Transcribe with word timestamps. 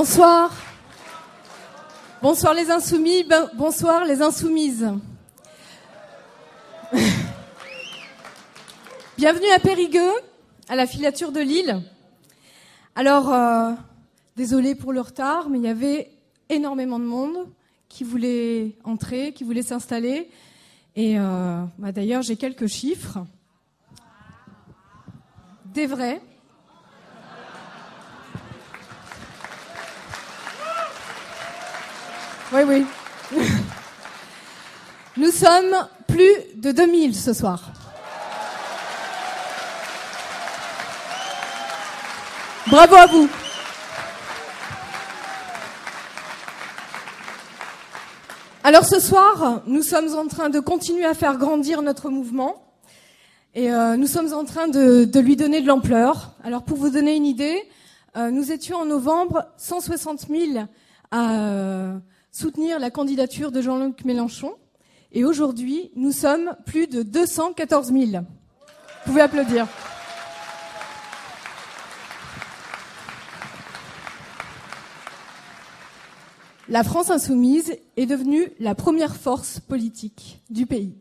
Bonsoir. 0.00 0.52
Bonsoir 2.22 2.54
les 2.54 2.70
insoumis, 2.70 3.24
ben, 3.24 3.50
bonsoir 3.54 4.04
les 4.04 4.22
insoumises. 4.22 4.88
Bienvenue 9.18 9.50
à 9.52 9.58
Périgueux, 9.58 10.12
à 10.68 10.76
la 10.76 10.86
filature 10.86 11.32
de 11.32 11.40
Lille. 11.40 11.82
Alors, 12.94 13.34
euh, 13.34 13.72
désolé 14.36 14.76
pour 14.76 14.92
le 14.92 15.00
retard, 15.00 15.48
mais 15.48 15.58
il 15.58 15.64
y 15.64 15.68
avait 15.68 16.12
énormément 16.48 17.00
de 17.00 17.04
monde 17.04 17.48
qui 17.88 18.04
voulait 18.04 18.76
entrer, 18.84 19.32
qui 19.32 19.42
voulait 19.42 19.62
s'installer. 19.62 20.30
Et 20.94 21.18
euh, 21.18 21.64
bah, 21.76 21.90
d'ailleurs, 21.90 22.22
j'ai 22.22 22.36
quelques 22.36 22.68
chiffres. 22.68 23.18
Des 25.74 25.88
vrais. 25.88 26.20
Oui, 32.50 32.62
oui. 32.66 32.86
Nous 35.18 35.30
sommes 35.30 35.86
plus 36.06 36.32
de 36.56 36.72
2000 36.72 37.14
ce 37.14 37.34
soir. 37.34 37.72
Bravo 42.68 42.94
à 42.94 43.06
vous. 43.06 43.28
Alors 48.64 48.84
ce 48.84 48.98
soir, 48.98 49.62
nous 49.66 49.82
sommes 49.82 50.14
en 50.14 50.26
train 50.26 50.48
de 50.48 50.60
continuer 50.60 51.04
à 51.04 51.12
faire 51.12 51.36
grandir 51.36 51.82
notre 51.82 52.08
mouvement 52.08 52.62
et 53.54 53.70
euh, 53.70 53.96
nous 53.96 54.06
sommes 54.06 54.32
en 54.32 54.44
train 54.44 54.68
de, 54.68 55.18
lui 55.20 55.36
donner 55.36 55.60
de 55.60 55.66
l'ampleur. 55.66 56.32
Alors 56.44 56.62
pour 56.62 56.78
vous 56.78 56.90
donner 56.90 57.14
une 57.14 57.26
idée, 57.26 57.58
euh, 58.16 58.30
nous 58.30 58.52
étions 58.52 58.78
en 58.78 58.86
novembre 58.86 59.46
160 59.58 60.28
000 60.28 60.66
à 61.10 61.32
euh, 61.32 61.98
soutenir 62.38 62.78
la 62.78 62.92
candidature 62.92 63.50
de 63.50 63.60
Jean-Luc 63.60 64.04
Mélenchon 64.04 64.54
et 65.10 65.24
aujourd'hui, 65.24 65.90
nous 65.96 66.12
sommes 66.12 66.54
plus 66.66 66.86
de 66.86 67.02
214 67.02 67.92
000. 67.92 68.04
Vous 68.12 68.18
pouvez 69.06 69.22
applaudir. 69.22 69.66
La 76.68 76.84
France 76.84 77.10
insoumise 77.10 77.74
est 77.96 78.06
devenue 78.06 78.52
la 78.60 78.76
première 78.76 79.16
force 79.16 79.58
politique 79.58 80.40
du 80.48 80.64
pays. 80.64 80.94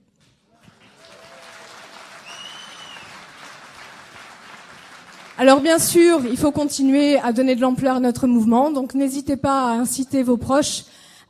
Alors 5.37 5.61
bien 5.61 5.77
sûr, 5.77 6.25
il 6.25 6.37
faut 6.37 6.51
continuer 6.51 7.19
à 7.19 7.31
donner 7.31 7.55
de 7.55 7.61
l'ampleur 7.61 7.97
à 7.97 7.99
notre 7.99 8.25
mouvement, 8.25 8.71
donc 8.71 8.95
n'hésitez 8.95 9.37
pas 9.37 9.69
à 9.69 9.73
inciter 9.73 10.23
vos 10.23 10.37
proches 10.37 10.85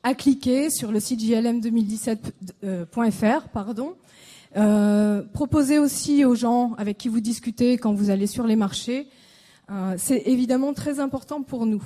à 0.08 0.16
cliquer 0.16 0.70
sur 0.70 0.94
le 0.94 1.02
site 1.02 1.20
jlm2017.fr, 1.20 3.50
pardon. 3.50 3.98
Euh, 4.56 5.22
proposez 5.34 5.80
aussi 5.80 6.24
aux 6.24 6.34
gens 6.34 6.76
avec 6.78 6.98
qui 6.98 7.10
vous 7.10 7.20
discutez 7.20 7.78
quand 7.78 7.94
vous 7.94 8.10
allez 8.10 8.26
sur 8.26 8.48
les 8.48 8.56
marchés. 8.56 9.10
Euh, 9.70 9.96
c'est 9.98 10.22
évidemment 10.28 10.74
très 10.74 11.02
important 11.02 11.44
pour 11.44 11.66
nous. 11.66 11.84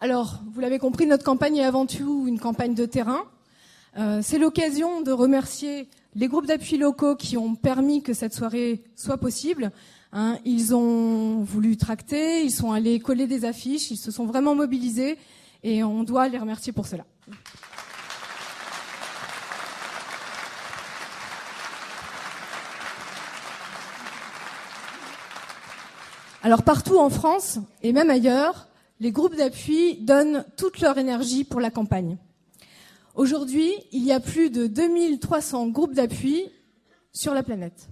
Alors, 0.00 0.40
vous 0.54 0.62
l'avez 0.62 0.78
compris, 0.78 1.06
notre 1.06 1.22
campagne 1.22 1.58
est 1.58 1.66
avant 1.66 1.84
tout 1.84 2.24
une 2.26 2.38
campagne 2.38 2.72
de 2.72 2.86
terrain. 2.86 3.24
Euh, 3.98 4.20
c'est 4.22 4.38
l'occasion 4.38 5.02
de 5.02 5.12
remercier 5.12 5.90
les 6.14 6.28
groupes 6.28 6.46
d'appui 6.46 6.78
locaux 6.78 7.14
qui 7.14 7.36
ont 7.36 7.56
permis 7.56 8.02
que 8.02 8.14
cette 8.14 8.32
soirée 8.32 8.84
soit 8.96 9.18
possible. 9.18 9.70
Hein, 10.14 10.38
ils 10.46 10.74
ont 10.74 11.42
voulu 11.42 11.76
tracter, 11.76 12.42
ils 12.42 12.50
sont 12.50 12.72
allés 12.72 13.00
coller 13.00 13.26
des 13.26 13.44
affiches, 13.44 13.90
ils 13.90 13.98
se 13.98 14.10
sont 14.10 14.24
vraiment 14.24 14.54
mobilisés 14.54 15.18
et 15.62 15.84
on 15.84 16.02
doit 16.02 16.28
les 16.28 16.38
remercier 16.38 16.72
pour 16.72 16.86
cela. 16.86 17.04
Alors 26.44 26.64
partout 26.64 26.98
en 26.98 27.08
France 27.08 27.60
et 27.82 27.92
même 27.92 28.10
ailleurs, 28.10 28.66
les 28.98 29.12
groupes 29.12 29.36
d'appui 29.36 29.96
donnent 29.98 30.44
toute 30.56 30.80
leur 30.80 30.98
énergie 30.98 31.44
pour 31.44 31.60
la 31.60 31.70
campagne. 31.70 32.18
Aujourd'hui, 33.14 33.72
il 33.92 34.02
y 34.04 34.12
a 34.12 34.20
plus 34.20 34.50
de 34.50 34.66
2300 34.66 35.68
groupes 35.68 35.94
d'appui 35.94 36.48
sur 37.12 37.34
la 37.34 37.42
planète. 37.42 37.91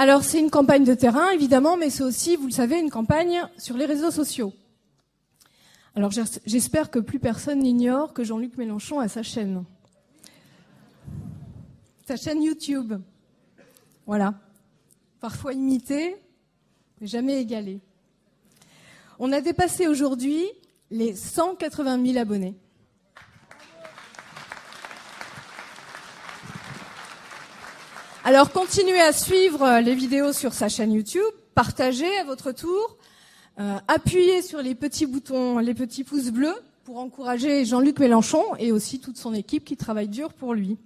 Alors 0.00 0.24
c'est 0.24 0.40
une 0.40 0.48
campagne 0.48 0.84
de 0.84 0.94
terrain, 0.94 1.28
évidemment, 1.28 1.76
mais 1.76 1.90
c'est 1.90 2.02
aussi, 2.02 2.34
vous 2.34 2.46
le 2.46 2.52
savez, 2.52 2.80
une 2.80 2.88
campagne 2.88 3.42
sur 3.58 3.76
les 3.76 3.84
réseaux 3.84 4.10
sociaux. 4.10 4.54
Alors 5.94 6.10
j'espère 6.46 6.90
que 6.90 7.00
plus 7.00 7.18
personne 7.18 7.58
n'ignore 7.58 8.14
que 8.14 8.24
Jean-Luc 8.24 8.56
Mélenchon 8.56 8.98
a 8.98 9.08
sa 9.08 9.22
chaîne. 9.22 9.62
Sa 12.06 12.16
chaîne 12.16 12.42
YouTube. 12.42 12.94
Voilà. 14.06 14.32
Parfois 15.20 15.52
imitée, 15.52 16.16
mais 16.98 17.06
jamais 17.06 17.38
égalée. 17.38 17.80
On 19.18 19.30
a 19.32 19.42
dépassé 19.42 19.86
aujourd'hui 19.86 20.46
les 20.90 21.14
180 21.14 22.06
000 22.06 22.18
abonnés. 22.18 22.54
Alors 28.22 28.52
continuez 28.52 29.00
à 29.00 29.14
suivre 29.14 29.62
euh, 29.62 29.80
les 29.80 29.94
vidéos 29.94 30.34
sur 30.34 30.52
sa 30.52 30.68
chaîne 30.68 30.92
YouTube, 30.92 31.22
partagez 31.54 32.18
à 32.18 32.24
votre 32.24 32.52
tour, 32.52 32.98
euh, 33.58 33.78
appuyez 33.88 34.42
sur 34.42 34.60
les 34.60 34.74
petits 34.74 35.06
boutons, 35.06 35.56
les 35.56 35.72
petits 35.72 36.04
pouces 36.04 36.30
bleus 36.30 36.54
pour 36.84 36.98
encourager 36.98 37.64
Jean-Luc 37.64 37.98
Mélenchon 37.98 38.44
et 38.58 38.72
aussi 38.72 39.00
toute 39.00 39.16
son 39.16 39.32
équipe 39.32 39.64
qui 39.64 39.78
travaille 39.78 40.08
dur 40.08 40.34
pour 40.34 40.52
lui. 40.52 40.76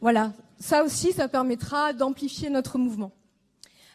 Voilà, 0.00 0.32
ça 0.58 0.82
aussi, 0.82 1.12
ça 1.12 1.28
permettra 1.28 1.92
d'amplifier 1.92 2.48
notre 2.48 2.78
mouvement. 2.78 3.12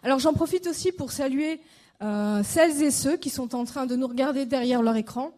Alors 0.04 0.20
j'en 0.20 0.34
profite 0.34 0.68
aussi 0.68 0.92
pour 0.92 1.12
saluer 1.12 1.62
euh, 2.04 2.44
celles 2.44 2.84
et 2.84 2.92
ceux 2.92 3.18
qui 3.18 3.32
sont 3.32 3.56
en 3.56 3.66
train 3.66 3.88
de 3.88 3.96
nous 3.96 4.08
regarder 4.08 4.46
derrière 4.46 4.84
leur 4.84 4.98
écran. 4.98 5.32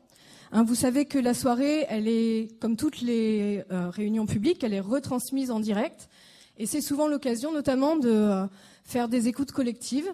Hein, 0.51 0.65
vous 0.65 0.75
savez 0.75 1.05
que 1.05 1.19
la 1.19 1.33
soirée, 1.33 1.85
elle 1.87 2.09
est, 2.09 2.49
comme 2.59 2.75
toutes 2.75 2.99
les 2.99 3.63
réunions 3.69 4.25
publiques, 4.25 4.61
elle 4.65 4.73
est 4.73 4.81
retransmise 4.81 5.51
en 5.51 5.61
direct. 5.61 6.09
Et 6.57 6.65
c'est 6.65 6.81
souvent 6.81 7.07
l'occasion 7.07 7.51
notamment 7.51 7.95
de 7.95 8.09
euh, 8.09 8.45
faire 8.83 9.09
des 9.09 9.27
écoutes 9.27 9.51
collectives. 9.51 10.13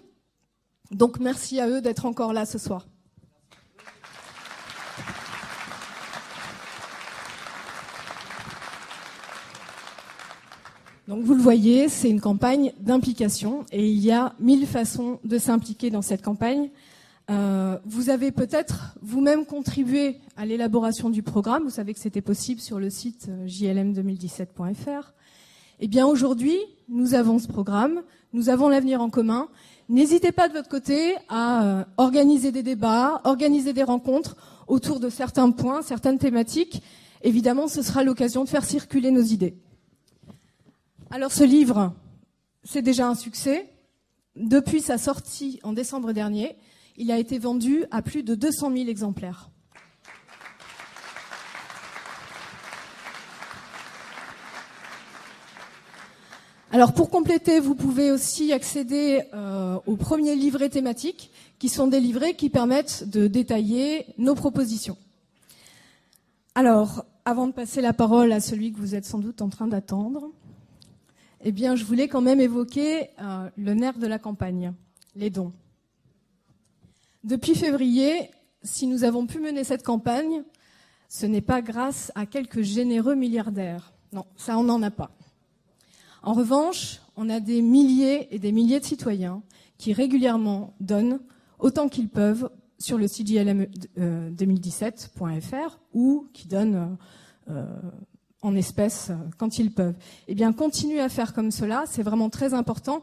Donc 0.90 1.20
merci 1.20 1.60
à 1.60 1.68
eux 1.68 1.80
d'être 1.80 2.06
encore 2.06 2.32
là 2.32 2.46
ce 2.46 2.58
soir. 2.58 2.86
Donc 11.10 11.24
vous 11.24 11.34
le 11.34 11.42
voyez, 11.42 11.88
c'est 11.88 12.08
une 12.08 12.20
campagne 12.20 12.72
d'implication 12.78 13.66
et 13.72 13.90
il 13.90 13.98
y 13.98 14.12
a 14.12 14.32
mille 14.38 14.64
façons 14.64 15.18
de 15.24 15.38
s'impliquer 15.38 15.90
dans 15.90 16.02
cette 16.02 16.22
campagne. 16.22 16.70
Euh, 17.30 17.78
vous 17.84 18.10
avez 18.10 18.30
peut-être 18.30 18.96
vous-même 19.02 19.44
contribué 19.44 20.18
à 20.36 20.46
l'élaboration 20.46 21.10
du 21.10 21.22
programme. 21.22 21.64
Vous 21.64 21.70
savez 21.70 21.94
que 21.94 22.00
c'était 22.00 22.22
possible 22.22 22.60
sur 22.60 22.78
le 22.78 22.90
site 22.90 23.26
euh, 23.28 23.46
jlm2017.fr. 23.46 25.12
Eh 25.82 25.88
bien 25.88 26.06
aujourd'hui, 26.06 26.58
nous 26.90 27.14
avons 27.14 27.38
ce 27.38 27.48
programme, 27.48 28.02
nous 28.34 28.50
avons 28.50 28.68
l'avenir 28.68 29.00
en 29.00 29.08
commun. 29.08 29.48
N'hésitez 29.88 30.30
pas 30.30 30.46
de 30.46 30.52
votre 30.52 30.68
côté 30.68 31.14
à 31.30 31.64
euh, 31.64 31.84
organiser 31.96 32.52
des 32.52 32.62
débats, 32.62 33.22
organiser 33.24 33.72
des 33.72 33.82
rencontres 33.82 34.36
autour 34.68 35.00
de 35.00 35.08
certains 35.08 35.50
points, 35.52 35.80
certaines 35.80 36.18
thématiques. 36.18 36.82
Évidemment, 37.22 37.66
ce 37.66 37.80
sera 37.80 38.04
l'occasion 38.04 38.44
de 38.44 38.50
faire 38.50 38.64
circuler 38.64 39.10
nos 39.10 39.22
idées. 39.22 39.56
Alors 41.10 41.32
ce 41.32 41.44
livre, 41.44 41.94
c'est 42.62 42.82
déjà 42.82 43.08
un 43.08 43.14
succès. 43.14 43.72
Depuis 44.36 44.82
sa 44.82 44.98
sortie 44.98 45.60
en 45.62 45.72
décembre 45.72 46.12
dernier, 46.12 46.58
il 46.98 47.10
a 47.10 47.18
été 47.18 47.38
vendu 47.38 47.84
à 47.90 48.02
plus 48.02 48.22
de 48.22 48.34
200 48.34 48.70
000 48.76 48.88
exemplaires. 48.90 49.48
Alors 56.72 56.92
pour 56.92 57.10
compléter, 57.10 57.58
vous 57.58 57.74
pouvez 57.74 58.12
aussi 58.12 58.52
accéder 58.52 59.22
euh, 59.34 59.80
aux 59.86 59.96
premiers 59.96 60.36
livrets 60.36 60.68
thématiques, 60.68 61.32
qui 61.58 61.68
sont 61.68 61.88
des 61.88 61.98
livrets 61.98 62.34
qui 62.34 62.48
permettent 62.48 63.10
de 63.10 63.26
détailler 63.26 64.06
nos 64.18 64.36
propositions. 64.36 64.96
Alors, 66.54 67.04
avant 67.24 67.48
de 67.48 67.52
passer 67.52 67.80
la 67.80 67.92
parole 67.92 68.30
à 68.30 68.38
celui 68.38 68.72
que 68.72 68.78
vous 68.78 68.94
êtes 68.94 69.04
sans 69.04 69.18
doute 69.18 69.42
en 69.42 69.48
train 69.48 69.66
d'attendre, 69.66 70.30
eh 71.42 71.50
bien, 71.50 71.74
je 71.74 71.84
voulais 71.84 72.06
quand 72.06 72.20
même 72.20 72.40
évoquer 72.40 73.10
euh, 73.20 73.50
le 73.56 73.74
nerf 73.74 73.98
de 73.98 74.06
la 74.06 74.20
campagne, 74.20 74.72
les 75.16 75.30
dons. 75.30 75.52
Depuis 77.24 77.56
février, 77.56 78.30
si 78.62 78.86
nous 78.86 79.02
avons 79.02 79.26
pu 79.26 79.40
mener 79.40 79.64
cette 79.64 79.82
campagne, 79.82 80.44
ce 81.08 81.26
n'est 81.26 81.40
pas 81.40 81.62
grâce 81.62 82.12
à 82.14 82.26
quelques 82.26 82.62
généreux 82.62 83.16
milliardaires. 83.16 83.92
Non, 84.12 84.24
ça 84.36 84.56
on 84.56 84.62
n'en 84.62 84.80
a 84.82 84.92
pas. 84.92 85.10
En 86.22 86.34
revanche, 86.34 87.00
on 87.16 87.30
a 87.30 87.40
des 87.40 87.62
milliers 87.62 88.32
et 88.34 88.38
des 88.38 88.52
milliers 88.52 88.78
de 88.80 88.84
citoyens 88.84 89.42
qui 89.78 89.92
régulièrement 89.92 90.74
donnent 90.80 91.20
autant 91.58 91.88
qu'ils 91.88 92.08
peuvent 92.08 92.50
sur 92.78 92.98
le 92.98 93.08
site 93.08 93.28
2017.fr 93.28 95.80
ou 95.92 96.28
qui 96.32 96.46
donnent 96.48 96.96
euh, 97.48 97.66
en 98.42 98.54
espèces 98.54 99.10
quand 99.38 99.58
ils 99.58 99.72
peuvent. 99.72 99.96
Eh 100.28 100.34
bien, 100.34 100.52
continuez 100.52 101.00
à 101.00 101.08
faire 101.08 101.32
comme 101.34 101.50
cela, 101.50 101.84
c'est 101.86 102.02
vraiment 102.02 102.28
très 102.30 102.54
important. 102.54 103.02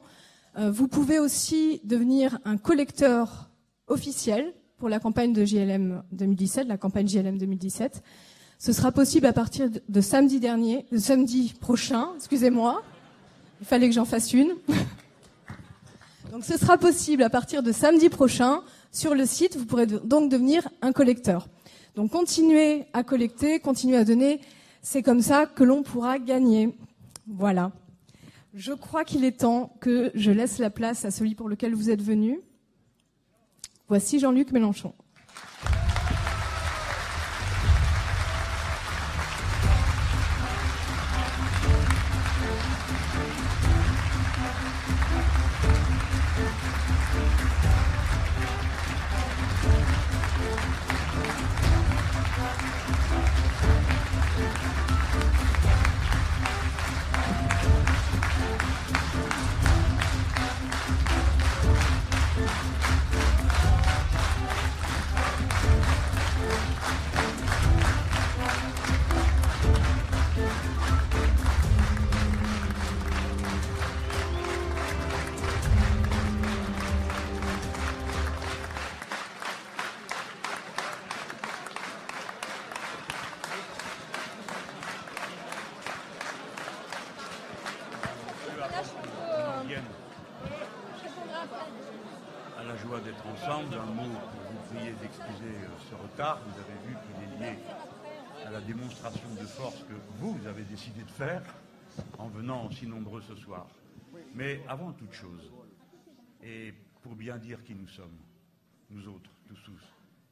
Euh, 0.58 0.72
vous 0.72 0.88
pouvez 0.88 1.20
aussi 1.20 1.81
devenir 1.84 2.40
un 2.46 2.58
collecteur 2.58 3.50
officiel 3.88 4.54
pour 4.78 4.88
la 4.90 5.00
campagne 5.00 5.34
de 5.34 5.46
JLM 5.46 6.02
2017, 6.12 6.68
la 6.68 6.78
campagne 6.78 7.08
JLM 7.08 7.38
2017. 7.38 8.02
Ce 8.60 8.74
sera 8.74 8.92
possible 8.92 9.28
à 9.28 9.34
partir 9.34 9.70
de 9.88 10.02
samedi 10.02 10.40
dernier, 10.40 10.88
de 10.92 10.98
samedi 10.98 11.54
prochain, 11.60 12.10
excusez-moi. 12.16 12.81
Il 13.59 13.65
fallait 13.65 13.88
que 13.88 13.95
j'en 13.95 14.06
fasse 14.06 14.33
une. 14.33 14.56
Donc 16.31 16.44
ce 16.44 16.57
sera 16.57 16.77
possible 16.77 17.24
à 17.24 17.30
partir 17.30 17.63
de 17.63 17.71
samedi 17.71 18.09
prochain 18.09 18.62
sur 18.92 19.15
le 19.15 19.25
site. 19.25 19.57
Vous 19.57 19.65
pourrez 19.65 19.88
donc 19.88 20.30
devenir 20.30 20.68
un 20.81 20.92
collecteur. 20.92 21.48
Donc 21.95 22.12
continuez 22.12 22.86
à 22.94 23.04
collecter, 23.04 23.59
continuez 23.59 23.98
à 23.98 24.04
donner. 24.04 24.42
C'est 24.81 25.01
comme 25.01 25.21
ça 25.21 25.45
que 25.45 25.63
l'on 25.63 25.83
pourra 25.83 26.19
gagner. 26.19 26.77
Voilà. 27.25 27.71
Je 28.54 28.74
crois 28.74 29.04
qu'il 29.04 29.25
est 29.25 29.39
temps 29.39 29.74
que 29.80 30.12
je 30.13 30.31
laisse 30.31 30.60
la 30.60 30.69
place 30.69 31.06
à 31.06 31.12
celui 31.12 31.33
pour 31.33 31.50
lequel 31.50 31.74
vous 31.74 31.89
êtes 31.89 32.01
venu. 32.01 32.42
Voici 33.88 34.19
Jean-Luc 34.19 34.51
Mélenchon. 34.51 34.94
Décidé 100.77 101.04
de 101.04 101.09
faire 101.09 101.44
en 102.19 102.27
venant 102.27 102.68
aussi 102.68 102.86
nombreux 102.86 103.21
ce 103.21 103.36
soir. 103.36 103.68
Mais 104.36 104.62
avant 104.68 104.94
toute 104.94 105.13
chose, 105.13 105.51
et 106.44 106.74
pour 107.01 107.15
bien 107.15 107.38
dire 107.38 107.63
qui 107.63 107.74
nous 107.74 107.88
sommes, 107.88 108.18
nous 108.92 109.07
autres, 109.07 109.31
tous, 109.48 109.59
tous, 109.63 109.81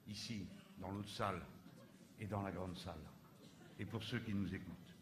ici, 0.07 0.47
dans 0.77 0.91
l'autre 0.91 1.09
salle 1.09 1.41
et 2.19 2.27
dans 2.27 2.43
la 2.43 2.51
grande 2.51 2.77
salle, 2.77 3.01
et 3.79 3.85
pour 3.85 4.03
ceux 4.03 4.19
qui 4.19 4.33
nous 4.33 4.53
écoutent, 4.53 4.95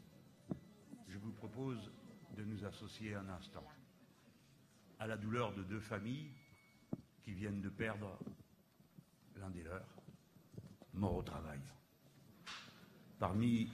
je 1.09 1.17
vous 1.17 1.31
propose 1.31 1.91
de 2.37 2.43
nous 2.43 2.63
associer 2.65 3.15
un 3.15 3.27
instant 3.29 3.67
à 4.99 5.07
la 5.07 5.17
douleur 5.17 5.53
de 5.53 5.63
deux 5.63 5.81
familles 5.81 6.31
qui 7.23 7.33
viennent 7.33 7.61
de 7.61 7.69
perdre 7.69 8.17
l'un 9.35 9.49
des 9.49 9.63
leurs, 9.63 9.85
mort 10.93 11.15
au 11.15 11.23
travail. 11.23 11.59
Parmi 13.19 13.69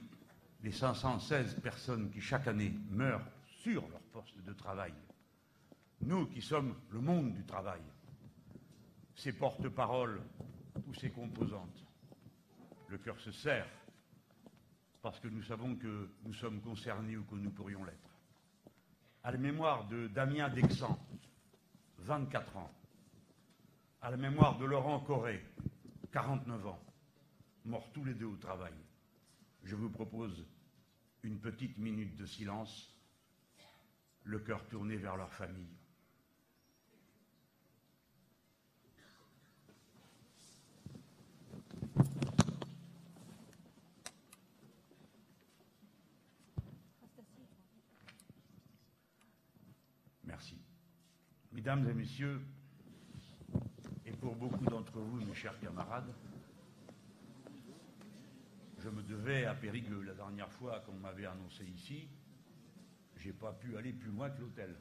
les 0.62 0.72
516 0.72 1.60
personnes 1.60 2.10
qui 2.10 2.20
chaque 2.20 2.46
année 2.46 2.74
meurent 2.90 3.26
sur 3.46 3.88
leur 3.88 4.00
poste 4.12 4.38
de 4.42 4.52
travail, 4.52 4.92
nous 6.02 6.26
qui 6.26 6.40
sommes 6.40 6.74
le 6.90 7.00
monde 7.00 7.34
du 7.34 7.44
travail, 7.44 7.80
ces 9.14 9.32
porte-paroles 9.32 10.20
ou 10.86 10.94
ces 10.94 11.10
composantes, 11.10 11.86
le 12.88 12.98
cœur 12.98 13.18
se 13.20 13.32
serre 13.32 13.68
parce 15.02 15.18
que 15.20 15.28
nous 15.28 15.42
savons 15.42 15.76
que 15.76 16.10
nous 16.24 16.34
sommes 16.34 16.60
concernés 16.60 17.16
ou 17.16 17.24
que 17.24 17.34
nous 17.34 17.50
pourrions 17.50 17.84
l'être. 17.84 18.10
À 19.22 19.30
la 19.30 19.38
mémoire 19.38 19.86
de 19.88 20.08
Damien 20.08 20.48
Dexan, 20.48 20.98
24 21.98 22.56
ans, 22.56 22.70
à 24.02 24.10
la 24.10 24.16
mémoire 24.16 24.58
de 24.58 24.64
Laurent 24.64 25.00
Corré, 25.00 25.44
49 26.12 26.66
ans, 26.66 26.80
morts 27.64 27.90
tous 27.92 28.04
les 28.04 28.14
deux 28.14 28.26
au 28.26 28.36
travail, 28.36 28.72
je 29.64 29.76
vous 29.76 29.90
propose 29.90 30.46
une 31.22 31.38
petite 31.38 31.78
minute 31.78 32.16
de 32.16 32.26
silence, 32.26 32.96
le 34.24 34.38
cœur 34.38 34.66
tourné 34.68 34.96
vers 34.96 35.16
leur 35.16 35.32
famille. 35.32 35.76
Merci. 50.24 50.56
Mesdames 51.52 51.88
et 51.88 51.92
messieurs, 51.92 52.40
et 54.06 54.12
pour 54.12 54.36
beaucoup 54.36 54.64
d'entre 54.64 54.98
vous, 54.98 55.20
mes 55.24 55.34
chers 55.34 55.58
camarades, 55.60 56.12
je 58.80 58.88
me 58.88 59.02
devais 59.02 59.44
à 59.44 59.54
Périgueux. 59.54 60.02
La 60.02 60.14
dernière 60.14 60.50
fois 60.52 60.80
qu'on 60.80 60.94
m'avait 60.94 61.26
annoncé 61.26 61.64
ici, 61.64 62.08
j'ai 63.16 63.32
pas 63.32 63.52
pu 63.52 63.76
aller 63.76 63.92
plus 63.92 64.10
loin 64.10 64.30
que 64.30 64.40
l'hôtel. 64.40 64.74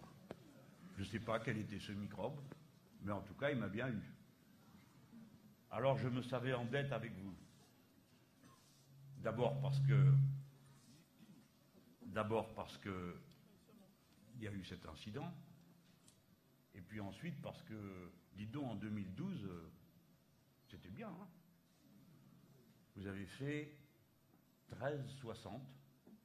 Je 0.95 1.03
ne 1.03 1.07
sais 1.07 1.19
pas 1.19 1.39
quel 1.39 1.57
était 1.57 1.79
ce 1.79 1.91
microbe, 1.91 2.39
mais 3.01 3.11
en 3.11 3.21
tout 3.21 3.33
cas, 3.33 3.51
il 3.51 3.57
m'a 3.57 3.67
bien 3.67 3.89
eu. 3.89 4.13
Alors 5.71 5.97
je 5.97 6.07
me 6.07 6.21
savais 6.21 6.53
en 6.53 6.65
dette 6.65 6.91
avec 6.91 7.13
vous. 7.17 7.35
D'abord 9.17 9.59
parce 9.59 9.79
que 9.81 10.13
d'abord 12.03 12.53
parce 12.55 12.77
que 12.77 13.15
il 14.35 14.43
y 14.43 14.47
a 14.47 14.51
eu 14.51 14.63
cet 14.63 14.85
incident, 14.85 15.33
et 16.73 16.81
puis 16.81 17.01
ensuite 17.01 17.41
parce 17.41 17.61
que, 17.63 18.09
dites 18.35 18.51
donc, 18.51 18.71
en 18.71 18.75
2012, 18.75 19.43
euh, 19.43 19.69
c'était 20.69 20.89
bien. 20.89 21.09
Hein. 21.09 21.27
vous 22.95 23.05
avez 23.05 23.25
fait 23.25 23.78
13,60, 24.77 25.59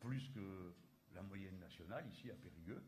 plus 0.00 0.28
que 0.34 0.74
la 1.14 1.22
moyenne 1.22 1.58
nationale 1.58 2.04
ici 2.12 2.30
à 2.30 2.34
Périgueux. 2.34 2.82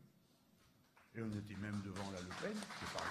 Et 1.15 1.21
on 1.21 1.31
était 1.31 1.55
même 1.55 1.81
devant 1.81 2.11
la 2.11 2.21
Le 2.21 2.27
Pen, 2.27 2.55
c'est 2.79 2.93
pas 2.93 3.03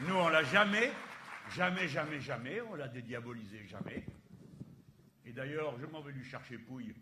nous. 0.00 0.08
Nous, 0.08 0.14
on 0.14 0.28
l'a 0.28 0.44
jamais, 0.44 0.92
jamais, 1.50 1.86
jamais, 1.86 2.20
jamais, 2.20 2.60
on 2.62 2.74
l'a 2.74 2.88
dédiabolisé 2.88 3.66
jamais. 3.66 4.04
Et 5.26 5.32
d'ailleurs, 5.32 5.78
je 5.78 5.86
m'en 5.86 6.00
vais 6.00 6.12
lui 6.12 6.24
chercher 6.24 6.58
Pouille 6.58 6.94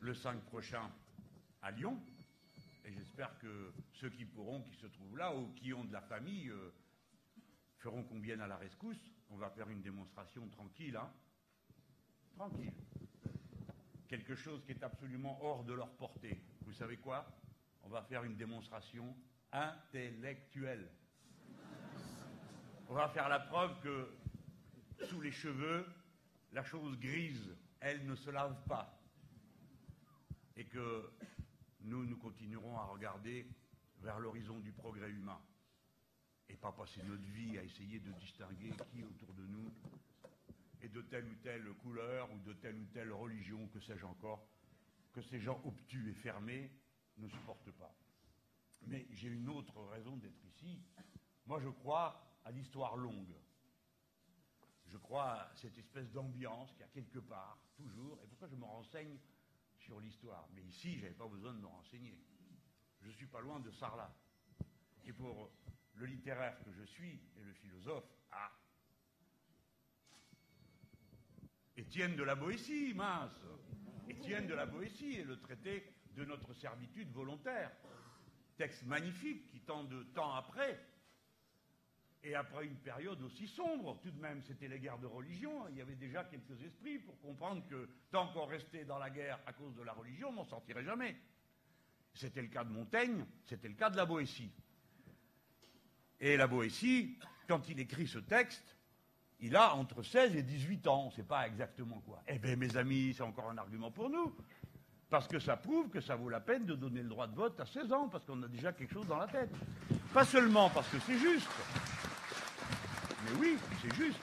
le 0.00 0.14
5 0.14 0.40
prochain 0.42 0.90
à 1.62 1.70
Lyon. 1.72 2.00
Et 2.84 2.92
j'espère 2.92 3.38
que 3.38 3.72
ceux 3.92 4.10
qui 4.10 4.24
pourront, 4.24 4.62
qui 4.62 4.74
se 4.74 4.86
trouvent 4.86 5.16
là, 5.16 5.34
ou 5.34 5.48
qui 5.54 5.72
ont 5.72 5.84
de 5.84 5.92
la 5.92 6.02
famille, 6.02 6.50
euh, 6.50 6.72
feront 7.78 8.04
vienne 8.20 8.40
à 8.40 8.46
la 8.46 8.56
rescousse. 8.56 9.10
On 9.30 9.36
va 9.36 9.50
faire 9.50 9.68
une 9.70 9.82
démonstration 9.82 10.46
tranquille, 10.48 10.96
hein 10.96 11.10
Tranquille. 12.36 12.72
Quelque 14.08 14.34
chose 14.34 14.64
qui 14.64 14.72
est 14.72 14.82
absolument 14.82 15.38
hors 15.42 15.64
de 15.64 15.72
leur 15.72 15.90
portée. 15.96 16.42
Vous 16.62 16.72
savez 16.72 16.98
quoi? 16.98 17.26
On 17.82 17.88
va 17.88 18.02
faire 18.02 18.24
une 18.24 18.36
démonstration 18.36 19.16
intellectuelle. 19.52 20.90
On 22.88 22.94
va 22.94 23.08
faire 23.08 23.28
la 23.28 23.40
preuve 23.40 23.80
que 23.80 24.08
sous 25.06 25.20
les 25.20 25.32
cheveux, 25.32 25.86
la 26.52 26.64
chose 26.64 26.98
grise, 26.98 27.56
elle 27.80 28.06
ne 28.06 28.14
se 28.14 28.30
lave 28.30 28.56
pas. 28.66 28.98
Et 30.56 30.64
que 30.66 31.10
nous, 31.84 32.04
nous 32.06 32.16
continuerons 32.16 32.76
à 32.78 32.84
regarder 32.84 33.46
vers 34.00 34.18
l'horizon 34.18 34.58
du 34.60 34.72
progrès 34.72 35.10
humain 35.10 35.40
et 36.48 36.56
pas 36.56 36.72
passer 36.72 37.02
notre 37.04 37.22
vie 37.22 37.58
à 37.58 37.62
essayer 37.62 38.00
de 38.00 38.10
distinguer 38.12 38.72
qui 38.90 39.02
autour 39.02 39.32
de 39.34 39.46
nous 39.46 39.70
et 40.80 40.88
de 40.88 41.02
telle 41.02 41.26
ou 41.26 41.34
telle 41.36 41.72
couleur 41.82 42.30
ou 42.32 42.38
de 42.40 42.52
telle 42.54 42.76
ou 42.76 42.84
telle 42.86 43.12
religion, 43.12 43.66
que 43.68 43.80
sais-je 43.80 44.04
encore, 44.04 44.46
que 45.12 45.22
ces 45.22 45.40
gens 45.40 45.60
obtus 45.64 46.10
et 46.10 46.14
fermés 46.14 46.70
ne 47.18 47.28
supportent 47.28 47.72
pas. 47.72 47.94
Mais 48.86 49.06
j'ai 49.12 49.28
une 49.28 49.48
autre 49.48 49.80
raison 49.84 50.16
d'être 50.16 50.44
ici. 50.44 50.82
Moi, 51.46 51.60
je 51.60 51.68
crois 51.68 52.38
à 52.44 52.50
l'histoire 52.50 52.96
longue. 52.96 53.34
Je 54.86 54.98
crois 54.98 55.32
à 55.32 55.54
cette 55.56 55.78
espèce 55.78 56.10
d'ambiance 56.12 56.70
qu'il 56.72 56.80
y 56.80 56.84
a 56.84 56.88
quelque 56.88 57.18
part, 57.18 57.58
toujours. 57.76 58.18
Et 58.22 58.26
pourquoi 58.26 58.48
je 58.48 58.56
me 58.56 58.64
renseigne 58.64 59.18
sur 59.84 60.00
l'histoire 60.00 60.48
Mais 60.54 60.62
ici, 60.62 60.96
je 60.96 61.02
n'avais 61.02 61.14
pas 61.14 61.28
besoin 61.28 61.52
de 61.52 61.58
me 61.58 61.66
renseigner. 61.66 62.18
Je 63.02 63.10
suis 63.10 63.26
pas 63.26 63.40
loin 63.40 63.60
de 63.60 63.70
Sarlat. 63.70 64.14
Et 65.04 65.12
pour 65.12 65.50
le 65.94 66.06
littéraire 66.06 66.58
que 66.64 66.72
je 66.72 66.84
suis 66.84 67.20
et 67.36 67.42
le 67.42 67.52
philosophe, 67.52 68.08
ah 68.32 68.50
Étienne 71.76 72.16
de 72.16 72.22
la 72.22 72.34
Boétie, 72.34 72.94
mince 72.94 73.44
Étienne 74.08 74.46
de 74.46 74.54
la 74.54 74.66
Boétie 74.66 75.16
est 75.16 75.24
le 75.24 75.40
traité 75.40 75.92
de 76.12 76.24
notre 76.24 76.54
servitude 76.54 77.10
volontaire. 77.10 77.70
Texte 78.56 78.84
magnifique 78.84 79.48
qui, 79.48 79.60
tant 79.60 79.84
de 79.84 80.04
temps 80.14 80.34
après, 80.34 80.80
et 82.24 82.34
après 82.34 82.64
une 82.64 82.76
période 82.76 83.20
aussi 83.22 83.46
sombre, 83.46 84.00
tout 84.02 84.10
de 84.10 84.20
même, 84.20 84.42
c'était 84.42 84.66
les 84.66 84.80
guerres 84.80 84.98
de 84.98 85.06
religion, 85.06 85.68
il 85.68 85.76
y 85.76 85.82
avait 85.82 85.94
déjà 85.94 86.24
quelques 86.24 86.60
esprits 86.62 86.98
pour 86.98 87.20
comprendre 87.20 87.62
que 87.68 87.88
tant 88.10 88.28
qu'on 88.28 88.46
restait 88.46 88.84
dans 88.84 88.98
la 88.98 89.10
guerre 89.10 89.38
à 89.46 89.52
cause 89.52 89.74
de 89.74 89.82
la 89.82 89.92
religion, 89.92 90.30
on 90.30 90.32
n'en 90.32 90.44
sortirait 90.44 90.84
jamais. 90.84 91.16
C'était 92.14 92.42
le 92.42 92.48
cas 92.48 92.64
de 92.64 92.70
Montaigne, 92.70 93.26
c'était 93.44 93.68
le 93.68 93.74
cas 93.74 93.90
de 93.90 93.96
la 93.96 94.06
Boétie. 94.06 94.50
Et 96.18 96.36
la 96.38 96.46
Boétie, 96.46 97.18
quand 97.46 97.68
il 97.68 97.78
écrit 97.78 98.06
ce 98.06 98.20
texte, 98.20 98.74
il 99.40 99.54
a 99.56 99.74
entre 99.74 100.02
16 100.02 100.36
et 100.36 100.42
18 100.42 100.86
ans, 100.86 101.02
on 101.04 101.06
ne 101.08 101.12
sait 101.12 101.24
pas 101.24 101.46
exactement 101.46 102.00
quoi. 102.06 102.22
Eh 102.26 102.38
bien, 102.38 102.56
mes 102.56 102.76
amis, 102.78 103.12
c'est 103.14 103.22
encore 103.22 103.50
un 103.50 103.58
argument 103.58 103.90
pour 103.90 104.08
nous. 104.08 104.34
Parce 105.10 105.28
que 105.28 105.38
ça 105.38 105.56
prouve 105.56 105.90
que 105.90 106.00
ça 106.00 106.16
vaut 106.16 106.30
la 106.30 106.40
peine 106.40 106.64
de 106.64 106.74
donner 106.74 107.02
le 107.02 107.08
droit 107.08 107.26
de 107.26 107.34
vote 107.34 107.60
à 107.60 107.66
16 107.66 107.92
ans, 107.92 108.08
parce 108.08 108.24
qu'on 108.24 108.42
a 108.42 108.48
déjà 108.48 108.72
quelque 108.72 108.94
chose 108.94 109.06
dans 109.06 109.18
la 109.18 109.28
tête. 109.28 109.50
Pas 110.14 110.24
seulement 110.24 110.70
parce 110.70 110.88
que 110.88 110.98
c'est 111.00 111.18
juste. 111.18 111.48
Mais 113.24 113.40
oui, 113.40 113.56
c'est 113.82 113.94
juste. 113.94 114.20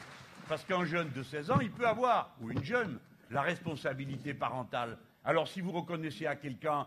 Parce 0.48 0.64
qu'un 0.64 0.86
jeune 0.86 1.10
de 1.12 1.24
16 1.24 1.52
ans, 1.52 1.60
il 1.62 1.72
peut 1.72 1.88
avoir, 1.88 2.36
ou 2.42 2.52
une 2.52 2.64
jeune, 2.64 3.00
la 3.30 3.42
responsabilité 3.42 4.34
parentale. 4.34 4.98
Alors 5.24 5.48
si 5.48 5.62
vous 5.62 5.72
reconnaissez 5.72 6.26
à 6.26 6.36
quelqu'un 6.36 6.86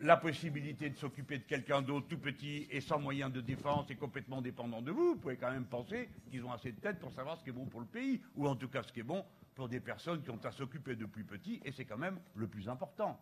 la 0.00 0.16
possibilité 0.16 0.90
de 0.90 0.96
s'occuper 0.96 1.38
de 1.38 1.44
quelqu'un 1.44 1.80
d'autre 1.80 2.08
tout 2.08 2.18
petit 2.18 2.66
et 2.70 2.80
sans 2.80 2.98
moyen 2.98 3.30
de 3.30 3.40
défense 3.40 3.90
et 3.90 3.94
complètement 3.94 4.42
dépendant 4.42 4.82
de 4.82 4.90
vous, 4.90 5.14
vous 5.14 5.16
pouvez 5.16 5.36
quand 5.36 5.50
même 5.50 5.64
penser 5.64 6.10
qu'ils 6.30 6.44
ont 6.44 6.52
assez 6.52 6.72
de 6.72 6.80
tête 6.80 6.98
pour 6.98 7.12
savoir 7.12 7.38
ce 7.38 7.44
qui 7.44 7.50
est 7.50 7.54
bon 7.54 7.66
pour 7.66 7.80
le 7.80 7.86
pays, 7.86 8.20
ou 8.36 8.48
en 8.48 8.56
tout 8.56 8.68
cas 8.68 8.82
ce 8.82 8.92
qui 8.92 9.00
est 9.00 9.04
bon 9.04 9.24
pour 9.54 9.68
des 9.68 9.80
personnes 9.80 10.22
qui 10.22 10.30
ont 10.30 10.40
à 10.44 10.50
s'occuper 10.50 10.96
de 10.96 11.06
plus 11.06 11.24
petit, 11.24 11.60
et 11.64 11.70
c'est 11.70 11.84
quand 11.84 11.96
même 11.96 12.18
le 12.34 12.48
plus 12.48 12.68
important. 12.68 13.18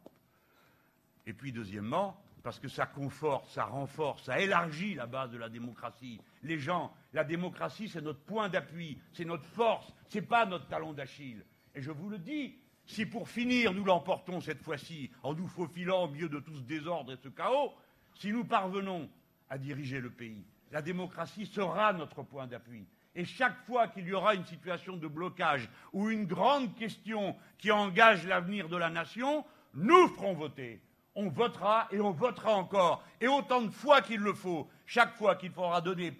Et 1.27 1.35
puis 1.35 1.53
deuxièmement, 1.53 2.21
parce 2.43 2.59
que 2.59 2.69
ça 2.69 2.87
conforte, 2.87 3.49
ça 3.51 3.65
renforce, 3.65 4.25
ça 4.25 4.41
élargit 4.41 4.95
la 4.95 5.07
base 5.07 5.31
de 5.31 5.39
la 5.39 5.49
démocratie. 5.49 6.21
Les 6.43 6.59
gens, 6.59 6.93
la 7.13 7.25
démocratie, 7.25 7.89
c'est 7.89 8.01
notre 8.01 8.21
point 8.21 8.49
d'appui, 8.49 8.99
c'est 9.13 9.25
notre 9.25 9.45
force, 9.45 9.93
c'est 10.09 10.23
pas 10.23 10.45
notre 10.47 10.67
talon 10.67 10.93
d'Achille. 10.93 11.45
Et 11.75 11.83
je 11.83 11.91
vous 11.91 12.09
le 12.09 12.19
dis, 12.19 12.57
si 12.85 13.07
pour 13.07 13.29
finir 13.29 13.73
nous 13.73 13.85
l'emportons 13.85 14.41
cette 14.41 14.63
fois-ci 14.63 15.11
en 15.23 15.35
nous 15.35 15.47
faufilant 15.47 16.05
au 16.05 16.09
milieu 16.09 16.29
de 16.29 16.41
tout 16.41 16.57
ce 16.57 16.63
désordre 16.63 17.13
et 17.13 17.17
ce 17.23 17.29
chaos, 17.29 17.73
si 18.15 18.33
nous 18.33 18.45
parvenons 18.45 19.09
à 19.49 19.59
diriger 19.59 20.01
le 20.01 20.11
pays, 20.11 20.45
la 20.71 20.83
démocratie 20.83 21.47
sera 21.47 21.93
notre 21.93 22.23
point 22.23 22.47
d'appui. 22.47 22.87
Et 23.15 23.25
chaque 23.25 23.59
fois 23.67 23.89
qu'il 23.89 24.07
y 24.07 24.13
aura 24.15 24.35
une 24.35 24.47
situation 24.47 24.97
de 24.97 25.07
blocage 25.07 25.69
ou 25.93 26.09
une 26.09 26.25
grande 26.25 26.75
question 26.75 27.37
qui 27.59 27.71
engage 27.71 28.27
l'avenir 28.27 28.69
de 28.69 28.77
la 28.77 28.89
nation, 28.89 29.45
nous 29.75 30.09
ferons 30.09 30.33
voter. 30.33 30.81
On 31.15 31.29
votera 31.29 31.89
et 31.91 32.01
on 32.01 32.13
votera 32.13 32.55
encore. 32.55 33.05
Et 33.21 33.29
autant 33.29 33.63
de 33.63 33.71
fois 33.71 34.01
qu'il 34.01 34.21
le 34.21 34.33
faut, 34.33 34.69
chaque 34.87 35.15
fois 35.15 35.37
qu'il 35.37 35.53
faudra 35.53 35.81
donner 35.81 36.17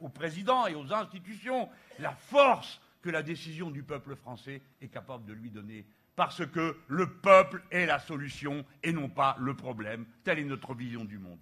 au 0.00 0.08
président 0.08 0.66
et 0.66 0.74
aux 0.74 0.92
institutions 0.92 1.68
la 1.98 2.12
force 2.12 2.80
que 3.02 3.10
la 3.10 3.22
décision 3.22 3.70
du 3.70 3.82
peuple 3.82 4.14
français 4.16 4.62
est 4.80 4.88
capable 4.88 5.24
de 5.24 5.32
lui 5.32 5.50
donner 5.50 5.84
parce 6.18 6.44
que 6.44 6.76
le 6.88 7.08
peuple 7.08 7.62
est 7.70 7.86
la 7.86 8.00
solution 8.00 8.64
et 8.82 8.92
non 8.92 9.08
pas 9.08 9.36
le 9.38 9.54
problème. 9.54 10.04
Telle 10.24 10.40
est 10.40 10.44
notre 10.44 10.74
vision 10.74 11.04
du 11.04 11.16
monde. 11.16 11.38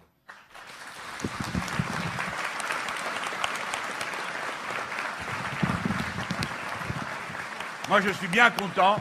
Moi, 7.89 8.01
je 8.01 8.09
suis 8.09 8.27
bien 8.27 8.51
content 8.51 8.99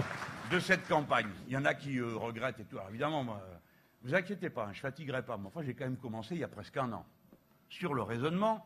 de 0.50 0.60
cette 0.60 0.88
campagne. 0.88 1.28
Il 1.46 1.52
y 1.52 1.56
en 1.58 1.64
a 1.66 1.74
qui 1.74 1.98
euh, 1.98 2.16
regrettent 2.16 2.60
et 2.60 2.64
tout. 2.64 2.78
Évidemment, 2.88 3.24
moi, 3.24 3.42
vous 4.06 4.14
inquiétez 4.14 4.50
pas, 4.50 4.66
hein, 4.66 4.72
je 4.72 4.78
ne 4.78 4.82
fatiguerai 4.82 5.24
pas. 5.24 5.36
Mais 5.36 5.48
enfin, 5.48 5.62
j'ai 5.62 5.74
quand 5.74 5.84
même 5.84 5.96
commencé 5.96 6.36
il 6.36 6.40
y 6.40 6.44
a 6.44 6.48
presque 6.48 6.76
un 6.76 6.92
an 6.92 7.04
sur 7.68 7.92
le 7.92 8.02
raisonnement 8.02 8.64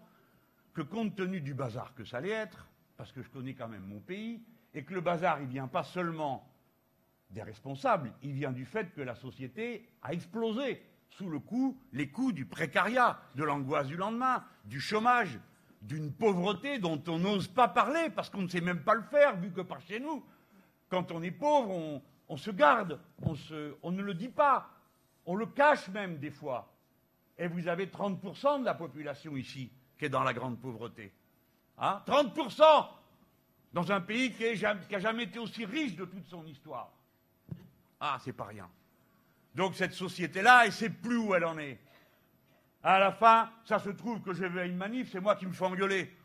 que, 0.75 0.82
compte 0.82 1.16
tenu 1.16 1.40
du 1.40 1.54
bazar 1.54 1.94
que 1.94 2.04
ça 2.04 2.18
allait 2.18 2.28
être, 2.28 2.68
parce 2.99 3.11
que 3.11 3.23
je 3.23 3.30
connais 3.30 3.54
quand 3.54 3.68
même 3.68 3.87
mon 3.87 4.00
pays, 4.00 4.42
et 4.75 4.85
que 4.85 4.92
le 4.92 5.00
bazar, 5.00 5.40
il 5.40 5.49
vient 5.49 5.66
pas 5.66 5.82
seulement 5.82 6.47
des 7.30 7.42
responsables. 7.42 8.12
Il 8.23 8.32
vient 8.32 8.52
du 8.52 8.66
fait 8.66 8.92
que 8.92 9.00
la 9.00 9.14
société 9.14 9.88
a 10.02 10.12
explosé 10.12 10.82
sous 11.09 11.30
le 11.30 11.38
coup, 11.38 11.80
les 11.94 12.11
coups 12.11 12.35
du 12.35 12.44
précariat, 12.44 13.18
de 13.35 13.42
l'angoisse 13.42 13.87
du 13.87 13.97
lendemain, 13.97 14.44
du 14.66 14.78
chômage, 14.78 15.40
d'une 15.80 16.12
pauvreté 16.12 16.78
dont 16.78 17.02
on 17.09 17.18
n'ose 17.18 17.49
pas 17.49 17.66
parler 17.66 18.11
parce 18.14 18.28
qu'on 18.28 18.42
ne 18.42 18.49
sait 18.49 18.61
même 18.61 18.85
pas 18.85 18.94
le 18.94 19.02
faire, 19.04 19.37
vu 19.37 19.50
que 19.50 19.62
par 19.62 19.80
chez 19.80 20.00
nous, 20.00 20.23
quand 20.90 21.11
on 21.12 21.23
est 21.23 21.30
pauvre, 21.30 22.02
on, 22.28 22.37
se 22.37 22.50
garde, 22.50 23.00
on 23.82 23.90
ne 23.90 24.02
le 24.02 24.12
dit 24.12 24.28
pas, 24.28 24.68
on 25.27 25.37
le 25.37 25.47
cache 25.47 25.89
même 25.89 26.19
des 26.19 26.31
fois. 26.31 26.73
Et 27.39 27.49
vous 27.49 27.69
avez 27.69 27.87
30% 27.87 28.61
de 28.61 28.65
la 28.65 28.75
population 28.75 29.37
ici 29.37 29.71
qui 29.99 30.07
est 30.07 30.09
dans 30.09 30.23
la 30.23 30.33
grande 30.33 30.59
pauvreté. 30.61 31.12
Hein? 31.79 32.03
30% 32.07 32.89
dans 33.73 33.93
un 33.93 34.00
pays 34.00 34.33
qui 34.33 34.45
n'a 34.62 34.99
jamais 34.99 35.25
été 35.25 35.39
aussi 35.39 35.65
riche 35.65 35.97
de 35.97 36.05
toute 36.05 36.27
son 36.27 36.45
histoire. 36.47 36.91
Ah, 38.00 38.19
c'est 38.25 38.33
pas 38.33 38.45
rien. 38.45 38.69
Donc 39.55 39.75
cette 39.75 39.93
société-là, 39.93 40.62
elle 40.62 40.71
ne 40.71 40.75
sait 40.75 40.91
plus 40.91 41.17
où 41.17 41.35
elle 41.35 41.45
en 41.45 41.59
est. 41.59 41.79
À 42.83 42.99
la 42.99 43.12
fin, 43.12 43.50
ça 43.65 43.79
se 43.79 43.91
trouve 43.91 44.23
que 44.23 44.33
je 44.33 44.45
vais 44.45 44.62
à 44.62 44.65
une 44.65 44.77
manif, 44.77 45.11
c'est 45.12 45.21
moi 45.21 45.37
qui 45.37 45.47
me 45.47 45.53
fais 45.53 45.67
engueuler. 45.67 46.17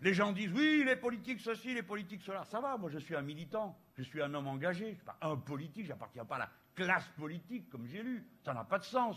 Les 0.00 0.14
gens 0.14 0.32
disent 0.32 0.52
oui, 0.52 0.82
les 0.84 0.96
politiques 0.96 1.40
ceci, 1.40 1.74
les 1.74 1.82
politiques 1.82 2.22
cela. 2.22 2.44
Ça 2.44 2.60
va, 2.60 2.76
moi 2.76 2.90
je 2.90 2.98
suis 2.98 3.14
un 3.14 3.22
militant, 3.22 3.78
je 3.96 4.02
suis 4.02 4.22
un 4.22 4.32
homme 4.34 4.46
engagé, 4.46 4.98
un 5.20 5.36
politique, 5.36 5.84
je 5.84 5.90
n'appartiens 5.90 6.24
pas 6.24 6.36
à 6.36 6.40
la 6.40 6.50
classe 6.74 7.08
politique 7.16 7.68
comme 7.70 7.86
j'ai 7.86 8.02
lu. 8.02 8.26
Ça 8.44 8.54
n'a 8.54 8.64
pas 8.64 8.78
de 8.78 8.84
sens. 8.84 9.16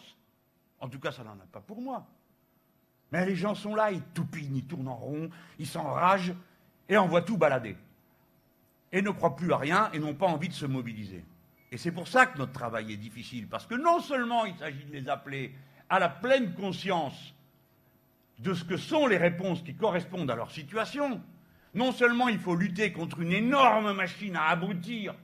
En 0.79 0.89
tout 0.89 0.99
cas, 0.99 1.11
ça 1.11 1.23
n'en 1.23 1.31
a 1.31 1.47
pas 1.51 1.61
pour 1.61 1.81
moi. 1.81 2.07
Mais 3.11 3.25
les 3.25 3.35
gens 3.35 3.55
sont 3.55 3.75
là, 3.75 3.91
ils 3.91 4.01
toupinent, 4.01 4.55
ils 4.55 4.65
tournent 4.65 4.89
en 4.89 4.95
rond, 4.95 5.29
ils 5.59 5.67
s'enragent 5.67 6.35
et 6.89 6.97
envoient 6.97 7.21
tout 7.21 7.37
balader. 7.37 7.77
Et 8.91 9.01
ne 9.01 9.09
croient 9.11 9.35
plus 9.35 9.51
à 9.51 9.57
rien 9.57 9.89
et 9.93 9.99
n'ont 9.99 10.13
pas 10.13 10.27
envie 10.27 10.49
de 10.49 10.53
se 10.53 10.65
mobiliser. 10.65 11.23
Et 11.71 11.77
c'est 11.77 11.91
pour 11.91 12.07
ça 12.07 12.25
que 12.25 12.37
notre 12.37 12.53
travail 12.53 12.93
est 12.93 12.97
difficile, 12.97 13.47
parce 13.47 13.65
que 13.65 13.75
non 13.75 13.99
seulement 13.99 14.45
il 14.45 14.55
s'agit 14.57 14.85
de 14.85 14.93
les 14.93 15.09
appeler 15.09 15.53
à 15.89 15.99
la 15.99 16.09
pleine 16.09 16.53
conscience 16.53 17.33
de 18.39 18.53
ce 18.53 18.63
que 18.63 18.77
sont 18.77 19.07
les 19.07 19.17
réponses 19.17 19.61
qui 19.63 19.75
correspondent 19.75 20.31
à 20.31 20.35
leur 20.35 20.51
situation, 20.51 21.21
non 21.73 21.91
seulement 21.91 22.29
il 22.29 22.39
faut 22.39 22.55
lutter 22.55 22.93
contre 22.93 23.19
une 23.19 23.33
énorme 23.33 23.93
machine 23.93 24.35
à 24.35 24.45
abrutir 24.45 25.15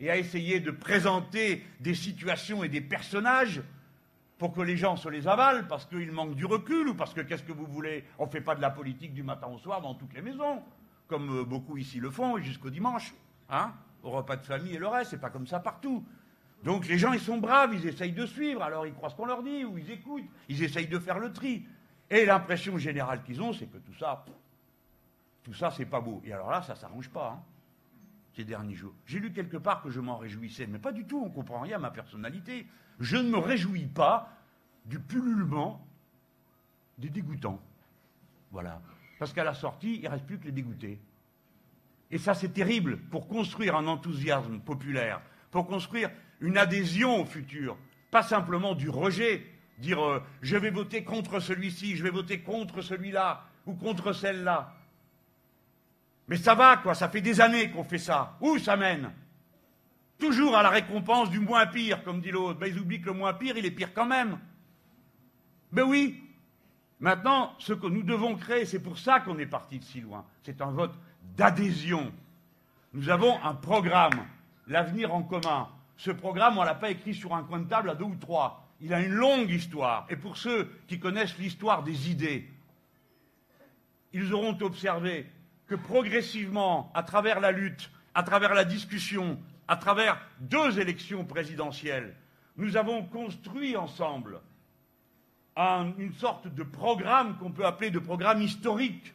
et 0.00 0.10
à 0.10 0.16
essayer 0.16 0.60
de 0.60 0.70
présenter 0.70 1.64
des 1.80 1.94
situations 1.94 2.64
et 2.64 2.68
des 2.68 2.80
personnages 2.80 3.62
pour 4.38 4.52
que 4.52 4.60
les 4.60 4.76
gens 4.76 4.96
se 4.96 5.08
les 5.08 5.26
avalent 5.26 5.66
parce 5.68 5.84
qu'ils 5.86 6.12
manquent 6.12 6.36
du 6.36 6.46
recul 6.46 6.88
ou 6.88 6.94
parce 6.94 7.12
que 7.12 7.20
qu'est-ce 7.20 7.42
que 7.42 7.52
vous 7.52 7.66
voulez 7.66 8.04
On 8.18 8.26
ne 8.26 8.30
fait 8.30 8.40
pas 8.40 8.54
de 8.54 8.60
la 8.60 8.70
politique 8.70 9.12
du 9.12 9.22
matin 9.22 9.48
au 9.48 9.58
soir 9.58 9.80
dans 9.80 9.94
toutes 9.94 10.14
les 10.14 10.22
maisons, 10.22 10.62
comme 11.08 11.40
euh, 11.40 11.44
beaucoup 11.44 11.76
ici 11.76 11.98
le 11.98 12.10
font, 12.10 12.38
jusqu'au 12.38 12.70
dimanche. 12.70 13.12
Hein 13.50 13.72
au 14.02 14.10
repas 14.10 14.36
de 14.36 14.44
famille 14.44 14.74
et 14.74 14.78
le 14.78 14.86
reste, 14.86 15.10
c'est 15.10 15.20
pas 15.20 15.30
comme 15.30 15.46
ça 15.46 15.60
partout. 15.60 16.04
Donc 16.64 16.86
les 16.86 16.98
gens, 16.98 17.12
ils 17.12 17.20
sont 17.20 17.38
braves, 17.38 17.74
ils 17.74 17.86
essayent 17.86 18.12
de 18.12 18.26
suivre, 18.26 18.62
alors 18.62 18.86
ils 18.86 18.94
croient 18.94 19.10
ce 19.10 19.16
qu'on 19.16 19.26
leur 19.26 19.42
dit, 19.42 19.64
ou 19.64 19.78
ils 19.78 19.90
écoutent, 19.90 20.24
ils 20.48 20.62
essayent 20.62 20.88
de 20.88 20.98
faire 20.98 21.18
le 21.18 21.32
tri. 21.32 21.64
Et 22.10 22.24
l'impression 22.24 22.78
générale 22.78 23.22
qu'ils 23.22 23.40
ont, 23.42 23.52
c'est 23.52 23.66
que 23.66 23.78
tout 23.78 23.94
ça, 23.94 24.24
tout 25.42 25.54
ça, 25.54 25.70
c'est 25.70 25.86
pas 25.86 26.00
beau. 26.00 26.20
Et 26.24 26.32
alors 26.32 26.50
là, 26.50 26.62
ça 26.62 26.74
s'arrange 26.74 27.10
pas, 27.10 27.36
hein, 27.36 27.42
derniers 28.44 28.74
jours. 28.74 28.94
J'ai 29.06 29.18
lu 29.18 29.32
quelque 29.32 29.56
part 29.56 29.82
que 29.82 29.90
je 29.90 30.00
m'en 30.00 30.18
réjouissais, 30.18 30.66
mais 30.66 30.78
pas 30.78 30.92
du 30.92 31.04
tout, 31.04 31.22
on 31.24 31.30
comprend 31.30 31.60
rien 31.60 31.76
à 31.76 31.80
ma 31.80 31.90
personnalité. 31.90 32.66
Je 33.00 33.16
ne 33.16 33.30
me 33.30 33.38
réjouis 33.38 33.86
pas 33.86 34.32
du 34.86 34.98
pullulement 34.98 35.86
des 36.98 37.10
dégoûtants. 37.10 37.60
Voilà. 38.50 38.80
Parce 39.18 39.32
qu'à 39.32 39.44
la 39.44 39.54
sortie, 39.54 39.96
il 39.96 40.02
ne 40.04 40.08
reste 40.08 40.26
plus 40.26 40.38
que 40.38 40.46
les 40.46 40.52
dégoûtés. 40.52 40.98
Et 42.10 42.18
ça, 42.18 42.34
c'est 42.34 42.48
terrible 42.52 42.98
pour 43.10 43.28
construire 43.28 43.76
un 43.76 43.86
enthousiasme 43.86 44.60
populaire, 44.60 45.20
pour 45.50 45.66
construire 45.66 46.10
une 46.40 46.56
adhésion 46.56 47.20
au 47.20 47.24
futur, 47.24 47.76
pas 48.10 48.22
simplement 48.22 48.74
du 48.74 48.88
rejet, 48.88 49.44
dire 49.78 50.02
euh, 50.02 50.22
je 50.40 50.56
vais 50.56 50.70
voter 50.70 51.04
contre 51.04 51.40
celui-ci, 51.40 51.96
je 51.96 52.02
vais 52.02 52.10
voter 52.10 52.40
contre 52.40 52.80
celui-là 52.80 53.44
ou 53.66 53.74
contre 53.74 54.12
celle-là. 54.12 54.74
Mais 56.28 56.36
ça 56.36 56.54
va, 56.54 56.76
quoi, 56.76 56.94
ça 56.94 57.08
fait 57.08 57.22
des 57.22 57.40
années 57.40 57.70
qu'on 57.70 57.84
fait 57.84 57.98
ça. 57.98 58.36
Où 58.40 58.58
ça 58.58 58.76
mène? 58.76 59.10
Toujours 60.18 60.56
à 60.56 60.62
la 60.62 60.68
récompense 60.68 61.30
du 61.30 61.40
moins 61.40 61.66
pire, 61.66 62.02
comme 62.04 62.20
dit 62.20 62.30
l'autre. 62.30 62.58
Ben, 62.58 62.66
ils 62.66 62.78
oublient 62.78 63.00
que 63.00 63.06
le 63.06 63.14
moins 63.14 63.32
pire, 63.32 63.56
il 63.56 63.64
est 63.64 63.70
pire 63.70 63.94
quand 63.94 64.06
même. 64.06 64.38
Ben 65.72 65.84
oui. 65.84 66.22
Maintenant, 67.00 67.54
ce 67.58 67.72
que 67.72 67.86
nous 67.86 68.02
devons 68.02 68.36
créer, 68.36 68.66
c'est 68.66 68.80
pour 68.80 68.98
ça 68.98 69.20
qu'on 69.20 69.38
est 69.38 69.46
parti 69.46 69.78
de 69.78 69.84
si 69.84 70.00
loin. 70.00 70.24
C'est 70.42 70.60
un 70.60 70.70
vote 70.70 70.94
d'adhésion. 71.36 72.12
Nous 72.92 73.08
avons 73.08 73.40
un 73.44 73.54
programme, 73.54 74.26
l'avenir 74.66 75.14
en 75.14 75.22
commun. 75.22 75.68
Ce 75.96 76.10
programme, 76.10 76.58
on 76.58 76.62
ne 76.62 76.66
l'a 76.66 76.74
pas 76.74 76.90
écrit 76.90 77.14
sur 77.14 77.34
un 77.34 77.44
coin 77.44 77.60
de 77.60 77.68
table 77.68 77.90
à 77.90 77.94
deux 77.94 78.04
ou 78.04 78.16
trois. 78.16 78.68
Il 78.80 78.92
a 78.92 79.00
une 79.00 79.12
longue 79.12 79.50
histoire. 79.50 80.06
Et 80.10 80.16
pour 80.16 80.36
ceux 80.36 80.70
qui 80.88 80.98
connaissent 80.98 81.38
l'histoire 81.38 81.84
des 81.84 82.10
idées, 82.10 82.50
ils 84.12 84.34
auront 84.34 84.58
observé 84.60 85.30
que 85.68 85.74
progressivement, 85.74 86.90
à 86.94 87.02
travers 87.02 87.40
la 87.40 87.52
lutte, 87.52 87.90
à 88.14 88.22
travers 88.22 88.54
la 88.54 88.64
discussion, 88.64 89.38
à 89.68 89.76
travers 89.76 90.20
deux 90.40 90.80
élections 90.80 91.24
présidentielles, 91.24 92.16
nous 92.56 92.76
avons 92.76 93.04
construit 93.04 93.76
ensemble 93.76 94.40
une 95.98 96.14
sorte 96.14 96.48
de 96.48 96.62
programme 96.62 97.36
qu'on 97.36 97.50
peut 97.50 97.66
appeler 97.66 97.90
de 97.90 97.98
programme 97.98 98.40
historique, 98.40 99.12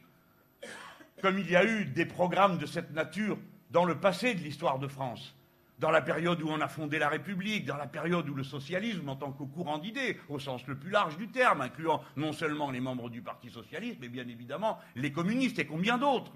comme 1.21 1.39
il 1.39 1.49
y 1.49 1.55
a 1.55 1.65
eu 1.65 1.85
des 1.85 2.05
programmes 2.05 2.57
de 2.57 2.65
cette 2.65 2.91
nature 2.91 3.37
dans 3.71 3.85
le 3.85 3.99
passé 3.99 4.35
de 4.35 4.41
l'histoire 4.41 4.77
de 4.77 4.87
France, 4.87 5.35
dans 5.83 5.91
la 5.91 6.01
période 6.01 6.41
où 6.41 6.47
on 6.47 6.61
a 6.61 6.69
fondé 6.69 6.97
la 6.97 7.09
République, 7.09 7.65
dans 7.65 7.75
la 7.75 7.87
période 7.87 8.29
où 8.29 8.33
le 8.33 8.45
socialisme, 8.45 9.09
en 9.09 9.17
tant 9.17 9.33
que 9.33 9.43
courant 9.43 9.79
d'idées, 9.79 10.17
au 10.29 10.39
sens 10.39 10.65
le 10.65 10.77
plus 10.77 10.89
large 10.89 11.17
du 11.17 11.27
terme, 11.27 11.59
incluant 11.59 12.01
non 12.15 12.31
seulement 12.31 12.71
les 12.71 12.79
membres 12.79 13.09
du 13.09 13.21
Parti 13.21 13.49
socialiste, 13.49 13.97
mais 13.99 14.07
bien 14.07 14.25
évidemment 14.29 14.79
les 14.95 15.11
communistes 15.11 15.59
et 15.59 15.65
combien 15.65 15.97
d'autres, 15.97 16.31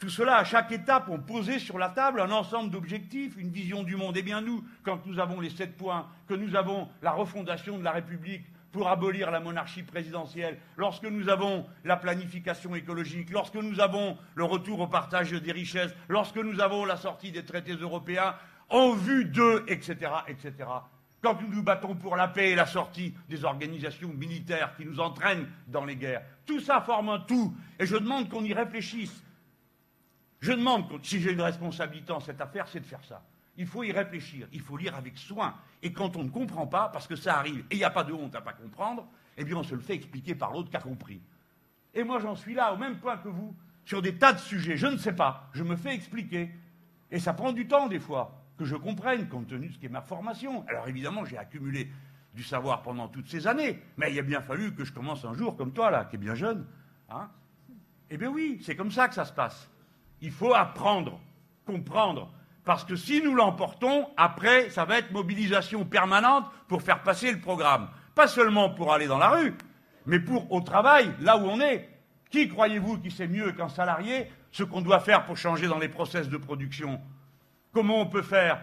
tout 0.00 0.08
cela, 0.08 0.38
à 0.38 0.44
chaque 0.44 0.72
étape, 0.72 1.08
ont 1.10 1.20
posé 1.20 1.60
sur 1.60 1.78
la 1.78 1.90
table 1.90 2.20
un 2.20 2.32
ensemble 2.32 2.70
d'objectifs, 2.72 3.36
une 3.36 3.50
vision 3.50 3.84
du 3.84 3.94
monde. 3.94 4.16
Eh 4.16 4.22
bien, 4.22 4.40
nous, 4.40 4.64
quand 4.82 5.06
nous 5.06 5.20
avons 5.20 5.40
les 5.40 5.50
sept 5.50 5.76
points, 5.76 6.08
que 6.26 6.34
nous 6.34 6.56
avons 6.56 6.88
la 7.02 7.12
refondation 7.12 7.78
de 7.78 7.84
la 7.84 7.92
République 7.92 8.46
pour 8.72 8.88
abolir 8.88 9.30
la 9.30 9.40
monarchie 9.40 9.82
présidentielle, 9.82 10.58
lorsque 10.76 11.04
nous 11.04 11.28
avons 11.28 11.66
la 11.84 11.96
planification 11.96 12.74
écologique, 12.74 13.30
lorsque 13.30 13.56
nous 13.56 13.80
avons 13.80 14.16
le 14.34 14.44
retour 14.44 14.80
au 14.80 14.86
partage 14.86 15.32
des 15.32 15.52
richesses, 15.52 15.94
lorsque 16.08 16.36
nous 16.36 16.60
avons 16.60 16.84
la 16.84 16.96
sortie 16.96 17.32
des 17.32 17.44
traités 17.44 17.74
européens, 17.74 18.34
en 18.68 18.92
vue 18.92 19.24
d'eux, 19.24 19.64
etc., 19.66 19.96
etc. 20.28 20.52
Quand 21.22 21.40
nous 21.42 21.48
nous 21.48 21.62
battons 21.62 21.96
pour 21.96 22.16
la 22.16 22.28
paix 22.28 22.50
et 22.50 22.54
la 22.54 22.66
sortie 22.66 23.14
des 23.28 23.44
organisations 23.44 24.08
militaires 24.08 24.74
qui 24.76 24.86
nous 24.86 25.00
entraînent 25.00 25.48
dans 25.66 25.84
les 25.84 25.96
guerres, 25.96 26.22
tout 26.46 26.60
ça 26.60 26.80
forme 26.80 27.10
un 27.10 27.18
tout. 27.18 27.54
Et 27.78 27.86
je 27.86 27.96
demande 27.96 28.28
qu'on 28.28 28.44
y 28.44 28.54
réfléchisse 28.54 29.22
je 30.40 30.52
demande, 30.52 30.86
si 31.02 31.20
j'ai 31.20 31.32
une 31.32 31.42
responsabilité 31.42 32.12
en 32.12 32.20
cette 32.20 32.40
affaire, 32.40 32.66
c'est 32.66 32.80
de 32.80 32.86
faire 32.86 33.04
ça. 33.04 33.22
Il 33.56 33.66
faut 33.66 33.82
y 33.82 33.92
réfléchir, 33.92 34.48
il 34.52 34.60
faut 34.60 34.76
lire 34.76 34.94
avec 34.96 35.18
soin. 35.18 35.54
Et 35.82 35.92
quand 35.92 36.16
on 36.16 36.24
ne 36.24 36.30
comprend 36.30 36.66
pas, 36.66 36.88
parce 36.88 37.06
que 37.06 37.16
ça 37.16 37.38
arrive, 37.38 37.64
et 37.70 37.74
il 37.74 37.78
n'y 37.78 37.84
a 37.84 37.90
pas 37.90 38.04
de 38.04 38.12
honte 38.12 38.34
à 38.34 38.40
ne 38.40 38.44
pas 38.44 38.52
comprendre, 38.52 39.06
eh 39.36 39.44
bien 39.44 39.56
on 39.56 39.62
se 39.62 39.74
le 39.74 39.80
fait 39.80 39.94
expliquer 39.94 40.34
par 40.34 40.52
l'autre 40.52 40.70
qui 40.70 40.76
a 40.76 40.80
compris. 40.80 41.20
Et 41.94 42.04
moi 42.04 42.18
j'en 42.18 42.34
suis 42.34 42.54
là, 42.54 42.72
au 42.72 42.76
même 42.76 42.98
point 42.98 43.16
que 43.16 43.28
vous, 43.28 43.54
sur 43.84 44.02
des 44.02 44.16
tas 44.16 44.32
de 44.32 44.38
sujets. 44.38 44.76
Je 44.76 44.86
ne 44.86 44.96
sais 44.96 45.14
pas, 45.14 45.48
je 45.52 45.64
me 45.64 45.76
fais 45.76 45.94
expliquer. 45.94 46.50
Et 47.10 47.18
ça 47.18 47.32
prend 47.32 47.52
du 47.52 47.66
temps 47.66 47.88
des 47.88 47.98
fois, 47.98 48.44
que 48.58 48.64
je 48.64 48.76
comprenne, 48.76 49.28
compte 49.28 49.48
tenu 49.48 49.68
de 49.68 49.72
ce 49.72 49.78
qui 49.78 49.86
est 49.86 49.90
ma 49.90 50.02
formation. 50.02 50.64
Alors 50.68 50.86
évidemment, 50.86 51.24
j'ai 51.24 51.38
accumulé 51.38 51.90
du 52.34 52.42
savoir 52.44 52.82
pendant 52.82 53.08
toutes 53.08 53.28
ces 53.28 53.46
années, 53.46 53.82
mais 53.96 54.12
il 54.12 54.18
a 54.18 54.22
bien 54.22 54.42
fallu 54.42 54.74
que 54.74 54.84
je 54.84 54.92
commence 54.92 55.24
un 55.24 55.34
jour 55.34 55.56
comme 55.56 55.72
toi, 55.72 55.90
là, 55.90 56.04
qui 56.04 56.16
est 56.16 56.18
bien 56.18 56.34
jeune. 56.34 56.66
Hein 57.08 57.28
eh 58.10 58.16
bien 58.16 58.28
oui, 58.28 58.60
c'est 58.62 58.76
comme 58.76 58.90
ça 58.90 59.08
que 59.08 59.14
ça 59.14 59.24
se 59.24 59.32
passe. 59.32 59.70
Il 60.20 60.32
faut 60.32 60.52
apprendre, 60.52 61.20
comprendre. 61.64 62.32
Parce 62.70 62.84
que 62.84 62.94
si 62.94 63.20
nous 63.20 63.34
l'emportons, 63.34 64.06
après, 64.16 64.70
ça 64.70 64.84
va 64.84 64.98
être 64.98 65.10
mobilisation 65.10 65.84
permanente 65.84 66.44
pour 66.68 66.82
faire 66.82 67.02
passer 67.02 67.32
le 67.32 67.40
programme. 67.40 67.88
Pas 68.14 68.28
seulement 68.28 68.70
pour 68.70 68.92
aller 68.92 69.08
dans 69.08 69.18
la 69.18 69.30
rue, 69.30 69.56
mais 70.06 70.20
pour 70.20 70.52
au 70.52 70.60
travail, 70.60 71.12
là 71.18 71.36
où 71.36 71.46
on 71.46 71.60
est. 71.60 71.88
Qui 72.30 72.46
croyez-vous 72.46 72.98
qui 72.98 73.10
sait 73.10 73.26
mieux 73.26 73.50
qu'un 73.50 73.68
salarié 73.68 74.30
ce 74.52 74.62
qu'on 74.62 74.82
doit 74.82 75.00
faire 75.00 75.24
pour 75.24 75.36
changer 75.36 75.66
dans 75.66 75.80
les 75.80 75.88
process 75.88 76.28
de 76.28 76.36
production? 76.36 77.00
Comment 77.72 78.02
on 78.02 78.06
peut 78.06 78.22
faire 78.22 78.62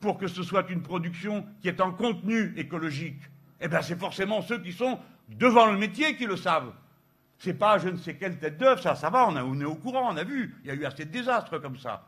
pour 0.00 0.16
que 0.16 0.28
ce 0.28 0.42
soit 0.42 0.70
une 0.70 0.80
production 0.80 1.44
qui 1.60 1.68
ait 1.68 1.82
un 1.82 1.90
contenu 1.90 2.54
écologique? 2.56 3.20
Eh 3.60 3.68
bien, 3.68 3.82
c'est 3.82 4.00
forcément 4.00 4.40
ceux 4.40 4.62
qui 4.62 4.72
sont 4.72 4.98
devant 5.28 5.66
le 5.66 5.76
métier 5.76 6.16
qui 6.16 6.24
le 6.24 6.38
savent. 6.38 6.72
C'est 7.36 7.52
pas 7.52 7.76
je 7.76 7.90
ne 7.90 7.98
sais 7.98 8.16
quelle 8.16 8.38
tête 8.38 8.56
d'œuvre, 8.56 8.80
ça, 8.80 8.94
ça 8.94 9.10
va, 9.10 9.28
on 9.28 9.60
est 9.60 9.64
au 9.66 9.74
courant, 9.74 10.10
on 10.10 10.16
a 10.16 10.24
vu. 10.24 10.56
Il 10.64 10.68
y 10.68 10.70
a 10.70 10.74
eu 10.74 10.86
assez 10.86 11.04
de 11.04 11.10
désastres 11.10 11.60
comme 11.60 11.76
ça. 11.76 12.02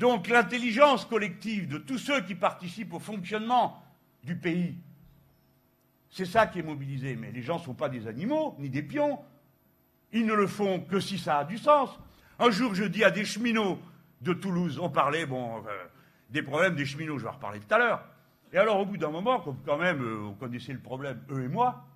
Donc 0.00 0.28
l'intelligence 0.28 1.04
collective 1.04 1.68
de 1.68 1.76
tous 1.76 1.98
ceux 1.98 2.22
qui 2.22 2.34
participent 2.34 2.94
au 2.94 2.98
fonctionnement 2.98 3.82
du 4.24 4.34
pays, 4.34 4.74
c'est 6.08 6.24
ça 6.24 6.46
qui 6.46 6.60
est 6.60 6.62
mobilisé. 6.62 7.16
Mais 7.16 7.30
les 7.30 7.42
gens 7.42 7.58
ne 7.58 7.64
sont 7.64 7.74
pas 7.74 7.90
des 7.90 8.06
animaux, 8.06 8.56
ni 8.58 8.70
des 8.70 8.82
pions. 8.82 9.18
Ils 10.12 10.24
ne 10.24 10.32
le 10.32 10.46
font 10.46 10.80
que 10.80 11.00
si 11.00 11.18
ça 11.18 11.40
a 11.40 11.44
du 11.44 11.58
sens. 11.58 11.90
Un 12.38 12.50
jour, 12.50 12.74
je 12.74 12.84
dis 12.84 13.04
à 13.04 13.10
des 13.10 13.26
cheminots 13.26 13.78
de 14.22 14.32
Toulouse, 14.32 14.78
on 14.80 14.88
parlait, 14.88 15.26
des 16.30 16.42
problèmes 16.42 16.74
des 16.74 16.86
cheminots, 16.86 17.18
je 17.18 17.24
vais 17.24 17.28
en 17.28 17.34
reparler 17.34 17.60
tout 17.60 17.74
à 17.74 17.78
l'heure. 17.78 18.02
Et 18.54 18.56
alors, 18.56 18.80
au 18.80 18.86
bout 18.86 18.96
d'un 18.96 19.10
moment, 19.10 19.40
comme 19.40 19.58
quand 19.64 19.76
même, 19.76 20.02
euh, 20.02 20.28
on 20.30 20.32
connaissait 20.32 20.72
le 20.72 20.80
problème, 20.80 21.20
eux 21.30 21.44
et 21.44 21.48
moi, 21.48 21.86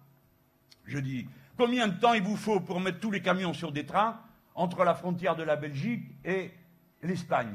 je 0.85 0.99
dis, 0.99 1.27
Combien 1.57 1.87
de 1.87 1.99
temps 1.99 2.15
il 2.15 2.23
vous 2.23 2.37
faut 2.37 2.61
pour 2.61 2.81
mettre 2.81 2.99
tous 2.99 3.13
les 3.13 3.23
camions 3.23 3.53
sur 3.53 3.71
des 3.71 3.87
trains 3.87 4.21
entre 4.57 4.85
la 4.85 4.95
frontière 4.95 5.37
de 5.37 5.45
la 5.45 5.57
Belgique 5.57 6.05
et 6.25 6.51
l'Espagne? 7.03 7.55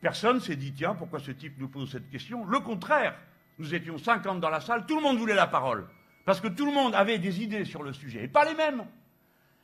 Personne 0.00 0.40
s'est 0.40 0.56
dit, 0.56 0.72
tiens, 0.72 0.94
pourquoi 0.94 1.18
ce 1.18 1.32
type 1.32 1.58
nous 1.58 1.68
pose 1.68 1.90
cette 1.90 2.08
question? 2.08 2.44
Le 2.44 2.60
contraire, 2.60 3.16
nous 3.58 3.74
étions 3.74 3.98
50 3.98 4.40
dans 4.40 4.50
la 4.50 4.60
salle, 4.60 4.86
tout 4.86 4.96
le 4.96 5.02
monde 5.02 5.18
voulait 5.18 5.34
la 5.34 5.48
parole, 5.48 5.88
parce 6.24 6.40
que 6.40 6.48
tout 6.48 6.66
le 6.66 6.72
monde 6.72 6.94
avait 6.94 7.18
des 7.18 7.42
idées 7.42 7.64
sur 7.64 7.82
le 7.82 7.92
sujet, 7.92 8.24
et 8.24 8.28
pas 8.28 8.44
les 8.44 8.54
mêmes. 8.54 8.84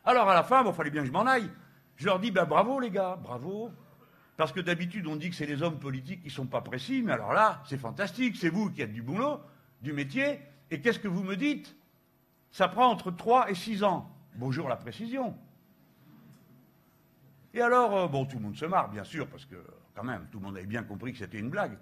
Alors 0.05 0.29
à 0.29 0.35
la 0.35 0.43
fin, 0.43 0.65
il 0.67 0.73
fallait 0.73 0.91
bien 0.91 1.03
que 1.03 1.07
je 1.07 1.13
m'en 1.13 1.27
aille. 1.27 1.49
Je 1.97 2.07
leur 2.07 2.19
dis, 2.19 2.33
ben, 2.33 2.45
bravo 2.45 2.81
les 2.81 2.91
gars, 2.91 3.17
bravo. 3.23 3.71
Parce 4.37 4.51
que 4.51 4.61
d'habitude, 4.61 5.07
on 5.07 5.15
dit 5.15 5.31
que 5.31 5.37
c'est 5.37 5.47
les 5.47 5.63
hommes 5.63 5.79
politiques 5.79 6.23
qui 6.23 6.29
ne 6.29 6.33
sont 6.33 6.47
pas 6.47 6.61
précis, 6.61 7.03
mais 7.03 7.13
alors 7.13 7.33
là, 7.33 7.63
c'est 7.67 7.79
fantastique, 7.79 8.37
c'est 8.37 8.49
vous 8.49 8.71
qui 8.71 8.83
êtes 8.83 8.93
du 8.93 9.03
boulot, 9.03 9.41
du 9.81 9.93
métier, 9.93 10.41
et 10.73 10.81
qu'est-ce 10.81 10.99
que 10.99 11.07
vous 11.07 11.23
me 11.23 11.37
dites? 11.37 11.77
Ça 12.51 12.67
prend 12.67 12.87
entre 12.87 13.13
3 13.13 13.51
et 13.51 13.55
6 13.55 13.85
ans. 13.85 14.11
Bonjour 14.35 14.69
la 14.69 14.77
précision. 14.77 15.37
Et 17.53 17.61
alors, 17.61 17.97
euh, 17.97 18.09
bon, 18.09 18.27
tout 18.27 18.37
le 18.39 18.43
monde 18.43 18.57
se 18.57 18.65
marre, 18.65 18.91
bien 18.91 19.05
sûr, 19.05 19.29
parce 19.29 19.45
que 19.45 19.57
quand 19.95 20.05
même, 20.05 20.27
tout 20.31 20.39
le 20.39 20.45
monde 20.47 20.57
avait 20.57 20.67
bien 20.67 20.83
compris 20.83 21.13
que 21.13 21.19
c'était 21.19 21.39
une 21.39 21.51
blague. 21.51 21.79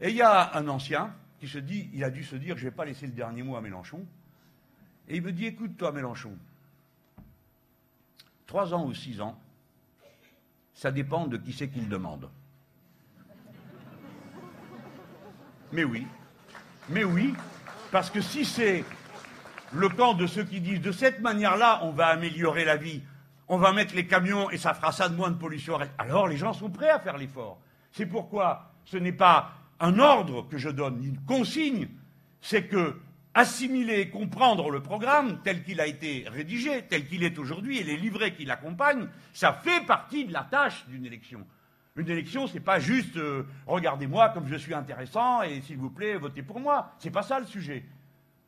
Et 0.00 0.10
il 0.10 0.16
y 0.16 0.22
a 0.22 0.56
un 0.56 0.68
ancien 0.68 1.14
qui 1.38 1.48
se 1.48 1.58
dit, 1.58 1.90
il 1.92 2.04
a 2.04 2.10
dû 2.10 2.24
se 2.24 2.36
dire, 2.36 2.56
je 2.56 2.64
ne 2.64 2.70
vais 2.70 2.76
pas 2.76 2.84
laisser 2.84 3.06
le 3.06 3.12
dernier 3.12 3.42
mot 3.42 3.56
à 3.56 3.60
Mélenchon. 3.60 4.04
Et 5.08 5.16
il 5.16 5.22
me 5.22 5.32
dit, 5.32 5.46
écoute, 5.46 5.76
toi, 5.76 5.92
Mélenchon, 5.92 6.36
3 8.46 8.74
ans 8.74 8.86
ou 8.86 8.94
6 8.94 9.20
ans, 9.20 9.40
ça 10.74 10.90
dépend 10.90 11.26
de 11.26 11.36
qui 11.36 11.52
c'est 11.52 11.68
qui 11.68 11.80
le 11.80 11.86
demande. 11.86 12.28
Mais 15.72 15.84
oui, 15.84 16.06
mais 16.88 17.04
oui, 17.04 17.34
parce 17.90 18.10
que 18.10 18.20
si 18.20 18.44
c'est 18.44 18.84
le 19.72 19.88
camp 19.88 20.14
de 20.14 20.26
ceux 20.26 20.44
qui 20.44 20.60
disent 20.60 20.82
de 20.82 20.92
cette 20.92 21.20
manière-là, 21.20 21.80
on 21.84 21.92
va 21.92 22.08
améliorer 22.08 22.64
la 22.64 22.76
vie, 22.76 23.02
on 23.52 23.58
va 23.58 23.74
mettre 23.74 23.94
les 23.94 24.06
camions 24.06 24.48
et 24.50 24.56
ça 24.56 24.72
fera 24.72 24.92
ça 24.92 25.10
de 25.10 25.14
moins 25.14 25.30
de 25.30 25.36
pollution. 25.36 25.78
Alors 25.98 26.26
les 26.26 26.38
gens 26.38 26.54
sont 26.54 26.70
prêts 26.70 26.88
à 26.88 26.98
faire 26.98 27.18
l'effort. 27.18 27.60
C'est 27.90 28.06
pourquoi 28.06 28.72
ce 28.86 28.96
n'est 28.96 29.12
pas 29.12 29.52
un 29.78 29.98
ordre 29.98 30.48
que 30.48 30.56
je 30.56 30.70
donne, 30.70 31.04
une 31.04 31.18
consigne, 31.18 31.86
c'est 32.40 32.66
que 32.66 32.96
assimiler 33.34 34.00
et 34.00 34.08
comprendre 34.08 34.70
le 34.70 34.80
programme 34.80 35.42
tel 35.42 35.64
qu'il 35.64 35.82
a 35.82 35.86
été 35.86 36.24
rédigé, 36.30 36.86
tel 36.88 37.06
qu'il 37.06 37.24
est 37.24 37.38
aujourd'hui, 37.38 37.76
et 37.76 37.84
les 37.84 37.98
livrets 37.98 38.32
qui 38.32 38.46
l'accompagnent, 38.46 39.08
ça 39.34 39.52
fait 39.52 39.84
partie 39.84 40.24
de 40.24 40.32
la 40.32 40.44
tâche 40.44 40.86
d'une 40.88 41.04
élection. 41.04 41.46
Une 41.96 42.08
élection, 42.08 42.46
ce 42.46 42.54
n'est 42.54 42.60
pas 42.60 42.78
juste 42.78 43.18
euh, 43.18 43.42
regardez-moi 43.66 44.30
comme 44.30 44.48
je 44.48 44.56
suis 44.56 44.72
intéressant 44.72 45.42
et 45.42 45.60
s'il 45.60 45.76
vous 45.76 45.90
plaît, 45.90 46.16
votez 46.16 46.42
pour 46.42 46.58
moi. 46.58 46.94
Ce 46.98 47.04
n'est 47.04 47.12
pas 47.12 47.22
ça 47.22 47.38
le 47.38 47.44
sujet. 47.44 47.84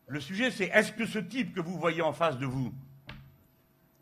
Le 0.06 0.18
sujet, 0.20 0.50
c'est 0.50 0.70
est-ce 0.72 0.92
que 0.92 1.04
ce 1.04 1.18
type 1.18 1.54
que 1.54 1.60
vous 1.60 1.78
voyez 1.78 2.00
en 2.00 2.14
face 2.14 2.38
de 2.38 2.46
vous 2.46 2.72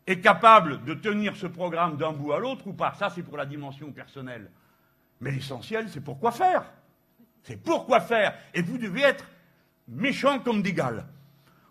est 0.05 0.19
capable 0.19 0.83
de 0.83 0.93
tenir 0.93 1.35
ce 1.35 1.47
programme 1.47 1.97
d'un 1.97 2.11
bout 2.11 2.33
à 2.33 2.39
l'autre 2.39 2.67
ou 2.67 2.73
pas 2.73 2.93
Ça, 2.93 3.09
c'est 3.09 3.23
pour 3.23 3.37
la 3.37 3.45
dimension 3.45 3.91
personnelle. 3.91 4.51
Mais 5.21 5.31
l'essentiel, 5.31 5.87
c'est 5.89 6.01
pourquoi 6.01 6.31
faire? 6.31 6.65
C'est 7.43 7.57
pourquoi 7.57 8.01
faire? 8.01 8.37
Et 8.53 8.61
vous 8.61 8.77
devez 8.77 9.01
être 9.01 9.25
méchant 9.87 10.39
comme 10.39 10.61
des 10.61 10.73
gales. 10.73 11.05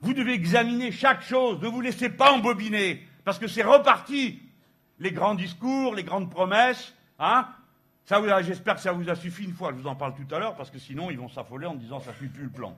Vous 0.01 0.15
devez 0.15 0.33
examiner 0.33 0.91
chaque 0.91 1.23
chose. 1.23 1.61
Ne 1.61 1.69
vous 1.69 1.81
laissez 1.81 2.09
pas 2.09 2.33
embobiner. 2.33 3.07
Parce 3.25 3.39
que 3.39 3.47
c'est 3.47 3.63
reparti. 3.63 4.43
Les 4.99 5.13
grands 5.13 5.35
discours, 5.35 5.95
les 5.95 6.05
grandes 6.05 6.31
promesses. 6.31 6.95
Hein? 7.19 7.49
J'espère 8.43 8.77
que 8.77 8.81
ça 8.81 8.93
vous 8.93 9.09
a 9.09 9.15
suffi 9.15 9.45
une 9.45 9.53
fois. 9.53 9.71
Je 9.71 9.77
vous 9.77 9.87
en 9.87 9.97
parle 9.97 10.15
tout 10.15 10.35
à 10.35 10.39
l'heure. 10.39 10.57
Parce 10.57 10.71
que 10.71 10.79
sinon, 10.79 11.11
ils 11.11 11.19
vont 11.19 11.29
s'affoler 11.29 11.67
en 11.67 11.75
disant 11.75 12.01
ça 12.01 12.13
ne 12.13 12.17
suit 12.17 12.29
plus 12.29 12.45
le 12.45 12.51
plan. 12.51 12.77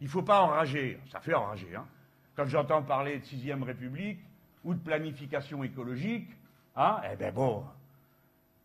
Il 0.00 0.06
ne 0.06 0.10
faut 0.10 0.22
pas 0.22 0.40
enrager, 0.40 0.98
ça 1.12 1.20
fait 1.20 1.32
enrager. 1.32 1.76
Hein. 1.76 1.86
Quand 2.34 2.46
j'entends 2.46 2.82
parler 2.82 3.20
de 3.20 3.24
sixième 3.24 3.62
République 3.62 4.18
ou 4.64 4.74
de 4.74 4.78
planification 4.80 5.62
écologique, 5.64 6.28
Hein 6.76 7.00
Eh 7.12 7.16
ben 7.16 7.32
bon, 7.34 7.64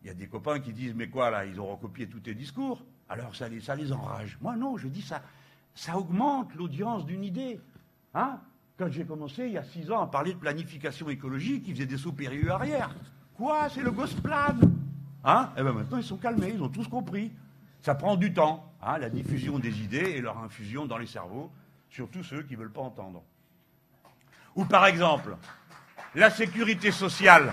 il 0.02 0.08
y 0.08 0.10
a 0.10 0.14
des 0.14 0.26
copains 0.26 0.60
qui 0.60 0.72
disent 0.72 0.94
Mais 0.94 1.08
quoi 1.08 1.30
là 1.30 1.44
Ils 1.44 1.60
ont 1.60 1.66
recopié 1.66 2.06
tous 2.06 2.20
tes 2.20 2.34
discours. 2.34 2.82
Alors 3.08 3.34
ça 3.36 3.48
les, 3.48 3.60
ça 3.60 3.74
les 3.74 3.92
enrage. 3.92 4.38
Moi 4.40 4.56
non, 4.56 4.76
je 4.76 4.88
dis 4.88 5.02
ça. 5.02 5.22
Ça 5.74 5.96
augmente 5.96 6.54
l'audience 6.54 7.04
d'une 7.04 7.24
idée. 7.24 7.60
Hein 8.14 8.40
Quand 8.78 8.90
j'ai 8.90 9.04
commencé 9.04 9.46
il 9.46 9.52
y 9.52 9.58
a 9.58 9.64
six 9.64 9.90
ans 9.90 10.00
à 10.02 10.06
parler 10.06 10.32
de 10.32 10.38
planification 10.38 11.08
écologique, 11.10 11.64
ils 11.68 11.74
faisaient 11.74 11.86
des 11.86 11.98
sauts 11.98 12.12
périlleux 12.12 12.50
arrière. 12.50 12.94
Quoi 13.36 13.68
C'est 13.68 13.82
le 13.82 13.90
Gosplan 13.90 14.56
Hein 15.24 15.50
Eh 15.56 15.62
bien 15.62 15.72
maintenant 15.72 15.98
ils 15.98 16.04
sont 16.04 16.16
calmés, 16.16 16.52
ils 16.54 16.62
ont 16.62 16.68
tous 16.70 16.88
compris. 16.88 17.30
Ça 17.82 17.94
prend 17.94 18.16
du 18.16 18.32
temps, 18.32 18.72
hein, 18.82 18.98
la 18.98 19.08
diffusion 19.10 19.58
des 19.58 19.82
idées 19.82 19.98
et 20.16 20.20
leur 20.20 20.38
infusion 20.38 20.86
dans 20.86 20.98
les 20.98 21.06
cerveaux, 21.06 21.50
surtout 21.90 22.24
ceux 22.24 22.42
qui 22.42 22.54
ne 22.54 22.58
veulent 22.60 22.72
pas 22.72 22.80
entendre. 22.80 23.22
Ou 24.56 24.64
par 24.64 24.86
exemple, 24.86 25.36
la 26.14 26.30
sécurité 26.30 26.90
sociale. 26.90 27.52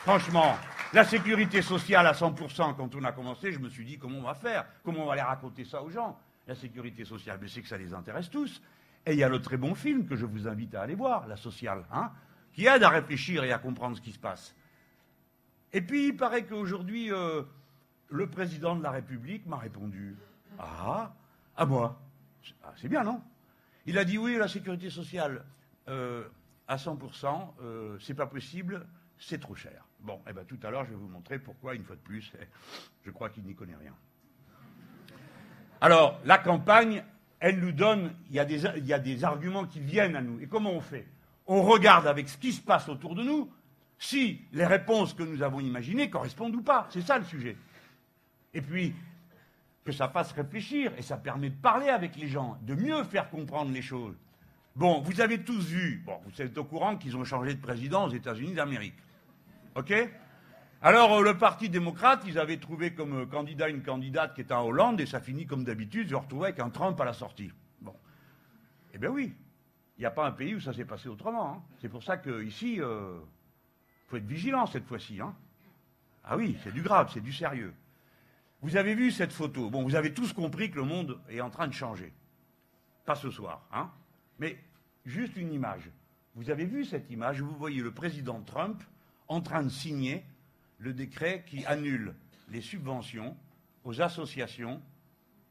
Franchement, 0.00 0.56
la 0.92 1.04
sécurité 1.04 1.62
sociale 1.62 2.06
à 2.06 2.12
100%, 2.12 2.74
quand 2.76 2.94
on 2.94 3.04
a 3.04 3.12
commencé, 3.12 3.52
je 3.52 3.58
me 3.58 3.68
suis 3.68 3.84
dit 3.84 3.98
comment 3.98 4.18
on 4.18 4.22
va 4.22 4.34
faire? 4.34 4.66
Comment 4.84 5.04
on 5.04 5.06
va 5.06 5.12
aller 5.12 5.22
raconter 5.22 5.64
ça 5.64 5.82
aux 5.82 5.90
gens? 5.90 6.18
La 6.46 6.54
sécurité 6.54 7.04
sociale, 7.04 7.38
mais 7.40 7.48
c'est 7.48 7.62
que 7.62 7.68
ça 7.68 7.78
les 7.78 7.94
intéresse 7.94 8.30
tous. 8.30 8.60
Et 9.06 9.12
il 9.12 9.18
y 9.18 9.22
a 9.22 9.28
le 9.28 9.40
très 9.40 9.56
bon 9.56 9.74
film 9.74 10.06
que 10.06 10.16
je 10.16 10.26
vous 10.26 10.48
invite 10.48 10.74
à 10.74 10.82
aller 10.82 10.94
voir, 10.94 11.26
La 11.26 11.36
sociale, 11.36 11.84
hein, 11.92 12.10
qui 12.52 12.66
aide 12.66 12.82
à 12.82 12.88
réfléchir 12.88 13.44
et 13.44 13.52
à 13.52 13.58
comprendre 13.58 13.96
ce 13.96 14.02
qui 14.02 14.12
se 14.12 14.18
passe. 14.18 14.54
Et 15.72 15.80
puis, 15.80 16.08
il 16.08 16.16
paraît 16.16 16.44
qu'aujourd'hui, 16.44 17.12
euh, 17.12 17.42
le 18.08 18.28
président 18.28 18.74
de 18.74 18.82
la 18.82 18.90
République 18.90 19.46
m'a 19.46 19.58
répondu 19.58 20.16
Ah, 20.58 21.12
à 21.56 21.64
moi. 21.64 22.00
Ah, 22.64 22.72
c'est 22.76 22.88
bien, 22.88 23.04
non? 23.04 23.22
Il 23.86 23.96
a 23.96 24.04
dit 24.04 24.18
oui, 24.18 24.36
la 24.36 24.48
sécurité 24.48 24.90
sociale, 24.90 25.44
euh, 25.88 26.24
à 26.70 26.76
100%, 26.76 27.54
euh, 27.62 27.98
c'est 27.98 28.14
pas 28.14 28.26
possible, 28.26 28.86
c'est 29.18 29.40
trop 29.40 29.56
cher. 29.56 29.84
Bon, 29.98 30.20
eh 30.28 30.32
ben, 30.32 30.44
tout 30.44 30.58
à 30.62 30.70
l'heure, 30.70 30.84
je 30.84 30.90
vais 30.90 30.96
vous 30.96 31.08
montrer 31.08 31.40
pourquoi, 31.40 31.74
une 31.74 31.82
fois 31.82 31.96
de 31.96 32.00
plus, 32.00 32.32
je 33.04 33.10
crois 33.10 33.28
qu'il 33.28 33.42
n'y 33.42 33.56
connaît 33.56 33.74
rien. 33.74 33.92
Alors, 35.80 36.20
la 36.24 36.38
campagne, 36.38 37.02
elle 37.40 37.58
nous 37.58 37.72
donne, 37.72 38.14
il 38.28 38.36
y, 38.36 38.38
a 38.38 38.44
des, 38.44 38.64
il 38.76 38.86
y 38.86 38.92
a 38.92 39.00
des 39.00 39.24
arguments 39.24 39.66
qui 39.66 39.80
viennent 39.80 40.14
à 40.14 40.22
nous. 40.22 40.38
Et 40.38 40.46
comment 40.46 40.70
on 40.70 40.80
fait? 40.80 41.08
On 41.48 41.62
regarde 41.62 42.06
avec 42.06 42.28
ce 42.28 42.38
qui 42.38 42.52
se 42.52 42.60
passe 42.60 42.88
autour 42.88 43.16
de 43.16 43.24
nous, 43.24 43.52
si 43.98 44.40
les 44.52 44.64
réponses 44.64 45.12
que 45.12 45.24
nous 45.24 45.42
avons 45.42 45.58
imaginées 45.58 46.08
correspondent 46.08 46.54
ou 46.54 46.62
pas. 46.62 46.86
C'est 46.90 47.02
ça 47.02 47.18
le 47.18 47.24
sujet. 47.24 47.56
Et 48.54 48.62
puis, 48.62 48.94
que 49.84 49.90
ça 49.90 50.08
fasse 50.08 50.30
réfléchir, 50.30 50.92
et 50.96 51.02
ça 51.02 51.16
permet 51.16 51.50
de 51.50 51.60
parler 51.60 51.88
avec 51.88 52.14
les 52.14 52.28
gens, 52.28 52.58
de 52.62 52.76
mieux 52.76 53.02
faire 53.02 53.28
comprendre 53.28 53.72
les 53.72 53.82
choses. 53.82 54.14
Bon, 54.76 55.00
vous 55.00 55.20
avez 55.20 55.42
tous 55.42 55.66
vu, 55.66 56.02
bon, 56.06 56.20
vous 56.24 56.42
êtes 56.42 56.56
au 56.56 56.64
courant 56.64 56.96
qu'ils 56.96 57.16
ont 57.16 57.24
changé 57.24 57.54
de 57.54 57.60
président 57.60 58.06
aux 58.06 58.10
États-Unis 58.10 58.54
d'Amérique. 58.54 58.94
OK? 59.74 59.92
Alors, 60.80 61.12
euh, 61.12 61.22
le 61.22 61.36
Parti 61.36 61.68
démocrate, 61.68 62.22
ils 62.26 62.38
avaient 62.38 62.56
trouvé 62.56 62.94
comme 62.94 63.22
euh, 63.22 63.26
candidat 63.26 63.68
une 63.68 63.82
candidate 63.82 64.34
qui 64.34 64.40
est 64.40 64.52
en 64.52 64.64
Hollande, 64.64 65.00
et 65.00 65.06
ça 65.06 65.20
finit 65.20 65.44
comme 65.46 65.64
d'habitude, 65.64 66.08
se 66.08 66.14
retrouver 66.14 66.48
avec 66.48 66.60
un 66.60 66.70
Trump 66.70 66.98
à 67.00 67.04
la 67.04 67.12
sortie. 67.12 67.50
Bon. 67.80 67.94
Eh 68.94 68.98
bien 68.98 69.10
oui, 69.10 69.34
il 69.98 70.00
n'y 70.00 70.06
a 70.06 70.10
pas 70.10 70.26
un 70.26 70.32
pays 70.32 70.54
où 70.54 70.60
ça 70.60 70.72
s'est 70.72 70.84
passé 70.84 71.08
autrement. 71.08 71.52
Hein. 71.52 71.62
C'est 71.80 71.88
pour 71.88 72.02
ça 72.02 72.16
qu'ici, 72.16 72.74
il 72.76 72.82
euh, 72.82 73.18
faut 74.06 74.16
être 74.16 74.26
vigilant 74.26 74.66
cette 74.66 74.86
fois-ci. 74.86 75.20
Hein. 75.20 75.34
Ah 76.24 76.36
oui, 76.36 76.56
c'est 76.62 76.72
du 76.72 76.80
grave, 76.80 77.10
c'est 77.12 77.20
du 77.20 77.32
sérieux. 77.32 77.74
Vous 78.62 78.76
avez 78.76 78.94
vu 78.94 79.10
cette 79.10 79.32
photo? 79.32 79.68
Bon, 79.68 79.82
vous 79.82 79.96
avez 79.96 80.14
tous 80.14 80.32
compris 80.32 80.70
que 80.70 80.76
le 80.76 80.84
monde 80.84 81.18
est 81.28 81.40
en 81.40 81.50
train 81.50 81.66
de 81.66 81.74
changer. 81.74 82.12
Pas 83.04 83.16
ce 83.16 83.30
soir, 83.30 83.66
hein. 83.72 83.90
Mais 84.40 84.58
juste 85.04 85.36
une 85.36 85.52
image. 85.52 85.90
Vous 86.34 86.50
avez 86.50 86.64
vu 86.64 86.84
cette 86.84 87.10
image 87.10 87.42
Vous 87.42 87.54
voyez 87.54 87.82
le 87.82 87.92
président 87.92 88.40
Trump 88.40 88.82
en 89.28 89.40
train 89.40 89.62
de 89.62 89.68
signer 89.68 90.24
le 90.78 90.94
décret 90.94 91.44
qui 91.46 91.64
annule 91.66 92.14
les 92.48 92.62
subventions 92.62 93.36
aux 93.84 94.00
associations 94.00 94.82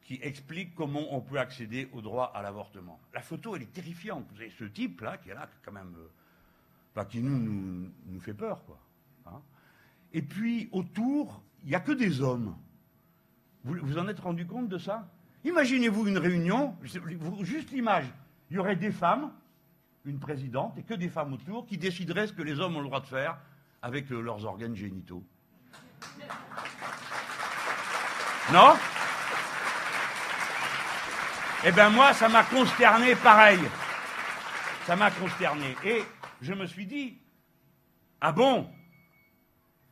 qui 0.01 0.19
expliquent 0.23 0.73
comment 0.73 1.13
on 1.13 1.21
peut 1.21 1.39
accéder 1.39 1.87
au 1.93 2.01
droit 2.01 2.31
à 2.33 2.41
l'avortement. 2.41 2.99
La 3.13 3.21
photo, 3.21 3.55
elle 3.55 3.61
est 3.61 3.71
terrifiante. 3.71 4.25
Vous 4.33 4.41
avez 4.41 4.49
ce 4.49 4.63
type-là 4.63 5.17
qui 5.17 5.29
est 5.29 5.35
là, 5.35 5.47
quand 5.63 5.71
même, 5.71 5.95
euh, 6.97 7.03
qui 7.05 7.21
nous, 7.21 8.19
fait 8.19 8.33
peur, 8.33 8.65
quoi. 8.65 8.79
Hein. 9.27 9.39
Et 10.11 10.23
puis, 10.23 10.67
autour, 10.71 11.43
il 11.63 11.69
n'y 11.69 11.75
a 11.75 11.79
que 11.79 11.91
des 11.91 12.21
hommes. 12.21 12.57
Vous 13.63 13.97
en 13.99 14.07
êtes 14.07 14.19
rendu 14.19 14.47
compte 14.47 14.67
de 14.67 14.79
ça? 14.79 15.07
Imaginez-vous 15.43 16.07
une 16.07 16.17
réunion, 16.17 16.75
juste 17.41 17.71
l'image, 17.71 18.11
il 18.49 18.55
y 18.55 18.59
aurait 18.59 18.75
des 18.75 18.91
femmes, 18.91 19.31
une 20.05 20.19
présidente, 20.19 20.77
et 20.77 20.83
que 20.83 20.93
des 20.93 21.09
femmes 21.09 21.33
autour, 21.33 21.65
qui 21.65 21.77
décideraient 21.77 22.27
ce 22.27 22.33
que 22.33 22.41
les 22.41 22.59
hommes 22.59 22.75
ont 22.75 22.81
le 22.81 22.87
droit 22.87 23.01
de 23.01 23.07
faire 23.07 23.37
avec 23.81 24.11
euh, 24.11 24.19
leurs 24.21 24.45
organes 24.45 24.75
génitaux. 24.75 25.23
Non? 28.51 28.75
Eh 31.65 31.71
bien 31.71 31.89
moi, 31.89 32.13
ça 32.13 32.29
m'a 32.29 32.43
consterné 32.43 33.15
pareil. 33.15 33.59
Ça 34.85 34.95
m'a 34.95 35.11
consterné. 35.11 35.75
Et 35.83 36.03
je 36.41 36.53
me 36.53 36.65
suis 36.65 36.85
dit, 36.85 37.17
ah 38.21 38.31
bon? 38.31 38.67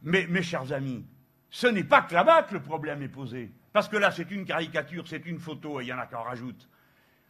Mais 0.01 0.25
mes 0.27 0.41
chers 0.41 0.71
amis, 0.71 1.05
ce 1.49 1.67
n'est 1.67 1.83
pas 1.83 2.01
que 2.01 2.13
là-bas 2.13 2.43
que 2.43 2.53
le 2.53 2.61
problème 2.61 3.01
est 3.01 3.09
posé. 3.09 3.51
Parce 3.73 3.87
que 3.87 3.97
là, 3.97 4.11
c'est 4.11 4.31
une 4.31 4.45
caricature, 4.45 5.07
c'est 5.07 5.25
une 5.25 5.39
photo, 5.39 5.79
et 5.79 5.83
il 5.83 5.87
y 5.87 5.93
en 5.93 5.99
a 5.99 6.07
qui 6.07 6.15
en 6.15 6.23
rajoutent. 6.23 6.67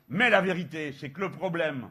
Mais 0.09 0.29
la 0.29 0.41
vérité, 0.41 0.95
c'est 0.99 1.09
que 1.09 1.21
le 1.21 1.31
problème 1.31 1.89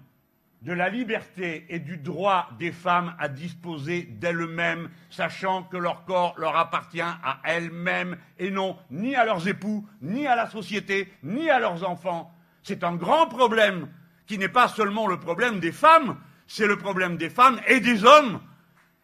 de 0.63 0.73
la 0.73 0.89
liberté 0.89 1.67
et 1.69 1.79
du 1.79 1.99
droit 1.99 2.49
des 2.59 2.73
femmes 2.73 3.15
à 3.19 3.29
disposer 3.29 4.03
d'elles-mêmes, 4.03 4.89
sachant 5.11 5.63
que 5.65 5.77
leur 5.77 6.05
corps 6.07 6.35
leur 6.39 6.57
appartient 6.57 7.01
à 7.01 7.41
elles-mêmes 7.45 8.17
et 8.39 8.51
non 8.51 8.79
ni 8.91 9.15
à 9.15 9.25
leurs 9.25 9.47
époux, 9.47 9.87
ni 10.01 10.27
à 10.27 10.35
la 10.35 10.49
société, 10.49 11.13
ni 11.23 11.51
à 11.51 11.59
leurs 11.59 11.89
enfants, 11.89 12.35
c'est 12.63 12.85
un 12.85 12.97
grand 12.97 13.27
problème 13.27 13.89
qui 14.27 14.39
n'est 14.39 14.49
pas 14.49 14.69
seulement 14.69 15.07
le 15.07 15.21
problème 15.21 15.61
des 15.61 15.73
femmes, 15.73 16.17
c'est 16.47 16.67
le 16.67 16.79
problème 16.79 17.17
des 17.17 17.31
femmes 17.31 17.61
et 17.67 17.81
des 17.81 18.05
hommes, 18.05 18.41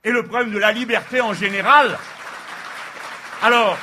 et 0.05 0.11
le 0.11 0.25
problème 0.25 0.53
de 0.53 0.59
la 0.59 0.73
liberté 0.73 1.21
en 1.21 1.35
général. 1.35 1.97
Alors, 3.43 3.79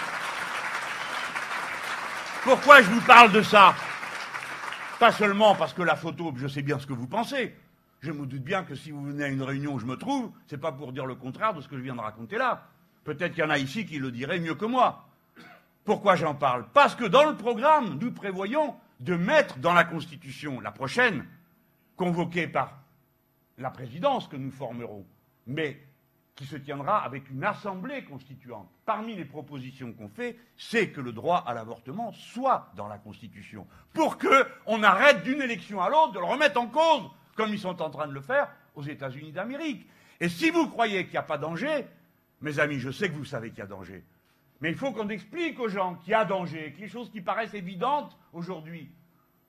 pourquoi 2.43 2.81
je 2.81 2.89
vous 2.89 3.01
parle 3.01 3.31
de 3.31 3.41
ça? 3.41 3.75
Pas 4.99 5.13
seulement 5.13 5.55
parce 5.55 5.73
que 5.73 5.81
la 5.81 5.95
photo, 5.95 6.33
je 6.35 6.47
sais 6.47 6.61
bien 6.61 6.77
ce 6.77 6.85
que 6.85 6.91
vous 6.91 7.07
pensez. 7.07 7.55
Je 8.01 8.11
me 8.11 8.25
doute 8.25 8.43
bien 8.43 8.63
que 8.63 8.75
si 8.75 8.91
vous 8.91 9.01
venez 9.01 9.23
à 9.23 9.27
une 9.29 9.41
réunion 9.41 9.73
où 9.73 9.79
je 9.79 9.85
me 9.85 9.95
trouve, 9.95 10.31
c'est 10.47 10.57
pas 10.57 10.73
pour 10.73 10.91
dire 10.91 11.05
le 11.05 11.15
contraire 11.15 11.53
de 11.53 11.61
ce 11.61 11.69
que 11.69 11.77
je 11.77 11.81
viens 11.81 11.95
de 11.95 12.01
raconter 12.01 12.37
là. 12.37 12.67
Peut-être 13.05 13.33
qu'il 13.33 13.43
y 13.43 13.47
en 13.47 13.49
a 13.49 13.57
ici 13.57 13.85
qui 13.85 13.97
le 13.97 14.11
diraient 14.11 14.41
mieux 14.41 14.55
que 14.55 14.65
moi. 14.65 15.07
Pourquoi 15.85 16.17
j'en 16.17 16.35
parle? 16.35 16.65
Parce 16.73 16.95
que 16.95 17.05
dans 17.05 17.23
le 17.23 17.35
programme, 17.37 17.97
nous 17.99 18.11
prévoyons 18.11 18.75
de 18.99 19.15
mettre 19.15 19.57
dans 19.59 19.73
la 19.73 19.85
Constitution, 19.85 20.59
la 20.59 20.71
prochaine, 20.71 21.25
convoquée 21.95 22.47
par 22.47 22.77
la 23.57 23.69
présidence 23.69 24.27
que 24.27 24.35
nous 24.35 24.51
formerons, 24.51 25.05
mais 25.47 25.81
qui 26.39 26.45
se 26.45 26.55
tiendra 26.55 27.03
avec 27.03 27.29
une 27.31 27.43
assemblée 27.43 28.05
constituante. 28.05 28.69
Parmi 28.85 29.13
les 29.13 29.25
propositions 29.25 29.91
qu'on 29.91 30.07
fait, 30.07 30.37
c'est 30.55 30.87
que 30.87 31.01
le 31.01 31.11
droit 31.11 31.43
à 31.45 31.53
l'avortement 31.53 32.13
soit 32.13 32.71
dans 32.77 32.87
la 32.87 32.97
Constitution, 32.97 33.67
pour 33.93 34.17
qu'on 34.17 34.81
arrête 34.81 35.21
d'une 35.23 35.41
élection 35.41 35.81
à 35.81 35.89
l'autre 35.89 36.13
de 36.13 36.19
le 36.19 36.23
remettre 36.23 36.57
en 36.57 36.67
cause, 36.67 37.11
comme 37.35 37.49
ils 37.49 37.59
sont 37.59 37.81
en 37.81 37.89
train 37.89 38.07
de 38.07 38.13
le 38.13 38.21
faire 38.21 38.47
aux 38.75 38.83
États-Unis 38.83 39.33
d'Amérique. 39.33 39.85
Et 40.21 40.29
si 40.29 40.49
vous 40.49 40.69
croyez 40.69 41.03
qu'il 41.03 41.11
n'y 41.11 41.17
a 41.17 41.23
pas 41.23 41.37
danger, 41.37 41.85
mes 42.39 42.57
amis, 42.57 42.79
je 42.79 42.89
sais 42.89 43.09
que 43.09 43.15
vous 43.15 43.25
savez 43.25 43.49
qu'il 43.49 43.59
y 43.59 43.63
a 43.63 43.67
danger. 43.67 44.05
Mais 44.61 44.69
il 44.69 44.77
faut 44.77 44.93
qu'on 44.93 45.09
explique 45.09 45.59
aux 45.59 45.67
gens 45.67 45.95
qu'il 45.95 46.11
y 46.11 46.13
a 46.13 46.23
danger, 46.23 46.71
que 46.71 46.79
les 46.79 46.87
choses 46.87 47.11
qui 47.11 47.19
paraissent 47.19 47.53
évidentes 47.53 48.17
aujourd'hui 48.31 48.89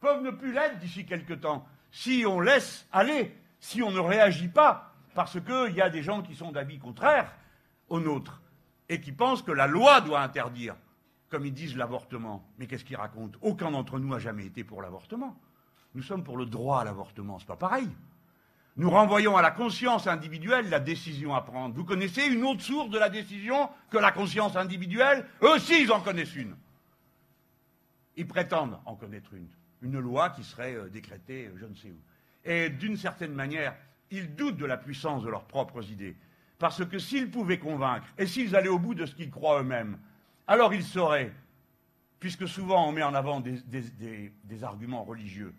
peuvent 0.00 0.24
ne 0.24 0.32
plus 0.32 0.52
l'être 0.52 0.80
d'ici 0.80 1.06
quelque 1.06 1.34
temps, 1.34 1.64
si 1.92 2.24
on 2.26 2.40
laisse 2.40 2.88
aller, 2.90 3.32
si 3.60 3.80
on 3.80 3.92
ne 3.92 4.00
réagit 4.00 4.48
pas 4.48 4.89
parce 5.14 5.38
qu'il 5.40 5.74
y 5.74 5.80
a 5.80 5.90
des 5.90 6.02
gens 6.02 6.22
qui 6.22 6.34
sont 6.34 6.52
d'avis 6.52 6.78
contraires 6.78 7.32
aux 7.88 8.00
nôtres 8.00 8.40
et 8.88 9.00
qui 9.00 9.12
pensent 9.12 9.42
que 9.42 9.52
la 9.52 9.66
loi 9.66 10.00
doit 10.00 10.20
interdire, 10.20 10.76
comme 11.28 11.46
ils 11.46 11.52
disent, 11.52 11.76
l'avortement. 11.76 12.44
Mais 12.58 12.66
qu'est-ce 12.66 12.84
qu'ils 12.84 12.96
racontent? 12.96 13.38
Aucun 13.42 13.70
d'entre 13.70 13.98
nous 13.98 14.08
n'a 14.08 14.18
jamais 14.18 14.46
été 14.46 14.64
pour 14.64 14.82
l'avortement. 14.82 15.38
Nous 15.94 16.02
sommes 16.02 16.24
pour 16.24 16.36
le 16.36 16.46
droit 16.46 16.80
à 16.80 16.84
l'avortement, 16.84 17.38
c'est 17.38 17.48
pas 17.48 17.56
pareil. 17.56 17.88
Nous 18.76 18.90
renvoyons 18.90 19.36
à 19.36 19.42
la 19.42 19.50
conscience 19.50 20.06
individuelle 20.06 20.70
la 20.70 20.80
décision 20.80 21.34
à 21.34 21.42
prendre. 21.42 21.74
Vous 21.74 21.84
connaissez 21.84 22.24
une 22.26 22.44
autre 22.44 22.62
source 22.62 22.88
de 22.90 22.98
la 22.98 23.10
décision 23.10 23.68
que 23.90 23.98
la 23.98 24.12
conscience 24.12 24.56
individuelle? 24.56 25.26
Eux 25.42 25.54
aussi, 25.54 25.82
ils 25.82 25.92
en 25.92 26.00
connaissent 26.00 26.36
une. 26.36 26.56
Ils 28.16 28.26
prétendent 28.26 28.78
en 28.86 28.94
connaître 28.94 29.34
une. 29.34 29.48
Une 29.82 29.98
loi 29.98 30.30
qui 30.30 30.44
serait 30.44 30.74
euh, 30.74 30.88
décrétée 30.88 31.46
euh, 31.46 31.56
je 31.58 31.66
ne 31.66 31.74
sais 31.74 31.90
où. 31.90 32.00
Et 32.44 32.70
d'une 32.70 32.96
certaine 32.96 33.32
manière, 33.32 33.74
ils 34.10 34.34
doutent 34.34 34.56
de 34.56 34.66
la 34.66 34.76
puissance 34.76 35.22
de 35.22 35.28
leurs 35.28 35.44
propres 35.44 35.88
idées. 35.90 36.16
Parce 36.58 36.84
que 36.84 36.98
s'ils 36.98 37.30
pouvaient 37.30 37.58
convaincre, 37.58 38.06
et 38.18 38.26
s'ils 38.26 38.54
allaient 38.54 38.68
au 38.68 38.78
bout 38.78 38.94
de 38.94 39.06
ce 39.06 39.14
qu'ils 39.14 39.30
croient 39.30 39.60
eux-mêmes, 39.60 39.98
alors 40.46 40.74
ils 40.74 40.84
sauraient, 40.84 41.32
puisque 42.18 42.46
souvent 42.46 42.88
on 42.88 42.92
met 42.92 43.02
en 43.02 43.14
avant 43.14 43.40
des, 43.40 44.64
arguments 44.64 45.04
religieux, 45.04 45.54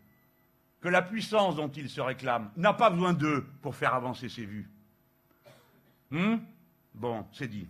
que 0.80 0.90
la 0.90 1.02
puissance 1.02 1.56
dont 1.56 1.70
ils 1.70 1.90
se 1.90 2.02
réclament 2.02 2.52
n'a 2.56 2.74
pas 2.74 2.90
besoin 2.90 3.14
d'eux 3.14 3.48
pour 3.62 3.76
faire 3.76 3.94
avancer 3.94 4.30
ses 4.30 4.46
vues. 4.46 4.70
Hmm? 6.12 6.38
Bon, 6.94 7.26
c'est 7.32 7.48
dit. 7.48 7.68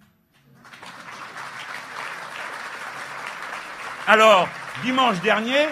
Alors, 4.07 4.49
dimanche 4.83 5.21
dernier, 5.21 5.67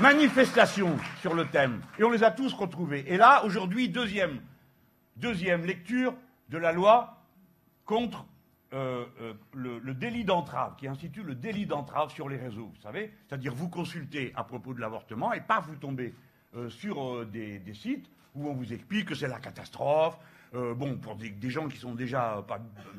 manifestation 0.00 0.96
sur 1.20 1.34
le 1.34 1.46
thème. 1.46 1.80
Et 1.98 2.04
on 2.04 2.10
les 2.10 2.22
a 2.22 2.30
tous 2.30 2.52
retrouvés. 2.52 3.04
Et 3.08 3.16
là, 3.16 3.44
aujourd'hui, 3.44 3.88
deuxième, 3.88 4.40
deuxième 5.16 5.64
lecture 5.64 6.14
de 6.48 6.58
la 6.58 6.72
loi 6.72 7.22
contre 7.84 8.26
euh, 8.72 9.06
euh, 9.20 9.32
le, 9.54 9.94
délit 9.94 10.24
d'entrave, 10.24 10.76
qui 10.76 10.86
institue 10.86 11.22
le 11.22 11.34
délit 11.34 11.66
d'entrave 11.66 12.10
sur 12.10 12.28
les 12.28 12.36
réseaux, 12.36 12.70
vous 12.74 12.82
savez 12.82 13.12
C'est-à-dire 13.26 13.54
vous 13.54 13.68
consultez 13.68 14.32
à 14.34 14.44
propos 14.44 14.74
de 14.74 14.80
l'avortement 14.80 15.32
et 15.32 15.40
pas 15.40 15.60
vous 15.60 15.76
tombez 15.76 16.14
euh, 16.56 16.68
sur 16.68 17.24
des, 17.26 17.62
sites 17.74 18.10
où 18.34 18.48
on 18.48 18.54
vous 18.54 18.72
explique 18.72 19.06
que 19.08 19.14
c'est 19.14 19.28
la 19.28 19.40
catastrophe, 19.40 20.18
bon, 20.52 20.96
pour 20.96 21.16
des, 21.16 21.50
gens 21.50 21.68
qui 21.68 21.76
sont 21.76 21.94
déjà 21.94 22.44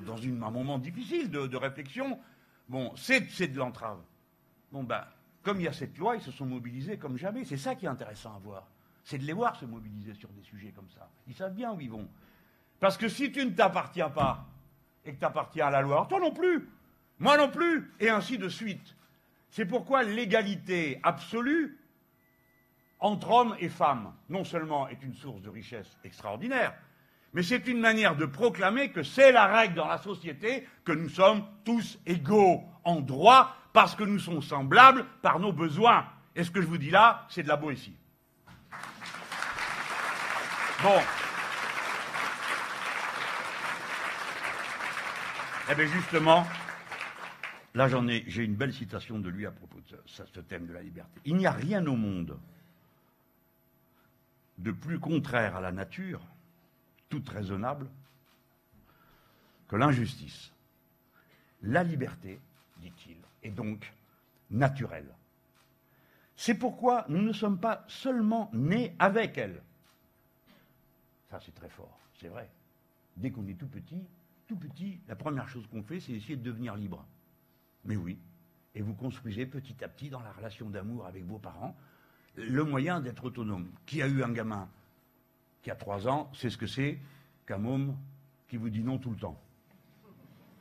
dans 0.06 0.18
une, 0.18 0.44
un 0.44 0.52
moment 0.52 0.78
difficile 0.78 1.30
de, 1.30 1.48
de 1.48 1.58
réflexion, 1.58 2.20
bon, 2.70 2.92
c'est 2.96 3.48
de 3.48 3.58
l'entrave. 3.58 3.98
Bon, 4.72 4.84
ben, 4.84 5.04
comme 5.48 5.62
il 5.62 5.64
y 5.64 5.70
a 5.70 5.74
cette 5.74 5.98
loi, 5.98 6.18
ils 6.18 6.22
se 6.22 6.32
sont 6.32 6.46
mobilisés 6.46 6.98
comme 6.98 7.18
jamais. 7.18 7.46
C'est 7.46 7.56
ça 7.56 7.74
qui 7.74 7.86
est 7.86 7.88
intéressant 7.88 8.36
à 8.36 8.40
voir. 8.40 8.68
C'est 9.06 9.18
de 9.18 9.24
les 9.24 9.32
voir 9.32 9.56
se 9.56 9.64
mobiliser 9.64 10.14
sur 10.14 10.28
des 10.28 10.44
sujets 10.44 10.74
comme 10.76 10.90
ça. 10.90 11.10
Ils 11.26 11.34
savent 11.34 11.54
bien 11.54 11.72
où 11.72 11.80
ils 11.80 11.90
vont. 11.90 12.06
Parce 12.82 12.98
que 12.98 13.08
si 13.08 13.32
tu 13.32 13.46
ne 13.46 13.52
t'appartiens 13.52 14.10
pas 14.10 14.46
et 15.06 15.14
que 15.14 15.20
tu 15.20 15.24
appartiens 15.24 15.68
à 15.68 15.72
la 15.72 15.82
loi, 15.82 16.06
toi 16.10 16.20
non 16.20 16.34
plus, 16.34 16.68
moi 17.20 17.38
non 17.38 17.50
plus, 17.50 17.94
et 18.02 18.10
ainsi 18.10 18.38
de 18.38 18.50
suite. 18.50 18.94
C'est 19.50 19.66
pourquoi 19.66 20.04
l'égalité 20.04 21.00
absolue 21.02 21.80
entre 23.00 23.32
hommes 23.32 23.56
et 23.62 23.70
femmes, 23.70 24.14
non 24.28 24.44
seulement 24.44 24.90
est 24.90 25.02
une 25.02 25.14
source 25.14 25.42
de 25.42 25.50
richesse 25.50 25.98
extraordinaire, 26.04 26.74
mais 27.32 27.44
c'est 27.44 27.68
une 27.68 27.80
manière 27.80 28.18
de 28.18 28.26
proclamer 28.26 28.92
que 28.92 29.04
c'est 29.04 29.32
la 29.32 29.48
règle 29.48 29.76
dans 29.76 29.88
la 29.88 30.00
société, 30.00 30.68
que 30.84 30.92
nous 30.92 31.08
sommes 31.08 31.46
tous 31.64 32.00
égaux 32.06 32.64
en 32.84 33.00
droit, 33.00 33.56
parce 33.78 33.94
que 33.94 34.04
nous 34.04 34.18
sommes 34.18 34.42
semblables 34.42 35.06
par 35.22 35.38
nos 35.38 35.54
besoins. 35.54 36.08
Et 36.36 36.44
ce 36.44 36.50
que 36.50 36.63
je 36.63 36.66
vous 36.66 36.80
dis 36.80 36.90
là, 36.90 37.28
c'est 37.30 37.44
de 37.44 37.48
la 37.48 37.58
Boétie. 37.58 37.96
Bon. 40.82 41.00
Eh 45.70 45.76
bien 45.76 45.86
justement, 45.86 46.48
là 47.76 47.88
j'en 47.88 48.08
ai, 48.08 48.24
j'ai 48.26 48.46
une 48.46 48.56
belle 48.56 48.74
citation 48.74 49.20
de 49.20 49.30
lui 49.30 49.46
à 49.46 49.52
propos 49.52 49.78
de 49.78 50.02
ce, 50.08 50.24
ce 50.26 50.40
thème 50.40 50.66
de 50.66 50.74
la 50.74 50.82
liberté. 50.82 51.22
Il 51.26 51.36
n'y 51.36 51.46
a 51.46 51.52
rien 51.52 51.86
au 51.86 51.96
monde 51.96 52.36
de 54.58 54.72
plus 54.72 54.98
contraire 54.98 55.56
à 55.56 55.62
la 55.62 55.72
nature, 55.72 56.22
toute 57.10 57.30
raisonnable, 57.30 57.88
que 59.68 59.76
l'injustice. 59.76 60.52
La 61.62 61.84
liberté, 61.84 62.40
dit-il, 62.78 63.18
est 63.43 63.52
donc 63.52 63.93
naturelle. 64.50 65.13
C'est 66.36 66.56
pourquoi 66.56 67.06
nous 67.10 67.21
ne 67.21 67.34
sommes 67.34 67.60
pas 67.60 67.84
seulement 67.88 68.50
nés 68.54 68.95
avec 69.00 69.38
elle. 69.38 69.62
Ça, 71.30 71.39
c'est 71.43 71.56
très 71.56 71.69
fort, 71.69 72.00
c'est 72.19 72.28
vrai. 72.28 72.50
Dès 73.15 73.32
qu'on 73.32 73.47
est 73.47 73.58
tout 73.58 73.67
petit, 73.67 74.04
tout 74.47 74.56
petit, 74.56 75.00
la 75.08 75.15
première 75.15 75.50
chose 75.50 75.67
qu'on 75.67 75.84
fait, 75.84 76.00
c'est 76.00 76.13
essayer 76.13 76.38
de 76.38 76.43
devenir 76.43 76.76
libre. 76.76 77.06
Mais 77.86 77.95
oui, 77.95 78.19
et 78.76 78.82
vous 78.82 78.93
construisez 78.93 79.45
petit 79.45 79.84
à 79.84 79.88
petit 79.88 80.10
dans 80.10 80.21
la 80.21 80.32
relation 80.32 80.69
d'amour 80.69 81.08
avec 81.08 81.26
vos 81.26 81.39
parents 81.39 81.76
le 82.36 82.63
moyen 82.63 83.02
d'être 83.02 83.26
autonome. 83.26 83.71
Qui 83.86 84.02
a 84.02 84.08
eu 84.08 84.23
un 84.23 84.32
gamin 84.32 84.69
qui 85.63 85.71
a 85.71 85.76
trois 85.76 86.08
ans, 86.08 86.32
c'est 86.34 86.52
ce 86.52 86.58
que 86.58 86.67
c'est 86.67 87.00
qu'un 87.45 87.58
môme 87.58 87.97
qui 88.47 88.58
vous 88.58 88.69
dit 88.69 88.84
non 88.84 89.00
tout 89.00 89.10
le 89.10 89.17
temps. 89.17 89.41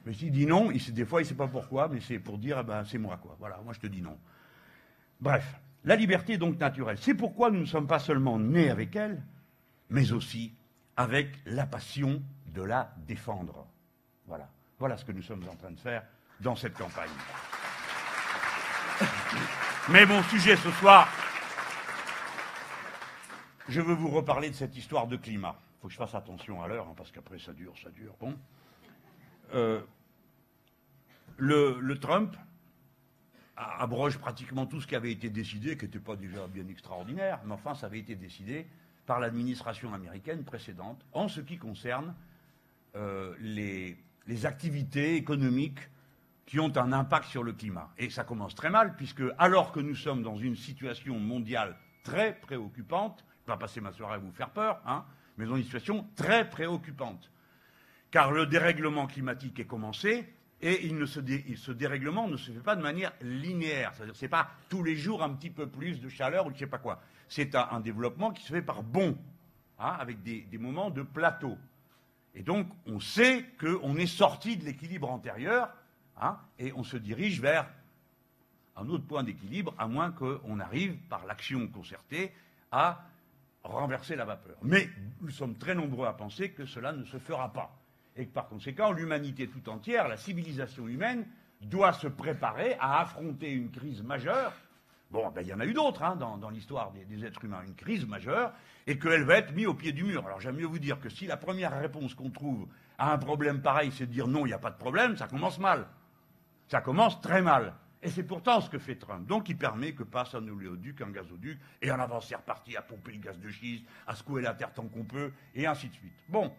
Mais 0.07 0.15
s'il 0.15 0.31
dit 0.31 0.47
non, 0.47 0.71
des 0.71 1.05
fois 1.05 1.21
il 1.21 1.25
ne 1.25 1.29
sait 1.29 1.35
pas 1.35 1.49
pourquoi, 1.49 1.89
mais 1.89 2.01
c'est 2.01 2.21
pour 2.21 2.39
dire, 2.39 2.59
eh 2.61 2.63
ben, 2.63 2.85
c'est 2.85 2.97
moi, 2.97 3.17
quoi. 3.17 3.37
Voilà, 3.41 3.59
moi 3.65 3.75
je 3.75 3.81
te 3.81 3.89
dis 3.89 4.01
non. 4.01 4.17
Bref, 5.21 5.61
la 5.85 5.97
liberté 5.97 6.35
est 6.35 6.39
donc 6.39 6.59
naturelle. 6.61 6.97
C'est 7.01 7.15
pourquoi 7.15 7.51
nous 7.51 7.59
ne 7.59 7.67
sommes 7.67 7.89
pas 7.89 7.99
seulement 7.99 8.39
nés 8.39 8.71
avec 8.71 8.95
elle, 8.95 9.21
mais 9.91 10.13
aussi 10.13 10.55
avec 10.97 11.29
la 11.45 11.67
passion 11.67 12.23
de 12.47 12.63
la 12.63 12.95
défendre. 13.07 13.67
Voilà. 14.27 14.49
Voilà 14.79 14.97
ce 14.97 15.05
que 15.05 15.13
nous 15.13 15.23
sommes 15.23 15.43
en 15.51 15.57
train 15.57 15.73
de 15.73 15.81
faire 15.81 16.05
dans 16.41 16.55
cette 16.55 16.75
campagne. 16.75 17.11
Mais 19.89 20.07
mon 20.07 20.23
sujet 20.25 20.57
ce 20.57 20.71
soir, 20.71 21.09
je 23.69 23.81
veux 23.81 23.95
vous 23.95 24.09
reparler 24.09 24.51
de 24.51 24.55
cette 24.55 24.77
histoire 24.77 25.09
de 25.09 25.17
climat. 25.17 25.57
Il 25.59 25.81
faut 25.83 25.89
que 25.89 25.95
je 25.95 25.99
fasse 25.99 26.15
attention 26.15 26.63
à 26.63 26.69
l'heure, 26.69 26.87
hein, 26.89 26.95
parce 26.97 27.11
qu'après 27.11 27.41
ça 27.41 27.53
dure, 27.53 27.75
ça 27.83 27.91
dure. 27.91 28.15
Bon. 28.21 28.37
Euh, 29.55 29.81
le, 31.37 31.95
Trump 31.95 32.37
abroge 33.57 34.19
pratiquement 34.19 34.67
tout 34.67 34.81
ce 34.81 34.87
qui 34.87 34.97
avait 34.97 35.13
été 35.13 35.31
décidé, 35.31 35.77
qui 35.77 35.85
n'était 35.85 35.99
pas 35.99 36.17
déjà 36.17 36.47
bien 36.47 36.67
extraordinaire, 36.69 37.41
mais 37.45 37.55
enfin, 37.55 37.75
ça 37.75 37.87
avait 37.87 38.01
été 38.01 38.15
décidé 38.15 38.67
par 39.07 39.21
l'administration 39.21 39.95
américaine 39.95 40.45
précédente 40.45 41.05
en 41.13 41.29
ce 41.29 41.41
qui 41.41 41.57
concerne 41.57 42.15
euh, 42.97 43.35
les, 43.41 43.97
activités 44.45 45.15
économiques 45.15 45.79
qui 46.47 46.59
ont 46.59 46.77
un 46.77 46.93
impact 46.93 47.27
sur 47.27 47.43
le 47.43 47.53
climat. 47.53 47.91
Et 47.97 48.11
ça 48.11 48.25
commence 48.25 48.55
très 48.55 48.71
mal, 48.71 48.97
puisque 48.97 49.23
alors 49.39 49.73
que 49.73 49.81
nous 49.81 49.95
sommes 49.95 50.23
dans 50.23 50.37
une 50.37 50.57
situation 50.57 51.19
mondiale 51.19 51.77
très 52.03 52.35
préoccupante, 52.41 53.21
je 53.21 53.25
ne 53.25 53.55
vais 53.55 53.59
pas 53.59 53.67
passer 53.67 53.81
ma 53.81 53.93
soirée 53.93 54.15
à 54.15 54.19
vous 54.19 54.33
faire 54.33 54.51
peur, 54.51 54.81
hein, 54.85 55.05
mais 55.39 55.47
dans 55.47 55.57
une 55.57 55.63
situation 55.63 56.07
très 56.17 56.49
préoccupante. 56.49 57.31
Car 58.11 58.33
le 58.33 58.47
dérèglement 58.47 59.07
climatique 59.07 59.61
est 59.61 59.67
commencé, 59.67 60.27
et 60.67 60.91
ne 60.91 61.07
ce 61.07 61.71
dérèglement 61.71 62.29
ne 62.29 62.37
se 62.37 62.51
fait 62.51 62.61
pas 62.61 62.75
de 62.75 62.83
manière 62.83 63.13
linéaire. 63.21 63.93
C'est-à-dire, 63.95 64.17
c'est 64.17 64.29
pas 64.29 64.51
tous 64.69 64.83
les 64.83 64.97
jours 64.97 65.23
un 65.23 65.31
petit 65.31 65.51
peu 65.51 65.69
plus 65.69 66.01
de 66.01 66.09
chaleur 66.09 66.47
ou 66.47 66.53
je 66.53 66.59
sais 66.59 66.67
pas 66.67 66.79
quoi. 66.79 67.01
C'est 67.29 67.55
un, 67.55 67.81
développement 67.81 68.33
qui 68.33 68.43
se 68.43 68.53
fait 68.53 68.63
par 68.63 68.83
bond, 68.83 69.17
hein, 69.79 69.97
avec 69.99 70.23
des, 70.23 70.47
moments 70.59 70.91
de 70.91 71.03
plateau. 71.03 71.57
Et 72.35 72.43
donc, 72.43 72.69
on 72.87 73.01
sait 73.01 73.45
qu'on 73.61 73.97
est 73.97 74.07
sorti 74.07 74.57
de 74.57 74.65
l'équilibre 74.65 75.11
antérieur, 75.11 75.71
hein, 76.21 76.39
et 76.59 76.73
on 76.73 76.83
se 76.83 76.97
dirige 76.97 77.41
vers 77.41 77.69
un 78.77 78.89
autre 78.89 79.07
point 79.07 79.23
d'équilibre, 79.23 79.75
à 79.79 79.87
moins 79.87 80.11
qu'on 80.11 80.61
arrive, 80.61 80.97
par 81.09 81.27
l'action 81.27 81.67
concertée, 81.69 82.33
à 82.71 83.05
renverser 83.63 84.17
la 84.17 84.25
vapeur. 84.25 84.57
Mais 84.63 84.89
nous 85.21 85.31
sommes 85.31 85.57
très 85.57 85.75
nombreux 85.75 86.07
à 86.07 86.13
penser 86.13 86.51
que 86.51 86.67
cela 86.67 86.93
ne 86.93 87.05
se 87.05 87.19
fera 87.19 87.53
pas 87.53 87.75
et 88.17 88.27
que 88.27 88.33
par 88.33 88.49
conséquent, 88.49 88.93
l'humanité 88.93 89.49
tout 89.49 89.69
entière, 89.69 90.09
la 90.09 90.17
civilisation 90.17 90.89
humaine, 90.89 91.27
doit 91.63 91.93
se 91.93 92.07
préparer 92.07 92.77
à 92.81 93.01
affronter 93.01 93.53
une 93.53 93.71
crise 93.71 94.03
majeure. 94.03 94.53
Bon, 95.11 95.31
ben, 95.31 95.43
il 95.43 95.49
y 95.49 95.55
en 95.55 95.61
a 95.61 95.67
eu 95.67 95.73
d'autres 95.73 96.03
hein, 96.03 96.17
dans, 96.17 96.51
l'histoire 96.51 96.93
des, 96.93 97.25
êtres 97.25 97.45
humains, 97.45 97.63
une 97.67 97.75
crise 97.75 98.07
majeure, 98.07 98.53
et 98.87 98.99
qu'elle 98.99 99.25
va 99.25 99.39
être 99.39 99.55
mise 99.55 99.67
au 99.67 99.75
pied 99.75 99.93
du 99.93 100.05
mur. 100.05 100.27
Alors 100.27 100.41
j'aime 100.41 100.57
mieux 100.57 100.67
vous 100.67 100.79
dire 100.79 101.01
que 101.01 101.09
si 101.09 101.27
la 101.27 101.37
première 101.37 101.79
réponse 101.79 102.15
qu'on 102.15 102.31
trouve 102.31 102.67
à 102.99 103.13
un 103.13 103.19
problème 103.19 103.63
pareil, 103.63 103.93
c'est 103.93 104.07
de 104.07 104.13
dire 104.13 104.27
non, 104.27 104.47
il 104.47 104.49
n'y 104.49 104.55
a 104.55 104.59
pas 104.59 104.71
de 104.71 104.77
problème, 104.77 105.17
ça 105.17 105.29
commence 105.29 105.59
mal. 105.59 105.87
Ça 106.69 106.81
commence 106.81 107.21
très 107.21 107.41
mal. 107.41 107.75
Et 108.03 108.11
c'est 108.11 108.25
pourtant 108.25 108.61
ce 108.61 108.69
que 108.69 108.79
fait 108.79 108.97
Trump. 108.97 109.27
Donc 109.27 109.49
il 109.49 109.57
permet 109.57 109.93
que 109.93 110.03
passe 110.03 110.35
un 110.35 110.47
oléoduc, 110.47 111.01
un 111.01 111.11
gazoduc, 111.11 111.59
et 111.81 111.91
en 111.91 112.01
avant 112.01 112.21
c'est 112.21 112.37
reparti 112.37 112.77
à 112.77 112.83
pomper 112.83 113.13
le 113.13 113.19
gaz 113.19 113.39
de 113.39 113.49
schiste, 113.49 113.85
à 114.07 114.15
secouer 114.15 114.43
la 114.43 114.55
terre 114.55 114.73
tant 114.73 114.87
qu'on 114.87 115.05
peut, 115.05 115.33
et 115.55 115.67
ainsi 115.67 115.89
de 115.89 115.95
suite. 115.95 116.25
Bon. 116.29 116.53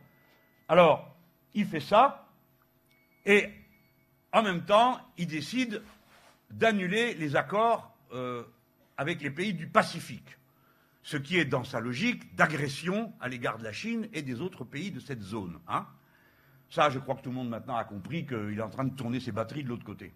Alors, 0.70 1.17
il 1.58 1.66
fait 1.66 1.80
ça, 1.80 2.30
et 3.26 3.50
en 4.32 4.44
même 4.44 4.64
temps, 4.64 5.02
il 5.18 5.26
décide 5.26 5.82
d'annuler 6.52 7.16
les 7.16 7.36
accords 7.36 7.98
euh, 8.14 8.44
avec 8.96 9.22
les 9.24 9.32
pays 9.32 9.56
du 9.56 9.66
Pacifique, 9.66 10.38
ce 11.02 11.18
qui 11.18 11.38
est 11.40 11.46
dans 11.46 11.64
sa 11.64 11.80
logique 11.80 12.36
d'agression 12.36 13.12
à 13.20 13.28
l'égard 13.28 13.58
de 13.58 13.64
la 13.64 13.74
Chine 13.74 14.08
et 14.14 14.22
des 14.22 14.40
autres 14.40 14.66
pays 14.66 14.92
de 14.92 15.00
cette 15.00 15.24
zone. 15.24 15.60
Hein. 15.68 15.88
Ça, 16.70 16.92
je 16.92 17.00
crois 17.00 17.16
que 17.16 17.24
tout 17.24 17.30
le 17.30 17.36
monde 17.36 17.50
maintenant 17.50 17.76
a 17.76 17.86
compris 17.86 18.28
qu'il 18.28 18.56
est 18.56 18.62
en 18.62 18.70
train 18.70 18.86
de 18.86 18.96
tourner 18.96 19.20
ses 19.20 19.32
batteries 19.32 19.64
de 19.64 19.70
l'autre 19.70 19.86
côté. 19.86 20.14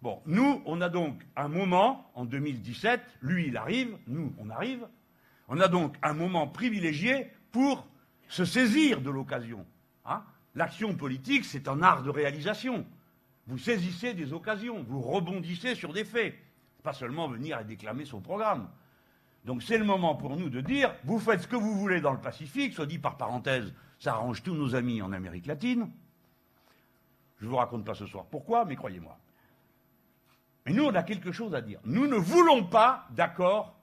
Bon, 0.00 0.22
nous, 0.24 0.62
on 0.64 0.80
a 0.80 0.88
donc 0.88 1.22
un 1.36 1.48
moment, 1.48 2.10
en 2.14 2.24
2017, 2.24 3.02
lui, 3.20 3.48
il 3.48 3.58
arrive, 3.58 3.94
nous, 4.06 4.34
on 4.38 4.48
arrive, 4.48 4.86
on 5.48 5.60
a 5.60 5.68
donc 5.68 5.96
un 6.02 6.14
moment 6.14 6.46
privilégié 6.46 7.30
pour 7.52 7.86
se 8.28 8.46
saisir 8.46 9.02
de 9.02 9.10
l'occasion. 9.10 9.66
Hein 10.06 10.24
L'action 10.56 10.94
politique, 10.94 11.44
c'est 11.44 11.68
un 11.68 11.82
art 11.82 12.02
de 12.02 12.08
réalisation. 12.08 12.86
Vous 13.46 13.58
saisissez 13.58 14.14
des 14.14 14.32
occasions, 14.32 14.82
vous 14.82 15.02
rebondissez 15.02 15.74
sur 15.74 15.92
des 15.92 16.04
faits. 16.04 16.34
Pas 16.82 16.94
seulement 16.94 17.28
venir 17.28 17.60
et 17.60 17.64
déclamer 17.64 18.06
son 18.06 18.20
programme. 18.20 18.68
Donc 19.44 19.62
c'est 19.62 19.76
le 19.76 19.84
moment 19.84 20.16
pour 20.16 20.34
nous 20.36 20.48
de 20.48 20.62
dire, 20.62 20.94
vous 21.04 21.18
faites 21.18 21.42
ce 21.42 21.46
que 21.46 21.56
vous 21.56 21.74
voulez 21.78 22.00
dans 22.00 22.12
le 22.12 22.20
Pacifique, 22.20 22.72
soit 22.72 22.86
dit 22.86 22.98
par 22.98 23.18
parenthèse, 23.18 23.72
ça 23.98 24.12
arrange 24.12 24.42
tous 24.42 24.54
nos 24.54 24.74
amis 24.74 25.02
en 25.02 25.12
Amérique 25.12 25.46
latine. 25.46 25.90
Je 27.38 27.44
ne 27.44 27.50
vous 27.50 27.56
raconte 27.56 27.84
pas 27.84 27.94
ce 27.94 28.06
soir 28.06 28.24
pourquoi, 28.24 28.64
mais 28.64 28.76
croyez-moi. 28.76 29.18
Mais 30.64 30.72
nous, 30.72 30.84
on 30.84 30.94
a 30.94 31.02
quelque 31.02 31.32
chose 31.32 31.54
à 31.54 31.60
dire. 31.60 31.80
Nous 31.84 32.06
ne 32.06 32.16
voulons 32.16 32.64
pas 32.64 33.06
d'accord 33.10 33.76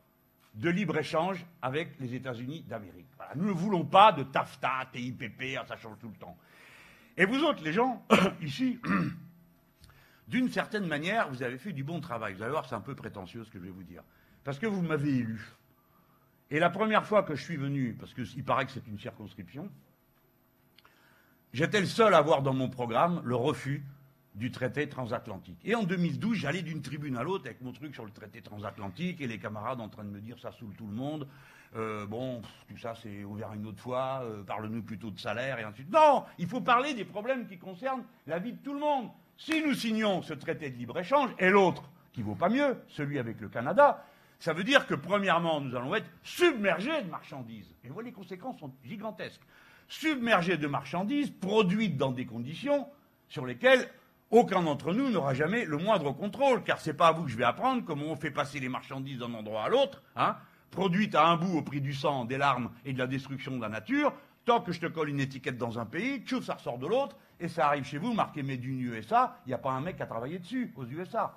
de 0.56 0.70
libre-échange 0.70 1.46
avec 1.62 2.00
les 2.00 2.16
États-Unis 2.16 2.66
d'Amérique. 2.68 3.08
nous 3.36 3.46
ne 3.46 3.52
voulons 3.52 3.86
pas 3.86 4.12
de 4.12 4.24
TAFTA, 4.24 4.90
TIPP, 4.92 5.60
ça 5.68 5.78
change 5.78 5.98
tout 6.00 6.10
le 6.10 6.16
temps. 6.16 6.38
Et 7.18 7.26
vous 7.26 7.44
autres, 7.44 7.64
les 7.64 7.74
gens, 7.74 8.06
ici, 8.42 8.80
d'une 10.28 10.50
certaine 10.50 10.88
manière, 10.88 11.30
vous 11.30 11.44
avez 11.44 11.58
fait 11.58 11.74
du 11.74 11.84
bon 11.84 12.00
travail. 12.00 12.34
Vous 12.34 12.42
allez 12.42 12.52
voir, 12.52 12.68
c'est 12.68 12.76
un 12.76 12.82
peu 12.82 12.96
prétentieux 12.96 13.44
ce 13.44 13.52
que 13.52 13.60
je 13.60 13.64
vais 13.64 13.70
vous 13.70 13.84
dire. 13.84 14.04
Parce 14.44 14.60
que 14.60 14.66
vous 14.66 14.82
m'avez 14.82 15.18
élu. 15.18 15.42
Et 16.50 16.60
la 16.60 16.70
première 16.70 17.06
fois 17.06 17.24
que 17.24 17.36
je 17.36 17.42
suis 17.42 17.58
venu, 17.58 17.96
parce 18.00 18.14
qu'il 18.14 18.44
paraît 18.44 18.66
que 18.66 18.72
c'est 18.72 18.86
une 18.88 19.00
circonscription, 19.00 19.70
j'étais 21.54 21.80
le 21.80 21.86
seul 21.86 22.14
à 22.14 22.18
avoir 22.18 22.42
dans 22.42 22.54
mon 22.54 22.70
programme 22.70 23.22
le 23.24 23.36
refus 23.36 23.84
du 24.36 24.52
traité 24.52 24.90
transatlantique. 24.90 25.60
Et 25.64 25.76
en 25.76 25.84
2012, 25.84 26.38
j'allais 26.38 26.64
d'une 26.64 26.82
tribune 26.82 27.18
à 27.18 27.24
l'autre 27.24 27.46
avec 27.46 27.62
mon 27.62 27.72
truc 27.72 27.94
sur 27.94 28.04
le 28.04 28.12
traité 28.12 28.42
transatlantique 28.42 29.22
et 29.22 29.28
les 29.28 29.38
camarades 29.38 29.80
en 29.80 29.90
train 29.90 30.04
de 30.04 30.10
me 30.10 30.20
dire 30.20 30.40
ça 30.40 30.52
saoule 30.52 30.74
tout 30.76 30.88
le 30.88 30.94
monde. 30.94 31.28
Euh, 31.76 32.06
bon, 32.06 32.42
tout 32.68 32.78
ça 32.78 32.94
c'est 33.02 33.24
ouvert 33.24 33.52
une 33.54 33.66
autre 33.66 33.82
fois, 33.82 34.22
euh, 34.24 34.44
parle-nous 34.44 34.84
plutôt 34.84 35.10
de 35.10 35.20
salaire 35.20 35.60
et 35.60 35.64
ainsi 35.64 35.80
de 35.80 35.84
suite. 35.84 35.92
Non, 35.92 36.24
il 36.38 36.48
faut 36.48 36.62
parler 36.62 36.94
des 36.94 37.06
problèmes 37.06 37.48
qui 37.48 37.58
concernent 37.58 38.04
la 38.28 38.40
vie 38.40 38.54
de 38.54 38.64
tout 38.64 38.74
le 38.74 38.80
monde. 38.80 39.10
Si 39.38 39.64
nous 39.64 39.74
signons 39.74 40.22
ce 40.22 40.34
traité 40.34 40.70
de 40.70 40.78
libre-échange 40.78 41.32
et 41.40 41.50
l'autre, 41.50 41.90
qui 42.12 42.22
vaut 42.22 42.36
pas 42.36 42.50
mieux, 42.50 42.78
celui 42.88 43.18
avec 43.18 43.42
le 43.42 43.50
Canada, 43.50 44.06
ça 44.40 44.54
veut 44.54 44.64
dire 44.64 44.86
que 44.86 44.94
premièrement, 44.94 45.62
nous 45.62 45.76
allons 45.76 45.96
être 45.96 46.10
submergés 46.22 47.02
de 47.02 47.10
marchandises. 47.10 47.74
Et 47.84 47.88
vous 47.88 47.94
voyez, 47.94 48.10
les 48.10 48.16
conséquences 48.16 48.60
sont 48.60 48.72
gigantesques. 48.84 49.42
Submergés 49.88 50.58
de 50.58 50.68
marchandises 50.68 51.32
produites 51.32 51.98
dans 51.98 52.12
des 52.12 52.26
conditions 52.26 52.88
sur 53.30 53.46
lesquelles 53.46 53.90
aucun 54.30 54.64
d'entre 54.64 54.94
nous 54.94 55.10
n'aura 55.10 55.34
jamais 55.34 55.66
le 55.66 55.78
moindre 55.78 56.12
contrôle, 56.12 56.64
car 56.64 56.80
ce 56.80 56.90
n'est 56.90 56.96
pas 56.96 57.08
à 57.08 57.12
vous 57.12 57.24
que 57.24 57.30
je 57.30 57.38
vais 57.38 57.44
apprendre 57.44 57.84
comment 57.86 58.08
on 58.08 58.16
fait 58.16 58.32
passer 58.32 58.60
les 58.60 58.70
marchandises 58.70 59.20
d'un 59.20 59.34
endroit 59.34 59.64
à 59.64 59.70
l'autre, 59.70 60.04
hein, 60.16 60.36
produites 60.74 61.16
à 61.16 61.28
un 61.28 61.38
bout 61.38 61.58
au 61.58 61.62
prix 61.62 61.80
du 61.80 61.94
sang, 61.94 62.26
des 62.26 62.38
larmes 62.38 62.72
et 62.84 62.94
de 62.94 62.98
la 62.98 63.08
destruction 63.08 63.56
de 63.56 63.62
la 63.62 63.70
nature. 63.70 64.12
Tant 64.44 64.60
que 64.60 64.74
je 64.74 64.82
te 64.82 64.88
colle 64.88 65.10
une 65.10 65.22
étiquette 65.22 65.58
dans 65.58 65.80
un 65.80 65.86
pays, 65.86 66.20
tchouf, 66.26 66.44
ça 66.44 66.56
ressort 66.56 66.78
de 66.78 66.88
l'autre, 66.88 67.16
et 67.40 67.48
ça 67.48 67.68
arrive 67.68 67.86
chez 67.86 67.98
vous, 67.98 68.14
marqué 68.14 68.44
Made 68.44 68.66
in 68.66 68.80
USA, 68.80 69.38
il 69.46 69.50
n'y 69.50 69.54
a 69.54 69.58
pas 69.58 69.72
un 69.72 69.80
mec 69.80 70.02
à 70.02 70.06
travailler 70.06 70.40
dessus, 70.40 70.74
aux 70.76 70.86
USA. 70.86 71.34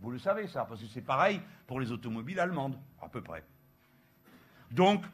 Vous 0.00 0.10
le 0.10 0.18
savez, 0.18 0.46
ça, 0.48 0.66
parce 0.66 0.80
que 0.80 0.86
c'est 0.88 1.00
pareil 1.00 1.40
pour 1.66 1.80
les 1.80 1.90
automobiles 1.90 2.38
allemandes, 2.38 2.78
à 3.00 3.08
peu 3.08 3.22
près. 3.22 3.44
Donc, 4.70 5.04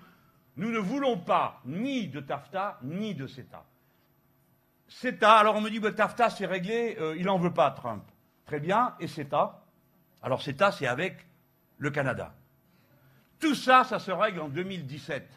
nous 0.57 0.70
ne 0.70 0.79
voulons 0.79 1.18
pas 1.18 1.61
ni 1.64 2.09
de 2.09 2.18
TAFTA, 2.18 2.79
ni 2.83 3.14
de 3.14 3.27
CETA. 3.27 3.64
CETA, 4.88 5.33
alors 5.37 5.55
on 5.55 5.61
me 5.61 5.70
dit, 5.70 5.79
bah, 5.79 5.92
TAFTA 5.92 6.31
c'est 6.31 6.46
réglé, 6.46 6.96
euh, 6.99 7.14
il 7.16 7.27
n'en 7.27 7.38
veut 7.38 7.53
pas, 7.53 7.70
Trump. 7.70 8.03
Très 8.46 8.59
bien, 8.59 8.96
et 8.99 9.07
CETA? 9.07 9.62
Alors 10.23 10.42
CETA, 10.42 10.73
c'est 10.73 10.88
avec 10.88 11.27
le 11.79 11.90
Canada. 11.90 12.35
Tout 13.40 13.55
ça, 13.55 13.85
ça 13.85 13.98
se 13.98 14.11
règle 14.11 14.40
en 14.40 14.48
2017. 14.48 15.29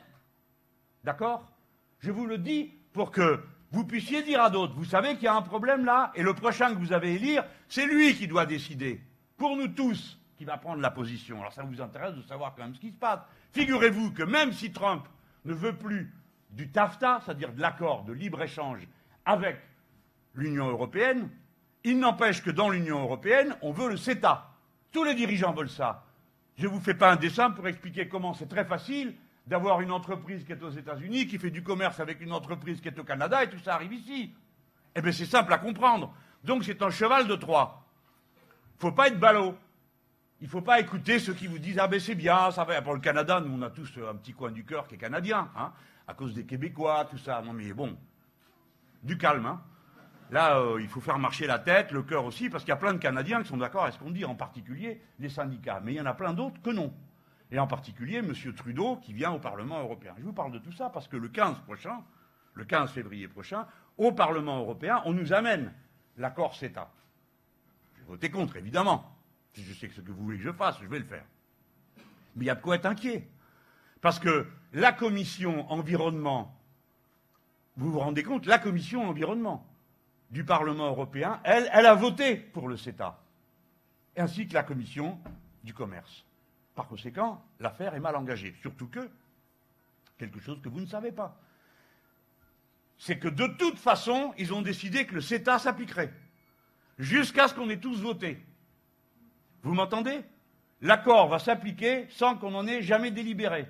D'accord? 1.03 1.49
Je 1.99 2.11
vous 2.11 2.25
le 2.25 2.37
dis 2.37 2.73
pour 2.91 3.11
que 3.11 3.41
vous 3.71 3.85
puissiez 3.85 4.21
dire 4.21 4.41
à 4.41 4.49
d'autres, 4.49 4.73
vous 4.75 4.85
savez 4.85 5.15
qu'il 5.15 5.23
y 5.23 5.27
a 5.27 5.35
un 5.35 5.41
problème 5.41 5.85
là, 5.85 6.11
et 6.15 6.21
le 6.21 6.33
prochain 6.33 6.73
que 6.73 6.79
vous 6.79 6.93
avez 6.93 7.15
élire, 7.15 7.43
c'est 7.67 7.87
lui 7.87 8.13
qui 8.13 8.27
doit 8.27 8.45
décider. 8.45 9.01
Pour 9.37 9.55
nous 9.55 9.69
tous, 9.69 10.19
qui 10.37 10.45
va 10.45 10.57
prendre 10.57 10.81
la 10.81 10.91
position. 10.91 11.39
Alors 11.39 11.53
ça 11.53 11.63
vous 11.63 11.81
intéresse 11.81 12.13
de 12.13 12.21
savoir 12.21 12.53
quand 12.55 12.63
même 12.63 12.75
ce 12.75 12.79
qui 12.79 12.91
se 12.91 12.97
passe. 12.97 13.21
Figurez-vous 13.53 14.11
que 14.11 14.23
même 14.23 14.51
si 14.51 14.71
Trump 14.71 15.07
ne 15.45 15.53
veut 15.53 15.75
plus 15.75 16.13
du 16.51 16.69
TAFTA, 16.69 17.21
c'est-à-dire 17.25 17.53
de 17.53 17.61
l'accord 17.61 18.03
de 18.03 18.13
libre-échange 18.13 18.87
avec 19.25 19.57
l'Union 20.35 20.67
européenne, 20.67 21.29
il 21.83 21.99
n'empêche 21.99 22.43
que 22.43 22.51
dans 22.51 22.69
l'Union 22.69 23.01
européenne, 23.01 23.55
on 23.61 23.71
veut 23.71 23.89
le 23.89 23.97
CETA. 23.97 24.49
Tous 24.91 25.03
les 25.03 25.15
dirigeants 25.15 25.53
veulent 25.53 25.69
ça. 25.69 26.03
Je 26.57 26.67
ne 26.67 26.71
vous 26.71 26.79
fais 26.79 26.93
pas 26.93 27.11
un 27.11 27.15
dessin 27.15 27.51
pour 27.51 27.67
expliquer 27.67 28.07
comment 28.07 28.33
c'est 28.33 28.47
très 28.47 28.65
facile 28.65 29.15
d'avoir 29.47 29.81
une 29.81 29.91
entreprise 29.91 30.43
qui 30.45 30.51
est 30.51 30.63
aux 30.63 30.69
États-Unis, 30.69 31.27
qui 31.27 31.37
fait 31.37 31.49
du 31.49 31.63
commerce 31.63 31.99
avec 31.99 32.21
une 32.21 32.31
entreprise 32.31 32.79
qui 32.79 32.87
est 32.87 32.99
au 32.99 33.03
Canada, 33.03 33.43
et 33.43 33.49
tout 33.49 33.59
ça 33.59 33.75
arrive 33.75 33.93
ici. 33.93 34.33
Eh 34.95 35.01
bien, 35.01 35.11
c'est 35.11 35.25
simple 35.25 35.51
à 35.51 35.57
comprendre. 35.57 36.13
Donc, 36.43 36.63
c'est 36.63 36.81
un 36.81 36.89
cheval 36.89 37.27
de 37.27 37.35
Troie. 37.35 37.83
Il 38.35 38.85
ne 38.85 38.89
faut 38.89 38.95
pas 38.95 39.07
être 39.07 39.19
ballot. 39.19 39.55
Il 40.39 40.45
ne 40.45 40.49
faut 40.49 40.61
pas 40.61 40.79
écouter 40.79 41.19
ceux 41.19 41.33
qui 41.33 41.47
vous 41.47 41.57
disent 41.57 41.79
Ah 41.79 41.87
ben 41.87 41.99
c'est 41.99 42.15
bien, 42.15 42.51
ça 42.51 42.65
va. 42.65 42.81
Pour 42.81 42.93
le 42.93 42.99
Canada, 42.99 43.39
nous, 43.39 43.57
on 43.57 43.61
a 43.61 43.69
tous 43.69 43.89
un 44.09 44.15
petit 44.15 44.33
coin 44.33 44.51
du 44.51 44.65
cœur 44.65 44.87
qui 44.87 44.95
est 44.95 44.97
canadien, 44.97 45.49
hein, 45.55 45.71
à 46.05 46.13
cause 46.13 46.33
des 46.33 46.45
Québécois, 46.45 47.07
tout 47.09 47.17
ça. 47.17 47.41
Non, 47.41 47.53
mais 47.53 47.71
bon, 47.71 47.97
du 49.01 49.17
calme. 49.17 49.45
Hein. 49.45 49.61
Là, 50.33 50.57
euh, 50.57 50.81
il 50.81 50.87
faut 50.87 50.99
faire 50.99 51.19
marcher 51.19 51.45
la 51.45 51.59
tête, 51.59 51.91
le 51.91 52.01
cœur 52.01 52.25
aussi, 52.25 52.49
parce 52.49 52.63
qu'il 52.63 52.69
y 52.69 52.73
a 52.73 52.77
plein 52.77 52.93
de 52.93 52.97
Canadiens 52.97 53.43
qui 53.43 53.49
sont 53.49 53.57
d'accord 53.57 53.83
avec 53.83 53.93
ce 53.93 53.99
qu'on 53.99 54.09
dit, 54.09 54.25
en 54.25 54.33
particulier 54.33 54.99
les 55.19 55.29
syndicats. 55.29 55.79
Mais 55.83 55.93
il 55.93 55.97
y 55.97 56.01
en 56.01 56.07
a 56.07 56.15
plein 56.15 56.33
d'autres 56.33 56.59
que 56.63 56.71
non. 56.71 56.91
Et 57.51 57.59
en 57.59 57.67
particulier 57.67 58.15
M. 58.15 58.33
Trudeau, 58.55 58.95
qui 58.95 59.13
vient 59.13 59.31
au 59.31 59.37
Parlement 59.37 59.79
européen. 59.79 60.15
Je 60.17 60.23
vous 60.23 60.33
parle 60.33 60.51
de 60.51 60.57
tout 60.57 60.71
ça 60.71 60.89
parce 60.89 61.07
que 61.07 61.17
le 61.17 61.27
15 61.27 61.59
prochain, 61.59 62.01
le 62.55 62.65
15 62.65 62.89
février 62.89 63.27
prochain, 63.27 63.67
au 63.99 64.11
Parlement 64.11 64.57
européen, 64.57 65.03
on 65.05 65.13
nous 65.13 65.33
amène 65.33 65.71
l'accord 66.17 66.55
CETA. 66.55 66.89
Je 67.99 68.11
vais 68.11 68.29
contre, 68.31 68.55
évidemment. 68.55 69.15
Si 69.53 69.63
je 69.63 69.71
sais 69.71 69.87
ce 69.95 70.01
que 70.01 70.11
vous 70.11 70.23
voulez 70.23 70.39
que 70.39 70.45
je 70.45 70.51
fasse, 70.51 70.79
je 70.81 70.87
vais 70.87 70.97
le 70.97 71.05
faire. 71.05 71.25
Mais 72.35 72.45
il 72.45 72.47
y 72.47 72.49
a 72.49 72.55
de 72.55 72.61
quoi 72.61 72.77
être 72.77 72.87
inquiet. 72.87 73.29
Parce 74.01 74.17
que 74.17 74.47
la 74.73 74.93
commission 74.93 75.71
environnement 75.71 76.59
vous 77.77 77.91
vous 77.91 77.99
rendez 77.99 78.23
compte, 78.23 78.45
la 78.45 78.59
commission 78.59 79.07
environnement 79.07 79.67
du 80.33 80.43
Parlement 80.43 80.87
européen, 80.87 81.39
elle, 81.43 81.69
elle 81.71 81.85
a 81.85 81.93
voté 81.93 82.35
pour 82.35 82.67
le 82.67 82.75
CETA, 82.75 83.19
ainsi 84.17 84.47
que 84.47 84.55
la 84.55 84.63
commission 84.63 85.19
du 85.63 85.75
commerce. 85.75 86.25
Par 86.73 86.87
conséquent, 86.87 87.45
l'affaire 87.59 87.93
est 87.93 87.99
mal 87.99 88.15
engagée. 88.15 88.55
Surtout 88.59 88.87
que, 88.87 89.11
quelque 90.17 90.39
chose 90.39 90.59
que 90.59 90.69
vous 90.69 90.79
ne 90.79 90.87
savez 90.87 91.11
pas, 91.11 91.39
c'est 92.97 93.19
que 93.19 93.27
de 93.27 93.45
toute 93.45 93.77
façon, 93.77 94.33
ils 94.39 94.51
ont 94.55 94.63
décidé 94.63 95.05
que 95.05 95.13
le 95.13 95.21
CETA 95.21 95.59
s'appliquerait, 95.59 96.11
jusqu'à 96.97 97.47
ce 97.47 97.53
qu'on 97.53 97.69
ait 97.69 97.79
tous 97.79 98.01
voté. 98.01 98.43
Vous 99.61 99.75
m'entendez? 99.75 100.23
L'accord 100.81 101.27
va 101.27 101.37
s'appliquer 101.37 102.07
sans 102.09 102.37
qu'on 102.37 102.55
en 102.55 102.65
ait 102.65 102.81
jamais 102.81 103.11
délibéré 103.11 103.67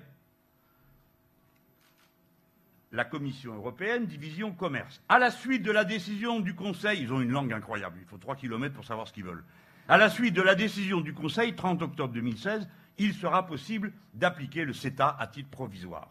la 2.94 3.04
Commission 3.04 3.54
européenne, 3.54 4.06
division 4.06 4.52
commerce. 4.52 5.02
À 5.08 5.18
la 5.18 5.32
suite 5.32 5.62
de 5.62 5.72
la 5.72 5.84
décision 5.84 6.38
du 6.38 6.54
Conseil, 6.54 7.02
ils 7.02 7.12
ont 7.12 7.20
une 7.20 7.32
langue 7.32 7.52
incroyable, 7.52 7.98
il 8.00 8.06
faut 8.06 8.18
trois 8.18 8.36
kilomètres 8.36 8.74
pour 8.74 8.84
savoir 8.84 9.08
ce 9.08 9.12
qu'ils 9.12 9.24
veulent. 9.24 9.44
À 9.88 9.98
la 9.98 10.08
suite 10.08 10.34
de 10.34 10.40
la 10.40 10.54
décision 10.54 11.00
du 11.00 11.12
Conseil, 11.12 11.56
30 11.56 11.82
octobre 11.82 12.14
2016, 12.14 12.68
il 12.98 13.12
sera 13.12 13.46
possible 13.46 13.92
d'appliquer 14.14 14.64
le 14.64 14.72
CETA 14.72 15.16
à 15.18 15.26
titre 15.26 15.50
provisoire. 15.50 16.08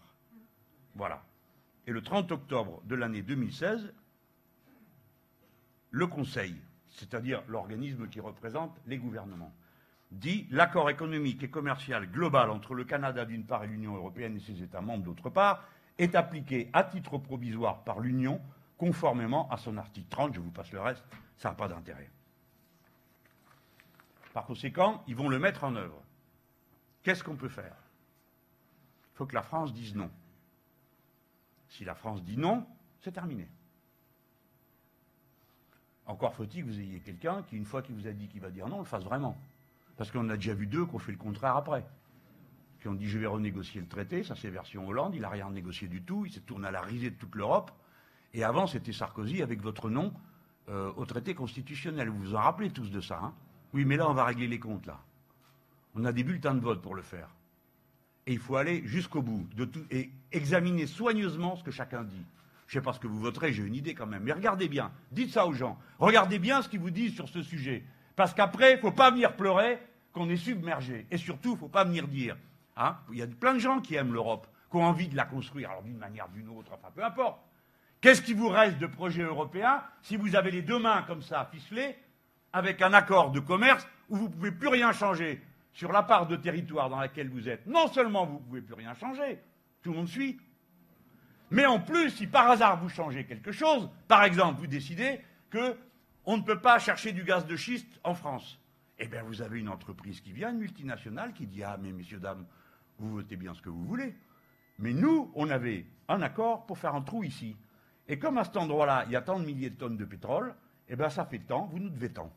Voilà. 0.95 1.23
Et 1.87 1.91
le 1.91 2.01
30 2.01 2.33
octobre 2.33 2.81
de 2.85 2.95
l'année 2.95 3.21
2016, 3.21 3.93
le 5.91 6.07
Conseil, 6.07 6.55
c'est-à-dire 6.89 7.43
l'organisme 7.47 8.09
qui 8.09 8.19
représente 8.19 8.77
les 8.87 8.97
gouvernements, 8.97 9.55
dit 10.11 10.47
l'accord 10.51 10.89
économique 10.89 11.43
et 11.43 11.49
commercial 11.49 12.07
global 12.11 12.49
entre 12.49 12.73
le 12.73 12.83
Canada 12.83 13.23
d'une 13.23 13.45
part 13.45 13.63
et 13.63 13.67
l'Union 13.67 13.95
européenne 13.95 14.35
et 14.35 14.41
ses 14.41 14.61
États 14.61 14.81
membres 14.81 15.05
d'autre 15.05 15.29
part 15.29 15.63
est 15.97 16.15
appliqué 16.15 16.69
à 16.73 16.83
titre 16.83 17.17
provisoire 17.17 17.83
par 17.83 17.99
l'Union, 17.99 18.41
conformément 18.77 19.49
à 19.49 19.57
son 19.57 19.77
article 19.77 20.07
30. 20.09 20.33
Je 20.33 20.39
vous 20.39 20.51
passe 20.51 20.71
le 20.71 20.81
reste, 20.81 21.03
ça 21.37 21.49
n'a 21.49 21.55
pas 21.55 21.67
d'intérêt. 21.67 22.09
Par 24.33 24.45
conséquent, 24.45 25.03
ils 25.07 25.15
vont 25.15 25.29
le 25.29 25.39
mettre 25.39 25.63
en 25.63 25.75
œuvre. 25.75 26.01
Qu'est-ce 27.03 27.23
qu'on 27.23 27.35
peut 27.35 27.49
faire? 27.49 27.75
Il 29.13 29.17
faut 29.17 29.25
que 29.25 29.35
la 29.35 29.43
France 29.43 29.73
dise 29.73 29.95
non. 29.95 30.09
Si 31.69 31.85
la 31.85 31.95
France 31.95 32.23
dit 32.23 32.37
non, 32.37 32.65
c'est 33.01 33.11
terminé. 33.11 33.47
Encore 36.05 36.33
faut-il 36.33 36.63
que 36.63 36.69
vous 36.69 36.79
ayez 36.79 36.99
quelqu'un 36.99 37.43
qui, 37.43 37.55
une 37.55 37.65
fois 37.65 37.81
qu'il 37.81 37.95
vous 37.95 38.07
a 38.07 38.11
dit 38.11 38.27
qu'il 38.27 38.41
va 38.41 38.49
dire 38.49 38.67
non, 38.67 38.79
le 38.79 38.85
fasse 38.85 39.03
vraiment. 39.03 39.37
Parce 39.97 40.11
qu'on 40.11 40.29
a 40.29 40.35
déjà 40.35 40.53
vu 40.53 40.65
deux 40.65 40.85
qui 40.85 40.95
ont 40.95 40.99
fait 40.99 41.11
le 41.11 41.17
contraire 41.17 41.55
après 41.55 41.85
qui 42.83 42.89
ont 42.89 42.93
dit 42.93 43.07
je 43.07 43.17
vais 43.17 43.27
renégocier 43.27 43.79
le 43.79 43.87
traité, 43.87 44.23
ça 44.23 44.35
c'est 44.35 44.49
version 44.49 44.85
Hollande, 44.85 45.15
il 45.15 45.21
n'a 45.21 45.29
rien 45.29 45.49
négocié 45.49 45.87
du 45.87 46.03
tout, 46.03 46.25
il 46.25 46.33
s'est 46.33 46.41
tourné 46.41 46.67
à 46.67 46.71
la 46.71 46.81
risée 46.81 47.09
de 47.09 47.15
toute 47.15 47.33
l'Europe. 47.33 47.71
Et 48.33 48.43
avant, 48.43 48.67
c'était 48.67 48.91
Sarkozy 48.91 49.41
avec 49.41 49.61
votre 49.61 49.89
nom 49.89 50.13
euh, 50.67 50.91
au 50.97 51.05
traité 51.05 51.33
constitutionnel. 51.33 52.09
Vous 52.09 52.19
vous 52.19 52.35
en 52.35 52.39
rappelez 52.39 52.71
tous 52.71 52.91
de 52.91 52.99
ça, 52.99 53.19
hein? 53.23 53.33
Oui, 53.73 53.85
mais 53.85 53.95
là, 53.95 54.09
on 54.09 54.13
va 54.13 54.25
régler 54.25 54.47
les 54.47 54.59
comptes, 54.59 54.85
là. 54.85 54.99
On 55.95 56.03
a 56.03 56.11
des 56.11 56.25
bulletins 56.25 56.53
de 56.53 56.59
vote 56.59 56.81
pour 56.81 56.93
le 56.93 57.01
faire. 57.01 57.29
Et 58.27 58.33
il 58.33 58.39
faut 58.39 58.57
aller 58.57 58.85
jusqu'au 58.85 59.21
bout 59.21 59.47
de 59.55 59.63
tout, 59.63 59.85
et 59.89 60.11
examiner 60.33 60.85
soigneusement 60.85 61.55
ce 61.55 61.63
que 61.63 61.71
chacun 61.71 62.03
dit. 62.03 62.25
Je 62.67 62.77
ne 62.77 62.81
sais 62.81 62.85
pas 62.85 62.91
ce 62.91 62.99
que 62.99 63.07
vous 63.07 63.19
voterez, 63.19 63.53
j'ai 63.53 63.63
une 63.63 63.75
idée 63.75 63.93
quand 63.93 64.07
même. 64.07 64.23
Mais 64.23 64.33
regardez 64.33 64.67
bien, 64.67 64.91
dites 65.11 65.31
ça 65.31 65.47
aux 65.47 65.53
gens. 65.53 65.79
Regardez 65.99 66.37
bien 66.37 66.61
ce 66.61 66.67
qu'ils 66.67 66.81
vous 66.81 66.91
disent 66.91 67.15
sur 67.15 67.29
ce 67.29 67.43
sujet. 67.43 67.85
Parce 68.17 68.33
qu'après, 68.33 68.73
il 68.73 68.75
ne 68.75 68.81
faut 68.81 68.91
pas 68.91 69.09
venir 69.09 69.37
pleurer 69.37 69.79
qu'on 70.11 70.29
est 70.29 70.37
submergé. 70.37 71.07
Et 71.11 71.17
surtout, 71.17 71.51
il 71.51 71.53
ne 71.53 71.59
faut 71.59 71.69
pas 71.69 71.85
venir 71.85 72.09
dire 72.09 72.35
Hein? 72.75 72.97
Il 73.11 73.17
y 73.17 73.21
a 73.21 73.27
plein 73.27 73.53
de 73.53 73.59
gens 73.59 73.79
qui 73.79 73.95
aiment 73.95 74.13
l'Europe, 74.13 74.47
qui 74.69 74.77
ont 74.77 74.83
envie 74.83 75.07
de 75.07 75.15
la 75.15 75.25
construire, 75.25 75.69
alors 75.69 75.83
d'une 75.83 75.97
manière 75.97 76.27
ou 76.29 76.33
d'une 76.33 76.49
autre, 76.49 76.71
enfin 76.73 76.89
peu 76.93 77.03
importe. 77.03 77.39
Qu'est-ce 78.01 78.21
qui 78.21 78.33
vous 78.33 78.49
reste 78.49 78.79
de 78.79 78.87
projet 78.87 79.21
européen 79.21 79.81
si 80.01 80.17
vous 80.17 80.35
avez 80.35 80.51
les 80.51 80.61
deux 80.61 80.79
mains 80.79 81.03
comme 81.03 81.21
ça 81.21 81.47
ficelées, 81.51 81.95
avec 82.51 82.81
un 82.81 82.93
accord 82.93 83.31
de 83.31 83.39
commerce 83.39 83.87
où 84.09 84.17
vous 84.17 84.27
ne 84.27 84.33
pouvez 84.33 84.51
plus 84.51 84.67
rien 84.67 84.91
changer 84.91 85.41
sur 85.71 85.91
la 85.91 86.03
part 86.03 86.27
de 86.27 86.35
territoire 86.35 86.89
dans 86.89 86.99
laquelle 86.99 87.29
vous 87.29 87.47
êtes? 87.47 87.65
Non 87.65 87.87
seulement 87.87 88.25
vous 88.25 88.39
ne 88.39 88.43
pouvez 88.43 88.61
plus 88.61 88.73
rien 88.73 88.93
changer, 88.93 89.39
tout 89.81 89.91
le 89.91 89.97
monde 89.97 90.07
suit, 90.07 90.39
Mais 91.51 91.65
en 91.65 91.79
plus, 91.79 92.09
si 92.09 92.27
par 92.27 92.49
hasard 92.49 92.79
vous 92.81 92.89
changez 92.89 93.25
quelque 93.25 93.51
chose, 93.51 93.89
par 94.07 94.23
exemple, 94.23 94.59
vous 94.59 94.67
décidez 94.67 95.21
que 95.49 95.77
on 96.25 96.37
ne 96.37 96.41
peut 96.41 96.59
pas 96.59 96.79
chercher 96.79 97.11
du 97.11 97.23
gaz 97.23 97.45
de 97.45 97.55
schiste 97.55 97.99
en 98.03 98.15
France, 98.15 98.59
eh 98.97 99.07
bien, 99.07 99.23
vous 99.23 99.41
avez 99.41 99.59
une 99.59 99.69
entreprise 99.69 100.21
qui 100.21 100.31
vient, 100.31 100.51
une 100.51 100.59
multinationale, 100.59 101.33
qui 101.33 101.45
dit 101.45 101.63
Ah, 101.63 101.77
mais 101.81 101.91
messieurs, 101.91 102.19
dames, 102.19 102.45
vous 102.99 103.11
votez 103.11 103.35
bien 103.35 103.53
ce 103.53 103.61
que 103.61 103.69
vous 103.69 103.85
voulez. 103.85 104.15
Mais 104.79 104.93
nous, 104.93 105.31
on 105.35 105.49
avait 105.49 105.85
un 106.07 106.21
accord 106.21 106.65
pour 106.65 106.77
faire 106.77 106.95
un 106.95 107.01
trou 107.01 107.23
ici. 107.23 107.55
Et 108.07 108.19
comme 108.19 108.37
à 108.37 108.43
cet 108.43 108.57
endroit-là, 108.57 109.03
il 109.05 109.11
y 109.11 109.15
a 109.15 109.21
tant 109.21 109.39
de 109.39 109.45
milliers 109.45 109.69
de 109.69 109.75
tonnes 109.75 109.97
de 109.97 110.05
pétrole, 110.05 110.55
eh 110.89 110.95
bien, 110.95 111.09
ça 111.09 111.25
fait 111.25 111.39
tant, 111.39 111.67
vous 111.67 111.79
nous 111.79 111.89
devez 111.89 112.11
tant. 112.11 112.31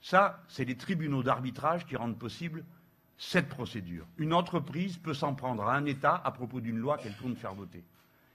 Ça, 0.00 0.42
c'est 0.48 0.64
les 0.64 0.76
tribunaux 0.76 1.22
d'arbitrage 1.22 1.86
qui 1.86 1.96
rendent 1.96 2.18
possible 2.18 2.64
cette 3.16 3.48
procédure. 3.48 4.06
Une 4.18 4.34
entreprise 4.34 4.98
peut 4.98 5.14
s'en 5.14 5.34
prendre 5.34 5.62
à 5.62 5.76
un 5.76 5.84
État 5.84 6.20
à 6.24 6.32
propos 6.32 6.60
d'une 6.60 6.78
loi 6.78 6.98
qu'elle 6.98 7.16
compte 7.16 7.38
faire 7.38 7.54
voter. 7.54 7.84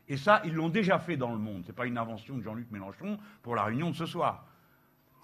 Et 0.08 0.16
ça, 0.16 0.42
ils 0.46 0.54
l'ont 0.54 0.70
déjà 0.70 1.00
fait 1.00 1.18
dans 1.18 1.32
le 1.32 1.38
monde. 1.38 1.64
Ce 1.64 1.68
n'est 1.68 1.76
pas 1.76 1.86
une 1.86 1.98
invention 1.98 2.38
de 2.38 2.42
Jean-Luc 2.42 2.72
Mélenchon 2.72 3.20
pour 3.42 3.56
la 3.56 3.66
réunion 3.66 3.90
de 3.90 3.96
ce 3.96 4.06
soir. 4.06 4.46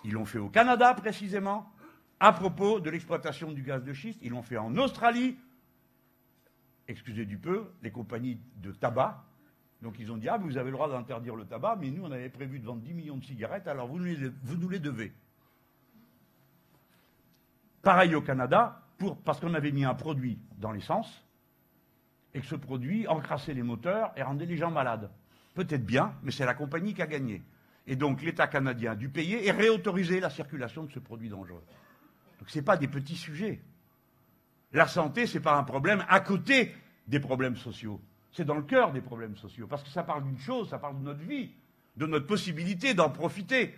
Ils 0.04 0.12
l'ont 0.12 0.26
fait 0.26 0.40
au 0.40 0.50
Canada, 0.50 0.94
précisément, 0.94 1.72
à 2.20 2.32
propos 2.32 2.80
de 2.80 2.90
l'exploitation 2.90 3.52
du 3.52 3.64
gaz 3.64 3.84
de 3.84 3.94
schiste. 3.94 4.20
Ils 4.22 4.32
l'ont 4.32 4.44
fait 4.44 4.58
en 4.58 4.76
Australie. 4.78 5.38
Excusez 6.88 7.26
du 7.26 7.38
peu, 7.38 7.72
les 7.82 7.92
compagnies 7.92 8.40
de 8.58 8.72
tabac. 8.72 9.24
Donc 9.82 9.96
ils 10.00 10.12
ont 10.12 10.18
dit, 10.18 10.30
ah, 10.30 10.38
vous 10.38 10.58
avez 10.58 10.72
le 10.72 10.78
droit 10.78 10.90
d'interdire 10.90 11.36
le 11.36 11.46
tabac, 11.46 11.78
mais 11.80 11.92
nous, 11.92 12.04
on 12.04 12.12
avait 12.12 12.30
prévu 12.30 12.60
de 12.60 12.66
vendre 12.66 12.82
10 12.82 12.94
millions 12.94 13.18
de 13.18 13.26
cigarettes, 13.26 13.68
alors 13.68 13.88
vous 13.88 14.00
nous 14.00 14.70
les 14.70 14.80
devez. 14.80 15.14
Pareil 17.82 18.16
au 18.16 18.22
Canada, 18.22 18.82
parce 19.26 19.42
qu'on 19.42 19.54
avait 19.54 19.74
mis 19.74 19.84
un 19.84 19.94
produit 19.94 20.40
dans 20.58 20.72
l'essence, 20.72 21.24
et 22.34 22.40
que 22.40 22.46
ce 22.46 22.56
produit 22.56 23.08
encrassait 23.08 23.54
les 23.54 23.62
moteurs 23.62 24.12
et 24.16 24.24
rendait 24.24 24.46
les 24.46 24.58
gens 24.58 24.72
malades. 24.72 25.10
Peut-être 25.54 25.86
bien, 25.86 26.16
mais 26.24 26.32
c'est 26.32 26.46
la 26.46 26.54
compagnie 26.54 26.94
qui 26.94 27.02
a 27.02 27.08
gagné. 27.08 27.44
Et 27.86 27.96
donc 27.96 28.22
l'État 28.22 28.48
canadien 28.48 28.94
a 28.94 28.96
dû 28.96 29.10
payer 29.10 29.46
et 29.46 29.52
réautoriser 29.52 30.20
la 30.20 30.30
circulation 30.30 30.84
de 30.84 30.92
ce 30.92 31.00
produit 31.00 31.30
dangereux. 31.30 31.64
Donc 32.44 32.50
ce 32.50 32.60
n'est 32.60 32.66
pas 32.66 32.76
des 32.76 32.90
petits 32.90 33.16
sujets. 33.16 33.62
La 34.74 34.86
santé, 34.86 35.28
ce 35.28 35.38
n'est 35.38 35.42
pas 35.42 35.56
un 35.56 35.64
problème 35.64 36.04
à 36.10 36.20
côté 36.20 36.76
des 37.08 37.22
problèmes 37.22 37.56
sociaux. 37.56 38.02
C'est 38.34 38.44
dans 38.44 38.58
le 38.58 38.64
cœur 38.64 38.92
des 38.92 39.00
problèmes 39.00 39.38
sociaux. 39.38 39.66
Parce 39.66 39.82
que 39.82 39.88
ça 39.88 40.04
parle 40.04 40.26
d'une 40.26 40.38
chose, 40.38 40.70
ça 40.70 40.78
parle 40.78 41.00
de 41.00 41.06
notre 41.06 41.22
vie, 41.22 41.54
de 41.96 42.06
notre 42.06 42.28
possibilité 42.28 42.94
d'en 42.94 43.10
profiter 43.10 43.74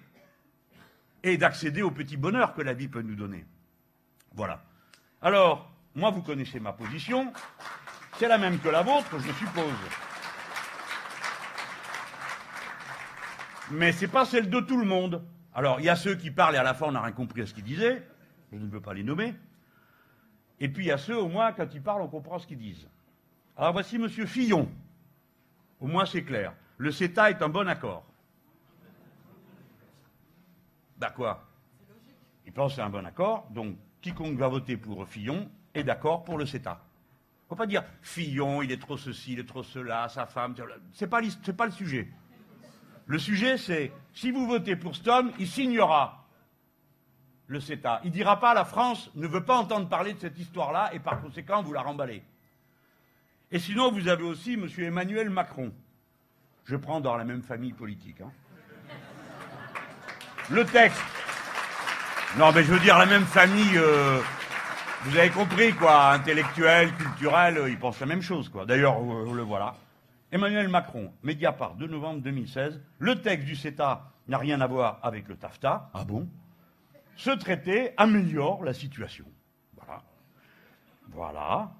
et 1.21 1.37
d'accéder 1.37 1.83
au 1.83 1.91
petit 1.91 2.17
bonheur 2.17 2.55
que 2.55 2.63
la 2.63 2.73
vie 2.73 2.87
peut 2.87 3.03
nous 3.03 3.13
donner. 3.13 3.45
Voilà. 4.33 4.63
Alors, 5.21 5.71
moi, 5.93 6.09
vous 6.09 6.23
connaissez 6.23 6.59
ma 6.59 6.73
position. 6.73 7.31
C'est 8.17 8.27
la 8.27 8.39
même 8.39 8.57
que 8.57 8.69
la 8.69 8.81
vôtre, 8.81 9.19
je 9.19 9.31
suppose. 9.33 9.75
Mais 13.69 13.91
ce 13.91 14.01
n'est 14.01 14.11
pas 14.11 14.25
celle 14.25 14.49
de 14.49 14.59
tout 14.59 14.79
le 14.79 14.87
monde. 14.87 15.23
Alors, 15.53 15.79
il 15.81 15.85
y 15.85 15.89
a 15.89 15.95
ceux 15.95 16.15
qui 16.15 16.31
parlent 16.31 16.55
et 16.55 16.57
à 16.57 16.63
la 16.63 16.73
fin, 16.73 16.87
on 16.87 16.93
n'a 16.93 17.01
rien 17.01 17.11
compris 17.11 17.43
à 17.43 17.45
ce 17.45 17.53
qu'ils 17.53 17.63
disaient. 17.63 18.03
Je 18.51 18.57
ne 18.57 18.67
veux 18.67 18.81
pas 18.81 18.93
les 18.93 19.03
nommer. 19.03 19.35
Et 20.59 20.69
puis, 20.69 20.85
il 20.85 20.87
y 20.87 20.91
a 20.91 20.97
ceux, 20.97 21.17
au 21.17 21.27
moins, 21.27 21.51
quand 21.51 21.73
ils 21.73 21.81
parlent, 21.81 22.01
on 22.01 22.07
comprend 22.07 22.39
ce 22.39 22.47
qu'ils 22.47 22.57
disent. 22.57 22.87
Alors, 23.57 23.73
voici 23.73 23.95
M. 23.95 24.07
Fillon. 24.09 24.69
Au 25.79 25.87
moins, 25.87 26.05
c'est 26.05 26.23
clair. 26.23 26.53
Le 26.77 26.91
CETA 26.91 27.31
est 27.31 27.41
un 27.41 27.49
bon 27.49 27.67
accord. 27.67 28.05
Bah 30.97 31.09
quoi? 31.09 31.45
Il 32.45 32.53
pense 32.53 32.71
que 32.71 32.75
c'est 32.77 32.81
un 32.81 32.89
bon 32.89 33.05
accord, 33.05 33.47
donc 33.51 33.75
quiconque 34.01 34.37
va 34.37 34.47
voter 34.47 34.77
pour 34.77 35.05
Fillon 35.07 35.49
est 35.73 35.83
d'accord 35.83 36.23
pour 36.23 36.37
le 36.37 36.45
CETA. 36.45 36.79
Il 36.81 37.45
ne 37.45 37.49
faut 37.49 37.55
pas 37.55 37.67
dire 37.67 37.83
Fillon, 38.01 38.61
il 38.61 38.71
est 38.71 38.81
trop 38.81 38.97
ceci, 38.97 39.33
il 39.33 39.39
est 39.39 39.47
trop 39.47 39.63
cela, 39.63 40.07
sa 40.09 40.25
femme. 40.25 40.55
Ce 40.93 41.03
n'est 41.03 41.09
pas, 41.09 41.21
pas 41.57 41.65
le 41.65 41.71
sujet. 41.71 42.07
Le 43.07 43.19
sujet, 43.19 43.57
c'est 43.57 43.91
si 44.13 44.31
vous 44.31 44.47
votez 44.47 44.75
pour 44.75 44.95
cet 44.95 45.07
homme, 45.07 45.31
il 45.37 45.47
signera 45.47 46.24
le 47.47 47.59
CETA. 47.59 48.01
Il 48.03 48.09
ne 48.09 48.13
dira 48.13 48.39
pas 48.39 48.53
la 48.53 48.65
France 48.65 49.11
ne 49.15 49.27
veut 49.27 49.43
pas 49.43 49.57
entendre 49.57 49.87
parler 49.87 50.13
de 50.13 50.19
cette 50.19 50.37
histoire-là 50.39 50.91
et 50.93 50.99
par 50.99 51.21
conséquent, 51.21 51.61
vous 51.61 51.73
la 51.73 51.81
remballez. 51.81 52.23
Et 53.51 53.59
sinon, 53.59 53.91
vous 53.91 54.07
avez 54.07 54.23
aussi 54.23 54.53
M. 54.53 54.67
Emmanuel 54.77 55.29
Macron. 55.29 55.71
Je 56.65 56.75
prends 56.75 56.99
dans 56.99 57.15
la 57.15 57.23
même 57.23 57.43
famille 57.43 57.73
politique. 57.73 58.21
Hein. 58.21 58.31
Le 60.49 60.65
texte 60.65 61.01
non, 62.37 62.51
mais 62.51 62.65
je 62.65 62.73
veux 62.73 62.79
dire, 62.81 62.97
la 62.97 63.05
même 63.05 63.23
famille, 63.23 63.77
euh, 63.77 64.19
vous 65.05 65.17
avez 65.17 65.29
compris, 65.29 65.71
quoi, 65.71 66.11
intellectuel, 66.11 66.93
culturel, 66.95 67.57
euh, 67.57 67.69
ils 67.69 67.79
pensent 67.79 68.01
la 68.01 68.07
même 68.07 68.21
chose, 68.21 68.49
quoi. 68.49 68.65
D'ailleurs, 68.65 68.99
le 68.99 69.41
voilà. 69.41 69.73
Emmanuel 70.33 70.67
Macron, 70.67 71.13
Mediapart, 71.23 71.75
2 71.75 71.87
novembre 71.87 72.19
2016, 72.19 72.81
le 72.99 73.21
texte 73.21 73.45
du 73.45 73.55
CETA 73.55 74.11
n'a 74.27 74.37
rien 74.37 74.59
à 74.59 74.67
voir 74.67 74.99
avec 75.01 75.29
le 75.29 75.37
TAFTA. 75.37 75.89
Ah 75.93 76.03
bon? 76.03 76.27
Ce 77.15 77.31
traité 77.31 77.93
améliore 77.97 78.63
la 78.63 78.73
situation. 78.73 79.25
Voilà. 79.75 80.03
Voilà. 81.09 81.71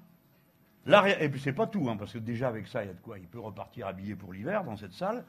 Et 1.20 1.28
puis 1.28 1.40
c'est 1.40 1.52
pas 1.52 1.66
tout, 1.66 1.88
hein, 1.90 1.96
parce 1.96 2.12
que 2.12 2.18
déjà 2.18 2.48
avec 2.48 2.68
ça, 2.68 2.84
il 2.84 2.86
y 2.86 2.90
a 2.90 2.94
de 2.94 3.00
quoi. 3.00 3.18
Il 3.18 3.26
peut 3.26 3.40
repartir 3.40 3.86
habillé 3.86 4.14
pour 4.14 4.32
l'hiver 4.32 4.64
dans 4.64 4.76
cette 4.76 4.92
salle 4.92 5.24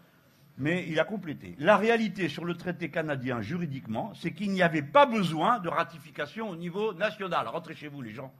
mais 0.58 0.86
il 0.90 1.00
a 1.00 1.06
complété. 1.06 1.56
La 1.60 1.78
réalité 1.78 2.30
sur 2.30 2.44
le 2.44 2.56
traité 2.56 2.90
canadien 2.90 3.42
juridiquement, 3.42 4.14
c'est 4.16 4.32
qu'il 4.32 4.52
n'y 4.52 4.64
avait 4.64 4.82
pas 4.82 5.06
besoin 5.06 5.60
de 5.60 5.70
ratification 5.70 6.50
au 6.50 6.56
niveau 6.56 6.94
national. 6.94 7.48
Rentrez 7.48 7.76
chez 7.76 7.88
vous, 7.88 8.02
les 8.02 8.14
gens. 8.14 8.34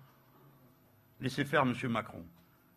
Laissez 1.22 1.46
faire 1.46 1.62
M. 1.62 1.74
Macron. 1.90 2.24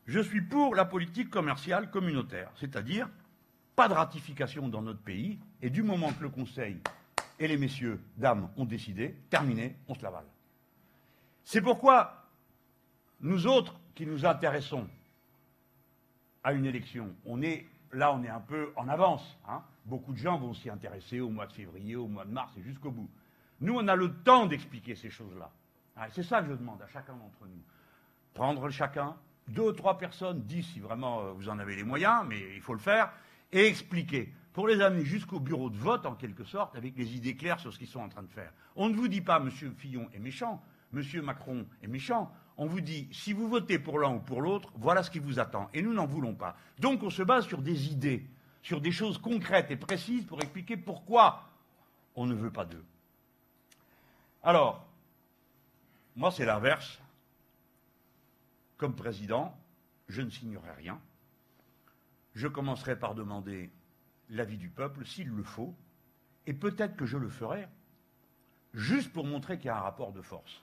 Je 0.07 0.21
suis 0.21 0.43
pour 0.43 0.75
la 0.75 0.85
politique 0.85 1.31
commerciale 1.31 1.91
communautaire, 1.91 2.51
c'est-à-dire 2.57 3.09
pas 3.77 3.89
de 3.89 3.95
ratification 3.95 4.69
dans 4.69 4.83
notre 4.83 5.01
pays, 5.01 5.39
et 5.63 5.71
du 5.71 5.83
moment 5.83 6.13
que 6.13 6.23
le 6.23 6.29
Conseil 6.29 6.81
et 7.41 7.49
les 7.49 7.57
messieurs, 7.57 8.01
dames, 8.19 8.51
ont 8.57 8.67
décidé, 8.67 9.17
terminé, 9.31 9.75
on 9.89 9.95
se 9.95 10.03
lavale. 10.03 10.27
C'est 11.43 11.63
pourquoi 11.63 12.27
nous 13.21 13.47
autres 13.47 13.81
qui 13.95 14.07
nous 14.07 14.25
intéressons 14.25 14.87
à 16.45 16.53
une 16.53 16.67
élection, 16.67 17.15
on 17.25 17.43
est 17.43 17.67
là, 17.93 18.15
on 18.15 18.23
est 18.23 18.29
un 18.29 18.41
peu 18.41 18.73
en 18.77 18.89
avance. 18.89 19.39
Hein. 19.49 19.63
Beaucoup 19.87 20.13
de 20.13 20.19
gens 20.19 20.39
vont 20.39 20.55
s'y 20.55 20.71
intéresser 20.71 21.21
au 21.21 21.31
mois 21.31 21.47
de 21.47 21.53
février, 21.53 21.97
au 21.97 22.07
mois 22.07 22.25
de 22.25 22.31
mars 22.31 22.53
et 22.59 22.63
jusqu'au 22.63 22.91
bout. 22.91 23.11
Nous, 23.61 23.75
on 23.75 23.89
a 23.89 23.97
le 23.97 24.15
temps 24.23 24.47
d'expliquer 24.47 24.95
ces 24.95 25.11
choses-là. 25.11 25.51
Ah, 25.97 26.09
c'est 26.11 26.23
ça 26.23 26.43
que 26.43 26.49
je 26.49 26.55
demande 26.55 26.81
à 26.83 26.87
chacun 26.89 27.15
d'entre 27.15 27.47
nous. 27.47 27.63
Prendre 28.33 28.71
chacun, 28.71 29.17
deux 29.49 29.69
ou 29.69 29.73
trois 29.73 29.99
personnes, 29.99 30.43
dix 30.43 30.63
si 30.63 30.81
vraiment 30.81 31.21
euh, 31.21 31.33
vous 31.33 31.49
en 31.49 31.59
avez 31.59 31.75
les 31.77 31.85
moyens, 31.85 32.25
mais 32.29 32.39
il 32.55 32.61
faut 32.61 32.75
le 32.75 32.81
faire, 32.81 33.13
et 33.53 33.67
expliquer. 33.67 34.33
Pour 34.53 34.67
les 34.67 34.81
amener 34.81 35.05
jusqu'au 35.05 35.41
bureau 35.41 35.71
de 35.71 35.77
vote, 35.77 36.07
en 36.07 36.15
quelque 36.15 36.45
sorte, 36.45 36.77
avec 36.77 36.97
les 36.97 37.15
idées 37.15 37.37
claires 37.37 37.61
sur 37.61 37.73
ce 37.73 37.79
qu'ils 37.79 37.89
sont 37.89 38.01
en 38.01 38.09
train 38.09 38.23
de 38.23 38.31
faire. 38.31 38.53
On 38.77 38.89
ne 38.89 38.95
vous 38.95 39.09
dit 39.09 39.21
pas, 39.21 39.39
M. 39.39 39.51
Fillon 39.51 40.09
est 40.13 40.19
méchant, 40.19 40.63
M. 40.93 41.03
Macron 41.23 41.67
est 41.83 41.89
méchant 41.89 42.33
on 42.63 42.67
vous 42.67 42.83
dit, 42.83 43.09
si 43.11 43.33
vous 43.33 43.49
votez 43.49 43.79
pour 43.79 43.99
l'un 43.99 44.17
ou 44.17 44.19
pour 44.21 44.43
l'autre, 44.43 44.71
voilà 44.75 45.03
ce 45.03 45.11
qui 45.11 45.19
vous 45.19 45.39
attend. 45.39 45.71
Et 45.73 45.81
nous 45.81 45.95
n'en 45.95 46.05
voulons 46.05 46.35
pas. 46.35 46.59
Donc 46.79 47.03
on 47.03 47.09
se 47.09 47.23
base 47.23 47.47
sur 47.47 47.63
des 47.63 47.89
idées, 47.89 48.29
sur 48.63 48.83
des 48.83 48.93
choses 48.93 49.17
concrètes 49.17 49.71
et 49.71 49.77
précises 49.77 50.27
pour 50.27 50.43
expliquer 50.43 50.77
pourquoi 50.77 51.49
on 52.15 52.27
ne 52.27 52.35
veut 52.35 52.51
pas 52.51 52.67
d'eux. 52.67 52.85
Alors, 54.43 54.87
moi 56.17 56.31
c'est 56.31 56.45
l'inverse. 56.45 57.01
Comme 58.77 58.95
président, 58.95 59.59
je 60.11 60.21
ne 60.21 60.29
signerai 60.29 60.73
rien. 60.73 61.01
Je 62.35 62.47
commencerai 62.47 62.95
par 62.95 63.15
demander 63.15 63.71
l'avis 64.31 64.57
du 64.57 64.69
peuple, 64.69 65.05
s'il 65.05 65.29
le 65.29 65.43
faut, 65.43 65.75
et 66.47 66.55
peut-être 66.55 66.97
que 66.97 67.07
je 67.07 67.19
le 67.19 67.29
ferai, 67.29 67.69
juste 68.75 69.13
pour 69.13 69.27
montrer 69.27 69.59
qu'il 69.59 69.67
y 69.67 69.71
a 69.71 69.77
un 69.77 69.83
rapport 69.83 70.13
de 70.13 70.23
force 70.23 70.63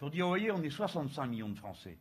pour 0.00 0.10
dire, 0.10 0.24
vous 0.24 0.30
voyez, 0.30 0.50
on 0.50 0.62
est 0.62 0.70
65 0.70 1.26
millions 1.26 1.50
de 1.50 1.58
Français. 1.58 1.96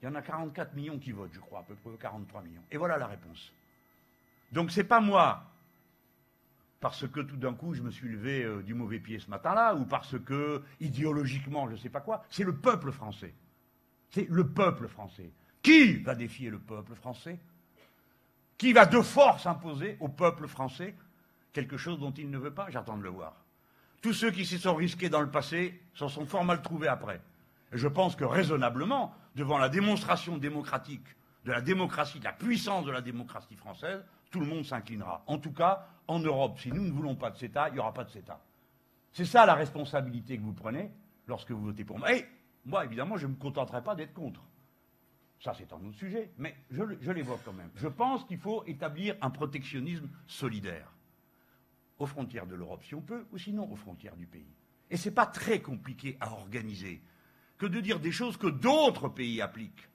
Il 0.00 0.06
y 0.06 0.08
en 0.08 0.14
a 0.14 0.22
44 0.22 0.72
millions 0.74 0.98
qui 0.98 1.10
votent, 1.10 1.34
je 1.34 1.40
crois, 1.40 1.58
à 1.58 1.62
peu 1.64 1.74
près 1.74 1.90
43 2.00 2.42
millions. 2.42 2.62
Et 2.70 2.78
voilà 2.78 2.96
la 2.96 3.08
réponse. 3.08 3.52
Donc 4.52 4.70
ce 4.70 4.80
n'est 4.80 4.86
pas 4.86 5.00
moi, 5.00 5.42
parce 6.78 7.06
que 7.08 7.20
tout 7.20 7.36
d'un 7.36 7.52
coup 7.52 7.74
je 7.74 7.82
me 7.82 7.90
suis 7.90 8.08
levé 8.08 8.44
euh, 8.44 8.62
du 8.62 8.72
mauvais 8.72 9.00
pied 9.00 9.18
ce 9.18 9.28
matin-là, 9.28 9.74
ou 9.74 9.84
parce 9.84 10.16
que 10.20 10.62
idéologiquement 10.80 11.66
je 11.66 11.72
ne 11.72 11.76
sais 11.76 11.90
pas 11.90 12.00
quoi, 12.00 12.24
c'est 12.30 12.44
le 12.44 12.54
peuple 12.54 12.92
français. 12.92 13.34
C'est 14.10 14.28
le 14.30 14.46
peuple 14.46 14.86
français. 14.86 15.30
Qui 15.60 15.94
va 15.98 16.14
défier 16.14 16.50
le 16.50 16.60
peuple 16.60 16.94
français? 16.94 17.38
Qui 18.60 18.74
va 18.74 18.84
de 18.84 19.00
force 19.00 19.46
imposer 19.46 19.96
au 20.00 20.08
peuple 20.08 20.46
français 20.46 20.94
quelque 21.54 21.78
chose 21.78 21.98
dont 21.98 22.10
il 22.10 22.28
ne 22.28 22.36
veut 22.36 22.52
pas 22.52 22.68
J'attends 22.68 22.98
de 22.98 23.02
le 23.02 23.08
voir. 23.08 23.34
Tous 24.02 24.12
ceux 24.12 24.30
qui 24.30 24.44
s'y 24.44 24.58
sont 24.58 24.74
risqués 24.74 25.08
dans 25.08 25.22
le 25.22 25.30
passé 25.30 25.80
s'en 25.94 26.10
sont 26.10 26.26
fort 26.26 26.44
mal 26.44 26.60
trouvés 26.60 26.88
après. 26.88 27.22
Et 27.72 27.78
je 27.78 27.88
pense 27.88 28.16
que 28.16 28.24
raisonnablement, 28.24 29.14
devant 29.34 29.56
la 29.56 29.70
démonstration 29.70 30.36
démocratique 30.36 31.06
de 31.46 31.52
la 31.52 31.62
démocratie, 31.62 32.18
de 32.18 32.24
la 32.24 32.34
puissance 32.34 32.84
de 32.84 32.90
la 32.90 33.00
démocratie 33.00 33.56
française, 33.56 34.04
tout 34.30 34.40
le 34.40 34.46
monde 34.46 34.66
s'inclinera. 34.66 35.24
En 35.26 35.38
tout 35.38 35.54
cas, 35.54 35.86
en 36.06 36.18
Europe, 36.18 36.58
si 36.58 36.70
nous 36.70 36.84
ne 36.84 36.92
voulons 36.92 37.16
pas 37.16 37.30
de 37.30 37.38
CETA, 37.38 37.70
il 37.70 37.72
n'y 37.72 37.78
aura 37.78 37.94
pas 37.94 38.04
de 38.04 38.10
CETA. 38.10 38.38
C'est 39.10 39.24
ça 39.24 39.46
la 39.46 39.54
responsabilité 39.54 40.36
que 40.36 40.42
vous 40.42 40.52
prenez 40.52 40.90
lorsque 41.26 41.50
vous 41.50 41.62
votez 41.64 41.86
pour 41.86 41.98
moi. 41.98 42.12
Et 42.12 42.26
moi, 42.66 42.84
évidemment, 42.84 43.16
je 43.16 43.26
ne 43.26 43.32
me 43.32 43.38
contenterai 43.38 43.82
pas 43.82 43.94
d'être 43.94 44.12
contre. 44.12 44.42
Ça, 45.40 45.54
c'est 45.56 45.72
un 45.72 45.82
autre 45.84 45.96
sujet, 45.96 46.30
mais 46.36 46.54
je, 46.70 46.82
je 47.00 47.10
l'évoque 47.10 47.40
quand 47.44 47.52
même. 47.52 47.70
Je 47.74 47.88
pense 47.88 48.24
qu'il 48.24 48.38
faut 48.38 48.62
établir 48.66 49.16
un 49.22 49.30
protectionnisme 49.30 50.08
solidaire 50.26 50.92
aux 51.98 52.06
frontières 52.06 52.46
de 52.46 52.54
l'Europe, 52.54 52.84
si 52.84 52.94
on 52.94 53.00
peut, 53.00 53.26
ou 53.32 53.38
sinon 53.38 53.70
aux 53.70 53.76
frontières 53.76 54.16
du 54.16 54.26
pays. 54.26 54.54
Et 54.90 54.96
ce 54.96 55.08
n'est 55.08 55.14
pas 55.14 55.26
très 55.26 55.60
compliqué 55.60 56.16
à 56.20 56.32
organiser 56.32 57.00
que 57.58 57.66
de 57.66 57.80
dire 57.80 58.00
des 58.00 58.12
choses 58.12 58.36
que 58.36 58.48
d'autres 58.48 59.08
pays 59.08 59.40
appliquent. 59.40 59.88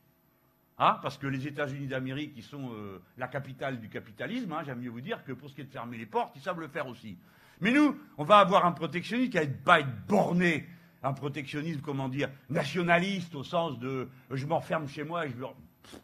Ah, 0.77 0.99
parce 1.01 1.17
que 1.17 1.27
les 1.27 1.47
États-Unis 1.47 1.87
d'Amérique, 1.87 2.33
qui 2.33 2.41
sont 2.41 2.71
euh, 2.73 3.01
la 3.17 3.27
capitale 3.27 3.79
du 3.79 3.87
capitalisme, 3.87 4.51
hein, 4.51 4.61
j'aime 4.65 4.79
mieux 4.79 4.89
vous 4.89 5.01
dire 5.01 5.23
que 5.23 5.31
pour 5.31 5.49
ce 5.49 5.55
qui 5.55 5.61
est 5.61 5.65
de 5.65 5.71
fermer 5.71 5.97
les 5.97 6.05
portes, 6.05 6.35
ils 6.35 6.41
savent 6.41 6.59
le 6.59 6.67
faire 6.67 6.87
aussi. 6.87 7.17
Mais 7.61 7.71
nous, 7.71 7.97
on 8.17 8.23
va 8.23 8.39
avoir 8.39 8.65
un 8.65 8.73
protectionnisme 8.73 9.31
qui 9.31 9.37
va 9.63 9.79
être 9.79 10.05
borné, 10.07 10.67
un 11.05 11.13
protectionnisme, 11.13 11.81
comment 11.81 12.09
dire, 12.09 12.29
nationaliste, 12.49 13.35
au 13.35 13.43
sens 13.43 13.77
de 13.79 14.09
je 14.31 14.45
m'enferme 14.45 14.87
chez 14.87 15.03
moi 15.03 15.25
et 15.25 15.29
je 15.29 15.35
veux. 15.35 15.45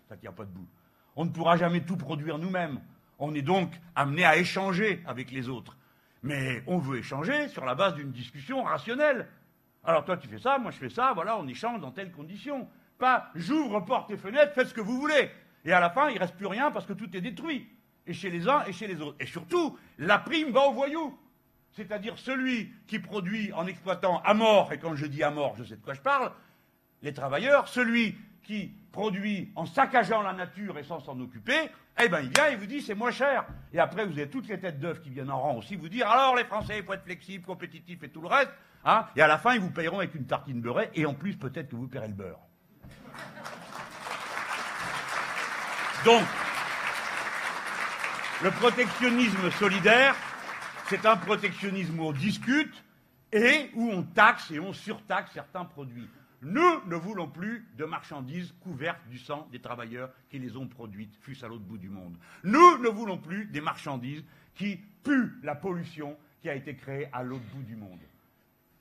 ça 0.07 0.15
tient 0.15 0.31
pas 0.31 0.45
debout. 0.45 0.67
On 1.15 1.25
ne 1.25 1.31
pourra 1.31 1.57
jamais 1.57 1.81
tout 1.81 1.97
produire 1.97 2.37
nous-mêmes. 2.37 2.79
On 3.17 3.33
est 3.33 3.41
donc 3.41 3.73
amené 3.95 4.23
à 4.25 4.37
échanger 4.37 5.01
avec 5.05 5.31
les 5.31 5.49
autres. 5.49 5.75
Mais 6.23 6.63
on 6.67 6.77
veut 6.77 6.99
échanger 6.99 7.47
sur 7.49 7.65
la 7.65 7.73
base 7.73 7.95
d'une 7.95 8.11
discussion 8.11 8.63
rationnelle. 8.63 9.27
Alors 9.83 10.05
toi 10.05 10.17
tu 10.17 10.27
fais 10.27 10.37
ça, 10.37 10.59
moi 10.59 10.69
je 10.69 10.77
fais 10.77 10.89
ça, 10.89 11.13
voilà, 11.13 11.37
on 11.39 11.47
échange 11.47 11.81
dans 11.81 11.91
telles 11.91 12.11
conditions. 12.11 12.67
Pas 12.99 13.31
j'ouvre 13.33 13.79
portes 13.79 14.11
et 14.11 14.17
fenêtres, 14.17 14.53
faites 14.53 14.67
ce 14.67 14.73
que 14.73 14.81
vous 14.81 14.99
voulez. 14.99 15.31
Et 15.65 15.73
à 15.73 15.79
la 15.79 15.89
fin, 15.89 16.09
il 16.09 16.15
ne 16.15 16.19
reste 16.19 16.35
plus 16.35 16.45
rien 16.45 16.69
parce 16.69 16.85
que 16.85 16.93
tout 16.93 17.15
est 17.17 17.21
détruit. 17.21 17.67
Et 18.05 18.13
chez 18.13 18.29
les 18.29 18.47
uns 18.47 18.63
et 18.65 18.73
chez 18.73 18.87
les 18.87 19.01
autres. 19.01 19.17
Et 19.19 19.25
surtout, 19.25 19.77
la 19.97 20.19
prime 20.19 20.51
va 20.51 20.61
au 20.67 20.73
voyou. 20.73 21.17
C'est-à-dire 21.73 22.17
celui 22.17 22.71
qui 22.87 22.99
produit 22.99 23.51
en 23.53 23.65
exploitant 23.65 24.21
à 24.23 24.33
mort, 24.33 24.73
et 24.73 24.77
quand 24.77 24.95
je 24.95 25.05
dis 25.05 25.23
à 25.23 25.31
mort, 25.31 25.55
je 25.57 25.63
sais 25.63 25.75
de 25.75 25.81
quoi 25.81 25.93
je 25.93 26.01
parle, 26.01 26.31
les 27.01 27.13
travailleurs, 27.13 27.67
celui 27.67 28.15
qui 28.43 28.73
produit 28.91 29.51
en 29.55 29.65
saccageant 29.65 30.21
la 30.21 30.33
nature 30.33 30.77
et 30.77 30.83
sans 30.83 30.99
s'en 30.99 31.19
occuper, 31.19 31.69
eh 32.03 32.09
bien, 32.09 32.19
il 32.19 32.29
vient 32.29 32.47
et 32.47 32.55
vous 32.55 32.65
dit 32.65 32.81
c'est 32.81 32.95
moins 32.95 33.11
cher. 33.11 33.45
Et 33.73 33.79
après, 33.79 34.05
vous 34.05 34.13
avez 34.13 34.29
toutes 34.29 34.47
les 34.47 34.59
têtes 34.59 34.79
d'œufs 34.79 35.01
qui 35.01 35.09
viennent 35.09 35.31
en 35.31 35.39
rang 35.39 35.55
aussi 35.55 35.75
vous 35.75 35.89
dire 35.89 36.09
alors 36.09 36.35
les 36.35 36.43
Français, 36.43 36.79
il 36.79 36.83
faut 36.83 36.93
être 36.93 37.03
flexibles, 37.03 37.45
compétitifs 37.45 38.03
et 38.03 38.09
tout 38.09 38.21
le 38.21 38.27
reste. 38.27 38.51
Hein, 38.83 39.05
et 39.15 39.21
à 39.21 39.27
la 39.27 39.37
fin, 39.37 39.53
ils 39.53 39.61
vous 39.61 39.69
payeront 39.69 39.99
avec 39.99 40.15
une 40.15 40.25
tartine 40.25 40.59
beurrée 40.59 40.89
et 40.95 41.05
en 41.05 41.13
plus, 41.13 41.35
peut-être 41.35 41.69
que 41.69 41.75
vous 41.75 41.87
paierez 41.87 42.07
le 42.07 42.13
beurre. 42.13 42.39
Donc, 46.03 46.23
le 48.43 48.49
protectionnisme 48.49 49.51
solidaire, 49.51 50.15
c'est 50.91 51.05
un 51.05 51.15
protectionnisme 51.15 51.97
où 52.01 52.03
on 52.03 52.11
discute 52.11 52.83
et 53.31 53.69
où 53.75 53.89
on 53.91 54.03
taxe 54.03 54.51
et 54.51 54.59
on 54.59 54.73
surtaxe 54.73 55.31
certains 55.31 55.63
produits. 55.63 56.09
Nous 56.41 56.85
ne 56.85 56.97
voulons 56.97 57.29
plus 57.29 57.65
de 57.77 57.85
marchandises 57.85 58.53
couvertes 58.59 58.99
du 59.09 59.17
sang 59.17 59.47
des 59.53 59.61
travailleurs 59.61 60.09
qui 60.29 60.37
les 60.37 60.57
ont 60.57 60.67
produites, 60.67 61.15
fût-ce 61.21 61.45
à 61.45 61.47
l'autre 61.47 61.63
bout 61.63 61.77
du 61.77 61.87
monde. 61.87 62.17
Nous 62.43 62.77
ne 62.79 62.89
voulons 62.89 63.17
plus 63.17 63.45
des 63.45 63.61
marchandises 63.61 64.21
qui 64.53 64.81
puent 65.01 65.39
la 65.43 65.55
pollution 65.55 66.17
qui 66.41 66.49
a 66.49 66.55
été 66.55 66.75
créée 66.75 67.07
à 67.13 67.23
l'autre 67.23 67.45
bout 67.55 67.63
du 67.63 67.77
monde. 67.77 68.01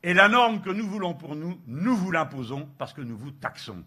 Et 0.03 0.13
la 0.13 0.29
norme 0.29 0.63
que 0.63 0.71
nous 0.71 0.89
voulons 0.89 1.15
pour 1.15 1.37
nous, 1.37 1.61
nous 1.69 1.95
vous 1.95 2.11
l'imposons 2.11 2.69
parce 2.77 2.93
que 2.93 3.03
nous 3.03 3.17
vous 3.17 3.31
taxons. 3.31 3.85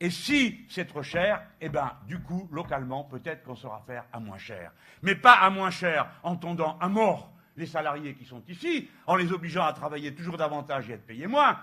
Et 0.00 0.08
si 0.08 0.64
c'est 0.70 0.86
trop 0.86 1.02
cher, 1.02 1.42
eh 1.60 1.68
bien, 1.68 1.92
du 2.08 2.20
coup, 2.20 2.48
localement, 2.50 3.04
peut-être 3.04 3.42
qu'on 3.42 3.56
saura 3.56 3.82
faire 3.86 4.06
à 4.14 4.18
moins 4.18 4.38
cher. 4.38 4.72
Mais 5.02 5.14
pas 5.14 5.34
à 5.34 5.50
moins 5.50 5.70
cher 5.70 6.08
en 6.22 6.36
tendant 6.36 6.78
à 6.78 6.88
mort 6.88 7.35
les 7.56 7.66
salariés 7.66 8.14
qui 8.14 8.24
sont 8.24 8.42
ici, 8.48 8.88
en 9.06 9.16
les 9.16 9.32
obligeant 9.32 9.64
à 9.64 9.72
travailler 9.72 10.14
toujours 10.14 10.36
davantage 10.36 10.88
et 10.88 10.92
à 10.92 10.96
être 10.96 11.06
payés 11.06 11.26
moins. 11.26 11.58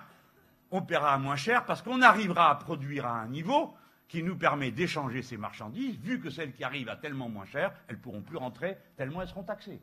On 0.71 0.81
paiera 0.81 1.17
moins 1.17 1.35
cher 1.35 1.65
parce 1.65 1.81
qu'on 1.81 2.01
arrivera 2.01 2.49
à 2.49 2.55
produire 2.55 3.05
à 3.05 3.21
un 3.21 3.27
niveau 3.27 3.75
qui 4.07 4.23
nous 4.23 4.35
permet 4.35 4.71
d'échanger 4.71 5.21
ces 5.21 5.37
marchandises, 5.37 5.97
vu 5.99 6.19
que 6.19 6.29
celles 6.29 6.53
qui 6.53 6.63
arrivent 6.63 6.89
à 6.89 6.95
tellement 6.95 7.29
moins 7.29 7.45
cher, 7.45 7.73
elles 7.87 7.95
ne 7.95 8.01
pourront 8.01 8.21
plus 8.21 8.37
rentrer 8.37 8.77
tellement 8.95 9.21
elles 9.21 9.27
seront 9.27 9.43
taxées. 9.43 9.81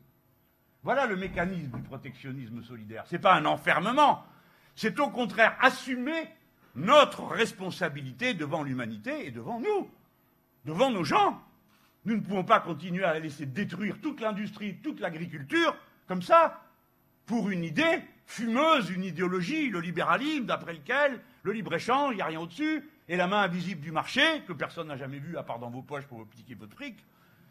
Voilà 0.83 1.07
le 1.07 1.17
mécanisme 1.17 1.77
du 1.77 1.83
protectionnisme 1.83 2.63
solidaire. 2.63 3.07
Ce 3.07 3.15
n'est 3.15 3.21
pas 3.21 3.35
un 3.35 3.45
enfermement, 3.45 4.25
c'est 4.75 4.99
au 4.99 5.11
contraire 5.11 5.57
assumer 5.61 6.29
notre 6.75 7.25
responsabilité 7.25 8.35
devant 8.35 8.63
l'humanité 8.63 9.27
et 9.27 9.31
devant 9.31 9.61
nous, 9.61 9.91
devant 10.65 10.91
nos 10.91 11.05
gens. 11.05 11.43
Nous 12.05 12.17
ne 12.17 12.21
pouvons 12.21 12.45
pas 12.45 12.61
continuer 12.61 13.05
à 13.05 13.19
laisser 13.19 13.47
détruire 13.47 14.01
toute 14.01 14.21
l'industrie, 14.21 14.77
toute 14.77 15.01
l'agriculture, 15.01 15.77
comme 16.11 16.23
ça, 16.23 16.61
pour 17.25 17.51
une 17.51 17.63
idée 17.63 18.03
fumeuse, 18.27 18.91
une 18.91 19.05
idéologie, 19.05 19.71
le 19.71 19.79
libéralisme, 19.79 20.45
d'après 20.45 20.73
lequel 20.73 21.21
le 21.45 21.53
libre-échange, 21.53 22.15
il 22.15 22.17
n'y 22.17 22.23
a 22.23 22.27
rien 22.27 22.41
au-dessus, 22.41 22.83
et 23.07 23.17
la 23.17 23.29
main 23.29 23.43
invisible 23.43 23.81
du 23.81 23.93
marché, 23.93 24.43
que 24.49 24.53
personne 24.53 24.89
n'a 24.89 24.97
jamais 24.97 25.21
vu, 25.21 25.37
à 25.37 25.45
part 25.45 25.61
dans 25.61 25.71
vos 25.71 25.83
poches 25.83 26.07
pour 26.07 26.19
vous 26.19 26.27
piquer 26.27 26.57
votre 26.57 26.75
fric. 26.75 26.97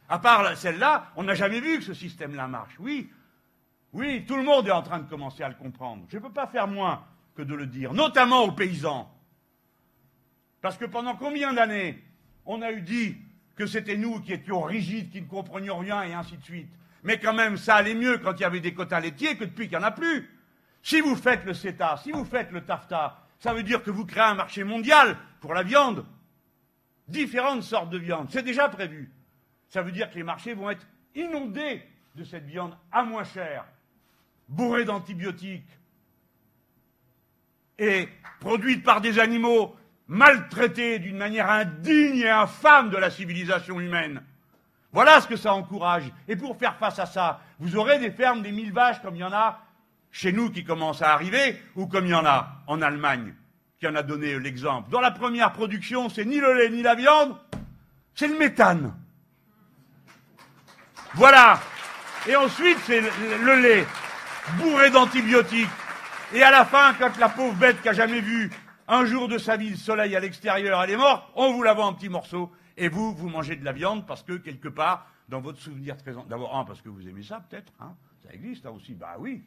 À 0.10 0.20
part 0.20 0.58
celle-là, 0.58 1.10
on 1.16 1.24
n'a 1.24 1.36
jamais 1.36 1.62
vu 1.62 1.78
que 1.78 1.86
ce 1.86 1.94
système-là 1.94 2.50
marche. 2.50 2.76
Oui, 2.80 3.10
oui, 3.94 4.26
tout 4.28 4.36
le 4.36 4.44
monde 4.44 4.68
est 4.68 4.72
en 4.72 4.84
train 4.84 5.00
de 5.00 5.08
commencer 5.08 5.42
à 5.42 5.48
le 5.48 5.56
comprendre. 5.56 6.04
Je 6.10 6.18
ne 6.18 6.22
peux 6.22 6.34
pas 6.34 6.48
faire 6.48 6.68
moins 6.68 7.06
que 7.36 7.44
de 7.44 7.56
le 7.56 7.66
dire, 7.66 7.94
notamment 7.94 8.44
aux 8.44 8.52
paysans. 8.52 9.10
Parce 10.60 10.78
que 10.78 10.84
pendant 10.84 11.16
combien 11.16 11.54
d'années 11.54 12.04
on 12.46 12.62
a 12.62 12.74
eu 12.74 12.82
dit 12.82 13.16
que 13.56 13.66
c'était 13.66 13.96
nous 13.96 14.20
qui 14.20 14.34
étions 14.34 14.64
rigides, 14.64 15.12
qui 15.12 15.22
ne 15.22 15.28
comprenions 15.28 15.78
rien, 15.78 16.04
et 16.04 16.14
ainsi 16.14 16.36
de 16.36 16.44
suite. 16.44 16.70
Mais 17.04 17.20
quand 17.20 17.34
même, 17.34 17.58
ça 17.58 17.76
allait 17.76 17.96
mieux 17.96 18.18
quand 18.18 18.34
il 18.34 18.42
y 18.42 18.46
avait 18.46 18.60
des 18.60 18.74
quotas 18.74 19.00
laitiers 19.00 19.38
que 19.38 19.46
depuis 19.46 19.68
qu'il 19.68 19.78
n'y 19.78 19.84
en 19.84 19.88
a 19.88 19.92
plus. 19.92 20.30
Si 20.82 21.02
vous 21.02 21.16
faites 21.16 21.46
le 21.46 21.54
CETA, 21.54 21.98
si 22.04 22.12
vous 22.12 22.26
faites 22.26 22.52
le 22.52 22.62
TAFTA, 22.62 23.26
ça 23.40 23.54
veut 23.54 23.64
dire 23.64 23.84
que 23.84 23.92
vous 23.92 24.06
créez 24.06 24.24
un 24.24 24.36
marché 24.36 24.64
mondial 24.64 25.18
pour 25.40 25.54
la 25.54 25.64
viande. 25.64 26.06
Différentes 27.08 27.64
sortes 27.64 27.90
de 27.90 27.98
viande. 27.98 28.28
C'est 28.30 28.44
déjà 28.44 28.70
prévu. 28.70 29.12
Ça 29.70 29.82
veut 29.82 29.92
dire 29.92 30.10
que 30.10 30.16
les 30.16 30.24
marchés 30.24 30.54
vont 30.54 30.70
être 30.70 30.86
inondés 31.16 31.84
de 32.16 32.24
cette 32.24 32.46
viande 32.46 32.78
à 32.92 33.04
moins 33.04 33.24
cher, 33.24 33.66
bourrée 34.48 34.86
d'antibiotiques, 34.86 35.70
et 37.78 38.10
produite 38.40 38.84
par 38.84 39.00
des 39.00 39.20
animaux 39.20 39.76
maltraités 40.08 41.00
d'une 41.00 41.18
manière 41.18 41.50
indigne 41.50 42.20
et 42.20 42.30
infâme 42.30 42.90
de 42.90 42.98
la 42.98 43.10
civilisation 43.10 43.80
humaine. 43.80 44.22
Voilà 44.92 45.22
ce 45.22 45.28
que 45.28 45.36
ça 45.36 45.54
encourage. 45.54 46.12
Et 46.28 46.36
pour 46.36 46.58
faire 46.58 46.76
face 46.78 47.00
à 47.00 47.06
ça, 47.06 47.42
vous 47.60 47.76
aurez 47.76 48.00
des 48.00 48.12
fermes 48.12 48.42
des 48.42 48.52
mille 48.52 48.74
vaches 48.74 49.02
comme 49.02 49.16
il 49.16 49.20
y 49.20 49.24
en 49.24 49.34
a 49.34 49.60
chez 50.12 50.32
nous 50.32 50.50
qui 50.50 50.64
commencent 50.64 51.04
à 51.04 51.14
arriver, 51.14 51.62
ou 51.76 51.86
comme 51.86 52.06
il 52.06 52.12
y 52.12 52.16
en 52.16 52.26
a 52.26 52.48
en 52.66 52.82
Allemagne, 52.82 53.36
qui 53.80 53.88
en 53.88 53.96
a 53.96 54.02
donné 54.02 54.40
l'exemple. 54.40 54.90
Dans 54.90 55.02
la 55.02 55.12
première 55.12 55.54
production, 55.54 56.10
c'est 56.10 56.26
ni 56.26 56.40
le 56.40 56.54
lait 56.54 56.70
ni 56.70 56.82
la 56.82 56.96
viande, 56.96 57.36
c'est 58.16 58.28
le 58.28 58.38
méthane. 58.38 58.94
Voilà. 61.14 61.60
Et 62.28 62.36
ensuite, 62.36 62.80
c'est 62.86 63.02
le 63.02 63.62
lait, 63.62 63.86
bourré 64.58 64.90
d'antibiotiques, 64.90 65.70
et 66.34 66.44
à 66.44 66.52
la 66.52 66.66
fin, 66.66 66.94
quand 66.96 67.18
la 67.18 67.30
pauvre 67.30 67.56
bête 67.56 67.82
qui 67.82 67.90
a 67.90 67.94
jamais 67.94 68.22
vu 68.22 68.52
un 68.88 69.06
jour 69.06 69.28
de 69.28 69.38
sa 69.38 69.58
vie 69.58 69.70
le 69.70 69.78
soleil 69.78 70.16
à 70.16 70.20
l'extérieur, 70.20 70.82
elle 70.84 70.92
est 70.92 70.98
morte, 70.98 71.24
on 71.36 71.54
vous 71.54 71.62
la 71.62 71.74
vend 71.74 71.88
en 71.88 71.94
petits 71.94 72.10
morceaux, 72.10 72.52
et 72.80 72.90
vous, 72.90 73.14
vous 73.14 73.30
mangez 73.30 73.56
de 73.56 73.64
la 73.64 73.72
viande 73.72 74.08
parce 74.08 74.24
que 74.24 74.34
quelque 74.34 74.68
part, 74.68 75.08
dans 75.28 75.42
votre 75.42 75.60
souvenir 75.60 75.98
très... 75.98 76.14
D'abord, 76.28 76.66
parce 76.66 76.82
que 76.82 76.90
vous 76.90 77.08
aimez 77.08 77.24
ça 77.24 77.40
peut-être, 77.42 77.72
hein 77.80 77.96
ça 78.24 78.34
existe 78.34 78.66
hein, 78.66 78.72
aussi, 78.72 78.94
bah 78.94 79.16
oui. 79.20 79.44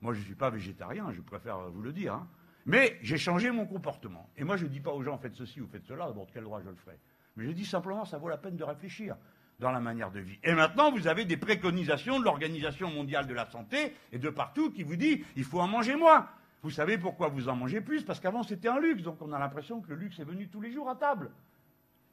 Moi, 0.00 0.12
je 0.12 0.20
ne 0.20 0.24
suis 0.24 0.34
pas 0.34 0.50
végétarien, 0.50 1.10
je 1.12 1.20
préfère 1.20 1.58
vous 1.70 1.82
le 1.82 1.92
dire. 1.92 2.14
Hein. 2.14 2.28
Mais 2.66 2.98
j'ai 3.02 3.16
changé 3.16 3.50
mon 3.50 3.66
comportement. 3.66 4.28
Et 4.36 4.44
moi, 4.44 4.56
je 4.56 4.64
ne 4.64 4.68
dis 4.70 4.80
pas 4.80 4.92
aux 4.92 5.02
gens, 5.02 5.18
faites 5.18 5.34
ceci 5.34 5.60
ou 5.60 5.66
faites 5.66 5.86
cela, 5.86 6.06
d'abord, 6.06 6.26
quel 6.32 6.44
droit 6.44 6.60
je 6.62 6.68
le 6.68 6.76
ferai. 6.76 6.98
Mais 7.36 7.44
je 7.46 7.52
dis 7.52 7.64
simplement, 7.64 8.04
ça 8.04 8.18
vaut 8.18 8.28
la 8.28 8.36
peine 8.36 8.56
de 8.56 8.64
réfléchir 8.64 9.16
dans 9.60 9.70
la 9.70 9.80
manière 9.80 10.10
de 10.10 10.20
vie. 10.20 10.38
Et 10.42 10.52
maintenant, 10.52 10.90
vous 10.90 11.06
avez 11.06 11.24
des 11.24 11.36
préconisations 11.36 12.18
de 12.18 12.24
l'Organisation 12.24 12.90
mondiale 12.90 13.26
de 13.26 13.34
la 13.34 13.46
santé 13.46 13.94
et 14.12 14.18
de 14.18 14.30
partout 14.30 14.70
qui 14.70 14.82
vous 14.82 14.96
dit 14.96 15.24
il 15.36 15.44
faut 15.44 15.60
en 15.60 15.68
manger 15.68 15.96
moins. 15.96 16.28
Vous 16.62 16.70
savez 16.70 16.98
pourquoi 16.98 17.28
vous 17.28 17.48
en 17.48 17.56
mangez 17.56 17.80
plus? 17.80 18.02
Parce 18.02 18.20
qu'avant 18.20 18.42
c'était 18.42 18.68
un 18.68 18.80
luxe, 18.80 19.02
donc 19.02 19.20
on 19.20 19.32
a 19.32 19.38
l'impression 19.38 19.80
que 19.80 19.90
le 19.90 19.96
luxe 19.96 20.18
est 20.18 20.24
venu 20.24 20.48
tous 20.48 20.60
les 20.60 20.72
jours 20.72 20.88
à 20.88 20.96
table. 20.96 21.30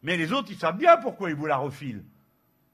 Mais 0.03 0.17
les 0.17 0.31
autres, 0.33 0.49
ils 0.51 0.57
savent 0.57 0.77
bien 0.77 0.97
pourquoi 0.97 1.29
ils 1.29 1.35
vous 1.35 1.45
la 1.45 1.57
refilent. 1.57 2.03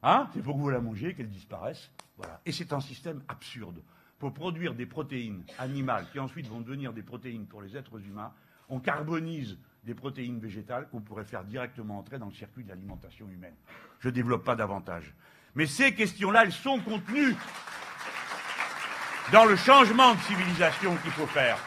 Hein? 0.03 0.29
C'est 0.33 0.41
pour 0.41 0.55
que 0.55 0.61
vous 0.61 0.69
la 0.69 0.79
mangiez, 0.79 1.13
qu'elle 1.13 1.29
disparaisse. 1.29 1.91
Voilà. 2.17 2.39
Et 2.45 2.51
c'est 2.51 2.73
un 2.73 2.79
système 2.79 3.21
absurde. 3.27 3.81
Pour 4.19 4.33
produire 4.33 4.73
des 4.73 4.85
protéines 4.85 5.43
animales 5.59 6.07
qui 6.11 6.19
ensuite 6.19 6.47
vont 6.47 6.61
devenir 6.61 6.93
des 6.93 7.03
protéines 7.03 7.45
pour 7.45 7.61
les 7.61 7.77
êtres 7.77 7.99
humains, 7.99 8.33
on 8.69 8.79
carbonise 8.79 9.57
des 9.83 9.93
protéines 9.93 10.39
végétales 10.39 10.89
qu'on 10.89 11.01
pourrait 11.01 11.23
faire 11.23 11.43
directement 11.43 11.99
entrer 11.99 12.17
dans 12.17 12.25
le 12.25 12.33
circuit 12.33 12.63
de 12.63 12.69
l'alimentation 12.69 13.29
humaine. 13.29 13.55
Je 13.99 14.09
ne 14.09 14.13
développe 14.13 14.43
pas 14.43 14.55
davantage. 14.55 15.13
Mais 15.55 15.65
ces 15.65 15.93
questions-là, 15.93 16.43
elles 16.43 16.51
sont 16.51 16.79
contenues 16.79 17.35
dans 19.31 19.45
le 19.45 19.55
changement 19.55 20.13
de 20.13 20.19
civilisation 20.19 20.95
qu'il 20.97 21.11
faut 21.11 21.27
faire. 21.27 21.57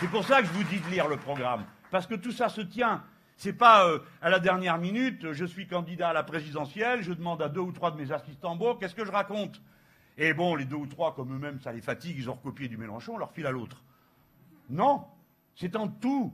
C'est 0.00 0.08
pour 0.08 0.24
ça 0.24 0.40
que 0.40 0.48
je 0.48 0.52
vous 0.52 0.64
dis 0.64 0.80
de 0.80 0.88
lire 0.88 1.08
le 1.08 1.16
programme. 1.16 1.64
Parce 1.90 2.06
que 2.06 2.14
tout 2.14 2.32
ça 2.32 2.48
se 2.48 2.60
tient. 2.60 3.02
Ce 3.36 3.48
n'est 3.48 3.54
pas 3.54 3.86
euh, 3.88 3.98
à 4.20 4.30
la 4.30 4.38
dernière 4.38 4.78
minute, 4.78 5.32
je 5.32 5.44
suis 5.44 5.66
candidat 5.66 6.10
à 6.10 6.12
la 6.12 6.22
présidentielle, 6.22 7.02
je 7.02 7.12
demande 7.12 7.42
à 7.42 7.48
deux 7.48 7.60
ou 7.60 7.72
trois 7.72 7.90
de 7.90 7.96
mes 7.96 8.12
assistants, 8.12 8.56
bon, 8.56 8.76
qu'est-ce 8.76 8.94
que 8.94 9.04
je 9.04 9.10
raconte? 9.10 9.60
Et 10.16 10.32
bon, 10.32 10.54
les 10.54 10.64
deux 10.64 10.76
ou 10.76 10.86
trois, 10.86 11.14
comme 11.14 11.34
eux-mêmes, 11.34 11.60
ça 11.60 11.72
les 11.72 11.80
fatigue, 11.80 12.16
ils 12.16 12.30
ont 12.30 12.34
recopié 12.34 12.68
du 12.68 12.76
Mélenchon, 12.76 13.14
on 13.14 13.18
leur 13.18 13.32
file 13.32 13.46
à 13.46 13.50
l'autre. 13.50 13.82
Non, 14.70 15.04
c'est 15.56 15.74
en 15.76 15.88
tout. 15.88 16.32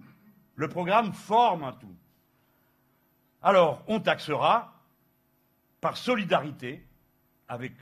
Le 0.57 0.69
programme 0.69 1.13
forme 1.15 1.65
un 1.65 1.73
tout. 1.73 1.97
alors 3.43 3.83
on 3.87 4.01
taxera 4.01 4.75
par 5.81 5.97
solidarité 5.97 6.87
avec 7.49 7.73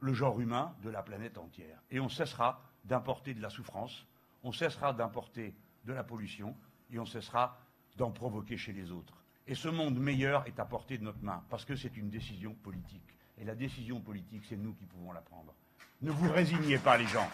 le 0.00 0.12
genre 0.12 0.38
humain 0.40 0.74
de 0.82 0.90
la 0.90 1.02
planète 1.02 1.38
entière. 1.38 1.80
Et 1.90 2.00
on 2.00 2.10
cessera 2.10 2.60
d'importer 2.84 3.32
de 3.32 3.40
la 3.40 3.48
souffrance, 3.48 4.06
on 4.42 4.52
cessera 4.52 4.92
d'importer 4.92 5.54
de 5.84 5.92
la 5.94 6.04
pollution, 6.04 6.54
et 6.92 6.98
on 6.98 7.06
cessera 7.06 7.58
d'en 7.96 8.10
provoquer 8.10 8.56
chez 8.56 8.72
les 8.72 8.90
autres. 8.90 9.14
Et 9.46 9.54
ce 9.54 9.68
monde 9.68 9.98
meilleur 9.98 10.46
est 10.46 10.58
à 10.58 10.64
portée 10.64 10.98
de 10.98 11.04
notre 11.04 11.22
main, 11.22 11.42
parce 11.50 11.64
que 11.64 11.76
c'est 11.76 11.96
une 11.96 12.10
décision 12.10 12.54
politique. 12.62 13.16
Et 13.38 13.44
la 13.44 13.54
décision 13.54 14.00
politique, 14.00 14.42
c'est 14.48 14.56
nous 14.56 14.74
qui 14.74 14.86
pouvons 14.86 15.12
la 15.12 15.20
prendre. 15.20 15.54
Ne 16.02 16.10
vous 16.10 16.30
résignez 16.30 16.78
pas, 16.78 16.96
les 16.96 17.06
gens. 17.06 17.28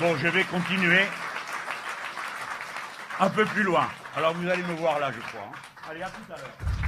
Bon, 0.00 0.16
je 0.16 0.26
vais 0.28 0.44
continuer 0.44 1.04
un 3.20 3.30
peu 3.30 3.44
plus 3.44 3.62
loin. 3.62 3.88
Alors 4.16 4.34
vous 4.34 4.48
allez 4.48 4.62
me 4.62 4.74
voir 4.74 4.98
là, 4.98 5.12
je 5.12 5.20
crois. 5.20 5.42
Hein. 5.42 5.88
Allez, 5.90 6.02
à 6.02 6.10
tout 6.10 6.32
à 6.32 6.36
l'heure. 6.36 6.83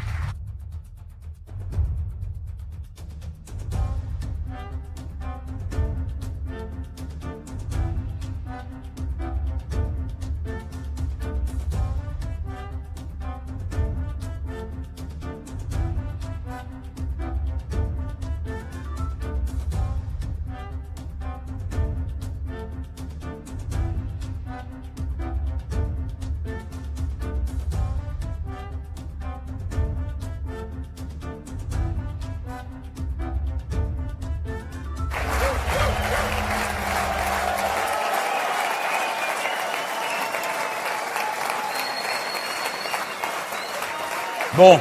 Bon. 44.57 44.78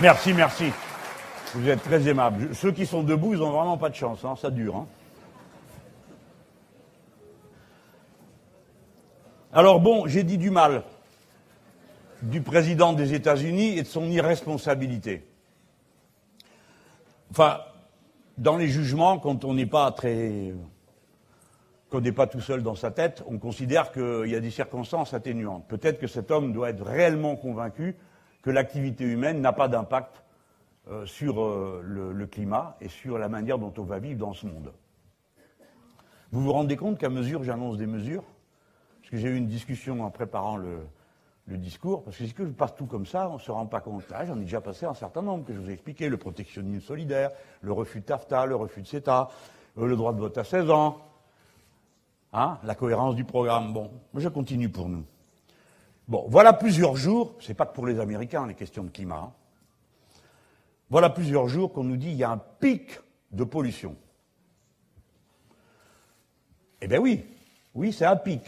Merci, 0.00 0.34
merci. 0.34 0.72
Vous 1.54 1.68
êtes 1.68 1.80
très 1.84 2.08
aimable. 2.08 2.52
Ceux 2.52 2.72
qui 2.72 2.84
sont 2.84 3.04
debout, 3.04 3.34
ils 3.34 3.38
n'ont 3.38 3.52
vraiment 3.52 3.78
pas 3.78 3.90
de 3.90 3.94
chance. 3.94 4.24
Hein. 4.24 4.34
Ça 4.34 4.50
dure. 4.50 4.74
Hein. 4.74 4.86
Alors 9.52 9.78
bon, 9.78 10.08
j'ai 10.08 10.24
dit 10.24 10.36
du 10.36 10.50
mal 10.50 10.82
du 12.22 12.40
président 12.40 12.92
des 12.92 13.14
États-Unis 13.14 13.78
et 13.78 13.82
de 13.82 13.86
son 13.86 14.10
irresponsabilité. 14.10 15.24
Enfin, 17.30 17.60
dans 18.36 18.56
les 18.56 18.66
jugements, 18.66 19.20
quand 19.20 19.44
on 19.44 19.54
n'est 19.54 19.64
pas 19.66 19.92
très. 19.92 20.54
qu'on 21.88 22.00
n'est 22.00 22.10
pas 22.10 22.26
tout 22.26 22.40
seul 22.40 22.64
dans 22.64 22.74
sa 22.74 22.90
tête, 22.90 23.22
on 23.28 23.38
considère 23.38 23.92
qu'il 23.92 24.26
y 24.26 24.34
a 24.34 24.40
des 24.40 24.50
circonstances 24.50 25.14
atténuantes. 25.14 25.68
Peut-être 25.68 26.00
que 26.00 26.08
cet 26.08 26.32
homme 26.32 26.52
doit 26.52 26.70
être 26.70 26.84
réellement 26.84 27.36
convaincu 27.36 27.94
que 28.42 28.50
l'activité 28.50 29.04
humaine 29.04 29.40
n'a 29.40 29.52
pas 29.52 29.68
d'impact 29.68 30.22
euh, 30.90 31.04
sur 31.04 31.42
euh, 31.42 31.82
le, 31.84 32.26
climat 32.26 32.76
et 32.80 32.88
sur 32.88 33.18
la 33.18 33.28
manière 33.28 33.58
dont 33.58 33.74
on 33.76 33.82
va 33.82 33.98
vivre 33.98 34.18
dans 34.18 34.32
ce 34.32 34.46
monde. 34.46 34.72
Vous 36.32 36.40
vous 36.40 36.52
rendez 36.52 36.76
compte 36.76 36.98
qu'à 36.98 37.10
mesure 37.10 37.44
j'annonce 37.44 37.76
des 37.76 37.86
mesures, 37.86 38.24
parce 39.00 39.10
que 39.10 39.16
j'ai 39.18 39.28
eu 39.28 39.36
une 39.36 39.48
discussion 39.48 40.00
en 40.02 40.10
préparant 40.10 40.56
le, 40.56 40.78
discours, 41.46 42.04
parce 42.04 42.16
que 42.16 42.24
si 42.24 42.34
je 42.38 42.44
passe 42.44 42.74
tout 42.74 42.86
comme 42.86 43.06
ça, 43.06 43.28
on 43.28 43.34
ne 43.34 43.38
se 43.38 43.50
rend 43.50 43.66
pas 43.66 43.80
compte. 43.80 44.04
Ah, 44.14 44.24
j'en 44.24 44.36
ai 44.36 44.44
déjà 44.44 44.60
passé 44.60 44.86
un 44.86 44.94
certain 44.94 45.22
nombre 45.22 45.44
que 45.46 45.54
je 45.54 45.58
vous 45.58 45.70
ai 45.70 45.72
expliqué, 45.72 46.08
le 46.08 46.18
protectionnisme 46.18 46.86
solidaire, 46.86 47.30
le 47.62 47.72
refus 47.72 48.00
de 48.00 48.04
TAFTA, 48.04 48.46
le 48.46 48.54
refus 48.54 48.82
de 48.82 48.86
CETA, 48.86 49.28
euh, 49.78 49.86
le 49.86 49.96
droit 49.96 50.12
de 50.12 50.20
vote 50.20 50.36
à 50.38 50.44
16 50.44 50.70
ans, 50.70 50.98
hein, 52.32 52.58
la 52.64 52.74
cohérence 52.74 53.14
du 53.14 53.24
programme. 53.24 53.72
Bon, 53.72 53.90
je 54.14 54.28
continue 54.28 54.68
pour 54.68 54.88
nous. 54.88 55.04
Bon, 56.08 56.24
voilà 56.28 56.54
plusieurs 56.54 56.96
jours, 56.96 57.34
c'est 57.38 57.52
pas 57.52 57.66
que 57.66 57.74
pour 57.74 57.86
les 57.86 58.00
Américains 58.00 58.46
les 58.46 58.54
questions 58.54 58.82
de 58.82 58.88
climat, 58.88 59.28
hein. 59.28 59.32
voilà 60.88 61.10
plusieurs 61.10 61.48
jours 61.48 61.70
qu'on 61.70 61.84
nous 61.84 61.98
dit 61.98 62.08
qu'il 62.08 62.16
y 62.16 62.24
a 62.24 62.30
un 62.30 62.38
pic 62.38 62.98
de 63.30 63.44
pollution. 63.44 63.94
Eh 66.80 66.86
bien 66.86 66.98
oui, 66.98 67.26
oui, 67.74 67.92
c'est 67.92 68.06
un 68.06 68.16
pic. 68.16 68.40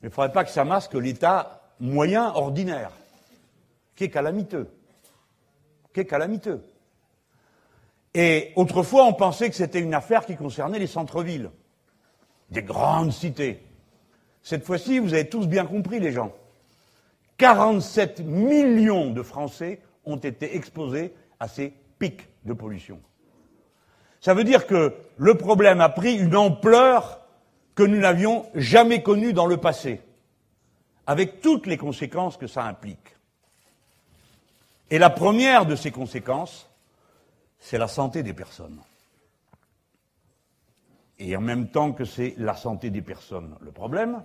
Mais 0.00 0.08
il 0.08 0.10
ne 0.10 0.14
faudrait 0.14 0.32
pas 0.32 0.44
que 0.44 0.50
ça 0.50 0.64
masque 0.64 0.94
l'état 0.94 1.60
moyen 1.78 2.32
ordinaire, 2.32 2.92
qui 3.94 4.04
est 4.04 4.10
calamiteux. 4.10 4.70
Qui 5.92 6.00
est 6.00 6.06
calamiteux. 6.06 6.64
Et 8.14 8.52
autrefois, 8.56 9.04
on 9.04 9.12
pensait 9.12 9.50
que 9.50 9.56
c'était 9.56 9.80
une 9.80 9.92
affaire 9.92 10.24
qui 10.24 10.36
concernait 10.36 10.78
les 10.78 10.86
centres-villes, 10.86 11.50
des 12.50 12.62
grandes 12.62 13.12
cités. 13.12 13.62
Cette 14.42 14.64
fois-ci, 14.64 14.98
vous 15.00 15.12
avez 15.12 15.28
tous 15.28 15.46
bien 15.46 15.66
compris, 15.66 16.00
les 16.00 16.12
gens. 16.12 16.32
47 17.38 18.20
millions 18.20 19.10
de 19.10 19.22
Français 19.22 19.80
ont 20.04 20.16
été 20.16 20.56
exposés 20.56 21.14
à 21.40 21.48
ces 21.48 21.72
pics 21.98 22.28
de 22.44 22.52
pollution. 22.52 23.00
Ça 24.20 24.34
veut 24.34 24.44
dire 24.44 24.66
que 24.66 24.94
le 25.16 25.34
problème 25.36 25.80
a 25.80 25.88
pris 25.88 26.14
une 26.14 26.36
ampleur 26.36 27.20
que 27.74 27.82
nous 27.82 27.98
n'avions 27.98 28.46
jamais 28.54 29.02
connue 29.02 29.32
dans 29.32 29.46
le 29.46 29.56
passé, 29.56 30.00
avec 31.06 31.40
toutes 31.40 31.66
les 31.66 31.76
conséquences 31.76 32.36
que 32.36 32.46
ça 32.46 32.64
implique. 32.64 33.16
Et 34.90 34.98
la 34.98 35.10
première 35.10 35.66
de 35.66 35.74
ces 35.74 35.90
conséquences, 35.90 36.68
c'est 37.58 37.78
la 37.78 37.88
santé 37.88 38.22
des 38.22 38.34
personnes. 38.34 38.78
Et 41.18 41.36
en 41.36 41.40
même 41.40 41.68
temps 41.68 41.92
que 41.92 42.04
c'est 42.04 42.34
la 42.36 42.54
santé 42.54 42.90
des 42.90 43.02
personnes 43.02 43.56
le 43.60 43.72
problème, 43.72 44.22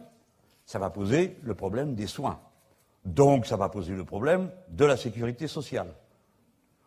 ça 0.66 0.80
va 0.80 0.89
poser 0.89 1.38
le 1.43 1.55
problème 1.55 1.95
des 1.95 2.08
soins. 2.08 2.39
Donc 3.08 3.45
ça 3.45 3.55
va 3.55 3.70
poser 3.70 3.93
le 3.93 4.03
problème 4.03 4.51
de 4.68 4.84
la 4.84 4.97
sécurité 4.97 5.47
sociale. 5.47 5.88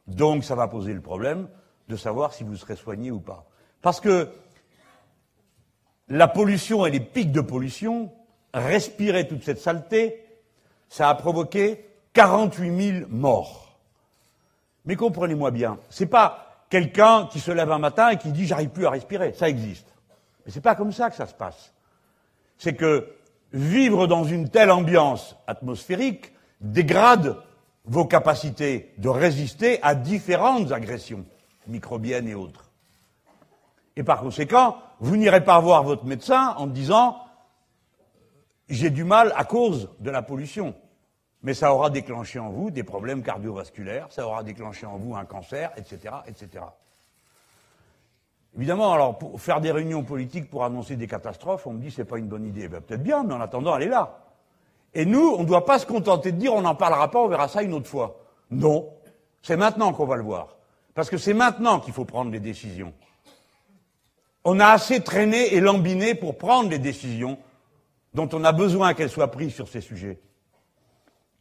Donc 0.06 0.44
ça 0.44 0.54
va 0.54 0.68
poser 0.68 0.92
le 0.92 1.00
problème 1.00 1.48
de 1.88 1.96
savoir 1.96 2.34
si 2.34 2.44
vous 2.44 2.56
serez 2.56 2.76
soigné 2.76 3.10
ou 3.10 3.20
pas. 3.20 3.46
Parce 3.80 4.00
que 4.00 4.28
la 6.08 6.28
pollution 6.28 6.84
et 6.84 6.90
les 6.90 7.00
pics 7.00 7.32
de 7.32 7.40
pollution, 7.40 8.12
respirer 8.52 9.28
toute 9.28 9.44
cette 9.44 9.60
saleté, 9.60 10.22
ça 10.90 11.08
a 11.08 11.14
provoqué 11.14 11.88
48 12.12 12.92
000 13.00 13.06
morts. 13.08 13.78
Mais 14.84 14.96
comprenez-moi 14.96 15.50
bien, 15.50 15.78
c'est 15.88 16.04
pas 16.04 16.66
quelqu'un 16.68 17.28
qui 17.32 17.40
se 17.40 17.50
lève 17.50 17.72
un 17.72 17.78
matin 17.78 18.10
et 18.10 18.18
qui 18.18 18.30
dit 18.30 18.46
j'arrive 18.46 18.68
plus 18.70 18.84
à 18.84 18.90
respirer, 18.90 19.32
ça 19.32 19.48
existe. 19.48 19.88
Mais 20.44 20.52
c'est 20.52 20.60
pas 20.60 20.74
comme 20.74 20.92
ça 20.92 21.08
que 21.08 21.16
ça 21.16 21.26
se 21.26 21.34
passe. 21.34 21.72
C'est 22.58 22.74
que 22.74 23.08
vivre 23.52 24.06
dans 24.06 24.24
une 24.24 24.48
telle 24.48 24.70
ambiance 24.70 25.36
atmosphérique 25.46 26.32
dégrade 26.60 27.36
vos 27.84 28.04
capacités 28.04 28.94
de 28.98 29.08
résister 29.08 29.82
à 29.82 29.94
différentes 29.94 30.72
agressions 30.72 31.24
microbiennes 31.66 32.28
et 32.28 32.34
autres. 32.34 32.70
Et 33.96 34.02
par 34.02 34.20
conséquent, 34.20 34.76
vous 35.00 35.16
n'irez 35.16 35.44
pas 35.44 35.58
voir 35.60 35.82
votre 35.82 36.04
médecin 36.04 36.54
en 36.56 36.66
disant 36.66 37.18
j'ai 38.68 38.90
du 38.90 39.04
mal 39.04 39.32
à 39.36 39.44
cause 39.44 39.90
de 39.98 40.10
la 40.10 40.22
pollution. 40.22 40.74
Mais 41.42 41.54
ça 41.54 41.74
aura 41.74 41.90
déclenché 41.90 42.38
en 42.38 42.50
vous 42.50 42.70
des 42.70 42.84
problèmes 42.84 43.22
cardiovasculaires, 43.22 44.06
ça 44.10 44.26
aura 44.26 44.42
déclenché 44.42 44.86
en 44.86 44.98
vous 44.98 45.16
un 45.16 45.24
cancer, 45.24 45.72
etc., 45.76 46.14
etc. 46.26 46.64
Évidemment, 48.56 48.92
alors, 48.92 49.16
pour 49.16 49.40
faire 49.40 49.60
des 49.60 49.70
réunions 49.70 50.02
politiques 50.02 50.50
pour 50.50 50.64
annoncer 50.64 50.96
des 50.96 51.06
catastrophes, 51.06 51.66
on 51.66 51.72
me 51.72 51.80
dit 51.80 51.90
c'est 51.90 52.04
pas 52.04 52.18
une 52.18 52.26
bonne 52.26 52.46
idée. 52.46 52.68
Ben, 52.68 52.80
peut-être 52.80 53.02
bien, 53.02 53.22
mais 53.22 53.34
en 53.34 53.40
attendant, 53.40 53.76
elle 53.76 53.84
est 53.84 53.88
là. 53.88 54.18
Et 54.92 55.06
nous, 55.06 55.34
on 55.38 55.42
ne 55.42 55.46
doit 55.46 55.64
pas 55.64 55.78
se 55.78 55.86
contenter 55.86 56.32
de 56.32 56.36
dire 56.36 56.52
on 56.52 56.62
n'en 56.62 56.74
parlera 56.74 57.10
pas, 57.10 57.20
on 57.20 57.28
verra 57.28 57.46
ça 57.46 57.62
une 57.62 57.72
autre 57.72 57.88
fois. 57.88 58.20
Non. 58.50 58.92
C'est 59.42 59.56
maintenant 59.56 59.92
qu'on 59.92 60.06
va 60.06 60.16
le 60.16 60.24
voir. 60.24 60.56
Parce 60.94 61.08
que 61.08 61.16
c'est 61.16 61.34
maintenant 61.34 61.78
qu'il 61.78 61.92
faut 61.92 62.04
prendre 62.04 62.32
les 62.32 62.40
décisions. 62.40 62.92
On 64.44 64.58
a 64.58 64.66
assez 64.66 65.00
traîné 65.00 65.54
et 65.54 65.60
lambiné 65.60 66.14
pour 66.14 66.36
prendre 66.36 66.70
les 66.70 66.78
décisions 66.78 67.38
dont 68.14 68.28
on 68.32 68.42
a 68.42 68.52
besoin 68.52 68.94
qu'elles 68.94 69.10
soient 69.10 69.30
prises 69.30 69.54
sur 69.54 69.68
ces 69.68 69.80
sujets. 69.80 70.20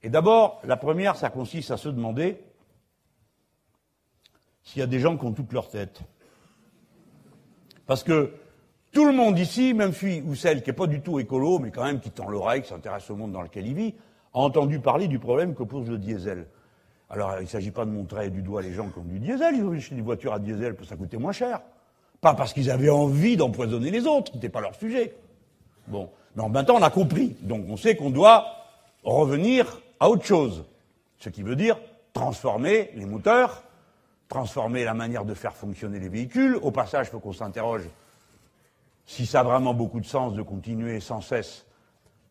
Et 0.03 0.09
d'abord, 0.09 0.61
la 0.63 0.77
première, 0.77 1.15
ça 1.15 1.29
consiste 1.29 1.71
à 1.71 1.77
se 1.77 1.89
demander 1.89 2.41
s'il 4.63 4.79
y 4.79 4.83
a 4.83 4.87
des 4.87 4.99
gens 4.99 5.17
qui 5.17 5.25
ont 5.25 5.33
toute 5.33 5.51
leur 5.51 5.69
tête. 5.69 6.01
Parce 7.89 8.03
que 8.03 8.33
tout 8.91 9.03
le 9.03 9.13
monde 9.13 9.39
ici, 9.39 9.73
même 9.73 9.93
celui 9.93 10.21
ou 10.21 10.35
celle 10.35 10.61
qui 10.61 10.69
n'est 10.69 10.75
pas 10.75 10.85
du 10.85 11.01
tout 11.01 11.17
écolo, 11.17 11.57
mais 11.57 11.71
quand 11.71 11.83
même 11.83 11.99
qui 11.99 12.11
tend 12.11 12.29
l'oreille, 12.29 12.61
qui 12.61 12.67
s'intéresse 12.67 13.09
au 13.09 13.15
monde 13.15 13.31
dans 13.31 13.41
lequel 13.41 13.65
il 13.65 13.73
vit, 13.73 13.95
a 14.31 14.37
entendu 14.37 14.79
parler 14.79 15.07
du 15.07 15.17
problème 15.17 15.55
que 15.55 15.63
pose 15.63 15.89
le 15.89 15.97
diesel. 15.97 16.45
Alors, 17.09 17.33
il 17.39 17.45
ne 17.45 17.47
s'agit 17.47 17.71
pas 17.71 17.85
de 17.85 17.89
montrer 17.89 18.29
du 18.29 18.43
doigt 18.43 18.61
les 18.61 18.73
gens 18.73 18.89
qui 18.89 18.99
ont 18.99 19.03
du 19.03 19.17
diesel, 19.17 19.55
ils 19.55 19.63
ont 19.63 19.71
acheté 19.71 19.95
des 19.95 20.03
voitures 20.03 20.33
à 20.33 20.37
diesel 20.37 20.75
parce 20.75 20.87
que 20.87 20.89
ça 20.89 20.97
coûtait 20.97 21.17
moins 21.17 21.31
cher. 21.31 21.61
Pas 22.21 22.35
parce 22.35 22.53
qu'ils 22.53 22.69
avaient 22.69 22.91
envie 22.91 23.37
d'empoisonner 23.37 23.89
les 23.89 24.05
autres, 24.05 24.33
ce 24.33 24.35
n'était 24.35 24.49
pas 24.49 24.61
leur 24.61 24.75
sujet. 24.75 25.15
Bon. 25.87 26.11
Mais 26.35 26.47
maintenant, 26.47 26.75
on 26.77 26.83
a 26.83 26.91
compris. 26.91 27.37
Donc, 27.41 27.65
on 27.69 27.75
sait 27.75 27.95
qu'on 27.95 28.11
doit 28.11 28.45
revenir 29.03 29.81
à 29.99 30.11
autre 30.11 30.25
chose. 30.25 30.63
Ce 31.17 31.29
qui 31.29 31.41
veut 31.41 31.55
dire 31.55 31.79
transformer 32.13 32.91
les 32.93 33.07
moteurs, 33.07 33.63
transformer 34.29 34.83
la 34.85 34.93
manière 34.93 35.25
de 35.25 35.33
faire 35.33 35.55
fonctionner 35.55 35.99
les 35.99 36.07
véhicules. 36.07 36.55
Au 36.61 36.71
passage, 36.71 37.07
il 37.07 37.09
faut 37.09 37.19
qu'on 37.19 37.33
s'interroge 37.33 37.89
si 39.05 39.25
ça 39.25 39.39
a 39.39 39.43
vraiment 39.43 39.73
beaucoup 39.73 39.99
de 39.99 40.05
sens 40.05 40.33
de 40.33 40.43
continuer 40.43 40.99
sans 40.99 41.19
cesse 41.19 41.65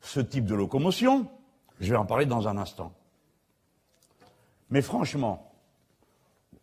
ce 0.00 0.20
type 0.20 0.46
de 0.46 0.54
locomotion. 0.54 1.28
Je 1.80 1.90
vais 1.90 1.96
en 1.96 2.06
parler 2.06 2.24
dans 2.24 2.46
un 2.46 2.56
instant. 2.56 2.92
Mais 4.70 4.80
franchement, 4.80 5.52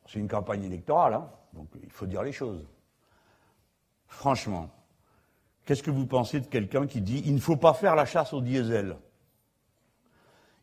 c'est 0.07 0.19
une 0.19 0.29
campagne 0.29 0.63
électorale, 0.63 1.15
hein, 1.15 1.29
donc 1.53 1.67
il 1.83 1.91
faut 1.91 2.05
dire 2.05 2.23
les 2.23 2.31
choses. 2.31 2.65
Franchement, 4.07 4.69
qu'est-ce 5.65 5.83
que 5.83 5.91
vous 5.91 6.05
pensez 6.05 6.39
de 6.39 6.45
quelqu'un 6.45 6.88
qui 6.88 7.01
dit 7.01 7.21
il 7.25 7.36
ne 7.36 7.39
faut 7.39 7.57
pas 7.57 7.73
faire 7.73 7.95
la 7.95 8.05
chasse 8.05 8.31
au 8.31 8.39
diesel 8.39 8.95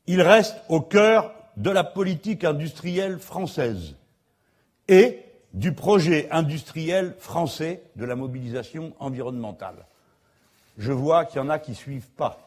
Il 0.07 0.23
reste 0.23 0.57
au 0.71 0.81
cœur 0.81 1.35
de 1.59 1.71
la 1.71 1.85
politique 1.85 2.45
industrielle 2.45 3.19
française 3.19 3.97
et 4.89 5.21
du 5.53 5.73
projet 5.73 6.29
industriel 6.31 7.15
français 7.19 7.83
de 7.97 8.05
la 8.05 8.17
mobilisation 8.17 8.93
environnementale. 8.99 9.87
Je 10.79 10.93
vois 10.93 11.25
qu'il 11.25 11.37
y 11.37 11.45
en 11.45 11.51
a 11.51 11.59
qui 11.59 11.73
ne 11.73 11.77
suivent 11.77 12.11
pas, 12.17 12.39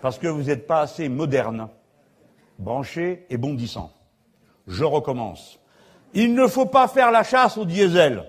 parce 0.00 0.18
que 0.18 0.26
vous 0.26 0.44
n'êtes 0.44 0.66
pas 0.66 0.80
assez 0.80 1.08
moderne, 1.08 1.68
branché 2.58 3.26
et 3.28 3.36
bondissant. 3.36 3.92
Je 4.66 4.84
recommence. 4.84 5.58
Il 6.14 6.34
ne 6.34 6.46
faut 6.46 6.66
pas 6.66 6.88
faire 6.88 7.10
la 7.10 7.22
chasse 7.22 7.58
au 7.58 7.64
diesel. 7.64 8.24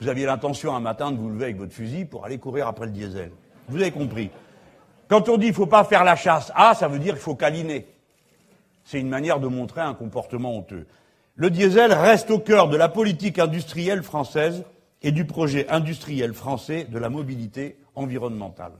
Vous 0.00 0.08
aviez 0.08 0.26
l'intention 0.26 0.74
un 0.74 0.80
matin 0.80 1.12
de 1.12 1.18
vous 1.18 1.28
lever 1.28 1.44
avec 1.44 1.56
votre 1.56 1.72
fusil 1.72 2.04
pour 2.04 2.24
aller 2.24 2.38
courir 2.38 2.66
après 2.66 2.86
le 2.86 2.92
diesel. 2.92 3.32
Vous 3.68 3.80
avez 3.80 3.90
compris. 3.90 4.30
Quand 5.08 5.28
on 5.28 5.36
dit 5.36 5.46
il 5.46 5.50
ne 5.50 5.54
faut 5.54 5.66
pas 5.66 5.84
faire 5.84 6.04
la 6.04 6.16
chasse, 6.16 6.52
ah, 6.54 6.74
ça 6.74 6.88
veut 6.88 6.98
dire 6.98 7.14
qu'il 7.14 7.22
faut 7.22 7.34
câliner. 7.34 7.86
C'est 8.84 9.00
une 9.00 9.08
manière 9.08 9.40
de 9.40 9.48
montrer 9.48 9.80
un 9.80 9.94
comportement 9.94 10.56
honteux. 10.56 10.86
Le 11.40 11.48
diesel 11.48 11.94
reste 11.94 12.30
au 12.30 12.38
cœur 12.38 12.68
de 12.68 12.76
la 12.76 12.90
politique 12.90 13.38
industrielle 13.38 14.02
française 14.02 14.62
et 15.00 15.10
du 15.10 15.24
projet 15.24 15.66
industriel 15.70 16.34
français 16.34 16.84
de 16.84 16.98
la 16.98 17.08
mobilité 17.08 17.78
environnementale. 17.94 18.74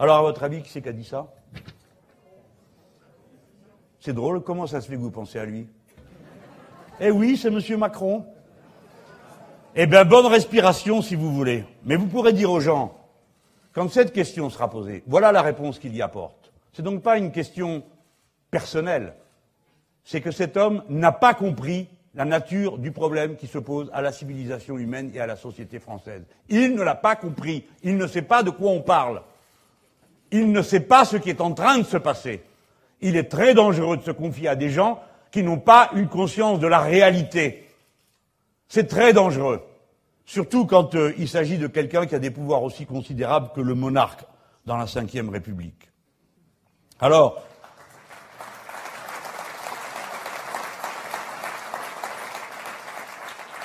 Alors, 0.00 0.16
à 0.16 0.22
votre 0.22 0.42
avis, 0.42 0.62
qui 0.62 0.68
c'est 0.68 0.82
qui 0.82 0.88
a 0.88 0.92
dit 0.92 1.04
ça? 1.04 1.32
C'est 4.00 4.12
drôle, 4.12 4.42
comment 4.42 4.66
ça 4.66 4.80
se 4.80 4.88
fait 4.88 4.96
que 4.96 5.00
vous 5.00 5.12
pensez 5.12 5.38
à 5.38 5.44
lui? 5.44 5.68
Eh 6.98 7.12
oui, 7.12 7.36
c'est 7.36 7.52
M. 7.54 7.78
Macron. 7.78 8.26
Eh 9.76 9.86
bien, 9.86 10.04
bonne 10.04 10.26
respiration 10.26 11.02
si 11.02 11.14
vous 11.14 11.32
voulez. 11.32 11.64
Mais 11.84 11.94
vous 11.94 12.08
pourrez 12.08 12.32
dire 12.32 12.50
aux 12.50 12.58
gens, 12.58 12.98
quand 13.72 13.88
cette 13.92 14.12
question 14.12 14.50
sera 14.50 14.68
posée, 14.68 15.04
voilà 15.06 15.30
la 15.30 15.42
réponse 15.42 15.78
qu'il 15.78 15.94
y 15.94 16.02
apporte. 16.02 16.52
C'est 16.72 16.82
donc 16.82 17.04
pas 17.04 17.16
une 17.16 17.30
question 17.30 17.84
personnelle. 18.50 19.14
C'est 20.04 20.20
que 20.20 20.30
cet 20.30 20.56
homme 20.56 20.82
n'a 20.88 21.12
pas 21.12 21.34
compris 21.34 21.88
la 22.14 22.24
nature 22.24 22.78
du 22.78 22.92
problème 22.92 23.36
qui 23.36 23.46
se 23.46 23.58
pose 23.58 23.90
à 23.92 24.00
la 24.00 24.12
civilisation 24.12 24.78
humaine 24.78 25.10
et 25.14 25.20
à 25.20 25.26
la 25.26 25.36
société 25.36 25.80
française. 25.80 26.22
Il 26.48 26.74
ne 26.74 26.82
l'a 26.82 26.94
pas 26.94 27.16
compris. 27.16 27.64
Il 27.82 27.96
ne 27.96 28.06
sait 28.06 28.22
pas 28.22 28.42
de 28.42 28.50
quoi 28.50 28.70
on 28.70 28.80
parle. 28.80 29.22
Il 30.30 30.52
ne 30.52 30.62
sait 30.62 30.80
pas 30.80 31.04
ce 31.04 31.16
qui 31.16 31.30
est 31.30 31.40
en 31.40 31.52
train 31.52 31.78
de 31.78 31.84
se 31.84 31.96
passer. 31.96 32.42
Il 33.00 33.16
est 33.16 33.30
très 33.30 33.54
dangereux 33.54 33.96
de 33.96 34.02
se 34.02 34.10
confier 34.10 34.48
à 34.48 34.56
des 34.56 34.70
gens 34.70 35.00
qui 35.30 35.42
n'ont 35.42 35.58
pas 35.58 35.90
une 35.94 36.08
conscience 36.08 36.60
de 36.60 36.66
la 36.66 36.78
réalité. 36.78 37.68
C'est 38.68 38.86
très 38.86 39.12
dangereux. 39.12 39.62
Surtout 40.26 40.64
quand 40.64 40.94
euh, 40.94 41.12
il 41.18 41.28
s'agit 41.28 41.58
de 41.58 41.66
quelqu'un 41.66 42.06
qui 42.06 42.14
a 42.14 42.18
des 42.18 42.30
pouvoirs 42.30 42.62
aussi 42.62 42.86
considérables 42.86 43.50
que 43.54 43.60
le 43.60 43.74
monarque 43.74 44.24
dans 44.64 44.76
la 44.76 44.86
Ve 44.86 45.30
République. 45.30 45.90
Alors, 47.00 47.42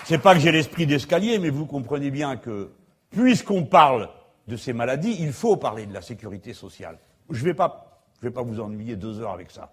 c'est 0.10 0.18
pas 0.18 0.34
que 0.34 0.42
j'ai 0.42 0.52
l'esprit 0.52 0.86
d'escalier, 0.86 1.40
mais 1.40 1.50
vous 1.50 1.66
comprenez 1.66 2.12
bien 2.12 2.36
que, 2.36 2.72
puisqu'on 3.12 3.64
parle 3.64 4.10
de 4.48 4.58
ces 4.58 4.74
maladies, 4.74 5.16
il 5.20 5.32
faut 5.32 5.56
parler 5.56 5.86
de 5.86 5.94
la 5.94 6.02
sécurité 6.02 6.54
sociale. 6.54 6.98
Je 7.30 7.46
ne 7.46 7.54
vais, 7.54 7.58
vais 8.22 8.32
pas 8.32 8.42
vous 8.42 8.60
ennuyer 8.60 8.96
deux 8.96 9.22
heures 9.22 9.32
avec 9.32 9.52
ça. 9.52 9.72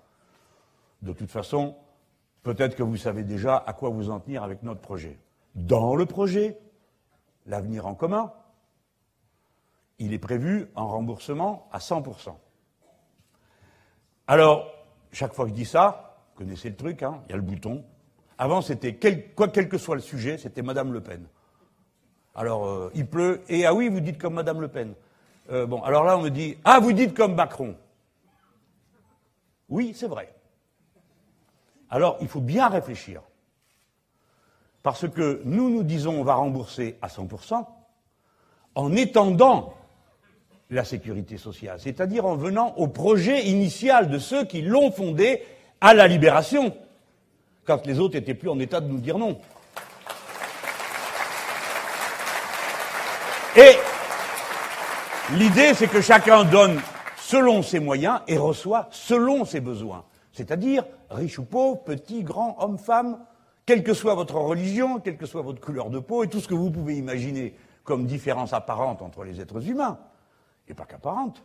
De 1.02 1.12
toute 1.12 1.30
façon, 1.30 1.74
Peut-être 2.46 2.76
que 2.76 2.84
vous 2.84 2.96
savez 2.96 3.24
déjà 3.24 3.56
à 3.56 3.72
quoi 3.72 3.88
vous 3.88 4.08
en 4.08 4.20
tenir 4.20 4.44
avec 4.44 4.62
notre 4.62 4.80
projet. 4.80 5.18
Dans 5.56 5.96
le 5.96 6.06
projet, 6.06 6.60
l'avenir 7.44 7.88
en 7.88 7.96
commun, 7.96 8.32
il 9.98 10.12
est 10.12 10.20
prévu 10.20 10.68
un 10.76 10.84
remboursement 10.84 11.68
à 11.72 11.78
100%. 11.78 12.36
Alors, 14.28 14.70
chaque 15.10 15.34
fois 15.34 15.46
que 15.46 15.50
je 15.50 15.56
dis 15.56 15.64
ça, 15.64 16.20
vous 16.30 16.44
connaissez 16.44 16.70
le 16.70 16.76
truc, 16.76 17.02
hein, 17.02 17.20
il 17.26 17.30
y 17.30 17.32
a 17.32 17.36
le 17.36 17.42
bouton. 17.42 17.84
Avant, 18.38 18.60
c'était, 18.60 18.94
quel, 18.96 19.32
quoi, 19.32 19.48
quel 19.48 19.68
que 19.68 19.78
soit 19.78 19.94
le 19.94 20.02
sujet, 20.02 20.38
c'était 20.38 20.62
Madame 20.62 20.92
Le 20.92 21.00
Pen. 21.00 21.26
Alors, 22.34 22.66
euh, 22.66 22.90
il 22.94 23.06
pleut, 23.06 23.40
et 23.48 23.64
ah 23.64 23.72
oui, 23.72 23.88
vous 23.88 24.00
dites 24.00 24.18
comme 24.18 24.34
Madame 24.34 24.60
Le 24.60 24.68
Pen. 24.68 24.94
Euh, 25.50 25.66
bon, 25.66 25.82
alors 25.82 26.04
là, 26.04 26.18
on 26.18 26.22
me 26.22 26.28
dit, 26.28 26.58
ah, 26.64 26.80
vous 26.80 26.92
dites 26.92 27.14
comme 27.14 27.34
Macron. 27.34 27.76
Oui, 29.68 29.92
c'est 29.94 30.06
vrai. 30.06 30.34
Alors, 31.88 32.18
il 32.20 32.28
faut 32.28 32.40
bien 32.40 32.68
réfléchir. 32.68 33.22
Parce 34.82 35.08
que 35.08 35.40
nous, 35.44 35.70
nous 35.70 35.82
disons 35.82 36.20
on 36.20 36.24
va 36.24 36.34
rembourser 36.34 36.96
à 37.02 37.08
100% 37.08 37.66
en 38.74 38.92
étendant 38.94 39.74
la 40.70 40.84
sécurité 40.84 41.38
sociale, 41.38 41.80
c'est-à-dire 41.80 42.26
en 42.26 42.36
venant 42.36 42.74
au 42.76 42.88
projet 42.88 43.46
initial 43.46 44.08
de 44.08 44.18
ceux 44.18 44.44
qui 44.44 44.62
l'ont 44.62 44.90
fondé 44.90 45.42
à 45.80 45.94
la 45.94 46.06
libération, 46.06 46.76
quand 47.66 47.86
les 47.86 47.98
autres 47.98 48.14
n'étaient 48.14 48.34
plus 48.34 48.48
en 48.48 48.58
état 48.58 48.80
de 48.80 48.88
nous 48.88 48.98
dire 48.98 49.18
non. 49.18 49.38
Et 53.56 53.72
l'idée, 55.32 55.74
c'est 55.74 55.88
que 55.88 56.00
chacun 56.00 56.44
donne 56.44 56.80
selon 57.18 57.62
ses 57.62 57.80
moyens 57.80 58.20
et 58.28 58.36
reçoit 58.36 58.88
selon 58.90 59.44
ses 59.44 59.60
besoins. 59.60 60.04
C'est-à-dire, 60.32 60.84
riche 61.10 61.38
ou 61.38 61.44
pauvre, 61.44 61.82
petit, 61.82 62.22
grand, 62.22 62.56
homme, 62.60 62.78
femme, 62.78 63.18
quelle 63.64 63.82
que 63.82 63.94
soit 63.94 64.14
votre 64.14 64.36
religion, 64.36 65.00
quelle 65.00 65.16
que 65.16 65.26
soit 65.26 65.42
votre 65.42 65.60
couleur 65.60 65.90
de 65.90 65.98
peau, 65.98 66.22
et 66.22 66.28
tout 66.28 66.40
ce 66.40 66.46
que 66.46 66.54
vous 66.54 66.70
pouvez 66.70 66.96
imaginer 66.96 67.56
comme 67.82 68.06
différence 68.06 68.52
apparente 68.52 69.00
entre 69.00 69.24
les 69.24 69.40
êtres 69.40 69.66
humains, 69.68 69.98
et 70.68 70.74
pas 70.74 70.84
qu'apparente, 70.84 71.42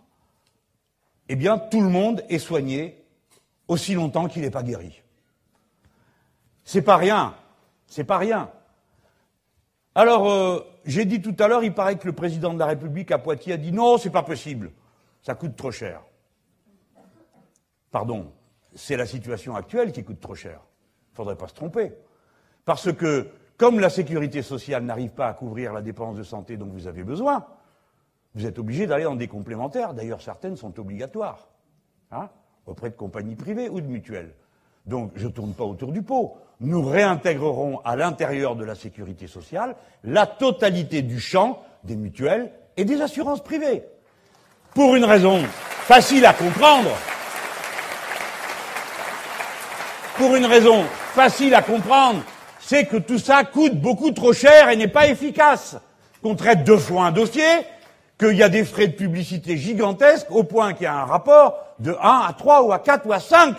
eh 1.30 1.36
bien, 1.36 1.58
tout 1.58 1.82
le 1.82 1.90
monde 1.90 2.24
est 2.30 2.40
soigné 2.40 3.06
aussi 3.68 3.94
longtemps 3.94 4.28
qu'il 4.28 4.42
n'est 4.42 4.52
pas 4.52 4.64
guéri. 4.64 5.02
C'est 6.64 6.82
pas 6.82 6.98
rien. 6.98 7.36
C'est 7.88 8.04
pas 8.04 8.18
rien. 8.18 8.50
Alors, 9.94 10.30
euh, 10.30 10.60
j'ai 10.86 11.06
dit 11.06 11.22
tout 11.22 11.36
à 11.40 11.48
l'heure, 11.48 11.64
il 11.64 11.74
paraît 11.74 11.98
que 11.98 12.08
le 12.08 12.14
président 12.14 12.54
de 12.54 12.60
la 12.60 12.68
République 12.68 13.12
à 13.12 13.18
Poitiers 13.18 13.54
a 13.54 13.58
dit 13.58 13.72
non, 13.72 13.98
c'est 13.98 14.10
pas 14.10 14.24
possible. 14.24 14.72
Ça 15.22 15.36
coûte 15.36 15.56
trop 15.56 15.72
cher. 15.72 16.02
Pardon, 17.92 18.32
c'est 18.74 18.96
la 18.96 19.06
situation 19.06 19.56
actuelle 19.56 19.92
qui 19.92 20.04
coûte 20.04 20.22
trop 20.22 20.36
cher. 20.36 20.62
Il 21.10 21.12
ne 21.12 21.16
faudrait 21.18 21.36
pas 21.36 21.50
se 21.50 21.54
tromper. 21.54 21.92
Parce 22.64 22.94
que, 22.94 23.30
comme 23.58 23.80
la 23.80 23.90
sécurité 23.90 24.42
sociale 24.42 24.84
n'arrive 24.84 25.12
pas 25.12 25.28
à 25.28 25.34
couvrir 25.34 25.74
la 25.74 25.82
dépense 25.82 26.16
de 26.16 26.24
santé 26.24 26.56
dont 26.56 26.68
vous 26.68 26.88
avez 26.88 27.04
besoin, 27.04 27.46
vous 28.34 28.46
êtes 28.46 28.60
obligé 28.60 28.88
d'aller 28.88 29.04
dans 29.04 29.16
des 29.16 29.28
complémentaires. 29.28 29.94
D'ailleurs, 29.94 30.22
certaines 30.22 30.56
sont 30.56 30.80
obligatoires, 30.80 31.50
hein, 32.12 32.30
auprès 32.66 32.90
de 32.90 32.96
compagnies 32.96 33.36
privées 33.36 33.68
ou 33.68 33.82
de 33.82 33.88
mutuelles. 33.88 34.34
Donc, 34.86 35.12
je 35.16 35.28
ne 35.28 35.32
tourne 35.32 35.54
pas 35.54 35.64
autour 35.64 35.92
du 35.92 36.02
pot. 36.02 36.38
Nous 36.60 36.84
réintégrerons 36.84 37.80
à 37.84 37.96
l'intérieur 37.96 38.56
de 38.56 38.64
la 38.64 38.76
sécurité 38.76 39.28
sociale 39.28 39.76
la 40.04 40.26
totalité 40.26 41.02
du 41.02 41.20
champ 41.20 41.62
des 41.84 41.96
mutuelles 41.96 42.52
et 42.78 42.86
des 42.86 43.02
assurances 43.02 43.44
privées. 43.44 43.84
Pour 44.74 44.96
une 44.96 45.06
raison 45.06 45.42
facile 45.44 46.26
à 46.26 46.34
comprendre, 46.34 46.90
pour 50.18 50.36
une 50.36 50.46
raison 50.46 50.84
facile 51.14 51.54
à 51.56 51.62
comprendre, 51.62 52.22
c'est 52.60 52.86
que 52.86 52.98
tout 52.98 53.20
ça 53.20 53.44
coûte 53.44 53.80
beaucoup 53.80 54.12
trop 54.12 54.34
cher 54.34 54.70
et 54.70 54.78
n'est 54.78 54.88
pas 54.88 55.08
efficace. 55.08 55.78
Qu'on 56.24 56.36
traite 56.36 56.64
deux 56.64 56.78
fois 56.78 57.06
un 57.06 57.12
dossier, 57.12 57.44
qu'il 58.20 58.36
y 58.36 58.44
a 58.44 58.50
des 58.50 58.64
frais 58.64 58.88
de 58.88 58.94
publicité 58.94 59.58
gigantesques, 59.58 60.30
au 60.30 60.44
point 60.44 60.74
qu'il 60.74 60.84
y 60.84 60.88
a 60.88 60.94
un 60.94 61.06
rapport 61.06 61.58
de 61.80 61.92
1 61.92 61.96
à 62.02 62.34
3 62.38 62.64
ou 62.64 62.72
à 62.72 62.80
4 62.80 63.08
ou 63.08 63.14
à 63.14 63.20
5 63.20 63.56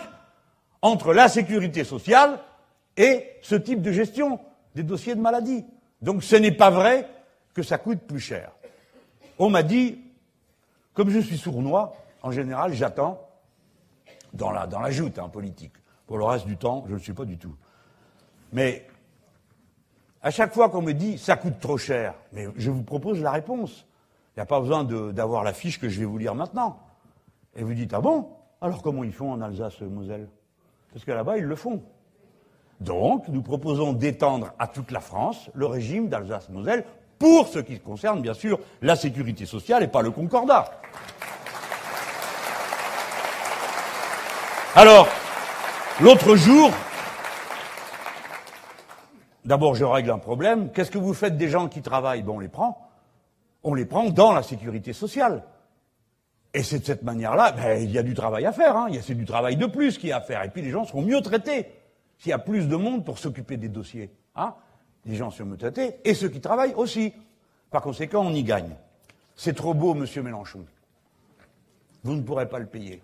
entre 0.83 1.13
la 1.13 1.29
sécurité 1.29 1.85
sociale 1.85 2.39
et 2.97 3.25
ce 3.41 3.55
type 3.55 3.81
de 3.81 3.91
gestion 3.91 4.39
des 4.75 4.83
dossiers 4.83 5.15
de 5.15 5.21
maladie. 5.21 5.65
Donc 6.01 6.23
ce 6.23 6.35
n'est 6.35 6.51
pas 6.51 6.69
vrai 6.69 7.07
que 7.53 7.63
ça 7.63 7.77
coûte 7.77 8.01
plus 8.01 8.19
cher. 8.19 8.51
On 9.39 9.49
m'a 9.49 9.63
dit, 9.63 9.97
comme 10.93 11.09
je 11.09 11.19
suis 11.19 11.37
sournois, 11.37 11.95
en 12.21 12.31
général, 12.31 12.73
j'attends 12.73 13.25
dans 14.33 14.51
la, 14.51 14.91
joute 14.91 15.17
hein, 15.19 15.29
politique. 15.29 15.73
Pour 16.05 16.17
le 16.17 16.25
reste 16.25 16.45
du 16.45 16.57
temps, 16.57 16.83
je 16.85 16.91
ne 16.91 16.97
le 16.97 17.01
suis 17.01 17.13
pas 17.13 17.25
du 17.25 17.37
tout. 17.37 17.55
Mais 18.51 18.85
à 20.21 20.31
chaque 20.31 20.53
fois 20.53 20.69
qu'on 20.69 20.81
me 20.81 20.93
dit 20.93 21.17
ça 21.17 21.37
coûte 21.37 21.59
trop 21.61 21.77
cher, 21.77 22.13
mais 22.33 22.47
je 22.57 22.69
vous 22.69 22.83
propose 22.83 23.21
la 23.21 23.31
réponse. 23.31 23.85
Il 24.35 24.39
n'y 24.39 24.43
a 24.43 24.45
pas 24.45 24.59
besoin 24.59 24.83
d'avoir 24.83 25.43
la 25.43 25.53
fiche 25.53 25.79
que 25.79 25.87
je 25.87 25.99
vais 25.99 26.05
vous 26.05 26.17
lire 26.17 26.35
maintenant. 26.35 26.79
Et 27.55 27.63
vous 27.63 27.73
dites, 27.73 27.93
ah 27.93 28.01
bon? 28.01 28.27
Alors 28.59 28.81
comment 28.81 29.03
ils 29.03 29.13
font 29.13 29.31
en 29.31 29.41
Alsace-Moselle 29.41 30.27
Parce 30.93 31.03
que 31.05 31.11
là-bas, 31.11 31.37
ils 31.37 31.43
le 31.43 31.55
font. 31.55 31.81
Donc, 32.79 33.27
nous 33.27 33.41
proposons 33.41 33.93
d'étendre 33.93 34.51
à 34.59 34.67
toute 34.67 34.91
la 34.91 34.99
France 34.99 35.49
le 35.53 35.65
régime 35.65 36.07
d'Alsace-Moselle 36.07 36.85
pour 37.17 37.47
ce 37.47 37.59
qui 37.59 37.79
concerne, 37.79 38.21
bien 38.21 38.33
sûr, 38.33 38.59
la 38.81 38.95
sécurité 38.95 39.45
sociale 39.45 39.83
et 39.83 39.87
pas 39.87 40.01
le 40.01 40.11
concordat. 40.11 40.69
Alors, 44.75 45.07
l'autre 46.01 46.35
jour, 46.35 46.71
d'abord 49.45 49.75
je 49.75 49.85
règle 49.85 50.11
un 50.11 50.17
problème. 50.17 50.71
Qu'est-ce 50.71 50.91
que 50.91 50.97
vous 50.97 51.13
faites 51.13 51.37
des 51.37 51.47
gens 51.47 51.69
qui 51.69 51.81
travaillent? 51.81 52.23
Bon, 52.23 52.35
on 52.35 52.39
les 52.39 52.49
prend. 52.49 52.89
On 53.63 53.73
les 53.75 53.85
prend 53.85 54.09
dans 54.09 54.33
la 54.33 54.43
sécurité 54.43 54.93
sociale. 54.93 55.43
Et 56.53 56.61
c'est 56.61 56.79
de 56.79 56.85
cette 56.85 57.03
manière-là, 57.03 57.51
ben, 57.51 57.81
il 57.81 57.91
y 57.91 57.97
a 57.97 58.03
du 58.03 58.13
travail 58.13 58.45
à 58.45 58.51
faire. 58.51 58.77
Hein. 58.77 58.89
C'est 59.01 59.15
du 59.15 59.25
travail 59.25 59.57
de 59.57 59.65
plus 59.65 59.97
qu'il 59.97 60.09
y 60.09 60.11
a 60.11 60.17
à 60.17 60.21
faire. 60.21 60.43
Et 60.43 60.49
puis 60.49 60.61
les 60.61 60.69
gens 60.69 60.85
seront 60.85 61.01
mieux 61.01 61.21
traités 61.21 61.67
s'il 62.19 62.29
y 62.29 62.33
a 62.33 62.39
plus 62.39 62.67
de 62.67 62.75
monde 62.75 63.03
pour 63.03 63.17
s'occuper 63.17 63.57
des 63.57 63.69
dossiers. 63.69 64.11
Hein. 64.35 64.53
Les 65.05 65.15
gens 65.15 65.31
seront 65.31 65.49
mieux 65.49 65.57
traités 65.57 65.95
et 66.05 66.13
ceux 66.13 66.29
qui 66.29 66.41
travaillent 66.41 66.75
aussi. 66.75 67.13
Par 67.71 67.81
conséquent, 67.81 68.23
on 68.23 68.33
y 68.33 68.43
gagne. 68.43 68.75
C'est 69.35 69.55
trop 69.55 69.73
beau, 69.73 69.95
Monsieur 69.95 70.21
Mélenchon. 70.21 70.63
Vous 72.03 72.13
ne 72.13 72.21
pourrez 72.21 72.47
pas 72.47 72.59
le 72.59 72.67
payer. 72.67 73.01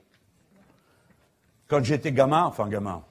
Quand 1.68 1.84
j'étais 1.84 2.12
gamin, 2.12 2.46
enfin 2.46 2.68
gamin, 2.68 3.04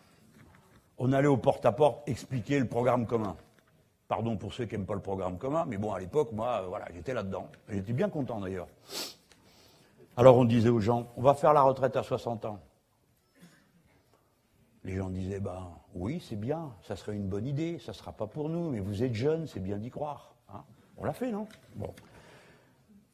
on 0.99 1.13
allait 1.13 1.29
au 1.29 1.37
porte-à-porte 1.37 2.09
expliquer 2.09 2.61
le 2.61 2.67
programme 2.67 3.07
commun. 3.07 3.37
Pardon 4.07 4.37
pour 4.37 4.55
ceux 4.55 4.67
qui 4.67 4.75
n'aiment 4.75 4.87
pas 4.87 4.95
le 4.95 5.01
programme 5.01 5.37
commun, 5.37 5.65
mais 5.67 5.77
bon, 5.77 5.93
à 5.93 5.99
l'époque, 5.99 6.33
moi, 6.33 6.65
voilà, 6.69 6.87
j'étais 6.95 7.13
là-dedans. 7.13 7.49
J'étais 7.69 7.93
bien 7.93 8.09
content 8.09 8.41
d'ailleurs. 8.41 8.69
Alors 10.19 10.37
on 10.37 10.45
disait 10.45 10.69
aux 10.69 10.81
gens, 10.81 11.07
on 11.17 11.23
va 11.23 11.33
faire 11.35 11.53
la 11.53 11.63
retraite 11.63 11.95
à 11.95 12.03
60 12.03 12.45
ans. 12.45 12.59
Les 14.83 14.97
gens 14.97 15.11
disaient, 15.11 15.39
ben 15.39 15.69
oui, 15.95 16.21
c'est 16.29 16.35
bien, 16.35 16.73
ça 16.83 16.97
serait 16.97 17.15
une 17.15 17.29
bonne 17.29 17.47
idée, 17.47 17.79
ça 17.79 17.93
ne 17.93 17.97
sera 17.97 18.11
pas 18.11 18.27
pour 18.27 18.49
nous, 18.49 18.71
mais 18.71 18.81
vous 18.81 19.05
êtes 19.05 19.15
jeunes, 19.15 19.47
c'est 19.47 19.61
bien 19.61 19.77
d'y 19.77 19.91
croire. 19.91 20.35
Hein. 20.53 20.65
on 20.97 21.05
l'a 21.05 21.13
fait, 21.13 21.31
non? 21.31 21.47
Bon. 21.77 21.95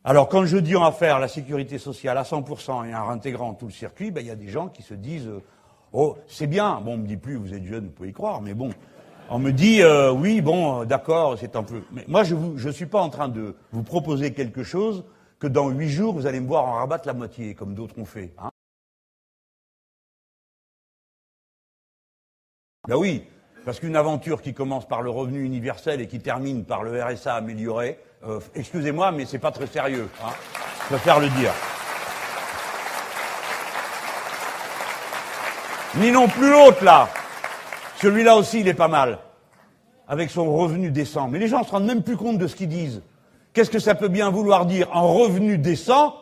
Alors, 0.03 0.31
quand 0.31 0.47
je 0.47 0.57
dis 0.57 0.77
on 0.77 0.81
va 0.81 0.93
faire 0.93 1.19
la 1.19 1.29
sécurité 1.29 1.77
sociale 1.77 2.17
à 2.17 2.23
100% 2.23 2.89
et 2.89 2.95
en 2.95 3.11
intégrant 3.11 3.53
tout 3.53 3.67
le 3.67 3.73
circuit, 3.73 4.11
ben, 4.11 4.23
il 4.23 4.29
y 4.29 4.31
a 4.31 4.37
des 4.37 4.49
gens 4.49 4.69
qui 4.69 4.81
se 4.81 4.95
disent 4.95 5.29
euh, 5.29 5.43
Oh, 5.93 6.17
c'est 6.27 6.47
bien. 6.47 6.81
Bon, 6.81 6.95
on 6.95 6.97
me 6.97 7.07
dit 7.07 7.19
plus, 7.19 7.37
vous 7.37 7.53
êtes 7.53 7.67
jeune, 7.67 7.85
vous 7.85 7.93
pouvez 7.93 8.09
y 8.09 8.13
croire, 8.15 8.41
mais 8.41 8.55
bon. 8.55 8.71
On 9.29 9.39
me 9.39 9.53
dit 9.53 9.83
euh, 9.83 10.11
Oui, 10.11 10.41
bon, 10.41 10.81
euh, 10.81 10.85
d'accord, 10.87 11.37
c'est 11.39 11.55
un 11.55 11.65
peu. 11.65 11.83
Mais 11.93 12.07
moi, 12.09 12.23
je 12.25 12.35
ne 12.35 12.73
suis 12.73 12.87
pas 12.87 13.03
en 13.03 13.11
train 13.11 13.29
de 13.29 13.57
vous 13.73 13.83
proposer 13.83 14.33
quelque 14.33 14.63
chose 14.63 15.05
que 15.45 15.49
dans 15.49 15.69
huit 15.69 15.91
jours, 15.91 16.15
vous 16.15 16.27
allez 16.27 16.41
me 16.41 16.47
voir 16.47 16.65
en 16.65 16.73
rabattre 16.77 17.07
la 17.07 17.13
moitié, 17.13 17.55
comme 17.55 17.75
d'autres 17.75 17.99
ont 17.99 18.07
fait. 18.07 18.33
Hein 18.39 18.49
ben 22.89 22.97
oui, 22.97 23.25
parce 23.67 23.79
qu'une 23.79 23.95
aventure 23.95 24.41
qui 24.41 24.55
commence 24.55 24.89
par 24.89 25.03
le 25.03 25.11
revenu 25.11 25.45
universel 25.45 26.01
et 26.01 26.09
qui 26.09 26.21
termine 26.21 26.65
par 26.65 26.83
le 26.83 27.03
RSA 27.03 27.35
amélioré, 27.35 27.99
euh, 28.27 28.41
excusez-moi, 28.55 29.13
mais 29.13 29.27
c'est 29.27 29.39
pas 29.39 29.51
très 29.51 29.67
sérieux. 29.67 30.09
Hein. 30.25 30.33
Je 30.85 30.87
préfère 30.95 31.21
le 31.21 31.29
dire. 31.29 31.53
Ni 35.97 36.11
non 36.11 36.27
plus 36.27 36.51
l'autre, 36.51 36.83
là. 36.83 37.11
Celui-là 38.01 38.37
aussi, 38.37 38.61
il 38.61 38.69
est 38.69 38.73
pas 38.73 38.89
mal. 38.89 39.19
Avec 40.09 40.31
son 40.31 40.57
revenu 40.57 40.91
décent. 40.91 41.29
Mais 41.29 41.39
les 41.39 41.49
gens 41.49 41.65
se 41.65 41.71
rendent 41.71 41.85
même 41.85 42.03
plus 42.03 42.17
compte 42.17 42.39
de 42.39 42.47
ce 42.47 42.57
qu'ils 42.57 42.69
disent. 42.69 43.03
Qu'est-ce 43.55 43.71
que 43.71 43.79
ça 43.79 43.95
peut 43.95 44.09
bien 44.09 44.31
vouloir 44.31 44.67
dire 44.67 44.89
En 44.93 45.15
revenu 45.15 45.59
décent, 45.59 46.17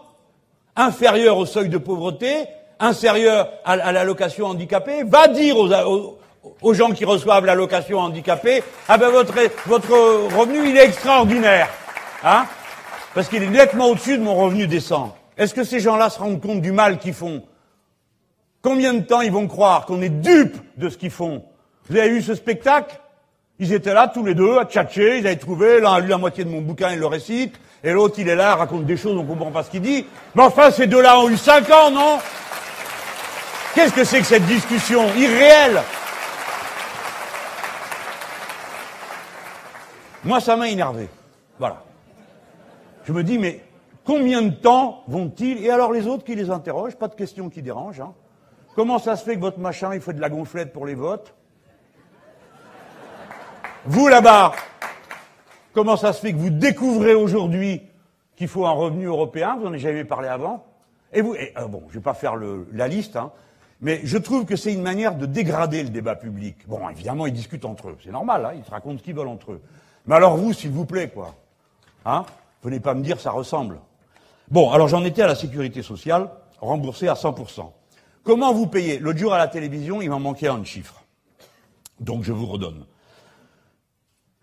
inférieur 0.77 1.39
au 1.39 1.47
seuil 1.47 1.71
de 1.71 1.79
pauvreté, 1.79 2.45
inférieur 2.79 3.49
à, 3.65 3.91
l'allocation 3.91 4.47
handicapée, 4.47 5.03
va 5.03 5.29
dire 5.29 5.57
aux, 5.57 6.75
gens 6.75 6.91
qui 6.91 7.07
reçoivent 7.07 7.47
l'allocation 7.47 8.01
handicapée, 8.01 8.63
ah 8.87 8.99
ben 8.99 9.09
votre, 9.09 9.33
votre 9.67 9.93
revenu, 10.37 10.69
il 10.69 10.77
est 10.77 10.85
extraordinaire. 10.85 11.71
Hein 12.23 12.45
Parce 13.15 13.29
qu'il 13.29 13.43
est 13.43 13.49
nettement 13.49 13.87
au-dessus 13.89 14.19
de 14.19 14.23
mon 14.23 14.35
revenu 14.35 14.67
décent. 14.67 15.17
Est-ce 15.39 15.55
que 15.55 15.65
ces 15.65 15.81
gens-là 15.81 16.11
se 16.11 16.19
rendent 16.19 16.41
compte 16.41 16.61
du 16.61 16.73
mal 16.73 16.99
qu'ils 16.99 17.15
font? 17.15 17.43
Combien 18.61 18.93
de 18.93 19.01
temps 19.01 19.23
ils 19.23 19.33
vont 19.33 19.49
croire 19.49 19.87
qu'on 19.87 20.03
est 20.03 20.11
dupe 20.11 20.57
de 20.77 20.91
ce 20.91 20.99
qu'ils 20.99 21.11
font? 21.11 21.45
Vous 21.89 21.97
avez 21.97 22.11
eu 22.11 22.21
ce 22.21 22.35
spectacle? 22.35 23.01
Ils 23.63 23.73
étaient 23.73 23.95
là 23.95 24.11
tous 24.13 24.25
les 24.25 24.35
deux 24.35 24.59
à 24.59 24.65
tchatcher, 24.65 25.19
ils 25.19 25.27
avaient 25.29 25.37
trouvé, 25.37 25.81
l'un 25.81 25.93
a 25.93 26.01
lu 26.01 26.09
la 26.09 26.19
moitié 26.19 26.43
de 26.43 26.51
mon 26.51 26.61
bouquin, 26.61 26.91
il 26.91 26.99
le 26.99 27.07
récite, 27.07 27.55
et 27.85 27.93
l'autre 27.93 28.17
il 28.19 28.29
est 28.29 28.35
là, 28.35 28.57
raconte 28.57 28.87
des 28.87 28.97
choses, 28.97 29.17
on 29.17 29.25
comprend 29.25 29.53
pas 29.53 29.63
ce 29.63 29.71
qu'il 29.71 29.83
dit. 29.83 30.05
Mais 30.35 30.43
enfin, 30.43 30.73
ces 30.73 30.89
deux-là 30.89 31.21
ont 31.21 31.29
eu 31.29 31.37
cinq 31.37 31.71
ans, 31.71 31.93
non? 31.93 32.19
Qu'est-ce 33.73 33.93
que 33.93 34.03
c'est 34.03 34.19
que 34.19 34.27
cette 34.27 34.47
discussion 34.47 35.07
irréelle? 35.15 35.81
Moi, 40.25 40.41
ça 40.41 40.57
m'a 40.57 40.69
énervé. 40.69 41.09
Voilà. 41.61 41.85
Je 43.05 43.13
me 43.13 43.23
dis, 43.23 43.39
mais 43.39 43.61
combien 44.05 44.43
de 44.43 44.51
temps 44.51 45.05
vont-ils? 45.07 45.65
Et 45.65 45.71
alors 45.71 45.93
les 45.93 46.09
autres 46.09 46.25
qui 46.25 46.35
les 46.35 46.51
interrogent, 46.51 46.97
pas 46.97 47.07
de 47.07 47.15
questions 47.15 47.49
qui 47.49 47.63
dérangent. 47.63 48.01
Hein. 48.01 48.13
Comment 48.75 48.99
ça 48.99 49.15
se 49.15 49.23
fait 49.23 49.37
que 49.37 49.41
votre 49.41 49.61
machin, 49.61 49.95
il 49.95 50.01
fait 50.01 50.15
de 50.15 50.21
la 50.21 50.31
gonflette 50.31 50.73
pour 50.73 50.85
les 50.85 50.97
votes? 50.97 51.33
Vous 53.85 54.07
là-bas, 54.07 54.53
comment 55.73 55.97
ça 55.97 56.13
se 56.13 56.21
fait 56.21 56.33
que 56.33 56.39
vous 56.39 56.51
découvrez 56.51 57.15
aujourd'hui 57.15 57.83
qu'il 58.37 58.47
faut 58.47 58.65
un 58.65 58.71
revenu 58.71 59.07
européen? 59.07 59.57
Vous 59.57 59.65
n'en 59.65 59.71
avez 59.71 59.81
jamais 59.81 60.05
parlé 60.05 60.29
avant? 60.29 60.65
Et 61.13 61.21
vous, 61.21 61.35
et, 61.35 61.53
euh, 61.59 61.67
bon, 61.67 61.83
je 61.89 61.95
vais 61.95 62.01
pas 62.01 62.15
faire 62.15 62.37
la 62.37 62.87
liste, 62.87 63.17
hein, 63.17 63.33
mais 63.81 64.01
je 64.05 64.19
trouve 64.19 64.45
que 64.45 64.55
c'est 64.55 64.73
une 64.73 64.83
manière 64.83 65.17
de 65.17 65.27
dégrader 65.27 65.83
le 65.83 65.89
débat 65.89 66.15
public. 66.15 66.57
Bon, 66.69 66.89
évidemment, 66.89 67.27
ils 67.27 67.33
discutent 67.33 67.65
entre 67.65 67.89
eux, 67.89 67.97
c'est 68.05 68.13
normal, 68.13 68.47
hein, 68.47 68.53
ils 68.57 68.65
se 68.65 68.71
racontent 68.71 68.99
ce 68.99 69.03
qu'ils 69.03 69.17
veulent 69.17 69.27
entre 69.27 69.53
eux. 69.53 69.61
Mais 70.07 70.15
alors 70.15 70.37
vous, 70.37 70.53
s'il 70.53 70.71
vous 70.71 70.87
plaît, 70.87 71.09
quoi. 71.09 71.35
Hein 72.05 72.25
Venez 72.63 72.79
pas 72.79 72.95
me 72.95 73.03
dire 73.03 73.19
ça 73.19 73.33
ressemble. 73.33 73.81
Bon, 74.49 74.71
alors 74.71 74.87
j'en 74.87 75.03
étais 75.05 75.23
à 75.23 75.27
la 75.27 75.35
sécurité 75.35 75.83
sociale, 75.83 76.31
remboursée 76.61 77.09
à 77.09 77.15
100%. 77.15 77.69
Comment 78.23 78.53
vous 78.53 78.69
payez? 78.69 79.01
L'autre 79.01 79.19
jour 79.19 79.35
à 79.35 79.39
la 79.39 79.49
télévision, 79.49 80.01
il 80.01 80.11
m'en 80.11 80.21
manquait 80.21 80.47
un 80.47 80.63
chiffre. 80.63 81.03
Donc 81.99 82.23
je 82.23 82.33
vous 82.33 82.47
redonne. 82.47 82.85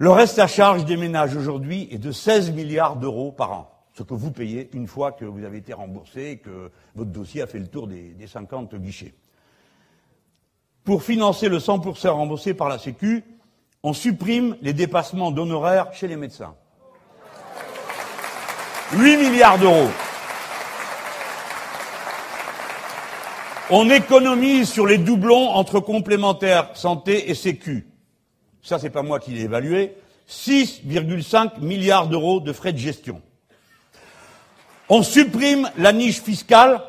Le 0.01 0.11
reste 0.11 0.39
à 0.39 0.47
charge 0.47 0.85
des 0.85 0.95
ménages 0.95 1.35
aujourd'hui 1.35 1.89
est 1.91 1.97
de 1.97 2.13
16 2.13 2.51
milliards 2.51 2.95
d'euros 2.95 3.33
par 3.33 3.51
an. 3.51 3.69
Ce 3.93 4.01
que 4.01 4.13
vous 4.13 4.31
payez 4.31 4.69
une 4.71 4.87
fois 4.87 5.11
que 5.11 5.25
vous 5.25 5.43
avez 5.43 5.57
été 5.57 5.73
remboursé 5.73 6.21
et 6.21 6.37
que 6.37 6.71
votre 6.95 7.11
dossier 7.11 7.41
a 7.41 7.47
fait 7.47 7.59
le 7.59 7.67
tour 7.67 7.85
des, 7.85 8.11
des 8.13 8.25
50 8.27 8.75
guichets. 8.75 9.13
Pour 10.85 11.03
financer 11.03 11.49
le 11.49 11.57
100% 11.57 12.07
remboursé 12.11 12.53
par 12.53 12.69
la 12.69 12.79
Sécu, 12.79 13.25
on 13.83 13.91
supprime 13.91 14.55
les 14.61 14.71
dépassements 14.71 15.31
d'honoraires 15.31 15.91
chez 15.91 16.07
les 16.07 16.15
médecins. 16.15 16.55
8 18.93 19.17
milliards 19.17 19.59
d'euros. 19.59 19.89
On 23.69 23.89
économise 23.89 24.69
sur 24.69 24.87
les 24.87 24.97
doublons 24.97 25.49
entre 25.49 25.81
complémentaires 25.81 26.69
santé 26.73 27.29
et 27.29 27.35
sécu. 27.35 27.88
Ça, 28.69 28.77
c'est 28.77 28.91
pas 28.91 29.01
moi 29.01 29.19
qui 29.19 29.31
l'ai 29.31 29.45
évalué. 29.45 29.95
6,5 30.29 31.59
milliards 31.59 32.07
d'euros 32.07 32.39
de 32.39 32.53
frais 32.53 32.71
de 32.71 32.77
gestion. 32.77 33.19
On 34.89 35.01
supprime 35.01 35.71
la 35.75 35.91
niche 35.91 36.21
fiscale 36.21 36.79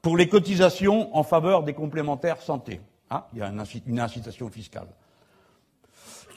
pour 0.00 0.16
les 0.16 0.26
cotisations 0.26 1.14
en 1.14 1.22
faveur 1.24 1.64
des 1.64 1.74
complémentaires 1.74 2.40
santé. 2.40 2.80
Ah, 3.10 3.28
il 3.34 3.40
y 3.40 3.42
a 3.42 3.52
une 3.86 4.00
incitation 4.00 4.48
fiscale. 4.48 4.86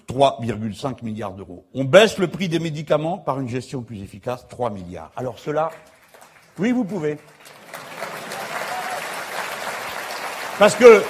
3,5 0.09 1.05
milliards 1.05 1.35
d'euros. 1.35 1.65
On 1.73 1.85
baisse 1.85 2.17
le 2.17 2.27
prix 2.27 2.49
des 2.49 2.59
médicaments 2.59 3.17
par 3.17 3.39
une 3.39 3.47
gestion 3.47 3.83
plus 3.83 4.01
efficace, 4.03 4.45
3 4.49 4.71
milliards. 4.71 5.13
Alors 5.15 5.39
cela, 5.39 5.71
oui, 6.59 6.73
vous 6.73 6.83
pouvez. 6.83 7.17
Parce 10.59 10.75
que 10.75 11.01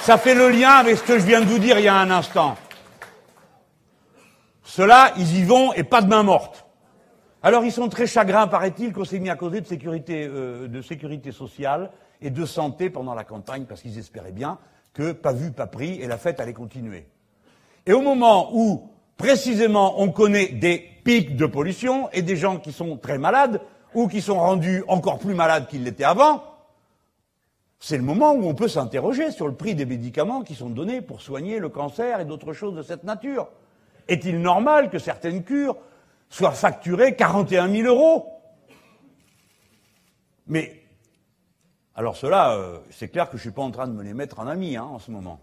ça 0.00 0.18
fait 0.18 0.34
le 0.34 0.48
lien 0.48 0.70
avec 0.70 0.96
ce 0.96 1.04
que 1.04 1.20
je 1.20 1.24
viens 1.24 1.40
de 1.40 1.46
vous 1.46 1.60
dire 1.60 1.78
il 1.78 1.84
y 1.84 1.88
a 1.88 1.94
un 1.94 2.10
instant. 2.10 2.56
Ceux-là, 4.70 5.14
ils 5.16 5.36
y 5.36 5.42
vont 5.42 5.72
et 5.72 5.82
pas 5.82 6.00
de 6.00 6.06
main 6.06 6.22
morte. 6.22 6.64
Alors 7.42 7.64
ils 7.64 7.72
sont 7.72 7.88
très 7.88 8.06
chagrins, 8.06 8.46
paraît-il, 8.46 8.92
qu'on 8.92 9.04
s'est 9.04 9.18
mis 9.18 9.28
à 9.28 9.34
causer 9.34 9.60
de 9.60 9.66
sécurité, 9.66 10.28
euh, 10.30 10.68
de 10.68 10.80
sécurité 10.80 11.32
sociale 11.32 11.90
et 12.22 12.30
de 12.30 12.46
santé 12.46 12.88
pendant 12.88 13.14
la 13.14 13.24
campagne, 13.24 13.64
parce 13.64 13.82
qu'ils 13.82 13.98
espéraient 13.98 14.30
bien 14.30 14.58
que 14.94 15.10
pas 15.10 15.32
vu, 15.32 15.50
pas 15.50 15.66
pris, 15.66 16.00
et 16.00 16.06
la 16.06 16.18
fête 16.18 16.38
allait 16.38 16.52
continuer. 16.52 17.08
Et 17.84 17.92
au 17.92 18.00
moment 18.00 18.50
où, 18.52 18.92
précisément, 19.16 20.00
on 20.00 20.12
connaît 20.12 20.46
des 20.46 20.78
pics 21.02 21.34
de 21.34 21.46
pollution 21.46 22.08
et 22.12 22.22
des 22.22 22.36
gens 22.36 22.58
qui 22.58 22.70
sont 22.70 22.96
très 22.96 23.18
malades 23.18 23.60
ou 23.92 24.06
qui 24.06 24.20
sont 24.20 24.38
rendus 24.38 24.84
encore 24.86 25.18
plus 25.18 25.34
malades 25.34 25.66
qu'ils 25.66 25.82
l'étaient 25.82 26.04
avant, 26.04 26.44
c'est 27.80 27.96
le 27.96 28.04
moment 28.04 28.34
où 28.34 28.46
on 28.46 28.54
peut 28.54 28.68
s'interroger 28.68 29.32
sur 29.32 29.48
le 29.48 29.54
prix 29.54 29.74
des 29.74 29.86
médicaments 29.86 30.42
qui 30.42 30.54
sont 30.54 30.70
donnés 30.70 31.00
pour 31.00 31.22
soigner 31.22 31.58
le 31.58 31.70
cancer 31.70 32.20
et 32.20 32.24
d'autres 32.24 32.52
choses 32.52 32.76
de 32.76 32.82
cette 32.82 33.02
nature. 33.02 33.48
Est-il 34.10 34.40
normal 34.40 34.90
que 34.90 34.98
certaines 34.98 35.44
cures 35.44 35.76
soient 36.28 36.50
facturées 36.50 37.14
41 37.14 37.70
000 37.70 37.86
euros? 37.86 38.26
Mais, 40.48 40.82
alors 41.94 42.16
cela, 42.16 42.56
euh, 42.56 42.80
c'est 42.90 43.08
clair 43.08 43.26
que 43.26 43.36
je 43.36 43.42
ne 43.42 43.42
suis 43.42 43.50
pas 43.52 43.62
en 43.62 43.70
train 43.70 43.86
de 43.86 43.92
me 43.92 44.02
les 44.02 44.12
mettre 44.12 44.40
en 44.40 44.48
ami 44.48 44.76
hein, 44.76 44.82
en 44.82 44.98
ce 44.98 45.12
moment. 45.12 45.40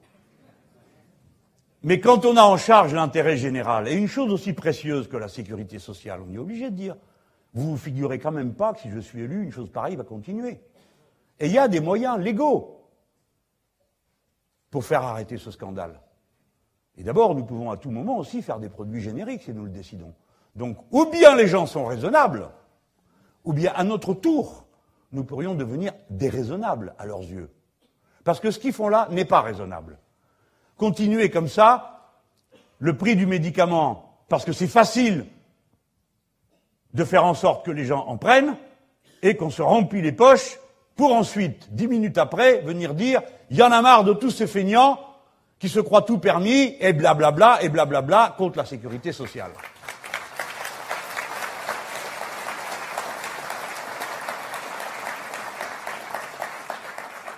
Mais 1.83 2.01
quand 2.01 2.25
on 2.25 2.35
a 2.35 2.41
en 2.41 2.57
charge 2.57 2.93
l'intérêt 2.93 3.37
général, 3.37 3.87
et 3.87 3.93
une 3.93 4.09
chose 4.09 4.33
aussi 4.33 4.51
précieuse 4.51 5.07
que 5.07 5.15
la 5.15 5.29
sécurité 5.29 5.79
sociale, 5.79 6.19
on 6.27 6.33
est 6.33 6.37
obligé 6.37 6.69
de 6.69 6.75
dire, 6.75 6.97
vous 7.53 7.71
vous 7.71 7.77
figurez 7.77 8.19
quand 8.19 8.31
même 8.31 8.53
pas 8.53 8.73
que 8.73 8.81
si 8.81 8.91
je 8.91 8.99
suis 8.99 9.21
élu, 9.21 9.43
une 9.43 9.53
chose 9.53 9.71
pareille 9.71 9.95
va 9.95 10.03
continuer. 10.03 10.59
Et 11.39 11.45
il 11.45 11.53
y 11.53 11.57
a 11.57 11.69
des 11.69 11.79
moyens 11.79 12.19
légaux 12.19 12.85
pour 14.69 14.83
faire 14.83 15.03
arrêter 15.03 15.37
ce 15.37 15.51
scandale. 15.51 16.01
Et 16.97 17.03
d'abord, 17.03 17.35
nous 17.35 17.45
pouvons 17.45 17.71
à 17.71 17.77
tout 17.77 17.91
moment 17.91 18.17
aussi 18.17 18.41
faire 18.41 18.59
des 18.59 18.69
produits 18.69 19.01
génériques 19.01 19.43
si 19.43 19.53
nous 19.53 19.65
le 19.65 19.69
décidons. 19.69 20.13
Donc, 20.55 20.77
ou 20.91 21.05
bien 21.05 21.35
les 21.35 21.47
gens 21.47 21.67
sont 21.67 21.85
raisonnables, 21.85 22.49
ou 23.43 23.53
bien 23.53 23.71
à 23.75 23.83
notre 23.83 24.13
tour, 24.13 24.65
nous 25.11 25.23
pourrions 25.23 25.53
devenir 25.53 25.93
déraisonnables 26.09 26.95
à 26.97 27.05
leurs 27.05 27.21
yeux. 27.21 27.51
Parce 28.23 28.39
que 28.39 28.51
ce 28.51 28.59
qu'ils 28.59 28.73
font 28.73 28.89
là 28.89 29.07
n'est 29.11 29.25
pas 29.25 29.41
raisonnable. 29.41 29.99
Continuer 30.75 31.29
comme 31.29 31.47
ça, 31.47 32.13
le 32.79 32.97
prix 32.97 33.15
du 33.15 33.27
médicament, 33.27 34.17
parce 34.27 34.43
que 34.43 34.51
c'est 34.51 34.67
facile 34.67 35.25
de 36.93 37.03
faire 37.03 37.25
en 37.25 37.35
sorte 37.35 37.65
que 37.65 37.71
les 37.71 37.85
gens 37.85 38.05
en 38.07 38.17
prennent, 38.17 38.57
et 39.21 39.35
qu'on 39.35 39.49
se 39.49 39.61
remplit 39.61 40.01
les 40.01 40.11
poches, 40.11 40.59
pour 40.95 41.13
ensuite, 41.13 41.73
dix 41.73 41.87
minutes 41.87 42.17
après, 42.17 42.61
venir 42.61 42.95
dire, 42.95 43.21
il 43.51 43.57
y 43.57 43.63
en 43.63 43.71
a 43.71 43.81
marre 43.81 44.03
de 44.03 44.13
tous 44.13 44.31
ces 44.31 44.47
feignants 44.47 44.99
qui 45.59 45.69
se 45.69 45.79
croient 45.79 46.03
tout 46.03 46.19
permis, 46.19 46.75
et 46.79 46.93
blablabla, 46.93 47.63
et 47.63 47.69
blablabla, 47.69 48.35
contre 48.37 48.57
la 48.57 48.65
sécurité 48.65 49.11
sociale. 49.11 49.51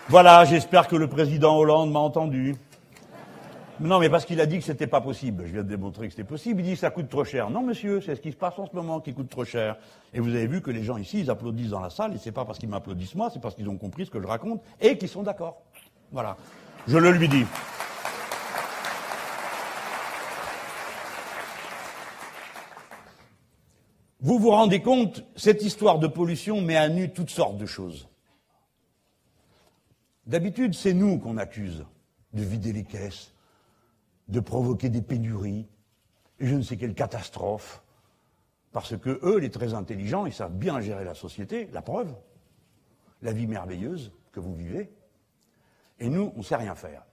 Voilà, 0.10 0.44
j'espère 0.44 0.88
que 0.88 0.96
le 0.96 1.08
président 1.08 1.56
Hollande 1.56 1.92
m'a 1.92 2.00
entendu. 2.00 2.56
Non, 3.80 4.00
mais 4.00 4.10
parce 4.10 4.26
qu'il 4.26 4.42
a 4.42 4.46
dit 4.46 4.58
que 4.58 4.66
c'était 4.66 4.88
pas 4.88 5.00
possible. 5.00 5.44
Je 5.46 5.54
viens 5.54 5.64
de 5.64 5.70
démontrer 5.70 6.08
que 6.08 6.14
c'était 6.14 6.26
possible. 6.26 6.62
Il 6.62 6.66
dit 6.66 6.74
que 6.74 6.80
ça 6.80 6.90
coûte 6.90 7.08
trop 7.08 7.24
cher. 7.24 7.50
Non, 7.50 7.62
monsieur, 7.62 8.02
c'est 8.02 8.16
ce 8.16 8.20
qui 8.20 8.32
se 8.32 8.36
passe 8.36 8.60
en 8.60 8.66
ce 8.66 8.76
moment 8.76 9.00
qui 9.00 9.14
coûte 9.14 9.30
trop 9.30 9.46
cher. 9.46 9.78
Et 10.14 10.20
vous 10.20 10.30
avez 10.30 10.48
vu 10.48 10.62
que 10.62 10.72
les 10.72 10.84
gens 10.84 10.98
ici, 10.98 11.20
ils 11.20 11.30
applaudissent 11.30 11.70
dans 11.70 11.80
la 11.80 11.90
salle, 11.90 12.14
et 12.14 12.18
c'est 12.18 12.34
pas 12.34 12.44
parce 12.44 12.60
qu'ils 12.60 12.68
m'applaudissent 12.68 13.16
moi, 13.16 13.30
c'est 13.32 13.40
parce 13.40 13.56
qu'ils 13.56 13.70
ont 13.70 13.78
compris 13.78 14.06
ce 14.06 14.12
que 14.12 14.20
je 14.20 14.28
raconte 14.28 14.62
et 14.82 14.98
qu'ils 14.98 15.08
sont 15.08 15.24
d'accord. 15.24 15.62
Voilà. 16.12 16.36
Je 16.88 16.98
le 16.98 17.12
lui 17.12 17.30
dis. 17.30 17.46
Vous 24.22 24.38
vous 24.38 24.50
rendez 24.50 24.82
compte, 24.82 25.24
cette 25.38 25.64
histoire 25.64 25.98
de 25.98 26.08
pollution 26.08 26.62
met 26.62 26.76
à 26.76 26.90
nu 26.90 27.14
toutes 27.14 27.30
sortes 27.30 27.58
de 27.58 27.66
choses. 27.66 28.10
D'habitude, 30.26 30.74
c'est 30.74 30.94
nous 30.94 31.20
qu'on 31.20 31.38
accuse 31.38 31.86
de 32.34 32.44
vider 32.44 32.74
les 32.74 32.84
caisses, 32.84 33.34
de 34.28 34.42
provoquer 34.42 34.90
des 34.90 35.02
pénuries, 35.02 35.70
et 36.40 36.48
je 36.48 36.56
ne 36.56 36.62
sais 36.62 36.76
quelle 36.76 36.96
catastrophe, 36.96 37.82
parce 38.74 38.98
que 38.98 39.20
eux, 39.24 39.40
les 39.40 39.50
très 39.50 39.74
intelligents, 39.74 40.26
ils 40.26 40.34
savent 40.34 40.54
bien 40.54 40.82
gérer 40.82 41.06
la 41.06 41.16
société, 41.16 41.70
la 41.72 41.82
preuve, 41.82 42.14
la 43.22 43.32
vie 43.32 43.48
merveilleuse 43.48 44.12
que 44.34 44.42
vous 44.42 44.54
vivez, 44.54 44.92
et 46.00 46.10
nous, 46.10 46.34
on 46.36 46.40
ne 46.40 46.44
sait 46.44 46.58
rien 46.58 46.76
faire, 46.76 47.06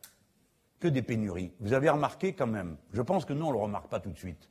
que 0.81 0.89
des 0.89 1.03
pénuries. 1.03 1.53
Vous 1.61 1.73
avez 1.73 1.89
remarqué 1.89 2.35
quand 2.35 2.49
même, 2.49 2.77
je 2.93 3.01
pense 3.01 3.25
que 3.25 3.33
nous, 3.33 3.47
on 3.47 3.51
ne 3.51 3.57
le 3.57 3.63
remarque 3.63 3.89
pas 3.89 4.01
tout 4.01 4.11
de 4.11 4.19
suite, 4.19 4.51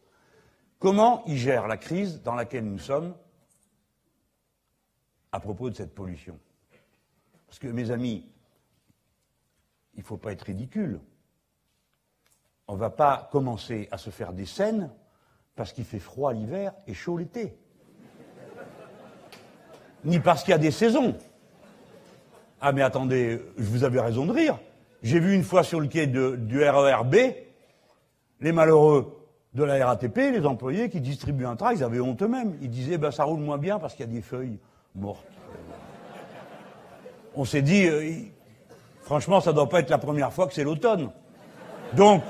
comment 0.85 1.23
ils 1.25 1.37
gèrent 1.37 1.67
la 1.67 1.77
crise 1.77 2.21
dans 2.21 2.35
laquelle 2.35 2.63
nous 2.63 2.77
sommes 2.77 3.15
à 5.31 5.39
propos 5.39 5.71
de 5.71 5.75
cette 5.75 5.95
pollution? 5.95 6.37
Parce 7.47 7.57
que, 7.57 7.65
mes 7.65 7.89
amis, 7.89 8.29
il 9.95 10.01
ne 10.01 10.05
faut 10.05 10.17
pas 10.17 10.31
être 10.31 10.43
ridicule. 10.43 10.99
On 12.67 12.75
ne 12.75 12.77
va 12.77 12.91
pas 12.91 13.29
commencer 13.31 13.87
à 13.89 13.97
se 13.97 14.11
faire 14.11 14.31
des 14.31 14.45
scènes 14.45 14.91
parce 15.55 15.73
qu'il 15.73 15.85
fait 15.85 15.97
froid 15.97 16.33
l'hiver 16.33 16.71
et 16.85 16.93
chaud 16.93 17.17
l'été. 17.17 17.57
Ni 20.03 20.19
parce 20.19 20.43
qu'il 20.43 20.51
y 20.51 20.53
a 20.53 20.59
des 20.59 20.69
saisons. 20.69 21.17
Ah 22.61 22.73
mais 22.73 22.83
attendez, 22.83 23.41
vous 23.57 23.83
avez 23.83 24.01
raison 24.01 24.27
de 24.27 24.31
rire. 24.31 24.59
J'ai 25.01 25.19
vu 25.19 25.33
une 25.33 25.43
fois 25.43 25.63
sur 25.63 25.79
le 25.79 25.87
quai 25.87 26.05
du 26.05 26.63
RERB 26.63 27.15
les 28.39 28.51
malheureux 28.51 29.24
de 29.55 29.63
la 29.63 29.85
RATP, 29.85 30.17
les 30.17 30.45
employés 30.45 30.89
qui 30.89 31.01
distribuent 31.01 31.45
un 31.45 31.55
train, 31.55 31.73
ils 31.73 31.83
avaient 31.83 31.99
honte 31.99 32.21
eux-mêmes. 32.21 32.55
Ils 32.61 32.69
disaient, 32.69 32.97
ben, 32.97 33.11
ça 33.11 33.23
roule 33.23 33.39
moins 33.39 33.57
bien 33.57 33.79
parce 33.79 33.95
qu'il 33.95 34.05
y 34.05 34.09
a 34.09 34.11
des 34.11 34.21
feuilles 34.21 34.59
mortes. 34.95 35.25
On 37.35 37.45
s'est 37.45 37.61
dit, 37.61 37.87
euh, 37.87 38.11
Franchement, 39.05 39.39
ça 39.39 39.53
doit 39.53 39.69
pas 39.69 39.81
être 39.81 39.91
la 39.91 39.99
première 39.99 40.33
fois 40.33 40.47
que 40.47 40.53
c'est 40.55 40.63
l'automne. 40.63 41.11
Donc, 41.93 42.23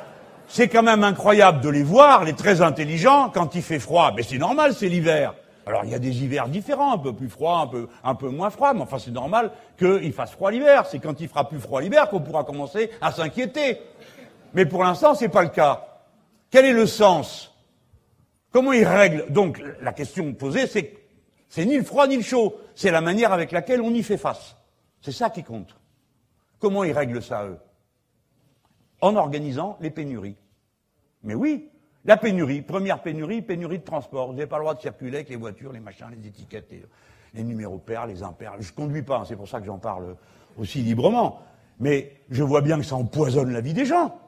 c'est 0.50 0.68
quand 0.68 0.84
même 0.84 1.06
incroyable 1.06 1.62
de 1.62 1.70
les 1.70 1.84
voir, 1.84 2.26
les 2.26 2.34
très 2.34 2.62
intelligents, 2.62 3.32
quand 3.34 3.56
il 3.56 3.62
fait 3.62 3.80
froid. 3.80 4.12
Mais 4.14 4.24
c'est 4.24 4.38
normal, 4.38 4.74
c'est 4.74 4.90
l'hiver. 4.90 5.34
Alors, 5.66 5.86
il 5.86 5.92
y 5.92 5.96
a 5.96 6.00
des 6.00 6.22
hivers 6.22 6.50
différents, 6.50 6.94
un 6.94 6.98
peu 6.98 7.14
plus 7.14 7.30
froid, 7.30 7.62
un 7.64 7.68
peu, 7.68 7.88
un 8.04 8.14
peu 8.14 8.28
moins 8.28 8.50
froid, 8.50 8.74
mais 8.74 8.82
enfin, 8.82 9.00
c'est 9.00 9.12
normal 9.12 9.52
qu'il 9.80 10.12
fasse 10.12 10.32
froid 10.32 10.52
l'hiver. 10.52 10.86
C'est 10.86 11.00
quand 11.00 11.22
il 11.22 11.30
fera 11.30 11.48
plus 11.48 11.60
froid 11.60 11.80
l'hiver 11.80 12.10
qu'on 12.10 12.20
pourra 12.20 12.44
commencer 12.44 12.92
à 13.02 13.14
s'inquiéter. 13.14 13.80
Mais 14.54 14.66
pour 14.66 14.84
l'instant, 14.84 15.16
c'est 15.16 15.30
pas 15.30 15.44
le 15.44 15.50
cas. 15.50 15.95
Quel 16.50 16.66
est 16.66 16.74
le 16.74 16.86
sens? 16.86 17.54
Comment 18.52 18.74
il 18.74 18.86
règle? 18.86 19.26
Donc, 19.30 19.62
la 19.82 19.94
question 19.94 20.34
posée, 20.34 20.68
c'est 20.68 21.06
c'est 21.56 21.66
ni 21.66 21.78
le 21.78 21.84
froid 21.84 22.06
ni 22.08 22.18
le 22.18 22.22
chaud. 22.22 22.56
C'est 22.76 22.92
la 22.92 23.00
manière 23.00 23.32
avec 23.32 23.54
laquelle 23.54 23.82
on 23.82 23.92
y 23.92 24.04
fait 24.04 24.18
face. 24.18 24.58
C'est 25.02 25.14
ça 25.14 25.30
qui 25.30 25.44
compte. 25.44 25.78
Comment 26.60 26.84
ils 26.84 26.92
règlent 26.92 27.22
ça, 27.22 27.46
eux? 27.46 27.58
En 29.02 29.16
organisant 29.16 29.78
les 29.80 29.90
pénuries. 29.90 30.36
Mais 31.24 31.34
oui, 31.34 31.70
la 32.04 32.18
pénurie, 32.18 32.62
première 32.62 33.02
pénurie, 33.02 33.42
pénurie 33.42 33.80
de 33.80 33.84
transport. 33.84 34.28
Vous 34.28 34.34
n'avez 34.34 34.48
pas 34.48 34.58
le 34.58 34.64
droit 34.64 34.76
de 34.76 34.82
circuler 34.82 35.16
avec 35.16 35.30
les 35.30 35.38
voitures, 35.38 35.72
les 35.72 35.80
machins, 35.80 36.08
les 36.12 36.28
étiquettes, 36.28 36.70
les, 37.34 37.44
numéros 37.44 37.78
pairs, 37.78 38.06
les 38.06 38.22
impairs. 38.22 38.56
Je 38.60 38.70
ne 38.70 38.76
conduis 38.76 39.04
pas, 39.04 39.20
hein, 39.20 39.26
c'est 39.26 39.38
pour 39.38 39.48
ça 39.48 39.60
que 39.60 39.66
j'en 39.66 39.78
parle 39.78 40.16
aussi 40.58 40.82
librement. 40.82 41.42
Mais 41.80 42.22
je 42.30 42.44
vois 42.44 42.62
bien 42.62 42.78
que 42.78 42.86
ça 42.86 42.96
empoisonne 42.96 43.52
la 43.52 43.62
vie 43.62 43.74
des 43.74 43.86
gens. 43.86 44.20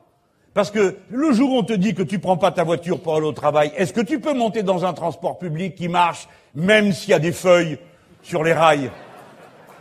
Parce 0.57 0.71
que 0.71 0.95
le 1.11 1.31
jour 1.33 1.51
où 1.51 1.57
on 1.59 1.63
te 1.63 1.73
dit 1.73 1.93
que 1.93 2.01
tu 2.01 2.17
prends 2.17 2.35
pas 2.35 2.49
ta 2.49 2.63
voiture 2.63 2.99
pour 2.99 3.15
aller 3.15 3.27
au 3.27 3.31
travail, 3.31 3.71
est-ce 3.77 3.93
que 3.93 4.01
tu 4.01 4.19
peux 4.19 4.33
monter 4.33 4.63
dans 4.63 4.85
un 4.85 4.93
transport 4.93 5.37
public 5.37 5.75
qui 5.75 5.87
marche 5.87 6.27
même 6.55 6.93
s'il 6.93 7.11
y 7.11 7.13
a 7.13 7.19
des 7.19 7.31
feuilles 7.31 7.77
sur 8.23 8.43
les 8.43 8.53
rails? 8.53 8.89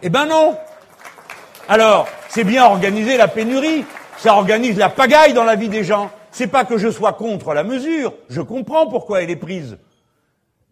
Eh 0.03 0.11
ben 0.11 0.27
non 0.27 0.55
alors, 1.67 2.07
c'est 2.29 2.45
bien 2.45 2.67
organiser 2.67 3.17
la 3.17 3.27
pénurie, 3.27 3.87
ça 4.19 4.35
organise 4.37 4.77
la 4.77 4.91
pagaille 4.91 5.33
dans 5.33 5.45
la 5.45 5.57
vie 5.57 5.71
des 5.71 5.83
gens. 5.83 6.11
C'est 6.31 6.47
pas 6.47 6.67
que 6.67 6.77
je 6.77 6.91
sois 6.91 7.15
contre 7.15 7.55
la 7.55 7.65
mesure, 7.65 8.13
je 8.29 8.43
comprends 8.43 8.87
pourquoi 8.87 9.23
elle 9.23 9.31
est 9.31 9.37
prise. 9.37 9.79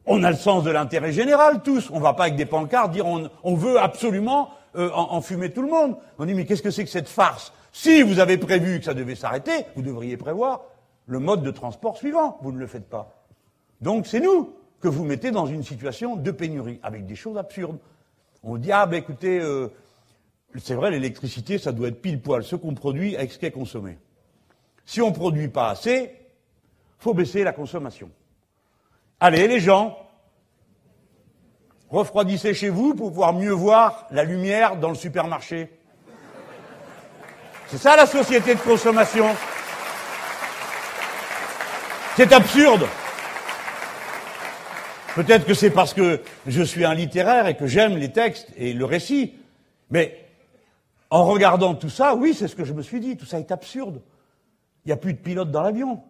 On 0.05 0.23
a 0.23 0.31
le 0.31 0.37
sens 0.37 0.65
de 0.65 0.71
l'intérêt 0.71 1.13
général 1.13 1.63
tous. 1.63 1.89
On 1.91 1.99
va 1.99 2.13
pas 2.13 2.25
avec 2.25 2.37
des 2.37 2.45
pancartes 2.45 2.91
dire 2.91 3.07
on, 3.07 3.55
veut 3.55 3.81
absolument 3.81 4.51
euh, 4.77 4.91
enfumer 4.93 5.49
tout 5.51 5.63
le 5.63 5.71
monde. 5.71 5.97
On 6.19 6.27
dit 6.27 6.35
mais 6.35 6.45
qu'est-ce 6.45 6.63
que 6.63 6.71
c'est 6.71 6.85
que 6.85 6.91
cette 6.91 7.09
farce? 7.09 7.55
Si 7.77 8.03
vous 8.03 8.20
avez 8.20 8.39
prévu 8.39 8.79
que 8.79 8.85
ça 8.85 8.95
devait 8.95 9.16
s'arrêter, 9.16 9.66
vous 9.75 9.83
devriez 9.83 10.16
prévoir 10.16 10.62
le 11.07 11.18
mode 11.18 11.43
de 11.43 11.51
transport 11.51 11.97
suivant. 11.97 12.39
Vous 12.41 12.53
ne 12.53 12.59
le 12.59 12.68
faites 12.68 12.89
pas. 12.89 13.27
Donc 13.81 14.07
c'est 14.07 14.20
nous 14.20 14.55
que 14.81 14.87
vous 14.87 15.05
mettez 15.05 15.33
dans 15.33 15.47
une 15.47 15.64
situation 15.64 16.14
de 16.14 16.31
pénurie 16.31 16.79
avec 16.85 17.05
des 17.05 17.16
choses 17.16 17.37
absurdes. 17.37 17.81
On 18.45 18.59
dit 18.59 18.70
ah 18.70 18.87
ben 18.87 18.99
écoutez 18.99 19.41
euh, 19.41 19.72
c'est 20.57 20.75
vrai, 20.75 20.93
l'électricité, 20.93 21.59
ça 21.59 21.72
doit 21.72 21.89
être 21.89 22.01
pile 22.01 22.22
poil 22.22 22.45
ce 22.45 22.55
qu'on 22.55 22.75
produit 22.75 23.16
avec 23.16 23.33
ce 23.33 23.41
qui 23.41 23.47
est 23.47 23.51
consommé. 23.51 23.99
Si 24.87 25.03
on 25.03 25.09
ne 25.09 25.14
produit 25.14 25.49
pas 25.49 25.70
assez, 25.70 26.12
faut 26.99 27.12
baisser 27.12 27.43
la 27.43 27.53
consommation. 27.53 28.09
Allez, 29.18 29.49
les 29.49 29.59
gens, 29.59 29.99
refroidissez 31.91 32.55
chez 32.55 32.68
vous 32.68 32.95
pour 32.95 33.09
pouvoir 33.09 33.33
mieux 33.33 33.51
voir 33.51 34.07
la 34.12 34.22
lumière 34.22 34.77
dans 34.77 34.91
le 34.91 34.95
supermarché. 34.95 35.70
C'est 37.75 37.83
ça 37.83 37.97
la 37.97 38.07
société 38.07 38.55
de 38.55 38.61
consommation. 38.61 39.27
C'est 42.14 42.33
absurde. 42.33 42.87
Peut-être 45.16 45.45
que 45.45 45.55
c'est 45.55 45.70
parce 45.70 45.93
que 45.93 46.22
je 46.47 46.62
suis 46.62 46.85
un 46.85 46.95
littéraire 46.95 47.49
et 47.49 47.57
que 47.57 47.66
j'aime 47.66 47.97
les 47.97 48.12
textes 48.12 48.47
et 48.57 48.75
le 48.75 48.85
récit. 48.85 49.35
Mais 49.91 50.25
en 51.11 51.25
regardant 51.25 51.75
tout 51.75 51.91
ça, 51.91 52.14
oui, 52.14 52.33
c'est 52.33 52.47
ce 52.47 52.55
que 52.55 52.64
je 52.64 52.72
me 52.72 52.81
suis 52.81 53.01
dit, 53.01 53.16
tout 53.16 53.27
ça 53.27 53.41
est 53.41 53.51
absurde. 53.51 54.01
Il 54.85 54.91
n'y 54.91 54.93
a 54.93 54.97
plus 54.97 55.14
de 55.14 55.18
pilote 55.18 55.51
dans 55.51 55.62
l'avion. 55.62 56.01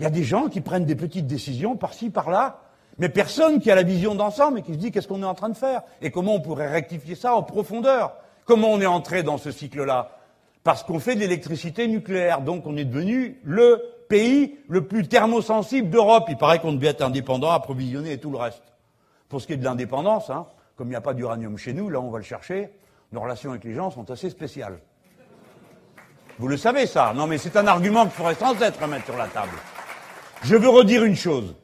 Il 0.00 0.02
y 0.02 0.06
a 0.06 0.10
des 0.10 0.24
gens 0.24 0.48
qui 0.48 0.60
prennent 0.60 0.86
des 0.86 0.96
petites 0.96 1.28
décisions 1.28 1.76
par-ci, 1.76 2.10
par-là, 2.10 2.58
mais 2.98 3.08
personne 3.08 3.60
qui 3.60 3.70
a 3.70 3.76
la 3.76 3.84
vision 3.84 4.16
d'ensemble 4.16 4.58
et 4.58 4.62
qui 4.62 4.72
se 4.72 4.78
dit 4.78 4.90
qu'est-ce 4.90 5.06
qu'on 5.06 5.22
est 5.22 5.26
en 5.26 5.34
train 5.34 5.50
de 5.50 5.56
faire? 5.56 5.82
Et 6.00 6.10
comment 6.10 6.34
on 6.34 6.40
pourrait 6.40 6.66
rectifier 6.66 7.14
ça 7.14 7.36
en 7.36 7.44
profondeur? 7.44 8.14
Comment 8.44 8.72
on 8.72 8.80
est 8.80 8.86
entré 8.86 9.22
dans 9.22 9.38
ce 9.38 9.52
cycle-là? 9.52 10.18
Parce 10.64 10.84
qu'on 10.84 11.00
fait 11.00 11.14
de 11.14 11.20
l'électricité 11.20 11.88
nucléaire, 11.88 12.40
donc 12.40 12.66
on 12.66 12.76
est 12.76 12.84
devenu 12.84 13.40
le 13.44 13.82
pays 14.08 14.58
le 14.68 14.86
plus 14.86 15.08
thermosensible 15.08 15.90
d'Europe. 15.90 16.26
Il 16.28 16.36
paraît 16.36 16.60
qu'on 16.60 16.72
devait 16.72 16.88
être 16.88 17.02
indépendant, 17.02 17.50
approvisionné 17.50 18.12
et 18.12 18.18
tout 18.18 18.30
le 18.30 18.38
reste. 18.38 18.62
Pour 19.28 19.40
ce 19.40 19.46
qui 19.46 19.54
est 19.54 19.56
de 19.56 19.64
l'indépendance, 19.64 20.30
hein, 20.30 20.46
Comme 20.76 20.88
il 20.88 20.90
n'y 20.90 20.96
a 20.96 21.00
pas 21.00 21.14
d'uranium 21.14 21.56
chez 21.58 21.72
nous, 21.72 21.88
là 21.88 22.00
on 22.00 22.10
va 22.10 22.18
le 22.18 22.24
chercher. 22.24 22.70
Nos 23.12 23.20
relations 23.20 23.50
avec 23.50 23.64
les 23.64 23.74
gens 23.74 23.90
sont 23.90 24.10
assez 24.10 24.30
spéciales. 24.30 24.78
Vous 26.38 26.48
le 26.48 26.56
savez 26.56 26.86
ça 26.86 27.12
Non 27.14 27.26
mais 27.26 27.38
c'est 27.38 27.56
un 27.56 27.66
argument 27.66 28.02
qu'il 28.02 28.12
faudrait 28.12 28.34
sans 28.34 28.60
être 28.62 28.86
mettre 28.86 29.04
sur 29.06 29.16
la 29.16 29.28
table. 29.28 29.52
Je 30.42 30.56
veux 30.56 30.68
redire 30.68 31.04
une 31.04 31.16
chose. 31.16 31.54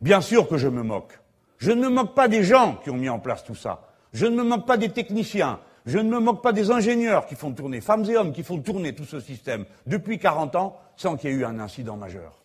Bien 0.00 0.20
sûr 0.20 0.48
que 0.48 0.56
je 0.56 0.68
me 0.68 0.82
moque. 0.82 1.18
Je 1.58 1.72
ne 1.72 1.82
me 1.82 1.88
moque 1.88 2.14
pas 2.14 2.28
des 2.28 2.42
gens 2.42 2.76
qui 2.82 2.90
ont 2.90 2.96
mis 2.96 3.08
en 3.08 3.18
place 3.18 3.44
tout 3.44 3.54
ça. 3.54 3.82
Je 4.12 4.26
ne 4.26 4.36
me 4.36 4.42
moque 4.42 4.66
pas 4.66 4.76
des 4.76 4.88
techniciens. 4.88 5.60
Je 5.90 5.98
ne 5.98 6.08
me 6.08 6.20
moque 6.20 6.40
pas 6.40 6.52
des 6.52 6.70
ingénieurs 6.70 7.26
qui 7.26 7.34
font 7.34 7.50
tourner, 7.50 7.80
femmes 7.80 8.04
et 8.04 8.16
hommes 8.16 8.32
qui 8.32 8.44
font 8.44 8.60
tourner 8.60 8.94
tout 8.94 9.04
ce 9.04 9.18
système 9.18 9.64
depuis 9.86 10.20
40 10.20 10.54
ans 10.54 10.76
sans 10.96 11.16
qu'il 11.16 11.30
y 11.30 11.32
ait 11.32 11.36
eu 11.36 11.44
un 11.44 11.58
incident 11.58 11.96
majeur. 11.96 12.44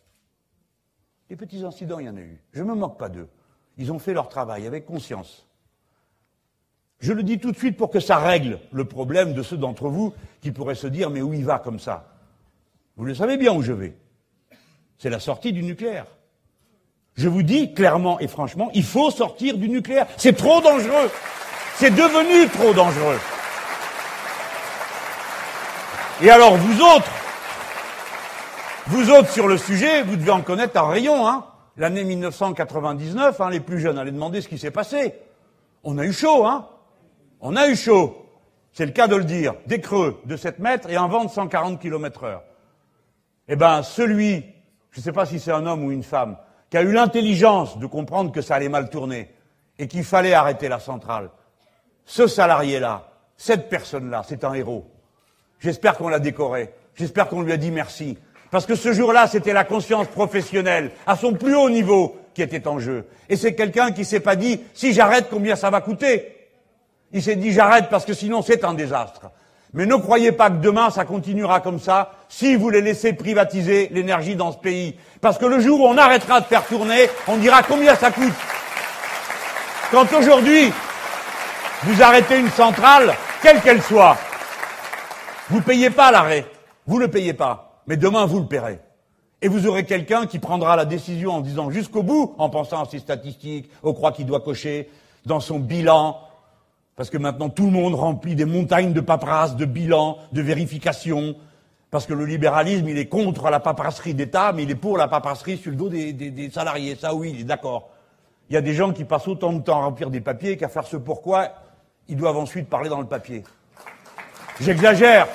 Des 1.30 1.36
petits 1.36 1.64
incidents, 1.64 2.00
il 2.00 2.08
y 2.08 2.10
en 2.10 2.18
a 2.18 2.22
eu. 2.22 2.42
Je 2.54 2.64
ne 2.64 2.70
me 2.70 2.74
moque 2.74 2.98
pas 2.98 3.08
d'eux. 3.08 3.30
Ils 3.78 3.92
ont 3.92 4.00
fait 4.00 4.16
leur 4.16 4.30
travail 4.30 4.66
avec 4.66 4.88
conscience. 4.88 5.46
Je 6.98 7.14
le 7.14 7.22
dis 7.22 7.38
tout 7.38 7.52
de 7.52 7.56
suite 7.56 7.78
pour 7.78 7.92
que 7.92 8.00
ça 8.00 8.18
règle 8.18 8.60
le 8.72 8.86
problème 8.86 9.36
de 9.36 9.44
ceux 9.44 9.58
d'entre 9.58 9.90
vous 9.90 10.16
qui 10.42 10.52
pourraient 10.52 10.74
se 10.74 10.88
dire 10.88 11.12
mais 11.12 11.22
où 11.22 11.32
il 11.32 11.46
va 11.46 11.60
comme 11.60 11.80
ça? 11.80 12.16
Vous 12.98 13.06
le 13.06 13.14
savez 13.14 13.38
bien 13.38 13.54
où 13.54 13.62
je 13.62 13.74
vais. 13.74 13.96
C'est 14.98 15.12
la 15.12 15.20
sortie 15.20 15.54
du 15.54 15.62
nucléaire. 15.62 16.08
Je 17.14 17.30
vous 17.30 17.44
dis 17.44 17.76
clairement 17.76 18.20
et 18.20 18.28
franchement, 18.28 18.72
il 18.74 18.84
faut 18.84 19.12
sortir 19.12 19.60
du 19.60 19.70
nucléaire. 19.70 20.08
C'est 20.18 20.36
trop 20.36 20.62
dangereux. 20.62 21.12
C'est 21.76 21.92
devenu 21.92 22.50
trop 22.50 22.74
dangereux. 22.74 23.20
Et 26.22 26.30
alors 26.30 26.56
vous 26.56 26.82
autres, 26.82 27.12
vous 28.88 29.10
autres 29.10 29.30
sur 29.30 29.50
le 29.50 29.58
sujet, 29.58 30.02
vous 30.04 30.16
devez 30.16 30.32
en 30.32 30.42
connaître 30.42 30.78
un 30.82 30.88
rayon. 30.88 31.28
Hein. 31.28 31.46
L'année 31.76 32.06
1999, 32.06 33.42
hein, 33.42 33.50
les 33.50 33.60
plus 33.60 33.82
jeunes, 33.82 33.98
allez 33.98 34.12
demander 34.12 34.40
ce 34.40 34.48
qui 34.48 34.58
s'est 34.58 34.72
passé. 34.72 35.14
On 35.84 35.98
a 35.98 36.06
eu 36.06 36.14
chaud, 36.14 36.46
hein 36.46 36.70
On 37.42 37.58
a 37.58 37.68
eu 37.68 37.76
chaud. 37.76 38.16
C'est 38.72 38.86
le 38.86 38.94
cas 38.94 39.08
de 39.08 39.18
le 39.18 39.26
dire. 39.26 39.56
Des 39.68 39.82
creux 39.82 40.22
de 40.26 40.38
7 40.38 40.60
mètres 40.60 40.90
et 40.90 40.96
un 40.96 41.08
vent 41.08 41.26
de 41.26 41.30
140 41.30 41.82
km 41.82 42.24
heure. 42.24 42.44
Eh 43.50 43.58
ben, 43.58 43.84
celui, 43.84 44.46
je 44.92 45.00
ne 45.00 45.04
sais 45.04 45.12
pas 45.12 45.26
si 45.26 45.38
c'est 45.38 45.52
un 45.52 45.66
homme 45.66 45.84
ou 45.84 45.92
une 45.92 46.04
femme, 46.04 46.38
qui 46.70 46.78
a 46.78 46.82
eu 46.82 46.94
l'intelligence 46.94 47.78
de 47.78 47.86
comprendre 47.88 48.32
que 48.32 48.42
ça 48.42 48.56
allait 48.56 48.70
mal 48.70 48.90
tourner 48.90 49.34
et 49.78 49.90
qu'il 49.90 50.06
fallait 50.06 50.34
arrêter 50.34 50.70
la 50.70 50.80
centrale, 50.80 51.30
ce 52.06 52.26
salarié-là, 52.26 53.10
cette 53.36 53.68
personne-là, 53.68 54.24
c'est 54.26 54.46
un 54.46 54.54
héros. 54.54 54.95
J'espère 55.66 55.98
qu'on 55.98 56.10
l'a 56.10 56.20
décoré. 56.20 56.70
J'espère 56.94 57.28
qu'on 57.28 57.42
lui 57.42 57.52
a 57.52 57.58
dit 57.58 57.72
merci. 57.72 58.20
Parce 58.52 58.68
que 58.68 58.76
ce 58.76 58.94
jour-là, 58.94 59.26
c'était 59.26 59.52
la 59.52 59.64
conscience 59.64 60.06
professionnelle, 60.06 60.92
à 61.08 61.16
son 61.16 61.34
plus 61.34 61.56
haut 61.56 61.72
niveau, 61.72 62.18
qui 62.36 62.44
était 62.44 62.68
en 62.68 62.78
jeu. 62.78 63.08
Et 63.30 63.36
c'est 63.36 63.56
quelqu'un 63.56 63.92
qui 63.92 64.06
s'est 64.06 64.20
pas 64.20 64.36
dit, 64.36 64.62
si 64.76 64.94
j'arrête, 64.94 65.26
combien 65.28 65.56
ça 65.56 65.72
va 65.72 65.82
coûter? 65.82 66.36
Il 67.14 67.24
s'est 67.24 67.36
dit, 67.36 67.52
j'arrête 67.52 67.86
parce 67.90 68.06
que 68.06 68.14
sinon 68.14 68.44
c'est 68.44 68.64
un 68.64 68.76
désastre. 68.76 69.32
Mais 69.74 69.88
ne 69.88 69.96
croyez 69.96 70.32
pas 70.32 70.52
que 70.52 70.58
demain 70.58 70.92
ça 70.92 71.04
continuera 71.04 71.62
comme 71.62 71.80
ça 71.80 72.12
si 72.30 72.56
vous 72.56 72.70
les 72.70 72.82
laissez 72.82 73.14
privatiser 73.14 73.90
l'énergie 73.92 74.36
dans 74.36 74.52
ce 74.52 74.60
pays. 74.60 74.96
Parce 75.20 75.40
que 75.40 75.48
le 75.48 75.60
jour 75.60 75.82
où 75.82 75.88
on 75.88 75.98
arrêtera 75.98 76.42
de 76.42 76.46
faire 76.46 76.64
tourner, 76.68 77.10
on 77.28 77.38
dira 77.38 77.64
combien 77.64 77.96
ça 77.96 78.12
coûte. 78.12 78.34
Quand 79.90 80.14
aujourd'hui, 80.14 80.72
vous 81.86 82.04
arrêtez 82.04 82.38
une 82.38 82.52
centrale, 82.52 83.16
quelle 83.42 83.62
qu'elle 83.62 83.82
soit, 83.82 84.16
vous 85.50 85.58
ne 85.58 85.64
payez 85.64 85.90
pas 85.90 86.12
l'arrêt. 86.12 86.46
Vous 86.88 86.98
ne 86.98 87.06
le 87.06 87.12
payez 87.12 87.34
pas. 87.34 87.82
Mais 87.88 87.98
demain, 87.98 88.26
vous 88.26 88.40
le 88.40 88.48
paierez. 88.48 88.80
Et 89.42 89.48
vous 89.48 89.68
aurez 89.68 89.86
quelqu'un 89.86 90.26
qui 90.26 90.40
prendra 90.40 90.76
la 90.76 90.86
décision 90.86 91.34
en 91.34 91.42
disant 91.42 91.70
jusqu'au 91.70 92.02
bout, 92.02 92.34
en 92.38 92.50
pensant 92.50 92.82
à 92.82 92.86
ses 92.86 93.00
statistiques, 93.00 93.70
aux 93.84 93.94
croix 93.94 94.12
qu'il 94.12 94.26
doit 94.26 94.40
cocher, 94.40 94.90
dans 95.26 95.40
son 95.40 95.60
bilan, 95.60 96.20
parce 96.96 97.10
que 97.10 97.18
maintenant 97.18 97.50
tout 97.50 97.66
le 97.66 97.72
monde 97.72 97.94
remplit 97.94 98.36
des 98.36 98.46
montagnes 98.46 98.94
de 98.94 99.02
paperasses, 99.02 99.56
de 99.56 99.66
bilans, 99.66 100.18
de 100.32 100.42
vérifications, 100.42 101.36
parce 101.92 102.06
que 102.06 102.14
le 102.14 102.26
libéralisme, 102.26 102.88
il 102.88 102.98
est 102.98 103.08
contre 103.08 103.50
la 103.50 103.60
paperasserie 103.60 104.14
d'État, 104.14 104.52
mais 104.52 104.64
il 104.64 104.72
est 104.72 104.76
pour 104.76 104.98
la 104.98 105.08
paperasserie 105.08 105.58
sur 105.58 105.72
le 105.72 105.78
dos 105.78 105.90
des, 105.90 106.14
des 106.14 106.50
salariés. 106.50 106.96
Ça, 106.96 107.14
oui, 107.14 107.32
il 107.36 107.42
est 107.42 107.46
d'accord. 107.46 107.90
Il 108.50 108.54
y 108.54 108.58
a 108.58 108.62
des 108.62 108.74
gens 108.74 108.94
qui 108.94 109.04
passent 109.04 109.28
autant 109.28 109.54
de 109.54 109.62
temps 109.62 109.80
à 109.80 109.86
remplir 109.86 110.10
des 110.10 110.22
papiers 110.22 110.58
qu'à 110.58 110.70
faire 110.70 110.86
ce 110.86 110.98
pourquoi 110.98 111.50
ils 112.08 112.18
doivent 112.18 112.38
ensuite 112.38 112.70
parler 112.70 112.90
dans 112.90 113.02
le 113.02 113.08
papier. 113.08 113.44
J'exagère. 114.62 115.28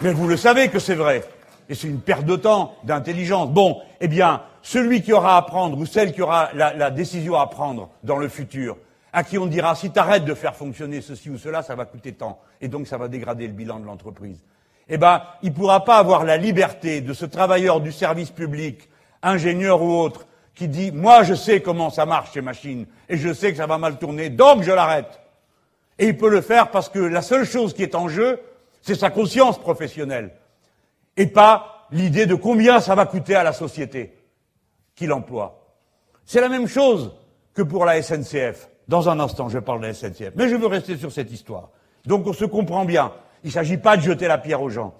Mais 0.00 0.12
vous 0.12 0.26
le 0.26 0.36
savez 0.36 0.68
que 0.68 0.78
c'est 0.78 0.94
vrai. 0.94 1.22
Et 1.68 1.74
c'est 1.74 1.88
une 1.88 2.00
perte 2.00 2.24
de 2.24 2.36
temps, 2.36 2.74
d'intelligence. 2.84 3.50
Bon, 3.50 3.80
eh 4.00 4.08
bien, 4.08 4.42
celui 4.62 5.02
qui 5.02 5.12
aura 5.12 5.36
à 5.36 5.42
prendre, 5.42 5.78
ou 5.78 5.86
celle 5.86 6.12
qui 6.12 6.22
aura 6.22 6.50
la, 6.54 6.90
décision 6.90 7.36
à 7.36 7.46
prendre 7.46 7.90
dans 8.02 8.16
le 8.16 8.28
futur, 8.28 8.76
à 9.12 9.22
qui 9.22 9.38
on 9.38 9.46
dira 9.46 9.74
si 9.74 9.90
tu 9.90 9.98
arrêtes 9.98 10.24
de 10.24 10.34
faire 10.34 10.56
fonctionner 10.56 11.00
ceci 11.00 11.30
ou 11.30 11.38
cela, 11.38 11.62
ça 11.62 11.74
va 11.74 11.84
coûter 11.84 12.12
tant, 12.12 12.40
et 12.60 12.68
donc 12.68 12.86
ça 12.86 12.96
va 12.96 13.08
dégrader 13.08 13.46
le 13.46 13.52
bilan 13.52 13.78
de 13.80 13.86
l'entreprise. 13.86 14.42
Eh 14.88 14.98
ben, 14.98 15.22
il 15.42 15.52
pourra 15.52 15.84
pas 15.84 15.98
avoir 15.98 16.24
la 16.24 16.36
liberté 16.36 17.00
de 17.00 17.12
ce 17.12 17.24
travailleur 17.24 17.80
du 17.80 17.92
service 17.92 18.30
public, 18.30 18.88
ingénieur 19.22 19.82
ou 19.82 19.92
autre, 19.92 20.26
qui 20.54 20.68
dit 20.68 20.92
moi 20.92 21.22
je 21.22 21.34
sais 21.34 21.60
comment 21.60 21.90
ça 21.90 22.06
marche 22.06 22.32
ces 22.32 22.42
machines 22.42 22.86
et 23.08 23.16
je 23.16 23.32
sais 23.32 23.50
que 23.50 23.56
ça 23.56 23.66
va 23.66 23.78
mal 23.78 23.98
tourner, 23.98 24.30
donc 24.30 24.62
je 24.62 24.72
l'arrête. 24.72 25.23
Et 25.98 26.08
il 26.08 26.16
peut 26.16 26.28
le 26.28 26.40
faire 26.40 26.70
parce 26.70 26.88
que 26.88 26.98
la 26.98 27.22
seule 27.22 27.44
chose 27.44 27.74
qui 27.74 27.82
est 27.82 27.94
en 27.94 28.08
jeu, 28.08 28.40
c'est 28.82 28.94
sa 28.94 29.10
conscience 29.10 29.58
professionnelle, 29.58 30.32
et 31.16 31.26
pas 31.26 31.86
l'idée 31.90 32.26
de 32.26 32.34
combien 32.34 32.80
ça 32.80 32.94
va 32.94 33.06
coûter 33.06 33.34
à 33.34 33.42
la 33.42 33.52
société 33.52 34.12
qu'il 34.94 35.12
emploie. 35.12 35.64
C'est 36.26 36.40
la 36.40 36.48
même 36.48 36.66
chose 36.66 37.12
que 37.54 37.62
pour 37.62 37.84
la 37.84 38.02
SNCF. 38.02 38.68
Dans 38.88 39.08
un 39.08 39.20
instant, 39.20 39.48
je 39.48 39.58
parle 39.58 39.80
de 39.80 39.86
la 39.86 39.94
SNCF. 39.94 40.32
Mais 40.36 40.48
je 40.48 40.56
veux 40.56 40.66
rester 40.66 40.96
sur 40.96 41.12
cette 41.12 41.32
histoire. 41.32 41.70
Donc 42.04 42.26
on 42.26 42.32
se 42.32 42.44
comprend 42.44 42.84
bien. 42.84 43.12
Il 43.42 43.48
ne 43.48 43.52
s'agit 43.52 43.76
pas 43.76 43.96
de 43.96 44.02
jeter 44.02 44.26
la 44.26 44.38
pierre 44.38 44.60
aux 44.60 44.70
gens. 44.70 44.94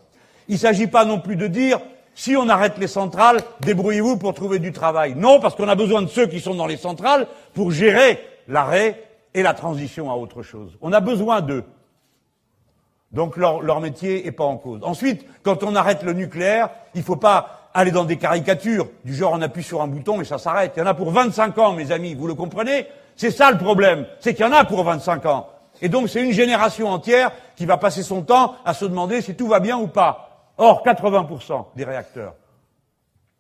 Il 0.49 0.55
ne 0.55 0.61
s'agit 0.61 0.86
pas 0.86 1.05
non 1.05 1.20
plus 1.20 1.36
de 1.36 1.47
dire 1.47 1.80
si 2.14 2.36
on 2.36 2.49
arrête 2.49 2.78
les 2.78 2.86
centrales, 2.86 3.40
débrouillez-vous 3.61 4.16
pour 4.18 4.34
trouver 4.34 4.59
du 4.61 4.72
travail. 4.72 5.14
Non, 5.16 5.40
parce 5.40 5.55
qu'on 5.57 5.68
a 5.68 5.74
besoin 5.74 6.03
de 6.03 6.07
ceux 6.07 6.26
qui 6.26 6.40
sont 6.40 6.55
dans 6.55 6.66
les 6.66 6.76
centrales 6.76 7.26
pour 7.55 7.72
gérer 7.72 8.20
l'arrêt 8.47 9.03
et 9.35 9.43
la 9.43 9.53
transition 9.53 10.11
à 10.11 10.14
autre 10.14 10.43
chose. 10.43 10.78
On 10.80 10.93
a 10.93 11.01
besoin 11.01 11.41
d'eux. 11.41 11.64
Donc 13.12 13.37
leur, 13.37 13.61
leur 13.62 13.80
métier 13.80 14.24
n'est 14.24 14.32
pas 14.32 14.45
en 14.45 14.57
cause. 14.57 14.80
Ensuite, 14.82 15.24
quand 15.43 15.62
on 15.62 15.77
arrête 15.77 16.02
le 16.02 16.12
nucléaire, 16.12 16.70
il 16.94 17.01
ne 17.01 17.05
faut 17.05 17.16
pas 17.16 17.70
aller 17.74 17.90
dans 17.90 18.05
des 18.05 18.16
caricatures, 18.16 18.89
du 19.05 19.15
genre 19.15 19.32
on 19.32 19.43
appuie 19.43 19.62
sur 19.62 19.82
un 19.82 19.89
bouton 19.89 20.20
et 20.20 20.24
ça 20.24 20.39
s'arrête. 20.39 20.73
Il 20.77 20.81
y 20.81 20.82
en 20.82 20.86
a 20.86 20.94
pour 20.94 21.11
25 21.11 21.59
ans, 21.59 21.73
mes 21.73 21.90
amis, 21.90 22.15
vous 22.15 22.27
le 22.27 22.35
comprenez? 22.35 22.86
C'est 23.16 23.31
ça 23.31 23.51
le 23.51 23.59
problème, 23.59 24.06
c'est 24.20 24.35
qu'il 24.35 24.44
y 24.44 24.48
en 24.48 24.52
a 24.52 24.65
pour 24.65 24.82
25 24.85 25.27
ans. 25.27 25.48
Et 25.82 25.89
donc 25.89 26.09
c'est 26.09 26.23
une 26.23 26.32
génération 26.32 26.89
entière 26.89 27.32
qui 27.56 27.66
va 27.66 27.77
passer 27.77 28.02
son 28.02 28.23
temps 28.23 28.55
à 28.65 28.74
se 28.74 28.85
demander 28.85 29.20
si 29.20 29.35
tout 29.35 29.48
va 29.48 29.61
bien 29.61 29.77
ou 29.77 29.89
pas. 29.89 30.52
Or, 30.56 30.85
80% 30.85 31.66
des 31.74 31.85
réacteurs 31.85 32.35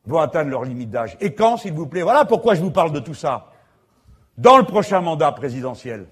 vont 0.04 0.18
atteindre 0.18 0.50
leur 0.50 0.64
limite 0.64 0.90
d'âge. 0.90 1.16
Et 1.20 1.32
quand, 1.32 1.56
s'il 1.56 1.72
vous 1.72 1.86
plaît? 1.86 2.02
Voilà 2.02 2.24
pourquoi 2.24 2.54
je 2.54 2.60
vous 2.60 2.72
parle 2.72 2.92
de 2.92 2.98
tout 2.98 3.14
ça 3.14 3.46
dans 4.38 4.58
le 4.58 4.64
prochain 4.64 5.00
mandat 5.00 5.32
présidentiel. 5.32 6.06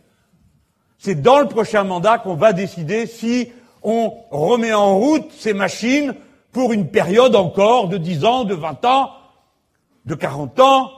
C'est 0.99 1.21
dans 1.21 1.41
le 1.41 1.49
prochain 1.49 1.85
mandat 1.85 2.19
qu'on 2.19 2.35
va 2.35 2.53
décider 2.53 3.07
si 3.07 3.51
on 3.83 4.13
remet 4.31 4.73
en 4.73 4.97
route 4.97 5.31
ces 5.33 5.53
machines 5.53 6.15
pour 6.53 6.73
une 6.73 6.89
période 6.89 7.35
encore 7.35 7.89
de 7.89 7.99
10 7.99 8.25
ans, 8.25 8.45
de 8.45 8.55
20 8.55 8.85
ans, 8.85 9.11
de 10.05 10.15
40 10.15 10.61
ans, 10.61 10.93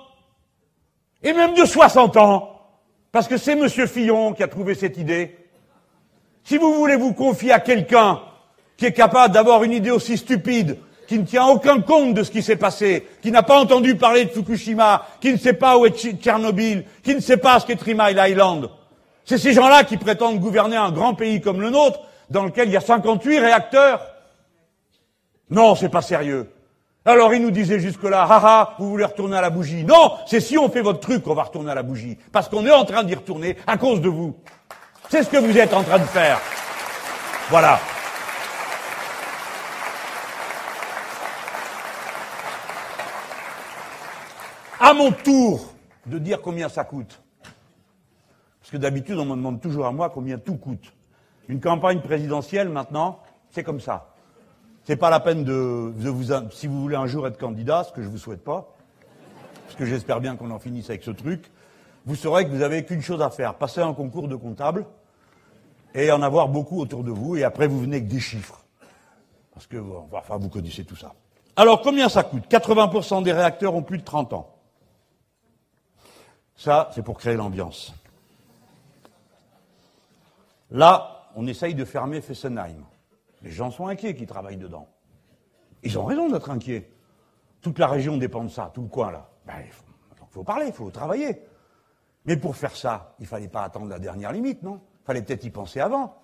et 1.22 1.32
même 1.32 1.54
de 1.54 1.64
60 1.64 2.16
ans. 2.16 2.60
Parce 3.12 3.28
que 3.28 3.38
c'est 3.38 3.52
M. 3.52 3.68
Fillon 3.68 4.32
qui 4.34 4.42
a 4.42 4.48
trouvé 4.48 4.74
cette 4.74 4.98
idée. 4.98 5.38
Si 6.42 6.58
vous 6.58 6.74
voulez 6.74 6.96
vous 6.96 7.14
confier 7.14 7.52
à 7.52 7.60
quelqu'un 7.60 8.20
qui 8.76 8.86
est 8.86 8.92
capable 8.92 9.32
d'avoir 9.32 9.62
une 9.62 9.72
idée 9.72 9.90
aussi 9.90 10.18
stupide 10.18 10.78
qui 11.06 11.18
ne 11.18 11.24
tient 11.24 11.46
aucun 11.46 11.80
compte 11.80 12.14
de 12.14 12.22
ce 12.22 12.30
qui 12.30 12.42
s'est 12.42 12.56
passé, 12.56 13.06
qui 13.22 13.30
n'a 13.30 13.42
pas 13.42 13.60
entendu 13.60 13.96
parler 13.96 14.24
de 14.24 14.30
Fukushima, 14.30 15.06
qui 15.20 15.32
ne 15.32 15.36
sait 15.36 15.52
pas 15.52 15.76
où 15.78 15.86
est 15.86 15.96
Tchernobyl, 15.96 16.84
qui 17.02 17.14
ne 17.14 17.20
sait 17.20 17.36
pas 17.36 17.60
ce 17.60 17.66
qu'est 17.66 17.76
Three 17.76 17.96
Island. 17.98 18.70
C'est 19.24 19.38
ces 19.38 19.52
gens-là 19.52 19.84
qui 19.84 19.96
prétendent 19.96 20.38
gouverner 20.38 20.76
un 20.76 20.90
grand 20.90 21.14
pays 21.14 21.40
comme 21.40 21.60
le 21.60 21.70
nôtre, 21.70 22.00
dans 22.30 22.44
lequel 22.44 22.68
il 22.68 22.72
y 22.72 22.76
a 22.76 22.80
58 22.80 23.38
réacteurs. 23.38 24.00
Non, 25.50 25.74
c'est 25.74 25.88
pas 25.88 26.02
sérieux. 26.02 26.50
Alors 27.06 27.34
ils 27.34 27.42
nous 27.42 27.50
disaient 27.50 27.80
jusque-là, 27.80 28.22
haha, 28.22 28.76
vous 28.78 28.88
voulez 28.88 29.04
retourner 29.04 29.36
à 29.36 29.42
la 29.42 29.50
bougie? 29.50 29.84
Non, 29.84 30.12
c'est 30.26 30.40
si 30.40 30.56
on 30.56 30.70
fait 30.70 30.80
votre 30.80 31.00
truc 31.00 31.22
qu'on 31.22 31.34
va 31.34 31.42
retourner 31.42 31.70
à 31.70 31.74
la 31.74 31.82
bougie. 31.82 32.16
Parce 32.32 32.48
qu'on 32.48 32.64
est 32.66 32.72
en 32.72 32.84
train 32.84 33.02
d'y 33.02 33.14
retourner 33.14 33.56
à 33.66 33.76
cause 33.76 34.00
de 34.00 34.08
vous. 34.08 34.34
C'est 35.10 35.22
ce 35.22 35.28
que 35.28 35.36
vous 35.36 35.56
êtes 35.56 35.74
en 35.74 35.82
train 35.82 35.98
de 35.98 36.04
faire. 36.04 36.40
Voilà. 37.50 37.78
À 44.84 44.92
mon 44.92 45.12
tour 45.12 45.72
de 46.04 46.18
dire 46.18 46.42
combien 46.42 46.68
ça 46.68 46.84
coûte. 46.84 47.22
Parce 48.60 48.70
que 48.70 48.76
d'habitude, 48.76 49.16
on 49.18 49.24
me 49.24 49.34
demande 49.34 49.62
toujours 49.62 49.86
à 49.86 49.92
moi 49.92 50.10
combien 50.10 50.36
tout 50.36 50.56
coûte. 50.56 50.92
Une 51.48 51.58
campagne 51.58 52.00
présidentielle, 52.00 52.68
maintenant, 52.68 53.22
c'est 53.50 53.64
comme 53.64 53.80
ça. 53.80 54.14
C'est 54.84 54.96
pas 54.96 55.08
la 55.08 55.20
peine 55.20 55.42
de, 55.42 55.90
vous, 55.96 56.24
si 56.50 56.66
vous 56.66 56.82
voulez 56.82 56.96
un 56.96 57.06
jour 57.06 57.26
être 57.26 57.38
candidat, 57.38 57.84
ce 57.84 57.92
que 57.92 58.02
je 58.02 58.08
vous 58.08 58.18
souhaite 58.18 58.44
pas, 58.44 58.74
parce 59.64 59.76
que 59.76 59.86
j'espère 59.86 60.20
bien 60.20 60.36
qu'on 60.36 60.50
en 60.50 60.58
finisse 60.58 60.90
avec 60.90 61.02
ce 61.02 61.12
truc, 61.12 61.50
vous 62.04 62.14
saurez 62.14 62.44
que 62.44 62.50
vous 62.50 62.58
n'avez 62.58 62.84
qu'une 62.84 63.00
chose 63.00 63.22
à 63.22 63.30
faire, 63.30 63.54
passer 63.54 63.80
un 63.80 63.94
concours 63.94 64.28
de 64.28 64.36
comptable 64.36 64.84
et 65.94 66.12
en 66.12 66.20
avoir 66.20 66.48
beaucoup 66.48 66.78
autour 66.78 67.04
de 67.04 67.10
vous, 67.10 67.36
et 67.36 67.44
après 67.44 67.68
vous 67.68 67.80
venez 67.80 67.96
avec 67.96 68.08
des 68.08 68.20
chiffres. 68.20 68.62
Parce 69.54 69.66
que, 69.66 69.78
enfin, 70.12 70.36
vous 70.36 70.50
connaissez 70.50 70.84
tout 70.84 70.96
ça. 70.96 71.14
Alors, 71.56 71.80
combien 71.80 72.10
ça 72.10 72.22
coûte? 72.22 72.44
80% 72.50 73.22
des 73.22 73.32
réacteurs 73.32 73.74
ont 73.74 73.82
plus 73.82 73.96
de 73.96 74.04
30 74.04 74.34
ans. 74.34 74.53
Ça, 76.56 76.90
c'est 76.94 77.02
pour 77.02 77.18
créer 77.18 77.36
l'ambiance. 77.36 77.94
Là, 80.70 81.28
on 81.36 81.46
essaye 81.46 81.74
de 81.74 81.84
fermer 81.84 82.20
Fessenheim. 82.20 82.84
Les 83.42 83.50
gens 83.50 83.70
sont 83.70 83.86
inquiets 83.86 84.14
qui 84.14 84.26
travaillent 84.26 84.56
dedans. 84.56 84.88
Ils 85.82 85.98
ont 85.98 86.04
raison 86.04 86.30
d'être 86.30 86.50
inquiets. 86.50 86.90
Toute 87.60 87.78
la 87.78 87.86
région 87.86 88.16
dépend 88.16 88.44
de 88.44 88.48
ça, 88.48 88.70
tout 88.72 88.82
le 88.82 88.88
coin 88.88 89.10
là. 89.10 89.28
Ben, 89.46 89.54
il 89.64 89.72
faut, 90.30 90.42
parler, 90.42 90.66
il 90.66 90.72
faut 90.72 90.90
travailler. 90.90 91.42
Mais 92.24 92.36
pour 92.36 92.56
faire 92.56 92.74
ça, 92.74 93.14
il 93.18 93.24
ne 93.24 93.28
fallait 93.28 93.48
pas 93.48 93.62
attendre 93.62 93.88
la 93.88 93.98
dernière 93.98 94.32
limite, 94.32 94.62
non? 94.62 94.80
Il 95.02 95.06
fallait 95.06 95.22
peut-être 95.22 95.44
y 95.44 95.50
penser 95.50 95.80
avant. 95.80 96.16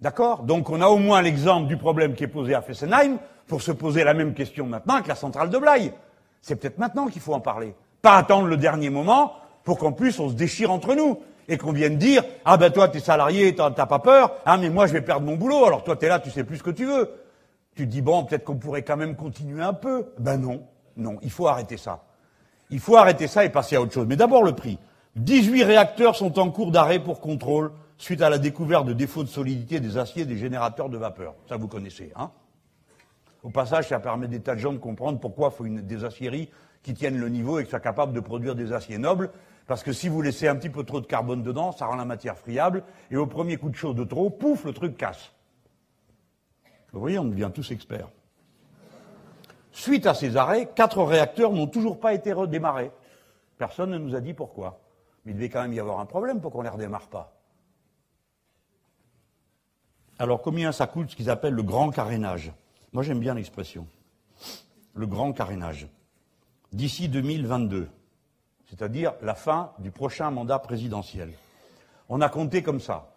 D'accord? 0.00 0.44
Donc 0.44 0.70
on 0.70 0.80
a 0.80 0.86
au 0.86 0.98
moins 0.98 1.20
l'exemple 1.20 1.66
du 1.66 1.76
problème 1.76 2.14
qui 2.14 2.24
est 2.24 2.28
posé 2.28 2.54
à 2.54 2.62
Fessenheim 2.62 3.18
pour 3.48 3.62
se 3.62 3.72
poser 3.72 4.04
la 4.04 4.14
même 4.14 4.34
question 4.34 4.66
maintenant 4.66 4.94
avec 4.94 5.08
la 5.08 5.16
centrale 5.16 5.50
de 5.50 5.58
Blaye. 5.58 5.92
C'est 6.40 6.56
peut-être 6.56 6.78
maintenant 6.78 7.08
qu'il 7.08 7.20
faut 7.20 7.34
en 7.34 7.40
parler. 7.40 7.74
Pas 8.02 8.16
attendre 8.16 8.46
le 8.46 8.56
dernier 8.56 8.90
moment 8.90 9.34
pour 9.64 9.78
qu'en 9.78 9.92
plus 9.92 10.18
on 10.20 10.28
se 10.28 10.34
déchire 10.34 10.70
entre 10.70 10.94
nous 10.94 11.20
et 11.48 11.58
qu'on 11.58 11.72
vienne 11.72 11.98
dire 11.98 12.22
Ah 12.44 12.56
ben 12.56 12.70
toi 12.70 12.88
t'es 12.88 13.00
salarié, 13.00 13.54
t'as 13.54 13.70
pas 13.70 13.98
peur, 13.98 14.36
ah 14.44 14.56
mais 14.56 14.70
moi 14.70 14.86
je 14.86 14.92
vais 14.92 15.02
perdre 15.02 15.26
mon 15.26 15.36
boulot, 15.36 15.64
alors 15.64 15.84
toi 15.84 15.96
t'es 15.96 16.08
là, 16.08 16.18
tu 16.18 16.30
sais 16.30 16.44
plus 16.44 16.58
ce 16.58 16.62
que 16.62 16.70
tu 16.70 16.84
veux. 16.84 17.10
Tu 17.74 17.86
te 17.86 17.90
dis 17.90 18.02
bon, 18.02 18.24
peut-être 18.24 18.44
qu'on 18.44 18.56
pourrait 18.56 18.82
quand 18.82 18.96
même 18.96 19.14
continuer 19.14 19.62
un 19.62 19.72
peu. 19.72 20.06
Ben 20.18 20.36
non, 20.36 20.62
non, 20.96 21.18
il 21.22 21.30
faut 21.30 21.46
arrêter 21.46 21.76
ça. 21.76 22.04
Il 22.70 22.80
faut 22.80 22.96
arrêter 22.96 23.26
ça 23.28 23.44
et 23.44 23.50
passer 23.50 23.76
à 23.76 23.80
autre 23.80 23.92
chose. 23.92 24.06
Mais 24.08 24.16
d'abord 24.16 24.42
le 24.42 24.52
prix. 24.52 24.78
18 25.16 25.64
réacteurs 25.64 26.16
sont 26.16 26.38
en 26.38 26.50
cours 26.50 26.70
d'arrêt 26.70 26.98
pour 26.98 27.20
contrôle 27.20 27.72
suite 27.96 28.22
à 28.22 28.30
la 28.30 28.38
découverte 28.38 28.86
de 28.86 28.92
défauts 28.92 29.24
de 29.24 29.28
solidité 29.28 29.80
des 29.80 29.98
aciers 29.98 30.24
des 30.24 30.36
générateurs 30.36 30.88
de 30.88 30.96
vapeur. 30.96 31.34
Ça, 31.48 31.56
vous 31.56 31.68
connaissez, 31.68 32.12
hein? 32.16 32.30
Au 33.42 33.50
passage, 33.50 33.88
ça 33.88 34.00
permet 34.00 34.28
des 34.28 34.40
tas 34.40 34.54
de 34.54 34.60
gens 34.60 34.72
de 34.72 34.78
comprendre 34.78 35.20
pourquoi 35.20 35.50
faut 35.50 35.64
une, 35.64 35.80
des 35.82 36.04
aciéries 36.04 36.50
qui 36.82 36.94
tiennent 36.94 37.18
le 37.18 37.28
niveau 37.28 37.58
et 37.58 37.64
qui 37.64 37.70
soient 37.70 37.80
capables 37.80 38.12
de 38.12 38.20
produire 38.20 38.54
des 38.54 38.72
aciers 38.72 38.98
nobles. 38.98 39.30
Parce 39.66 39.82
que 39.82 39.92
si 39.92 40.08
vous 40.08 40.22
laissez 40.22 40.48
un 40.48 40.56
petit 40.56 40.70
peu 40.70 40.84
trop 40.84 41.00
de 41.00 41.06
carbone 41.06 41.42
dedans, 41.42 41.72
ça 41.72 41.86
rend 41.86 41.96
la 41.96 42.06
matière 42.06 42.38
friable, 42.38 42.84
et 43.10 43.16
au 43.16 43.26
premier 43.26 43.58
coup 43.58 43.68
de 43.68 43.74
chaud 43.76 43.92
de 43.92 44.04
trop, 44.04 44.30
pouf, 44.30 44.64
le 44.64 44.72
truc 44.72 44.96
casse. 44.96 45.32
Vous 46.92 47.00
voyez, 47.00 47.18
on 47.18 47.26
devient 47.26 47.50
tous 47.52 47.70
experts. 47.70 48.08
Suite 49.72 50.06
à 50.06 50.14
ces 50.14 50.36
arrêts, 50.36 50.70
quatre 50.74 51.02
réacteurs 51.02 51.52
n'ont 51.52 51.66
toujours 51.66 52.00
pas 52.00 52.14
été 52.14 52.32
redémarrés. 52.32 52.90
Personne 53.58 53.90
ne 53.90 53.98
nous 53.98 54.14
a 54.14 54.20
dit 54.20 54.32
pourquoi. 54.32 54.80
Mais 55.24 55.32
il 55.32 55.34
devait 55.34 55.50
quand 55.50 55.62
même 55.62 55.74
y 55.74 55.80
avoir 55.80 56.00
un 56.00 56.06
problème 56.06 56.40
pour 56.40 56.50
qu'on 56.50 56.60
ne 56.60 56.64
les 56.64 56.70
redémarre 56.70 57.08
pas. 57.08 57.34
Alors 60.18 60.42
combien 60.42 60.72
ça 60.72 60.86
coûte 60.86 61.10
ce 61.10 61.16
qu'ils 61.16 61.30
appellent 61.30 61.54
le 61.54 61.62
grand 61.62 61.90
carénage? 61.90 62.52
Moi 62.92 63.02
j'aime 63.02 63.20
bien 63.20 63.34
l'expression. 63.34 63.86
Le 64.94 65.06
grand 65.06 65.32
carénage. 65.32 65.88
D'ici 66.72 67.08
2022, 67.08 67.88
c'est-à-dire 68.66 69.14
la 69.22 69.34
fin 69.34 69.72
du 69.78 69.90
prochain 69.90 70.30
mandat 70.30 70.58
présidentiel. 70.58 71.30
On 72.08 72.20
a 72.20 72.28
compté 72.28 72.62
comme 72.62 72.80
ça. 72.80 73.10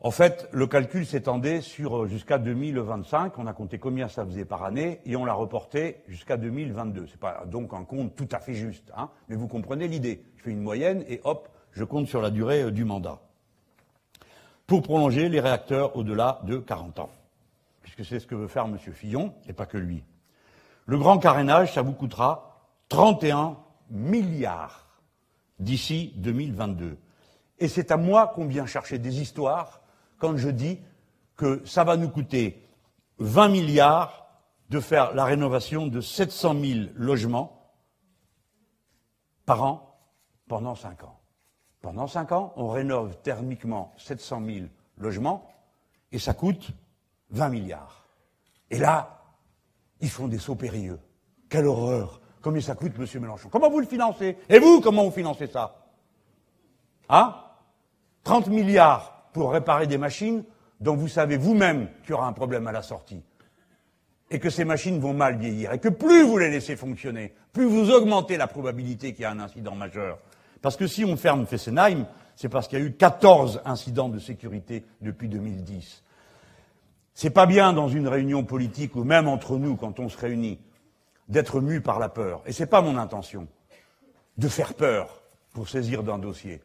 En 0.00 0.10
fait, 0.10 0.48
le 0.52 0.66
calcul 0.66 1.06
s'étendait 1.06 1.62
sur 1.62 2.02
euh, 2.02 2.06
jusqu'à 2.06 2.38
2025. 2.38 3.38
On 3.38 3.46
a 3.46 3.52
compté 3.54 3.78
combien 3.78 4.08
ça 4.08 4.26
faisait 4.26 4.44
par 4.44 4.62
année 4.62 5.00
et 5.06 5.16
on 5.16 5.24
l'a 5.24 5.32
reporté 5.32 6.02
jusqu'à 6.06 6.36
2022. 6.36 7.06
C'est 7.06 7.18
pas 7.18 7.44
donc 7.46 7.72
un 7.72 7.84
compte 7.84 8.14
tout 8.14 8.28
à 8.32 8.38
fait 8.38 8.54
juste, 8.54 8.92
hein, 8.96 9.08
mais 9.28 9.36
vous 9.36 9.48
comprenez 9.48 9.88
l'idée. 9.88 10.22
Je 10.36 10.42
fais 10.42 10.50
une 10.50 10.60
moyenne 10.60 11.02
et 11.08 11.20
hop, 11.24 11.48
je 11.72 11.82
compte 11.82 12.08
sur 12.08 12.20
la 12.20 12.30
durée 12.30 12.62
euh, 12.62 12.70
du 12.70 12.84
mandat 12.84 13.20
pour 14.66 14.82
prolonger 14.82 15.28
les 15.28 15.40
réacteurs 15.40 15.96
au-delà 15.96 16.40
de 16.44 16.58
40 16.58 16.98
ans, 16.98 17.10
puisque 17.82 18.04
c'est 18.04 18.18
ce 18.18 18.26
que 18.26 18.34
veut 18.34 18.48
faire 18.48 18.64
M. 18.64 18.78
Fillon, 18.78 19.32
et 19.48 19.52
pas 19.52 19.66
que 19.66 19.78
lui. 19.78 20.02
Le 20.86 20.98
grand 20.98 21.18
carénage, 21.18 21.74
ça 21.74 21.82
vous 21.82 21.92
coûtera 21.92 22.60
31 22.88 23.58
milliards 23.90 25.00
d'ici 25.58 26.12
2022. 26.16 26.98
Et 27.58 27.68
c'est 27.68 27.90
à 27.90 27.96
moi 27.96 28.28
qu'on 28.28 28.46
vient 28.46 28.66
chercher 28.66 28.98
des 28.98 29.20
histoires 29.20 29.80
quand 30.18 30.36
je 30.36 30.48
dis 30.48 30.78
que 31.36 31.62
ça 31.66 31.84
va 31.84 31.96
nous 31.96 32.08
coûter 32.08 32.66
20 33.18 33.48
milliards 33.48 34.26
de 34.70 34.80
faire 34.80 35.14
la 35.14 35.24
rénovation 35.24 35.86
de 35.86 36.00
700 36.00 36.54
000 36.60 36.80
logements 36.94 37.72
par 39.44 39.62
an 39.62 39.98
pendant 40.48 40.74
5 40.74 41.04
ans. 41.04 41.20
Pendant 41.86 42.08
cinq 42.08 42.32
ans, 42.32 42.52
on 42.56 42.68
rénove 42.68 43.16
thermiquement 43.22 43.94
700 43.96 44.44
000 44.44 44.66
logements 44.98 45.48
et 46.10 46.18
ça 46.18 46.34
coûte 46.34 46.70
20 47.30 47.48
milliards. 47.48 48.08
Et 48.70 48.78
là, 48.78 49.22
ils 50.00 50.10
font 50.10 50.28
des 50.28 50.38
sauts 50.38 50.54
périlleux. 50.54 50.98
Quelle 51.48 51.66
horreur 51.66 52.20
Combien 52.42 52.60
ça 52.60 52.74
coûte, 52.74 52.96
monsieur 52.98 53.18
Mélenchon? 53.18 53.48
Comment 53.50 53.70
vous 53.70 53.80
le 53.80 53.86
financez? 53.86 54.36
Et 54.48 54.58
vous, 54.58 54.80
comment 54.80 55.04
vous 55.04 55.10
financez 55.10 55.46
ça? 55.46 55.86
Hein? 57.08 57.34
30 58.24 58.48
milliards 58.48 59.28
pour 59.32 59.52
réparer 59.52 59.86
des 59.86 59.98
machines 59.98 60.44
dont 60.80 60.96
vous 60.96 61.08
savez 61.08 61.36
vous-même 61.36 61.88
qu'il 62.02 62.10
y 62.10 62.12
aura 62.12 62.26
un 62.26 62.32
problème 62.32 62.66
à 62.66 62.72
la 62.72 62.82
sortie. 62.82 63.22
Et 64.30 64.38
que 64.38 64.50
ces 64.50 64.64
machines 64.64 64.98
vont 64.98 65.14
mal 65.14 65.38
vieillir. 65.38 65.72
Et 65.72 65.78
que 65.78 65.88
plus 65.88 66.22
vous 66.24 66.38
les 66.38 66.50
laissez 66.50 66.76
fonctionner, 66.76 67.34
plus 67.52 67.64
vous 67.64 67.90
augmentez 67.90 68.36
la 68.36 68.46
probabilité 68.46 69.12
qu'il 69.12 69.22
y 69.22 69.24
ait 69.24 69.30
un 69.30 69.40
incident 69.40 69.74
majeur. 69.74 70.18
Parce 70.62 70.76
que 70.76 70.86
si 70.86 71.04
on 71.04 71.16
ferme 71.16 71.46
Fessenheim, 71.46 72.06
c'est 72.34 72.48
parce 72.48 72.68
qu'il 72.68 72.78
y 72.78 72.82
a 72.82 72.84
eu 72.84 72.92
14 72.92 73.62
incidents 73.64 74.08
de 74.08 74.18
sécurité 74.18 74.84
depuis 75.00 75.28
2010. 75.28 76.02
C'est 77.18 77.30
pas 77.30 77.46
bien 77.46 77.72
dans 77.72 77.88
une 77.88 78.08
réunion 78.08 78.44
politique 78.44 78.94
ou 78.94 79.02
même 79.02 79.26
entre 79.26 79.56
nous 79.56 79.76
quand 79.76 80.00
on 80.00 80.10
se 80.10 80.18
réunit 80.18 80.60
d'être 81.30 81.62
mu 81.62 81.80
par 81.80 81.98
la 81.98 82.10
peur. 82.10 82.42
Et 82.44 82.52
c'est 82.52 82.66
pas 82.66 82.82
mon 82.82 82.98
intention 82.98 83.48
de 84.36 84.48
faire 84.48 84.74
peur 84.74 85.22
pour 85.54 85.66
saisir 85.70 86.02
d'un 86.02 86.18
dossier, 86.18 86.60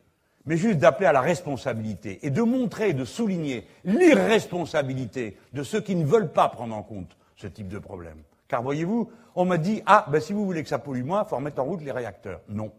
mais 0.46 0.58
juste 0.58 0.78
d'appeler 0.78 1.06
à 1.06 1.14
la 1.14 1.22
responsabilité 1.22 2.20
et 2.24 2.32
de 2.32 2.42
montrer, 2.42 2.92
de 2.92 3.06
souligner 3.06 3.66
l'irresponsabilité 3.86 5.38
de 5.54 5.64
ceux 5.64 5.80
qui 5.80 5.96
ne 5.96 6.04
veulent 6.04 6.34
pas 6.34 6.50
prendre 6.50 6.76
en 6.76 6.84
compte 6.84 7.16
ce 7.38 7.48
type 7.48 7.70
de 7.70 7.80
problème. 7.80 8.18
Car 8.50 8.62
voyez-vous, 8.62 9.10
on 9.36 9.46
m'a 9.46 9.58
dit 9.58 9.82
ah 9.86 10.06
ben 10.12 10.20
si 10.20 10.34
vous 10.34 10.44
voulez 10.44 10.64
que 10.64 10.70
ça 10.70 10.80
pollue 10.80 11.06
moins, 11.06 11.24
faut 11.24 11.38
remettre 11.38 11.62
en 11.62 11.64
route 11.64 11.82
les 11.82 11.94
réacteurs. 11.94 12.42
Non 12.50 12.74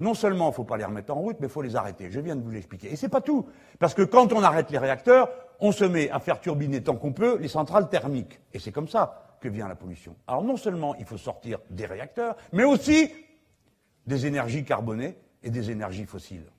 non 0.00 0.14
seulement 0.14 0.46
il 0.46 0.50
ne 0.50 0.54
faut 0.54 0.64
pas 0.64 0.78
les 0.78 0.84
remettre 0.84 1.12
en 1.12 1.20
route, 1.20 1.36
mais 1.40 1.46
il 1.46 1.50
faut 1.50 1.62
les 1.62 1.76
arrêter. 1.76 2.10
Je 2.10 2.20
viens 2.20 2.34
de 2.34 2.42
vous 2.42 2.50
l'expliquer. 2.50 2.90
Et 2.90 2.96
c'est 2.96 3.08
pas 3.10 3.20
tout. 3.20 3.46
Parce 3.78 3.94
que 3.94 4.02
quand 4.02 4.32
on 4.32 4.42
arrête 4.42 4.70
les 4.70 4.78
réacteurs, 4.78 5.28
on 5.60 5.72
se 5.72 5.84
met 5.84 6.10
à 6.10 6.20
faire 6.20 6.40
turbiner 6.40 6.82
tant 6.82 6.96
qu'on 6.96 7.12
peut 7.12 7.38
les 7.38 7.48
centrales 7.48 7.88
thermiques. 7.88 8.40
Et 8.54 8.58
c'est 8.58 8.72
comme 8.72 8.88
ça 8.88 9.36
que 9.40 9.48
vient 9.48 9.68
la 9.68 9.76
pollution. 9.76 10.16
Alors 10.26 10.42
non 10.42 10.56
seulement 10.56 10.94
il 10.96 11.04
faut 11.04 11.18
sortir 11.18 11.58
des 11.70 11.86
réacteurs, 11.86 12.36
mais 12.52 12.64
aussi 12.64 13.10
des 14.06 14.26
énergies 14.26 14.64
carbonées 14.64 15.16
et 15.42 15.50
des 15.50 15.70
énergies 15.70 16.06
fossiles. 16.06 16.50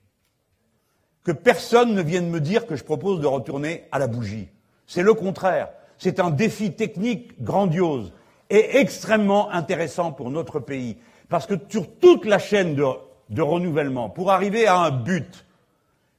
Que 1.23 1.31
personne 1.31 1.93
ne 1.93 2.01
vienne 2.01 2.29
me 2.29 2.39
dire 2.39 2.65
que 2.65 2.75
je 2.75 2.83
propose 2.83 3.19
de 3.19 3.27
retourner 3.27 3.85
à 3.91 3.99
la 3.99 4.07
bougie. 4.07 4.49
C'est 4.87 5.03
le 5.03 5.13
contraire. 5.13 5.69
C'est 5.97 6.19
un 6.19 6.31
défi 6.31 6.73
technique 6.73 7.43
grandiose 7.43 8.13
et 8.49 8.77
extrêmement 8.79 9.49
intéressant 9.51 10.11
pour 10.11 10.29
notre 10.31 10.59
pays. 10.59 10.97
Parce 11.29 11.45
que 11.45 11.53
sur 11.69 11.87
toute 11.99 12.25
la 12.25 12.39
chaîne 12.39 12.75
de 12.75 12.83
de 13.31 13.41
renouvellement 13.41 14.09
pour 14.09 14.31
arriver 14.31 14.67
à 14.67 14.77
un 14.77 14.91
but 14.91 15.45